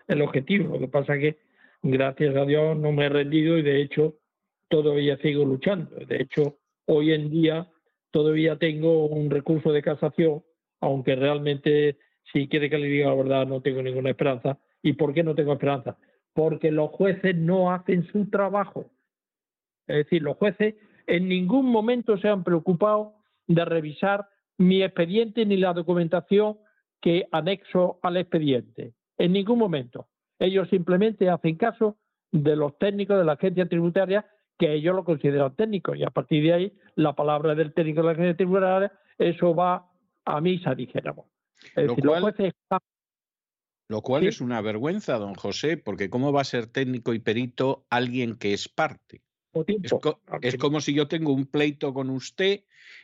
el 0.07 0.23
objetivo. 0.23 0.75
Lo 0.75 0.81
que 0.81 0.89
pasa 0.89 1.17
es 1.17 1.20
que, 1.20 1.39
gracias 1.83 2.36
a 2.36 2.44
Dios, 2.44 2.77
no 2.78 2.93
me 2.93 3.07
he 3.07 3.09
rendido 3.09 3.59
y, 3.59 3.62
de 3.62 3.83
hecho, 3.83 4.18
todavía 4.69 5.17
sigo 5.19 5.45
luchando. 5.45 5.97
De 5.97 6.23
hecho, 6.23 6.59
hoy 6.87 7.13
en 7.13 7.31
día 7.31 7.69
todavía 8.11 8.57
tengo 8.57 9.07
un 9.07 9.31
recurso 9.31 9.73
de 9.73 9.83
casación, 9.83 10.43
aunque 10.81 11.17
realmente, 11.17 11.99
si 12.33 12.49
quiere 12.49 12.71
que 12.71 12.79
le 12.79 12.89
diga 12.89 13.09
la 13.09 13.15
verdad, 13.15 13.47
no 13.47 13.61
tengo 13.61 13.83
ninguna 13.83 14.11
esperanza. 14.11 14.59
¿Y 14.83 14.95
por 14.95 15.13
qué 15.15 15.23
no 15.23 15.35
tengo 15.35 15.53
esperanza? 15.53 15.99
Porque 16.33 16.71
los 16.71 16.91
jueces 16.91 17.37
no 17.37 17.73
hacen 17.73 18.07
su 18.07 18.31
trabajo. 18.31 18.91
Es 19.87 19.97
decir, 19.97 20.23
los 20.23 20.37
jueces 20.37 20.77
en 21.07 21.29
ningún 21.29 21.67
momento 21.67 22.19
se 22.19 22.29
han 22.29 22.45
preocupado 22.45 23.15
de 23.47 23.65
revisar 23.65 24.29
mi 24.59 24.83
expediente 24.83 25.47
ni 25.47 25.57
la 25.57 25.73
documentación 25.73 26.59
que 27.01 27.27
anexo 27.33 27.99
al 28.03 28.19
expediente. 28.19 28.93
En 29.17 29.33
ningún 29.33 29.59
momento. 29.59 30.09
Ellos 30.39 30.69
simplemente 30.69 31.29
hacen 31.29 31.57
caso 31.57 31.97
de 32.31 32.55
los 32.55 32.77
técnicos 32.79 33.19
de 33.19 33.25
la 33.25 33.33
agencia 33.33 33.67
tributaria 33.67 34.27
que 34.59 34.75
ellos 34.75 34.95
lo 34.95 35.05
consideran 35.05 35.55
técnico 35.55 35.95
y 35.95 36.05
a 36.05 36.11
partir 36.11 36.43
de 36.43 36.53
ahí 36.53 36.78
la 36.97 37.15
palabra 37.15 37.55
del 37.55 37.73
técnico 37.73 38.01
de 38.01 38.07
la 38.07 38.12
agencia 38.12 38.37
tributaria 38.37 38.93
eso 39.19 39.55
va 39.55 39.91
a 40.25 40.41
misa, 40.41 40.75
dijéramos. 40.75 41.27
lo, 41.75 41.97
cual, 41.97 42.35
lo 43.89 44.03
cual 44.03 44.27
es 44.27 44.41
una 44.41 44.61
vergüenza, 44.61 45.19
don 45.19 45.35
José, 45.35 45.77
porque 45.77 46.11
¿cómo 46.11 46.33
va 46.33 46.43
a 46.43 46.45
ser 46.45 46.67
técnico 46.67 47.15
y 47.15 47.19
perito 47.19 47.87
alguien 47.91 48.37
que 48.37 48.53
es 48.53 48.69
parte? 48.69 49.23
Es, 50.43 50.57
como 50.57 50.81
si 50.81 50.95
yo 50.95 51.09
tengo 51.09 51.33
un 51.33 51.47
pleito 51.47 51.93
con 51.95 52.11
usted 52.11 52.61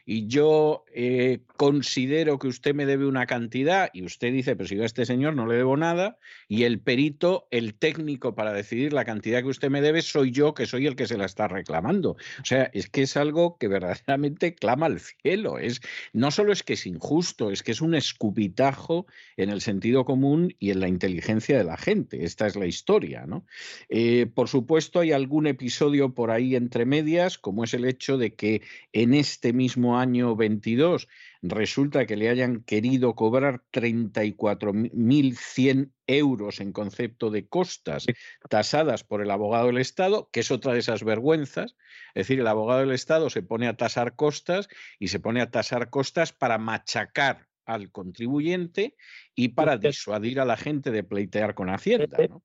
y 0.06 0.26
yo 0.26 0.84
eh, 0.94 1.40
considero 1.56 2.38
que 2.38 2.48
usted 2.48 2.74
me 2.74 2.84
debe 2.84 3.06
una 3.06 3.26
cantidad 3.26 3.90
y 3.92 4.04
usted 4.04 4.32
dice, 4.32 4.54
pero 4.54 4.68
si 4.68 4.76
yo 4.76 4.82
a 4.82 4.86
este 4.86 5.06
señor 5.06 5.34
no 5.34 5.46
le 5.46 5.56
debo 5.56 5.76
nada 5.76 6.18
y 6.46 6.64
el 6.64 6.80
perito, 6.80 7.48
el 7.50 7.74
técnico 7.74 8.34
para 8.34 8.52
decidir 8.52 8.92
la 8.92 9.04
cantidad 9.04 9.40
que 9.42 9.48
usted 9.48 9.70
me 9.70 9.80
debe 9.80 10.02
soy 10.02 10.30
yo 10.30 10.52
que 10.52 10.66
soy 10.66 10.86
el 10.86 10.96
que 10.96 11.06
se 11.06 11.16
la 11.16 11.24
está 11.24 11.48
reclamando. 11.48 12.10
O 12.12 12.44
sea, 12.44 12.64
es 12.74 12.88
que 12.88 13.02
es 13.02 13.16
algo 13.16 13.56
que 13.56 13.68
verdaderamente 13.68 14.54
clama 14.54 14.86
al 14.86 15.00
cielo. 15.00 15.58
Es, 15.58 15.80
no 16.12 16.30
solo 16.30 16.52
es 16.52 16.62
que 16.62 16.74
es 16.74 16.86
injusto, 16.86 17.50
es 17.50 17.62
que 17.62 17.72
es 17.72 17.80
un 17.80 17.94
escupitajo 17.94 19.06
en 19.36 19.48
el 19.48 19.62
sentido 19.62 20.04
común 20.04 20.54
y 20.58 20.70
en 20.70 20.80
la 20.80 20.88
inteligencia 20.88 21.56
de 21.56 21.64
la 21.64 21.78
gente. 21.78 22.24
Esta 22.24 22.46
es 22.46 22.56
la 22.56 22.66
historia. 22.66 23.24
¿no? 23.26 23.46
Eh, 23.88 24.26
por 24.26 24.48
supuesto, 24.48 25.00
hay 25.00 25.12
algún 25.12 25.46
episodio 25.46 26.12
por 26.12 26.30
ahí 26.30 26.43
entre 26.54 26.84
medias, 26.84 27.38
como 27.38 27.64
es 27.64 27.74
el 27.74 27.84
hecho 27.84 28.18
de 28.18 28.34
que 28.34 28.62
en 28.92 29.14
este 29.14 29.52
mismo 29.52 29.98
año 29.98 30.36
22 30.36 31.08
resulta 31.42 32.06
que 32.06 32.16
le 32.16 32.28
hayan 32.28 32.62
querido 32.62 33.14
cobrar 33.14 33.62
34.100 33.72 35.92
euros 36.06 36.60
en 36.60 36.72
concepto 36.72 37.30
de 37.30 37.48
costas 37.48 38.06
tasadas 38.48 39.04
por 39.04 39.22
el 39.22 39.30
abogado 39.30 39.66
del 39.66 39.78
Estado, 39.78 40.28
que 40.32 40.40
es 40.40 40.50
otra 40.50 40.72
de 40.72 40.80
esas 40.80 41.04
vergüenzas. 41.04 41.76
Es 42.14 42.26
decir, 42.26 42.40
el 42.40 42.46
abogado 42.46 42.80
del 42.80 42.92
Estado 42.92 43.30
se 43.30 43.42
pone 43.42 43.68
a 43.68 43.76
tasar 43.76 44.16
costas 44.16 44.68
y 44.98 45.08
se 45.08 45.20
pone 45.20 45.40
a 45.40 45.50
tasar 45.50 45.90
costas 45.90 46.32
para 46.32 46.58
machacar 46.58 47.46
al 47.66 47.90
contribuyente 47.90 48.94
y 49.34 49.48
para 49.48 49.78
disuadir 49.78 50.40
a 50.40 50.44
la 50.44 50.56
gente 50.56 50.90
de 50.90 51.04
pleitear 51.04 51.54
con 51.54 51.70
Hacienda. 51.70 52.18
¿no? 52.28 52.42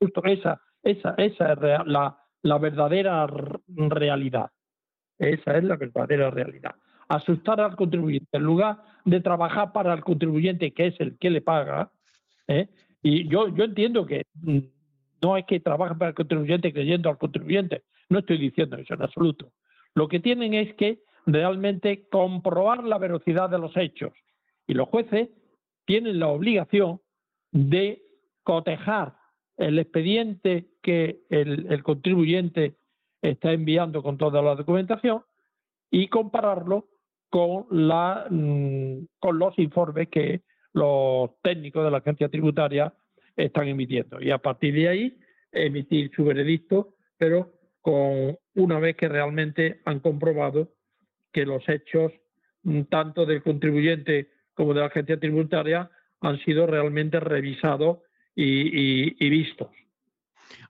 Justo 0.00 0.22
esa, 0.24 0.60
esa, 0.82 1.14
esa 1.16 1.52
es 1.52 1.58
la, 1.86 2.25
la 2.46 2.58
verdadera 2.58 3.26
realidad. 3.66 4.50
Esa 5.18 5.58
es 5.58 5.64
la 5.64 5.76
verdadera 5.76 6.30
realidad. 6.30 6.74
Asustar 7.08 7.60
al 7.60 7.76
contribuyente 7.76 8.36
en 8.36 8.42
lugar 8.42 8.82
de 9.04 9.20
trabajar 9.20 9.72
para 9.72 9.92
el 9.92 10.02
contribuyente, 10.02 10.72
que 10.72 10.86
es 10.88 11.00
el 11.00 11.18
que 11.18 11.30
le 11.30 11.40
paga. 11.40 11.90
¿eh? 12.48 12.68
Y 13.02 13.28
yo, 13.28 13.48
yo 13.48 13.64
entiendo 13.64 14.06
que 14.06 14.24
mm, 14.34 14.58
no 15.22 15.36
es 15.36 15.44
que 15.46 15.60
trabajen 15.60 15.98
para 15.98 16.10
el 16.10 16.14
contribuyente 16.14 16.72
creyendo 16.72 17.08
al 17.08 17.18
contribuyente. 17.18 17.82
No 18.08 18.20
estoy 18.20 18.38
diciendo 18.38 18.76
eso 18.76 18.94
en 18.94 19.02
absoluto. 19.02 19.52
Lo 19.94 20.08
que 20.08 20.20
tienen 20.20 20.54
es 20.54 20.74
que 20.74 21.00
realmente 21.26 22.06
comprobar 22.10 22.84
la 22.84 22.98
velocidad 22.98 23.50
de 23.50 23.58
los 23.58 23.76
hechos. 23.76 24.12
Y 24.68 24.74
los 24.74 24.88
jueces 24.88 25.30
tienen 25.84 26.20
la 26.20 26.28
obligación 26.28 27.00
de 27.50 28.02
cotejar 28.44 29.16
el 29.56 29.78
expediente 29.78 30.66
que 30.82 31.20
el, 31.30 31.82
contribuyente 31.82 32.76
está 33.22 33.52
enviando 33.52 34.02
con 34.02 34.18
toda 34.18 34.42
la 34.42 34.54
documentación 34.54 35.22
y 35.90 36.08
compararlo 36.08 36.88
con, 37.30 37.66
la, 37.70 38.26
mm, 38.30 39.06
con 39.18 39.38
los 39.38 39.58
informes 39.58 40.08
que 40.08 40.42
los 40.72 41.30
técnicos 41.42 41.84
de 41.84 41.90
la 41.90 41.98
agencia 41.98 42.28
tributaria 42.28 42.92
están 43.34 43.68
emitiendo. 43.68 44.20
Y 44.20 44.30
a 44.30 44.38
partir 44.38 44.74
de 44.74 44.88
ahí 44.88 45.18
emitir 45.52 46.10
su 46.14 46.24
veredicto, 46.24 46.94
pero 47.16 47.52
con 47.80 48.36
una 48.54 48.78
vez 48.78 48.96
que 48.96 49.08
realmente 49.08 49.80
han 49.84 50.00
comprobado 50.00 50.74
que 51.32 51.46
los 51.46 51.66
hechos 51.68 52.12
mm, 52.62 52.82
tanto 52.82 53.24
del 53.24 53.42
contribuyente 53.42 54.30
como 54.54 54.74
de 54.74 54.80
la 54.80 54.86
agencia 54.86 55.18
tributaria 55.18 55.90
han 56.20 56.38
sido 56.44 56.66
realmente 56.66 57.20
revisados 57.20 57.98
y, 58.36 59.30
vistos. 59.30 59.68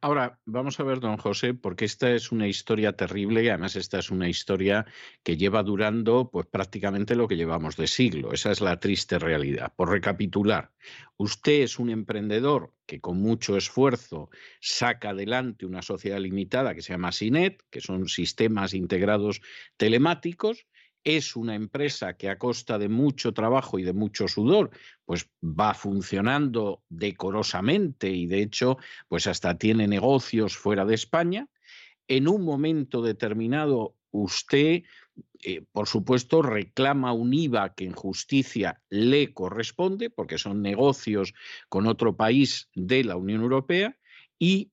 Ahora, 0.01 0.39
vamos 0.45 0.79
a 0.79 0.85
ver, 0.85 1.01
don 1.01 1.17
José, 1.17 1.55
porque 1.55 1.85
esta 1.85 2.13
es 2.13 2.31
una 2.31 2.47
historia 2.47 2.93
terrible 2.93 3.43
y 3.43 3.49
además 3.49 3.77
esta 3.77 3.99
es 3.99 4.11
una 4.11 4.29
historia 4.29 4.87
que 5.23 5.37
lleva 5.37 5.63
durando 5.63 6.31
pues 6.31 6.47
prácticamente 6.47 7.17
lo 7.17 7.27
que 7.27 7.37
llevamos 7.37 7.77
de 7.77 7.87
siglo. 7.87 8.33
Esa 8.33 8.53
es 8.53 8.61
la 8.61 8.79
triste 8.79 9.19
realidad. 9.19 9.73
Por 9.75 9.91
recapitular, 9.91 10.71
usted 11.17 11.63
es 11.63 11.79
un 11.79 11.91
emprendedor 11.91 12.73
que 12.85 13.01
con 13.01 13.21
mucho 13.21 13.57
esfuerzo 13.57 14.31
saca 14.61 15.11
adelante 15.11 15.67
una 15.67 15.83
sociedad 15.83 16.21
limitada 16.21 16.75
que 16.75 16.83
se 16.83 16.93
llama 16.93 17.11
SINET, 17.11 17.63
que 17.71 17.81
son 17.81 18.07
sistemas 18.09 18.75
integrados 18.75 19.41
telemáticos, 19.77 20.67
es 21.07 21.37
una 21.37 21.55
empresa 21.55 22.17
que 22.17 22.29
a 22.29 22.37
costa 22.37 22.79
de 22.79 22.89
mucho 22.89 23.33
trabajo 23.33 23.79
y 23.79 23.85
de 23.85 23.93
mucho 23.93 24.27
sudor, 24.27 24.71
pues 25.05 25.31
va 25.41 25.73
funcionando 25.73 26.83
decorosamente 26.89 28.11
y 28.11 28.27
de 28.27 28.43
hecho, 28.43 28.77
pues 29.07 29.29
hasta 29.29 29.57
tiene 29.57 29.87
negocios 29.87 30.57
fuera 30.57 30.85
de 30.85 30.97
España. 30.97 31.49
En 32.09 32.27
un 32.27 32.45
momento 32.45 33.03
determinado, 33.03 33.95
usted, 34.11 34.83
eh, 35.45 35.63
por 35.71 35.87
supuesto, 35.87 36.43
reclama 36.43 37.13
un 37.13 37.33
IVA 37.33 37.73
que 37.75 37.85
en 37.85 37.93
justicia 37.93 38.83
le 38.91 39.33
corresponde, 39.33 40.11
porque 40.11 40.39
son 40.39 40.61
negocios 40.61 41.35
con 41.69 41.87
otro 41.87 42.17
país 42.17 42.69
de 42.75 43.05
la 43.05 43.15
Unión 43.15 43.43
Europea, 43.43 43.97
y 44.41 44.73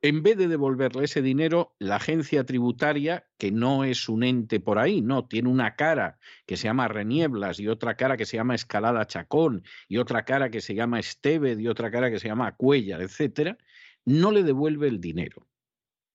en 0.00 0.22
vez 0.22 0.36
de 0.36 0.46
devolverle 0.46 1.04
ese 1.04 1.22
dinero, 1.22 1.74
la 1.80 1.96
agencia 1.96 2.44
tributaria, 2.44 3.26
que 3.36 3.50
no 3.50 3.82
es 3.82 4.08
un 4.08 4.22
ente 4.22 4.60
por 4.60 4.78
ahí, 4.78 5.00
no, 5.00 5.26
tiene 5.26 5.48
una 5.48 5.74
cara 5.74 6.18
que 6.46 6.56
se 6.56 6.64
llama 6.64 6.86
Renieblas 6.86 7.58
y 7.58 7.66
otra 7.66 7.96
cara 7.96 8.16
que 8.16 8.26
se 8.26 8.36
llama 8.36 8.54
Escalada 8.54 9.06
Chacón 9.06 9.64
y 9.88 9.96
otra 9.96 10.24
cara 10.24 10.50
que 10.50 10.60
se 10.60 10.74
llama 10.74 11.00
Esteved 11.00 11.58
y 11.58 11.66
otra 11.66 11.90
cara 11.90 12.10
que 12.10 12.20
se 12.20 12.28
llama 12.28 12.54
Cuellar, 12.54 13.02
etcétera, 13.02 13.58
no 14.04 14.30
le 14.30 14.44
devuelve 14.44 14.86
el 14.86 15.00
dinero. 15.00 15.48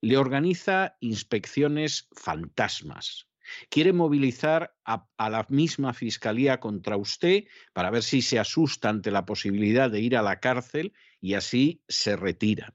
Le 0.01 0.17
organiza 0.17 0.95
inspecciones 1.01 2.07
fantasmas. 2.15 3.27
quiere 3.69 3.91
movilizar 3.91 4.73
a, 4.85 5.05
a, 5.17 5.29
la 5.29 5.45
misma 5.49 5.93
fiscalía 5.93 6.61
contra 6.61 6.95
usted 6.95 7.43
para 7.73 7.91
ver 7.91 8.03
si 8.03 8.21
se 8.21 8.39
asusta 8.39 8.87
ante 8.87 9.11
la 9.11 9.25
posibilidad 9.25 9.91
de 9.91 9.99
ir 9.99 10.15
a 10.15 10.21
la 10.21 10.39
cárcel 10.39 10.93
y 11.19 11.33
así 11.33 11.83
se 11.89 12.15
retira. 12.15 12.73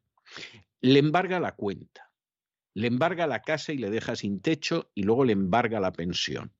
Le 0.80 0.98
embarga 0.98 1.40
la 1.40 1.56
cuenta, 1.56 2.10
le 2.74 2.86
embarga 2.86 3.26
la 3.26 3.42
casa 3.42 3.72
y 3.72 3.78
le 3.78 3.90
deja 3.90 4.16
sin 4.16 4.40
techo 4.40 4.90
y 4.94 5.02
luego 5.02 5.24
le 5.24 5.32
embarga 5.32 5.80
la 5.80 5.92
pensión. 5.92 6.52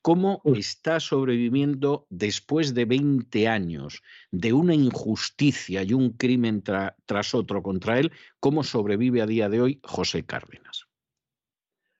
¿Cómo 0.00 0.40
está 0.44 1.00
sobreviviendo 1.00 2.06
después 2.08 2.74
de 2.74 2.86
20 2.86 3.48
años 3.48 4.02
de 4.30 4.52
una 4.52 4.74
injusticia 4.74 5.82
y 5.82 5.92
un 5.92 6.10
crimen 6.10 6.62
tra 6.62 6.96
tras 7.04 7.34
otro 7.34 7.62
contra 7.62 7.98
él? 7.98 8.12
¿Cómo 8.40 8.62
sobrevive 8.62 9.20
a 9.20 9.26
día 9.26 9.48
de 9.48 9.60
hoy 9.60 9.80
José 9.82 10.24
Cárdenas? 10.24 10.86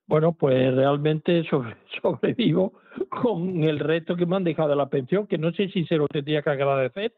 Bueno, 0.06 0.32
pues 0.32 0.74
realmente 0.74 1.44
sobre, 1.44 1.76
sobrevivo 2.02 2.74
con 3.10 3.64
el 3.64 3.78
reto 3.78 4.16
que 4.16 4.24
me 4.24 4.36
han 4.36 4.44
dejado 4.44 4.70
de 4.70 4.76
la 4.76 4.88
pensión, 4.88 5.26
que 5.26 5.36
no 5.38 5.52
sé 5.52 5.68
si 5.68 5.84
se 5.84 5.96
lo 5.96 6.08
tendría 6.08 6.42
que 6.42 6.50
agradecer. 6.50 7.14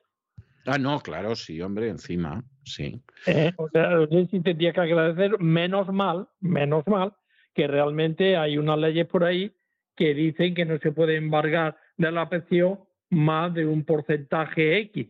Ah, 0.71 0.77
no, 0.77 1.01
claro, 1.01 1.35
sí, 1.35 1.63
hombre, 1.63 1.89
encima, 1.89 2.45
sí. 2.63 3.01
Eh, 3.27 3.53
o 3.57 3.71
sea, 3.71 3.89
si 4.31 4.41
tendría 4.41 4.75
que 4.75 4.81
agradecer, 4.83 5.41
menos 5.41 5.89
mal, 5.89 6.29
menos 6.41 6.87
mal, 6.87 7.15
que 7.55 7.67
realmente 7.67 8.37
hay 8.37 8.59
unas 8.59 8.79
leyes 8.79 9.07
por 9.07 9.25
ahí 9.25 9.51
que 9.97 10.13
dicen 10.13 10.55
que 10.55 10.67
no 10.67 10.79
se 10.79 10.93
puede 10.93 11.17
embargar 11.17 11.79
de 11.97 12.13
la 12.13 12.29
pensión 12.29 12.81
más 13.09 13.55
de 13.55 13.65
un 13.65 13.85
porcentaje 13.85 14.79
X. 14.81 15.09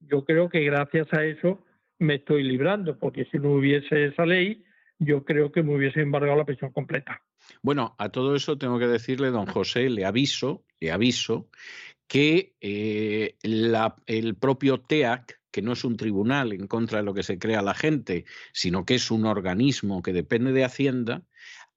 Yo 0.00 0.24
creo 0.24 0.48
que 0.48 0.64
gracias 0.64 1.06
a 1.12 1.24
eso 1.24 1.64
me 2.00 2.16
estoy 2.16 2.42
librando, 2.42 2.98
porque 2.98 3.26
si 3.26 3.38
no 3.38 3.52
hubiese 3.52 4.06
esa 4.06 4.26
ley, 4.26 4.64
yo 4.98 5.24
creo 5.24 5.52
que 5.52 5.62
me 5.62 5.76
hubiese 5.76 6.00
embargado 6.00 6.36
la 6.36 6.44
pensión 6.44 6.72
completa. 6.72 7.22
Bueno, 7.62 7.94
a 7.98 8.08
todo 8.08 8.34
eso 8.34 8.58
tengo 8.58 8.80
que 8.80 8.88
decirle, 8.88 9.30
don 9.30 9.46
José, 9.46 9.88
le 9.88 10.04
aviso, 10.04 10.64
le 10.80 10.90
aviso 10.90 11.48
que 12.06 12.54
eh, 12.60 13.36
la, 13.42 13.96
el 14.06 14.36
propio 14.36 14.80
TEAC, 14.80 15.40
que 15.50 15.62
no 15.62 15.72
es 15.72 15.84
un 15.84 15.96
tribunal 15.96 16.52
en 16.52 16.66
contra 16.66 16.98
de 16.98 17.04
lo 17.04 17.14
que 17.14 17.22
se 17.22 17.38
crea 17.38 17.62
la 17.62 17.74
gente, 17.74 18.24
sino 18.52 18.84
que 18.84 18.96
es 18.96 19.10
un 19.10 19.24
organismo 19.24 20.02
que 20.02 20.12
depende 20.12 20.52
de 20.52 20.64
Hacienda, 20.64 21.22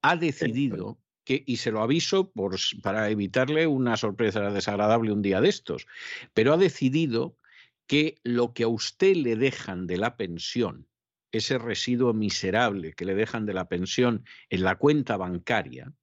ha 0.02 0.16
decidido 0.16 1.00
que, 1.24 1.44
y 1.46 1.58
se 1.58 1.72
lo 1.72 1.82
aviso 1.82 2.32
por, 2.32 2.58
para 2.82 3.10
evitarle 3.10 3.68
una 3.68 3.98
sorpresa 3.98 4.50
desagradable 4.50 5.12
un 5.12 5.22
día 5.22 5.42
de 5.42 5.50
estos, 5.50 5.88
pero 6.34 6.54
ha 6.54 6.58
decidido 6.58 7.38
que 7.86 8.20
lo 8.24 8.54
que 8.54 8.64
a 8.64 8.68
usted 8.68 9.16
le 9.16 9.36
dejan 9.36 9.88
de 9.88 9.98
la 9.98 10.18
pensión, 10.18 10.88
ese 11.32 11.58
residuo 11.58 12.14
miserable 12.14 12.94
que 12.94 13.06
le 13.06 13.16
dejan 13.16 13.46
de 13.46 13.54
la 13.54 13.68
pensión 13.68 14.26
en 14.50 14.64
la 14.64 14.76
cuenta 14.76 15.18
bancaria, 15.18 15.94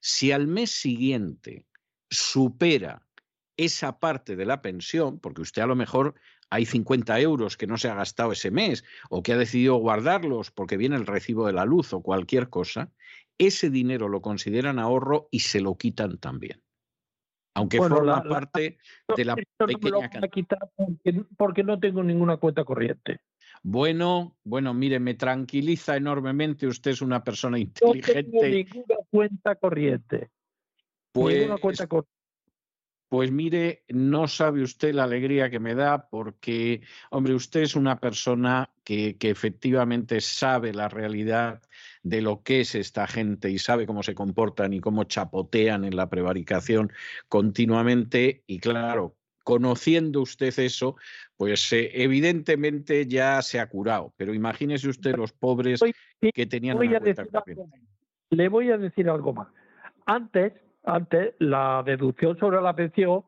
si 0.00 0.32
al 0.32 0.46
mes 0.46 0.70
siguiente 0.70 1.66
supera 2.10 3.03
esa 3.56 3.98
parte 3.98 4.36
de 4.36 4.46
la 4.46 4.62
pensión, 4.62 5.18
porque 5.18 5.42
usted 5.42 5.62
a 5.62 5.66
lo 5.66 5.76
mejor 5.76 6.14
hay 6.50 6.66
50 6.66 7.18
euros 7.20 7.56
que 7.56 7.66
no 7.66 7.78
se 7.78 7.88
ha 7.88 7.94
gastado 7.94 8.32
ese 8.32 8.50
mes 8.50 8.84
o 9.10 9.22
que 9.22 9.32
ha 9.32 9.36
decidido 9.36 9.76
guardarlos 9.76 10.50
porque 10.50 10.76
viene 10.76 10.96
el 10.96 11.06
recibo 11.06 11.46
de 11.46 11.52
la 11.52 11.64
luz 11.64 11.92
o 11.92 12.02
cualquier 12.02 12.48
cosa, 12.48 12.90
ese 13.38 13.70
dinero 13.70 14.08
lo 14.08 14.22
consideran 14.22 14.78
ahorro 14.78 15.28
y 15.30 15.40
se 15.40 15.60
lo 15.60 15.76
quitan 15.76 16.18
también. 16.18 16.62
Aunque 17.56 17.78
bueno, 17.78 17.96
forma 17.96 18.16
la, 18.16 18.28
parte 18.28 18.78
la, 19.06 19.14
de 19.14 19.24
la 19.24 19.36
pequeña 19.36 20.10
cantidad. 20.10 20.30
quitar 20.30 20.70
porque, 20.74 21.24
porque 21.36 21.62
no 21.62 21.78
tengo 21.78 22.02
ninguna 22.02 22.36
cuenta 22.36 22.64
corriente. 22.64 23.20
Bueno, 23.62 24.36
bueno, 24.42 24.74
mire, 24.74 24.98
me 24.98 25.14
tranquiliza 25.14 25.96
enormemente. 25.96 26.66
Usted 26.66 26.90
es 26.90 27.00
una 27.00 27.22
persona 27.22 27.58
inteligente. 27.58 28.24
No 28.32 28.40
tengo 28.40 28.44
ninguna 28.44 28.96
cuenta 29.08 29.54
corriente. 29.54 30.30
Pues, 31.12 31.38
ninguna 31.38 31.58
cuenta 31.58 31.86
corriente. 31.86 32.13
Pues 33.14 33.30
mire, 33.30 33.84
no 33.90 34.26
sabe 34.26 34.60
usted 34.64 34.92
la 34.92 35.04
alegría 35.04 35.48
que 35.48 35.60
me 35.60 35.76
da 35.76 36.08
porque, 36.08 36.82
hombre, 37.10 37.32
usted 37.32 37.60
es 37.60 37.76
una 37.76 38.00
persona 38.00 38.70
que, 38.82 39.16
que, 39.18 39.30
efectivamente 39.30 40.20
sabe 40.20 40.74
la 40.74 40.88
realidad 40.88 41.62
de 42.02 42.22
lo 42.22 42.42
que 42.42 42.62
es 42.62 42.74
esta 42.74 43.06
gente 43.06 43.52
y 43.52 43.60
sabe 43.60 43.86
cómo 43.86 44.02
se 44.02 44.16
comportan 44.16 44.72
y 44.72 44.80
cómo 44.80 45.04
chapotean 45.04 45.84
en 45.84 45.94
la 45.94 46.08
prevaricación 46.10 46.92
continuamente. 47.28 48.42
Y 48.48 48.58
claro, 48.58 49.14
conociendo 49.44 50.20
usted 50.20 50.52
eso, 50.58 50.96
pues 51.36 51.72
eh, 51.72 51.92
evidentemente 51.94 53.06
ya 53.06 53.42
se 53.42 53.60
ha 53.60 53.68
curado. 53.68 54.12
Pero 54.16 54.34
imagínese 54.34 54.88
usted 54.88 55.14
los 55.14 55.30
pobres 55.30 55.80
que 56.34 56.46
tenían 56.46 56.78
una 56.78 56.98
cuenta 56.98 57.44
Le 58.30 58.48
voy 58.48 58.72
a 58.72 58.76
decir 58.76 59.08
algo 59.08 59.32
más. 59.34 59.46
Antes 60.04 60.63
antes 60.84 61.34
la 61.38 61.82
deducción 61.84 62.38
sobre 62.38 62.60
la 62.60 62.74
pensión 62.74 63.24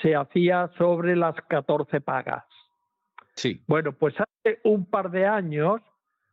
se 0.00 0.14
hacía 0.14 0.70
sobre 0.78 1.16
las 1.16 1.34
14 1.48 2.00
pagas. 2.00 2.44
Sí. 3.34 3.62
Bueno, 3.66 3.92
pues 3.92 4.14
hace 4.18 4.60
un 4.64 4.86
par 4.86 5.10
de 5.10 5.26
años 5.26 5.80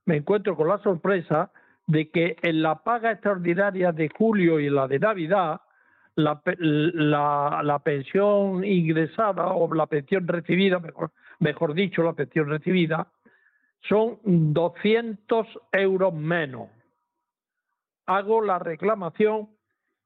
me 0.06 0.18
encuentro 0.18 0.56
con 0.56 0.68
la 0.68 0.78
sorpresa 0.80 1.52
de 1.88 2.10
que 2.10 2.38
en 2.42 2.62
la 2.62 2.84
paga 2.84 3.12
extraordinaria 3.12 3.92
de 3.92 4.10
julio 4.10 4.60
y 4.60 4.70
la 4.70 4.88
de 4.88 5.00
Navidad, 5.00 5.62
la, 6.16 6.42
la, 6.58 7.62
la 7.64 7.80
pensión 7.80 8.64
ingresada 8.64 9.48
o 9.48 9.74
la 9.74 9.88
pensión 9.88 10.28
recibida, 10.28 10.80
mejor, 10.80 11.12
mejor 11.40 11.74
dicho, 11.74 12.04
la 12.04 12.14
pensión 12.14 12.50
recibida, 12.50 13.08
son 13.82 14.20
200 14.24 15.48
euros 15.72 16.14
menos. 16.14 16.70
Hago 18.06 18.42
la 18.42 18.60
reclamación 18.60 19.50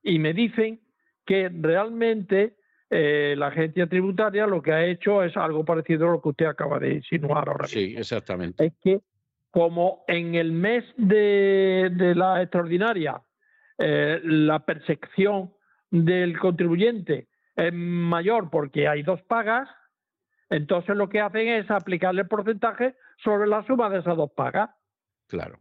y 0.03 0.19
me 0.19 0.33
dicen 0.33 0.81
que 1.25 1.49
realmente 1.49 2.57
eh, 2.89 3.33
la 3.37 3.47
agencia 3.47 3.87
tributaria 3.87 4.45
lo 4.45 4.61
que 4.61 4.73
ha 4.73 4.85
hecho 4.85 5.23
es 5.23 5.35
algo 5.37 5.65
parecido 5.65 6.07
a 6.07 6.11
lo 6.11 6.21
que 6.21 6.29
usted 6.29 6.45
acaba 6.45 6.77
de 6.79 6.95
insinuar 6.95 7.49
ahora. 7.49 7.67
Sí, 7.67 7.95
exactamente. 7.97 8.65
Es 8.65 8.73
que 8.83 8.99
como 9.49 10.03
en 10.07 10.35
el 10.35 10.51
mes 10.51 10.83
de, 10.97 11.89
de 11.95 12.15
la 12.15 12.41
extraordinaria 12.41 13.21
eh, 13.77 14.19
la 14.23 14.59
percepción 14.65 15.53
del 15.89 16.37
contribuyente 16.37 17.27
es 17.55 17.73
mayor 17.73 18.49
porque 18.49 18.87
hay 18.87 19.03
dos 19.03 19.21
pagas, 19.23 19.69
entonces 20.49 20.95
lo 20.95 21.07
que 21.09 21.21
hacen 21.21 21.47
es 21.47 21.69
aplicarle 21.71 22.21
el 22.21 22.27
porcentaje 22.27 22.95
sobre 23.23 23.47
la 23.47 23.65
suma 23.65 23.89
de 23.89 23.99
esas 23.99 24.17
dos 24.17 24.31
pagas. 24.31 24.69
Claro, 25.27 25.59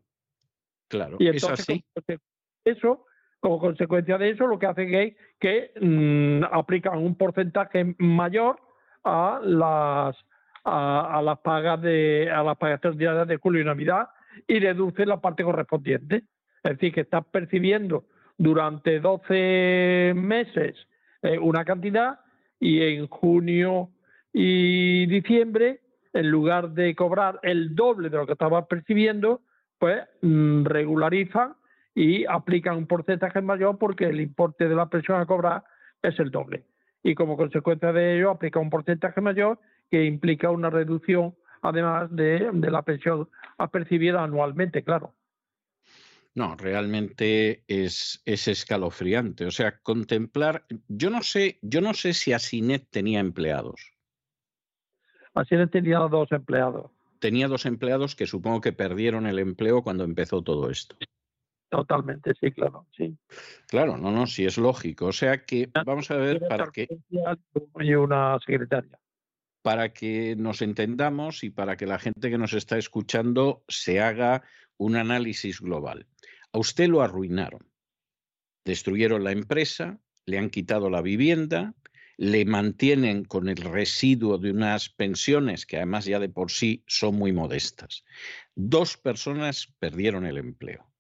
claro, 0.89 1.17
Y 1.21 1.29
es 1.29 1.43
entonces, 1.43 1.67
así. 1.69 1.85
como 1.95 2.19
eso, 2.65 3.07
como 3.43 3.59
consecuencia 3.59 4.19
de 4.19 4.31
eso, 4.31 4.47
lo 4.47 4.57
que 4.57 4.67
hacen 4.67 4.95
es 4.95 5.17
que 5.41 5.73
mmm, 5.81 6.45
aplican 6.53 6.97
un 6.99 7.17
porcentaje 7.17 7.97
mayor 7.99 8.57
a 9.03 9.41
las 9.43 10.17
a, 10.65 11.21
las 11.25 11.41
pagas 11.41 11.83
de 11.83 12.31
a 12.31 12.45
las 12.45 12.57
pagas 12.57 12.77
extraordinarias 12.77 13.27
de 13.27 13.39
julio 13.39 13.61
y 13.61 13.65
Navidad 13.65 14.11
y 14.47 14.61
reducen 14.61 15.09
la 15.09 15.21
parte 15.21 15.43
correspondiente. 15.43 16.23
Es 16.63 16.73
decir, 16.75 16.95
que 16.95 17.01
estás 17.01 17.25
percibiendo 17.33 18.05
durante 18.39 19.01
12 19.01 20.13
meses 20.15 20.77
eh, 21.23 21.37
una 21.37 21.65
cantidad 21.65 22.21
y 22.61 22.81
en 22.81 23.09
junio 23.09 23.91
y 24.33 25.07
diciembre, 25.07 25.81
en 26.13 26.31
lugar 26.31 26.71
de 26.71 26.95
cobrar 26.95 27.41
el 27.43 27.75
doble 27.75 28.09
de 28.09 28.19
lo 28.19 28.27
que 28.27 28.35
estabas 28.35 28.67
percibiendo, 28.69 29.41
pues 29.81 30.01
mmm, 30.21 30.65
regularizan 30.65 31.57
y 31.95 32.25
aplican 32.27 32.77
un 32.77 32.87
porcentaje 32.87 33.41
mayor 33.41 33.79
porque 33.79 34.07
el 34.07 34.21
importe 34.21 34.69
de 34.69 34.75
la 34.75 34.89
pensión 34.89 35.21
a 35.21 35.27
cobrar 35.27 35.65
es 36.03 36.19
el 36.19 36.31
doble. 36.31 36.65
Y 37.03 37.15
como 37.15 37.37
consecuencia 37.37 37.93
de 37.93 38.17
ello, 38.17 38.31
aplica 38.31 38.61
un 38.61 38.71
porcentaje 38.71 39.21
mayor 39.21 39.59
que 39.91 40.05
implica 40.05 40.51
una 40.51 40.71
reducción, 40.71 41.35
además 41.61 42.15
de, 42.15 42.51
de 42.53 42.71
la 42.71 42.83
pensión 42.83 43.29
a 43.59 43.69
percibida 43.69 44.23
anualmente, 44.23 44.83
claro. 44.83 45.15
No, 46.35 46.57
realmente 46.57 47.63
es, 47.69 48.23
es, 48.25 48.49
escalofriante. 48.49 49.45
O 49.45 49.51
sea, 49.51 49.79
contemplar. 49.81 50.65
Yo 50.89 51.11
no 51.11 51.23
sé, 51.23 51.59
yo 51.61 51.83
no 51.83 51.93
sé 51.93 52.15
si 52.15 52.33
Asinet 52.33 52.89
tenía 52.89 53.21
empleados. 53.21 53.93
Asinet 55.35 55.71
tenía 55.71 55.99
dos 55.99 56.33
empleados. 56.33 56.91
Tenía 57.19 57.49
dos 57.49 57.67
empleados 57.67 58.17
que 58.17 58.27
supongo 58.27 58.63
que 58.63 58.73
perdieron 58.73 59.27
el 59.27 59.39
empleo 59.39 59.83
cuando 59.83 60.05
empezó 60.05 60.43
todo 60.43 60.71
esto. 60.71 60.97
Totalmente, 61.73 62.35
sí, 62.39 62.53
claro, 62.53 62.87
sí. 62.95 63.17
Claro, 63.67 63.97
no, 63.97 64.11
no, 64.11 64.27
sí 64.27 64.45
es 64.45 64.59
lógico. 64.59 65.07
O 65.07 65.13
sea 65.13 65.43
que 65.43 65.71
vamos 65.87 66.11
a 66.11 66.17
ver 66.17 66.47
para 66.47 66.71
que 66.71 66.87
y 67.81 67.95
una 67.95 68.39
secretaria. 68.45 69.01
Para 69.63 69.91
que 69.95 70.37
nos 70.37 70.61
entendamos 70.61 71.43
y 71.45 71.49
para 71.49 71.79
que 71.79 71.87
la 71.87 71.99
gente 71.99 72.29
que 72.29 72.37
nos 72.37 72.53
está 72.53 72.77
escuchando 72.77 73.65
se 73.69 74.03
haga 74.03 74.43
un 74.77 74.97
análisis 74.97 75.63
global. 75.63 76.07
A 76.53 76.59
usted 76.59 76.91
lo 76.91 77.01
arruinaron. 77.01 77.67
Destruyeron 78.67 79.25
la 79.25 79.33
empresa, 79.33 79.99
le 80.27 80.37
han 80.37 80.51
quitado 80.51 80.91
la 80.91 81.01
vivienda, 81.01 81.75
le 82.19 82.45
mantienen 82.45 83.25
con 83.25 83.49
el 83.49 83.57
residuo 83.57 84.37
de 84.37 84.51
unas 84.51 84.91
pensiones 84.91 85.65
que 85.65 85.79
además 85.79 86.05
ya 86.05 86.19
de 86.19 86.29
por 86.29 86.51
sí 86.51 86.85
son 86.87 87.15
muy 87.15 87.33
modestas. 87.33 88.05
Dos 88.55 88.99
personas 88.99 89.73
perdieron 89.79 90.27
el 90.27 90.37
empleo 90.37 90.92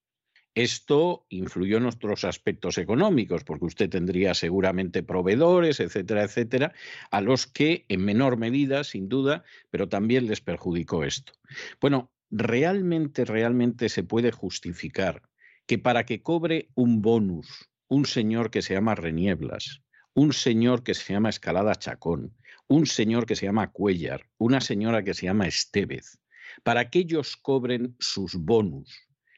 Esto 0.54 1.26
influyó 1.30 1.78
en 1.78 1.84
nuestros 1.84 2.24
aspectos 2.24 2.76
económicos, 2.78 3.44
porque 3.44 3.64
usted 3.64 3.88
tendría 3.88 4.34
seguramente 4.34 5.02
proveedores, 5.02 5.80
etcétera, 5.80 6.24
etcétera, 6.24 6.72
a 7.10 7.20
los 7.20 7.46
que 7.46 7.86
en 7.88 8.04
menor 8.04 8.36
medida, 8.36 8.84
sin 8.84 9.08
duda, 9.08 9.44
pero 9.70 9.88
también 9.88 10.26
les 10.26 10.40
perjudicó 10.40 11.04
esto. 11.04 11.32
Bueno, 11.80 12.12
realmente, 12.30 13.24
realmente 13.24 13.88
se 13.88 14.02
puede 14.02 14.30
justificar 14.30 15.22
que 15.66 15.78
para 15.78 16.04
que 16.04 16.22
cobre 16.22 16.68
un 16.74 17.00
bonus 17.00 17.72
un 17.92 18.06
señor 18.06 18.50
que 18.50 18.62
se 18.62 18.72
llama 18.72 18.94
Renieblas, 18.94 19.82
un 20.14 20.32
señor 20.32 20.82
que 20.82 20.94
se 20.94 21.12
llama 21.12 21.28
Escalada 21.28 21.74
Chacón, 21.74 22.34
un 22.66 22.86
señor 22.86 23.26
que 23.26 23.36
se 23.36 23.44
llama 23.44 23.70
Cuellar, 23.70 24.30
una 24.38 24.62
señora 24.62 25.04
que 25.04 25.12
se 25.12 25.26
llama 25.26 25.46
Estevez, 25.46 26.18
para 26.62 26.88
que 26.88 27.00
ellos 27.00 27.36
cobren 27.36 27.94
sus 27.98 28.34
bonus, 28.34 28.90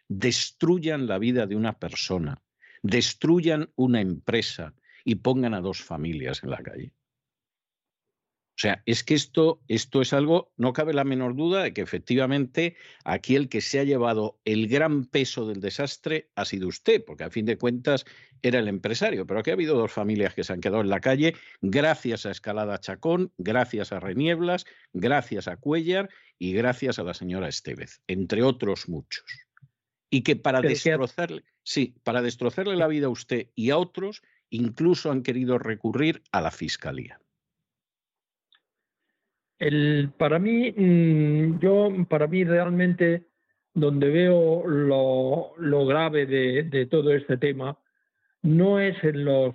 destruyan 0.08 1.06
la 1.06 1.18
vida 1.18 1.46
de 1.46 1.56
una 1.56 1.78
persona, 1.78 2.42
destruyan 2.82 3.70
una 3.76 4.00
empresa 4.00 4.74
y 5.04 5.16
pongan 5.16 5.54
a 5.54 5.60
dos 5.60 5.82
familias 5.82 6.42
en 6.42 6.50
la 6.50 6.62
calle. 6.62 6.92
O 8.56 8.60
sea, 8.60 8.84
es 8.86 9.02
que 9.02 9.14
esto, 9.14 9.60
esto 9.66 10.00
es 10.00 10.12
algo, 10.12 10.52
no 10.56 10.72
cabe 10.72 10.94
la 10.94 11.02
menor 11.02 11.34
duda 11.34 11.64
de 11.64 11.72
que 11.72 11.80
efectivamente 11.80 12.76
aquí 13.04 13.34
el 13.34 13.48
que 13.48 13.60
se 13.60 13.80
ha 13.80 13.84
llevado 13.84 14.38
el 14.44 14.68
gran 14.68 15.06
peso 15.06 15.44
del 15.48 15.60
desastre 15.60 16.30
ha 16.36 16.44
sido 16.44 16.68
usted, 16.68 17.04
porque 17.04 17.24
a 17.24 17.30
fin 17.30 17.46
de 17.46 17.58
cuentas 17.58 18.04
era 18.42 18.60
el 18.60 18.68
empresario. 18.68 19.26
Pero 19.26 19.40
aquí 19.40 19.50
ha 19.50 19.54
habido 19.54 19.76
dos 19.76 19.90
familias 19.90 20.34
que 20.34 20.44
se 20.44 20.52
han 20.52 20.60
quedado 20.60 20.82
en 20.82 20.88
la 20.88 21.00
calle 21.00 21.34
gracias 21.62 22.26
a 22.26 22.30
Escalada 22.30 22.78
Chacón, 22.78 23.32
gracias 23.38 23.90
a 23.90 23.98
Renieblas, 23.98 24.66
gracias 24.92 25.48
a 25.48 25.56
Cuellar 25.56 26.08
y 26.38 26.52
gracias 26.52 27.00
a 27.00 27.02
la 27.02 27.14
señora 27.14 27.48
Estevez, 27.48 28.02
entre 28.06 28.44
otros 28.44 28.88
muchos. 28.88 29.24
Y 30.10 30.22
que 30.22 30.36
para 30.36 30.60
destrozarle, 30.60 31.42
sí, 31.62 31.96
para 32.04 32.22
destrozarle 32.22 32.76
la 32.76 32.86
vida 32.86 33.06
a 33.06 33.10
usted 33.10 33.48
y 33.54 33.70
a 33.70 33.78
otros, 33.78 34.22
incluso 34.50 35.10
han 35.10 35.22
querido 35.22 35.58
recurrir 35.58 36.22
a 36.30 36.40
la 36.40 36.50
fiscalía. 36.50 37.18
El, 39.58 40.12
para 40.16 40.38
mí, 40.38 40.72
mm, 40.72 41.58
yo, 41.58 41.90
para 42.08 42.26
mí 42.26 42.44
realmente, 42.44 43.28
donde 43.72 44.10
veo 44.10 44.66
lo, 44.66 45.52
lo 45.58 45.86
grave 45.86 46.26
de, 46.26 46.64
de, 46.64 46.86
todo 46.86 47.12
este 47.12 47.36
tema, 47.36 47.78
no 48.42 48.78
es 48.78 49.02
en 49.02 49.24
los 49.24 49.54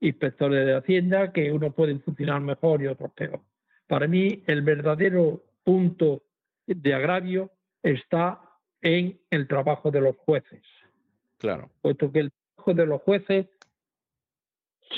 inspectores 0.00 0.64
de 0.64 0.76
Hacienda, 0.76 1.32
que 1.32 1.50
uno 1.50 1.72
puede 1.72 1.98
funcionar 1.98 2.40
mejor 2.40 2.82
y 2.82 2.86
otros 2.86 3.12
peor. 3.12 3.40
Para 3.86 4.06
mí, 4.06 4.42
el 4.46 4.62
verdadero 4.62 5.44
punto 5.64 6.22
de 6.66 6.94
agravio 6.94 7.50
está 7.82 8.40
en 8.82 9.18
el 9.30 9.48
trabajo 9.48 9.90
de 9.90 10.00
los 10.00 10.16
jueces. 10.18 10.62
Claro. 11.38 11.70
Puesto 11.82 12.10
que 12.12 12.20
el 12.20 12.32
trabajo 12.32 12.74
de 12.74 12.86
los 12.86 13.02
jueces, 13.02 13.46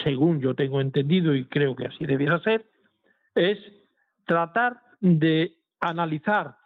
según 0.04 0.40
yo 0.40 0.54
tengo 0.54 0.80
entendido 0.80 1.34
y 1.34 1.46
creo 1.46 1.76
que 1.76 1.86
así 1.86 2.06
debiera 2.06 2.40
ser, 2.40 2.66
es 3.34 3.58
tratar 4.26 4.80
de 5.00 5.56
analizar 5.80 6.56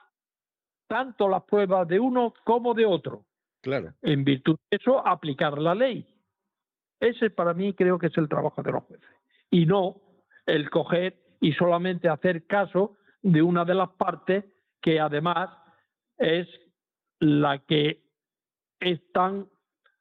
tanto 0.87 1.29
las 1.29 1.43
pruebas 1.45 1.89
de 1.89 1.99
uno 1.99 2.35
como 2.45 2.75
de 2.75 2.87
otro. 2.87 3.25
Claro. 3.63 3.95
En 4.03 4.25
virtud 4.25 4.59
de 4.71 4.77
eso, 4.77 5.07
aplicar 5.07 5.59
la 5.59 5.75
ley. 5.75 6.07
Ese 7.01 7.31
para 7.31 7.55
mí 7.55 7.75
creo 7.75 7.99
que 7.99 8.09
es 8.09 8.19
el 8.19 8.29
trabajo 8.29 8.63
de 8.63 8.73
los 8.73 8.85
jueces. 8.85 9.09
Y 9.51 9.67
no 9.67 10.01
el 10.47 10.69
coger 10.71 11.17
y 11.41 11.53
solamente 11.53 12.09
hacer 12.09 12.47
caso 12.47 12.97
de 13.23 13.43
una 13.43 13.65
de 13.65 13.75
las 13.75 13.91
partes 13.91 14.45
que 14.81 15.01
además 15.01 15.51
es 16.19 16.47
la 17.25 17.59
que 17.59 18.01
están, 18.81 19.47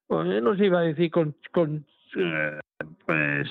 no 0.10 0.56
se 0.56 0.66
iba 0.66 0.80
a 0.80 0.84
decir 0.84 1.10
con, 1.10 1.36
con 1.52 1.86
eh, 2.16 2.60
pues, 3.06 3.50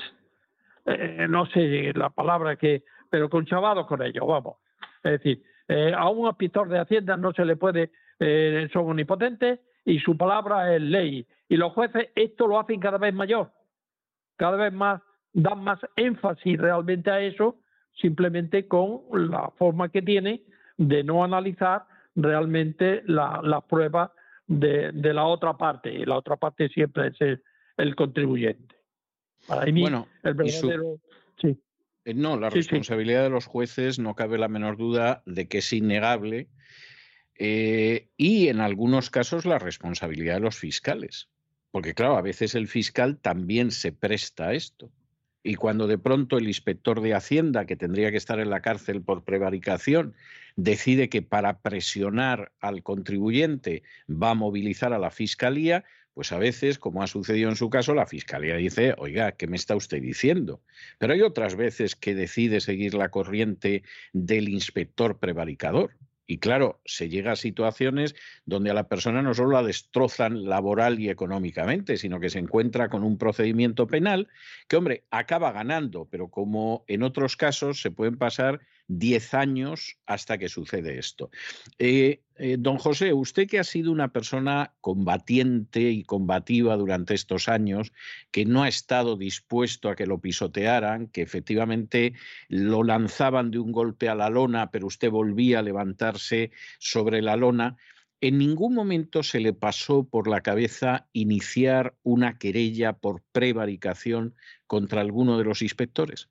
eh, 0.84 1.26
no 1.28 1.46
sé 1.46 1.92
la 1.94 2.10
palabra 2.10 2.56
que 2.56 2.84
pero 3.08 3.28
conchavados 3.28 3.86
con 3.86 4.02
ellos, 4.02 4.26
vamos. 4.26 4.56
Es 5.02 5.12
decir, 5.12 5.42
eh, 5.68 5.92
a 5.96 6.08
un 6.08 6.26
inspector 6.26 6.68
de 6.68 6.78
Hacienda 6.78 7.16
no 7.16 7.32
se 7.32 7.44
le 7.44 7.56
puede, 7.56 7.90
son 8.72 8.90
omnipotentes 8.90 9.60
y 9.84 9.98
su 9.98 10.16
palabra 10.16 10.74
es 10.74 10.80
ley. 10.80 11.26
Y 11.48 11.56
los 11.56 11.72
jueces 11.72 12.08
esto 12.14 12.46
lo 12.46 12.58
hacen 12.58 12.80
cada 12.80 12.98
vez 12.98 13.12
mayor, 13.12 13.50
cada 14.36 14.56
vez 14.56 14.72
más, 14.72 15.02
dan 15.32 15.62
más 15.62 15.78
énfasis 15.96 16.58
realmente 16.58 17.10
a 17.10 17.20
eso, 17.20 17.56
simplemente 18.00 18.66
con 18.66 19.02
la 19.12 19.50
forma 19.58 19.90
que 19.90 20.00
tienen 20.00 20.42
de 20.78 21.04
no 21.04 21.22
analizar 21.22 21.84
realmente 22.14 23.02
la 23.06 23.64
pruebas 23.68 24.10
de, 24.46 24.92
de, 24.92 25.14
la 25.14 25.24
otra 25.24 25.56
parte. 25.56 25.92
Y 25.92 26.04
la 26.04 26.16
otra 26.16 26.36
parte 26.36 26.68
siempre 26.68 27.08
es 27.08 27.40
el, 27.76 27.94
contribuyente. 27.94 28.76
Para 29.46 29.66
mí, 29.66 29.80
bueno, 29.80 30.08
el 30.22 30.34
verdadero. 30.34 31.00
Sí. 31.40 31.58
Eh, 32.04 32.14
no, 32.14 32.38
la 32.38 32.50
responsabilidad 32.50 33.22
de 33.22 33.30
los 33.30 33.46
jueces 33.46 33.98
no 33.98 34.14
cabe 34.14 34.38
la 34.38 34.48
menor 34.48 34.76
duda 34.76 35.22
de 35.26 35.48
que 35.48 35.58
es 35.58 35.72
innegable 35.72 36.48
eh, 37.38 38.08
y 38.16 38.48
en 38.48 38.60
algunos 38.60 39.10
casos 39.10 39.44
la 39.44 39.58
responsabilidad 39.58 40.34
de 40.34 40.40
los 40.40 40.56
fiscales. 40.56 41.28
Porque 41.70 41.94
claro, 41.94 42.16
a 42.16 42.22
veces 42.22 42.54
el 42.54 42.68
fiscal 42.68 43.18
también 43.18 43.70
se 43.70 43.92
presta 43.92 44.48
a 44.48 44.54
esto. 44.54 44.92
Y 45.42 45.56
cuando 45.56 45.86
de 45.86 45.98
pronto 45.98 46.38
el 46.38 46.46
inspector 46.46 47.00
de 47.00 47.14
Hacienda, 47.14 47.64
que 47.64 47.76
tendría 47.76 48.10
que 48.10 48.16
estar 48.16 48.38
en 48.38 48.50
la 48.50 48.60
cárcel 48.60 49.02
por 49.02 49.24
prevaricación, 49.24 50.14
decide 50.56 51.08
que 51.08 51.22
para 51.22 51.60
presionar 51.60 52.52
al 52.60 52.82
contribuyente 52.82 53.82
va 54.08 54.30
a 54.30 54.34
movilizar 54.34 54.92
a 54.92 54.98
la 54.98 55.10
fiscalía, 55.10 55.84
pues 56.14 56.32
a 56.32 56.38
veces, 56.38 56.78
como 56.78 57.02
ha 57.02 57.06
sucedido 57.06 57.48
en 57.48 57.56
su 57.56 57.70
caso, 57.70 57.94
la 57.94 58.06
fiscalía 58.06 58.56
dice, 58.56 58.94
oiga, 58.98 59.32
¿qué 59.32 59.46
me 59.46 59.56
está 59.56 59.76
usted 59.76 60.00
diciendo? 60.00 60.60
Pero 60.98 61.14
hay 61.14 61.22
otras 61.22 61.56
veces 61.56 61.96
que 61.96 62.14
decide 62.14 62.60
seguir 62.60 62.94
la 62.94 63.10
corriente 63.10 63.82
del 64.12 64.48
inspector 64.48 65.18
prevaricador. 65.18 65.96
Y 66.26 66.38
claro, 66.38 66.80
se 66.84 67.08
llega 67.08 67.32
a 67.32 67.36
situaciones 67.36 68.14
donde 68.46 68.70
a 68.70 68.74
la 68.74 68.88
persona 68.88 69.22
no 69.22 69.34
solo 69.34 69.52
la 69.52 69.62
destrozan 69.62 70.44
laboral 70.44 71.00
y 71.00 71.10
económicamente, 71.10 71.96
sino 71.96 72.20
que 72.20 72.30
se 72.30 72.38
encuentra 72.38 72.88
con 72.88 73.02
un 73.02 73.18
procedimiento 73.18 73.86
penal 73.86 74.28
que, 74.68 74.76
hombre, 74.76 75.04
acaba 75.10 75.52
ganando, 75.52 76.06
pero 76.10 76.28
como 76.28 76.84
en 76.86 77.02
otros 77.02 77.36
casos 77.36 77.80
se 77.80 77.90
pueden 77.90 78.18
pasar 78.18 78.60
10 78.88 79.34
años 79.34 79.96
hasta 80.06 80.38
que 80.38 80.48
sucede 80.48 80.98
esto. 80.98 81.30
Eh, 81.78 82.22
eh, 82.36 82.56
don 82.58 82.78
José, 82.78 83.12
usted 83.12 83.46
que 83.46 83.58
ha 83.58 83.64
sido 83.64 83.92
una 83.92 84.12
persona 84.12 84.74
combatiente 84.80 85.90
y 85.90 86.02
combativa 86.02 86.76
durante 86.76 87.14
estos 87.14 87.48
años, 87.48 87.92
que 88.30 88.44
no 88.44 88.62
ha 88.62 88.68
estado 88.68 89.16
dispuesto 89.16 89.88
a 89.88 89.96
que 89.96 90.06
lo 90.06 90.20
pisotearan, 90.20 91.08
que 91.08 91.22
efectivamente 91.22 92.14
lo 92.48 92.82
lanzaban 92.82 93.50
de 93.50 93.58
un 93.58 93.72
golpe 93.72 94.08
a 94.08 94.14
la 94.14 94.30
lona, 94.30 94.70
pero 94.70 94.86
usted 94.86 95.10
volvía 95.10 95.60
a 95.60 95.62
levantarse 95.62 96.50
sobre 96.78 97.22
la 97.22 97.36
lona, 97.36 97.76
en 98.22 98.38
ningún 98.38 98.74
momento 98.74 99.24
se 99.24 99.40
le 99.40 99.52
pasó 99.52 100.04
por 100.04 100.28
la 100.28 100.42
cabeza 100.42 101.08
iniciar 101.12 101.96
una 102.04 102.38
querella 102.38 102.92
por 102.92 103.20
prevaricación 103.32 104.36
contra 104.68 105.00
alguno 105.00 105.38
de 105.38 105.44
los 105.44 105.60
inspectores. 105.60 106.28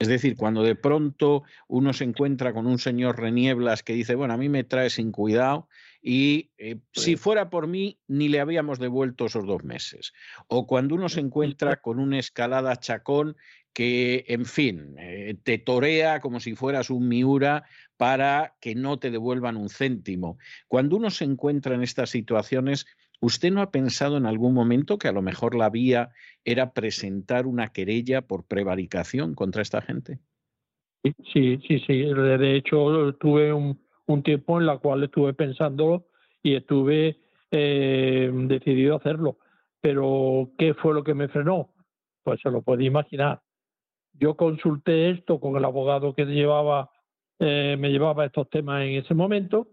Es 0.00 0.08
decir, 0.08 0.34
cuando 0.34 0.62
de 0.62 0.76
pronto 0.76 1.42
uno 1.68 1.92
se 1.92 2.04
encuentra 2.04 2.54
con 2.54 2.66
un 2.66 2.78
señor 2.78 3.20
Renieblas 3.20 3.82
que 3.82 3.92
dice, 3.92 4.14
bueno, 4.14 4.32
a 4.32 4.38
mí 4.38 4.48
me 4.48 4.64
trae 4.64 4.88
sin 4.88 5.12
cuidado 5.12 5.68
y 6.00 6.52
eh, 6.56 6.78
si 6.92 7.16
fuera 7.16 7.50
por 7.50 7.66
mí 7.66 7.98
ni 8.08 8.30
le 8.30 8.40
habíamos 8.40 8.78
devuelto 8.78 9.26
esos 9.26 9.46
dos 9.46 9.62
meses. 9.62 10.14
O 10.48 10.66
cuando 10.66 10.94
uno 10.94 11.10
se 11.10 11.20
encuentra 11.20 11.82
con 11.82 11.98
una 11.98 12.18
escalada 12.18 12.76
chacón 12.76 13.36
que, 13.74 14.24
en 14.28 14.46
fin, 14.46 14.94
eh, 14.98 15.36
te 15.42 15.58
torea 15.58 16.20
como 16.20 16.40
si 16.40 16.54
fueras 16.54 16.88
un 16.88 17.06
miura 17.06 17.64
para 17.98 18.56
que 18.58 18.74
no 18.74 18.98
te 18.98 19.10
devuelvan 19.10 19.58
un 19.58 19.68
céntimo. 19.68 20.38
Cuando 20.66 20.96
uno 20.96 21.10
se 21.10 21.24
encuentra 21.24 21.74
en 21.74 21.82
estas 21.82 22.08
situaciones, 22.08 22.86
¿Usted 23.20 23.52
no 23.52 23.60
ha 23.60 23.70
pensado 23.70 24.16
en 24.16 24.24
algún 24.24 24.54
momento 24.54 24.98
que 24.98 25.08
a 25.08 25.12
lo 25.12 25.20
mejor 25.20 25.54
la 25.54 25.68
vía 25.68 26.10
era 26.44 26.72
presentar 26.72 27.46
una 27.46 27.68
querella 27.68 28.22
por 28.22 28.46
prevaricación 28.46 29.34
contra 29.34 29.60
esta 29.60 29.82
gente? 29.82 30.18
Sí, 31.02 31.58
sí, 31.66 31.78
sí. 31.86 32.02
De 32.02 32.56
hecho, 32.56 33.14
tuve 33.20 33.52
un, 33.52 33.78
tiempo 34.24 34.58
en 34.58 34.66
la 34.66 34.78
cual 34.78 35.04
estuve 35.04 35.34
pensando 35.34 36.06
y 36.42 36.56
estuve 36.56 37.20
eh, 37.50 38.30
decidido 38.32 38.94
a 38.94 38.98
hacerlo. 38.98 39.38
Pero, 39.80 40.50
¿qué 40.58 40.74
fue 40.74 40.94
lo 40.94 41.04
que 41.04 41.14
me 41.14 41.28
frenó? 41.28 41.70
Pues 42.22 42.40
se 42.40 42.50
lo 42.50 42.62
puede 42.62 42.84
imaginar. 42.84 43.42
Yo 44.14 44.36
consulté 44.36 45.10
esto 45.10 45.38
con 45.38 45.56
el 45.56 45.64
abogado 45.64 46.14
que 46.14 46.24
llevaba, 46.24 46.90
eh, 47.38 47.76
me 47.78 47.90
llevaba 47.90 48.24
estos 48.24 48.48
temas 48.50 48.82
en 48.82 48.94
ese 48.94 49.14
momento 49.14 49.68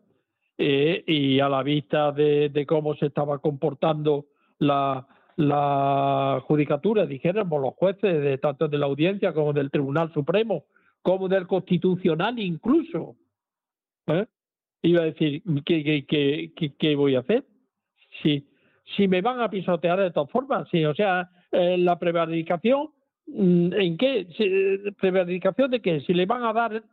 eh, 0.57 1.03
y 1.05 1.39
a 1.39 1.49
la 1.49 1.63
vista 1.63 2.11
de, 2.11 2.65
cómo 2.67 2.95
se 2.95 3.07
estaba 3.07 3.39
comportando 3.39 4.25
la, 4.59 5.07
la 5.35 6.41
judicatura, 6.45 7.05
dijéramos 7.05 7.61
los 7.61 7.73
jueces, 7.75 8.21
de 8.21 8.37
tanto 8.39 8.67
de 8.67 8.77
la 8.77 8.87
audiencia 8.87 9.33
como 9.33 9.53
del 9.53 9.69
Tribunal 9.69 10.11
Supremo, 10.13 10.65
como 11.01 11.27
del 11.27 11.45
Constitucional 11.47 12.39
incluso. 12.39 13.15
¿eh? 14.07 14.25
Iba 14.81 15.01
a 15.01 15.05
decir, 15.05 15.43
¿qué, 15.65 15.83
qué, 16.07 16.53
qué, 16.55 16.73
qué 16.77 16.95
voy 16.95 17.15
a 17.15 17.19
hacer? 17.19 17.45
Si, 18.21 18.47
si 18.95 19.07
me 19.07 19.21
van 19.21 19.41
a 19.41 19.49
pisotear 19.49 19.99
de 19.99 20.11
todas 20.11 20.31
formas, 20.31 20.67
sí, 20.71 20.83
o 20.85 20.95
sea, 20.95 21.29
eh, 21.51 21.77
la 21.77 21.99
prevaricación, 21.99 22.89
mm, 23.27 23.73
¿en 23.73 23.97
qué? 23.97 24.27
Si- 24.37 24.91
¿Prevaricación 24.99 25.71
de 25.71 25.81
qué? 25.81 26.01
Si 26.01 26.13
le 26.13 26.25
van 26.25 26.43
a 26.43 26.53
dar 26.53 26.83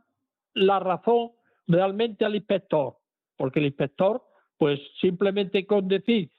la 0.54 0.80
razón 0.80 1.30
realmente 1.66 2.24
al 2.24 2.34
inspector, 2.36 2.96
porque 3.36 3.60
el 3.60 3.66
inspector, 3.66 4.22
pues 4.58 4.80
simplemente 5.00 5.66
con 5.66 5.88
decir, 5.88 6.30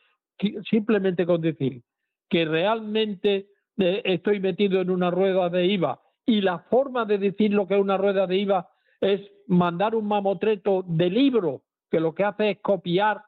simplemente 0.70 1.26
con 1.26 1.42
decir 1.42 1.84
que 2.30 2.46
realmente 2.46 3.48
eh, 3.78 4.02
estoy 4.06 4.40
metido 4.40 4.82
en 4.82 4.90
una 4.90 5.12
rueda 5.12 5.50
de 5.50 5.66
IVA 5.66 6.02
y 6.26 6.42
la 6.42 6.60
forma 6.60 7.06
de 7.06 7.18
decir 7.18 7.54
lo 7.54 7.68
que 7.68 7.76
es 7.76 7.82
una 7.82 7.98
rueda 7.98 8.26
de 8.26 8.38
IVA 8.38 8.70
es 9.02 9.22
mandar 9.48 9.96
un 9.96 10.08
mamotreto 10.08 10.84
de 10.88 11.10
libro 11.10 11.64
que 11.92 12.00
lo 12.00 12.16
que 12.16 12.24
hace 12.24 12.52
es 12.52 12.60
copiar 12.62 13.22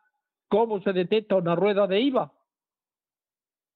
cómo 0.47 0.81
se 0.81 0.93
detecta 0.93 1.35
una 1.35 1.55
rueda 1.55 1.87
de 1.87 2.01
IVA 2.01 2.31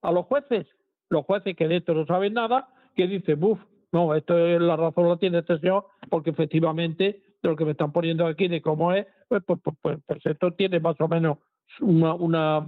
a 0.02 0.12
los 0.12 0.26
jueces. 0.26 0.68
Los 1.10 1.26
jueces 1.26 1.56
que 1.56 1.68
de 1.68 1.78
esto 1.78 1.94
no 1.94 2.06
saben 2.06 2.34
nada, 2.34 2.70
que 2.96 3.06
dicen, 3.06 3.40
buf, 3.40 3.60
no, 3.92 4.16
esto 4.16 4.38
es 4.38 4.62
la 4.62 4.78
razón 4.78 5.10
la 5.10 5.18
tiene 5.18 5.40
este 5.40 5.60
señor, 5.60 5.86
porque 6.10 6.30
efectivamente 6.30 7.22
de 7.42 7.50
lo 7.50 7.56
que 7.56 7.66
me 7.66 7.72
están 7.72 7.92
poniendo 7.92 8.28
aquí 8.28 8.48
de 8.48 8.62
cómo 8.62 8.94
es, 8.94 9.06
pues, 9.28 9.44
pues, 9.46 9.60
pues, 9.64 9.78
pues, 9.82 10.00
pues 10.06 10.26
esto 10.26 10.54
tiene 10.54 10.80
más 10.80 11.00
o 11.00 11.08
menos 11.08 11.38
una, 11.80 12.14
una 12.14 12.68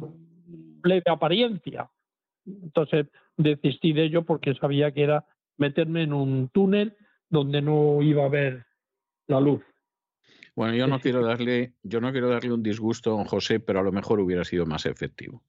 leve 0.83 1.03
apariencia. 1.07 1.89
Entonces 2.45 3.07
desistí 3.37 3.93
de 3.93 4.05
ello 4.05 4.23
porque 4.23 4.53
sabía 4.55 4.91
que 4.91 5.03
era 5.03 5.25
meterme 5.57 6.03
en 6.03 6.13
un 6.13 6.49
túnel 6.49 6.95
donde 7.29 7.61
no 7.61 8.01
iba 8.01 8.25
a 8.25 8.29
ver 8.29 8.65
la 9.27 9.39
luz. 9.39 9.61
Bueno, 10.55 10.75
yo 10.75 10.87
no 10.87 10.99
quiero 10.99 11.25
darle, 11.25 11.73
yo 11.81 11.99
no 11.99 12.11
quiero 12.11 12.29
darle 12.29 12.53
un 12.53 12.61
disgusto 12.61 13.11
a 13.11 13.17
don 13.17 13.25
José, 13.25 13.59
pero 13.59 13.79
a 13.79 13.83
lo 13.83 13.91
mejor 13.91 14.19
hubiera 14.19 14.43
sido 14.43 14.65
más 14.65 14.85
efectivo. 14.85 15.41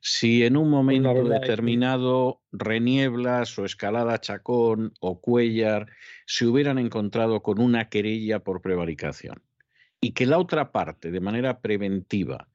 Si 0.00 0.44
en 0.44 0.56
un 0.56 0.70
momento 0.70 1.12
verdad 1.12 1.34
es 1.34 1.40
que- 1.40 1.46
determinado 1.48 2.40
Renieblas 2.52 3.58
o 3.58 3.64
Escalada 3.64 4.20
Chacón 4.20 4.92
o 5.00 5.20
Cuellar 5.20 5.88
se 6.26 6.46
hubieran 6.46 6.78
encontrado 6.78 7.42
con 7.42 7.60
una 7.60 7.88
querella 7.88 8.40
por 8.40 8.62
prevaricación 8.62 9.42
y 10.00 10.12
que 10.12 10.26
la 10.26 10.38
otra 10.38 10.72
parte, 10.72 11.10
de 11.10 11.20
manera 11.20 11.60
preventiva, 11.60 12.48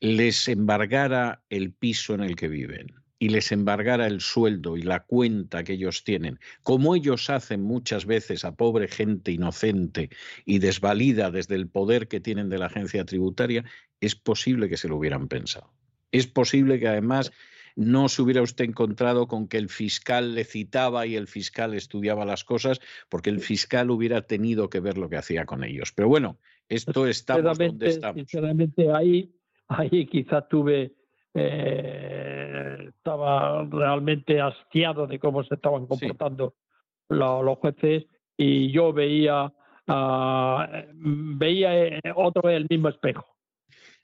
les 0.00 0.48
embargara 0.48 1.42
el 1.48 1.72
piso 1.72 2.14
en 2.14 2.22
el 2.22 2.36
que 2.36 2.48
viven 2.48 2.94
y 3.18 3.30
les 3.30 3.50
embargara 3.52 4.06
el 4.06 4.20
sueldo 4.20 4.76
y 4.76 4.82
la 4.82 5.04
cuenta 5.04 5.64
que 5.64 5.74
ellos 5.74 6.04
tienen, 6.04 6.38
como 6.62 6.94
ellos 6.94 7.30
hacen 7.30 7.62
muchas 7.62 8.04
veces 8.04 8.44
a 8.44 8.56
pobre 8.56 8.88
gente 8.88 9.32
inocente 9.32 10.10
y 10.44 10.58
desvalida 10.58 11.30
desde 11.30 11.54
el 11.54 11.68
poder 11.68 12.08
que 12.08 12.20
tienen 12.20 12.50
de 12.50 12.58
la 12.58 12.66
agencia 12.66 13.04
tributaria, 13.04 13.64
es 14.00 14.16
posible 14.16 14.68
que 14.68 14.76
se 14.76 14.88
lo 14.88 14.96
hubieran 14.96 15.28
pensado. 15.28 15.72
Es 16.16 16.26
posible 16.26 16.78
que 16.78 16.88
además 16.88 17.32
no 17.76 18.08
se 18.08 18.22
hubiera 18.22 18.40
usted 18.42 18.64
encontrado 18.64 19.26
con 19.28 19.48
que 19.48 19.58
el 19.58 19.68
fiscal 19.68 20.34
le 20.34 20.44
citaba 20.44 21.06
y 21.06 21.14
el 21.14 21.26
fiscal 21.26 21.74
estudiaba 21.74 22.24
las 22.24 22.42
cosas, 22.42 22.80
porque 23.10 23.28
el 23.30 23.40
fiscal 23.40 23.90
hubiera 23.90 24.22
tenido 24.22 24.70
que 24.70 24.80
ver 24.80 24.96
lo 24.96 25.10
que 25.10 25.16
hacía 25.18 25.44
con 25.44 25.62
ellos. 25.62 25.92
Pero 25.92 26.08
bueno, 26.08 26.38
esto 26.70 27.06
estamos 27.06 27.58
donde 27.58 27.58
sinceramente, 27.58 27.88
estamos. 27.90 28.16
sinceramente 28.16 28.90
ahí, 28.92 29.30
ahí 29.68 30.06
quizás 30.06 30.48
tuve, 30.48 30.94
eh, 31.34 32.88
estaba 32.88 33.64
realmente 33.70 34.40
hastiado 34.40 35.06
de 35.06 35.18
cómo 35.18 35.44
se 35.44 35.54
estaban 35.54 35.86
comportando 35.86 36.54
lo- 37.10 37.42
los 37.42 37.58
jueces 37.58 38.06
y 38.38 38.70
yo 38.72 38.92
veía, 38.92 39.52
ah, 39.86 40.68
veía 40.94 41.86
eh, 41.88 42.00
otro 42.14 42.48
el 42.48 42.66
mismo 42.70 42.88
espejo. 42.88 43.35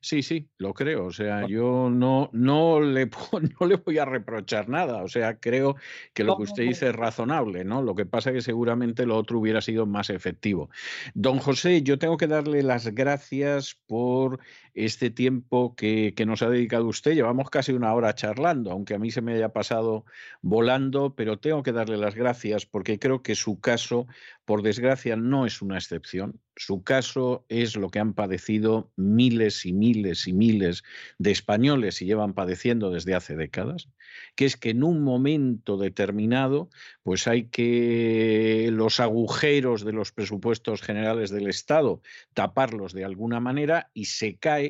Sí, 0.04 0.24
sí, 0.24 0.48
lo 0.58 0.74
creo. 0.74 1.06
O 1.06 1.12
sea, 1.12 1.46
yo 1.46 1.88
no, 1.88 2.28
no, 2.32 2.80
le, 2.80 3.08
no 3.60 3.66
le 3.68 3.76
voy 3.76 3.98
a 3.98 4.04
reprochar 4.04 4.68
nada. 4.68 5.04
O 5.04 5.08
sea, 5.08 5.38
creo 5.38 5.76
que 6.12 6.24
lo 6.24 6.36
que 6.36 6.42
usted 6.42 6.64
dice 6.64 6.88
es 6.88 6.94
razonable, 6.96 7.64
¿no? 7.64 7.82
Lo 7.82 7.94
que 7.94 8.04
pasa 8.04 8.30
es 8.30 8.34
que 8.34 8.42
seguramente 8.42 9.06
lo 9.06 9.16
otro 9.16 9.38
hubiera 9.38 9.60
sido 9.60 9.86
más 9.86 10.10
efectivo. 10.10 10.70
Don 11.14 11.38
José, 11.38 11.82
yo 11.82 12.00
tengo 12.00 12.16
que 12.16 12.26
darle 12.26 12.64
las 12.64 12.88
gracias 12.88 13.78
por 13.86 14.40
este 14.74 15.10
tiempo 15.10 15.74
que, 15.76 16.14
nos 16.26 16.42
ha 16.42 16.48
dedicado 16.48 16.86
usted. 16.86 17.14
Llevamos 17.14 17.50
casi 17.50 17.72
una 17.72 17.92
hora 17.92 18.14
charlando, 18.14 18.70
aunque 18.70 18.94
a 18.94 18.98
mí 18.98 19.10
se 19.10 19.20
me 19.20 19.34
haya 19.34 19.50
pasado 19.50 20.04
volando, 20.40 21.14
pero 21.14 21.38
tengo 21.38 21.62
que 21.62 21.72
darle 21.72 21.96
las 21.96 22.14
gracias 22.14 22.64
porque 22.64 22.98
creo 22.98 23.22
que 23.22 23.34
su 23.34 23.60
caso, 23.60 24.06
por 24.44 24.62
desgracia, 24.62 25.16
no 25.16 25.46
es 25.46 25.62
una 25.62 25.76
excepción. 25.76 26.40
Su 26.54 26.82
caso 26.82 27.44
es 27.48 27.76
lo 27.76 27.88
que 27.88 27.98
han 27.98 28.12
padecido 28.12 28.90
miles 28.96 29.64
y 29.64 29.72
miles 29.72 30.28
y 30.28 30.32
miles 30.32 30.82
de 31.18 31.30
españoles 31.30 32.02
y 32.02 32.06
llevan 32.06 32.34
padeciendo 32.34 32.90
desde 32.90 33.14
hace 33.14 33.36
décadas, 33.36 33.88
que 34.36 34.44
es 34.44 34.56
que 34.56 34.70
en 34.70 34.84
un 34.84 35.02
momento 35.02 35.78
determinado, 35.78 36.68
pues 37.02 37.26
hay 37.26 37.44
que 37.44 38.68
los 38.70 39.00
agujeros 39.00 39.84
de 39.84 39.92
los 39.92 40.12
presupuestos 40.12 40.82
generales 40.82 41.30
del 41.30 41.48
Estado 41.48 42.02
taparlos 42.34 42.92
de 42.92 43.04
alguna 43.04 43.40
manera 43.40 43.90
y 43.94 44.06
se 44.06 44.36
cae 44.36 44.61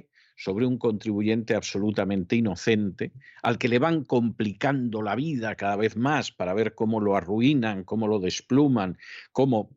sobre 0.43 0.67
un 0.67 0.77
contribuyente 0.77 1.55
absolutamente 1.55 2.35
inocente, 2.35 3.13
al 3.43 3.59
que 3.59 3.69
le 3.69 3.79
van 3.79 4.05
complicando 4.05 5.01
la 5.01 5.15
vida 5.15 5.55
cada 5.55 5.77
vez 5.77 5.97
más 5.97 6.33
para 6.33 6.53
ver 6.53 6.75
cómo 6.75 7.01
lo 7.01 7.15
arruinan, 7.15 7.85
cómo 7.85 8.09
lo 8.09 8.19
despluman, 8.19 8.99
cómo 9.31 9.71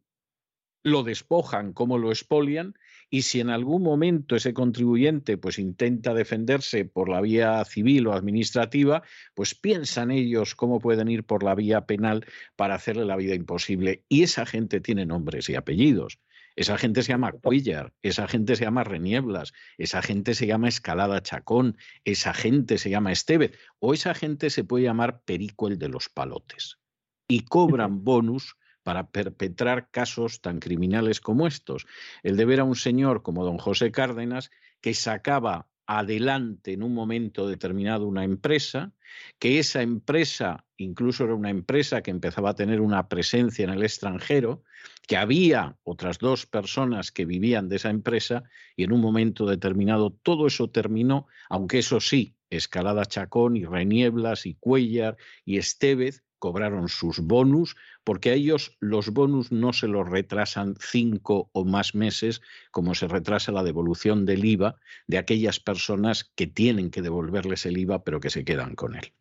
lo 0.84 1.04
despojan, 1.04 1.74
cómo 1.74 2.00
lo 2.00 2.10
expolian, 2.10 2.74
y 3.12 3.22
si 3.22 3.40
en 3.40 3.52
algún 3.52 3.84
momento 3.84 4.36
ese 4.36 4.54
contribuyente 4.54 5.38
pues 5.38 5.60
intenta 5.60 6.16
defenderse 6.16 6.86
por 6.86 7.10
la 7.10 7.22
vía 7.22 7.64
civil 7.66 8.08
o 8.08 8.14
administrativa, 8.14 9.04
pues 9.36 9.54
piensan 9.54 10.10
ellos 10.10 10.56
cómo 10.56 10.80
pueden 10.80 11.10
ir 11.10 11.24
por 11.24 11.44
la 11.44 11.54
vía 11.54 11.86
penal 11.86 12.26
para 12.56 12.76
hacerle 12.76 13.06
la 13.06 13.16
vida 13.18 13.36
imposible. 13.36 14.04
Y 14.10 14.24
esa 14.24 14.48
gente 14.48 14.82
tiene 14.82 15.06
nombres 15.06 15.48
y 15.50 15.56
apellidos. 15.56 16.20
Esa 16.56 16.78
gente 16.78 17.04
se 17.04 17.10
llama 17.10 17.34
Cuellar, 17.34 17.94
esa 18.02 18.28
gente 18.28 18.56
se 18.56 18.64
llama 18.64 18.84
Renieblas, 18.84 19.54
esa 19.78 20.02
gente 20.02 20.34
se 20.36 20.48
llama 20.48 20.70
Escalada 20.70 21.22
Chacón, 21.22 21.78
esa 22.04 22.34
gente 22.34 22.78
se 22.78 22.90
llama 22.90 23.12
Estevez, 23.12 23.58
o 23.80 23.94
esa 23.94 24.14
gente 24.14 24.50
se 24.50 24.64
puede 24.64 24.86
llamar 24.86 25.22
Perico 25.24 25.68
el 25.68 25.78
de 25.78 25.90
los 25.90 26.10
Palotes. 26.10 26.80
Y 27.28 27.42
cobran 27.42 28.04
bonus 28.04 28.56
para 28.84 29.10
perpetrar 29.10 29.90
casos 29.90 30.42
tan 30.42 30.60
criminales 30.60 31.20
como 31.20 31.48
estos. 31.48 31.88
El 32.22 32.38
de 32.38 32.46
ver 32.46 32.60
a 32.60 32.64
un 32.66 32.76
señor 32.76 33.24
como 33.24 33.44
don 33.44 33.58
José 33.58 33.92
Cárdenas 33.92 34.52
que 34.80 34.94
sacaba 34.94 35.68
adelante 35.88 36.74
en 36.74 36.84
un 36.84 36.94
momento 36.94 37.48
determinado 37.48 38.08
una 38.08 38.24
empresa, 38.24 38.94
que 39.40 39.60
esa 39.60 39.82
empresa 39.82 40.66
incluso 40.78 41.24
era 41.24 41.36
una 41.36 41.50
empresa 41.50 42.02
que 42.02 42.12
empezaba 42.12 42.52
a 42.52 42.56
tener 42.56 42.82
una 42.82 43.08
presencia 43.08 43.64
en 43.64 43.72
el 43.72 43.84
extranjero, 43.84 44.64
que 45.06 45.18
había 45.18 45.78
otras 45.84 46.18
dos 46.18 46.46
personas 46.46 47.12
que 47.12 47.26
vivían 47.26 47.70
de 47.70 47.78
esa 47.78 47.90
empresa 47.90 48.44
y 48.76 48.84
en 48.84 48.92
un 48.92 49.02
momento 49.02 49.46
determinado 49.46 50.12
todo 50.12 50.48
eso 50.48 50.70
terminó, 50.70 51.28
aunque 51.50 51.80
eso 51.80 52.00
sí, 52.00 52.36
Escalada 52.50 53.06
Chacón 53.06 53.56
y 53.56 53.66
Renieblas 53.66 54.46
y 54.46 54.56
Cuellar 54.56 55.18
y 55.46 55.58
Estevez 55.58 56.25
cobraron 56.40 56.90
sus 56.90 57.20
bonus, 57.20 57.76
porque 58.04 58.30
a 58.30 58.34
ellos 58.34 58.78
los 58.80 59.10
bonus 59.12 59.52
no 59.52 59.74
se 59.74 59.88
los 59.88 60.08
retrasan 60.10 60.76
cinco 60.80 61.50
o 61.54 61.66
más 61.66 61.96
meses, 61.96 62.42
como 62.72 62.96
se 62.96 63.08
retrasa 63.08 63.52
la 63.52 63.64
devolución 63.64 64.26
del 64.26 64.46
IVA 64.46 64.76
de 65.08 65.18
aquellas 65.18 65.60
personas 65.60 66.32
que 66.36 66.48
tienen 66.48 66.92
que 66.92 67.02
devolverles 67.02 67.66
el 67.66 67.78
IVA, 67.78 68.04
pero 68.04 68.20
que 68.20 68.30
se 68.30 68.44
quedan 68.46 68.76
con 68.76 68.96
él. 68.96 69.12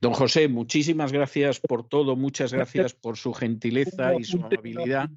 Don 0.00 0.12
José, 0.12 0.48
muchísimas 0.48 1.12
gracias 1.12 1.60
por 1.60 1.88
todo, 1.88 2.16
muchas 2.16 2.52
gracias 2.52 2.94
por 2.94 3.16
su 3.16 3.32
gentileza 3.32 4.14
y 4.14 4.24
su 4.24 4.38
amabilidad. 4.38 5.10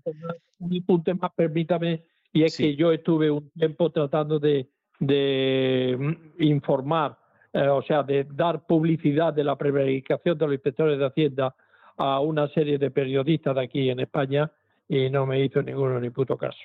un 0.60 0.86
punto 0.86 1.16
más, 1.16 1.32
permítame, 1.36 2.06
y 2.32 2.44
es 2.44 2.54
Sí. 2.54 2.64
que 2.64 2.76
yo 2.76 2.92
estuve 2.92 3.32
un 3.32 3.50
tiempo 3.52 3.92
tratando 3.92 4.40
de, 4.40 4.70
de 5.00 5.96
mm, 6.00 6.44
informar, 6.44 7.18
eh, 7.56 7.70
o 7.70 7.82
sea, 7.84 8.04
de 8.04 8.26
dar 8.30 8.66
publicidad 8.66 9.34
de 9.34 9.46
la 9.46 9.56
prevaricación 9.56 10.38
de 10.38 10.46
los 10.46 10.56
inspectores 10.56 11.00
de 11.00 11.06
Hacienda 11.06 11.56
a 11.96 12.20
una 12.20 12.50
serie 12.50 12.78
de 12.78 12.92
periodistas 12.92 13.56
de 13.56 13.64
aquí 13.64 13.90
en 13.90 14.02
España 14.02 14.52
y 14.90 15.10
no 15.10 15.26
me 15.26 15.42
hizo 15.42 15.64
ninguno 15.64 15.98
ni 16.02 16.10
puto 16.10 16.38
caso. 16.38 16.60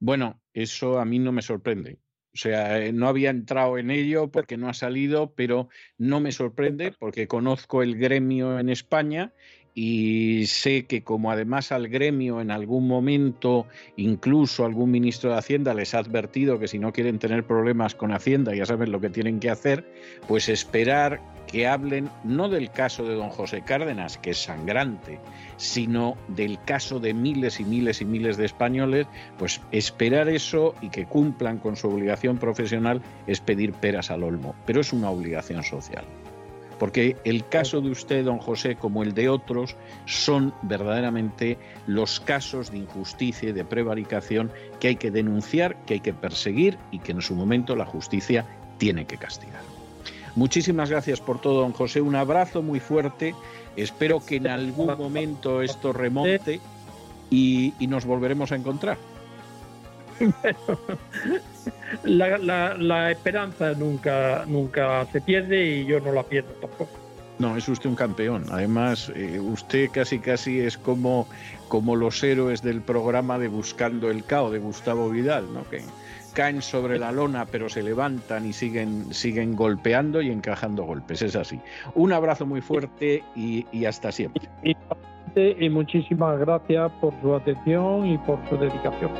Bueno, 0.00 0.40
eso 0.54 0.98
a 0.98 1.04
mí 1.04 1.18
no 1.18 1.32
me 1.32 1.42
sorprende. 1.42 1.98
O 2.34 2.38
sea, 2.38 2.78
eh, 2.78 2.94
no 2.94 3.08
había 3.08 3.28
entrado 3.28 3.76
en 3.76 3.90
ello 3.90 4.30
porque 4.30 4.56
no 4.56 4.70
ha 4.70 4.72
salido, 4.72 5.34
pero 5.34 5.68
no 5.98 6.18
me 6.18 6.32
sorprende 6.32 6.94
porque 6.98 7.28
conozco 7.28 7.82
el 7.82 7.98
gremio 7.98 8.58
en 8.58 8.70
España 8.70 9.34
y 9.74 10.46
sé 10.46 10.86
que 10.86 11.02
como 11.02 11.30
además 11.30 11.72
al 11.72 11.88
gremio 11.88 12.40
en 12.40 12.50
algún 12.50 12.86
momento 12.86 13.66
incluso 13.96 14.64
algún 14.64 14.90
ministro 14.90 15.30
de 15.30 15.38
Hacienda 15.38 15.72
les 15.72 15.94
ha 15.94 15.98
advertido 15.98 16.58
que 16.58 16.68
si 16.68 16.78
no 16.78 16.92
quieren 16.92 17.18
tener 17.18 17.44
problemas 17.44 17.94
con 17.94 18.12
Hacienda 18.12 18.54
ya 18.54 18.66
saben 18.66 18.92
lo 18.92 19.00
que 19.00 19.08
tienen 19.08 19.40
que 19.40 19.50
hacer, 19.50 19.90
pues 20.28 20.48
esperar 20.48 21.20
que 21.46 21.66
hablen 21.66 22.08
no 22.24 22.48
del 22.48 22.70
caso 22.70 23.04
de 23.04 23.14
don 23.14 23.28
José 23.28 23.62
Cárdenas, 23.62 24.16
que 24.16 24.30
es 24.30 24.38
sangrante, 24.38 25.20
sino 25.56 26.16
del 26.28 26.58
caso 26.64 26.98
de 26.98 27.12
miles 27.14 27.60
y 27.60 27.64
miles 27.64 28.00
y 28.00 28.06
miles 28.06 28.36
de 28.36 28.46
españoles, 28.46 29.06
pues 29.38 29.60
esperar 29.70 30.28
eso 30.28 30.74
y 30.80 30.88
que 30.88 31.04
cumplan 31.04 31.58
con 31.58 31.76
su 31.76 31.88
obligación 31.88 32.38
profesional 32.38 33.02
es 33.26 33.40
pedir 33.40 33.72
peras 33.72 34.10
al 34.10 34.22
olmo, 34.22 34.54
pero 34.66 34.80
es 34.80 34.92
una 34.92 35.10
obligación 35.10 35.62
social. 35.62 36.04
Porque 36.82 37.16
el 37.22 37.46
caso 37.46 37.80
de 37.80 37.92
usted, 37.92 38.24
don 38.24 38.38
José, 38.38 38.74
como 38.74 39.04
el 39.04 39.14
de 39.14 39.28
otros, 39.28 39.76
son 40.04 40.52
verdaderamente 40.62 41.56
los 41.86 42.18
casos 42.18 42.72
de 42.72 42.78
injusticia 42.78 43.50
y 43.50 43.52
de 43.52 43.64
prevaricación 43.64 44.50
que 44.80 44.88
hay 44.88 44.96
que 44.96 45.12
denunciar, 45.12 45.76
que 45.84 45.94
hay 45.94 46.00
que 46.00 46.12
perseguir 46.12 46.76
y 46.90 46.98
que 46.98 47.12
en 47.12 47.22
su 47.22 47.36
momento 47.36 47.76
la 47.76 47.86
justicia 47.86 48.44
tiene 48.78 49.06
que 49.06 49.16
castigar. 49.16 49.62
Muchísimas 50.34 50.90
gracias 50.90 51.20
por 51.20 51.40
todo, 51.40 51.60
don 51.60 51.72
José. 51.72 52.00
Un 52.00 52.16
abrazo 52.16 52.62
muy 52.62 52.80
fuerte. 52.80 53.32
Espero 53.76 54.18
que 54.26 54.34
en 54.34 54.48
algún 54.48 54.88
momento 54.98 55.62
esto 55.62 55.92
remonte 55.92 56.58
y, 57.30 57.74
nos 57.78 58.04
volveremos 58.06 58.50
a 58.50 58.56
encontrar. 58.56 58.98
la, 62.04 63.10
esperanza 63.10 63.72
nunca, 63.72 64.44
nunca 64.46 65.06
se 65.06 65.20
pierde 65.20 65.64
y 65.64 65.86
yo 65.86 66.00
no 66.00 66.12
la 66.12 66.22
pierdo 66.22 66.52
tampoco. 66.54 66.90
No, 67.38 67.56
es 67.56 67.68
usted 67.68 67.88
un 67.88 67.96
campeón. 67.96 68.44
Además, 68.50 69.10
eh, 69.16 69.40
usted 69.40 69.90
casi 69.90 70.18
casi 70.18 70.60
es 70.60 70.76
como, 70.78 71.26
como 71.68 71.96
los 71.96 72.22
héroes 72.22 72.62
del 72.62 72.82
programa 72.82 73.38
de 73.38 73.48
Buscando 73.48 74.10
el 74.10 74.24
Cao 74.24 74.50
de 74.50 74.58
Gustavo 74.58 75.10
Vidal, 75.10 75.52
¿no? 75.52 75.68
Que 75.68 75.82
caen 76.34 76.62
sobre 76.62 76.98
la 76.98 77.12
lona 77.12 77.44
pero 77.44 77.68
se 77.68 77.82
levantan 77.82 78.46
y 78.46 78.52
siguen, 78.54 79.12
siguen 79.12 79.54
golpeando 79.54 80.22
y 80.22 80.30
encajando 80.30 80.84
golpes. 80.84 81.22
Es 81.22 81.36
así. 81.36 81.60
Un 81.94 82.12
abrazo 82.12 82.46
muy 82.46 82.60
fuerte 82.60 83.24
y, 83.34 83.66
y 83.72 83.86
hasta 83.86 84.12
siempre. 84.12 84.48
Y 85.34 85.68
muchísimas 85.70 86.38
gracias 86.38 86.92
por 87.00 87.14
su 87.22 87.34
atención 87.34 88.06
y 88.06 88.18
por 88.18 88.38
su 88.48 88.56
dedicación. 88.56 89.10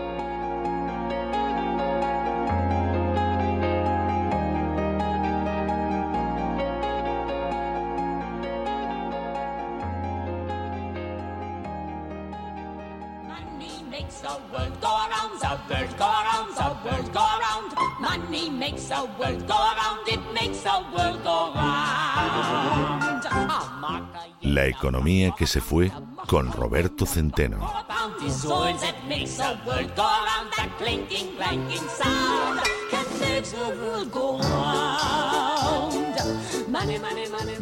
La 24.43 24.67
economía 24.67 25.35
que 25.37 25.47
se 25.47 25.61
fue 25.61 25.91
con 26.27 26.53
Roberto 26.53 27.07
Centeno. 27.07 27.59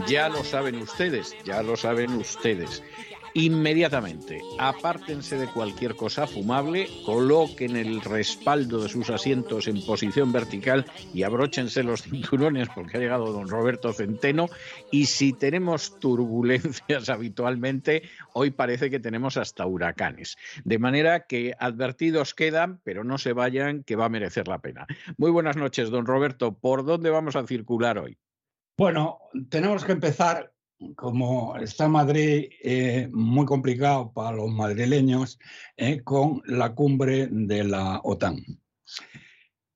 Ya 0.06 0.28
lo 0.28 0.44
saben 0.44 0.82
ustedes, 0.82 1.36
ya 1.44 1.62
lo 1.62 1.76
saben 1.76 2.14
ustedes. 2.16 2.82
Inmediatamente, 3.34 4.42
apártense 4.58 5.38
de 5.38 5.46
cualquier 5.46 5.94
cosa 5.94 6.26
fumable, 6.26 6.88
coloquen 7.06 7.76
el 7.76 8.00
respaldo 8.00 8.82
de 8.82 8.88
sus 8.88 9.08
asientos 9.08 9.68
en 9.68 9.84
posición 9.84 10.32
vertical 10.32 10.84
y 11.14 11.22
abróchense 11.22 11.84
los 11.84 12.02
cinturones 12.02 12.68
porque 12.74 12.96
ha 12.96 13.00
llegado 13.00 13.32
don 13.32 13.48
Roberto 13.48 13.92
Centeno. 13.92 14.48
Y 14.90 15.06
si 15.06 15.32
tenemos 15.32 16.00
turbulencias 16.00 17.08
habitualmente, 17.08 18.02
hoy 18.32 18.50
parece 18.50 18.90
que 18.90 18.98
tenemos 18.98 19.36
hasta 19.36 19.64
huracanes. 19.64 20.36
De 20.64 20.78
manera 20.78 21.26
que 21.26 21.54
advertidos 21.58 22.34
quedan, 22.34 22.80
pero 22.82 23.04
no 23.04 23.18
se 23.18 23.32
vayan, 23.32 23.84
que 23.84 23.96
va 23.96 24.06
a 24.06 24.10
merecer 24.10 24.48
la 24.48 24.58
pena. 24.58 24.86
Muy 25.16 25.30
buenas 25.30 25.56
noches, 25.56 25.90
don 25.90 26.06
Roberto. 26.06 26.58
¿Por 26.58 26.84
dónde 26.84 27.10
vamos 27.10 27.36
a 27.36 27.46
circular 27.46 27.98
hoy? 27.98 28.18
Bueno, 28.76 29.18
tenemos 29.50 29.84
que 29.84 29.92
empezar 29.92 30.52
como 30.96 31.56
está 31.56 31.88
Madrid 31.88 32.50
eh, 32.62 33.08
muy 33.12 33.46
complicado 33.46 34.12
para 34.12 34.36
los 34.36 34.50
madrileños, 34.50 35.38
eh, 35.76 36.02
con 36.02 36.42
la 36.46 36.74
cumbre 36.74 37.28
de 37.30 37.64
la 37.64 38.00
OTAN. 38.02 38.44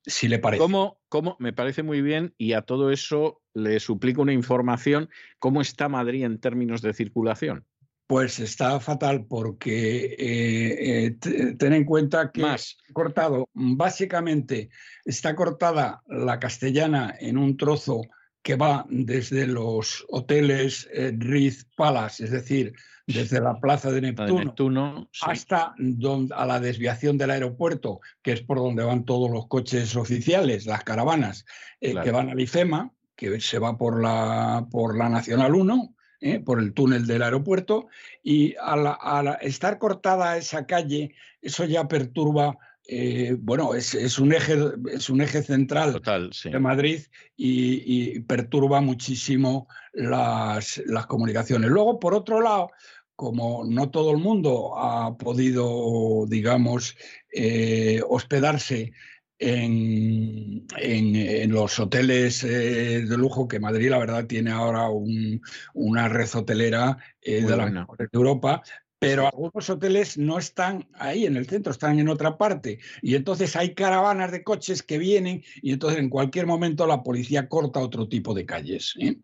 Si 0.06 0.28
le 0.28 0.38
parece. 0.38 0.62
¿Cómo, 0.62 1.00
¿Cómo? 1.08 1.36
Me 1.38 1.52
parece 1.52 1.82
muy 1.82 2.02
bien 2.02 2.34
y 2.36 2.52
a 2.52 2.62
todo 2.62 2.90
eso 2.90 3.42
le 3.54 3.80
suplico 3.80 4.22
una 4.22 4.32
información. 4.32 5.08
¿Cómo 5.38 5.60
está 5.62 5.88
Madrid 5.88 6.24
en 6.24 6.40
términos 6.40 6.82
de 6.82 6.92
circulación? 6.92 7.64
Pues 8.06 8.38
está 8.38 8.80
fatal 8.80 9.24
porque 9.26 10.14
eh, 10.18 11.16
ten 11.58 11.72
en 11.72 11.84
cuenta 11.84 12.30
que 12.30 12.42
Más. 12.42 12.76
cortado, 12.92 13.48
básicamente 13.54 14.68
está 15.06 15.34
cortada 15.34 16.02
la 16.06 16.38
castellana 16.38 17.14
en 17.18 17.38
un 17.38 17.56
trozo 17.56 18.02
que 18.44 18.56
va 18.56 18.84
desde 18.90 19.46
los 19.46 20.04
hoteles 20.10 20.86
eh, 20.92 21.12
Riz 21.16 21.66
Palace, 21.76 22.24
es 22.24 22.30
decir, 22.30 22.74
desde 23.06 23.40
la 23.40 23.58
plaza 23.58 23.90
de 23.90 24.02
Neptuno, 24.02 25.08
hasta 25.22 25.74
a 26.30 26.46
la 26.46 26.60
desviación 26.60 27.16
del 27.16 27.30
aeropuerto, 27.30 28.00
que 28.22 28.32
es 28.32 28.42
por 28.42 28.58
donde 28.58 28.84
van 28.84 29.06
todos 29.06 29.30
los 29.30 29.46
coches 29.46 29.96
oficiales, 29.96 30.66
las 30.66 30.84
caravanas 30.84 31.46
eh, 31.80 31.94
que 32.02 32.10
van 32.10 32.28
al 32.28 32.38
IFEMA, 32.38 32.92
que 33.16 33.40
se 33.40 33.58
va 33.58 33.78
por 33.78 34.02
la, 34.02 34.66
por 34.70 34.96
la 34.96 35.08
Nacional 35.08 35.54
1, 35.54 35.94
eh, 36.20 36.40
por 36.40 36.60
el 36.60 36.74
túnel 36.74 37.06
del 37.06 37.22
aeropuerto, 37.22 37.88
y 38.22 38.56
al 38.60 39.38
estar 39.40 39.78
cortada 39.78 40.36
esa 40.36 40.66
calle, 40.66 41.14
eso 41.40 41.64
ya 41.64 41.88
perturba 41.88 42.58
eh, 42.86 43.36
bueno, 43.38 43.74
es, 43.74 44.18
un 44.18 44.32
eje, 44.34 44.58
es 44.92 45.08
un 45.08 45.22
eje 45.22 45.42
central 45.42 46.02
de 46.44 46.58
Madrid 46.58 47.00
y, 47.34 48.20
perturba 48.20 48.80
muchísimo 48.80 49.68
las, 49.92 50.82
comunicaciones. 51.08 51.70
Luego, 51.70 51.98
por 51.98 52.14
otro 52.14 52.42
lado, 52.42 52.70
como 53.16 53.64
no 53.64 53.90
todo 53.90 54.10
el 54.10 54.18
mundo 54.18 54.76
ha 54.76 55.16
podido, 55.16 56.26
digamos, 56.28 56.94
eh, 57.32 58.02
hospedarse 58.06 58.92
en, 59.38 60.66
los 61.48 61.78
hoteles 61.78 62.44
eh, 62.44 63.06
de 63.06 63.16
lujo, 63.16 63.48
que 63.48 63.60
Madrid, 63.60 63.88
la 63.88 63.98
verdad, 63.98 64.26
tiene 64.26 64.50
ahora 64.50 64.88
una 65.72 66.08
red 66.08 66.28
hotelera 66.34 66.98
de 67.22 67.56
la 67.56 67.70
de 67.70 68.08
Europa, 68.12 68.62
pero 69.04 69.26
algunos 69.26 69.68
hoteles 69.68 70.16
no 70.16 70.38
están 70.38 70.88
ahí 70.94 71.26
en 71.26 71.36
el 71.36 71.46
centro, 71.46 71.72
están 71.72 71.98
en 71.98 72.08
otra 72.08 72.38
parte. 72.38 72.78
Y 73.02 73.14
entonces 73.14 73.54
hay 73.54 73.74
caravanas 73.74 74.32
de 74.32 74.42
coches 74.42 74.82
que 74.82 74.96
vienen 74.96 75.44
y 75.62 75.72
entonces 75.72 75.98
en 75.98 76.08
cualquier 76.08 76.46
momento 76.46 76.86
la 76.86 77.02
policía 77.02 77.48
corta 77.48 77.80
otro 77.80 78.08
tipo 78.08 78.32
de 78.32 78.46
calles. 78.46 78.94
¿eh? 78.98 79.16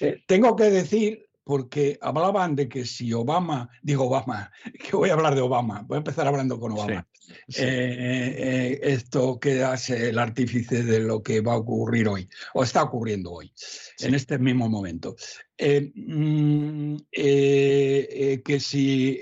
Eh, 0.00 0.22
tengo 0.26 0.56
que 0.56 0.64
decir 0.64 1.28
porque 1.44 1.98
hablaban 2.00 2.56
de 2.56 2.68
que 2.68 2.84
si 2.86 3.12
Obama, 3.12 3.68
digo 3.82 4.06
Obama, 4.06 4.50
que 4.82 4.96
voy 4.96 5.10
a 5.10 5.12
hablar 5.12 5.34
de 5.34 5.42
Obama, 5.42 5.82
voy 5.86 5.96
a 5.96 5.98
empezar 5.98 6.26
hablando 6.26 6.58
con 6.58 6.72
Obama. 6.72 7.06
Eh, 7.48 8.34
eh, 8.38 8.80
esto 8.82 9.38
que 9.38 9.62
hace 9.62 10.10
el 10.10 10.18
artífice 10.18 10.82
de 10.82 11.00
lo 11.00 11.22
que 11.22 11.40
va 11.40 11.54
a 11.54 11.58
ocurrir 11.58 12.08
hoy, 12.08 12.28
o 12.54 12.62
está 12.62 12.82
ocurriendo 12.82 13.32
hoy, 13.32 13.52
en 14.00 14.14
este 14.14 14.38
mismo 14.38 14.68
momento. 14.68 15.16
Eh, 15.58 15.90
mm, 15.94 16.96
que 17.10 18.60
si 18.60 19.18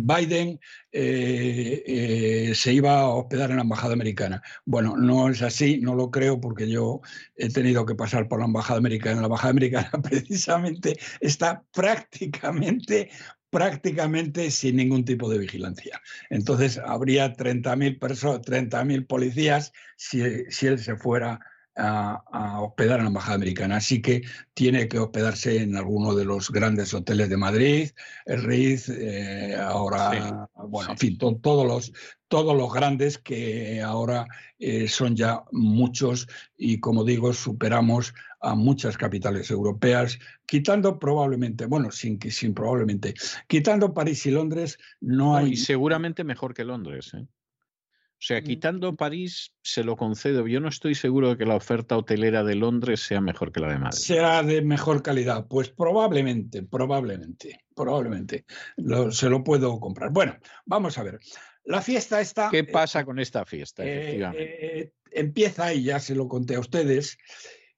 Biden 0.00 0.58
se 0.92 2.72
iba 2.72 3.00
a 3.00 3.08
hospedar 3.08 3.50
en 3.50 3.56
la 3.56 3.62
embajada 3.62 3.92
americana. 3.92 4.42
Bueno, 4.64 4.96
no 4.96 5.28
es 5.28 5.42
así, 5.42 5.78
no 5.78 5.94
lo 5.94 6.10
creo 6.10 6.40
porque 6.40 6.68
yo 6.68 7.00
he 7.36 7.48
tenido 7.50 7.86
que 7.86 7.94
pasar 7.94 8.26
por 8.28 8.40
la 8.40 8.46
embajada 8.46 8.78
americana. 8.78 9.20
La 9.20 9.26
embajada 9.26 9.50
americana 9.50 9.90
precisamente 10.02 10.98
está 11.20 11.62
prácticamente 11.72 13.10
prácticamente 13.52 14.50
sin 14.50 14.76
ningún 14.76 15.04
tipo 15.04 15.28
de 15.28 15.36
vigilancia. 15.36 16.00
Entonces 16.30 16.78
habría 16.78 17.36
30.000 17.36 17.98
personas, 17.98 18.40
30.000 18.40 19.06
policías 19.06 19.74
si, 19.94 20.22
si, 20.48 20.68
él 20.68 20.78
se 20.78 20.96
fuera 20.96 21.38
a, 21.76 22.60
hospedar 22.62 22.98
en 22.98 23.04
la 23.04 23.08
embajada 23.08 23.34
americana. 23.34 23.76
Así 23.76 24.00
que 24.00 24.22
tiene 24.54 24.88
que 24.88 24.98
hospedarse 24.98 25.62
en 25.62 25.76
alguno 25.76 26.14
de 26.14 26.24
los 26.24 26.50
grandes 26.50 26.94
hoteles 26.94 27.28
de 27.28 27.36
Madrid, 27.36 27.90
el 28.24 28.42
Riz, 28.42 28.88
eh, 28.88 29.54
ahora, 29.60 30.48
bueno, 30.54 30.92
en 30.92 30.98
fin, 30.98 31.18
todos 31.18 31.66
los 31.66 31.92
todos 32.28 32.56
los 32.56 32.72
grandes 32.72 33.18
que 33.18 33.82
ahora 33.82 34.26
eh, 34.58 34.88
son 34.88 35.14
ya 35.14 35.42
muchos 35.52 36.26
y 36.56 36.80
como 36.80 37.04
digo 37.04 37.34
superamos 37.34 38.14
a 38.42 38.54
muchas 38.54 38.96
capitales 38.96 39.50
europeas, 39.50 40.18
quitando 40.46 40.98
probablemente, 40.98 41.66
bueno, 41.66 41.90
sin, 41.90 42.20
sin 42.20 42.52
probablemente, 42.54 43.14
quitando 43.46 43.94
París 43.94 44.26
y 44.26 44.32
Londres, 44.32 44.78
no 45.00 45.36
hay... 45.36 45.52
Y 45.52 45.56
seguramente 45.56 46.24
mejor 46.24 46.52
que 46.52 46.64
Londres. 46.64 47.12
¿eh? 47.14 47.22
O 47.24 48.24
sea, 48.24 48.40
quitando 48.40 48.94
París, 48.94 49.52
se 49.62 49.82
lo 49.82 49.96
concedo. 49.96 50.46
Yo 50.46 50.60
no 50.60 50.68
estoy 50.68 50.94
seguro 50.94 51.30
de 51.30 51.38
que 51.38 51.44
la 51.44 51.56
oferta 51.56 51.96
hotelera 51.96 52.44
de 52.44 52.54
Londres 52.54 53.00
sea 53.00 53.20
mejor 53.20 53.50
que 53.50 53.58
la 53.58 53.72
de 53.72 53.78
Madrid. 53.78 53.98
Sea 53.98 54.44
de 54.44 54.62
mejor 54.62 55.02
calidad. 55.02 55.46
Pues 55.48 55.70
probablemente, 55.70 56.62
probablemente, 56.62 57.64
probablemente. 57.74 58.44
Lo- 58.76 59.10
se 59.10 59.28
lo 59.28 59.42
puedo 59.42 59.80
comprar. 59.80 60.12
Bueno, 60.12 60.36
vamos 60.66 60.98
a 60.98 61.02
ver. 61.02 61.18
La 61.64 61.82
fiesta 61.82 62.20
está. 62.20 62.48
¿Qué 62.48 62.62
pasa 62.62 63.04
con 63.04 63.18
esta 63.18 63.44
fiesta, 63.44 63.84
Eh, 63.84 63.98
efectivamente? 64.02 64.78
eh, 64.82 64.92
empieza, 65.10 65.74
y 65.74 65.82
ya 65.82 65.98
se 65.98 66.14
lo 66.14 66.28
conté 66.28 66.54
a 66.54 66.60
ustedes. 66.60 67.18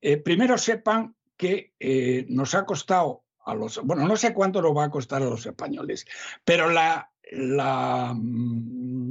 Eh, 0.04 0.18
primero 0.18 0.58
sepan 0.58 1.16
que 1.36 1.72
eh, 1.80 2.26
nos 2.28 2.54
ha 2.54 2.64
costado 2.64 3.24
a 3.44 3.54
los. 3.54 3.80
Bueno, 3.82 4.06
no 4.06 4.16
sé 4.16 4.32
cuánto 4.32 4.62
nos 4.62 4.76
va 4.76 4.84
a 4.84 4.90
costar 4.90 5.22
a 5.22 5.26
los 5.26 5.46
españoles, 5.46 6.06
pero 6.44 6.70
la. 6.70 7.10
la 7.32 8.14
mm, 8.14 9.08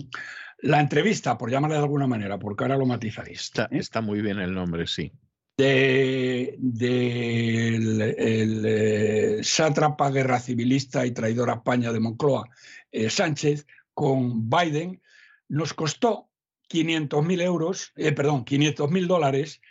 la 0.64 0.80
entrevista, 0.80 1.38
por 1.38 1.52
llamarle 1.52 1.76
de 1.76 1.84
alguna 1.84 2.08
manera, 2.08 2.40
porque 2.40 2.64
ahora 2.64 2.78
lo 2.78 2.86
matizaréis. 2.86 3.42
Está, 3.42 3.68
está 3.70 4.00
muy 4.00 4.22
bien 4.22 4.40
el 4.40 4.54
nombre, 4.54 4.88
sí. 4.88 5.12
de, 5.58 6.56
del 6.58 8.02
el, 8.02 8.66
eh, 8.66 9.40
sátrapa 9.44 10.10
guerra 10.10 10.40
civilista 10.40 11.06
y 11.06 11.12
traidor 11.12 11.50
a 11.50 11.56
España 11.56 11.92
de 11.92 12.00
Moncloa, 12.00 12.50
eh, 12.92 13.10
Sánchez, 13.10 13.68
con 13.94 14.50
Biden, 14.50 15.02
nos 15.50 15.74
costó 15.74 16.30
500.000 16.70 17.42
euros, 17.42 17.92
eh, 17.98 18.14
perdón, 18.14 18.46
500.000 18.46 19.08
dólares, 19.08 19.62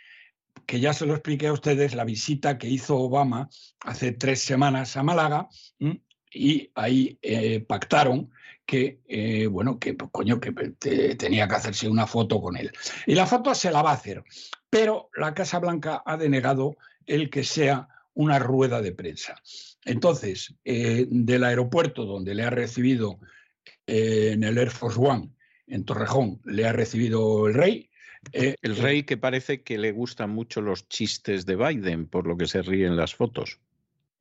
que 0.65 0.79
ya 0.79 0.93
se 0.93 1.05
lo 1.05 1.13
expliqué 1.13 1.47
a 1.47 1.53
ustedes, 1.53 1.93
la 1.95 2.03
visita 2.05 2.57
que 2.57 2.67
hizo 2.69 2.97
Obama 2.97 3.49
hace 3.81 4.11
tres 4.11 4.41
semanas 4.41 4.95
a 4.97 5.03
Málaga, 5.03 5.47
y 6.31 6.71
ahí 6.75 7.17
eh, 7.21 7.59
pactaron 7.59 8.31
que, 8.65 9.01
eh, 9.07 9.45
bueno, 9.47 9.77
que 9.77 9.93
pues, 9.93 10.09
coño, 10.11 10.39
que 10.39 10.51
te- 10.51 11.15
tenía 11.15 11.47
que 11.47 11.55
hacerse 11.55 11.87
una 11.89 12.07
foto 12.07 12.41
con 12.41 12.55
él. 12.57 12.71
Y 13.05 13.13
la 13.13 13.25
foto 13.27 13.53
se 13.53 13.71
la 13.71 13.81
va 13.81 13.91
a 13.91 13.95
hacer, 13.95 14.23
pero 14.69 15.09
la 15.15 15.33
Casa 15.33 15.59
Blanca 15.59 16.01
ha 16.05 16.17
denegado 16.17 16.77
el 17.05 17.29
que 17.29 17.43
sea 17.43 17.89
una 18.13 18.39
rueda 18.39 18.81
de 18.81 18.93
prensa. 18.93 19.35
Entonces, 19.85 20.55
eh, 20.63 21.07
del 21.09 21.43
aeropuerto 21.43 22.05
donde 22.05 22.35
le 22.35 22.43
ha 22.43 22.49
recibido 22.49 23.19
en 23.85 24.43
el 24.43 24.57
Air 24.57 24.69
Force 24.71 24.99
One, 24.99 25.29
en 25.67 25.83
Torrejón, 25.83 26.41
le 26.45 26.65
ha 26.65 26.73
recibido 26.73 27.47
el 27.47 27.53
rey. 27.53 27.89
Eh, 28.31 28.55
El 28.61 28.77
rey 28.77 29.03
que 29.03 29.17
parece 29.17 29.61
que 29.63 29.77
le 29.77 29.91
gustan 29.91 30.29
mucho 30.29 30.61
los 30.61 30.87
chistes 30.87 31.45
de 31.45 31.55
Biden, 31.55 32.07
por 32.07 32.27
lo 32.27 32.37
que 32.37 32.47
se 32.47 32.61
ríe 32.61 32.87
en 32.87 32.95
las 32.95 33.13
fotos. 33.15 33.59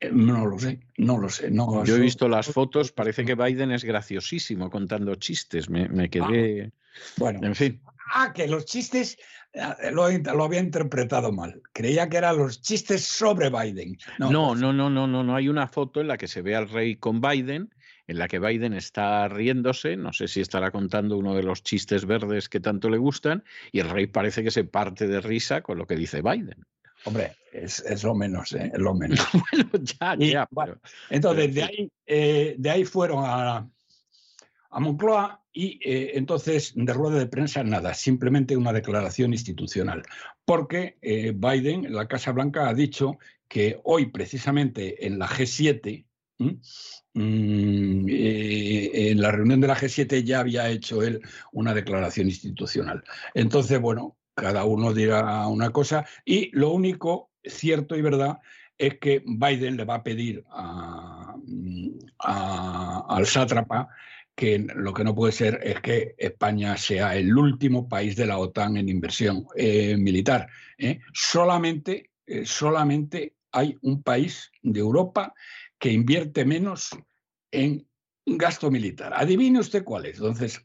eh, 0.01 0.11
no 0.13 0.47
lo 0.47 0.59
sé, 0.59 0.81
no 0.99 1.19
lo 1.19 1.29
sé. 1.29 1.51
No, 1.51 1.85
Yo 1.85 1.97
he 1.97 2.01
visto 2.01 2.29
las 2.29 2.47
fotos, 2.49 2.93
parece 2.93 3.25
que 3.25 3.35
Biden 3.35 3.71
es 3.71 3.85
graciosísimo 3.85 4.71
contando 4.71 5.15
chistes. 5.15 5.71
Me, 5.71 5.89
me 5.89 6.11
quedé. 6.11 6.73
Bueno, 7.17 7.41
En 7.47 7.55
fin. 7.55 7.81
Ah, 8.15 8.33
que 8.35 8.47
los 8.47 8.67
chistes 8.67 9.17
eh, 9.55 9.91
lo, 9.91 10.11
lo 10.11 10.45
había 10.45 10.61
interpretado 10.61 11.33
mal. 11.33 11.63
Creía 11.73 12.11
que 12.11 12.19
eran 12.19 12.37
los 12.37 12.61
chistes 12.61 13.05
sobre 13.05 13.49
Biden. 13.49 13.97
No, 14.19 14.31
no, 14.31 14.55
no, 14.55 14.73
no, 14.73 14.91
no, 14.91 15.07
no. 15.07 15.35
Hay 15.35 15.49
una 15.49 15.67
foto 15.67 16.01
en 16.03 16.09
la 16.09 16.19
que 16.19 16.29
se 16.29 16.43
ve 16.43 16.55
al 16.55 16.69
rey 16.69 16.97
con 16.97 17.23
Biden, 17.23 17.73
en 18.13 18.19
la 18.19 18.29
que 18.29 18.39
Biden 18.39 18.73
está 18.75 19.27
riéndose, 19.29 19.97
no 19.97 20.13
sé 20.13 20.29
si 20.29 20.41
estará 20.41 20.71
contando 20.71 21.19
uno 21.19 21.35
de 21.35 21.43
los 21.43 21.63
chistes 21.65 22.07
verdes 22.07 22.49
que 22.49 22.61
tanto 22.61 22.89
le 22.89 22.99
gustan, 22.99 23.43
y 23.73 23.81
el 23.81 23.91
rey 23.91 24.07
parece 24.07 24.45
que 24.45 24.51
se 24.53 24.65
parte 24.65 25.07
de 25.09 25.21
risa 25.21 25.63
con 25.63 25.77
lo 25.79 25.87
que 25.87 25.97
dice 25.97 26.23
Biden. 26.23 26.65
Hombre, 27.05 27.33
es, 27.53 27.81
es 27.81 28.05
lo 28.05 28.15
menos, 28.15 28.53
¿eh? 28.53 28.71
es 28.73 28.79
lo 28.79 28.95
menos. 28.95 29.19
bueno, 29.53 29.71
ya, 29.83 30.17
Y, 30.19 30.31
ya. 30.31 30.47
bueno, 30.53 30.75
pero- 30.81 30.93
Entonces, 31.11 31.45
pero 31.47 31.55
de 31.55 31.63
ahí, 31.65 31.91
eh, 32.07 32.55
de 32.57 32.71
ahí 32.71 32.85
fueron 32.85 33.25
a, 33.27 33.69
a 34.71 34.81
Moncloa 34.81 35.43
y 35.53 35.79
eh, 35.85 36.13
entonces 36.15 36.73
de 36.77 36.93
rueda 36.93 37.19
de 37.19 37.27
prensa 37.27 37.63
nada, 37.65 37.93
simplemente 37.95 38.57
una 38.57 38.73
declaración 38.73 39.33
institucional. 39.33 40.03
Porque 40.45 40.97
eh, 41.03 41.33
Biden, 41.35 41.93
la 41.93 42.07
Casa 42.07 42.31
Blanca, 42.33 42.69
ha 42.69 42.75
dicho 42.75 43.19
que 43.49 43.81
hoy 43.85 44.07
precisamente 44.07 45.05
en 45.07 45.19
la 45.19 45.27
G7, 45.29 46.07
¿m? 46.39 46.57
Mm, 47.15 48.07
eh, 48.09 49.11
en 49.11 49.21
la 49.21 49.31
reunión 49.33 49.61
de 49.61 49.67
la 49.69 49.77
G7 49.77 50.25
ya 50.25 50.41
había 50.41 50.69
hecho 50.71 51.03
él 51.03 51.21
una 51.53 51.75
declaración 51.75 52.29
institucional. 52.29 53.05
Entonces, 53.35 53.79
bueno, 53.81 54.17
cada 54.35 54.65
uno 54.65 54.95
dirá 54.95 55.47
una 55.49 55.71
cosa 55.71 56.07
y 56.25 56.51
lo 56.57 56.71
único 56.73 57.31
cierto 57.45 57.97
y 57.97 58.03
verdad 58.03 58.39
es 58.79 58.99
que 58.99 59.23
Biden 59.27 59.77
le 59.77 59.85
va 59.85 59.97
a 59.97 60.03
pedir 60.03 60.43
a- 60.51 61.37
al 63.09 63.27
sátrapa 63.27 63.89
que 64.35 64.59
lo 64.75 64.95
que 64.95 65.05
no 65.05 65.15
puede 65.15 65.33
ser 65.33 65.61
es 65.63 65.81
que 65.81 66.15
España 66.17 66.77
sea 66.79 67.15
el 67.17 67.37
último 67.37 67.87
país 67.89 68.17
de 68.17 68.27
la 68.27 68.39
OTAN 68.39 68.79
en 68.79 68.89
inversión 68.89 69.45
eh, 69.57 69.97
militar. 69.99 70.49
¿eh? 70.79 71.01
Solamente, 71.13 72.11
solamente 72.45 73.35
hay 73.53 73.77
un 73.83 74.03
país 74.03 74.51
de 74.63 74.81
Europa 74.81 75.35
que 75.83 75.91
invierte 75.91 76.45
menos 76.45 76.91
en 77.51 77.85
gasto 78.25 78.71
militar. 78.71 79.13
Adivine 79.15 79.59
usted 79.59 79.83
cuál 79.83 80.07
es. 80.07 80.19
Entonces, 80.19 80.65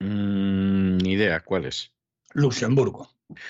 Mm, 0.00 0.98
ni 0.98 1.12
idea, 1.12 1.40
¿cuál 1.40 1.64
es? 1.64 1.92
Luxemburgo. 2.34 3.08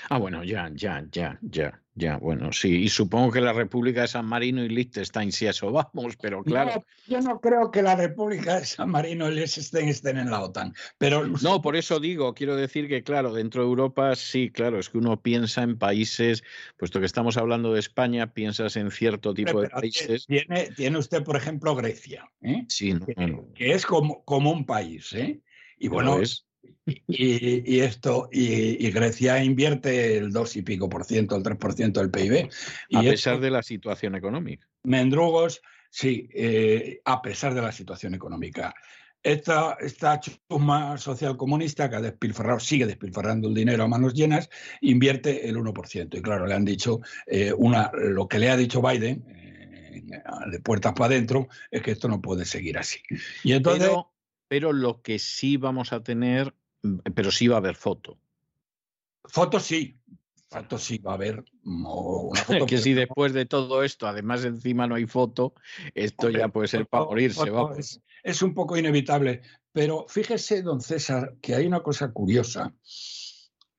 Ah, 0.09 0.17
bueno, 0.17 0.43
ya, 0.43 0.71
ya, 0.73 1.05
ya, 1.11 1.37
ya, 1.41 1.81
ya, 1.95 2.17
bueno, 2.17 2.53
sí. 2.53 2.83
Y 2.83 2.89
supongo 2.89 3.31
que 3.31 3.41
la 3.41 3.51
República 3.51 4.01
de 4.01 4.07
San 4.07 4.25
Marino 4.25 4.63
y 4.63 4.69
Liechtenstein, 4.69 5.31
si 5.31 5.47
a 5.47 5.49
eso 5.49 5.71
vamos, 5.71 6.15
pero 6.21 6.43
claro. 6.43 6.71
No, 6.75 6.85
yo 7.07 7.21
no 7.21 7.41
creo 7.41 7.71
que 7.71 7.81
la 7.81 7.95
República 7.95 8.59
de 8.59 8.65
San 8.65 8.89
Marino 8.89 9.29
y 9.29 9.35
Liechtenstein 9.35 9.89
estén 9.89 10.17
en 10.17 10.31
la 10.31 10.41
OTAN, 10.43 10.73
pero 10.97 11.27
No, 11.27 11.61
por 11.61 11.75
eso 11.75 11.99
digo, 11.99 12.33
quiero 12.33 12.55
decir 12.55 12.87
que, 12.87 13.03
claro, 13.03 13.33
dentro 13.33 13.63
de 13.63 13.67
Europa 13.67 14.15
sí, 14.15 14.49
claro, 14.49 14.79
es 14.79 14.89
que 14.89 14.97
uno 14.97 15.21
piensa 15.21 15.63
en 15.63 15.77
países, 15.77 16.43
puesto 16.77 16.99
que 16.99 17.05
estamos 17.05 17.35
hablando 17.35 17.73
de 17.73 17.79
España, 17.79 18.33
piensas 18.33 18.77
en 18.77 18.91
cierto 18.91 19.33
tipo 19.33 19.61
de 19.61 19.69
países. 19.69 20.25
Tiene, 20.25 20.71
tiene 20.71 20.97
usted, 20.97 21.23
por 21.23 21.35
ejemplo, 21.35 21.75
Grecia, 21.75 22.29
¿eh? 22.41 22.63
Sí, 22.69 22.93
no, 22.93 23.05
que, 23.05 23.27
no, 23.27 23.53
que 23.53 23.73
es 23.73 23.85
como, 23.85 24.23
como 24.23 24.51
un 24.51 24.65
país. 24.65 25.11
¿eh? 25.13 25.41
Y 25.77 25.89
bueno, 25.89 26.19
es. 26.19 26.45
Y, 26.85 27.75
y 27.75 27.79
esto, 27.81 28.29
y, 28.31 28.85
y 28.87 28.91
Grecia 28.91 29.43
invierte 29.43 30.17
el 30.17 30.31
2 30.31 30.55
y 30.57 30.61
pico 30.61 30.87
por 30.89 31.03
ciento, 31.05 31.35
el 31.35 31.43
3 31.43 31.57
por 31.57 31.73
ciento 31.73 31.99
del 31.99 32.11
PIB. 32.11 32.49
Y 32.89 32.95
A 32.97 32.99
esto- 33.01 33.11
pesar 33.11 33.39
de 33.39 33.51
la 33.51 33.63
situación 33.63 34.15
económica. 34.15 34.67
Mendrugos, 34.83 35.61
sí, 35.89 36.29
eh, 36.33 37.01
a 37.05 37.21
pesar 37.21 37.53
de 37.53 37.61
la 37.61 37.71
situación 37.71 38.13
económica. 38.15 38.73
Esta, 39.23 39.75
esta 39.79 40.19
chusma 40.19 40.99
social 40.99 41.35
comunista 41.35 41.89
que 41.89 41.95
ha 41.95 42.01
despilfarrado, 42.01 42.59
sigue 42.59 42.85
despilfarrando 42.85 43.47
el 43.47 43.55
dinero 43.55 43.83
a 43.83 43.87
manos 43.87 44.13
llenas, 44.13 44.49
invierte 44.81 45.49
el 45.49 45.57
1%. 45.57 46.15
Y 46.17 46.21
claro, 46.21 46.45
le 46.45 46.53
han 46.53 46.63
dicho, 46.63 46.99
eh, 47.25 47.51
una, 47.57 47.89
lo 47.93 48.27
que 48.27 48.37
le 48.37 48.51
ha 48.51 48.57
dicho 48.57 48.83
Biden, 48.83 49.25
eh, 49.27 50.03
de 50.51 50.59
puertas 50.59 50.93
para 50.93 51.07
adentro, 51.07 51.47
es 51.71 51.81
que 51.81 51.89
esto 51.91 52.07
no 52.07 52.21
puede 52.21 52.45
seguir 52.45 52.77
así. 52.77 52.99
Y 53.43 53.53
entonces, 53.53 53.87
Pero, 53.87 54.11
pero 54.47 54.73
lo 54.73 55.01
que 55.01 55.19
sí 55.19 55.57
vamos 55.57 55.93
a 55.93 56.03
tener, 56.03 56.53
mm, 56.83 56.97
pero 57.13 57.31
sí 57.31 57.47
va 57.47 57.55
a 57.55 57.59
haber 57.59 57.75
foto. 57.75 58.17
fotos 59.25 59.63
sí, 59.63 59.99
fotos 60.49 60.83
sí 60.83 60.97
va 60.99 61.11
a 61.11 61.15
haber 61.15 61.43
una 61.63 62.39
foto. 62.41 62.65
que 62.67 62.77
si 62.77 62.93
después 62.93 63.33
de 63.33 63.45
todo 63.45 63.83
esto, 63.83 64.07
además 64.07 64.45
encima 64.45 64.87
no 64.87 64.95
hay 64.95 65.05
foto, 65.07 65.53
esto 65.93 66.29
ya 66.29 66.47
puede 66.49 66.67
ser 66.67 66.81
foto- 66.81 66.89
para 66.89 67.05
morirse, 67.05 67.49
vamos. 67.49 67.77
Es, 67.77 68.01
es 68.23 68.41
un 68.41 68.53
poco 68.53 68.77
inevitable, 68.77 69.41
pero 69.71 70.05
fíjese, 70.07 70.61
don 70.61 70.81
César, 70.81 71.35
que 71.41 71.55
hay 71.55 71.65
una 71.65 71.81
cosa 71.81 72.11
curiosa. 72.11 72.73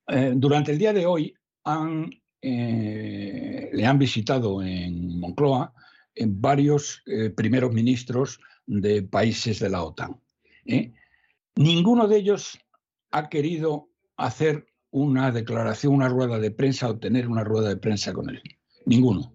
Eh, 0.07 0.33
durante 0.35 0.71
el 0.71 0.77
día 0.77 0.93
de 0.93 1.05
hoy 1.05 1.33
han, 1.63 2.09
eh, 2.41 3.69
le 3.73 3.85
han 3.85 3.99
visitado 3.99 4.61
en 4.61 5.19
Moncloa 5.19 5.73
en 6.15 6.39
varios 6.41 7.03
eh, 7.05 7.29
primeros 7.29 7.73
ministros 7.73 8.39
de 8.65 9.03
países 9.03 9.59
de 9.59 9.69
la 9.69 9.83
OTAN. 9.83 10.19
¿Eh? 10.67 10.93
Ninguno 11.55 12.07
de 12.07 12.17
ellos 12.17 12.59
ha 13.11 13.29
querido 13.29 13.89
hacer 14.17 14.67
una 14.91 15.31
declaración, 15.31 15.93
una 15.93 16.09
rueda 16.09 16.39
de 16.39 16.51
prensa 16.51 16.87
o 16.89 16.97
tener 16.99 17.27
una 17.27 17.43
rueda 17.43 17.69
de 17.69 17.77
prensa 17.77 18.13
con 18.13 18.29
él. 18.29 18.41
Ninguno. 18.85 19.33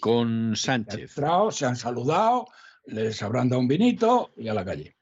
Con 0.00 0.48
Han 0.50 0.56
Sánchez. 0.56 1.10
entrado, 1.16 1.50
se 1.50 1.66
han 1.66 1.76
saludado, 1.76 2.46
les 2.86 3.22
habrán 3.22 3.48
dado 3.48 3.60
un 3.60 3.68
vinito 3.68 4.32
y 4.36 4.48
a 4.48 4.54
la 4.54 4.64
calle. 4.64 4.96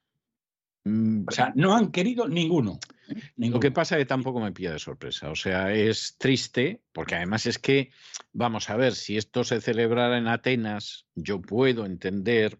Mm, 0.84 1.24
O 1.28 1.30
sea, 1.32 1.52
no 1.56 1.74
han 1.74 1.90
querido 1.90 2.28
ninguno. 2.28 2.78
¿eh? 3.08 3.14
Lo 3.14 3.20
Ninguno. 3.36 3.60
que 3.60 3.70
pasa 3.72 3.96
es 3.96 4.02
que 4.02 4.06
tampoco 4.06 4.40
me 4.40 4.52
pilla 4.52 4.72
de 4.72 4.78
sorpresa. 4.78 5.30
O 5.30 5.34
sea, 5.36 5.72
es 5.72 6.16
triste, 6.18 6.82
porque 6.92 7.16
además 7.16 7.46
es 7.46 7.58
que, 7.58 7.90
vamos 8.32 8.70
a 8.70 8.76
ver, 8.76 8.94
si 8.94 9.16
esto 9.16 9.44
se 9.44 9.60
celebrara 9.60 10.16
en 10.18 10.28
Atenas, 10.28 11.06
yo 11.14 11.40
puedo 11.42 11.84
entender 11.86 12.58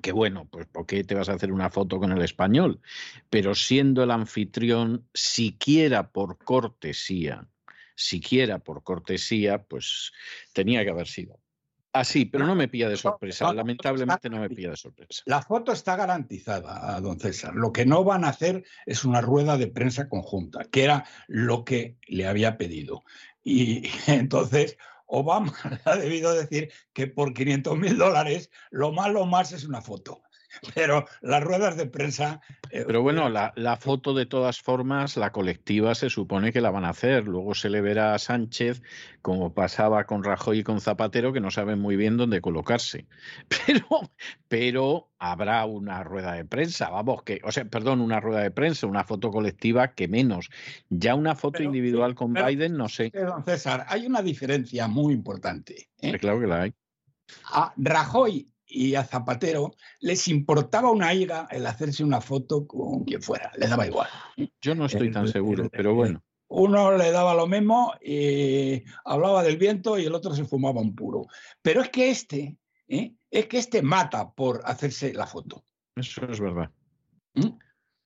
que, 0.00 0.12
bueno, 0.12 0.48
pues 0.50 0.66
¿por 0.66 0.86
qué 0.86 1.04
te 1.04 1.14
vas 1.14 1.28
a 1.28 1.34
hacer 1.34 1.52
una 1.52 1.70
foto 1.70 1.98
con 1.98 2.12
el 2.12 2.22
español? 2.22 2.80
Pero 3.28 3.54
siendo 3.54 4.02
el 4.02 4.10
anfitrión, 4.10 5.08
siquiera 5.14 6.10
por 6.10 6.38
cortesía, 6.38 7.46
siquiera 7.94 8.58
por 8.58 8.82
cortesía, 8.82 9.62
pues 9.62 10.12
tenía 10.52 10.84
que 10.84 10.90
haber 10.90 11.08
sido. 11.08 11.40
Así, 11.92 12.24
pero 12.24 12.46
no 12.46 12.54
me 12.54 12.68
pilla 12.68 12.88
de 12.88 12.96
sorpresa. 12.96 13.52
Lamentablemente 13.52 14.30
no 14.30 14.38
me 14.38 14.48
pilla 14.48 14.70
de 14.70 14.76
sorpresa. 14.76 15.22
La 15.26 15.42
foto 15.42 15.72
está 15.72 15.96
garantizada, 15.96 17.00
don 17.00 17.18
César. 17.18 17.54
Lo 17.54 17.72
que 17.72 17.84
no 17.84 18.04
van 18.04 18.24
a 18.24 18.28
hacer 18.28 18.64
es 18.86 19.04
una 19.04 19.20
rueda 19.20 19.58
de 19.58 19.66
prensa 19.66 20.08
conjunta, 20.08 20.64
que 20.70 20.84
era 20.84 21.04
lo 21.26 21.64
que 21.64 21.96
le 22.06 22.26
había 22.26 22.56
pedido. 22.58 23.02
Y 23.42 23.82
entonces 24.06 24.76
Obama 25.10 25.52
ha 25.84 25.96
debido 25.96 26.32
decir 26.32 26.72
que 26.92 27.06
por 27.06 27.34
500 27.34 27.76
mil 27.78 27.98
dólares 27.98 28.50
lo 28.70 28.92
malo 28.92 29.26
más 29.26 29.52
es 29.52 29.64
una 29.64 29.82
foto. 29.82 30.22
Pero 30.74 31.06
las 31.20 31.42
ruedas 31.42 31.76
de 31.76 31.86
prensa... 31.86 32.40
Eh, 32.70 32.84
Pero 32.86 33.02
bueno, 33.02 33.28
la, 33.28 33.52
la, 33.56 33.76
foto 33.76 34.14
de 34.14 34.26
todas 34.26 34.60
formas, 34.60 35.16
la 35.16 35.32
colectiva 35.32 35.94
se 35.94 36.10
supone 36.10 36.52
que 36.52 36.60
la 36.60 36.70
van 36.70 36.84
a 36.84 36.90
hacer. 36.90 37.24
Luego 37.24 37.54
se 37.54 37.70
le 37.70 37.80
verá 37.80 38.14
a 38.14 38.18
Sánchez, 38.18 38.82
como 39.22 39.54
pasaba 39.54 40.04
con 40.04 40.24
Rajoy 40.24 40.60
y 40.60 40.62
con 40.62 40.80
Zapatero, 40.80 41.32
que 41.32 41.40
no 41.40 41.50
saben 41.50 41.78
muy 41.78 41.96
bien 41.96 42.16
dónde 42.16 42.40
colocarse. 42.40 43.06
Pero, 43.66 44.00
pero 44.48 45.10
habrá 45.18 45.64
una 45.66 46.02
rueda 46.02 46.32
de 46.32 46.44
prensa, 46.44 46.88
vamos, 46.88 47.22
que, 47.22 47.40
o 47.44 47.52
sea, 47.52 47.64
perdón, 47.66 48.00
una 48.00 48.20
rueda 48.20 48.40
de 48.40 48.50
prensa, 48.50 48.86
una 48.86 49.04
foto 49.04 49.30
colectiva 49.30 49.94
que 49.94 50.08
menos. 50.08 50.50
Ya 50.88 51.14
una 51.14 51.36
foto 51.36 51.62
individual 51.62 52.14
con 52.14 52.32
Biden, 52.32 52.76
no 52.76 52.88
sé. 52.88 53.10
Don 53.10 53.44
César, 53.44 53.84
hay 53.88 54.06
una 54.06 54.22
diferencia 54.22 54.88
muy 54.88 55.12
importante. 55.12 55.88
¿eh? 56.00 56.18
Claro 56.18 56.40
que 56.40 56.46
la 56.46 56.62
hay. 56.62 56.74
A 57.52 57.72
Rajoy 57.76 58.50
y 58.70 58.94
a 58.94 59.04
Zapatero 59.04 59.72
les 60.00 60.28
importaba 60.28 60.90
una 60.90 61.12
higa 61.12 61.48
el 61.50 61.66
hacerse 61.66 62.04
una 62.04 62.20
foto 62.20 62.66
con 62.66 63.04
quien 63.04 63.22
fuera, 63.22 63.50
le 63.56 63.66
daba 63.66 63.86
igual. 63.86 64.08
Yo 64.60 64.74
no 64.74 64.86
estoy 64.86 65.10
tan 65.10 65.28
seguro, 65.28 65.68
pero 65.70 65.94
bueno. 65.94 66.22
Uno 66.48 66.96
le 66.96 67.12
daba 67.12 67.34
lo 67.34 67.46
mismo 67.46 67.92
y 68.02 68.82
hablaba 69.04 69.42
del 69.42 69.56
viento 69.56 69.98
y 69.98 70.04
el 70.04 70.14
otro 70.14 70.34
se 70.34 70.44
fumaba 70.44 70.80
un 70.80 70.96
puro. 70.96 71.26
Pero 71.62 71.80
es 71.82 71.90
que 71.90 72.10
este, 72.10 72.58
¿eh? 72.88 73.14
es 73.30 73.46
que 73.46 73.58
este 73.58 73.82
mata 73.82 74.32
por 74.32 74.60
hacerse 74.64 75.12
la 75.14 75.26
foto. 75.26 75.64
Eso 75.94 76.24
es 76.28 76.40
verdad. 76.40 76.70
¿Mm? 77.34 77.50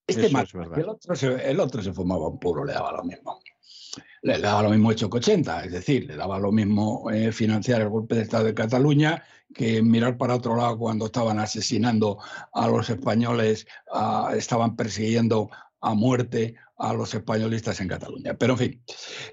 Este 0.07 0.29
mata. 0.29 0.59
El, 0.77 0.89
otro 0.91 1.17
se, 1.17 1.51
el 1.51 1.59
otro 1.59 1.83
se 1.83 1.95
fumaba 1.95 2.29
un 2.29 2.39
puro, 2.39 2.65
le 2.65 2.75
daba 2.75 2.93
lo 2.93 3.05
mismo 3.05 3.41
le, 4.25 4.39
daba 4.39 4.63
lo 4.63 4.71
mismo 4.71 4.91
hecho 4.91 5.11
que 5.11 5.19
80, 5.19 5.65
es 5.67 5.73
decir, 5.73 6.07
le 6.07 6.17
daba 6.17 6.39
lo 6.39 6.51
mismo 6.51 7.11
eh, 7.11 7.31
financiar 7.31 7.83
el 7.83 7.91
golpe 7.91 8.15
de 8.15 8.23
Estado 8.23 8.45
de 8.45 8.55
Cataluña 8.55 9.23
que 9.55 9.83
mirar 9.83 10.17
para 10.17 10.35
otro 10.35 10.57
lado 10.57 10.79
cuando 10.79 11.07
estaban 11.07 11.39
asesinando 11.39 12.19
a 12.53 12.67
los 12.67 12.89
españoles, 12.89 13.67
estaban 14.35 14.75
persiguiendo 14.77 15.51
a 15.85 15.95
muerte 15.95 16.57
a 16.77 16.93
los 16.93 17.15
españolistas 17.15 17.81
en 17.81 17.89
Cataluña. 17.89 18.35
Pero 18.35 18.55
en 18.55 18.59
fin, 18.59 18.83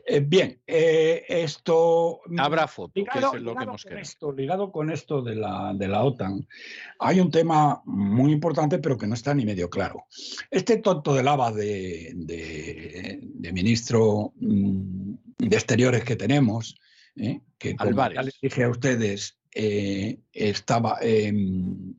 eh, 0.05 0.19
bien, 0.19 0.61
eh, 0.67 1.23
esto... 1.27 2.19
Habrá 2.37 2.67
foto, 2.67 2.91
ligado, 2.95 3.33
lo 3.37 3.55
que 3.55 3.65
nos 3.65 3.83
queda. 3.83 3.99
Esto, 3.99 4.31
ligado 4.31 4.71
con 4.71 4.91
esto 4.91 5.21
de 5.21 5.35
la, 5.35 5.73
de 5.73 5.87
la 5.87 6.03
OTAN, 6.03 6.47
hay 6.99 7.19
un 7.19 7.31
tema 7.31 7.81
muy 7.85 8.31
importante 8.31 8.79
pero 8.79 8.97
que 8.97 9.07
no 9.07 9.15
está 9.15 9.33
ni 9.33 9.45
medio 9.45 9.69
claro. 9.69 10.05
Este 10.51 10.77
tonto 10.77 11.13
de 11.13 11.23
lava 11.23 11.51
de, 11.51 12.11
de, 12.15 13.51
ministro 13.53 14.33
mm, 14.35 15.13
de 15.37 15.55
Exteriores 15.55 16.03
que 16.03 16.15
tenemos, 16.15 16.75
¿eh? 17.15 17.39
que 17.57 17.75
como 17.75 18.09
ya 18.11 18.23
les 18.23 18.39
dije 18.41 18.65
a 18.65 18.69
ustedes, 18.69 19.37
estaba, 19.53 20.97
em, 21.01 21.95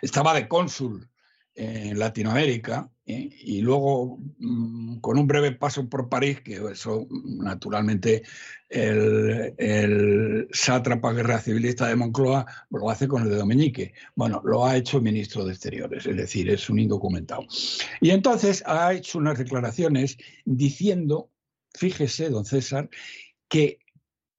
estaba 0.00 0.34
de 0.34 0.48
cónsul 0.48 1.08
en 1.54 1.98
Latinoamérica 1.98 2.90
¿eh? 3.06 3.30
y 3.42 3.60
luego 3.60 4.18
mm, 4.38 4.98
con 4.98 5.18
un 5.18 5.26
breve 5.26 5.52
paso 5.52 5.88
por 5.88 6.08
París, 6.08 6.40
que 6.40 6.60
eso 6.72 7.06
naturalmente 7.10 8.22
el, 8.68 9.54
el 9.58 10.48
sátrapa 10.52 11.12
guerra 11.12 11.40
civilista 11.40 11.86
de 11.86 11.96
Moncloa 11.96 12.46
lo 12.70 12.90
hace 12.90 13.06
con 13.06 13.22
el 13.22 13.30
de 13.30 13.36
Dominique. 13.36 13.94
Bueno, 14.14 14.40
lo 14.44 14.66
ha 14.66 14.76
hecho 14.76 15.00
ministro 15.00 15.44
de 15.44 15.52
Exteriores, 15.52 16.06
es 16.06 16.16
decir, 16.16 16.50
es 16.50 16.68
un 16.70 16.78
indocumentado. 16.78 17.46
Y 18.00 18.10
entonces 18.10 18.62
ha 18.66 18.92
hecho 18.92 19.18
unas 19.18 19.38
declaraciones 19.38 20.16
diciendo, 20.44 21.30
fíjese, 21.74 22.30
don 22.30 22.44
César, 22.44 22.88
que 23.48 23.78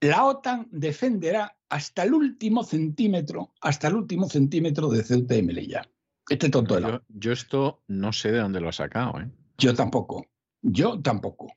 la 0.01 0.25
OTAN 0.25 0.67
defenderá 0.71 1.57
hasta 1.69 2.03
el 2.03 2.13
último 2.13 2.63
centímetro, 2.63 3.53
hasta 3.61 3.87
el 3.87 3.95
último 3.95 4.29
centímetro 4.29 4.89
de 4.89 5.03
Ceuta 5.03 5.35
y 5.35 5.43
Melilla. 5.43 5.89
Este 6.29 6.49
tonto 6.49 6.79
yo, 6.79 7.01
yo, 7.07 7.31
esto 7.31 7.83
no 7.87 8.11
sé 8.11 8.31
de 8.31 8.39
dónde 8.39 8.59
lo 8.59 8.69
ha 8.69 8.73
sacado. 8.73 9.19
¿eh? 9.19 9.29
Yo 9.57 9.73
tampoco. 9.75 10.25
Yo 10.61 10.99
tampoco. 11.01 11.53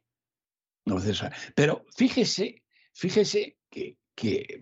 No, 0.85 0.97
Pero 1.55 1.85
fíjese, 1.95 2.63
fíjese 2.93 3.59
que, 3.71 3.99
que, 4.15 4.59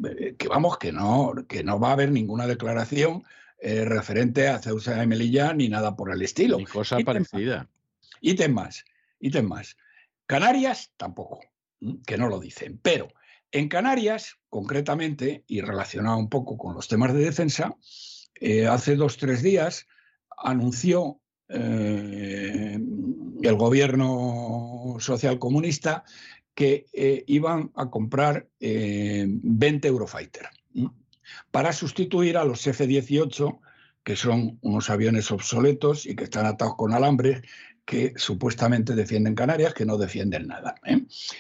vamos, 0.49 0.79
que 0.79 0.93
no, 0.93 1.33
que 1.49 1.63
no 1.63 1.79
va 1.79 1.91
a 1.91 1.93
haber 1.93 2.11
ninguna 2.11 2.47
declaración 2.47 3.25
eh, 3.59 3.85
referente 3.85 4.49
a 4.49 4.59
Ceuta 4.59 5.03
y 5.03 5.07
Melilla 5.07 5.53
ni 5.53 5.69
nada 5.69 5.97
por 5.97 6.13
el 6.13 6.23
estilo. 6.23 6.59
Ni 6.59 6.67
cosa 6.67 6.99
parecida. 7.01 7.69
Ítem 8.21 8.53
más, 8.53 8.85
ítem 9.21 9.47
más. 9.47 9.77
Canarias 10.27 10.93
tampoco, 10.97 11.41
que 12.07 12.19
no 12.19 12.29
lo 12.29 12.41
dicen. 12.41 12.79
Pero 12.83 13.09
en 13.53 13.69
Canarias, 13.69 14.39
concretamente, 14.49 15.45
y 15.47 15.61
relacionado 15.61 16.19
un 16.19 16.29
poco 16.29 16.59
con 16.59 16.75
los 16.75 16.89
temas 16.89 17.15
de 17.15 17.21
defensa, 17.21 17.77
eh, 18.35 18.67
hace 18.67 18.97
dos, 18.97 19.17
tres 19.17 19.43
días 19.43 19.87
anunció 20.37 21.21
eh, 21.49 22.79
el 23.43 23.55
gobierno 23.57 24.97
social 24.99 25.39
comunista 25.39 26.05
que 26.55 26.87
eh, 26.93 27.23
iban 27.27 27.71
a 27.75 27.91
comprar 27.91 28.49
20 28.61 29.89
Eurofighter 29.89 30.49
para 31.51 31.73
sustituir 31.73 32.37
a 32.37 32.45
los 32.45 32.67
F-18, 32.67 33.59
que 34.03 34.17
son 34.17 34.59
unos 34.63 34.91
aviones 34.91 35.31
obsoletos 35.31 36.07
y 36.07 36.15
que 36.15 36.25
están 36.25 36.47
atados 36.47 36.77
con 36.77 36.93
alambres 36.93 37.43
que 37.85 38.15
supuestamente 38.17 38.95
defienden 38.95 39.35
Canarias, 39.35 39.75
que 39.75 39.87
no 39.87 39.97
defienden 39.97 40.49
nada. 40.49 40.75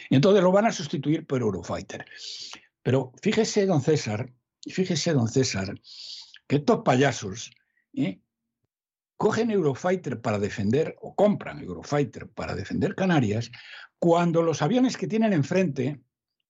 Y 0.08 0.14
entonces 0.14 0.42
lo 0.42 0.52
van 0.52 0.66
a 0.66 0.72
sustituir 0.72 1.26
por 1.26 1.40
Eurofighter. 1.40 2.04
Pero 2.82 3.12
fíjese, 3.20 3.66
don 3.66 3.82
César, 3.82 4.32
fíjese, 4.64 5.12
don 5.12 5.28
César, 5.28 5.74
que 6.46 6.56
estos 6.56 6.82
payasos 6.84 7.50
¿eh? 7.94 8.20
Cogen 9.16 9.50
Eurofighter 9.50 10.20
para 10.20 10.38
defender, 10.38 10.96
o 11.00 11.14
compran 11.14 11.60
Eurofighter 11.60 12.28
para 12.28 12.54
defender 12.54 12.94
Canarias, 12.94 13.50
cuando 13.98 14.42
los 14.42 14.62
aviones 14.62 14.96
que 14.96 15.06
tienen 15.06 15.32
enfrente, 15.32 16.00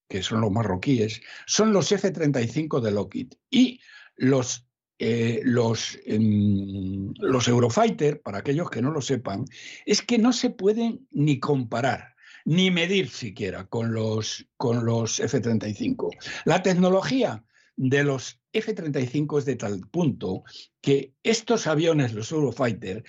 que 0.08 0.22
son 0.22 0.40
los 0.40 0.50
marroquíes, 0.50 1.20
son 1.46 1.72
los 1.72 1.90
F-35 1.90 2.80
de 2.80 2.90
Lockheed. 2.90 3.32
Y 3.50 3.80
los, 4.16 4.66
eh, 4.98 5.42
em, 6.04 7.12
los 7.18 7.48
Eurofighter, 7.48 8.20
para 8.22 8.38
aquellos 8.38 8.70
que 8.70 8.82
no 8.82 8.90
lo 8.90 9.00
sepan, 9.00 9.44
es 9.84 10.02
que 10.02 10.18
no 10.18 10.32
se 10.32 10.50
pueden 10.50 11.06
ni 11.10 11.38
comparar 11.38 12.16
ni 12.46 12.70
medir 12.70 13.10
siquiera 13.10 13.66
con 13.66 13.92
los, 13.92 14.46
con 14.56 14.86
los 14.86 15.18
F-35. 15.18 16.10
La 16.44 16.62
tecnología 16.62 17.44
de 17.76 18.04
los 18.04 18.40
F-35 18.58 19.38
es 19.38 19.44
de 19.44 19.56
tal 19.56 19.80
punto 19.90 20.44
que 20.80 21.12
estos 21.22 21.66
aviones, 21.66 22.12
los 22.12 22.32
Eurofighter, 22.32 23.04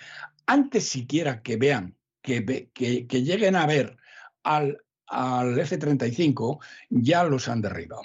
antes 0.45 0.87
siquiera 0.87 1.41
que 1.41 1.57
vean, 1.57 1.95
que, 2.21 2.69
que, 2.73 3.23
lleguen 3.23 3.55
a 3.55 3.65
ver 3.65 3.97
al, 4.43 4.77
al 5.07 5.57
F-35, 5.59 6.59
ya 6.89 7.23
los 7.23 7.47
han 7.47 7.61
derribado. 7.61 8.03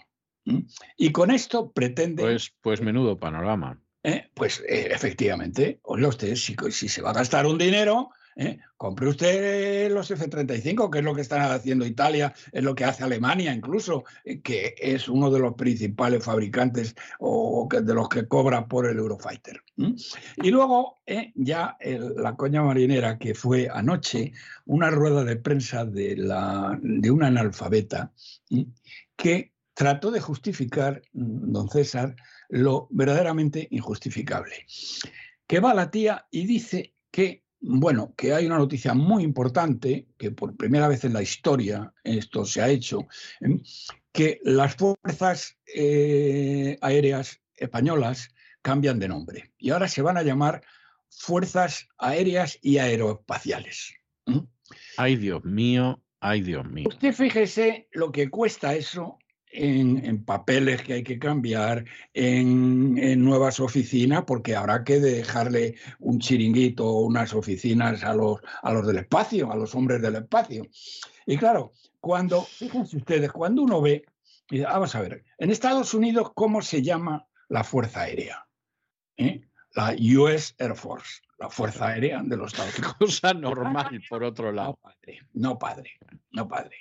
Y 0.96 1.12
con 1.12 1.30
esto 1.30 1.72
pretende... 1.72 2.22
Pues, 2.22 2.52
pues 2.60 2.80
menudo 2.80 3.18
panorama. 3.18 3.80
¿Eh? 4.02 4.28
Pues 4.34 4.60
eh, 4.68 4.88
efectivamente, 4.90 5.80
usted, 5.84 6.34
si, 6.34 6.56
si 6.70 6.88
se 6.88 7.02
va 7.02 7.10
a 7.10 7.14
gastar 7.14 7.46
un 7.46 7.58
dinero, 7.58 8.10
¿eh? 8.36 8.58
Compre 8.76 9.08
usted 9.08 9.90
los 9.92 10.10
F-35, 10.10 10.90
que 10.90 10.98
es 10.98 11.04
lo 11.04 11.14
que 11.14 11.20
está 11.20 11.54
haciendo 11.54 11.86
Italia, 11.86 12.34
es 12.50 12.62
lo 12.62 12.74
que 12.74 12.84
hace 12.84 13.04
Alemania 13.04 13.52
incluso, 13.52 14.04
eh, 14.24 14.40
que 14.40 14.74
es 14.78 15.08
uno 15.08 15.30
de 15.30 15.40
los 15.40 15.54
principales 15.54 16.24
fabricantes 16.24 16.94
o 17.18 17.68
de 17.70 17.94
los 17.94 18.08
que 18.08 18.26
cobra 18.26 18.66
por 18.66 18.86
el 18.86 18.98
Eurofighter. 18.98 19.62
Y 20.36 20.50
luego 20.50 21.00
¿eh? 21.06 21.32
ya 21.34 21.76
la 21.80 22.36
coña 22.36 22.62
marinera 22.62 23.18
que 23.18 23.34
fue 23.34 23.68
anoche 23.72 24.32
una 24.66 24.90
rueda 24.90 25.24
de 25.24 25.36
prensa 25.36 25.84
de, 25.84 26.16
la, 26.16 26.78
de 26.82 27.10
una 27.10 27.28
analfabeta 27.28 28.12
que 29.16 29.52
trató 29.74 30.10
de 30.10 30.20
justificar, 30.20 31.02
mm, 31.12 31.52
don 31.52 31.68
César, 31.68 32.16
lo 32.48 32.88
verdaderamente 32.90 33.66
injustificable. 33.70 34.66
Que 35.46 35.60
va 35.60 35.74
la 35.74 35.90
tía 35.90 36.26
y 36.30 36.46
dice 36.46 36.94
que 37.10 37.41
bueno, 37.62 38.12
que 38.16 38.34
hay 38.34 38.46
una 38.46 38.58
noticia 38.58 38.92
muy 38.92 39.22
importante, 39.22 40.08
que 40.18 40.32
por 40.32 40.56
primera 40.56 40.88
vez 40.88 41.04
en 41.04 41.12
la 41.12 41.22
historia 41.22 41.94
esto 42.02 42.44
se 42.44 42.60
ha 42.60 42.68
hecho, 42.68 43.06
¿eh? 43.40 43.60
que 44.12 44.40
las 44.42 44.74
fuerzas 44.74 45.58
eh, 45.72 46.76
aéreas 46.82 47.40
españolas 47.54 48.34
cambian 48.62 48.98
de 48.98 49.08
nombre 49.08 49.52
y 49.58 49.70
ahora 49.70 49.88
se 49.88 50.02
van 50.02 50.16
a 50.16 50.22
llamar 50.22 50.62
Fuerzas 51.08 51.88
Aéreas 51.98 52.58
y 52.62 52.78
Aeroespaciales. 52.78 53.94
Ay, 54.96 55.16
Dios 55.16 55.44
mío, 55.44 56.02
ay, 56.20 56.40
Dios 56.40 56.68
mío. 56.68 56.88
Usted 56.88 57.12
fíjese 57.12 57.88
lo 57.92 58.10
que 58.10 58.28
cuesta 58.28 58.74
eso 58.74 59.18
en, 59.52 60.04
en 60.04 60.24
papeles 60.24 60.82
que 60.82 60.94
hay 60.94 61.02
que 61.02 61.18
cambiar, 61.18 61.84
en, 62.14 62.96
en 62.98 63.22
nuevas 63.24 63.60
oficinas, 63.60 64.24
porque 64.26 64.56
habrá 64.56 64.82
que 64.84 64.98
dejarle 64.98 65.76
un 66.00 66.18
chiringuito 66.18 66.86
o 66.86 67.00
unas 67.06 67.34
oficinas 67.34 68.02
a 68.02 68.14
los, 68.14 68.40
a 68.62 68.72
los 68.72 68.86
del 68.86 68.98
espacio, 68.98 69.52
a 69.52 69.56
los 69.56 69.74
hombres 69.74 70.00
del 70.02 70.16
espacio. 70.16 70.66
Y 71.26 71.36
claro, 71.36 71.72
cuando, 72.00 72.42
fíjense 72.42 72.96
ustedes, 72.96 73.30
cuando 73.30 73.62
uno 73.62 73.80
ve, 73.80 74.04
y 74.50 74.60
vamos 74.60 74.94
a 74.94 75.00
ver, 75.02 75.24
en 75.38 75.50
Estados 75.50 75.94
Unidos, 75.94 76.32
¿cómo 76.34 76.62
se 76.62 76.82
llama 76.82 77.26
la 77.48 77.62
Fuerza 77.62 78.02
Aérea? 78.02 78.46
¿Eh? 79.16 79.42
La 79.74 79.94
US 80.18 80.54
Air 80.58 80.74
Force, 80.74 81.20
la 81.38 81.48
Fuerza 81.48 81.88
Aérea 81.88 82.22
de 82.22 82.36
los 82.36 82.52
Estados 82.52 82.78
Unidos. 82.78 82.96
Cosa 82.98 83.32
normal, 83.34 84.02
por 84.08 84.24
otro 84.24 84.46
No, 84.46 84.52
lado. 84.52 84.78
padre, 84.82 85.20
no, 85.32 85.58
padre, 85.58 85.92
no, 86.32 86.48
padre. 86.48 86.76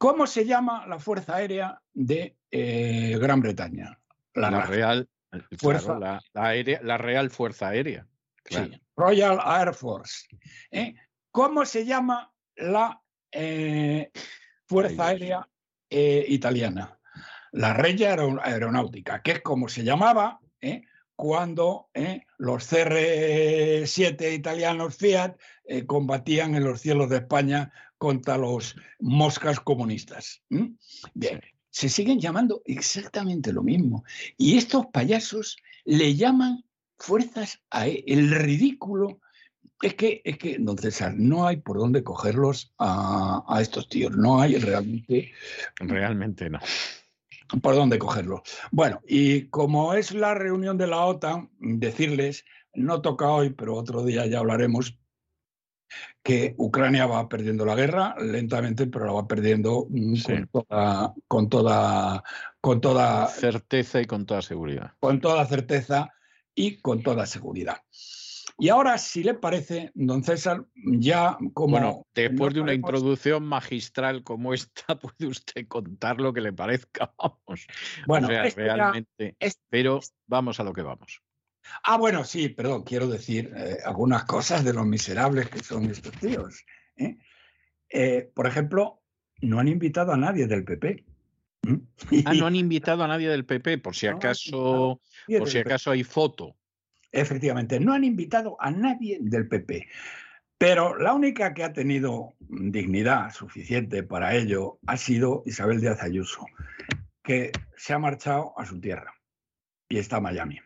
¿Cómo 0.00 0.26
se 0.26 0.46
llama 0.46 0.86
la 0.86 0.98
Fuerza 0.98 1.36
Aérea 1.36 1.78
de 1.92 2.34
eh, 2.50 3.18
Gran 3.20 3.42
Bretaña? 3.42 4.00
La. 4.32 4.62
Real, 4.62 5.06
claro, 5.30 5.46
Fuerza- 5.58 5.98
la, 5.98 6.22
la 6.32 6.42
aérea- 6.46 6.80
la 6.82 6.96
Real 6.96 7.28
Fuerza 7.28 7.68
Aérea. 7.68 8.06
Claro. 8.42 8.68
Sí, 8.72 8.82
Royal 8.96 9.38
Air 9.44 9.74
Force. 9.74 10.26
¿eh? 10.70 10.94
¿Cómo 11.30 11.66
se 11.66 11.84
llama 11.84 12.32
la 12.56 13.02
eh, 13.30 14.10
Fuerza. 14.66 15.08
Aérea 15.08 15.46
italiana? 15.90 16.98
La 17.52 17.74
Regia 17.74 18.12
Aero- 18.14 18.40
Aeronáutica, 18.42 19.20
que 19.20 19.32
es 19.32 19.40
como 19.42 19.68
se 19.68 19.84
llamaba 19.84 20.40
cuando 21.14 21.90
los 22.38 22.72
CR-7 22.72 24.32
italianos 24.32 24.96
Fiat 24.96 25.36
combatían 25.86 26.54
en 26.54 26.64
los 26.64 26.80
cielos 26.80 27.10
de 27.10 27.18
España 27.18 27.70
contra 28.00 28.38
los 28.38 28.76
moscas 28.98 29.60
comunistas. 29.60 30.42
Bien, 31.12 31.38
se 31.68 31.90
siguen 31.90 32.18
llamando 32.18 32.62
exactamente 32.64 33.52
lo 33.52 33.62
mismo. 33.62 34.04
Y 34.38 34.56
estos 34.56 34.86
payasos 34.86 35.58
le 35.84 36.14
llaman 36.16 36.64
fuerzas 36.98 37.60
a 37.68 37.88
e- 37.88 38.02
el 38.06 38.30
ridículo. 38.30 39.20
Es 39.82 39.94
que, 39.96 40.22
es 40.24 40.38
que, 40.38 40.56
don 40.58 40.78
César, 40.78 41.12
no 41.14 41.46
hay 41.46 41.58
por 41.58 41.76
dónde 41.76 42.02
cogerlos 42.02 42.72
a, 42.78 43.44
a 43.46 43.60
estos 43.60 43.86
tíos. 43.90 44.16
No 44.16 44.40
hay 44.40 44.56
realmente 44.56 45.32
Realmente 45.78 46.48
no. 46.48 46.58
por 47.60 47.74
dónde 47.74 47.98
cogerlos. 47.98 48.40
Bueno, 48.70 49.02
y 49.06 49.42
como 49.48 49.92
es 49.92 50.12
la 50.12 50.32
reunión 50.32 50.78
de 50.78 50.86
la 50.86 51.04
OTAN, 51.04 51.50
decirles, 51.58 52.46
no 52.72 53.02
toca 53.02 53.28
hoy, 53.28 53.50
pero 53.50 53.76
otro 53.76 54.04
día 54.04 54.24
ya 54.24 54.38
hablaremos, 54.38 54.96
que 56.22 56.54
Ucrania 56.58 57.06
va 57.06 57.28
perdiendo 57.28 57.64
la 57.64 57.74
guerra 57.74 58.14
lentamente, 58.18 58.86
pero 58.86 59.06
la 59.06 59.12
va 59.12 59.26
perdiendo 59.26 59.86
mm, 59.88 60.14
Sí. 60.16 60.32
con 60.50 60.66
toda, 60.66 61.14
con 61.28 61.48
toda, 61.48 62.22
con 62.60 62.80
toda 62.80 63.26
Certeza 63.26 64.00
y 64.00 64.06
con 64.06 64.26
toda 64.26 64.42
seguridad. 64.42 64.92
con 65.00 65.20
toda 65.20 65.46
certeza 65.46 66.10
y 66.54 66.76
con 66.80 67.02
toda 67.02 67.26
seguridad. 67.26 67.78
Y 68.58 68.68
ahora, 68.68 68.98
si 68.98 69.22
le 69.24 69.32
parece, 69.32 69.90
don 69.94 70.22
César, 70.22 70.66
ya 70.74 71.38
como... 71.54 71.70
Bueno, 71.72 72.06
después 72.14 72.52
de 72.52 72.60
una 72.60 72.74
introducción 72.74 73.42
magistral 73.42 74.22
como 74.22 74.52
esta, 74.52 74.98
puede 75.00 75.26
usted 75.28 75.66
contar 75.66 76.20
lo 76.20 76.34
que 76.34 76.42
le 76.42 76.52
parezca, 76.52 77.14
vamos. 77.16 77.66
Bueno, 78.06 78.26
o 78.26 78.30
sea, 78.30 78.44
esto 78.44 78.60
ya- 78.60 78.74
realmente. 78.74 79.36
Pero 79.70 80.00
vamos 80.26 80.60
a 80.60 80.64
lo 80.64 80.74
que 80.74 80.82
vamos. 80.82 81.22
Ah, 81.82 81.96
bueno, 81.96 82.24
sí, 82.24 82.48
perdón, 82.48 82.84
quiero 82.84 83.06
decir 83.06 83.52
eh, 83.56 83.78
algunas 83.84 84.24
cosas 84.24 84.64
de 84.64 84.72
los 84.72 84.86
miserables 84.86 85.48
que 85.48 85.62
son 85.62 85.84
estos 85.90 86.12
tíos. 86.12 86.64
¿eh? 86.96 87.16
Eh, 87.88 88.30
por 88.34 88.46
ejemplo, 88.46 89.02
no 89.40 89.58
han 89.58 89.68
invitado 89.68 90.12
a 90.12 90.16
nadie 90.16 90.46
del 90.46 90.64
PP. 90.64 91.04
¿m? 91.62 91.80
Ah, 92.26 92.34
no 92.34 92.46
han 92.46 92.56
invitado 92.56 93.04
a 93.04 93.08
nadie 93.08 93.28
del 93.28 93.44
PP, 93.44 93.78
por 93.78 93.94
si 93.94 94.06
acaso, 94.06 95.00
por 95.26 95.48
si 95.48 95.58
acaso 95.58 95.90
hay 95.90 96.04
foto. 96.04 96.56
Efectivamente, 97.12 97.80
no 97.80 97.92
han 97.92 98.04
invitado 98.04 98.56
a 98.60 98.70
nadie 98.70 99.18
del 99.20 99.48
PP. 99.48 99.88
Pero 100.58 100.96
la 100.98 101.14
única 101.14 101.54
que 101.54 101.64
ha 101.64 101.72
tenido 101.72 102.34
dignidad 102.38 103.32
suficiente 103.32 104.02
para 104.02 104.36
ello 104.36 104.78
ha 104.86 104.98
sido 104.98 105.42
Isabel 105.46 105.80
Díaz 105.80 106.02
Ayuso, 106.02 106.44
que 107.22 107.50
se 107.76 107.94
ha 107.94 107.98
marchado 107.98 108.52
a 108.58 108.66
su 108.66 108.78
tierra 108.78 109.14
y 109.88 109.96
está 109.96 110.18
en 110.18 110.24
Miami. 110.24 110.60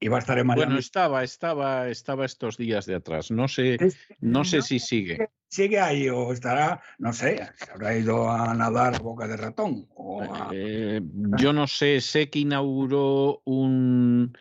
Y 0.00 0.08
va 0.08 0.16
a 0.16 0.20
estar 0.20 0.38
en 0.38 0.46
Miami. 0.46 0.64
Bueno, 0.66 0.78
estaba, 0.78 1.24
estaba, 1.24 1.88
estaba 1.88 2.24
estos 2.24 2.56
días 2.56 2.86
de 2.86 2.94
atrás. 2.94 3.30
No 3.30 3.48
sé, 3.48 3.78
no 4.20 4.44
sé 4.44 4.62
si 4.62 4.78
sigue. 4.78 5.28
Sigue 5.48 5.80
ahí 5.80 6.08
o 6.08 6.32
estará, 6.32 6.80
no 6.98 7.12
sé, 7.12 7.40
se 7.56 7.70
habrá 7.72 7.96
ido 7.96 8.30
a 8.30 8.54
nadar 8.54 8.94
a 8.94 8.98
boca 8.98 9.26
de 9.26 9.36
ratón. 9.36 9.88
o 9.96 10.22
a- 10.22 10.50
Eh, 10.52 11.00
yo 11.38 11.52
no 11.52 11.66
sé, 11.66 12.00
sé 12.00 12.28
que 12.30 12.40
inauguró 12.40 13.40
un, 13.44 14.36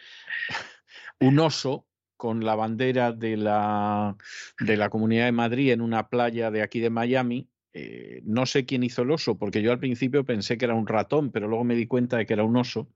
un 1.20 1.40
oso 1.40 1.88
con 2.18 2.44
la 2.44 2.56
bandera 2.56 3.12
de 3.14 3.38
la, 3.38 4.16
de 4.60 4.78
la 4.78 4.90
Comunidad 4.90 5.26
de 5.26 5.32
Madrid 5.32 5.72
en 5.72 5.82
una 5.82 6.10
playa 6.10 6.52
de 6.52 6.62
aquí 6.62 6.80
de 6.80 6.90
Miami. 6.90 7.50
Eh, 7.74 8.22
no 8.26 8.46
sé 8.46 8.66
quién 8.66 8.84
hizo 8.84 9.04
el 9.04 9.12
oso, 9.12 9.38
porque 9.38 9.62
yo 9.62 9.72
al 9.72 9.80
principio 9.80 10.26
pensé 10.26 10.58
que 10.58 10.66
era 10.66 10.74
un 10.74 10.88
ratón, 10.88 11.32
pero 11.32 11.48
luego 11.48 11.64
me 11.64 11.76
di 11.76 11.86
cuenta 11.88 12.18
de 12.18 12.26
que 12.26 12.34
era 12.34 12.44
un 12.44 12.58
oso. 12.58 12.90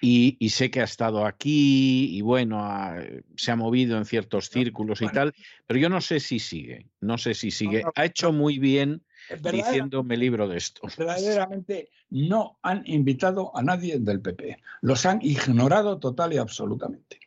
Y, 0.00 0.36
y 0.38 0.50
sé 0.50 0.70
que 0.70 0.80
ha 0.80 0.84
estado 0.84 1.26
aquí 1.26 2.16
y 2.16 2.20
bueno, 2.20 2.60
ha- 2.64 3.02
se 3.36 3.50
ha 3.50 3.56
movido 3.56 3.98
en 3.98 4.04
ciertos 4.04 4.48
círculos 4.48 5.02
y 5.02 5.08
tal, 5.08 5.34
pero 5.66 5.80
yo 5.80 5.88
no 5.88 6.00
sé 6.00 6.20
si 6.20 6.38
sigue, 6.38 6.86
no 7.00 7.18
sé 7.18 7.34
si 7.34 7.50
sigue. 7.50 7.82
no, 7.82 7.92
Ha 7.96 8.04
hecho 8.04 8.32
muy 8.32 8.58
bien 8.58 9.02
Verdadera- 9.28 9.66
diciendo 9.66 10.04
me 10.04 10.16
libro 10.16 10.46
de 10.48 10.56
esto. 10.58 10.82
verdaderamente 10.98 11.90
no 12.10 12.58
han 12.62 12.82
invitado 12.86 13.54
a 13.56 13.62
nadie 13.62 13.98
del 13.98 14.20
PP. 14.20 14.58
Los 14.82 15.04
han 15.04 15.18
ignorado 15.20 15.98
total 15.98 16.32
y 16.32 16.36
absolutamente. 16.38 17.18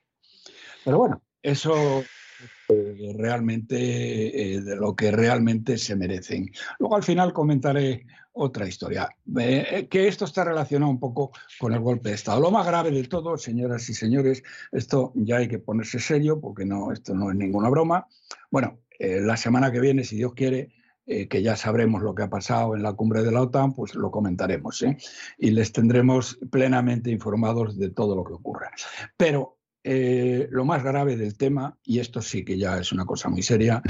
Pero 0.85 0.97
bueno, 0.97 1.21
eso 1.43 2.03
eh, 2.69 3.13
realmente 3.17 4.53
eh, 4.55 4.61
de 4.61 4.75
lo 4.77 4.95
que 4.95 5.11
realmente 5.11 5.77
se 5.77 5.95
merecen. 5.95 6.49
Luego 6.79 6.95
al 6.95 7.03
final 7.03 7.33
comentaré 7.33 8.05
otra 8.33 8.67
historia, 8.67 9.09
eh, 9.37 9.67
eh, 9.69 9.87
que 9.87 10.07
esto 10.07 10.25
está 10.25 10.43
relacionado 10.43 10.91
un 10.91 10.99
poco 10.99 11.31
con 11.59 11.73
el 11.73 11.79
golpe 11.79 12.09
de 12.09 12.15
Estado. 12.15 12.39
Lo 12.39 12.51
más 12.51 12.65
grave 12.65 12.91
de 12.91 13.03
todo, 13.03 13.37
señoras 13.37 13.89
y 13.89 13.93
señores, 13.93 14.43
esto 14.71 15.11
ya 15.15 15.37
hay 15.37 15.47
que 15.47 15.59
ponerse 15.59 15.99
serio 15.99 16.39
porque 16.39 16.65
no, 16.65 16.91
esto 16.91 17.13
no 17.13 17.31
es 17.31 17.37
ninguna 17.37 17.69
broma. 17.69 18.07
Bueno, 18.49 18.79
eh, 18.97 19.19
la 19.21 19.37
semana 19.37 19.71
que 19.71 19.79
viene, 19.79 20.03
si 20.03 20.15
Dios 20.15 20.33
quiere, 20.33 20.69
que 21.03 21.41
ya 21.41 21.57
sabremos 21.57 22.01
lo 22.03 22.15
que 22.15 22.23
ha 22.23 22.29
pasado 22.29 22.73
en 22.73 22.83
la 22.83 22.93
cumbre 22.93 23.21
de 23.21 23.33
la 23.33 23.41
OTAN, 23.41 23.73
pues 23.73 23.95
lo 23.95 24.11
comentaremos 24.11 24.85
y 25.37 25.51
les 25.51 25.73
tendremos 25.73 26.39
plenamente 26.49 27.11
informados 27.11 27.77
de 27.77 27.89
todo 27.89 28.15
lo 28.15 28.23
que 28.23 28.31
ocurra. 28.31 28.71
Pero 29.17 29.57
lo 29.83 30.63
más 30.63 30.83
grave 30.83 31.17
del 31.17 31.35
tema, 31.35 31.77
y 31.83 31.99
esto 31.99 32.21
sí 32.21 32.45
que 32.45 32.57
ya 32.57 32.77
es 32.77 32.93
una 32.93 33.03
cosa 33.03 33.27
muy 33.27 33.41
seria, 33.41 33.81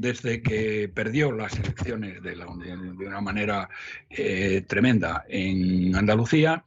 desde 0.00 0.42
que 0.42 0.88
perdió 0.88 1.32
las 1.32 1.54
elecciones 1.58 2.22
de, 2.22 2.36
la- 2.36 2.46
de- 2.56 2.76
de 2.94 3.06
una 3.06 3.20
manera 3.20 3.68
eh, 4.10 4.62
tremenda 4.66 5.24
en 5.28 5.94
Andalucía, 5.96 6.64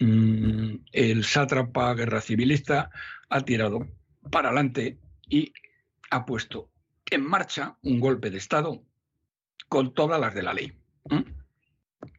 mm, 0.00 0.74
el 0.92 1.24
sátrapa 1.24 1.94
guerra 1.94 2.20
civilista 2.20 2.90
ha 3.28 3.40
tirado 3.44 3.86
para 4.30 4.48
adelante 4.48 4.98
y 5.28 5.52
ha 6.10 6.24
puesto 6.24 6.70
en 7.10 7.22
marcha 7.24 7.76
un 7.82 8.00
golpe 8.00 8.30
de 8.30 8.38
Estado 8.38 8.82
con 9.68 9.94
todas 9.94 10.20
las 10.20 10.34
de 10.34 10.42
la 10.42 10.52
ley. 10.54 10.72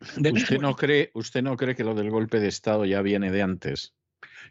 ¿Usted 0.01 0.33
mismo- 0.33 0.61
no, 0.61 0.75
cree, 0.75 1.11
¿Usted 1.13 1.41
no 1.41 1.55
cree 1.55 1.75
que 1.75 1.83
lo 1.83 1.95
del 1.95 2.09
golpe 2.09 2.39
de 2.39 2.47
Estado 2.47 2.85
ya 2.85 3.01
viene 3.01 3.31
de 3.31 3.41
antes? 3.41 3.93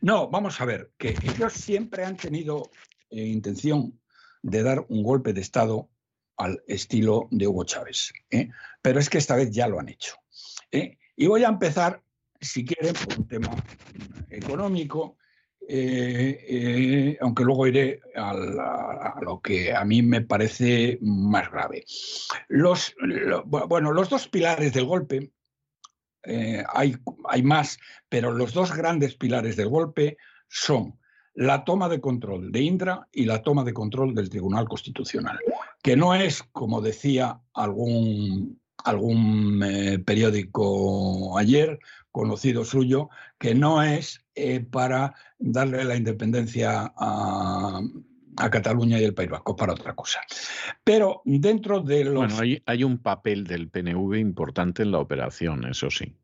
No, 0.01 0.29
vamos 0.31 0.61
a 0.61 0.65
ver, 0.65 0.93
que 0.99 1.15
ellos 1.23 1.53
siempre 1.53 2.05
han 2.05 2.17
tenido 2.17 2.71
eh, 3.11 3.25
intención 3.27 3.99
de 4.43 4.63
dar 4.63 4.85
un 4.89 5.03
golpe 5.03 5.33
de 5.33 5.41
Estado 5.41 5.89
al 6.37 6.63
estilo 6.67 7.29
de 7.31 7.47
Hugo 7.47 7.65
Chávez, 7.65 8.13
¿eh? 8.31 8.51
pero 8.83 9.01
es 9.01 9.09
que 9.09 9.19
esta 9.19 9.37
vez 9.37 9.51
ya 9.51 9.69
lo 9.69 9.81
han 9.81 9.89
hecho. 9.89 10.17
¿eh? 10.71 10.99
Y 11.17 11.27
voy 11.27 11.45
a 11.45 11.49
empezar, 11.49 12.03
si 12.41 12.65
quieren, 12.65 12.95
por 12.95 13.19
un 13.19 13.27
tema 13.29 13.65
económico, 14.31 15.17
eh, 15.69 17.17
aunque 17.21 17.43
luego 17.45 17.67
iré 17.67 18.01
a, 18.15 19.19
lo 19.21 19.41
que 19.41 19.75
a 19.75 19.85
mí 19.85 20.03
me 20.03 20.21
parece 20.21 20.99
más 21.03 21.51
grave. 21.51 21.85
Los, 22.49 22.95
lo- 22.99 23.45
bueno, 23.45 23.93
los 23.93 24.09
dos 24.09 24.29
pilares 24.29 24.73
del 24.73 24.85
golpe 24.85 25.33
hay, 26.69 26.97
hay 27.29 27.43
más, 27.43 27.79
pero 28.09 28.33
los 28.33 28.53
dos 28.53 28.75
grandes 28.77 29.15
pilares 29.15 29.57
del 29.57 29.69
golpe 29.69 30.17
son 30.49 30.99
la 31.35 31.65
toma 31.65 31.89
de 31.89 32.01
control 32.01 32.51
de 32.51 32.61
Indra 32.63 33.07
y 33.13 33.25
la 33.27 33.43
toma 33.43 33.63
de 33.63 33.73
control 33.75 34.15
del 34.15 34.29
Tribunal 34.31 34.67
Constitucional, 34.69 35.39
que 35.83 35.97
no 35.97 36.15
es, 36.15 36.43
como 36.53 36.81
decía 36.81 37.41
algún, 37.55 38.61
algún 38.85 39.63
eh, 39.63 39.99
periódico 39.99 41.39
ayer, 41.39 41.79
conocido 42.11 42.65
suyo, 42.65 43.09
que 43.39 43.55
no 43.55 43.83
es 43.83 44.25
eh, 44.35 44.61
para 44.61 45.15
darle 45.39 45.85
la 45.85 45.97
independencia 45.97 46.93
a, 46.97 47.81
a 48.37 48.51
Cataluña 48.51 48.99
y 48.99 49.05
el 49.05 49.15
País 49.15 49.31
Vasco 49.31 49.57
para 49.57 49.73
otra 49.73 49.95
cosa. 49.95 50.21
Pero 50.85 51.23
dentro 51.25 51.81
de 51.81 52.05
los... 52.05 52.15
Bueno, 52.15 52.39
hay, 52.41 52.63
hay 52.67 52.85
un 52.85 52.99
papel 52.99 53.45
del 53.45 53.69
PNV 53.69 54.15
importante 54.17 54.83
en 54.83 54.93
la 54.93 54.99
operación, 54.99 55.67
eso 55.67 55.91
sí. 55.91 56.15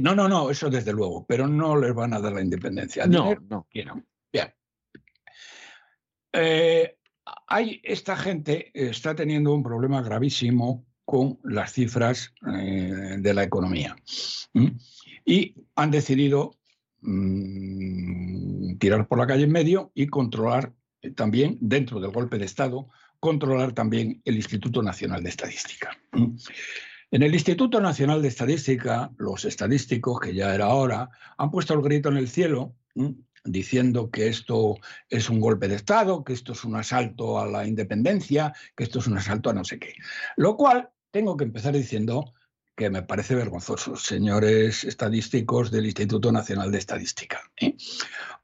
No, 0.00 0.14
no, 0.14 0.28
no, 0.28 0.50
eso 0.50 0.70
desde 0.70 0.92
luego, 0.92 1.24
pero 1.26 1.46
no 1.46 1.76
les 1.76 1.94
van 1.94 2.12
a 2.14 2.20
dar 2.20 2.32
la 2.32 2.42
independencia. 2.42 3.06
No, 3.06 3.34
no. 3.48 3.66
quieren. 3.70 4.06
Bien. 4.32 4.52
Eh, 6.32 6.97
hay, 7.46 7.80
esta 7.84 8.16
gente 8.16 8.70
está 8.74 9.14
teniendo 9.14 9.54
un 9.54 9.62
problema 9.62 10.02
gravísimo 10.02 10.84
con 11.04 11.38
las 11.42 11.72
cifras 11.72 12.34
eh, 12.52 13.16
de 13.18 13.34
la 13.34 13.42
economía. 13.42 13.96
Y 15.24 15.54
han 15.74 15.90
decidido 15.90 16.56
mm, 17.00 18.76
tirar 18.76 19.08
por 19.08 19.18
la 19.18 19.26
calle 19.26 19.44
en 19.44 19.52
medio 19.52 19.90
y 19.94 20.06
controlar 20.06 20.72
eh, 21.00 21.10
también, 21.10 21.56
dentro 21.60 22.00
del 22.00 22.10
golpe 22.10 22.38
de 22.38 22.44
Estado, 22.44 22.88
controlar 23.20 23.72
también 23.72 24.20
el 24.24 24.36
Instituto 24.36 24.82
Nacional 24.82 25.22
de 25.22 25.30
Estadística. 25.30 25.96
En 27.10 27.22
el 27.22 27.32
Instituto 27.32 27.80
Nacional 27.80 28.20
de 28.20 28.28
Estadística, 28.28 29.10
los 29.16 29.46
estadísticos, 29.46 30.20
que 30.20 30.34
ya 30.34 30.54
era 30.54 30.68
hora, 30.68 31.08
han 31.38 31.50
puesto 31.50 31.72
el 31.72 31.80
grito 31.80 32.10
en 32.10 32.18
el 32.18 32.28
cielo. 32.28 32.74
Diciendo 33.50 34.10
que 34.10 34.28
esto 34.28 34.76
es 35.08 35.28
un 35.30 35.40
golpe 35.40 35.68
de 35.68 35.76
Estado, 35.76 36.24
que 36.24 36.32
esto 36.32 36.52
es 36.52 36.64
un 36.64 36.76
asalto 36.76 37.40
a 37.40 37.46
la 37.46 37.66
independencia, 37.66 38.52
que 38.76 38.84
esto 38.84 38.98
es 38.98 39.06
un 39.06 39.18
asalto 39.18 39.50
a 39.50 39.54
no 39.54 39.64
sé 39.64 39.78
qué. 39.78 39.94
Lo 40.36 40.56
cual 40.56 40.90
tengo 41.10 41.36
que 41.36 41.44
empezar 41.44 41.74
diciendo 41.74 42.32
que 42.78 42.90
me 42.90 43.02
parece 43.02 43.34
vergonzoso, 43.34 43.96
señores 43.96 44.84
estadísticos 44.84 45.72
del 45.72 45.86
Instituto 45.86 46.30
Nacional 46.30 46.70
de 46.70 46.78
Estadística. 46.78 47.40
¿eh? 47.60 47.74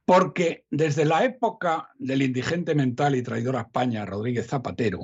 Porque 0.04 0.64
desde 0.70 1.04
la 1.04 1.24
época 1.24 1.90
del 1.98 2.22
indigente 2.22 2.74
mental 2.74 3.14
y 3.14 3.22
traidor 3.22 3.56
a 3.56 3.60
España, 3.60 4.04
Rodríguez 4.04 4.48
Zapatero, 4.48 4.98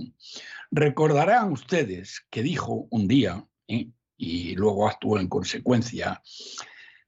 recordarán 0.73 1.53
ustedes 1.53 2.27
que 2.29 2.43
dijo 2.43 2.89
un 2.91 3.07
día, 3.07 3.47
¿eh? 3.69 3.89
y 4.17 4.57
luego 4.57 4.89
actuó 4.89 5.21
en 5.21 5.29
consecuencia, 5.29 6.21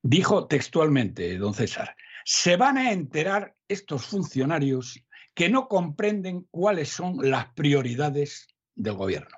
dijo 0.01 0.47
textualmente, 0.47 1.37
don 1.39 1.55
César, 1.55 1.97
se 2.25 2.57
van 2.57 2.79
a 2.79 2.93
enterar 2.93 3.55
estos 3.69 4.07
funcionarios 4.07 5.03
que 5.35 5.49
no 5.49 5.69
comprenden 5.69 6.47
cuáles 6.51 6.91
son 6.91 7.19
las 7.31 7.47
prioridades 7.55 8.49
del 8.75 8.95
gobierno. 8.95 9.37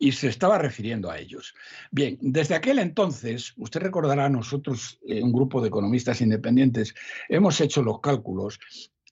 Y 0.00 0.12
se 0.12 0.28
estaba 0.28 0.58
refiriendo 0.58 1.10
a 1.10 1.18
ellos. 1.18 1.54
Bien, 1.92 2.18
desde 2.20 2.56
aquel 2.56 2.80
entonces, 2.80 3.52
usted 3.56 3.80
recordará, 3.80 4.28
nosotros, 4.28 4.98
eh, 5.06 5.22
un 5.22 5.32
grupo 5.32 5.60
de 5.60 5.68
economistas 5.68 6.20
independientes, 6.20 6.94
hemos 7.28 7.60
hecho 7.60 7.82
los 7.82 8.00
cálculos 8.00 8.58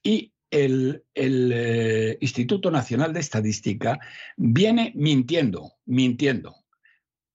y 0.03 0.33
el, 0.51 1.05
el, 1.13 1.51
eh, 1.53 2.17
Instituto 2.19 2.71
Nacional 2.71 3.13
de 3.13 3.19
Estadística 3.21 3.99
viene 4.35 4.91
mintiendo, 4.95 5.75
mintiendo. 5.85 6.55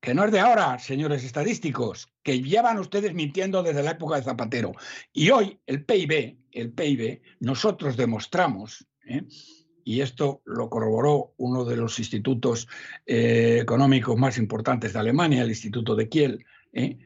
Que 0.05 0.12
no 0.12 0.26
es 0.26 0.33
de 0.33 0.41
ahora, 0.41 0.78
señores 0.78 1.24
estadísticos, 1.24 2.12
que 2.23 2.42
llevan 2.42 2.78
ustedes 2.78 3.15
mintiendo 3.15 3.62
desde 3.62 3.83
la 3.83 3.92
época 3.92 4.16
de 4.16 4.23
Zapatero. 4.23 4.73
Y 5.15 5.31
hoy 5.31 5.58
el 5.65 5.83
PIB, 5.83 6.36
el 6.52 6.73
PIB, 6.73 7.23
nosotros 7.41 7.97
demostramos, 7.97 8.86
¿eh? 9.07 9.23
y 9.83 10.02
esto 10.02 10.42
lo 10.44 10.68
corroboró 10.68 11.33
uno 11.39 11.65
de 11.65 11.76
los 11.76 11.99
institutos 11.99 12.68
eh, 13.07 13.60
económicos 13.62 14.15
más 14.18 14.36
importantes 14.36 14.92
de 14.92 14.99
Alemania, 14.99 15.42
el 15.42 15.49
Instituto 15.49 15.97
de 15.97 16.07
Kiel, 16.10 16.44
¿eh? 16.74 16.99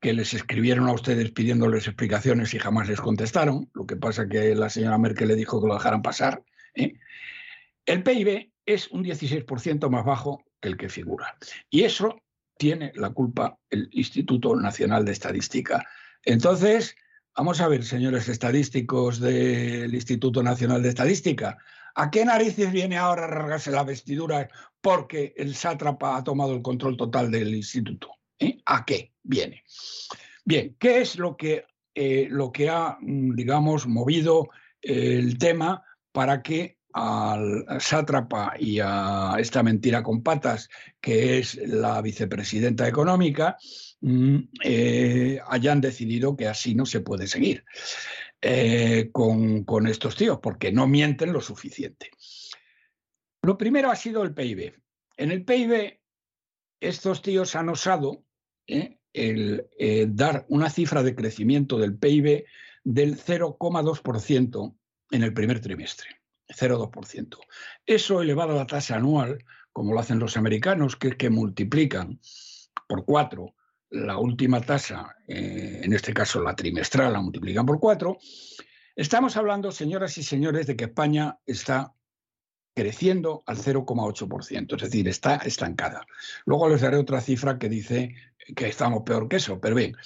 que 0.00 0.14
les 0.14 0.32
escribieron 0.32 0.88
a 0.88 0.94
ustedes 0.94 1.32
pidiéndoles 1.32 1.86
explicaciones 1.86 2.54
y 2.54 2.58
jamás 2.58 2.88
les 2.88 3.02
contestaron. 3.02 3.68
Lo 3.74 3.86
que 3.86 3.96
pasa 3.96 4.30
que 4.30 4.54
la 4.54 4.70
señora 4.70 4.96
Merkel 4.96 5.28
le 5.28 5.36
dijo 5.36 5.60
que 5.60 5.68
lo 5.68 5.74
dejaran 5.74 6.00
pasar. 6.00 6.42
El 6.72 8.02
PIB 8.02 8.50
es 8.64 8.88
un 8.88 9.04
16% 9.04 9.90
más 9.90 10.06
bajo 10.06 10.42
que 10.58 10.70
el 10.70 10.78
que 10.78 10.88
figura. 10.88 11.36
Y 11.68 11.82
eso 11.82 12.16
tiene 12.56 12.92
la 12.94 13.10
culpa 13.10 13.58
el 13.70 13.88
Instituto 13.92 14.56
Nacional 14.56 15.04
de 15.04 15.12
Estadística. 15.12 15.86
Entonces, 16.22 16.96
vamos 17.36 17.60
a 17.60 17.68
ver, 17.68 17.84
señores 17.84 18.28
estadísticos 18.28 19.20
del 19.20 19.94
Instituto 19.94 20.42
Nacional 20.42 20.82
de 20.82 20.88
Estadística, 20.88 21.58
¿a 21.94 22.10
qué 22.10 22.24
narices 22.24 22.72
viene 22.72 22.96
ahora 22.96 23.24
a 23.24 23.28
rasgarse 23.28 23.70
la 23.70 23.84
vestidura 23.84 24.48
porque 24.80 25.34
el 25.36 25.54
sátrapa 25.54 26.16
ha 26.16 26.24
tomado 26.24 26.54
el 26.54 26.62
control 26.62 26.96
total 26.96 27.30
del 27.30 27.54
instituto? 27.54 28.10
¿Eh? 28.38 28.58
¿A 28.66 28.84
qué 28.84 29.12
viene? 29.22 29.64
Bien, 30.44 30.76
¿qué 30.78 31.00
es 31.00 31.16
lo 31.16 31.36
que, 31.36 31.64
eh, 31.94 32.28
lo 32.30 32.52
que 32.52 32.68
ha, 32.68 32.98
mm, 33.00 33.34
digamos, 33.34 33.86
movido 33.86 34.48
eh, 34.82 35.18
el 35.18 35.38
tema 35.38 35.84
para 36.12 36.42
que 36.42 36.75
al 36.98 37.66
sátrapa 37.78 38.54
y 38.58 38.80
a 38.82 39.34
esta 39.38 39.62
mentira 39.62 40.02
con 40.02 40.22
patas, 40.22 40.70
que 40.98 41.38
es 41.38 41.56
la 41.56 42.00
vicepresidenta 42.00 42.88
económica, 42.88 43.58
mm, 44.00 44.38
eh, 44.64 45.38
hayan 45.46 45.82
decidido 45.82 46.34
que 46.38 46.48
así 46.48 46.74
no 46.74 46.86
se 46.86 47.00
puede 47.00 47.26
seguir 47.26 47.64
eh, 48.40 49.10
con, 49.12 49.64
con 49.64 49.86
estos 49.86 50.16
tíos, 50.16 50.38
porque 50.42 50.72
no 50.72 50.86
mienten 50.86 51.34
lo 51.34 51.42
suficiente. 51.42 52.08
Lo 53.42 53.58
primero 53.58 53.90
ha 53.90 53.96
sido 53.96 54.22
el 54.22 54.32
PIB. 54.32 54.80
En 55.18 55.30
el 55.32 55.44
PIB, 55.44 56.00
estos 56.80 57.20
tíos 57.20 57.56
han 57.56 57.68
osado 57.68 58.24
¿eh? 58.66 58.96
el, 59.12 59.66
dar 60.14 60.46
una 60.48 60.70
cifra 60.70 61.02
de 61.02 61.14
crecimiento 61.14 61.76
del 61.76 61.98
PIB 61.98 62.46
del 62.84 63.18
0,2% 63.18 64.76
en 65.10 65.22
el 65.22 65.34
primer 65.34 65.60
trimestre. 65.60 66.08
0,2%. 66.48 67.38
Eso 67.84 68.22
elevado 68.22 68.52
a 68.52 68.56
la 68.56 68.66
tasa 68.66 68.96
anual, 68.96 69.44
como 69.72 69.92
lo 69.92 70.00
hacen 70.00 70.18
los 70.18 70.36
americanos, 70.36 70.96
que 70.96 71.08
es 71.08 71.16
que 71.16 71.30
multiplican 71.30 72.20
por 72.88 73.04
cuatro 73.04 73.54
la 73.90 74.18
última 74.18 74.60
tasa, 74.60 75.16
eh, 75.28 75.80
en 75.82 75.92
este 75.92 76.12
caso 76.12 76.42
la 76.42 76.56
trimestral, 76.56 77.12
la 77.12 77.20
multiplican 77.20 77.64
por 77.64 77.78
cuatro, 77.78 78.18
estamos 78.94 79.36
hablando, 79.36 79.70
señoras 79.70 80.18
y 80.18 80.22
señores, 80.22 80.66
de 80.66 80.76
que 80.76 80.84
España 80.84 81.38
está 81.46 81.94
creciendo 82.74 83.42
al 83.46 83.56
0,8%, 83.56 84.76
es 84.76 84.82
decir, 84.82 85.08
está 85.08 85.36
estancada. 85.36 86.04
Luego 86.44 86.68
les 86.68 86.82
daré 86.82 86.98
otra 86.98 87.20
cifra 87.20 87.58
que 87.58 87.70
dice 87.70 88.14
que 88.54 88.68
estamos 88.68 89.02
peor 89.02 89.28
que 89.28 89.36
eso, 89.36 89.60
pero 89.60 89.74
bien. 89.74 89.96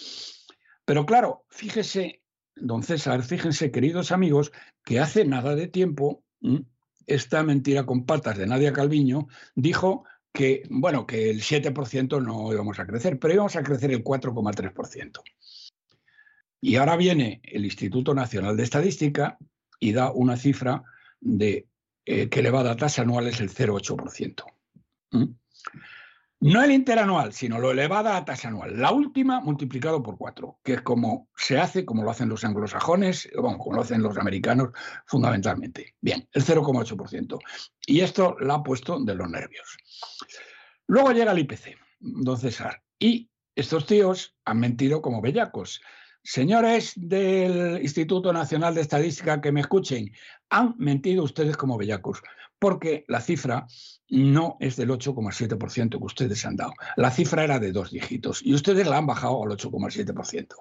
Pero 0.85 1.05
claro, 1.05 1.45
fíjese, 1.51 2.23
don 2.55 2.83
César, 2.83 3.23
fíjense, 3.25 3.73
queridos 3.73 4.13
amigos, 4.13 4.53
que 4.85 5.01
hace 5.01 5.25
nada 5.25 5.57
de 5.57 5.67
tiempo. 5.67 6.23
Esta 7.07 7.43
mentira 7.43 7.85
con 7.85 8.07
patas 8.07 8.39
de 8.39 8.47
Nadia 8.47 8.73
Calviño 8.73 9.29
dijo 9.55 10.05
que, 10.33 10.63
bueno, 10.71 11.07
que 11.07 11.31
el 11.31 11.43
7% 11.43 12.23
no 12.23 12.53
íbamos 12.53 12.79
a 12.79 12.87
crecer, 12.87 13.19
pero 13.19 13.35
íbamos 13.35 13.57
a 13.57 13.63
crecer 13.63 13.91
el 13.91 14.05
4,3%. 14.05 15.21
Y 16.61 16.77
ahora 16.77 16.97
viene 16.97 17.41
el 17.45 17.65
Instituto 17.65 18.15
Nacional 18.15 18.57
de 18.57 18.63
Estadística 18.63 19.39
y 19.79 19.93
da 19.93 20.13
una 20.13 20.37
cifra 20.37 20.83
de 21.21 21.67
eh, 22.05 22.29
que 22.29 22.41
elevada 22.41 22.77
tasa 22.77 23.03
anual 23.03 23.27
es 23.27 23.41
el 23.41 23.51
0,8%. 23.51 24.45
¿Mm? 25.13 25.25
No 26.43 26.63
el 26.63 26.71
interanual, 26.71 27.35
sino 27.35 27.59
lo 27.59 27.71
elevada 27.71 28.17
a 28.17 28.25
tasa 28.25 28.49
anual. 28.49 28.81
La 28.81 28.93
última 28.93 29.43
multiplicado 29.43 30.03
por 30.03 30.17
cuatro, 30.17 30.59
que 30.65 30.73
es 30.73 30.81
como 30.81 31.29
se 31.37 31.59
hace, 31.59 31.85
como 31.85 32.03
lo 32.03 32.11
hacen 32.11 32.31
los 32.31 32.45
anglosajones, 32.45 33.29
bueno, 33.39 33.59
como 33.59 33.77
lo 33.77 33.83
hacen 33.83 34.03
los 34.03 34.17
americanos 34.17 34.71
fundamentalmente. 35.05 35.97
Bien, 36.01 36.27
el 36.33 36.43
0,8%. 36.43 37.39
Y 37.87 38.01
esto 38.01 38.37
la 38.41 38.55
ha 38.55 38.63
puesto 38.63 38.99
de 39.01 39.15
los 39.15 39.29
nervios. 39.29 39.77
Luego 40.87 41.13
llega 41.13 41.33
el 41.33 41.41
IPC, 41.41 41.77
don 41.99 42.39
César, 42.39 42.83
y 42.99 43.31
estos 43.55 43.85
tíos 43.85 44.35
han 44.47 44.61
mentido 44.61 45.03
como 45.03 45.21
bellacos. 45.21 45.83
Señores 46.23 46.93
del 46.97 47.83
Instituto 47.83 48.33
Nacional 48.33 48.75
de 48.75 48.81
Estadística 48.81 49.43
que 49.43 49.53
me 49.53 49.61
escuchen, 49.61 50.11
han 50.49 50.75
mentido 50.79 51.23
ustedes 51.23 51.59
como 51.59 51.77
bellacos, 51.77 52.23
porque 52.61 53.05
la 53.09 53.21
cifra 53.21 53.67
no 54.09 54.57
es 54.61 54.77
del 54.77 54.91
8,7% 54.91 55.99
que 55.99 56.05
ustedes 56.05 56.45
han 56.45 56.57
dado. 56.57 56.75
La 56.97 57.11
cifra 57.11 57.43
era 57.43 57.59
de 57.59 57.73
dos 57.73 57.91
dígitos 57.91 58.43
y 58.45 58.55
ustedes 58.55 58.87
la 58.87 58.99
han 58.99 59.07
bajado 59.07 59.43
al 59.43 59.51
8,7%. 59.51 60.55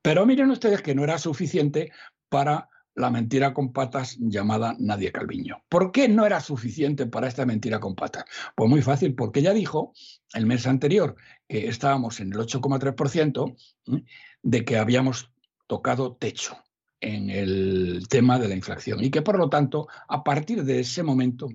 Pero 0.00 0.24
miren 0.24 0.50
ustedes 0.50 0.80
que 0.80 0.94
no 0.94 1.04
era 1.04 1.18
suficiente 1.18 1.90
para 2.28 2.68
la 2.94 3.10
mentira 3.10 3.54
con 3.54 3.72
patas 3.72 4.16
llamada 4.20 4.76
Nadia 4.78 5.10
Calviño. 5.10 5.64
¿Por 5.68 5.92
qué 5.92 6.08
no 6.08 6.26
era 6.26 6.40
suficiente 6.40 7.06
para 7.06 7.26
esta 7.26 7.44
mentira 7.44 7.80
con 7.80 7.94
patas? 7.94 8.24
Pues 8.54 8.70
muy 8.70 8.82
fácil, 8.82 9.14
porque 9.14 9.40
ella 9.40 9.54
dijo 9.54 9.92
el 10.34 10.46
mes 10.46 10.66
anterior 10.66 11.16
que 11.48 11.68
estábamos 11.68 12.20
en 12.20 12.32
el 12.32 12.38
8,3%, 12.38 13.56
¿eh? 13.88 14.04
de 14.42 14.64
que 14.64 14.76
habíamos 14.76 15.30
tocado 15.66 16.16
techo 16.16 16.56
en 17.02 17.30
el 17.30 18.06
tema 18.08 18.38
de 18.38 18.48
la 18.48 18.54
inflación 18.54 19.02
y 19.04 19.10
que 19.10 19.22
por 19.22 19.36
lo 19.36 19.50
tanto 19.50 19.88
a 20.08 20.22
partir 20.22 20.64
de 20.64 20.80
ese 20.80 21.02
momento 21.02 21.48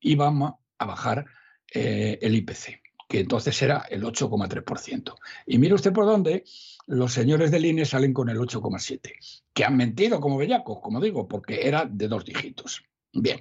íbamos 0.00 0.54
a 0.78 0.84
bajar 0.84 1.24
eh, 1.72 2.18
el 2.20 2.34
IPC. 2.36 2.82
que 3.08 3.20
entonces 3.20 3.60
era 3.62 3.86
el 3.90 4.04
8,3%. 4.04 5.14
Y 5.46 5.58
mire 5.58 5.74
usted 5.74 5.92
por 5.92 6.04
dónde 6.04 6.44
los 6.86 7.12
señores 7.12 7.50
del 7.50 7.64
INE 7.64 7.84
salen 7.84 8.12
con 8.12 8.28
el 8.28 8.38
8,7%, 8.38 9.42
que 9.52 9.64
han 9.64 9.76
mentido 9.76 10.20
como 10.20 10.36
bellacos, 10.36 10.78
como 10.80 11.00
digo, 11.00 11.26
porque 11.26 11.66
era 11.66 11.86
de 11.86 12.06
dos 12.06 12.24
dígitos. 12.24 12.84
Bien, 13.12 13.40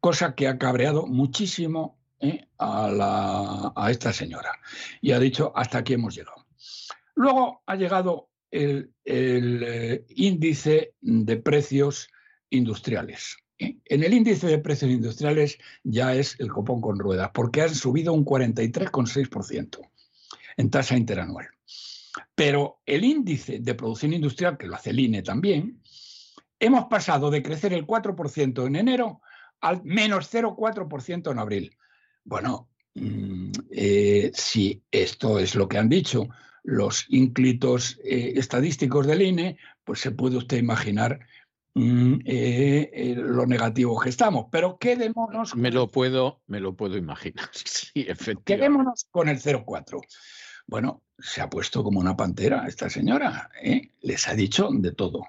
cosa 0.00 0.34
que 0.34 0.48
ha 0.48 0.58
cabreado 0.58 1.06
muchísimo 1.06 1.98
¿eh? 2.20 2.46
a, 2.58 3.72
a 3.74 3.90
esta 3.90 4.12
señora 4.12 4.52
y 5.00 5.10
ha 5.10 5.18
dicho 5.18 5.52
hasta 5.54 5.78
aquí 5.78 5.94
hemos 5.94 6.14
llegado. 6.14 6.46
Luego 7.14 7.62
ha 7.66 7.74
llegado 7.74 8.31
el, 8.52 8.92
eh, 9.04 10.04
índice 10.10 10.94
de 11.00 11.36
precios 11.38 12.08
industriales. 12.50 13.38
¿eh? 13.58 13.78
En 13.86 14.04
el 14.04 14.12
índice 14.12 14.46
de 14.46 14.58
precios 14.58 14.90
industriales 14.90 15.58
ya 15.82 16.14
es 16.14 16.38
el 16.38 16.48
copón 16.48 16.80
con 16.80 16.98
ruedas, 16.98 17.30
porque 17.34 17.62
han 17.62 17.74
subido 17.74 18.12
un 18.12 18.24
43,6% 18.24 19.80
en 20.58 20.70
tasa 20.70 20.96
interanual. 20.96 21.48
Pero 22.34 22.80
el 22.84 23.04
índice 23.04 23.58
de 23.60 23.74
producción 23.74 24.12
industrial, 24.12 24.58
que 24.58 24.66
lo 24.66 24.76
hace 24.76 24.90
el 24.90 25.00
INE 25.00 25.22
también, 25.22 25.80
hemos 26.60 26.84
pasado 26.84 27.30
de 27.30 27.42
crecer 27.42 27.72
el 27.72 27.86
4% 27.86 28.66
en 28.66 28.76
enero 28.76 29.22
al 29.62 29.82
menos 29.84 30.32
0,4% 30.32 31.30
en 31.30 31.38
abril. 31.38 31.76
Bueno, 32.24 32.68
mm, 32.94 33.50
eh, 33.70 34.30
si 34.34 34.82
esto 34.90 35.38
es 35.38 35.54
lo 35.54 35.68
que 35.68 35.78
han 35.78 35.88
dicho 35.88 36.28
los 36.62 37.06
ínclitos 37.08 37.98
eh, 38.04 38.34
estadísticos 38.36 39.06
del 39.06 39.22
INE, 39.22 39.58
pues 39.84 40.00
se 40.00 40.12
puede 40.12 40.36
usted 40.36 40.58
imaginar 40.58 41.20
mm, 41.74 42.14
eh, 42.24 42.90
eh, 42.92 43.14
lo 43.16 43.46
negativo 43.46 43.98
que 44.00 44.08
estamos. 44.08 44.46
Pero 44.50 44.78
quedémonos. 44.78 45.56
Me 45.56 45.70
lo 45.70 45.88
puedo, 45.88 46.40
me 46.46 46.60
lo 46.60 46.74
puedo 46.74 46.96
imaginar. 46.96 47.48
Sí, 47.92 48.06
efectivamente. 48.08 48.56
Quedémonos 48.56 49.06
con 49.10 49.28
el 49.28 49.38
0,4. 49.38 50.00
Bueno, 50.66 51.02
se 51.18 51.42
ha 51.42 51.50
puesto 51.50 51.84
como 51.84 52.00
una 52.00 52.16
pantera 52.16 52.66
esta 52.66 52.88
señora. 52.88 53.50
Les 54.00 54.28
ha 54.28 54.34
dicho 54.34 54.70
de 54.72 54.92
todo. 54.92 55.24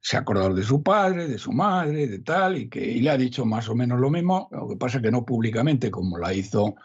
Se 0.00 0.16
ha 0.16 0.20
acordado 0.20 0.54
de 0.54 0.62
su 0.62 0.82
padre, 0.82 1.26
de 1.26 1.38
su 1.38 1.52
madre, 1.52 2.06
de 2.06 2.18
tal, 2.18 2.58
y 2.58 2.68
que 2.68 2.84
y 2.84 3.00
le 3.00 3.10
ha 3.10 3.16
dicho 3.16 3.46
más 3.46 3.68
o 3.68 3.74
menos 3.74 3.98
lo 3.98 4.10
mismo. 4.10 4.48
Lo 4.52 4.68
que 4.68 4.76
pasa 4.76 4.98
es 4.98 5.02
que 5.02 5.10
no 5.10 5.24
públicamente, 5.24 5.90
como 5.90 6.18
la 6.18 6.34
hizo 6.34 6.76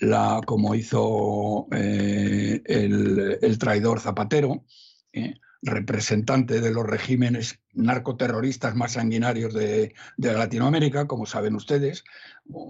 la, 0.00 0.40
como 0.44 0.74
hizo 0.74 1.66
eh, 1.72 2.62
el, 2.64 3.58
traidor 3.58 4.00
Zapatero, 4.00 4.64
eh, 5.12 5.34
representante 5.62 6.60
de 6.60 6.70
los 6.72 6.84
regímenes 6.84 7.60
narcoterroristas 7.72 8.74
más 8.74 8.92
sanguinarios 8.92 9.54
de, 9.54 9.94
Latinoamérica, 10.18 11.06
como 11.06 11.26
saben 11.26 11.54
ustedes, 11.54 12.04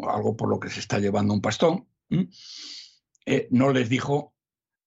algo 0.09 0.37
por 0.37 0.49
lo 0.49 0.61
que 0.61 0.71
se 0.71 0.81
está 0.81 0.99
llevando 0.99 1.35
un 1.35 1.41
pastón, 1.41 1.89
eh, 3.27 3.49
no 3.51 3.73
les 3.73 3.89
dijo 3.89 4.35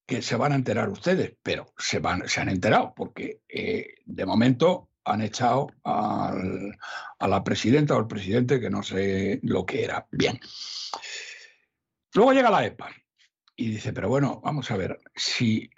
que 0.06 0.22
se 0.22 0.36
van 0.36 0.52
a 0.52 0.56
enterar 0.56 0.88
ustedes, 0.88 1.34
pero 1.42 1.74
se, 1.76 1.98
van, 1.98 2.26
se 2.28 2.40
han 2.40 2.48
enterado, 2.48 2.94
porque 2.96 3.42
de 3.46 4.26
momento 4.26 4.88
han 5.04 5.20
echado 5.20 5.68
a 5.84 6.34
la 7.20 7.44
presidenta 7.44 7.94
o 7.94 7.98
al 7.98 8.06
presidente 8.06 8.58
que 8.58 8.70
no 8.70 8.82
sé 8.82 9.38
lo 9.42 9.66
que 9.66 9.84
era. 9.84 10.06
Bien. 10.10 10.40
Luego 12.14 12.32
llega 12.32 12.50
la 12.50 12.64
EPA 12.64 12.90
y 13.56 13.70
dice, 13.70 13.92
pero 13.92 14.08
bueno, 14.08 14.40
vamos 14.42 14.70
a 14.70 14.76
ver, 14.76 14.98
si 15.14 15.68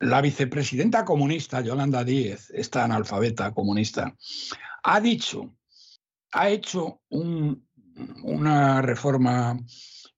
la 0.00 0.20
vicepresidenta 0.20 1.04
comunista, 1.04 1.60
Yolanda 1.60 2.04
Díez, 2.04 2.50
esta 2.50 2.84
analfabeta 2.84 3.52
comunista, 3.52 4.14
ha 4.82 5.00
dicho, 5.00 5.54
ha 6.32 6.48
hecho 6.48 7.00
una 7.10 8.82
reforma, 8.82 9.58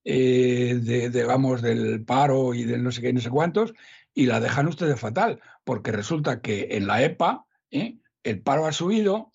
eh, 0.05 0.79
de, 0.83 1.11
digamos, 1.11 1.63
del 1.63 2.05
paro 2.05 2.55
y 2.55 2.65
del 2.65 2.83
no 2.83 2.91
sé 2.91 3.03
qué, 3.03 3.13
no 3.13 3.21
sé 3.21 3.31
cuántos, 3.31 3.75
y 4.15 4.27
la 4.27 4.41
dejan 4.41 4.67
ustedes 4.67 4.99
fatal, 4.99 5.41
porque 5.63 5.93
resulta 5.93 6.41
que 6.41 6.69
en 6.71 6.87
la 6.87 7.03
EPA 7.03 7.45
¿eh? 7.71 7.99
el 8.23 8.41
paro 8.41 8.67
ha 8.67 8.73
subido 8.73 9.31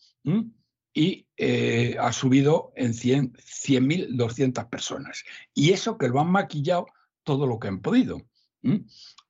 y 0.94 1.28
eh, 1.44 1.98
ha 2.00 2.14
subido 2.14 2.72
en 2.76 2.94
100.200 2.94 4.70
personas. 4.70 5.24
Y 5.56 5.72
eso 5.72 5.98
que 5.98 6.08
lo 6.08 6.20
han 6.20 6.30
maquillado 6.30 6.86
todo 7.24 7.48
lo 7.48 7.58
que 7.60 7.68
han 7.68 7.82
podido. 7.82 8.22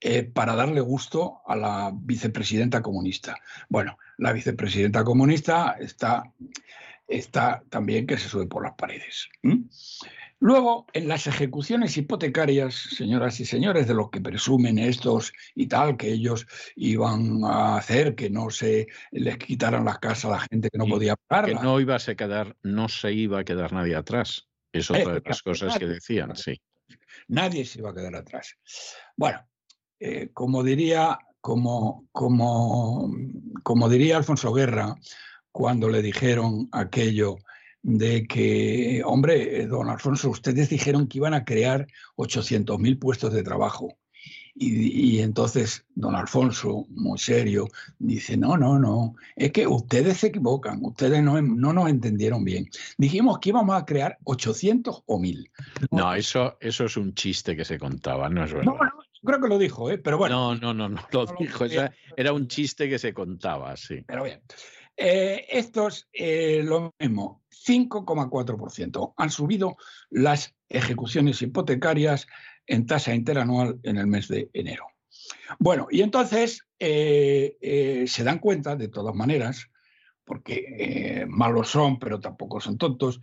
Eh, 0.01 0.23
para 0.23 0.55
darle 0.55 0.81
gusto 0.81 1.39
a 1.47 1.55
la 1.55 1.93
vicepresidenta 1.95 2.81
comunista. 2.81 3.37
Bueno, 3.69 3.97
la 4.17 4.33
vicepresidenta 4.33 5.05
comunista 5.05 5.77
está, 5.79 6.33
está 7.07 7.63
también 7.69 8.05
que 8.05 8.17
se 8.17 8.27
sube 8.27 8.45
por 8.45 8.63
las 8.63 8.73
paredes. 8.73 9.29
Luego, 10.41 10.87
en 10.93 11.07
las 11.07 11.27
ejecuciones 11.27 11.95
hipotecarias, 11.97 12.73
señoras 12.73 13.39
y 13.39 13.45
señores, 13.45 13.87
de 13.87 13.93
lo 13.93 14.09
que 14.09 14.19
presumen 14.19 14.79
estos 14.79 15.33
y 15.53 15.67
tal, 15.67 15.97
que 15.97 16.11
ellos 16.11 16.47
iban 16.75 17.43
a 17.43 17.77
hacer, 17.77 18.15
que 18.15 18.31
no 18.31 18.49
se 18.49 18.87
les 19.11 19.37
quitaran 19.37 19.85
las 19.85 19.99
casas 19.99 20.25
a 20.25 20.29
la 20.29 20.39
gente 20.39 20.71
que 20.71 20.79
no 20.79 20.87
podía 20.87 21.15
pagar. 21.15 21.45
Que 21.45 21.53
no 21.53 21.79
iba 21.79 21.93
a 21.93 21.99
se 21.99 22.15
quedar, 22.15 22.57
no 22.63 22.89
se 22.89 23.13
iba 23.13 23.41
a 23.41 23.43
quedar 23.43 23.71
nadie 23.71 23.95
atrás. 23.95 24.49
Es 24.73 24.89
otra 24.89 25.13
de 25.13 25.21
las 25.23 25.43
cosas 25.43 25.77
que 25.77 25.85
decían, 25.85 26.35
sí. 26.35 26.59
Nadie 27.27 27.63
se 27.63 27.77
iba 27.77 27.91
a 27.91 27.93
quedar 27.93 28.15
atrás. 28.15 28.57
Bueno, 29.15 29.47
eh, 29.99 30.31
como 30.33 30.63
diría, 30.63 31.19
como, 31.39 32.07
como, 32.11 33.13
como 33.61 33.89
diría 33.89 34.17
Alfonso 34.17 34.51
Guerra, 34.53 34.95
cuando 35.51 35.87
le 35.87 36.01
dijeron 36.01 36.67
aquello 36.71 37.37
de 37.83 38.25
que, 38.27 39.01
hombre, 39.05 39.65
don 39.67 39.89
Alfonso, 39.89 40.29
ustedes 40.29 40.69
dijeron 40.69 41.07
que 41.07 41.17
iban 41.17 41.33
a 41.33 41.43
crear 41.43 41.87
800.000 42.17 42.99
puestos 42.99 43.33
de 43.33 43.43
trabajo. 43.43 43.97
Y, 44.53 45.19
entonces 45.19 45.85
don 45.95 46.13
Alfonso, 46.13 46.85
muy 46.89 47.17
serio, 47.17 47.67
dice, 47.99 48.35
no, 48.35 48.57
no, 48.57 48.77
no, 48.77 49.15
es 49.35 49.51
que 49.51 49.65
ustedes 49.65 50.17
se 50.17 50.27
equivocan, 50.27 50.79
ustedes 50.83 51.23
no, 51.23 51.41
no 51.41 51.73
nos 51.73 51.89
entendieron 51.89 52.43
bien. 52.43 52.67
Dijimos 52.97 53.39
que 53.39 53.49
íbamos 53.49 53.81
a 53.81 53.85
crear 53.85 54.17
800 54.25 55.03
o 55.05 55.19
1000. 55.19 55.49
No, 55.91 56.13
eso, 56.13 56.57
eso 56.59 56.85
es 56.85 56.97
un 56.97 57.13
chiste 57.13 57.55
que 57.55 57.63
se 57.63 57.79
contaba, 57.79 58.29
no 58.29 58.43
es 58.43 58.51
verdad. 58.51 58.73
No, 58.73 58.77
no, 58.77 58.91
creo 59.23 59.41
que 59.41 59.47
lo 59.47 59.57
dijo, 59.57 59.89
¿eh? 59.89 59.97
pero 59.97 60.17
bueno. 60.17 60.53
No, 60.53 60.73
no, 60.73 60.73
no, 60.73 60.89
no 60.89 61.07
lo 61.11 61.25
dijo, 61.39 61.65
era 62.17 62.33
un 62.33 62.47
chiste 62.47 62.89
que 62.89 62.99
se 62.99 63.13
contaba, 63.13 63.75
sí. 63.77 64.03
Pero 64.05 64.25
bien. 64.25 64.41
Eh, 64.97 65.47
estos, 65.49 66.07
eh, 66.13 66.61
lo 66.63 66.93
mismo, 66.99 67.40
5,4%. 67.51 69.13
Han 69.17 69.29
subido 69.29 69.77
las 70.09 70.55
ejecuciones 70.69 71.41
hipotecarias 71.41 72.27
en 72.67 72.85
tasa 72.85 73.13
interanual 73.13 73.79
en 73.83 73.97
el 73.97 74.07
mes 74.07 74.27
de 74.27 74.49
enero. 74.53 74.85
Bueno, 75.59 75.87
y 75.91 76.01
entonces 76.01 76.65
eh, 76.79 78.05
se 78.07 78.23
dan 78.23 78.39
cuenta, 78.39 78.75
de 78.75 78.87
todas 78.87 79.13
maneras, 79.13 79.67
porque 80.23 81.25
malos 81.27 81.69
son, 81.69 81.99
pero 81.99 82.19
tampoco 82.19 82.61
son 82.61 82.77
tontos, 82.77 83.19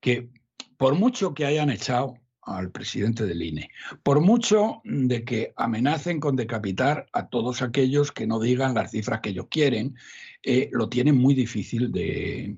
que 0.00 0.28
por 0.76 0.94
mucho 0.94 1.34
que 1.34 1.44
hayan 1.44 1.70
echado 1.70 2.14
al 2.48 2.70
presidente 2.70 3.26
del 3.26 3.42
INE, 3.42 3.70
por 4.02 4.20
mucho 4.20 4.80
de 4.84 5.24
que 5.24 5.52
amenacen 5.56 6.18
con 6.18 6.36
decapitar 6.36 7.06
a 7.12 7.28
todos 7.28 7.62
aquellos 7.62 8.10
que 8.10 8.26
no 8.26 8.40
digan 8.40 8.74
las 8.74 8.92
cifras 8.92 9.20
que 9.20 9.30
ellos 9.30 9.48
quieren, 9.50 9.96
eh, 10.42 10.70
lo 10.72 10.88
tienen 10.88 11.16
muy 11.16 11.34
difícil 11.34 11.92
de, 11.92 12.56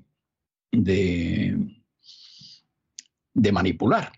de, 0.71 1.57
manipular. 3.51 4.11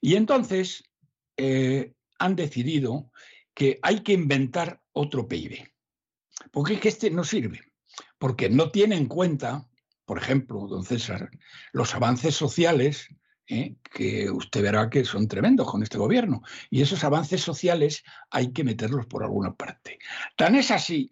Y 0.00 0.14
entonces 0.14 0.84
eh, 1.36 1.92
han 2.18 2.36
decidido 2.36 3.10
que 3.54 3.78
hay 3.82 4.00
que 4.00 4.12
inventar 4.12 4.80
otro 4.92 5.26
PIB, 5.26 5.68
porque 6.52 6.74
es 6.74 6.80
que 6.80 6.88
este 6.88 7.10
no 7.10 7.24
sirve, 7.24 7.60
porque 8.18 8.48
no 8.48 8.70
tiene 8.70 8.96
en 8.96 9.06
cuenta, 9.06 9.68
por 10.04 10.18
ejemplo, 10.18 10.66
don 10.68 10.84
César, 10.84 11.30
los 11.72 11.94
avances 11.94 12.34
sociales 12.34 13.08
¿eh? 13.48 13.76
que 13.82 14.30
usted 14.30 14.62
verá 14.62 14.88
que 14.88 15.04
son 15.04 15.26
tremendos 15.26 15.70
con 15.70 15.82
este 15.82 15.98
gobierno. 15.98 16.42
Y 16.70 16.82
esos 16.82 17.02
avances 17.04 17.40
sociales 17.40 18.04
hay 18.30 18.52
que 18.52 18.64
meterlos 18.64 19.06
por 19.06 19.24
alguna 19.24 19.54
parte. 19.54 19.98
Tan 20.36 20.54
es 20.54 20.70
así 20.70 21.10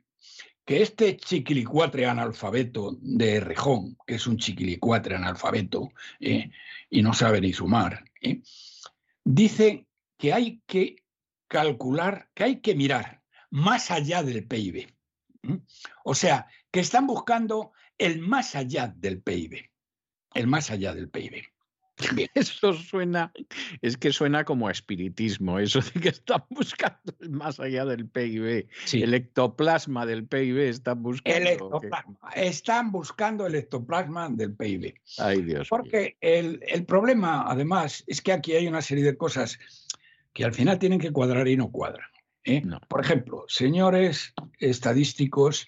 que 0.66 0.82
este 0.82 1.16
chiquilicuatre 1.16 2.06
analfabeto 2.06 2.98
de 3.00 3.38
Rejón, 3.38 3.96
que 4.04 4.16
es 4.16 4.26
un 4.26 4.36
chiquilicuatre 4.36 5.14
analfabeto 5.14 5.92
¿eh? 6.18 6.50
y 6.90 7.02
no 7.02 7.14
sabe 7.14 7.40
ni 7.40 7.52
sumar, 7.52 8.04
¿eh? 8.20 8.42
dice 9.24 9.86
que 10.18 10.32
hay 10.32 10.60
que 10.66 10.96
calcular, 11.46 12.28
que 12.34 12.44
hay 12.44 12.60
que 12.60 12.74
mirar 12.74 13.22
más 13.50 13.92
allá 13.92 14.24
del 14.24 14.44
PIB. 14.44 14.92
O 16.04 16.16
sea, 16.16 16.48
que 16.72 16.80
están 16.80 17.06
buscando 17.06 17.70
el 17.96 18.18
más 18.18 18.56
allá 18.56 18.92
del 18.96 19.22
PIB, 19.22 19.70
el 20.34 20.48
más 20.48 20.72
allá 20.72 20.92
del 20.94 21.08
PIB. 21.08 21.44
Eso 22.34 22.74
suena, 22.74 23.32
es 23.80 23.96
que 23.96 24.12
suena 24.12 24.44
como 24.44 24.68
a 24.68 24.72
espiritismo, 24.72 25.58
eso 25.58 25.80
de 25.80 26.00
que 26.00 26.08
están 26.10 26.44
buscando 26.50 27.14
más 27.30 27.58
allá 27.58 27.84
del 27.84 28.08
PIB. 28.08 28.68
El 28.92 29.14
ectoplasma 29.14 30.04
del 30.04 30.26
PIB 30.26 30.58
están 30.58 31.02
buscando. 31.02 31.38
El 31.38 31.46
ectoplasma. 31.46 32.30
Están 32.34 32.92
buscando 32.92 33.46
el 33.46 33.54
ectoplasma 33.54 34.28
del 34.28 34.54
PIB. 34.54 34.94
Ay, 35.18 35.42
Dios. 35.42 35.68
Porque 35.68 36.16
el, 36.20 36.60
el, 36.66 36.84
problema, 36.84 37.44
además, 37.46 38.04
es 38.06 38.20
que 38.20 38.32
aquí 38.32 38.52
hay 38.52 38.66
una 38.66 38.82
serie 38.82 39.04
de 39.04 39.16
cosas 39.16 39.58
que 40.32 40.44
al 40.44 40.52
final 40.52 40.78
tienen 40.78 41.00
que 41.00 41.12
cuadrar 41.12 41.48
y 41.48 41.56
no 41.56 41.70
cuadran. 41.70 42.08
¿eh? 42.44 42.62
Por 42.88 43.00
ejemplo, 43.00 43.44
señores 43.48 44.34
estadísticos 44.58 45.66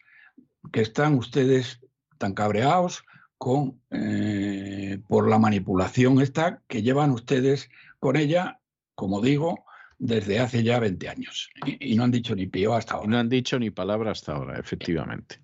que 0.73 0.83
están 0.83 1.15
ustedes 1.15 1.81
tan 2.19 2.35
cabreados 2.35 3.05
con, 3.39 3.81
eh, 3.91 4.99
por 5.09 5.29
la 5.29 5.39
manipulación 5.39 6.21
esta 6.21 6.61
que 6.67 6.83
llevan 6.83 7.13
ustedes 7.13 7.71
con 8.01 8.17
ella, 8.17 8.61
como 8.95 9.21
digo, 9.21 9.65
desde 9.99 10.41
hace 10.41 10.63
ya 10.63 10.81
20 10.81 11.09
años. 11.09 11.49
Y, 11.81 11.95
no 11.97 12.05
han 12.05 12.11
dicho 12.11 12.35
ni 12.35 12.47
pío 12.47 12.75
hasta 12.75 12.95
ahora. 12.95 13.09
no 13.09 13.19
han 13.19 13.29
dicho 13.29 13.59
ni 13.59 13.71
palabra 13.71 14.11
hasta 14.11 14.33
ahora, 14.33 14.59
efectivamente. 14.59 15.41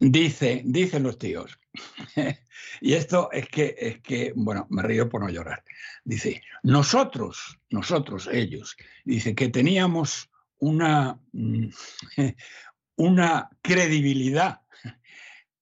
dice, 0.00 0.62
dicen 0.64 1.02
los 1.02 1.18
tíos. 1.18 1.58
y 2.80 2.94
esto 2.94 3.30
es 3.32 3.48
que, 3.48 3.74
es 3.78 4.00
que, 4.00 4.32
bueno, 4.34 4.66
me 4.70 4.82
río 4.82 5.08
por 5.08 5.22
no 5.22 5.28
llorar. 5.28 5.62
Dice, 6.04 6.42
nosotros, 6.62 7.58
nosotros, 7.70 8.28
ellos, 8.32 8.76
dice 9.04 9.34
que 9.34 9.48
teníamos 9.48 10.30
una, 10.58 11.20
una 12.96 13.50
credibilidad 13.62 14.62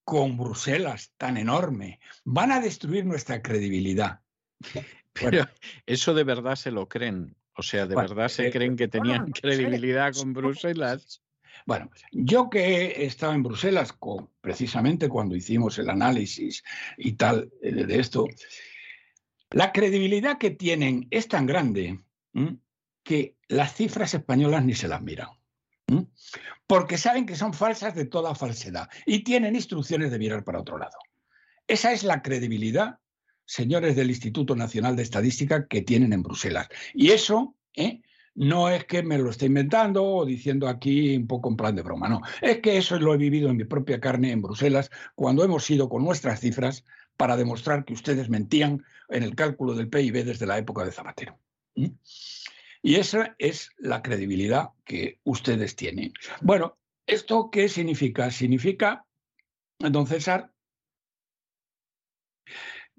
con 0.05 0.37
Bruselas 0.37 1.13
tan 1.17 1.37
enorme. 1.37 2.01
Van 2.25 2.53
a 2.53 2.61
destruir 2.61 3.05
nuestra 3.05 3.43
credibilidad. 3.43 4.21
Pero 5.13 5.47
eso 5.87 6.15
de 6.15 6.25
verdad 6.25 6.57
se 6.57 6.71
lo 6.71 6.89
creen. 6.89 7.37
O 7.57 7.63
sea, 7.63 7.87
de 7.87 7.95
verdad 7.95 8.29
se 8.29 8.49
eh, 8.49 8.51
creen 8.51 8.77
que 8.77 8.89
tenían 8.89 9.31
credibilidad 9.33 10.13
con 10.13 10.33
Bruselas. 10.33 11.23
Bueno, 11.67 11.91
yo 12.11 12.51
que 12.51 12.87
he 12.87 13.07
estado 13.07 13.33
en 13.33 13.43
Bruselas 13.43 13.93
con, 13.93 14.29
precisamente 14.41 15.09
cuando 15.09 15.37
hicimos 15.37 15.79
el 15.79 15.89
análisis 15.89 16.63
y 16.99 17.13
tal 17.13 17.51
eh, 17.63 17.73
de 17.73 18.01
esto, 18.01 18.27
la 19.51 19.73
credibilidad 19.73 20.37
que 20.37 20.51
tienen 20.51 21.07
es 21.11 21.29
tan 21.29 21.47
grande 21.47 22.01
que 23.05 23.37
las 23.47 23.75
cifras 23.75 24.15
españolas 24.15 24.65
ni 24.65 24.75
se 24.75 24.89
las 24.89 25.01
miran 25.01 25.29
porque 26.67 26.99
saben 26.99 27.27
que 27.27 27.37
son 27.37 27.53
falsas 27.53 27.95
de 27.95 28.07
toda 28.07 28.35
falsedad 28.35 28.89
y 29.07 29.25
tienen 29.25 29.55
instrucciones 29.55 30.11
de 30.11 30.19
mirar 30.19 30.45
para 30.45 30.61
otro 30.61 30.79
lado. 30.79 30.97
Esa 31.67 31.93
es 31.93 32.05
la 32.05 32.23
credibilidad, 32.23 32.99
señores 33.47 33.97
del 33.97 34.11
Instituto 34.11 34.55
Nacional 34.57 34.97
de 34.97 35.03
Estadística, 35.03 35.67
que 35.67 35.83
tienen 35.83 36.13
en 36.13 36.23
Bruselas. 36.23 36.69
Y 36.93 37.11
eso 37.11 37.57
¿eh? 37.75 38.03
no 38.35 38.69
es 38.69 38.85
que 38.85 39.03
me 39.03 39.19
lo 39.19 39.31
esté 39.31 39.47
inventando 39.47 40.05
o 40.05 40.27
diciendo 40.27 40.69
aquí 40.69 41.17
un 41.17 41.27
poco 41.27 41.49
en 41.49 41.57
plan 41.57 41.75
de 41.75 41.83
broma, 41.83 42.09
no. 42.09 42.21
Es 42.43 42.59
que 42.59 42.77
eso 42.77 42.99
lo 42.99 43.15
he 43.15 43.19
vivido 43.19 43.49
en 43.51 43.57
mi 43.57 43.65
propia 43.65 44.01
carne 44.01 44.33
en 44.33 44.43
Bruselas 44.43 44.91
cuando 45.15 45.45
hemos 45.45 45.69
ido 45.71 45.89
con 45.89 46.05
nuestras 46.05 46.41
cifras 46.41 46.85
para 47.17 47.37
demostrar 47.37 47.85
que 47.85 47.95
ustedes 47.95 48.29
mentían 48.29 48.85
en 49.09 49.23
el 49.23 49.35
cálculo 49.35 49.75
del 49.75 49.89
PIB 49.89 50.25
desde 50.25 50.47
la 50.47 50.59
época 50.59 50.85
de 50.85 50.93
Zapatero. 50.93 51.39
Y 52.85 52.97
esa 52.97 53.35
es 53.39 53.71
la 53.79 54.03
credibilidad 54.03 54.69
que 54.85 55.19
ustedes 55.25 55.75
tienen. 55.75 56.13
Bueno, 56.43 56.77
¿esto 57.07 57.49
qué 57.51 57.71
significa? 57.71 58.31
Significa, 58.31 59.07
don 59.79 60.07
César, 60.07 60.53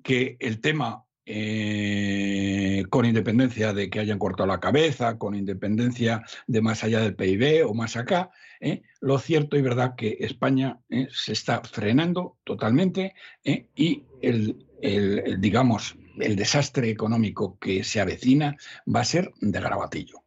que 0.02 0.38
el 0.40 0.60
tema, 0.60 1.06
eh, 1.28 2.84
con 2.90 3.06
independencia 3.06 3.74
de 3.74 3.92
que 3.92 4.00
hayan 4.00 4.18
cortado 4.18 4.48
la 4.48 4.60
cabeza, 4.60 5.20
con 5.20 5.36
independencia 5.36 6.24
de 6.48 6.62
más 6.62 6.84
allá 6.84 7.02
del 7.02 7.16
PIB 7.16 7.68
o 7.68 7.76
más 7.76 7.96
acá, 7.96 8.32
eh, 8.62 8.82
lo 9.02 9.20
cierto 9.20 9.56
y 9.56 9.62
verdad 9.62 9.94
que 9.96 10.18
España 10.20 10.80
eh, 10.90 11.10
se 11.12 11.34
está 11.34 11.62
frenando 11.62 12.40
totalmente 12.44 13.14
y 13.44 14.04
el, 14.24 14.66
el, 14.82 15.40
digamos, 15.40 15.96
el 16.20 16.36
desastre 16.36 16.90
económico 16.90 17.58
que 17.60 17.84
se 17.84 18.00
avecina 18.00 18.56
va 18.94 19.02
a 19.02 19.06
ser 19.06 19.32
de 19.42 19.60
grabatillo. 19.60 20.24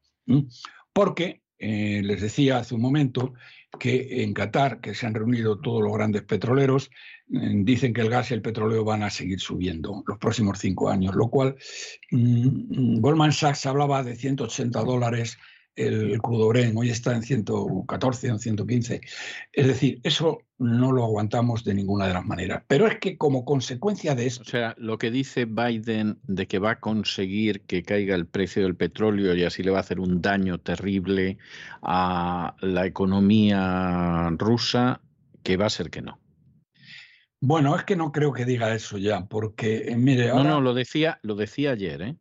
Porque 0.92 1.42
eh, 1.58 2.02
les 2.04 2.20
decía 2.20 2.58
hace 2.58 2.74
un 2.74 2.80
momento 2.80 3.34
que 3.78 4.22
en 4.22 4.32
Qatar, 4.32 4.80
que 4.80 4.94
se 4.94 5.06
han 5.06 5.14
reunido 5.14 5.60
todos 5.60 5.82
los 5.82 5.92
grandes 5.92 6.22
petroleros, 6.22 6.90
eh, 7.32 7.52
dicen 7.56 7.92
que 7.92 8.00
el 8.00 8.10
gas 8.10 8.30
y 8.30 8.34
el 8.34 8.42
petróleo 8.42 8.84
van 8.84 9.02
a 9.02 9.10
seguir 9.10 9.40
subiendo 9.40 10.02
los 10.06 10.18
próximos 10.18 10.58
cinco 10.58 10.88
años, 10.88 11.14
lo 11.14 11.28
cual 11.28 11.56
mm, 12.10 13.00
Goldman 13.00 13.32
Sachs 13.32 13.66
hablaba 13.66 14.02
de 14.02 14.16
180 14.16 14.80
dólares 14.84 15.38
el 15.78 16.20
crudo 16.20 16.48
Bren, 16.48 16.76
hoy 16.76 16.90
está 16.90 17.14
en 17.14 17.22
114 17.22 18.30
o 18.30 18.34
en 18.34 18.38
115. 18.38 19.00
Es 19.52 19.66
decir, 19.66 20.00
eso 20.02 20.40
no 20.58 20.92
lo 20.92 21.04
aguantamos 21.04 21.64
de 21.64 21.74
ninguna 21.74 22.06
de 22.08 22.14
las 22.14 22.26
maneras. 22.26 22.64
Pero 22.66 22.86
es 22.86 22.98
que 22.98 23.16
como 23.16 23.44
consecuencia 23.44 24.14
de 24.14 24.26
eso... 24.26 24.42
O 24.42 24.44
sea, 24.44 24.74
lo 24.76 24.98
que 24.98 25.10
dice 25.10 25.44
Biden 25.44 26.18
de 26.24 26.46
que 26.46 26.58
va 26.58 26.72
a 26.72 26.80
conseguir 26.80 27.62
que 27.62 27.82
caiga 27.82 28.16
el 28.16 28.26
precio 28.26 28.62
del 28.64 28.74
petróleo 28.74 29.34
y 29.34 29.44
así 29.44 29.62
le 29.62 29.70
va 29.70 29.78
a 29.78 29.80
hacer 29.82 30.00
un 30.00 30.20
daño 30.20 30.58
terrible 30.58 31.38
a 31.82 32.56
la 32.60 32.86
economía 32.86 34.30
rusa, 34.30 35.00
que 35.44 35.56
va 35.56 35.66
a 35.66 35.70
ser 35.70 35.90
que 35.90 36.02
no. 36.02 36.18
Bueno, 37.40 37.76
es 37.76 37.84
que 37.84 37.94
no 37.94 38.10
creo 38.10 38.32
que 38.32 38.44
diga 38.44 38.74
eso 38.74 38.98
ya, 38.98 39.26
porque 39.26 39.84
eh, 39.88 39.96
mire... 39.96 40.28
No, 40.28 40.42
no, 40.42 40.60
lo 40.60 40.74
decía, 40.74 41.20
lo 41.22 41.36
decía 41.36 41.70
ayer, 41.70 42.02
¿eh? 42.02 42.16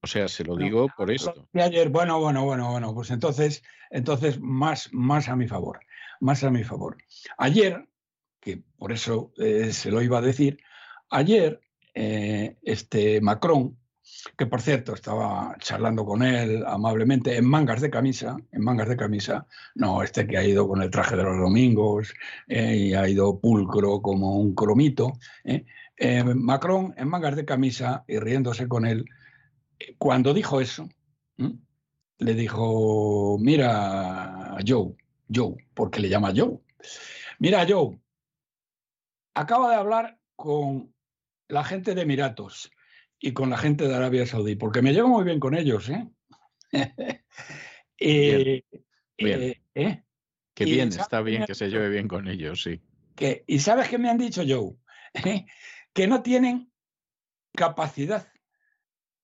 O 0.00 0.06
sea, 0.06 0.28
se 0.28 0.44
lo 0.44 0.56
digo 0.56 0.88
por 0.96 1.10
esto. 1.10 1.48
Ayer, 1.54 1.88
bueno, 1.88 2.20
bueno, 2.20 2.44
bueno, 2.44 2.70
bueno, 2.70 2.94
pues 2.94 3.10
entonces, 3.10 3.64
entonces 3.90 4.40
más, 4.40 4.90
más 4.92 5.28
a 5.28 5.34
mi 5.34 5.48
favor, 5.48 5.80
más 6.20 6.44
a 6.44 6.50
mi 6.50 6.62
favor. 6.62 6.96
Ayer, 7.36 7.88
que 8.40 8.62
por 8.78 8.92
eso 8.92 9.32
eh, 9.38 9.72
se 9.72 9.90
lo 9.90 10.00
iba 10.00 10.18
a 10.18 10.22
decir, 10.22 10.58
ayer 11.10 11.60
eh, 11.94 12.56
este 12.62 13.20
Macron, 13.20 13.76
que 14.36 14.46
por 14.46 14.62
cierto 14.62 14.94
estaba 14.94 15.56
charlando 15.58 16.04
con 16.04 16.22
él 16.22 16.64
amablemente 16.64 17.36
en 17.36 17.44
mangas 17.44 17.80
de 17.80 17.90
camisa, 17.90 18.36
en 18.52 18.62
mangas 18.62 18.88
de 18.88 18.96
camisa, 18.96 19.46
no 19.74 20.02
este 20.04 20.28
que 20.28 20.38
ha 20.38 20.44
ido 20.44 20.68
con 20.68 20.80
el 20.80 20.90
traje 20.90 21.16
de 21.16 21.24
los 21.24 21.38
domingos 21.38 22.14
eh, 22.46 22.76
y 22.76 22.94
ha 22.94 23.08
ido 23.08 23.40
pulcro 23.40 24.00
como 24.00 24.38
un 24.38 24.54
cromito, 24.54 25.18
Macron 26.36 26.94
en 26.96 27.08
mangas 27.08 27.34
de 27.34 27.44
camisa 27.44 28.04
y 28.06 28.20
riéndose 28.20 28.68
con 28.68 28.86
él, 28.86 29.04
cuando 29.98 30.34
dijo 30.34 30.60
eso, 30.60 30.88
le 32.18 32.34
dijo, 32.34 33.38
mira, 33.38 34.56
Joe, 34.66 34.94
Joe, 35.32 35.54
porque 35.74 36.00
le 36.00 36.08
llama 36.08 36.32
Joe, 36.34 36.58
mira, 37.38 37.64
Joe, 37.68 37.98
acaba 39.34 39.70
de 39.70 39.76
hablar 39.76 40.18
con 40.36 40.92
la 41.48 41.64
gente 41.64 41.94
de 41.94 42.02
Emiratos 42.02 42.70
y 43.20 43.32
con 43.32 43.50
la 43.50 43.58
gente 43.58 43.86
de 43.86 43.94
Arabia 43.94 44.26
Saudí, 44.26 44.56
porque 44.56 44.82
me 44.82 44.92
llevo 44.92 45.08
muy 45.08 45.24
bien 45.24 45.40
con 45.40 45.54
ellos, 45.54 45.88
¿eh? 45.88 46.08
bien. 47.98 48.62
Eh, 49.18 49.62
¿eh? 49.74 50.02
Qué 50.54 50.64
bien, 50.64 50.88
está 50.88 51.22
bien 51.22 51.44
que 51.44 51.54
se 51.54 51.68
lleve 51.68 51.88
bien 51.88 52.08
con 52.08 52.26
ellos, 52.28 52.62
sí. 52.62 52.80
Que, 53.14 53.44
¿Y 53.46 53.60
sabes 53.60 53.88
qué 53.88 53.98
me 53.98 54.10
han 54.10 54.18
dicho, 54.18 54.42
Joe? 54.46 54.76
que 55.92 56.06
no 56.06 56.22
tienen 56.22 56.72
capacidad 57.52 58.28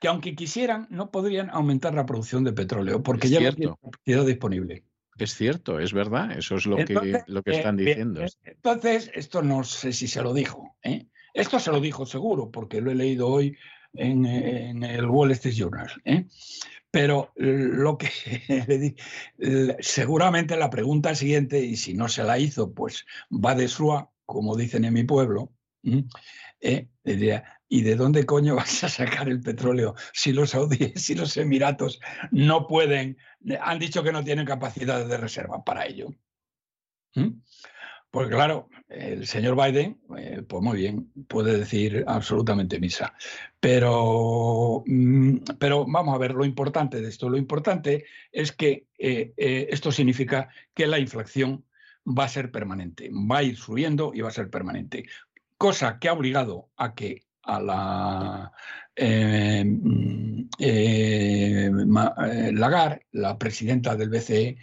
que 0.05 0.09
aunque 0.09 0.35
quisieran, 0.35 0.87
no 0.91 1.11
podrían 1.11 1.49
aumentar 1.49 1.95
la 1.95 2.05
producción 2.05 2.45
de 2.45 2.53
petróleo, 2.53 3.03
porque 3.03 3.31
ya 3.31 3.41
no 3.41 3.79
capacidad 3.79 4.27
disponible. 4.27 4.85
Es 5.17 5.35
cierto, 5.35 5.81
es 5.81 5.95
verdad, 5.95 6.37
eso 6.37 6.57
es 6.57 6.67
lo 6.67 6.77
que, 6.77 7.23
lo 7.27 7.43
que 7.43 7.53
están 7.53 7.79
diciendo. 7.79 8.21
entonces, 8.45 9.11
esto 9.15 9.41
no 9.41 9.65
sé 9.65 9.95
si 9.95 10.07
se 10.07 10.21
lo 10.21 10.35
dijo. 10.35 10.77
¿eh? 10.83 11.07
Esto 11.33 11.59
se 11.59 11.71
lo 11.71 11.81
dijo 11.81 12.05
seguro, 12.05 12.51
porque 12.51 12.83
lo 12.83 12.91
he 12.91 12.95
leído 12.95 13.29
hoy 13.29 13.57
en, 13.95 14.27
el 14.85 15.07
Wall 15.07 15.31
Street 15.31 15.55
Journal. 15.55 15.91
¿eh? 16.05 16.27
Pero 16.91 17.33
lo 17.37 17.97
que 17.97 18.11
seguramente 19.81 20.59
la 20.59 20.69
pregunta 20.69 21.15
siguiente, 21.15 21.65
y 21.65 21.77
si 21.77 21.95
no 21.95 22.11
se 22.11 22.25
la 22.25 22.39
hizo, 22.39 22.75
pues 22.75 23.07
va 23.31 23.55
de 23.55 23.69
sua, 23.69 24.11
como 24.27 24.55
dicen 24.55 24.85
en 24.85 24.93
mi 24.93 25.05
pueblo, 25.05 25.51
¿eh? 26.61 26.89
diría, 27.03 27.54
¿y 27.69 27.83
de 27.83 27.97
dónde 27.97 28.27
coño 28.27 28.55
vas 28.57 28.85
a 28.85 28.89
sacar 28.89 29.29
el 29.29 29.41
petróleo 29.41 29.95
si 30.13 30.33
los 30.33 30.51
saudíes, 30.51 30.93
si 31.03 31.15
los 31.15 31.37
emiratos 31.37 32.01
no 32.31 32.67
pueden, 32.67 33.17
han 33.61 33.79
dicho 33.79 34.03
que 34.03 34.13
no 34.13 34.25
tienen 34.25 34.47
capacidad 34.47 35.07
de 35.07 35.17
reserva 35.17 35.65
para 35.65 35.87
ello? 35.87 36.09
¿Mm? 37.15 37.41
Pues 38.11 38.29
claro, 38.29 38.69
el 38.89 39.27
señor 39.27 39.57
Biden, 39.57 40.01
eh, 40.17 40.43
pues 40.47 40.63
muy 40.63 40.79
bien, 40.79 41.11
puede 41.27 41.59
decir 41.59 42.05
absolutamente 42.07 42.79
misa. 42.79 43.13
Pero, 43.59 44.85
mm, 44.87 45.39
pero 45.59 45.85
vamos 45.85 46.15
a 46.15 46.19
ver, 46.19 46.33
lo 46.33 46.45
importante 46.45 47.01
de 47.01 47.09
esto, 47.09 47.29
lo 47.29 47.37
importante 47.37 48.05
es 48.31 48.53
que 48.53 48.87
eh, 48.99 49.33
esto 49.37 49.91
significa 49.91 50.49
que 50.75 50.87
la 50.87 51.01
inflación 51.01 51.65
va 52.07 52.25
a 52.25 52.29
ser 52.29 52.53
permanente, 52.53 53.11
va 53.13 53.39
a 53.39 53.43
ir 53.43 53.57
subiendo 53.57 54.13
y 54.15 54.21
va 54.21 54.29
a 54.29 54.33
ser 54.33 54.49
permanente 54.49 55.07
cosa 55.65 55.99
que 55.99 56.09
ha 56.09 56.13
obligado 56.13 56.69
a 56.77 56.95
que 56.95 57.25
a 57.45 57.61
la 57.61 58.53
eh, 58.97 59.65
mm, 59.65 60.49
eh, 60.59 61.71
Lagarde, 62.53 63.07
la 63.13 63.39
presidenta 63.39 63.97
del 63.97 64.11
BCE, 64.11 64.57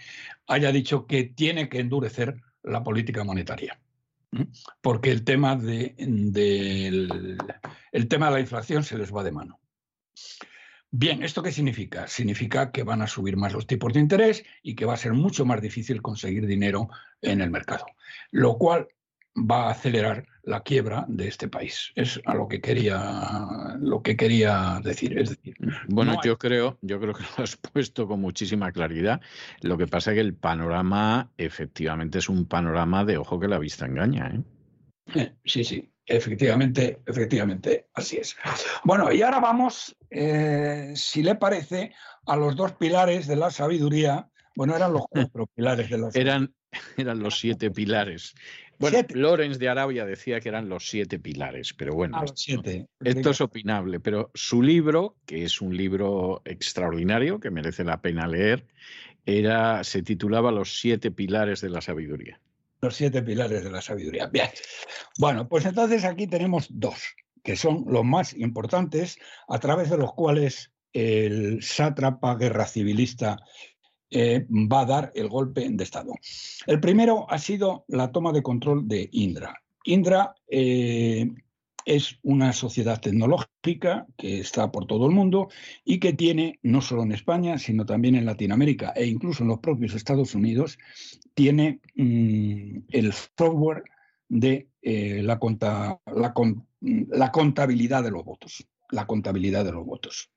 haya 0.47 0.71
dicho 0.71 1.05
que 1.05 1.25
tiene 1.25 1.69
que 1.69 1.79
endurecer 1.79 2.41
la 2.63 2.83
política 2.83 3.23
monetaria. 3.23 3.79
Porque 4.79 5.11
el 5.11 5.25
tema 5.25 5.57
de, 5.57 5.93
el 7.91 8.07
tema 8.07 8.27
de 8.27 8.31
la 8.31 8.39
inflación 8.39 8.83
se 8.83 8.97
les 8.97 9.13
va 9.13 9.23
de 9.23 9.31
mano. 9.31 9.59
Bien, 10.93 11.23
¿esto 11.23 11.41
qué 11.41 11.53
significa? 11.53 12.07
Significa 12.07 12.71
que 12.71 12.83
van 12.83 13.01
a 13.01 13.07
subir 13.07 13.37
más 13.37 13.53
los 13.53 13.65
tipos 13.65 13.93
de 13.93 14.01
interés 14.01 14.43
y 14.61 14.75
que 14.75 14.85
va 14.85 14.93
a 14.93 14.97
ser 14.97 15.13
mucho 15.13 15.45
más 15.45 15.61
difícil 15.61 16.01
conseguir 16.01 16.45
dinero 16.45 16.89
en 17.21 17.39
el 17.39 17.49
mercado, 17.49 17.85
lo 18.31 18.57
cual 18.57 18.89
va 19.35 19.67
a 19.67 19.71
acelerar 19.71 20.25
la 20.43 20.61
quiebra 20.61 21.05
de 21.07 21.27
este 21.27 21.47
país. 21.47 21.91
Es 21.95 22.19
a 22.25 22.35
lo 22.35 22.47
que 22.47 22.61
quería, 22.61 23.77
lo 23.79 24.01
que 24.01 24.15
quería 24.15 24.79
decir. 24.83 25.17
Es 25.17 25.29
decir, 25.29 25.55
bueno, 25.87 26.19
yo 26.23 26.37
creo, 26.37 26.77
yo 26.81 26.99
creo 26.99 27.13
que 27.13 27.23
lo 27.37 27.43
has 27.43 27.55
puesto 27.73 28.07
con 28.07 28.19
muchísima 28.21 28.71
claridad. 28.71 29.21
Lo 29.61 29.77
que 29.77 29.87
pasa 29.87 30.11
es 30.11 30.15
que 30.15 30.21
el 30.21 30.35
panorama 30.35 31.31
efectivamente 31.37 32.19
es 32.19 32.29
un 32.29 32.45
panorama 32.45 33.05
de 33.05 33.17
ojo 33.17 33.39
que 33.39 33.47
la 33.47 33.59
vista 33.59 33.85
engaña. 33.85 34.27
¿eh? 34.27 34.41
eh 35.15 35.35
sí, 35.45 35.63
sí. 35.63 35.87
Efectivamente, 36.03 36.99
efectivamente, 37.05 37.87
así 37.93 38.17
es. 38.17 38.35
Bueno, 38.83 39.13
y 39.13 39.21
ahora 39.21 39.39
vamos, 39.39 39.95
eh, 40.09 40.91
si 40.95 41.23
le 41.23 41.35
parece, 41.35 41.93
a 42.25 42.35
los 42.35 42.55
dos 42.55 42.73
pilares 42.73 43.27
de 43.27 43.35
la 43.35 43.49
sabiduría. 43.49 44.27
Bueno, 44.55 44.75
eran 44.75 44.91
los 44.91 45.03
cuatro 45.09 45.47
pilares 45.55 45.89
de 45.89 45.97
la 45.97 46.11
sabiduría. 46.11 46.33
Eran, 46.33 46.55
eran 46.97 47.19
los 47.19 47.39
siete 47.39 47.71
pilares. 47.71 48.33
Bueno, 48.81 48.97
Lorenz 49.13 49.59
de 49.59 49.69
Arabia 49.69 50.05
decía 50.05 50.39
que 50.39 50.49
eran 50.49 50.67
los 50.67 50.89
siete 50.89 51.19
pilares, 51.19 51.73
pero 51.73 51.93
bueno, 51.93 52.17
ah, 52.17 52.25
siete. 52.33 52.87
esto 52.99 53.29
es 53.29 53.41
opinable, 53.41 53.99
pero 53.99 54.31
su 54.33 54.61
libro, 54.61 55.15
que 55.25 55.43
es 55.43 55.61
un 55.61 55.77
libro 55.77 56.41
extraordinario 56.45 57.39
que 57.39 57.51
merece 57.51 57.83
la 57.83 58.01
pena 58.01 58.27
leer, 58.27 58.65
era, 59.25 59.83
se 59.83 60.01
titulaba 60.01 60.51
Los 60.51 60.79
siete 60.79 61.11
pilares 61.11 61.61
de 61.61 61.69
la 61.69 61.81
sabiduría. 61.81 62.39
Los 62.81 62.95
siete 62.95 63.21
pilares 63.21 63.63
de 63.63 63.71
la 63.71 63.81
sabiduría. 63.81 64.27
Bien. 64.27 64.49
Bueno, 65.19 65.47
pues 65.47 65.65
entonces 65.65 66.03
aquí 66.03 66.25
tenemos 66.25 66.67
dos, 66.71 67.15
que 67.43 67.55
son 67.55 67.85
los 67.87 68.03
más 68.03 68.33
importantes, 68.33 69.19
a 69.47 69.59
través 69.59 69.91
de 69.91 69.97
los 69.97 70.13
cuales 70.13 70.71
el 70.93 71.61
sátrapa 71.61 72.35
guerra 72.35 72.65
civilista 72.65 73.37
eh, 74.11 74.45
va 74.49 74.81
a 74.81 74.85
dar 74.85 75.11
el 75.15 75.29
golpe 75.29 75.67
de 75.69 75.83
Estado. 75.83 76.13
El 76.67 76.79
primero 76.81 77.25
ha 77.29 77.37
sido 77.37 77.85
la 77.87 78.11
toma 78.11 78.33
de 78.33 78.43
control 78.43 78.87
de 78.87 79.09
Indra. 79.13 79.61
Indra 79.85 80.35
eh, 80.49 81.31
es 81.85 82.19
una 82.21 82.53
sociedad 82.53 82.99
tecnológica 82.99 84.05
que 84.17 84.39
está 84.39 84.71
por 84.71 84.85
todo 84.85 85.07
el 85.07 85.13
mundo 85.13 85.49
y 85.85 85.99
que 85.99 86.13
tiene, 86.13 86.59
no 86.61 86.81
solo 86.81 87.03
en 87.03 87.13
España, 87.13 87.57
sino 87.57 87.85
también 87.85 88.15
en 88.15 88.25
Latinoamérica 88.25 88.91
e 88.95 89.05
incluso 89.05 89.43
en 89.43 89.49
los 89.49 89.59
propios 89.59 89.95
Estados 89.95 90.35
Unidos, 90.35 90.77
tiene 91.33 91.79
mm, 91.95 92.79
el 92.89 93.13
software 93.13 93.83
de 94.27 94.67
eh, 94.81 95.21
la, 95.23 95.39
contabilidad 97.31 98.03
de 98.03 98.11
los 98.11 98.25
votos. 98.25 98.67
La 98.89 99.07
contabilidad 99.07 99.63
de 99.63 99.71
los 99.71 99.85
votos. 99.85 100.29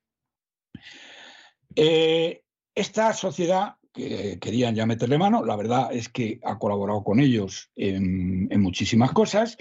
Esta 2.75 3.13
sociedad 3.13 3.77
que 3.93 4.39
querían 4.41 4.75
ya 4.75 4.87
meterle 4.87 5.19
mano, 5.19 5.45
la 5.45 5.55
verdad 5.55 5.91
es 5.93 6.09
que 6.09 6.41
ha 6.43 6.59
colaborado 6.59 7.05
con 7.05 7.21
ellos 7.21 7.71
en 7.77 8.61
muchísimas 8.61 9.13
cosas. 9.13 9.57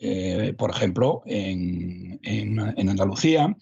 Eh, 0.00 0.54
por 0.56 0.70
ejemplo, 0.70 1.22
en, 1.26 2.20
Andalucía, 2.60 3.56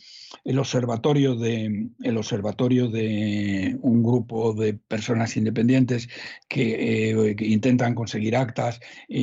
el 0.44 0.58
observatorio, 0.58 1.34
de, 1.34 1.89
el 2.02 2.18
observatorio 2.18 2.89
de 2.89 3.76
un 3.81 4.02
grupo 4.02 4.52
de 4.52 4.75
personas 4.75 5.36
independientes 5.39 6.08
que, 6.47 7.10
eh, 7.10 7.36
intentan 7.41 7.94
conseguir 7.94 8.36
actas 8.36 8.81
e 9.08 9.20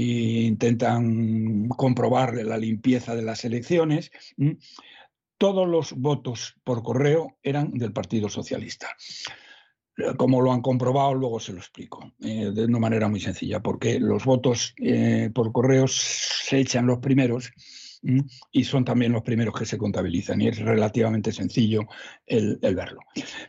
intentan 0.47 1.67
comprobar 1.69 2.33
la 2.33 2.57
limpieza 2.57 3.15
de 3.15 3.21
las 3.21 3.45
elecciones, 3.45 4.11
todos 5.37 5.67
los 5.67 5.93
votos 5.93 6.55
por 6.63 6.81
correo 6.81 7.37
eran 7.43 7.73
del 7.73 7.93
Partido 7.93 8.27
Socialista. 8.27 8.87
Como 10.17 10.41
lo 10.41 10.51
han 10.51 10.61
comprobado, 10.61 11.13
luego 11.13 11.39
se 11.39 11.53
lo 11.53 11.59
explico 11.59 12.13
eh, 12.19 12.51
de 12.51 12.65
una 12.65 12.79
manera 12.79 13.07
muy 13.07 13.19
sencilla, 13.19 13.61
porque 13.61 13.99
los 13.99 14.25
votos 14.25 14.73
eh, 14.77 15.29
por 15.33 15.51
correo 15.51 15.85
se 15.87 16.59
echan 16.59 16.87
los 16.87 16.99
primeros 16.99 17.51
y 18.51 18.63
son 18.63 18.83
también 18.83 19.11
los 19.13 19.21
primeros 19.21 19.57
que 19.57 19.65
se 19.65 19.77
contabilizan 19.77 20.41
y 20.41 20.49
es 20.49 20.59
relativamente 20.59 21.31
sencillo 21.31 21.87
el, 22.25 22.57
verlo. 22.61 22.99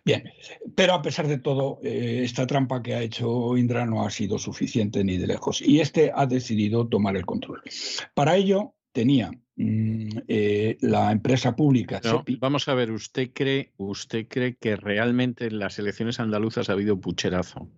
Bien, 0.05 0.31
pero 0.77 0.95
a 0.95 1.03
pesar 1.03 1.27
de 1.27 1.39
todo, 1.39 1.81
eh, 1.83 2.21
esta 2.23 2.47
trampa 2.47 2.83
que 2.83 2.95
ha 2.95 3.03
hecho 3.03 3.57
Indra 3.57 3.85
no 3.85 4.05
ha 4.05 4.11
sido 4.11 4.39
suficiente 4.39 5.03
ni 5.03 5.17
de 5.17 5.27
lejos 5.27 5.61
y 5.61 5.81
este 5.81 6.13
ha 6.15 6.27
decidido 6.27 6.87
tomar 6.87 7.17
el 7.17 7.27
control. 7.27 7.63
Para 8.15 8.37
ello 8.37 8.75
tenía 8.93 9.33
eh, 9.57 10.77
la 10.81 11.13
empresa 11.13 11.55
pública. 11.55 12.01
vamos 12.41 12.69
a 12.69 12.75
ver, 12.75 12.91
¿usted 12.91 13.31
cree, 13.33 13.73
¿usted 13.77 14.27
cree 14.29 14.57
que 14.57 14.77
realmente 14.77 15.47
en 15.47 15.59
las 15.59 15.79
elecciones 15.79 16.21
andaluzas 16.21 16.69
ha 16.69 16.73
habido 16.73 17.01
pucherazo? 17.01 17.69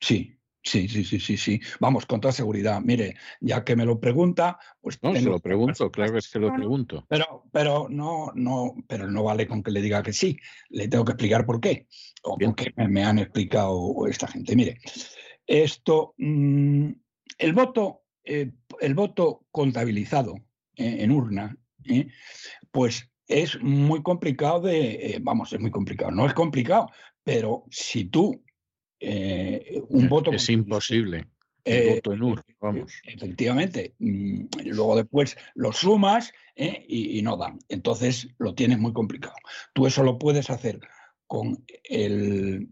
Sí, 0.00 0.40
Sí, 0.62 0.88
sí, 0.88 1.04
sí, 1.04 1.18
sí, 1.18 1.36
sí. 1.36 1.60
Vamos, 1.78 2.04
con 2.04 2.20
toda 2.20 2.32
seguridad. 2.32 2.80
Mire, 2.82 3.16
ya 3.40 3.64
que 3.64 3.76
me 3.76 3.86
lo 3.86 3.98
pregunta, 3.98 4.58
pues. 4.80 4.98
No, 5.02 5.14
se 5.14 5.22
lo 5.22 5.40
pregunto, 5.40 5.90
claro 5.90 6.12
que 6.12 6.20
que 6.30 6.38
lo 6.38 6.54
pregunto. 6.54 7.06
Pero, 7.08 7.44
pero 7.50 7.86
no, 7.88 8.30
no, 8.34 8.74
pero 8.86 9.10
no 9.10 9.24
vale 9.24 9.46
con 9.46 9.62
que 9.62 9.70
le 9.70 9.80
diga 9.80 10.02
que 10.02 10.12
sí. 10.12 10.36
Le 10.68 10.88
tengo 10.88 11.04
que 11.04 11.12
explicar 11.12 11.46
por 11.46 11.60
qué. 11.60 11.86
O 12.22 12.36
por 12.36 12.54
qué 12.54 12.72
me, 12.76 13.04
han 13.04 13.18
explicado 13.18 14.06
esta 14.06 14.28
gente. 14.28 14.54
Mire, 14.54 14.78
esto, 15.46 16.14
mm, 16.18 16.90
el 17.38 17.52
voto, 17.54 18.02
eh, 18.22 18.50
el 18.80 18.94
voto 18.94 19.46
contabilizado 19.50 20.34
en 20.80 21.10
urna, 21.10 21.56
¿eh? 21.84 22.08
pues 22.70 23.10
es 23.26 23.60
muy 23.62 24.02
complicado 24.02 24.60
de, 24.60 24.92
eh, 24.92 25.18
vamos, 25.20 25.52
es 25.52 25.60
muy 25.60 25.70
complicado, 25.70 26.10
no 26.10 26.26
es 26.26 26.34
complicado, 26.34 26.90
pero 27.22 27.64
si 27.70 28.06
tú 28.06 28.42
un 29.88 30.08
voto... 30.10 30.30
Es 30.30 30.50
imposible. 30.50 31.26
El 31.64 31.94
voto 31.96 32.12
en 32.12 32.22
urna, 32.22 32.44
vamos. 32.60 32.92
Efectivamente. 33.04 33.94
Mm, 33.98 34.44
luego 34.64 34.96
después 34.96 35.36
lo 35.54 35.72
sumas 35.72 36.32
y, 36.54 37.22
no 37.22 37.38
dan. 37.38 37.58
Entonces 37.68 38.28
lo 38.38 38.54
tienes 38.54 38.78
muy 38.78 38.92
complicado. 38.92 39.36
Tú 39.72 39.86
eso 39.86 40.02
lo 40.02 40.18
puedes 40.18 40.50
hacer 40.50 40.80
con 41.26 41.64
el, 41.84 42.68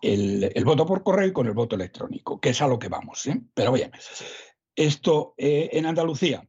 el, 0.00 0.64
voto 0.64 0.86
por 0.86 1.02
correo 1.02 1.26
y 1.26 1.32
con 1.32 1.46
el 1.46 1.54
voto 1.54 1.74
electrónico, 1.74 2.40
que 2.40 2.50
es 2.50 2.62
a 2.62 2.68
lo 2.68 2.78
que 2.78 2.88
vamos. 2.88 3.28
Pero 3.52 3.72
bien, 3.72 3.90
esto 4.76 5.34
en 5.36 5.86
Andalucía 5.86 6.46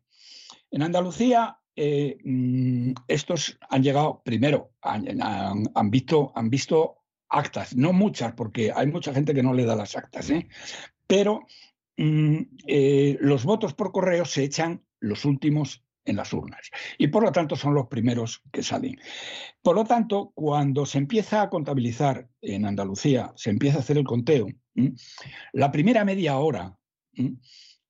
en 0.76 0.84
Andalucía, 0.84 1.58
eh, 1.78 2.18
mm, 2.22 2.92
estos 3.08 3.58
han 3.70 3.82
llegado, 3.82 4.22
primero, 4.26 4.74
han, 4.82 5.90
visto, 5.90 6.34
han 6.36 6.50
visto 6.50 6.98
actas, 7.30 7.78
no 7.78 7.94
muchas, 7.94 8.34
porque 8.34 8.74
hay 8.76 8.88
mucha 8.88 9.14
gente 9.14 9.34
que 9.34 9.42
no 9.42 9.54
le 9.54 9.64
da 9.64 9.78
las 9.78 9.96
actas, 9.96 10.30
¿eh? 10.32 10.50
pero 11.08 11.48
mm, 11.96 12.40
eh, 12.68 13.18
los 13.22 13.46
votos 13.46 13.74
por 13.74 13.94
correo 13.94 14.26
se 14.26 14.44
echan 14.44 14.84
los 15.00 15.24
últimos 15.24 15.82
en 16.04 16.18
las 16.18 16.34
urnas 16.34 16.70
y 16.98 17.08
por 17.08 17.24
lo 17.24 17.32
tanto 17.32 17.56
son 17.56 17.74
los 17.74 17.88
primeros 17.88 18.44
que 18.52 18.62
salen. 18.62 19.00
Por 19.62 19.78
lo 19.78 19.86
tanto, 19.86 20.34
cuando 20.36 20.86
se 20.86 20.98
empieza 20.98 21.42
a 21.42 21.50
contabilizar 21.50 22.28
en 22.42 22.66
Andalucía, 22.66 23.32
se 23.38 23.50
empieza 23.50 23.78
a 23.78 23.80
hacer 23.80 23.98
el 23.98 24.04
conteo, 24.04 24.48
la 25.54 25.72
primera 25.72 26.04
media 26.04 26.38
hora 26.38 26.78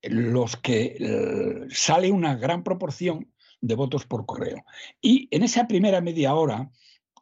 los 0.10 0.56
que 0.58 0.96
eh, 1.00 1.68
sale 1.70 2.12
una 2.12 2.36
gran 2.36 2.64
proporción 2.64 3.32
de 3.62 3.76
votos 3.76 4.06
por 4.06 4.26
correo. 4.26 4.64
Y 5.02 5.28
en 5.32 5.44
esa 5.44 5.68
primera 5.68 6.02
media 6.02 6.36
hora, 6.36 6.70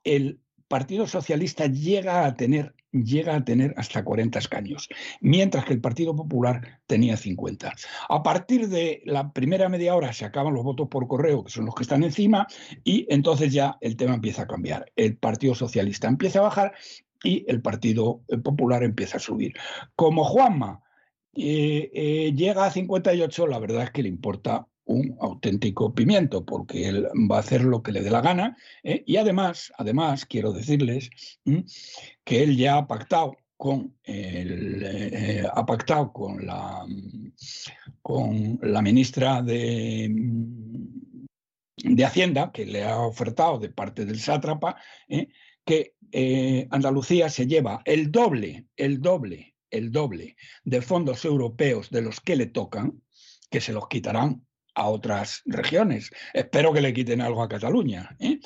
el 0.03 0.40
Partido 0.68 1.08
Socialista 1.08 1.68
llega 1.68 2.26
a 2.26 2.36
tener, 2.36 2.74
llega 2.92 3.36
a 3.36 3.45
tener 3.45 3.74
hasta 3.78 4.03
40 4.03 4.40
escaños, 4.40 4.90
mientras 5.22 5.66
que 5.66 5.74
el 5.74 5.82
Partido 5.82 6.16
Popular 6.16 6.82
tenía 6.88 7.16
50. 7.16 7.74
A 8.10 8.24
partir 8.24 8.70
de 8.70 9.02
la 9.06 9.32
primera 9.32 9.70
media 9.70 9.95
hora 9.95 10.14
se 10.14 10.26
acaban 10.26 10.53
los 10.53 10.64
votos 10.64 10.88
por 10.90 11.08
correo, 11.08 11.44
que 11.44 11.52
son 11.52 11.66
los 11.66 11.76
que 11.76 11.84
están 11.84 12.03
encima, 12.03 12.48
y 12.84 13.06
entonces 13.10 13.53
ya 13.53 13.78
el 13.82 13.95
tema 13.95 14.16
empieza 14.16 14.44
a 14.44 14.48
cambiar. 14.48 14.92
El 14.95 15.18
Partido 15.18 15.53
Socialista 15.53 16.08
empieza 16.08 16.40
a 16.40 16.44
bajar 16.44 16.74
y 17.24 17.45
el 17.48 17.62
Partido 17.62 18.22
Popular 18.44 18.84
empieza 18.84 19.18
a 19.18 19.22
subir. 19.22 19.53
Como 19.95 20.24
Juanma 20.24 20.83
y 21.34 21.90
eh, 21.94 22.34
llega 22.36 22.66
a 22.66 22.72
58, 22.72 23.48
la 23.48 23.60
verdad 23.60 23.84
es 23.84 23.92
que 23.92 24.03
le 24.03 24.10
importa 24.10 24.68
un 24.86 25.16
auténtico 25.20 25.94
pimiento, 25.94 26.45
porque 26.45 26.90
él 26.90 27.08
va 27.32 27.38
a 27.38 27.40
hacer 27.40 27.64
lo 27.64 27.82
que 27.82 27.92
le 27.92 28.02
dé 28.02 28.12
la 28.12 28.22
gana. 28.22 28.58
¿eh? 28.84 29.03
Y 29.06 29.18
además, 29.18 29.72
además, 29.78 30.26
quiero 30.26 30.52
decirles 30.52 31.10
que 32.24 32.44
él 32.44 32.58
ya 32.58 32.78
ha 32.78 32.88
pactado 32.88 33.38
con 33.58 33.95
el, 34.03 34.84
eh, 34.84 35.44
ha 35.52 35.66
pactado 35.66 36.12
con 36.12 36.45
la 36.45 36.86
con 38.02 38.60
la 38.62 38.82
ministra 38.82 39.42
de 39.42 40.12
de 41.84 42.06
Hacienda 42.06 42.52
que 42.52 42.66
le 42.66 42.84
ha 42.84 43.00
ofertado 43.00 43.60
de 43.60 43.70
parte 43.70 44.06
del 44.06 44.20
sátrapa 44.20 44.78
¿eh? 45.08 45.30
que 45.66 45.95
eh, 46.12 46.68
Andalucía 46.72 47.30
se 47.30 47.48
lleva 47.48 47.82
el 47.86 48.12
doble, 48.12 48.66
el 48.76 49.02
doble, 49.02 49.52
el 49.74 49.92
doble 49.92 50.35
de 50.64 50.82
fondos 50.82 51.26
europeos 51.26 51.90
de 51.90 52.02
los 52.02 52.22
que 52.22 52.35
le 52.35 52.45
tocan, 52.45 53.02
que 53.50 53.61
se 53.61 53.74
los 53.74 53.88
quitarán 53.88 54.45
a 54.76 54.88
otras 54.90 55.42
regiones. 55.45 56.10
Espero 56.34 56.74
que 56.74 56.82
le 56.82 56.93
quiten 56.93 57.22
algo 57.22 57.43
a 57.43 57.50
Cataluña. 57.50 58.16
¿eh? 58.19 58.40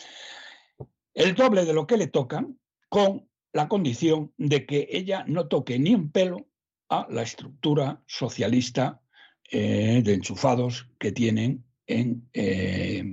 El 1.13 1.35
doble 1.35 1.65
de 1.65 1.73
lo 1.73 1.85
que 1.85 1.97
le 1.97 2.07
tocan 2.07 2.59
con 2.89 3.29
la 3.53 3.67
condición 3.67 4.33
de 4.37 4.65
que 4.65 4.87
ella 4.91 5.23
no 5.27 5.47
toque 5.47 5.79
ni 5.79 5.93
un 5.93 6.11
pelo 6.11 6.47
a 6.89 7.07
la 7.09 7.23
estructura 7.23 8.01
socialista 8.05 9.01
de 9.49 10.13
enchufados 10.13 10.89
que 10.99 11.13
tienen 11.13 11.65
en, 11.87 12.29
eh, 12.33 13.03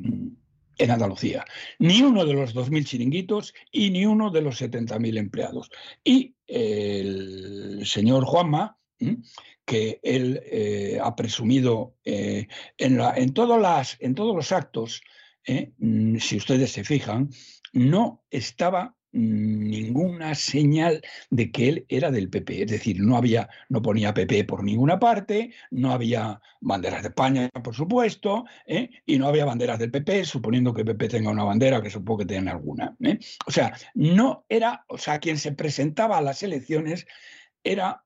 en 0.78 0.91
Andalucía. 0.91 1.44
Ni 1.78 2.03
uno 2.03 2.25
de 2.25 2.35
los 2.35 2.55
2.000 2.55 2.85
chiringuitos 2.85 3.55
y 3.70 3.91
ni 3.91 4.07
uno 4.07 4.31
de 4.31 4.43
los 4.43 4.61
70.000 4.61 5.19
empleados. 5.19 5.70
Y 6.03 6.35
el 6.47 7.83
señor 7.85 8.25
Juanma, 8.25 8.78
que 9.65 10.01
él 10.03 10.41
eh, 10.44 10.99
ha 11.03 11.15
presumido 11.17 11.97
eh, 12.05 12.47
en, 12.78 13.01
en, 13.01 13.35
las, 13.62 13.99
todos 14.15 14.36
los 14.36 14.53
actos, 14.53 15.03
mm, 15.78 16.17
si 16.19 16.36
ustedes 16.36 16.73
se 16.73 16.85
fijan, 16.85 17.31
no 17.73 18.25
estaba 18.31 18.97
ninguna 19.15 20.34
señal 20.34 21.01
de 21.31 21.52
que 21.52 21.68
él 21.68 21.86
era 21.89 22.10
del 22.10 22.28
PP. 22.28 22.65
Es 22.65 22.70
decir, 22.70 23.01
no 23.01 23.17
había, 23.17 23.49
no 23.68 23.81
ponía 23.81 24.12
PP 24.12 24.44
por 24.44 24.65
ninguna 24.65 24.99
parte, 24.99 25.52
no 25.70 25.93
había 25.93 26.41
banderas 26.60 27.02
de 27.02 27.09
España, 27.09 27.49
por 27.62 27.75
supuesto, 27.75 28.44
¿eh? 28.67 28.91
y 29.07 29.18
no 29.18 29.28
había 29.28 29.44
banderas 29.44 29.78
del 29.78 29.93
PP, 29.93 30.25
suponiendo 30.25 30.75
que 30.75 30.84
PP 30.84 31.09
tenga 31.09 31.31
una 31.31 31.44
bandera, 31.44 31.81
que 31.81 31.91
supongo 31.91 32.18
que 32.18 32.26
tiene 32.26 32.51
alguna. 32.51 32.97
¿eh? 33.01 33.18
O 33.47 33.52
sea, 33.52 33.76
no 33.94 34.44
era, 34.49 34.84
o 34.89 34.99
sea, 34.99 35.20
quien 35.20 35.39
se 35.39 35.52
presentaba 35.52 36.18
a 36.18 36.23
las 36.23 36.43
elecciones 36.43 37.07
era 37.62 38.05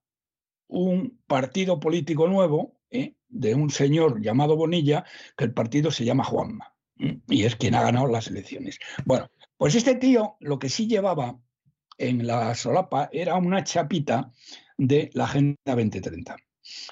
un 0.67 1.19
partido 1.27 1.81
político 1.81 2.29
nuevo 2.29 2.79
¿eh? 2.91 3.15
de 3.29 3.55
un 3.55 3.71
señor 3.71 4.21
llamado 4.21 4.57
Bonilla, 4.57 5.05
que 5.39 5.45
el 5.45 5.55
partido 5.55 5.91
se 5.91 6.05
llama 6.05 6.25
Juanma. 6.25 6.75
Y 7.29 7.45
es 7.45 7.55
quien 7.55 7.77
ha 7.77 7.83
ganado 7.83 8.09
las 8.09 8.27
elecciones. 8.27 8.81
Bueno, 9.05 9.31
pues 9.59 9.75
este 9.75 9.97
tío 9.97 10.37
lo 10.41 10.59
que 10.59 10.71
sí 10.71 10.87
llevaba 10.87 11.39
en 11.99 12.27
la 12.27 12.55
solapa 12.55 13.11
era 13.13 13.37
una 13.37 13.65
chapita 13.65 14.33
de 14.79 15.11
la 15.13 15.25
Agenda 15.25 15.59
2030. 15.67 16.37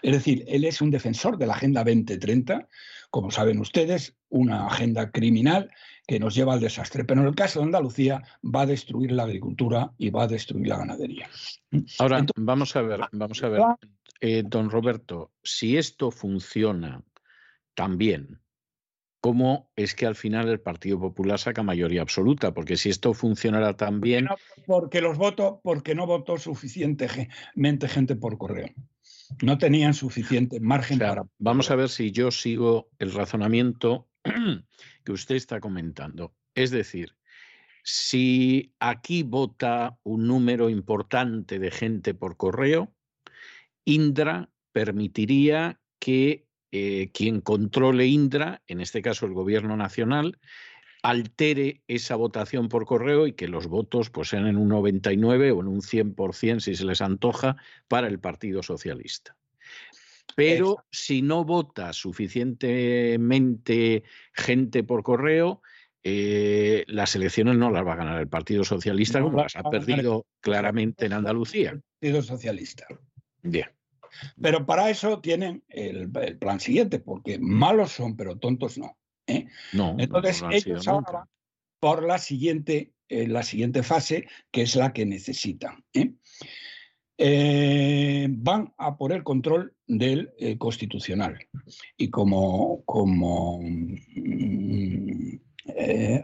Es 0.03 0.13
decir, 0.13 0.45
él 0.49 0.65
es 0.65 0.81
un 0.81 0.91
defensor 0.91 1.39
de 1.39 1.47
la 1.47 1.55
Agenda 1.55 1.85
2030, 1.85 2.69
como 3.11 3.31
saben 3.31 3.61
ustedes, 3.61 4.17
una 4.29 4.67
agenda 4.67 5.11
criminal 5.11 5.71
que 6.07 6.19
nos 6.19 6.35
lleva 6.35 6.55
al 6.55 6.61
desastre. 6.61 7.05
Pero 7.05 7.21
en 7.21 7.29
el 7.29 7.35
caso 7.35 7.61
de 7.61 7.67
Andalucía 7.67 8.23
va 8.43 8.63
a 8.63 8.67
destruir 8.67 9.13
la 9.13 9.25
agricultura 9.25 9.93
y 9.99 10.11
va 10.11 10.25
a 10.25 10.29
destruir 10.29 10.67
la 10.67 10.79
ganadería. 10.79 11.29
Ahora, 11.99 12.25
vamos 12.37 12.75
a 12.75 12.83
ver, 12.83 13.01
vamos 13.13 13.43
a 13.43 13.49
ver, 13.49 13.63
eh, 14.21 14.43
don 14.45 14.71
Roberto, 14.71 15.33
si 15.43 15.77
esto 15.77 16.11
funciona 16.11 17.03
también 17.75 18.41
cómo 19.27 19.69
es 19.75 19.97
que 19.97 20.07
al 20.07 20.15
final 20.15 20.49
el 20.49 20.61
Partido 20.61 21.01
Popular 21.01 21.37
saca 21.41 21.65
mayoría 21.65 22.01
absoluta, 22.01 22.55
porque 22.55 22.77
si 22.77 22.91
esto 22.91 23.13
funcionara 23.13 23.77
tan 23.77 24.01
bien... 24.01 24.29
porque 24.67 25.01
los 25.01 25.19
votos, 25.19 25.59
porque 25.65 25.97
no 25.97 26.07
votó 26.07 26.39
suficientemente 26.39 27.89
gente 27.89 28.15
por 28.15 28.39
correo. 28.39 28.69
No 29.43 29.59
tenían 29.59 29.95
suficiente 29.95 30.61
margen 30.61 31.01
para... 31.01 31.25
Vamos 31.39 31.73
a 31.73 31.75
ver 31.75 31.89
si 31.89 32.13
yo 32.13 32.31
sigo 32.31 32.89
el 33.01 33.13
razonamiento 33.13 34.07
que 35.05 35.11
usted 35.11 35.35
está 35.35 35.59
comentando. 35.59 36.33
Es 36.55 36.71
decir, 36.71 37.17
si 37.83 38.77
aquí 38.79 39.25
vota 39.25 39.99
un 40.05 40.29
número 40.29 40.71
importante 40.71 41.59
de 41.59 41.73
gente 41.73 42.15
por 42.15 42.37
correo, 42.37 42.95
Indra 43.85 44.51
permitiría 44.71 45.81
que 45.99 46.46
eh, 46.79 47.11
quien 47.13 47.41
controle 47.41 48.07
Indra, 48.07 48.61
en 48.67 48.83
este 48.83 49.01
caso 49.01 49.25
el 49.25 49.33
gobierno 49.33 49.79
nacional, 49.79 50.39
altere 51.03 51.81
esa 51.89 52.17
votación 52.17 52.69
por 52.69 52.85
correo 52.85 53.27
y 53.27 53.33
que 53.33 53.49
los 53.49 53.67
votos 53.67 54.11
pues, 54.11 54.29
sean 54.29 54.47
en 54.47 54.59
un 54.59 54.69
99 54.69 55.53
o 55.53 55.61
en 55.61 55.69
un 55.69 55.81
100% 55.81 56.61
si 56.61 56.77
se 56.77 56.85
les 56.85 57.01
antoja 57.01 57.57
para 57.89 58.09
el 58.09 58.19
Partido 58.19 58.63
Socialista. 58.63 59.39
Pero 60.35 60.85
si 60.91 61.23
no 61.23 61.45
vota 61.45 61.95
suficientemente 61.95 64.03
gente 64.35 64.83
por 64.83 65.03
correo, 65.03 65.63
eh, 66.03 66.85
las 66.89 67.17
elecciones 67.17 67.57
no 67.57 67.71
las 67.71 67.87
va 67.87 67.95
a 67.95 67.97
ganar 67.97 68.21
el 68.21 68.29
Partido 68.29 68.65
Socialista, 68.65 69.23
como 69.23 69.39
las 69.39 69.57
ha 69.57 69.63
perdido 69.71 70.27
claramente 70.41 71.07
en 71.07 71.15
Andalucía. 71.15 71.71
El 71.71 71.83
Partido 72.01 72.21
Socialista. 72.23 72.87
Bien. 73.43 73.76
Pero 74.41 74.67
para 74.67 74.91
eso 74.91 75.21
tienen 75.21 75.65
el, 75.69 76.11
plan 76.39 76.61
siguiente, 76.61 76.99
porque 76.99 77.39
malos 77.39 77.93
son, 77.93 78.17
pero 78.17 78.39
tontos 78.39 78.79
no. 78.79 78.97
¿eh? 79.27 79.47
No. 79.73 79.97
Entonces, 79.99 80.43
ellos 80.51 80.87
ahora 80.89 81.13
van 81.13 81.29
por 81.81 82.03
la 82.05 82.19
siguiente, 82.19 82.93
eh, 83.09 83.27
la 83.29 83.43
siguiente 83.43 83.83
fase, 83.83 84.29
que 84.51 84.63
es 84.63 84.77
la 84.77 84.93
que 84.93 85.07
necesitan. 85.07 85.85
¿eh? 85.93 86.13
van 88.29 88.75
a 88.77 88.99
por 88.99 89.13
el 89.13 89.23
control 89.25 89.75
del 89.87 90.31
constitucional. 90.59 91.39
Y 91.97 92.11
como, 92.11 92.83
como 92.85 93.59
mm, 93.63 95.39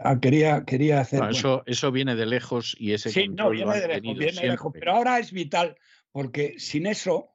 ah, 0.03 0.19
quería, 0.21 0.63
quería 0.65 1.01
hacer. 1.01 1.23
eso, 1.31 1.63
eso 1.65 1.91
viene 1.91 2.15
de 2.15 2.27
lejos 2.27 2.75
y 2.79 2.93
ese 2.93 3.09
sí, 3.09 3.27
no, 3.27 3.49
viene 3.49 3.79
de 3.79 3.87
lejos, 3.87 4.17
viene 4.17 4.41
de 4.41 4.47
lejos, 4.49 4.71
pero 4.73 4.91
ahora 4.91 5.17
es 5.17 5.31
vital, 5.31 5.75
porque 6.11 6.55
sin 6.59 6.85
eso 6.85 7.32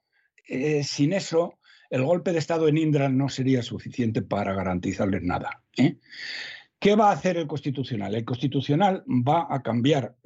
eh, 0.48 0.82
sin 0.82 1.12
eso, 1.12 1.58
el 1.90 2.02
golpe 2.04 2.32
de 2.32 2.38
Estado 2.38 2.68
en 2.68 2.78
Indra 2.78 3.08
no 3.08 3.28
sería 3.28 3.62
suficiente 3.62 4.22
para 4.22 4.54
garantizarles 4.54 5.22
nada. 5.22 5.62
¿eh? 5.76 5.96
¿Qué 6.78 6.96
va 6.96 7.10
a 7.10 7.12
hacer 7.12 7.36
el 7.36 7.46
Constitucional? 7.46 8.14
El 8.14 8.24
Constitucional 8.24 9.04
va 9.06 9.46
a 9.50 9.62
cambiar 9.62 10.16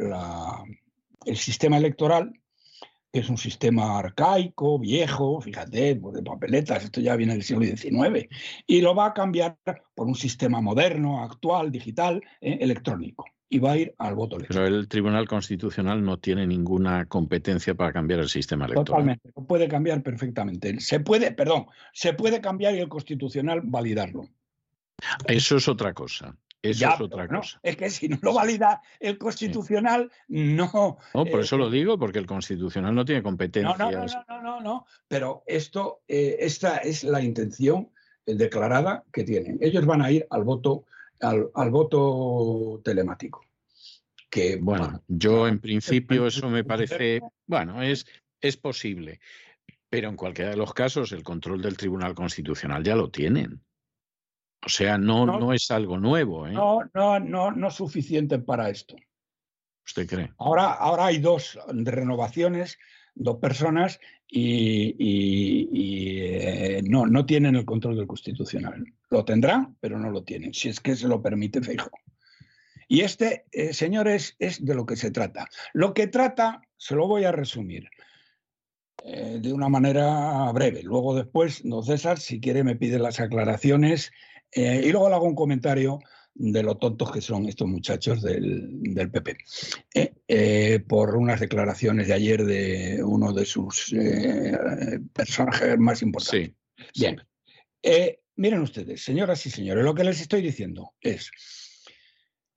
el 1.25 1.36
sistema 1.36 1.78
electoral, 1.78 2.33
que 3.12 3.20
es 3.20 3.28
un 3.28 3.39
sistema 3.39 3.99
arcaico, 3.99 4.78
viejo, 4.78 5.41
fíjate, 5.41 5.97
pues 5.97 6.15
de 6.15 6.23
papeletas, 6.23 6.84
esto 6.84 7.01
ya 7.01 7.17
viene 7.17 7.34
del 7.34 7.42
siglo 7.42 7.65
XIX, 7.65 8.28
y 8.67 8.81
lo 8.81 8.94
va 8.94 9.07
a 9.07 9.15
cambiar 9.15 9.59
por 9.94 10.07
un 10.07 10.15
sistema 10.15 10.60
moderno, 10.60 11.23
actual, 11.23 11.70
digital, 11.70 12.23
¿eh? 12.41 12.59
electrónico 12.60 13.25
y 13.52 13.58
va 13.58 13.72
a 13.72 13.76
ir 13.76 13.94
al 13.98 14.14
voto 14.14 14.36
electrónico. 14.36 14.64
Pero 14.64 14.81
el 14.81 14.89
Tribunal 14.89 15.28
Constitucional 15.28 16.02
no 16.02 16.18
tiene 16.18 16.47
ninguna 16.47 17.05
competencia 17.05 17.74
para 17.74 17.92
cambiar 17.92 18.20
el 18.20 18.31
sistema 18.31 18.64
electoral. 18.64 18.86
Totalmente, 18.86 19.31
lo 19.36 19.47
puede 19.47 19.68
cambiar 19.68 20.02
perfectamente. 20.02 20.81
Se 20.81 21.00
puede, 21.00 21.32
perdón, 21.32 21.66
se 21.92 22.14
puede 22.14 22.40
cambiar 22.40 22.74
y 22.74 22.78
el 22.78 22.89
Constitucional 22.89 23.60
validarlo. 23.62 24.26
Eso 25.26 25.58
es 25.58 25.68
otra 25.68 25.92
cosa. 25.92 26.34
Eso 26.62 26.89
es 26.89 27.00
otra 27.02 27.28
cosa. 27.28 27.60
Es 27.62 27.76
que 27.76 27.90
si 27.90 28.08
no 28.08 28.18
lo 28.22 28.32
valida 28.32 28.81
el 28.98 29.18
Constitucional, 29.18 30.10
no. 30.28 30.97
No, 31.12 31.26
por 31.26 31.40
eso 31.40 31.58
lo 31.58 31.68
eh, 31.68 31.72
digo, 31.72 31.98
porque 31.98 32.20
el 32.20 32.26
Constitucional 32.26 32.94
no 32.94 33.05
tiene 33.05 33.22
competencia. 33.22 33.76
No, 33.76 33.90
no, 33.90 34.06
no, 34.31 34.42
no, 34.42 34.60
no, 34.62 34.86
Pero 35.08 35.42
esto, 35.47 36.00
eh, 36.08 36.36
esta 36.40 36.78
es 36.78 37.05
la 37.05 37.20
intención 37.20 37.90
declarada 38.24 39.05
que 39.12 39.24
tienen. 39.24 39.58
Ellos 39.60 39.84
van 39.84 40.00
a 40.00 40.10
ir 40.10 40.26
al 40.31 40.42
voto 40.42 40.86
al, 41.23 41.70
voto 41.70 42.81
telemático. 42.84 43.44
Que, 44.31 44.57
bueno, 44.57 45.02
yo 45.09 45.47
en 45.47 45.60
principio 45.60 46.26
eso 46.26 46.49
me 46.49 46.65
parece, 46.65 47.20
bueno, 47.47 47.83
es, 47.83 48.07
es 48.41 48.57
posible, 48.57 49.20
pero 49.91 50.09
en 50.09 50.17
cualquiera 50.17 50.51
de 50.51 50.57
los 50.57 50.73
casos 50.73 51.12
el 51.12 51.23
control 51.23 51.60
del 51.60 51.76
Tribunal 51.76 52.15
Constitucional 52.15 52.83
ya 52.83 52.97
lo 52.97 53.10
tienen. 53.10 53.62
O 54.65 54.68
sea, 54.68 54.97
no, 54.97 55.26
no, 55.26 55.52
es 55.52 55.70
algo 55.70 55.99
nuevo. 55.99 56.47
¿eh? 56.47 56.52
No, 56.52 56.81
no, 56.94 57.18
no, 57.18 57.51
no 57.51 57.68
es 57.68 57.75
suficiente 57.75 58.39
para 58.39 58.70
esto. 58.70 58.97
¿Usted 59.84 60.09
cree? 60.09 60.33
Ahora, 60.39 60.73
ahora 60.73 61.07
hay 61.07 61.18
dos 61.18 61.59
renovaciones, 61.67 62.78
dos 63.15 63.39
personas 63.39 63.99
y, 64.28 64.94
eh, 66.15 66.81
no, 66.84 67.07
no 67.07 67.26
tienen 67.26 67.57
el 67.57 67.65
control 67.65 67.97
del 67.97 68.07
constitucional. 68.07 68.84
Lo 69.12 69.24
tendrán, 69.24 69.76
pero 69.81 69.99
no 69.99 70.10
lo 70.10 70.24
tienen, 70.24 70.55
si 70.55 70.68
es 70.68 70.81
que 70.81 70.97
se 70.97 71.07
lo 71.07 71.23
permite 71.23 71.62
Feijo. 71.62 71.91
Y 72.89 73.02
este, 73.02 73.44
eh, 73.52 73.73
señores, 73.73 74.36
es 74.39 74.65
de 74.65 74.74
lo 74.74 74.86
que 74.86 74.97
se 74.97 75.10
trata. 75.10 75.49
Lo 75.73 75.94
que 75.94 76.08
trata, 76.08 76.62
se 76.76 76.94
lo 76.94 77.07
voy 77.07 77.24
a 77.24 77.32
resumir 77.32 77.89
eh, 79.05 79.39
de 79.41 79.52
una 79.52 79.68
manera 79.68 80.50
breve. 80.52 80.82
Luego 80.82 81.15
después, 81.15 81.60
don 81.65 81.84
César, 81.84 82.18
si 82.18 82.41
quiere, 82.41 82.65
me 82.65 82.76
pide 82.76 82.99
las 82.99 83.20
aclaraciones 83.20 84.10
y 84.55 84.91
luego 84.91 85.08
le 85.08 85.15
hago 85.15 85.24
un 85.24 85.34
comentario 85.34 86.00
de 86.34 86.62
lo 86.62 86.76
tontos 86.76 87.12
que 87.12 87.20
son 87.20 87.47
estos 87.47 87.68
muchachos 87.68 88.23
del, 88.23 89.10
PP. 89.10 89.36
Eh, 89.94 90.15
eh, 90.28 90.81
por 90.86 91.16
unas 91.16 91.41
declaraciones 91.41 92.08
de 92.08 92.15
ayer 92.15 92.44
de 92.44 93.02
uno 93.05 93.32
de 93.32 93.44
sus 93.44 93.92
eh, 93.92 95.00
personajes 95.12 95.78
más 95.78 96.02
importantes. 96.02 96.55
Sí, 96.76 97.00
Bien. 97.00 97.20
Miren 98.36 98.61
ustedes, 98.61 99.02
señoras 99.02 99.44
y 99.47 99.51
señores, 99.51 99.85
lo 99.85 99.94
que 99.94 100.05
les 100.05 100.20
estoy 100.20 100.43
diciendo 100.43 100.94
es, 101.01 101.31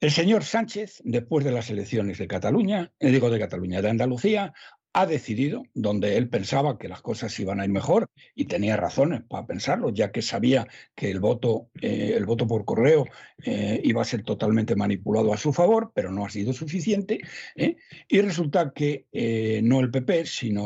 el 0.01 0.11
señor 0.11 0.43
Sánchez, 0.43 1.01
después 1.03 1.45
de 1.45 1.51
las 1.51 1.69
elecciones 1.69 2.17
de 2.17 2.27
Cataluña, 2.27 2.91
eh, 2.99 3.11
digo 3.11 3.29
de 3.29 3.39
Cataluña, 3.39 3.81
de 3.81 3.89
Andalucía, 3.89 4.53
ha 4.95 5.05
decidido, 5.05 5.63
donde 5.73 6.15
él 6.15 6.29
pensaba 6.29 6.77
que 6.77 6.87
las 6.87 7.01
cosas 7.01 7.37
iban 7.39 7.59
a 7.59 7.65
ir 7.65 7.71
mejor, 7.71 8.07
y 8.33 8.45
tenía 8.45 8.77
razones 8.77 9.23
para 9.27 9.45
pensarlo, 9.45 9.89
ya 9.89 10.11
que 10.13 10.21
sabía 10.21 10.67
que 10.95 11.11
el 11.11 11.19
voto, 11.19 11.69
eh, 11.81 12.13
el 12.15 12.25
voto 12.25 12.47
por 12.47 12.63
correo 12.63 13.05
eh, 13.43 13.81
iba 13.83 14.01
a 14.01 14.05
ser 14.05 14.23
totalmente 14.23 14.75
manipulado 14.77 15.33
a 15.33 15.37
su 15.37 15.51
favor, 15.51 15.91
pero 15.93 16.11
no 16.11 16.25
ha 16.25 16.29
sido 16.29 16.53
suficiente. 16.53 17.19
¿eh? 17.57 17.75
Y 18.07 18.21
resulta 18.21 18.71
que 18.73 19.07
no 19.63 19.81
el 19.81 19.91
PP, 19.91 20.25
sino 20.27 20.63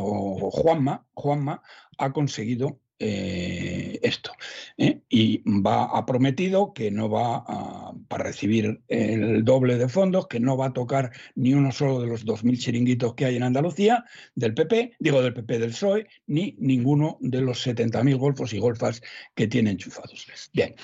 Juanma, 0.51 1.07
Juanma 1.13 1.63
ha 1.97 2.13
conseguido 2.13 2.79
eh, 2.99 3.97
esto. 4.03 4.31
¿eh? 4.77 5.01
Y 5.09 5.41
va, 5.49 5.85
ha 5.85 6.05
prometido 6.05 6.73
que 6.73 6.91
no 6.91 7.09
va 7.09 7.43
a, 7.47 7.93
para 8.07 8.25
recibir 8.25 8.81
el 8.89 9.43
doble 9.45 9.77
de 9.77 9.87
fondos, 9.87 10.27
que 10.27 10.39
no 10.39 10.57
va 10.57 10.67
a 10.67 10.73
tocar 10.73 11.11
ni 11.35 11.53
uno 11.53 11.71
solo 11.71 12.01
de 12.01 12.07
los 12.07 12.25
2.000 12.25 12.57
chiringuitos 12.57 13.15
que 13.15 13.25
hay 13.25 13.37
en 13.37 13.43
Andalucía 13.43 14.03
del 14.35 14.53
PP, 14.53 14.97
digo 14.99 15.21
del 15.21 15.33
PP 15.33 15.59
del 15.59 15.71
PSOE, 15.71 16.07
ni 16.27 16.55
ninguno 16.59 17.17
de 17.21 17.41
los 17.41 17.65
70.000 17.65 18.17
golfos 18.17 18.53
y 18.53 18.59
golfas 18.59 19.01
que 19.33 19.47
tiene 19.47 19.71
enchufados. 19.71 20.27
Bien. 20.53 20.75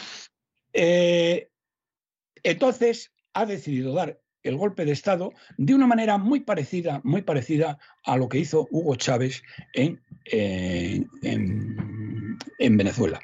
Eh, 0.74 1.50
entonces, 2.44 3.12
ha 3.34 3.46
decidido 3.46 3.94
dar 3.94 4.22
el 4.46 4.58
golpe 4.58 4.86
de 4.86 4.92
Estado 4.92 5.34
de 5.58 5.74
una 5.74 5.88
manera 5.88 6.18
muy 6.18 6.40
parecida, 6.40 7.02
muy 7.04 7.24
parecida 7.24 7.80
a 8.04 8.16
lo 8.16 8.30
que 8.30 8.38
hizo 8.40 8.68
Hugo 8.70 8.96
Chávez 8.96 9.42
en, 9.74 10.02
en, 10.26 11.10
Venezuela, 12.58 13.22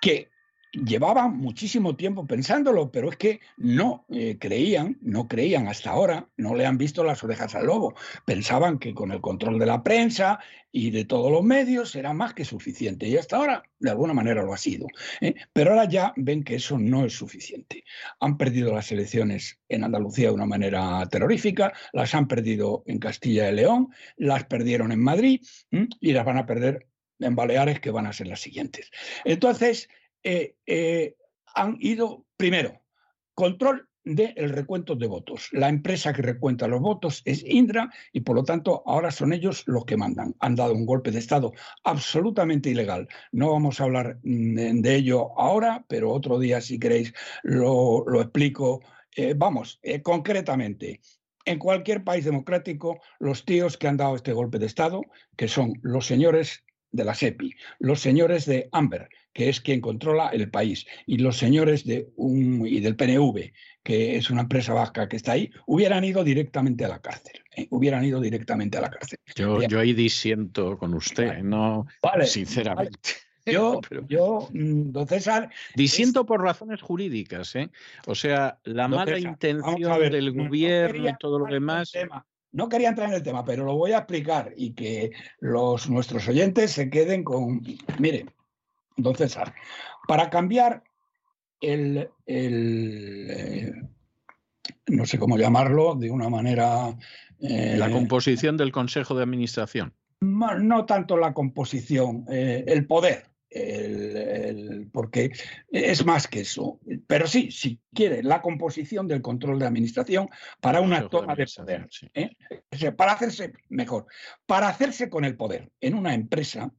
que 0.00 0.32
llevaba 0.72 1.28
muchísimo 1.28 1.96
tiempo 1.96 2.26
pensándolo, 2.26 2.90
pero 2.90 3.10
es 3.10 3.16
que 3.16 3.40
no 3.58 4.06
eh, 4.08 4.38
creían, 4.40 4.98
no 5.02 5.28
creían 5.28 5.68
hasta 5.68 5.90
ahora, 5.90 6.28
no 6.36 6.54
le 6.54 6.66
han 6.66 6.78
visto 6.78 7.04
las 7.04 7.22
orejas 7.22 7.54
al 7.54 7.66
lobo. 7.66 7.94
Pensaban 8.24 8.78
que 8.78 8.94
con 8.94 9.12
el 9.12 9.20
control 9.20 9.58
de 9.58 9.66
la 9.66 9.82
prensa 9.82 10.38
y 10.70 10.90
de 10.90 11.04
todos 11.04 11.30
los 11.30 11.44
medios 11.44 11.94
era 11.94 12.14
más 12.14 12.32
que 12.32 12.46
suficiente. 12.46 13.06
Y 13.06 13.18
hasta 13.18 13.36
ahora, 13.36 13.62
de 13.78 13.90
alguna 13.90 14.14
manera, 14.14 14.42
lo 14.42 14.54
ha 14.54 14.58
sido. 14.58 14.86
¿eh? 15.20 15.34
Pero 15.52 15.72
ahora 15.72 15.84
ya 15.88 16.14
ven 16.16 16.42
que 16.42 16.54
eso 16.54 16.78
no 16.78 17.04
es 17.04 17.12
suficiente. 17.12 17.84
Han 18.20 18.38
perdido 18.38 18.72
las 18.72 18.90
elecciones 18.90 19.60
en 19.68 19.84
Andalucía 19.84 20.28
de 20.28 20.34
una 20.34 20.46
manera 20.46 21.06
terrorífica, 21.10 21.74
las 21.92 22.14
han 22.14 22.26
perdido 22.26 22.82
en 22.86 22.98
Castilla 22.98 23.50
y 23.50 23.54
León, 23.54 23.88
las 24.16 24.44
perdieron 24.44 24.90
en 24.92 25.00
Madrid 25.00 25.42
y 26.00 26.12
las 26.12 26.24
van 26.24 26.38
a 26.38 26.46
perder 26.46 26.86
en 27.24 27.36
Baleares, 27.36 27.80
que 27.80 27.90
van 27.90 28.06
a 28.06 28.12
ser 28.12 28.28
las 28.28 28.40
siguientes. 28.40 28.90
Entonces, 29.24 29.88
eh, 30.22 30.56
eh, 30.66 31.16
han 31.54 31.76
ido, 31.80 32.24
primero, 32.36 32.80
control 33.34 33.88
del 34.04 34.50
recuento 34.50 34.96
de 34.96 35.06
votos. 35.06 35.48
La 35.52 35.68
empresa 35.68 36.12
que 36.12 36.22
recuenta 36.22 36.66
los 36.66 36.80
votos 36.80 37.22
es 37.24 37.44
Indra 37.44 37.90
y 38.12 38.20
por 38.20 38.34
lo 38.34 38.42
tanto 38.42 38.82
ahora 38.86 39.10
son 39.10 39.32
ellos 39.32 39.62
los 39.66 39.84
que 39.84 39.96
mandan. 39.96 40.34
Han 40.40 40.56
dado 40.56 40.74
un 40.74 40.86
golpe 40.86 41.10
de 41.10 41.18
Estado 41.18 41.52
absolutamente 41.84 42.70
ilegal. 42.70 43.08
No 43.30 43.52
vamos 43.52 43.80
a 43.80 43.84
hablar 43.84 44.18
mm, 44.24 44.80
de 44.80 44.94
ello 44.96 45.38
ahora, 45.38 45.84
pero 45.88 46.10
otro 46.10 46.38
día 46.38 46.60
si 46.60 46.78
queréis 46.78 47.14
lo, 47.42 48.04
explico. 48.20 48.80
Eh, 49.14 49.34
vamos, 49.36 49.78
concretamente, 50.02 51.00
en 51.44 51.58
cualquier 51.58 52.04
país 52.04 52.24
democrático, 52.24 53.00
los 53.18 53.44
tíos 53.44 53.76
que 53.76 53.88
han 53.88 53.96
dado 53.96 54.16
este 54.16 54.32
golpe 54.32 54.58
de 54.58 54.66
Estado, 54.66 55.02
que 55.36 55.48
son 55.48 55.74
los 55.82 56.06
señores 56.06 56.64
de 56.92 57.04
la 57.04 57.14
SEPI, 57.14 57.54
los 57.80 58.00
señores 58.00 58.46
de 58.46 58.68
Amber, 58.72 59.08
que 59.32 59.48
es 59.48 59.60
quien 59.60 59.80
controla 59.80 60.28
el 60.28 60.50
país, 60.50 60.86
y 61.06 61.18
los 61.18 61.38
señores 61.38 61.84
de 61.84 62.10
un, 62.16 62.66
y 62.66 62.80
del 62.80 62.96
PNV, 62.96 63.52
que 63.82 64.16
es 64.16 64.30
una 64.30 64.42
empresa 64.42 64.74
vasca 64.74 65.08
que 65.08 65.16
está 65.16 65.32
ahí, 65.32 65.50
hubieran 65.66 66.04
ido 66.04 66.22
directamente 66.22 66.84
a 66.84 66.88
la 66.88 67.00
cárcel. 67.00 67.40
¿eh? 67.56 67.66
Hubieran 67.70 68.04
ido 68.04 68.20
directamente 68.20 68.78
a 68.78 68.82
la 68.82 68.90
cárcel. 68.90 69.18
Yo, 69.34 69.62
yo 69.62 69.80
ahí 69.80 69.94
disiento 69.94 70.78
con 70.78 70.94
usted, 70.94 71.38
no 71.42 71.86
sinceramente. 72.24 73.10
Yo, 73.44 73.80
yo, 74.08 74.48
mm, 74.52 74.92
don 74.92 75.08
César. 75.08 75.50
Disiento 75.74 76.26
por 76.26 76.42
razones 76.42 76.80
jurídicas, 76.80 77.56
¿eh? 77.56 77.70
O 78.06 78.14
sea, 78.14 78.58
la 78.64 78.88
mala 78.88 79.18
intención 79.18 80.10
del 80.10 80.32
gobierno 80.32 81.08
y 81.08 81.16
todo 81.18 81.40
lo 81.40 81.46
demás. 81.46 81.92
No 82.52 82.68
quería 82.68 82.90
entrar 82.90 83.08
en 83.08 83.14
el 83.14 83.22
tema, 83.22 83.44
pero 83.44 83.64
lo 83.64 83.76
voy 83.76 83.92
a 83.92 83.98
explicar 83.98 84.52
y 84.56 84.74
que 84.74 85.12
los, 85.40 85.88
nuestros 85.88 86.28
oyentes 86.28 86.72
se 86.72 86.90
queden 86.90 87.24
con. 87.24 87.62
Mire, 87.98 88.26
Don 88.96 89.14
César, 89.14 89.54
para 90.06 90.28
cambiar 90.28 90.82
el, 91.60 92.10
eh, 92.26 93.72
no 94.88 95.06
sé 95.06 95.18
cómo 95.18 95.38
llamarlo, 95.38 95.94
de 95.94 96.10
una 96.10 96.28
manera... 96.28 96.96
Eh, 97.40 97.76
la 97.76 97.90
composición 97.90 98.56
del 98.56 98.70
Consejo 98.70 99.14
de 99.14 99.22
Administración. 99.22 99.94
No, 100.20 100.84
tanto 100.86 101.16
la 101.16 101.34
composición, 101.34 102.24
eh, 102.30 102.64
el 102.68 102.86
poder, 102.86 103.24
porque 104.92 105.32
es 105.70 106.04
más 106.04 106.26
que 106.28 106.40
eso. 106.40 106.80
Pero 107.06 107.26
sí, 107.26 107.50
si 107.50 107.80
quiere, 107.94 108.22
la 108.22 108.40
composición 108.40 109.08
del 109.08 109.22
control 109.22 109.58
de 109.58 109.66
administración 109.66 110.28
para 110.60 110.80
una 110.80 111.08
toma 111.08 111.34
de, 111.34 111.46
poder. 111.46 111.88
para 112.96 113.12
hacerse 113.12 113.52
mejor, 113.68 114.06
para 114.46 114.68
hacerse 114.68 115.08
con 115.08 115.24
el 115.24 115.36
poder 115.36 115.70
en 115.80 115.94
una 115.94 116.14
empresa 116.14 116.72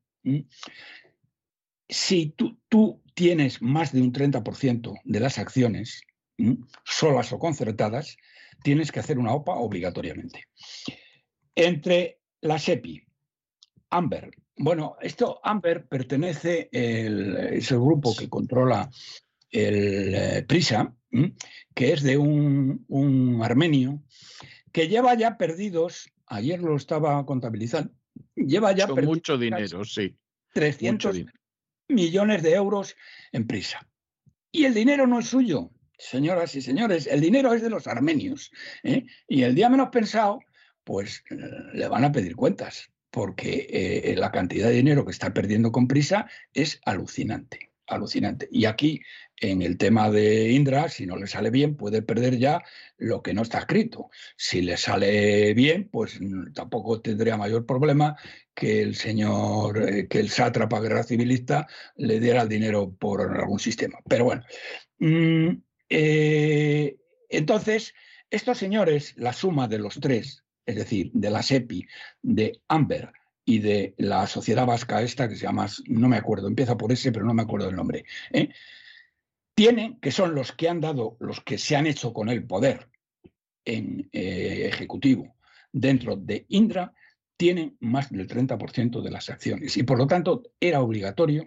si 1.89 2.33
tú, 2.69 3.01
tienes 3.13 3.61
más 3.61 3.91
de 3.91 4.01
un 4.01 4.11
30% 4.11 4.99
de 5.03 5.19
las 5.19 5.37
acciones, 5.37 6.01
solas 6.83 7.31
o 7.31 7.37
concertadas, 7.37 8.17
tienes 8.63 8.91
que 8.91 8.99
hacer 8.99 9.19
una 9.19 9.33
OPA 9.33 9.53
obligatoriamente. 9.53 10.45
Entre 11.53 12.19
la 12.41 12.57
SEPI, 12.57 13.05
Amber, 13.91 14.31
bueno, 14.55 14.97
esto 15.01 15.39
Amber 15.43 15.85
pertenece, 15.85 16.69
es 16.71 17.71
el 17.71 17.79
grupo 17.79 18.15
que 18.15 18.29
controla 18.29 18.89
el 19.49 20.15
eh, 20.15 20.45
Prisa, 20.47 20.93
que 21.73 21.93
es 21.93 22.03
de 22.03 22.17
un, 22.17 23.39
armenio, 23.43 24.01
que 24.71 24.87
lleva 24.87 25.13
ya 25.15 25.37
perdidos, 25.37 26.09
ayer 26.25 26.59
lo 26.59 26.75
estaba 26.75 27.25
contabilizando, 27.25 27.93
lleva 28.35 28.71
ya 28.73 28.87
perdidos. 28.87 29.15
Mucho 29.15 29.37
dinero, 29.37 29.85
sí. 29.85 30.15
300, 30.53 31.25
millones 31.87 32.43
de 32.43 32.53
euros 32.53 32.95
en 33.31 33.47
prisa. 33.47 33.87
Y 34.51 34.65
el 34.65 34.73
dinero 34.73 35.07
no 35.07 35.19
es 35.19 35.27
suyo, 35.27 35.71
señoras 35.97 36.55
y 36.55 36.61
señores, 36.61 37.07
el 37.07 37.21
dinero 37.21 37.53
es 37.53 37.61
de 37.61 37.69
los 37.69 37.87
armenios. 37.87 38.51
¿eh? 38.83 39.05
Y 39.27 39.43
el 39.43 39.55
día 39.55 39.69
menos 39.69 39.89
pensado, 39.89 40.39
pues 40.83 41.23
eh, 41.29 41.35
le 41.73 41.87
van 41.87 42.03
a 42.03 42.11
pedir 42.11 42.35
cuentas, 42.35 42.91
porque 43.13 43.67
eh, 43.69 44.15
la 44.17 44.31
cantidad 44.31 44.69
de 44.69 44.73
dinero 44.73 45.05
que 45.05 45.11
está 45.11 45.35
perdiendo 45.35 45.71
con 45.71 45.87
prisa 45.87 46.25
es 46.51 46.81
alucinante, 46.83 47.69
alucinante. 47.85 48.49
Y 48.51 48.65
aquí 48.65 49.01
en 49.39 49.61
el 49.61 49.77
tema 49.77 50.09
de 50.09 50.49
Indra, 50.49 50.89
si 50.89 51.05
no 51.05 51.15
le 51.15 51.27
sale 51.27 51.51
bien, 51.51 51.77
puede 51.77 52.01
perder 52.01 52.39
ya 52.39 52.63
lo 52.97 53.21
que 53.21 53.35
no 53.35 53.43
está 53.43 53.59
escrito. 53.59 54.09
Si 54.35 54.63
le 54.63 54.77
sale 54.77 55.53
bien, 55.53 55.89
pues 55.91 56.19
mm, 56.19 56.53
tampoco 56.53 57.01
tendría 57.01 57.37
mayor 57.37 57.67
problema 57.67 58.17
que 58.55 58.81
el 58.81 58.95
señor, 58.95 59.87
eh, 59.87 60.07
que 60.07 60.19
el 60.19 60.31
sátrapa 60.31 60.79
guerra 60.79 61.03
civilista 61.03 61.67
le 61.95 62.19
diera 62.19 62.41
el 62.41 62.49
dinero 62.49 62.95
por 62.97 63.21
algún 63.21 63.59
sistema. 63.59 63.99
Pero 64.09 64.25
bueno, 64.25 64.43
mm, 64.97 65.49
eh, 65.87 66.97
entonces, 67.29 67.93
estos 68.31 68.57
señores, 68.57 69.13
la 69.17 69.33
suma 69.33 69.67
de 69.67 69.77
los 69.77 69.99
tres, 69.99 70.43
es 70.65 70.75
decir, 70.75 71.11
de 71.13 71.29
la 71.29 71.43
SEPI, 71.43 71.87
de 72.21 72.61
Amber 72.67 73.11
y 73.45 73.59
de 73.59 73.93
la 73.97 74.27
sociedad 74.27 74.65
vasca 74.65 75.01
esta 75.01 75.27
que 75.27 75.35
se 75.35 75.43
llama, 75.43 75.67
no 75.87 76.07
me 76.07 76.17
acuerdo, 76.17 76.47
empieza 76.47 76.77
por 76.77 76.91
ese, 76.91 77.11
pero 77.11 77.25
no 77.25 77.33
me 77.33 77.41
acuerdo 77.41 77.69
el 77.69 77.75
nombre, 77.75 78.05
¿eh? 78.31 78.49
tienen, 79.55 79.99
que 79.99 80.11
son 80.11 80.33
los 80.35 80.51
que 80.51 80.69
han 80.69 80.81
dado, 80.81 81.17
los 81.19 81.41
que 81.41 81.57
se 81.57 81.75
han 81.75 81.87
hecho 81.87 82.13
con 82.13 82.29
el 82.29 82.45
poder 82.45 82.89
en 83.65 84.09
eh, 84.11 84.67
ejecutivo 84.67 85.35
dentro 85.71 86.15
de 86.15 86.45
Indra, 86.49 86.93
tienen 87.37 87.77
más 87.79 88.11
del 88.11 88.27
30% 88.27 89.01
de 89.01 89.11
las 89.11 89.29
acciones. 89.29 89.75
Y 89.77 89.83
por 89.83 89.97
lo 89.97 90.07
tanto, 90.07 90.43
era 90.59 90.81
obligatorio, 90.81 91.43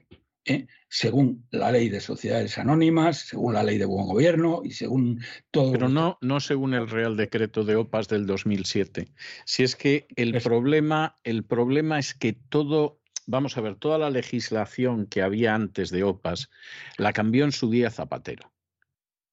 ¿eh? 0.46 0.66
según 0.88 1.46
la 1.50 1.70
ley 1.70 1.88
de 1.88 2.00
sociedades 2.00 2.56
anónimas, 2.58 3.18
según 3.18 3.54
la 3.54 3.62
ley 3.62 3.78
de 3.78 3.84
buen 3.84 4.06
gobierno 4.06 4.62
y 4.64 4.70
según 4.70 5.20
todo. 5.50 5.72
Pero 5.72 5.88
no, 5.88 6.18
no 6.20 6.40
según 6.40 6.74
el 6.74 6.88
Real 6.88 7.16
Decreto 7.16 7.64
de 7.64 7.76
OPAS 7.76 8.08
del 8.08 8.26
2007. 8.26 9.08
Si 9.44 9.62
es 9.62 9.76
que 9.76 10.06
el, 10.16 10.40
problema, 10.40 11.18
el 11.24 11.44
problema 11.44 11.98
es 11.98 12.14
que 12.14 12.32
todo 12.32 13.00
vamos 13.26 13.56
a 13.56 13.60
ver, 13.60 13.74
toda 13.76 13.98
la 13.98 14.10
legislación 14.10 15.06
que 15.06 15.22
había 15.22 15.54
antes 15.54 15.90
de 15.90 16.04
OPAS 16.04 16.48
la 16.96 17.12
cambió 17.12 17.44
en 17.44 17.52
su 17.52 17.68
día 17.70 17.90
Zapatero. 17.90 18.52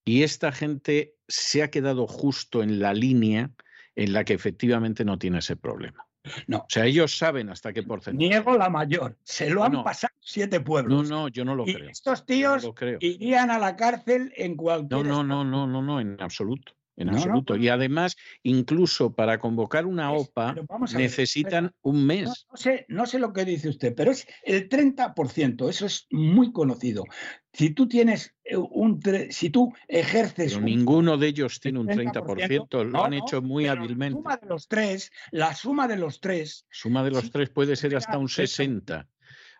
Y 0.05 0.23
esta 0.23 0.51
gente 0.51 1.15
se 1.27 1.63
ha 1.63 1.69
quedado 1.69 2.07
justo 2.07 2.61
en 2.61 2.79
la 2.79 2.93
línea 2.93 3.51
en 3.95 4.11
la 4.13 4.25
que 4.25 4.33
efectivamente 4.33 5.05
no 5.05 5.17
tiene 5.17 5.39
ese 5.39 5.55
problema. 5.55 6.07
No. 6.47 6.59
O 6.59 6.65
sea, 6.69 6.85
ellos 6.85 7.17
saben 7.17 7.49
hasta 7.49 7.73
qué 7.73 7.83
porcentaje. 7.83 8.29
Niego 8.29 8.57
la 8.57 8.69
mayor. 8.69 9.17
Se 9.23 9.49
lo 9.49 9.63
han 9.63 9.73
No. 9.73 9.83
pasado 9.83 10.13
siete 10.21 10.59
No, 10.59 10.65
pueblos. 10.65 11.09
no, 11.09 11.27
yo 11.27 11.43
no 11.43 11.55
lo 11.55 11.67
y 11.67 11.73
creo. 11.73 11.89
estos 11.89 12.19
No 12.21 12.25
tíos 12.25 12.63
lo 12.63 12.73
creo. 12.73 12.97
irían 13.01 13.51
a 13.51 13.59
la 13.59 13.75
cárcel 13.75 14.31
en 14.37 14.51
No, 14.51 14.57
cualquier. 14.57 15.05
no, 15.05 15.23
no, 15.23 15.43
no, 15.43 15.67
no, 15.67 15.81
no, 15.81 15.99
en 15.99 16.21
absoluto. 16.21 16.73
En 16.95 17.07
No, 17.07 17.13
no, 17.13 17.17
absoluto. 17.17 17.55
Y 17.55 17.69
además, 17.69 18.15
incluso 18.43 19.13
para 19.13 19.39
convocar 19.39 19.85
una 19.85 20.11
OPA 20.11 20.53
ver, 20.53 20.65
necesitan 20.95 21.73
un 21.81 22.05
mes. 22.05 22.45
no 22.51 22.57
sé, 22.57 22.85
no 22.87 23.05
sé 23.05 23.19
lo 23.19 23.33
que 23.33 23.45
dice 23.45 23.69
usted, 23.69 23.93
pero 23.95 24.11
es 24.11 24.27
el 24.43 24.69
30%, 24.69 25.69
eso 25.69 25.85
es 25.85 26.05
muy 26.11 26.51
conocido. 26.51 27.05
Si 27.51 27.71
tú 27.71 27.87
tienes 27.87 28.35
eh, 28.43 28.57
un 28.57 29.01
si 29.31 29.49
tú 29.49 29.73
ejerces 29.87 30.55
un 30.55 30.65
ninguno 30.65 31.17
de 31.17 31.27
ellos 31.27 31.59
tiene 31.59 31.79
un 31.79 31.87
30%, 31.87 32.67
30%, 32.67 32.83
lo 32.83 33.03
han 33.05 33.13
hecho 33.13 33.41
muy 33.41 33.63
pero 33.63 33.75
La 33.75 33.81
hábilmente. 33.81 34.17
suma 34.19 34.37
de 34.37 34.47
los 34.47 34.67
tres, 34.67 35.11
la 35.31 35.55
suma 35.55 35.87
de 35.87 35.97
los 35.97 36.19
tres, 36.19 36.67
Suma 36.69 37.03
de 37.03 37.11
los 37.11 37.31
tres 37.31 37.49
puede 37.49 37.75
ser 37.75 37.95
hasta 37.95 38.17
un 38.17 38.25
eso- 38.25 38.35
60. 38.35 39.07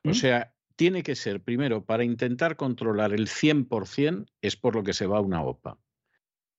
O 0.06 0.10
¿Mm? 0.10 0.14
sea, 0.14 0.54
tiene 0.76 1.02
que 1.04 1.16
ser, 1.16 1.42
primero, 1.42 1.86
para 1.86 2.04
intentar 2.04 2.56
controlar 2.58 3.14
el 3.14 3.28
100%, 3.28 4.26
es 4.42 4.56
por 4.56 4.76
lo 4.76 4.84
que 4.84 4.94
se 4.94 5.06
va 5.08 5.18
a 5.20 5.22
una 5.22 5.42
OPA. 5.44 5.78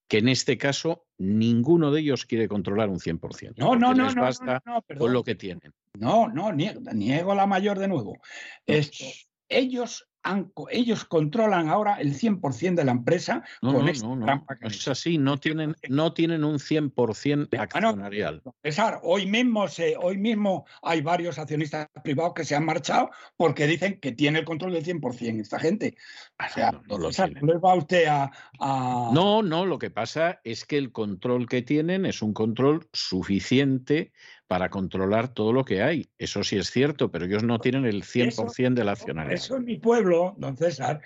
Que 0.08 0.18
en 0.18 0.28
este 0.28 0.58
caso, 0.58 1.06
ninguno 1.18 1.90
de 1.90 2.00
ellos 2.00 2.26
quiere 2.26 2.48
controlar 2.48 2.88
un 2.88 2.98
100%. 2.98 3.54
no, 3.56 3.74
no, 3.76 3.94
no, 3.94 4.04
les 4.04 4.16
no, 4.16 4.22
basta 4.22 4.62
no, 4.66 4.84
con 4.98 5.12
lo 5.12 5.24
que 5.24 5.34
tienen. 5.34 5.72
No, 5.94 6.28
no, 6.28 6.52
niego, 6.52 6.80
niego 6.92 7.34
la 7.34 7.46
mayor 7.46 7.78
de 7.78 7.88
nuevo. 7.88 8.18
Esto, 8.66 9.04
ellos, 9.48 10.08
han 10.24 10.52
ellos 10.70 11.04
controlan 11.04 11.68
ahora 11.68 11.96
el 12.00 12.14
100% 12.14 12.74
de 12.74 12.84
la 12.84 12.92
empresa 12.92 13.44
No, 13.62 13.74
con 13.74 13.84
no, 13.84 13.90
esta 13.90 14.06
no, 14.08 14.24
trampa 14.24 14.56
que 14.56 14.68
es 14.68 14.88
así, 14.88 15.18
no 15.18 15.38
tienen, 15.38 15.76
no 15.88 16.12
tienen 16.14 16.42
un 16.44 16.58
100% 16.58 17.48
Bueno, 17.50 17.62
accionarial. 17.62 18.42
César, 18.62 19.00
hoy 19.02 19.26
mismo, 19.26 19.68
se, 19.68 19.96
hoy 19.96 20.16
mismo 20.18 20.66
hay 20.82 21.02
varios 21.02 21.38
accionistas 21.38 21.88
privados 22.02 22.32
que 22.34 22.44
se 22.44 22.56
han 22.56 22.64
marchado 22.64 23.10
porque 23.36 23.66
dicen 23.66 24.00
que 24.00 24.12
tiene 24.12 24.40
el 24.40 24.44
control 24.44 24.72
del 24.72 24.84
100% 24.84 25.40
esta 25.40 25.58
gente. 25.60 25.96
O 26.44 26.52
sea, 26.52 26.72
No, 26.88 26.98
lo 26.98 27.08
César, 27.08 27.26
tienen. 27.28 27.46
¿no 27.46 27.52
les 27.52 27.62
va 27.62 27.74
usted 27.74 28.06
a, 28.06 28.30
a- 28.60 29.10
No, 29.12 29.42
no, 29.42 29.66
lo 29.66 29.78
que 29.78 29.90
pasa 29.90 30.40
es 30.42 30.64
que 30.64 30.78
el 30.78 30.90
control 30.90 31.46
que 31.48 31.62
tienen 31.62 32.06
es 32.06 32.22
un 32.22 32.32
control 32.32 32.88
suficiente 32.92 34.12
para 34.46 34.68
controlar 34.70 35.28
todo 35.28 35.52
lo 35.52 35.64
que 35.64 35.82
hay. 35.82 36.10
Eso 36.18 36.44
sí 36.44 36.56
es 36.56 36.70
cierto, 36.70 37.10
pero 37.10 37.24
ellos 37.24 37.42
no 37.42 37.58
tienen 37.58 37.84
el 37.86 38.02
100% 38.02 38.74
del 38.74 38.88
accionariado. 38.88 39.34
Eso 39.34 39.56
en 39.56 39.64
mi 39.64 39.76
pueblo, 39.78 40.34
don 40.38 40.56
César, 40.56 41.00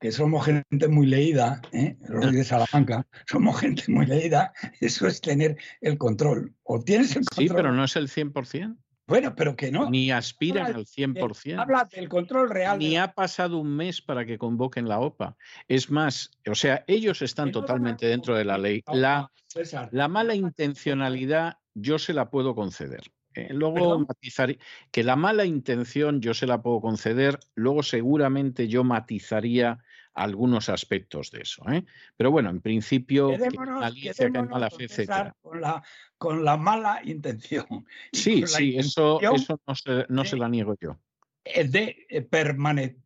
que 0.00 0.12
somos 0.12 0.44
gente 0.44 0.88
muy 0.88 1.06
leída, 1.06 1.60
¿eh? 1.72 1.96
los 2.08 2.32
de 2.32 2.44
Salamanca, 2.44 3.06
somos 3.26 3.58
gente 3.60 3.84
muy 3.88 4.06
leída, 4.06 4.52
eso 4.80 5.06
es 5.06 5.20
tener 5.20 5.56
el 5.80 5.98
control. 5.98 6.54
O 6.62 6.80
tienes 6.80 7.16
el 7.16 7.24
control. 7.24 7.48
Sí, 7.48 7.54
pero 7.54 7.72
no 7.72 7.84
es 7.84 7.96
el 7.96 8.08
100%. 8.08 8.76
Bueno, 9.06 9.34
pero 9.36 9.54
que 9.54 9.70
no. 9.70 9.90
Ni 9.90 10.10
aspiran 10.10 10.64
Habla 10.66 10.78
al 10.78 10.84
de- 10.84 10.90
100%. 10.90 11.60
Habla 11.60 11.88
del 11.92 12.08
control 12.08 12.48
real. 12.48 12.78
Ni 12.78 12.90
de- 12.92 12.98
ha 13.00 13.12
pasado 13.12 13.58
un 13.58 13.76
mes 13.76 14.00
para 14.00 14.24
que 14.24 14.38
convoquen 14.38 14.88
la 14.88 14.98
OPA. 14.98 15.36
Es 15.68 15.90
más, 15.90 16.30
o 16.50 16.54
sea, 16.54 16.84
ellos 16.86 17.20
están 17.20 17.52
totalmente 17.52 18.06
dentro 18.06 18.34
de 18.34 18.46
la 18.46 18.56
ley. 18.56 18.82
La, 18.90 19.30
César, 19.46 19.90
la 19.92 20.08
mala 20.08 20.34
intencionalidad 20.34 21.58
yo 21.74 21.98
se 21.98 22.12
la 22.14 22.30
puedo 22.30 22.54
conceder. 22.54 23.02
Eh, 23.34 23.48
luego 23.52 23.74
¿Perdón? 23.74 24.06
matizaré 24.08 24.58
que 24.92 25.02
la 25.02 25.16
mala 25.16 25.44
intención 25.44 26.20
yo 26.20 26.34
se 26.34 26.46
la 26.46 26.62
puedo 26.62 26.80
conceder, 26.80 27.40
luego 27.56 27.82
seguramente 27.82 28.68
yo 28.68 28.84
matizaría 28.84 29.78
algunos 30.12 30.68
aspectos 30.68 31.32
de 31.32 31.40
eso. 31.40 31.68
¿eh? 31.68 31.84
Pero 32.16 32.30
bueno, 32.30 32.50
en 32.50 32.60
principio, 32.60 33.30
Quedémonos- 33.30 33.82
hay 33.82 34.00
quedémonos, 34.02 34.50
mala 34.50 34.70
fe. 34.70 35.06
Con 35.42 35.60
la, 35.60 35.82
con 36.16 36.44
la 36.44 36.56
mala 36.56 37.00
intención. 37.04 37.66
Sí, 38.12 38.46
sí, 38.46 38.76
eso, 38.78 39.14
intención 39.20 39.34
eso 39.34 39.60
no, 39.66 39.74
se, 39.74 40.06
no 40.08 40.24
se 40.24 40.36
la 40.36 40.48
niego 40.48 40.76
yo. 40.80 40.96
De 41.44 42.06
eh, 42.08 42.22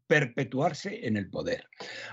perpetuarse 0.06 1.06
en 1.06 1.16
el 1.16 1.28
poder. 1.28 1.68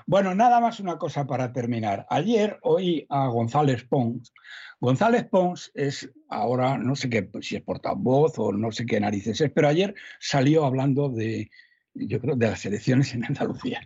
Bueno, 0.06 0.34
nada 0.36 0.60
más 0.60 0.80
una 0.80 0.98
cosa 0.98 1.28
para 1.28 1.54
terminar. 1.54 2.06
Ayer 2.10 2.60
oí 2.64 3.06
a 3.10 3.28
González 3.28 3.84
Pons. 3.84 4.34
González 4.80 5.26
Pons 5.30 5.72
es 5.74 6.12
ahora, 6.30 6.78
no 6.78 6.96
sé 6.96 7.10
qué, 7.10 7.30
si 7.42 7.56
es 7.56 7.62
portavoz 7.62 8.38
o 8.38 8.52
no 8.52 8.72
sé 8.72 8.86
qué 8.86 9.00
narices 9.00 9.40
es, 9.40 9.52
pero 9.52 9.68
ayer 9.68 9.96
salió 10.20 10.66
hablando 10.66 11.10
de, 11.10 11.50
yo 11.94 12.20
creo, 12.20 12.36
de 12.36 12.48
las 12.48 12.66
elecciones 12.66 13.14
en 13.14 13.26
Andalucía. 13.26 13.82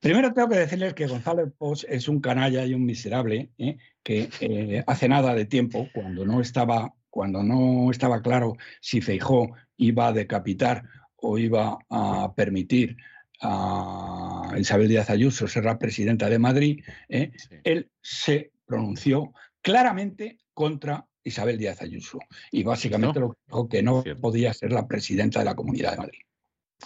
Primero 0.00 0.32
tengo 0.32 0.48
que 0.48 0.58
decirles 0.58 0.94
que 0.94 1.06
González 1.06 1.52
Pons 1.56 1.86
es 1.88 2.08
un 2.08 2.20
canalla 2.20 2.66
y 2.66 2.74
un 2.74 2.84
miserable 2.84 3.52
¿eh? 3.58 3.76
que 4.02 4.28
eh, 4.40 4.82
hace 4.86 5.08
nada 5.08 5.32
de 5.32 5.44
tiempo, 5.44 5.88
cuando 5.94 6.26
no 6.26 6.40
estaba, 6.40 6.92
cuando 7.08 7.44
no 7.44 7.88
estaba 7.88 8.20
claro 8.20 8.54
si 8.80 9.00
Feijó 9.00 9.52
iba 9.76 10.08
a 10.08 10.12
decapitar 10.12 10.82
o 11.22 11.38
iba 11.38 11.78
a 11.88 12.32
permitir 12.34 12.96
a 13.40 14.54
Isabel 14.58 14.88
Díaz 14.88 15.10
Ayuso 15.10 15.48
ser 15.48 15.64
la 15.64 15.78
presidenta 15.78 16.28
de 16.28 16.38
Madrid, 16.38 16.84
¿eh? 17.08 17.32
Sí. 17.36 17.56
él 17.64 17.90
se 18.00 18.52
pronunció 18.66 19.32
claramente 19.60 20.38
contra 20.54 21.06
Isabel 21.24 21.58
Díaz 21.58 21.80
Ayuso 21.82 22.18
y 22.50 22.62
básicamente 22.62 23.20
No. 23.20 23.26
lo 23.26 23.32
que 23.32 23.40
dijo 23.46 23.68
que 23.68 23.82
no 23.82 24.02
Cierto. 24.02 24.20
podía 24.20 24.52
ser 24.52 24.72
la 24.72 24.86
presidenta 24.86 25.38
de 25.40 25.44
la 25.46 25.54
Comunidad 25.54 25.92
de 25.92 25.98
Madrid. 25.98 26.20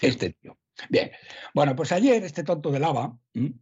Este 0.01 0.31
tío. 0.41 0.59
Bien. 0.91 1.11
Bueno, 1.55 1.75
pues 1.75 1.91
ayer 1.93 2.23
este 2.23 2.45
tonto 2.45 2.71
de 2.71 2.81
lava 2.81 3.17
¿m? 3.35 3.53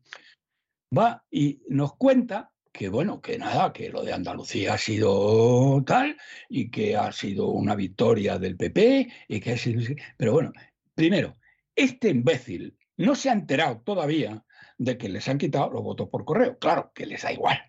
va 0.97 1.25
y 1.31 1.62
nos 1.69 1.94
cuenta 1.97 2.51
que 2.75 2.89
bueno, 2.89 3.20
que 3.20 3.39
nada, 3.39 3.73
que 3.73 3.89
lo 3.89 4.03
de 4.03 4.12
Andalucía 4.12 4.75
ha 4.75 4.78
sido 4.78 5.81
tal 5.86 6.17
y 6.49 6.73
que 6.73 6.97
ha 6.97 7.12
sido 7.12 7.47
una 7.51 7.77
victoria 7.77 8.36
del 8.36 8.57
PP 8.57 9.09
y 9.28 9.39
que 9.39 9.53
ha 9.53 9.57
sido... 9.57 9.81
Pero 10.17 10.33
bueno, 10.33 10.53
primero, 10.93 11.36
este 11.77 12.09
imbécil 12.09 12.77
no 12.97 13.15
se 13.15 13.31
ha 13.31 13.33
enterado 13.33 13.81
todavía 13.83 14.44
de 14.77 14.99
que 14.99 15.09
les 15.09 15.28
han 15.28 15.39
quitado 15.39 15.70
los 15.70 15.85
votos 15.85 16.09
por 16.09 16.25
correo. 16.25 16.59
Claro, 16.59 16.91
que 16.93 17.07
les 17.07 17.23
da 17.23 17.33
igual. 17.33 17.62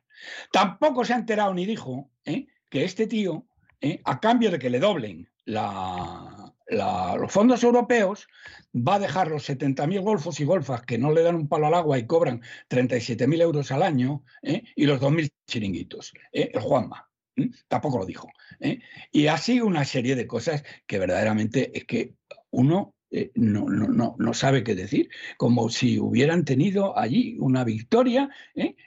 Tampoco 0.52 1.06
se 1.06 1.14
ha 1.14 1.18
enterado 1.18 1.54
ni 1.54 1.68
dijo 1.68 2.10
¿eh? 2.26 2.48
que 2.72 2.84
este 2.84 3.06
tío, 3.06 3.46
¿eh? 3.82 4.02
a 4.06 4.20
cambio 4.20 4.50
de 4.50 4.58
que 4.58 4.72
le 4.72 4.80
doblen 4.80 5.30
la- 5.44 6.45
la- 6.68 7.16
los 7.20 7.32
fondos 7.32 7.64
europeos, 7.64 8.28
va 8.76 8.96
a 8.96 9.00
dejar 9.00 9.30
los 9.30 9.44
70.000 9.44 10.02
golfos 10.02 10.40
y 10.40 10.46
golfas 10.46 10.82
que 10.82 10.98
no 10.98 11.12
le 11.12 11.22
dan 11.24 11.36
un 11.36 11.48
palo 11.48 11.68
al 11.68 11.74
agua 11.74 11.98
y 11.98 12.06
cobran 12.08 12.42
37.000 12.68 13.42
euros 13.42 13.72
al 13.72 13.84
año 13.84 14.24
¿eh? 14.42 14.64
y 14.76 14.86
los 14.86 15.00
2.000 15.00 15.30
chiringuitos. 15.48 16.14
¿eh? 16.34 16.52
El 16.54 16.62
Juanma. 16.62 17.10
¿eh? 17.36 17.50
Tampoco 17.68 18.00
lo 18.00 18.06
dijo. 18.06 18.28
¿eh? 18.60 18.80
Y 19.12 19.28
así 19.28 19.62
una 19.62 19.86
serie 19.86 20.16
de 20.16 20.28
cosas 20.28 20.64
que 20.88 21.00
verdaderamente 21.00 21.78
es 21.78 21.86
que 21.86 22.16
uno 22.52 22.94
no, 23.36 23.70
no, 23.70 23.88
no, 23.88 24.16
no 24.20 24.34
sabe 24.34 24.64
qué 24.64 24.76
decir, 24.76 25.10
como 25.38 25.70
si 25.70 26.00
hubieran 26.00 26.44
tenido 26.44 26.98
allí 26.98 27.38
una 27.40 27.64
victoria 27.64 28.30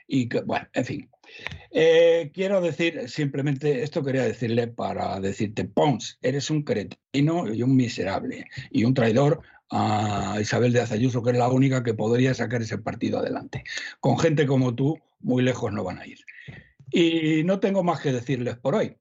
y 0.05 0.29
que, 0.29 0.41
bueno, 0.41 0.67
en 0.73 0.85
fin. 0.85 1.09
Eh, 1.71 2.31
quiero 2.33 2.61
decir, 2.61 3.07
simplemente 3.07 3.83
esto 3.83 4.03
quería 4.03 4.23
decirle 4.23 4.67
para 4.67 5.19
decirte, 5.19 5.65
Pons, 5.65 6.17
eres 6.21 6.49
un 6.49 6.63
cretino 6.63 7.53
y 7.53 7.61
un 7.61 7.75
miserable 7.75 8.45
y 8.71 8.83
un 8.83 8.93
traidor 8.93 9.41
a 9.71 10.37
Isabel 10.41 10.73
de 10.73 10.81
Azayuso, 10.81 11.21
que 11.21 11.31
es 11.31 11.37
la 11.37 11.49
única 11.49 11.83
que 11.83 11.93
podría 11.93 12.33
sacar 12.33 12.61
ese 12.61 12.77
partido 12.79 13.19
adelante. 13.19 13.63
Con 13.99 14.17
gente 14.17 14.47
como 14.47 14.73
tú, 14.73 14.99
muy 15.19 15.43
lejos 15.43 15.71
no 15.71 15.83
van 15.83 15.99
a 15.99 16.07
ir. 16.07 16.19
Y 16.91 17.43
no 17.43 17.59
tengo 17.59 17.83
más 17.83 18.01
que 18.01 18.11
decirles 18.11 18.57
por 18.57 18.75
hoy. 18.75 18.97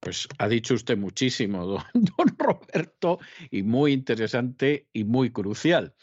Pues 0.00 0.26
ha 0.38 0.48
dicho 0.48 0.74
usted 0.74 0.98
muchísimo, 0.98 1.64
don, 1.64 1.82
don 1.94 2.36
Roberto, 2.36 3.20
y 3.50 3.62
muy 3.62 3.92
interesante 3.92 4.88
y 4.92 5.04
muy 5.04 5.30
crucial. 5.30 5.94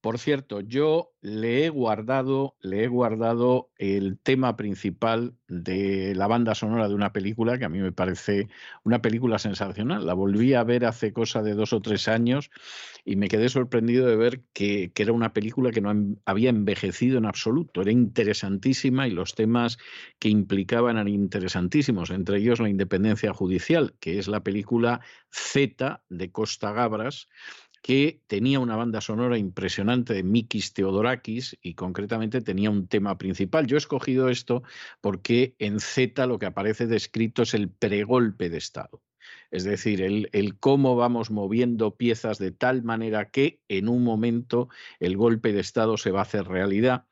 Por 0.00 0.18
cierto, 0.18 0.60
yo 0.60 1.12
le 1.20 1.66
he 1.66 1.68
guardado, 1.68 2.56
le 2.62 2.84
he 2.84 2.88
guardado 2.88 3.68
el 3.76 4.18
tema 4.18 4.56
principal 4.56 5.34
de 5.46 6.14
la 6.14 6.26
banda 6.26 6.54
sonora 6.54 6.88
de 6.88 6.94
una 6.94 7.12
película 7.12 7.58
que 7.58 7.66
a 7.66 7.68
mí 7.68 7.80
me 7.80 7.92
parece 7.92 8.48
una 8.82 9.02
película 9.02 9.38
sensacional. 9.38 10.06
La 10.06 10.14
volví 10.14 10.54
a 10.54 10.64
ver 10.64 10.86
hace 10.86 11.12
cosa 11.12 11.42
de 11.42 11.52
dos 11.52 11.74
o 11.74 11.82
tres 11.82 12.08
años 12.08 12.50
y 13.04 13.16
me 13.16 13.28
quedé 13.28 13.50
sorprendido 13.50 14.06
de 14.06 14.16
ver 14.16 14.40
que, 14.54 14.90
que 14.94 15.02
era 15.02 15.12
una 15.12 15.34
película 15.34 15.70
que 15.70 15.82
no 15.82 15.92
había 16.24 16.48
envejecido 16.48 17.18
en 17.18 17.26
absoluto. 17.26 17.82
Era 17.82 17.92
interesantísima 17.92 19.06
y 19.06 19.10
los 19.10 19.34
temas 19.34 19.76
que 20.18 20.30
implicaban 20.30 20.96
eran 20.96 21.08
interesantísimos, 21.08 22.08
entre 22.10 22.38
ellos 22.38 22.58
la 22.58 22.70
independencia 22.70 23.34
judicial, 23.34 23.94
que 24.00 24.18
es 24.18 24.28
la 24.28 24.40
película 24.40 25.00
Z 25.30 26.02
de 26.08 26.32
Costa 26.32 26.72
Gabras, 26.72 27.28
que 27.82 28.20
tenía 28.26 28.60
una 28.60 28.76
banda 28.76 29.00
sonora 29.00 29.38
impresionante 29.38 30.14
de 30.14 30.22
Mikis 30.22 30.74
Theodorakis 30.74 31.56
y 31.62 31.74
concretamente 31.74 32.40
tenía 32.40 32.70
un 32.70 32.88
tema 32.88 33.16
principal. 33.16 33.66
Yo 33.66 33.76
he 33.76 33.78
escogido 33.78 34.28
esto 34.28 34.62
porque 35.00 35.54
en 35.58 35.80
Z 35.80 36.26
lo 36.26 36.38
que 36.38 36.46
aparece 36.46 36.86
descrito 36.86 37.42
es 37.42 37.54
el 37.54 37.70
pregolpe 37.70 38.50
de 38.50 38.58
Estado. 38.58 39.02
Es 39.50 39.64
decir, 39.64 40.00
el, 40.02 40.28
el 40.32 40.58
cómo 40.58 40.96
vamos 40.96 41.30
moviendo 41.30 41.96
piezas 41.96 42.38
de 42.38 42.52
tal 42.52 42.82
manera 42.82 43.30
que 43.30 43.60
en 43.68 43.88
un 43.88 44.04
momento 44.04 44.68
el 45.00 45.16
golpe 45.16 45.52
de 45.52 45.60
Estado 45.60 45.96
se 45.96 46.10
va 46.10 46.20
a 46.20 46.22
hacer 46.22 46.46
realidad 46.46 47.06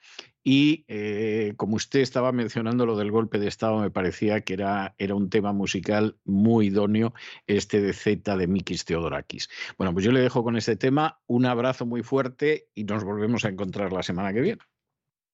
y 0.45 0.85
eh, 0.89 1.55
como 1.57 1.77
usted 1.77 2.01
estaba 2.01 2.33
mencionando 2.33 2.87
lo 2.87 2.97
del 2.97 3.11
golpe 3.11 3.39
de 3.39 3.49
Estado, 3.49 3.79
me 3.79 3.91
parecía 3.91 4.41
que 4.41 4.55
era, 4.55 4.95
era 4.99 5.15
un 5.15 5.31
tema 5.31 5.53
musical 5.53 6.17
muy 6.25 6.67
idóneo, 6.67 7.15
este 7.47 7.81
de 7.81 7.93
Z 7.93 8.37
de 8.37 8.47
Mikis 8.47 8.85
Theodorakis. 8.85 9.49
Bueno, 9.77 9.93
pues 9.93 10.05
yo 10.05 10.13
le 10.13 10.21
dejo 10.21 10.43
con 10.43 10.57
este 10.57 10.77
tema, 10.77 11.21
un 11.27 11.47
abrazo 11.47 11.87
muy 11.87 12.03
fuerte 12.03 12.69
y 12.75 12.85
nos 12.85 13.05
volvemos 13.05 13.45
a 13.45 13.49
encontrar 13.49 13.93
la 13.93 14.03
semana 14.03 14.33
que 14.33 14.41
viene. 14.41 14.63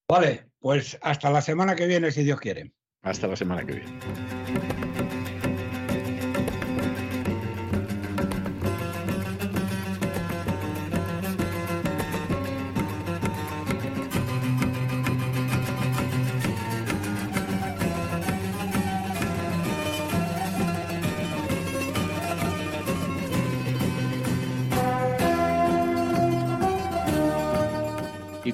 Vale, 0.08 0.50
pues 0.58 0.99
hasta 1.00 1.31
la 1.31 1.41
semana 1.41 1.74
que 1.76 1.86
viene, 1.86 2.10
si 2.10 2.24
Dios 2.24 2.41
quiere. 2.41 2.73
Hasta 3.02 3.26
la 3.26 3.36
semana 3.36 3.65
que 3.65 3.74
viene. 3.74 4.74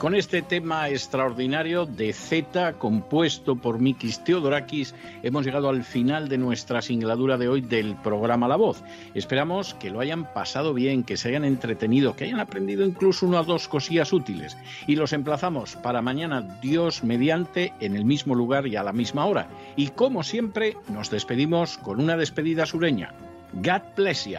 Con 0.00 0.14
este 0.14 0.40
tema 0.40 0.88
extraordinario 0.88 1.84
de 1.84 2.14
Z, 2.14 2.72
compuesto 2.78 3.56
por 3.56 3.80
Mikis 3.80 4.24
Theodorakis, 4.24 4.94
hemos 5.22 5.44
llegado 5.44 5.68
al 5.68 5.84
final 5.84 6.30
de 6.30 6.38
nuestra 6.38 6.80
singladura 6.80 7.36
de 7.36 7.48
hoy 7.50 7.60
del 7.60 7.96
programa 7.96 8.48
La 8.48 8.56
Voz. 8.56 8.82
Esperamos 9.12 9.74
que 9.74 9.90
lo 9.90 10.00
hayan 10.00 10.32
pasado 10.32 10.72
bien, 10.72 11.04
que 11.04 11.18
se 11.18 11.28
hayan 11.28 11.44
entretenido, 11.44 12.16
que 12.16 12.24
hayan 12.24 12.40
aprendido 12.40 12.82
incluso 12.82 13.26
una 13.26 13.42
o 13.42 13.44
dos 13.44 13.68
cosillas 13.68 14.14
útiles. 14.14 14.56
Y 14.86 14.96
los 14.96 15.12
emplazamos 15.12 15.76
para 15.76 16.00
mañana, 16.00 16.40
Dios 16.62 17.04
mediante, 17.04 17.74
en 17.80 17.94
el 17.94 18.06
mismo 18.06 18.34
lugar 18.34 18.66
y 18.66 18.76
a 18.76 18.82
la 18.82 18.94
misma 18.94 19.26
hora. 19.26 19.48
Y 19.76 19.88
como 19.88 20.22
siempre, 20.22 20.78
nos 20.88 21.10
despedimos 21.10 21.76
con 21.76 22.00
una 22.00 22.16
despedida 22.16 22.64
sureña. 22.64 23.12
God 23.52 23.82
bless. 23.98 24.30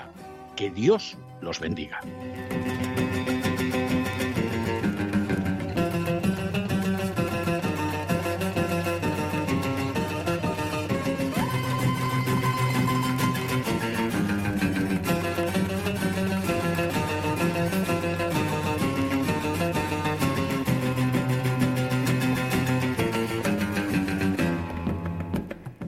Que 0.56 0.72
Dios 0.72 1.19
los 1.40 1.59
bendiga. 1.59 2.01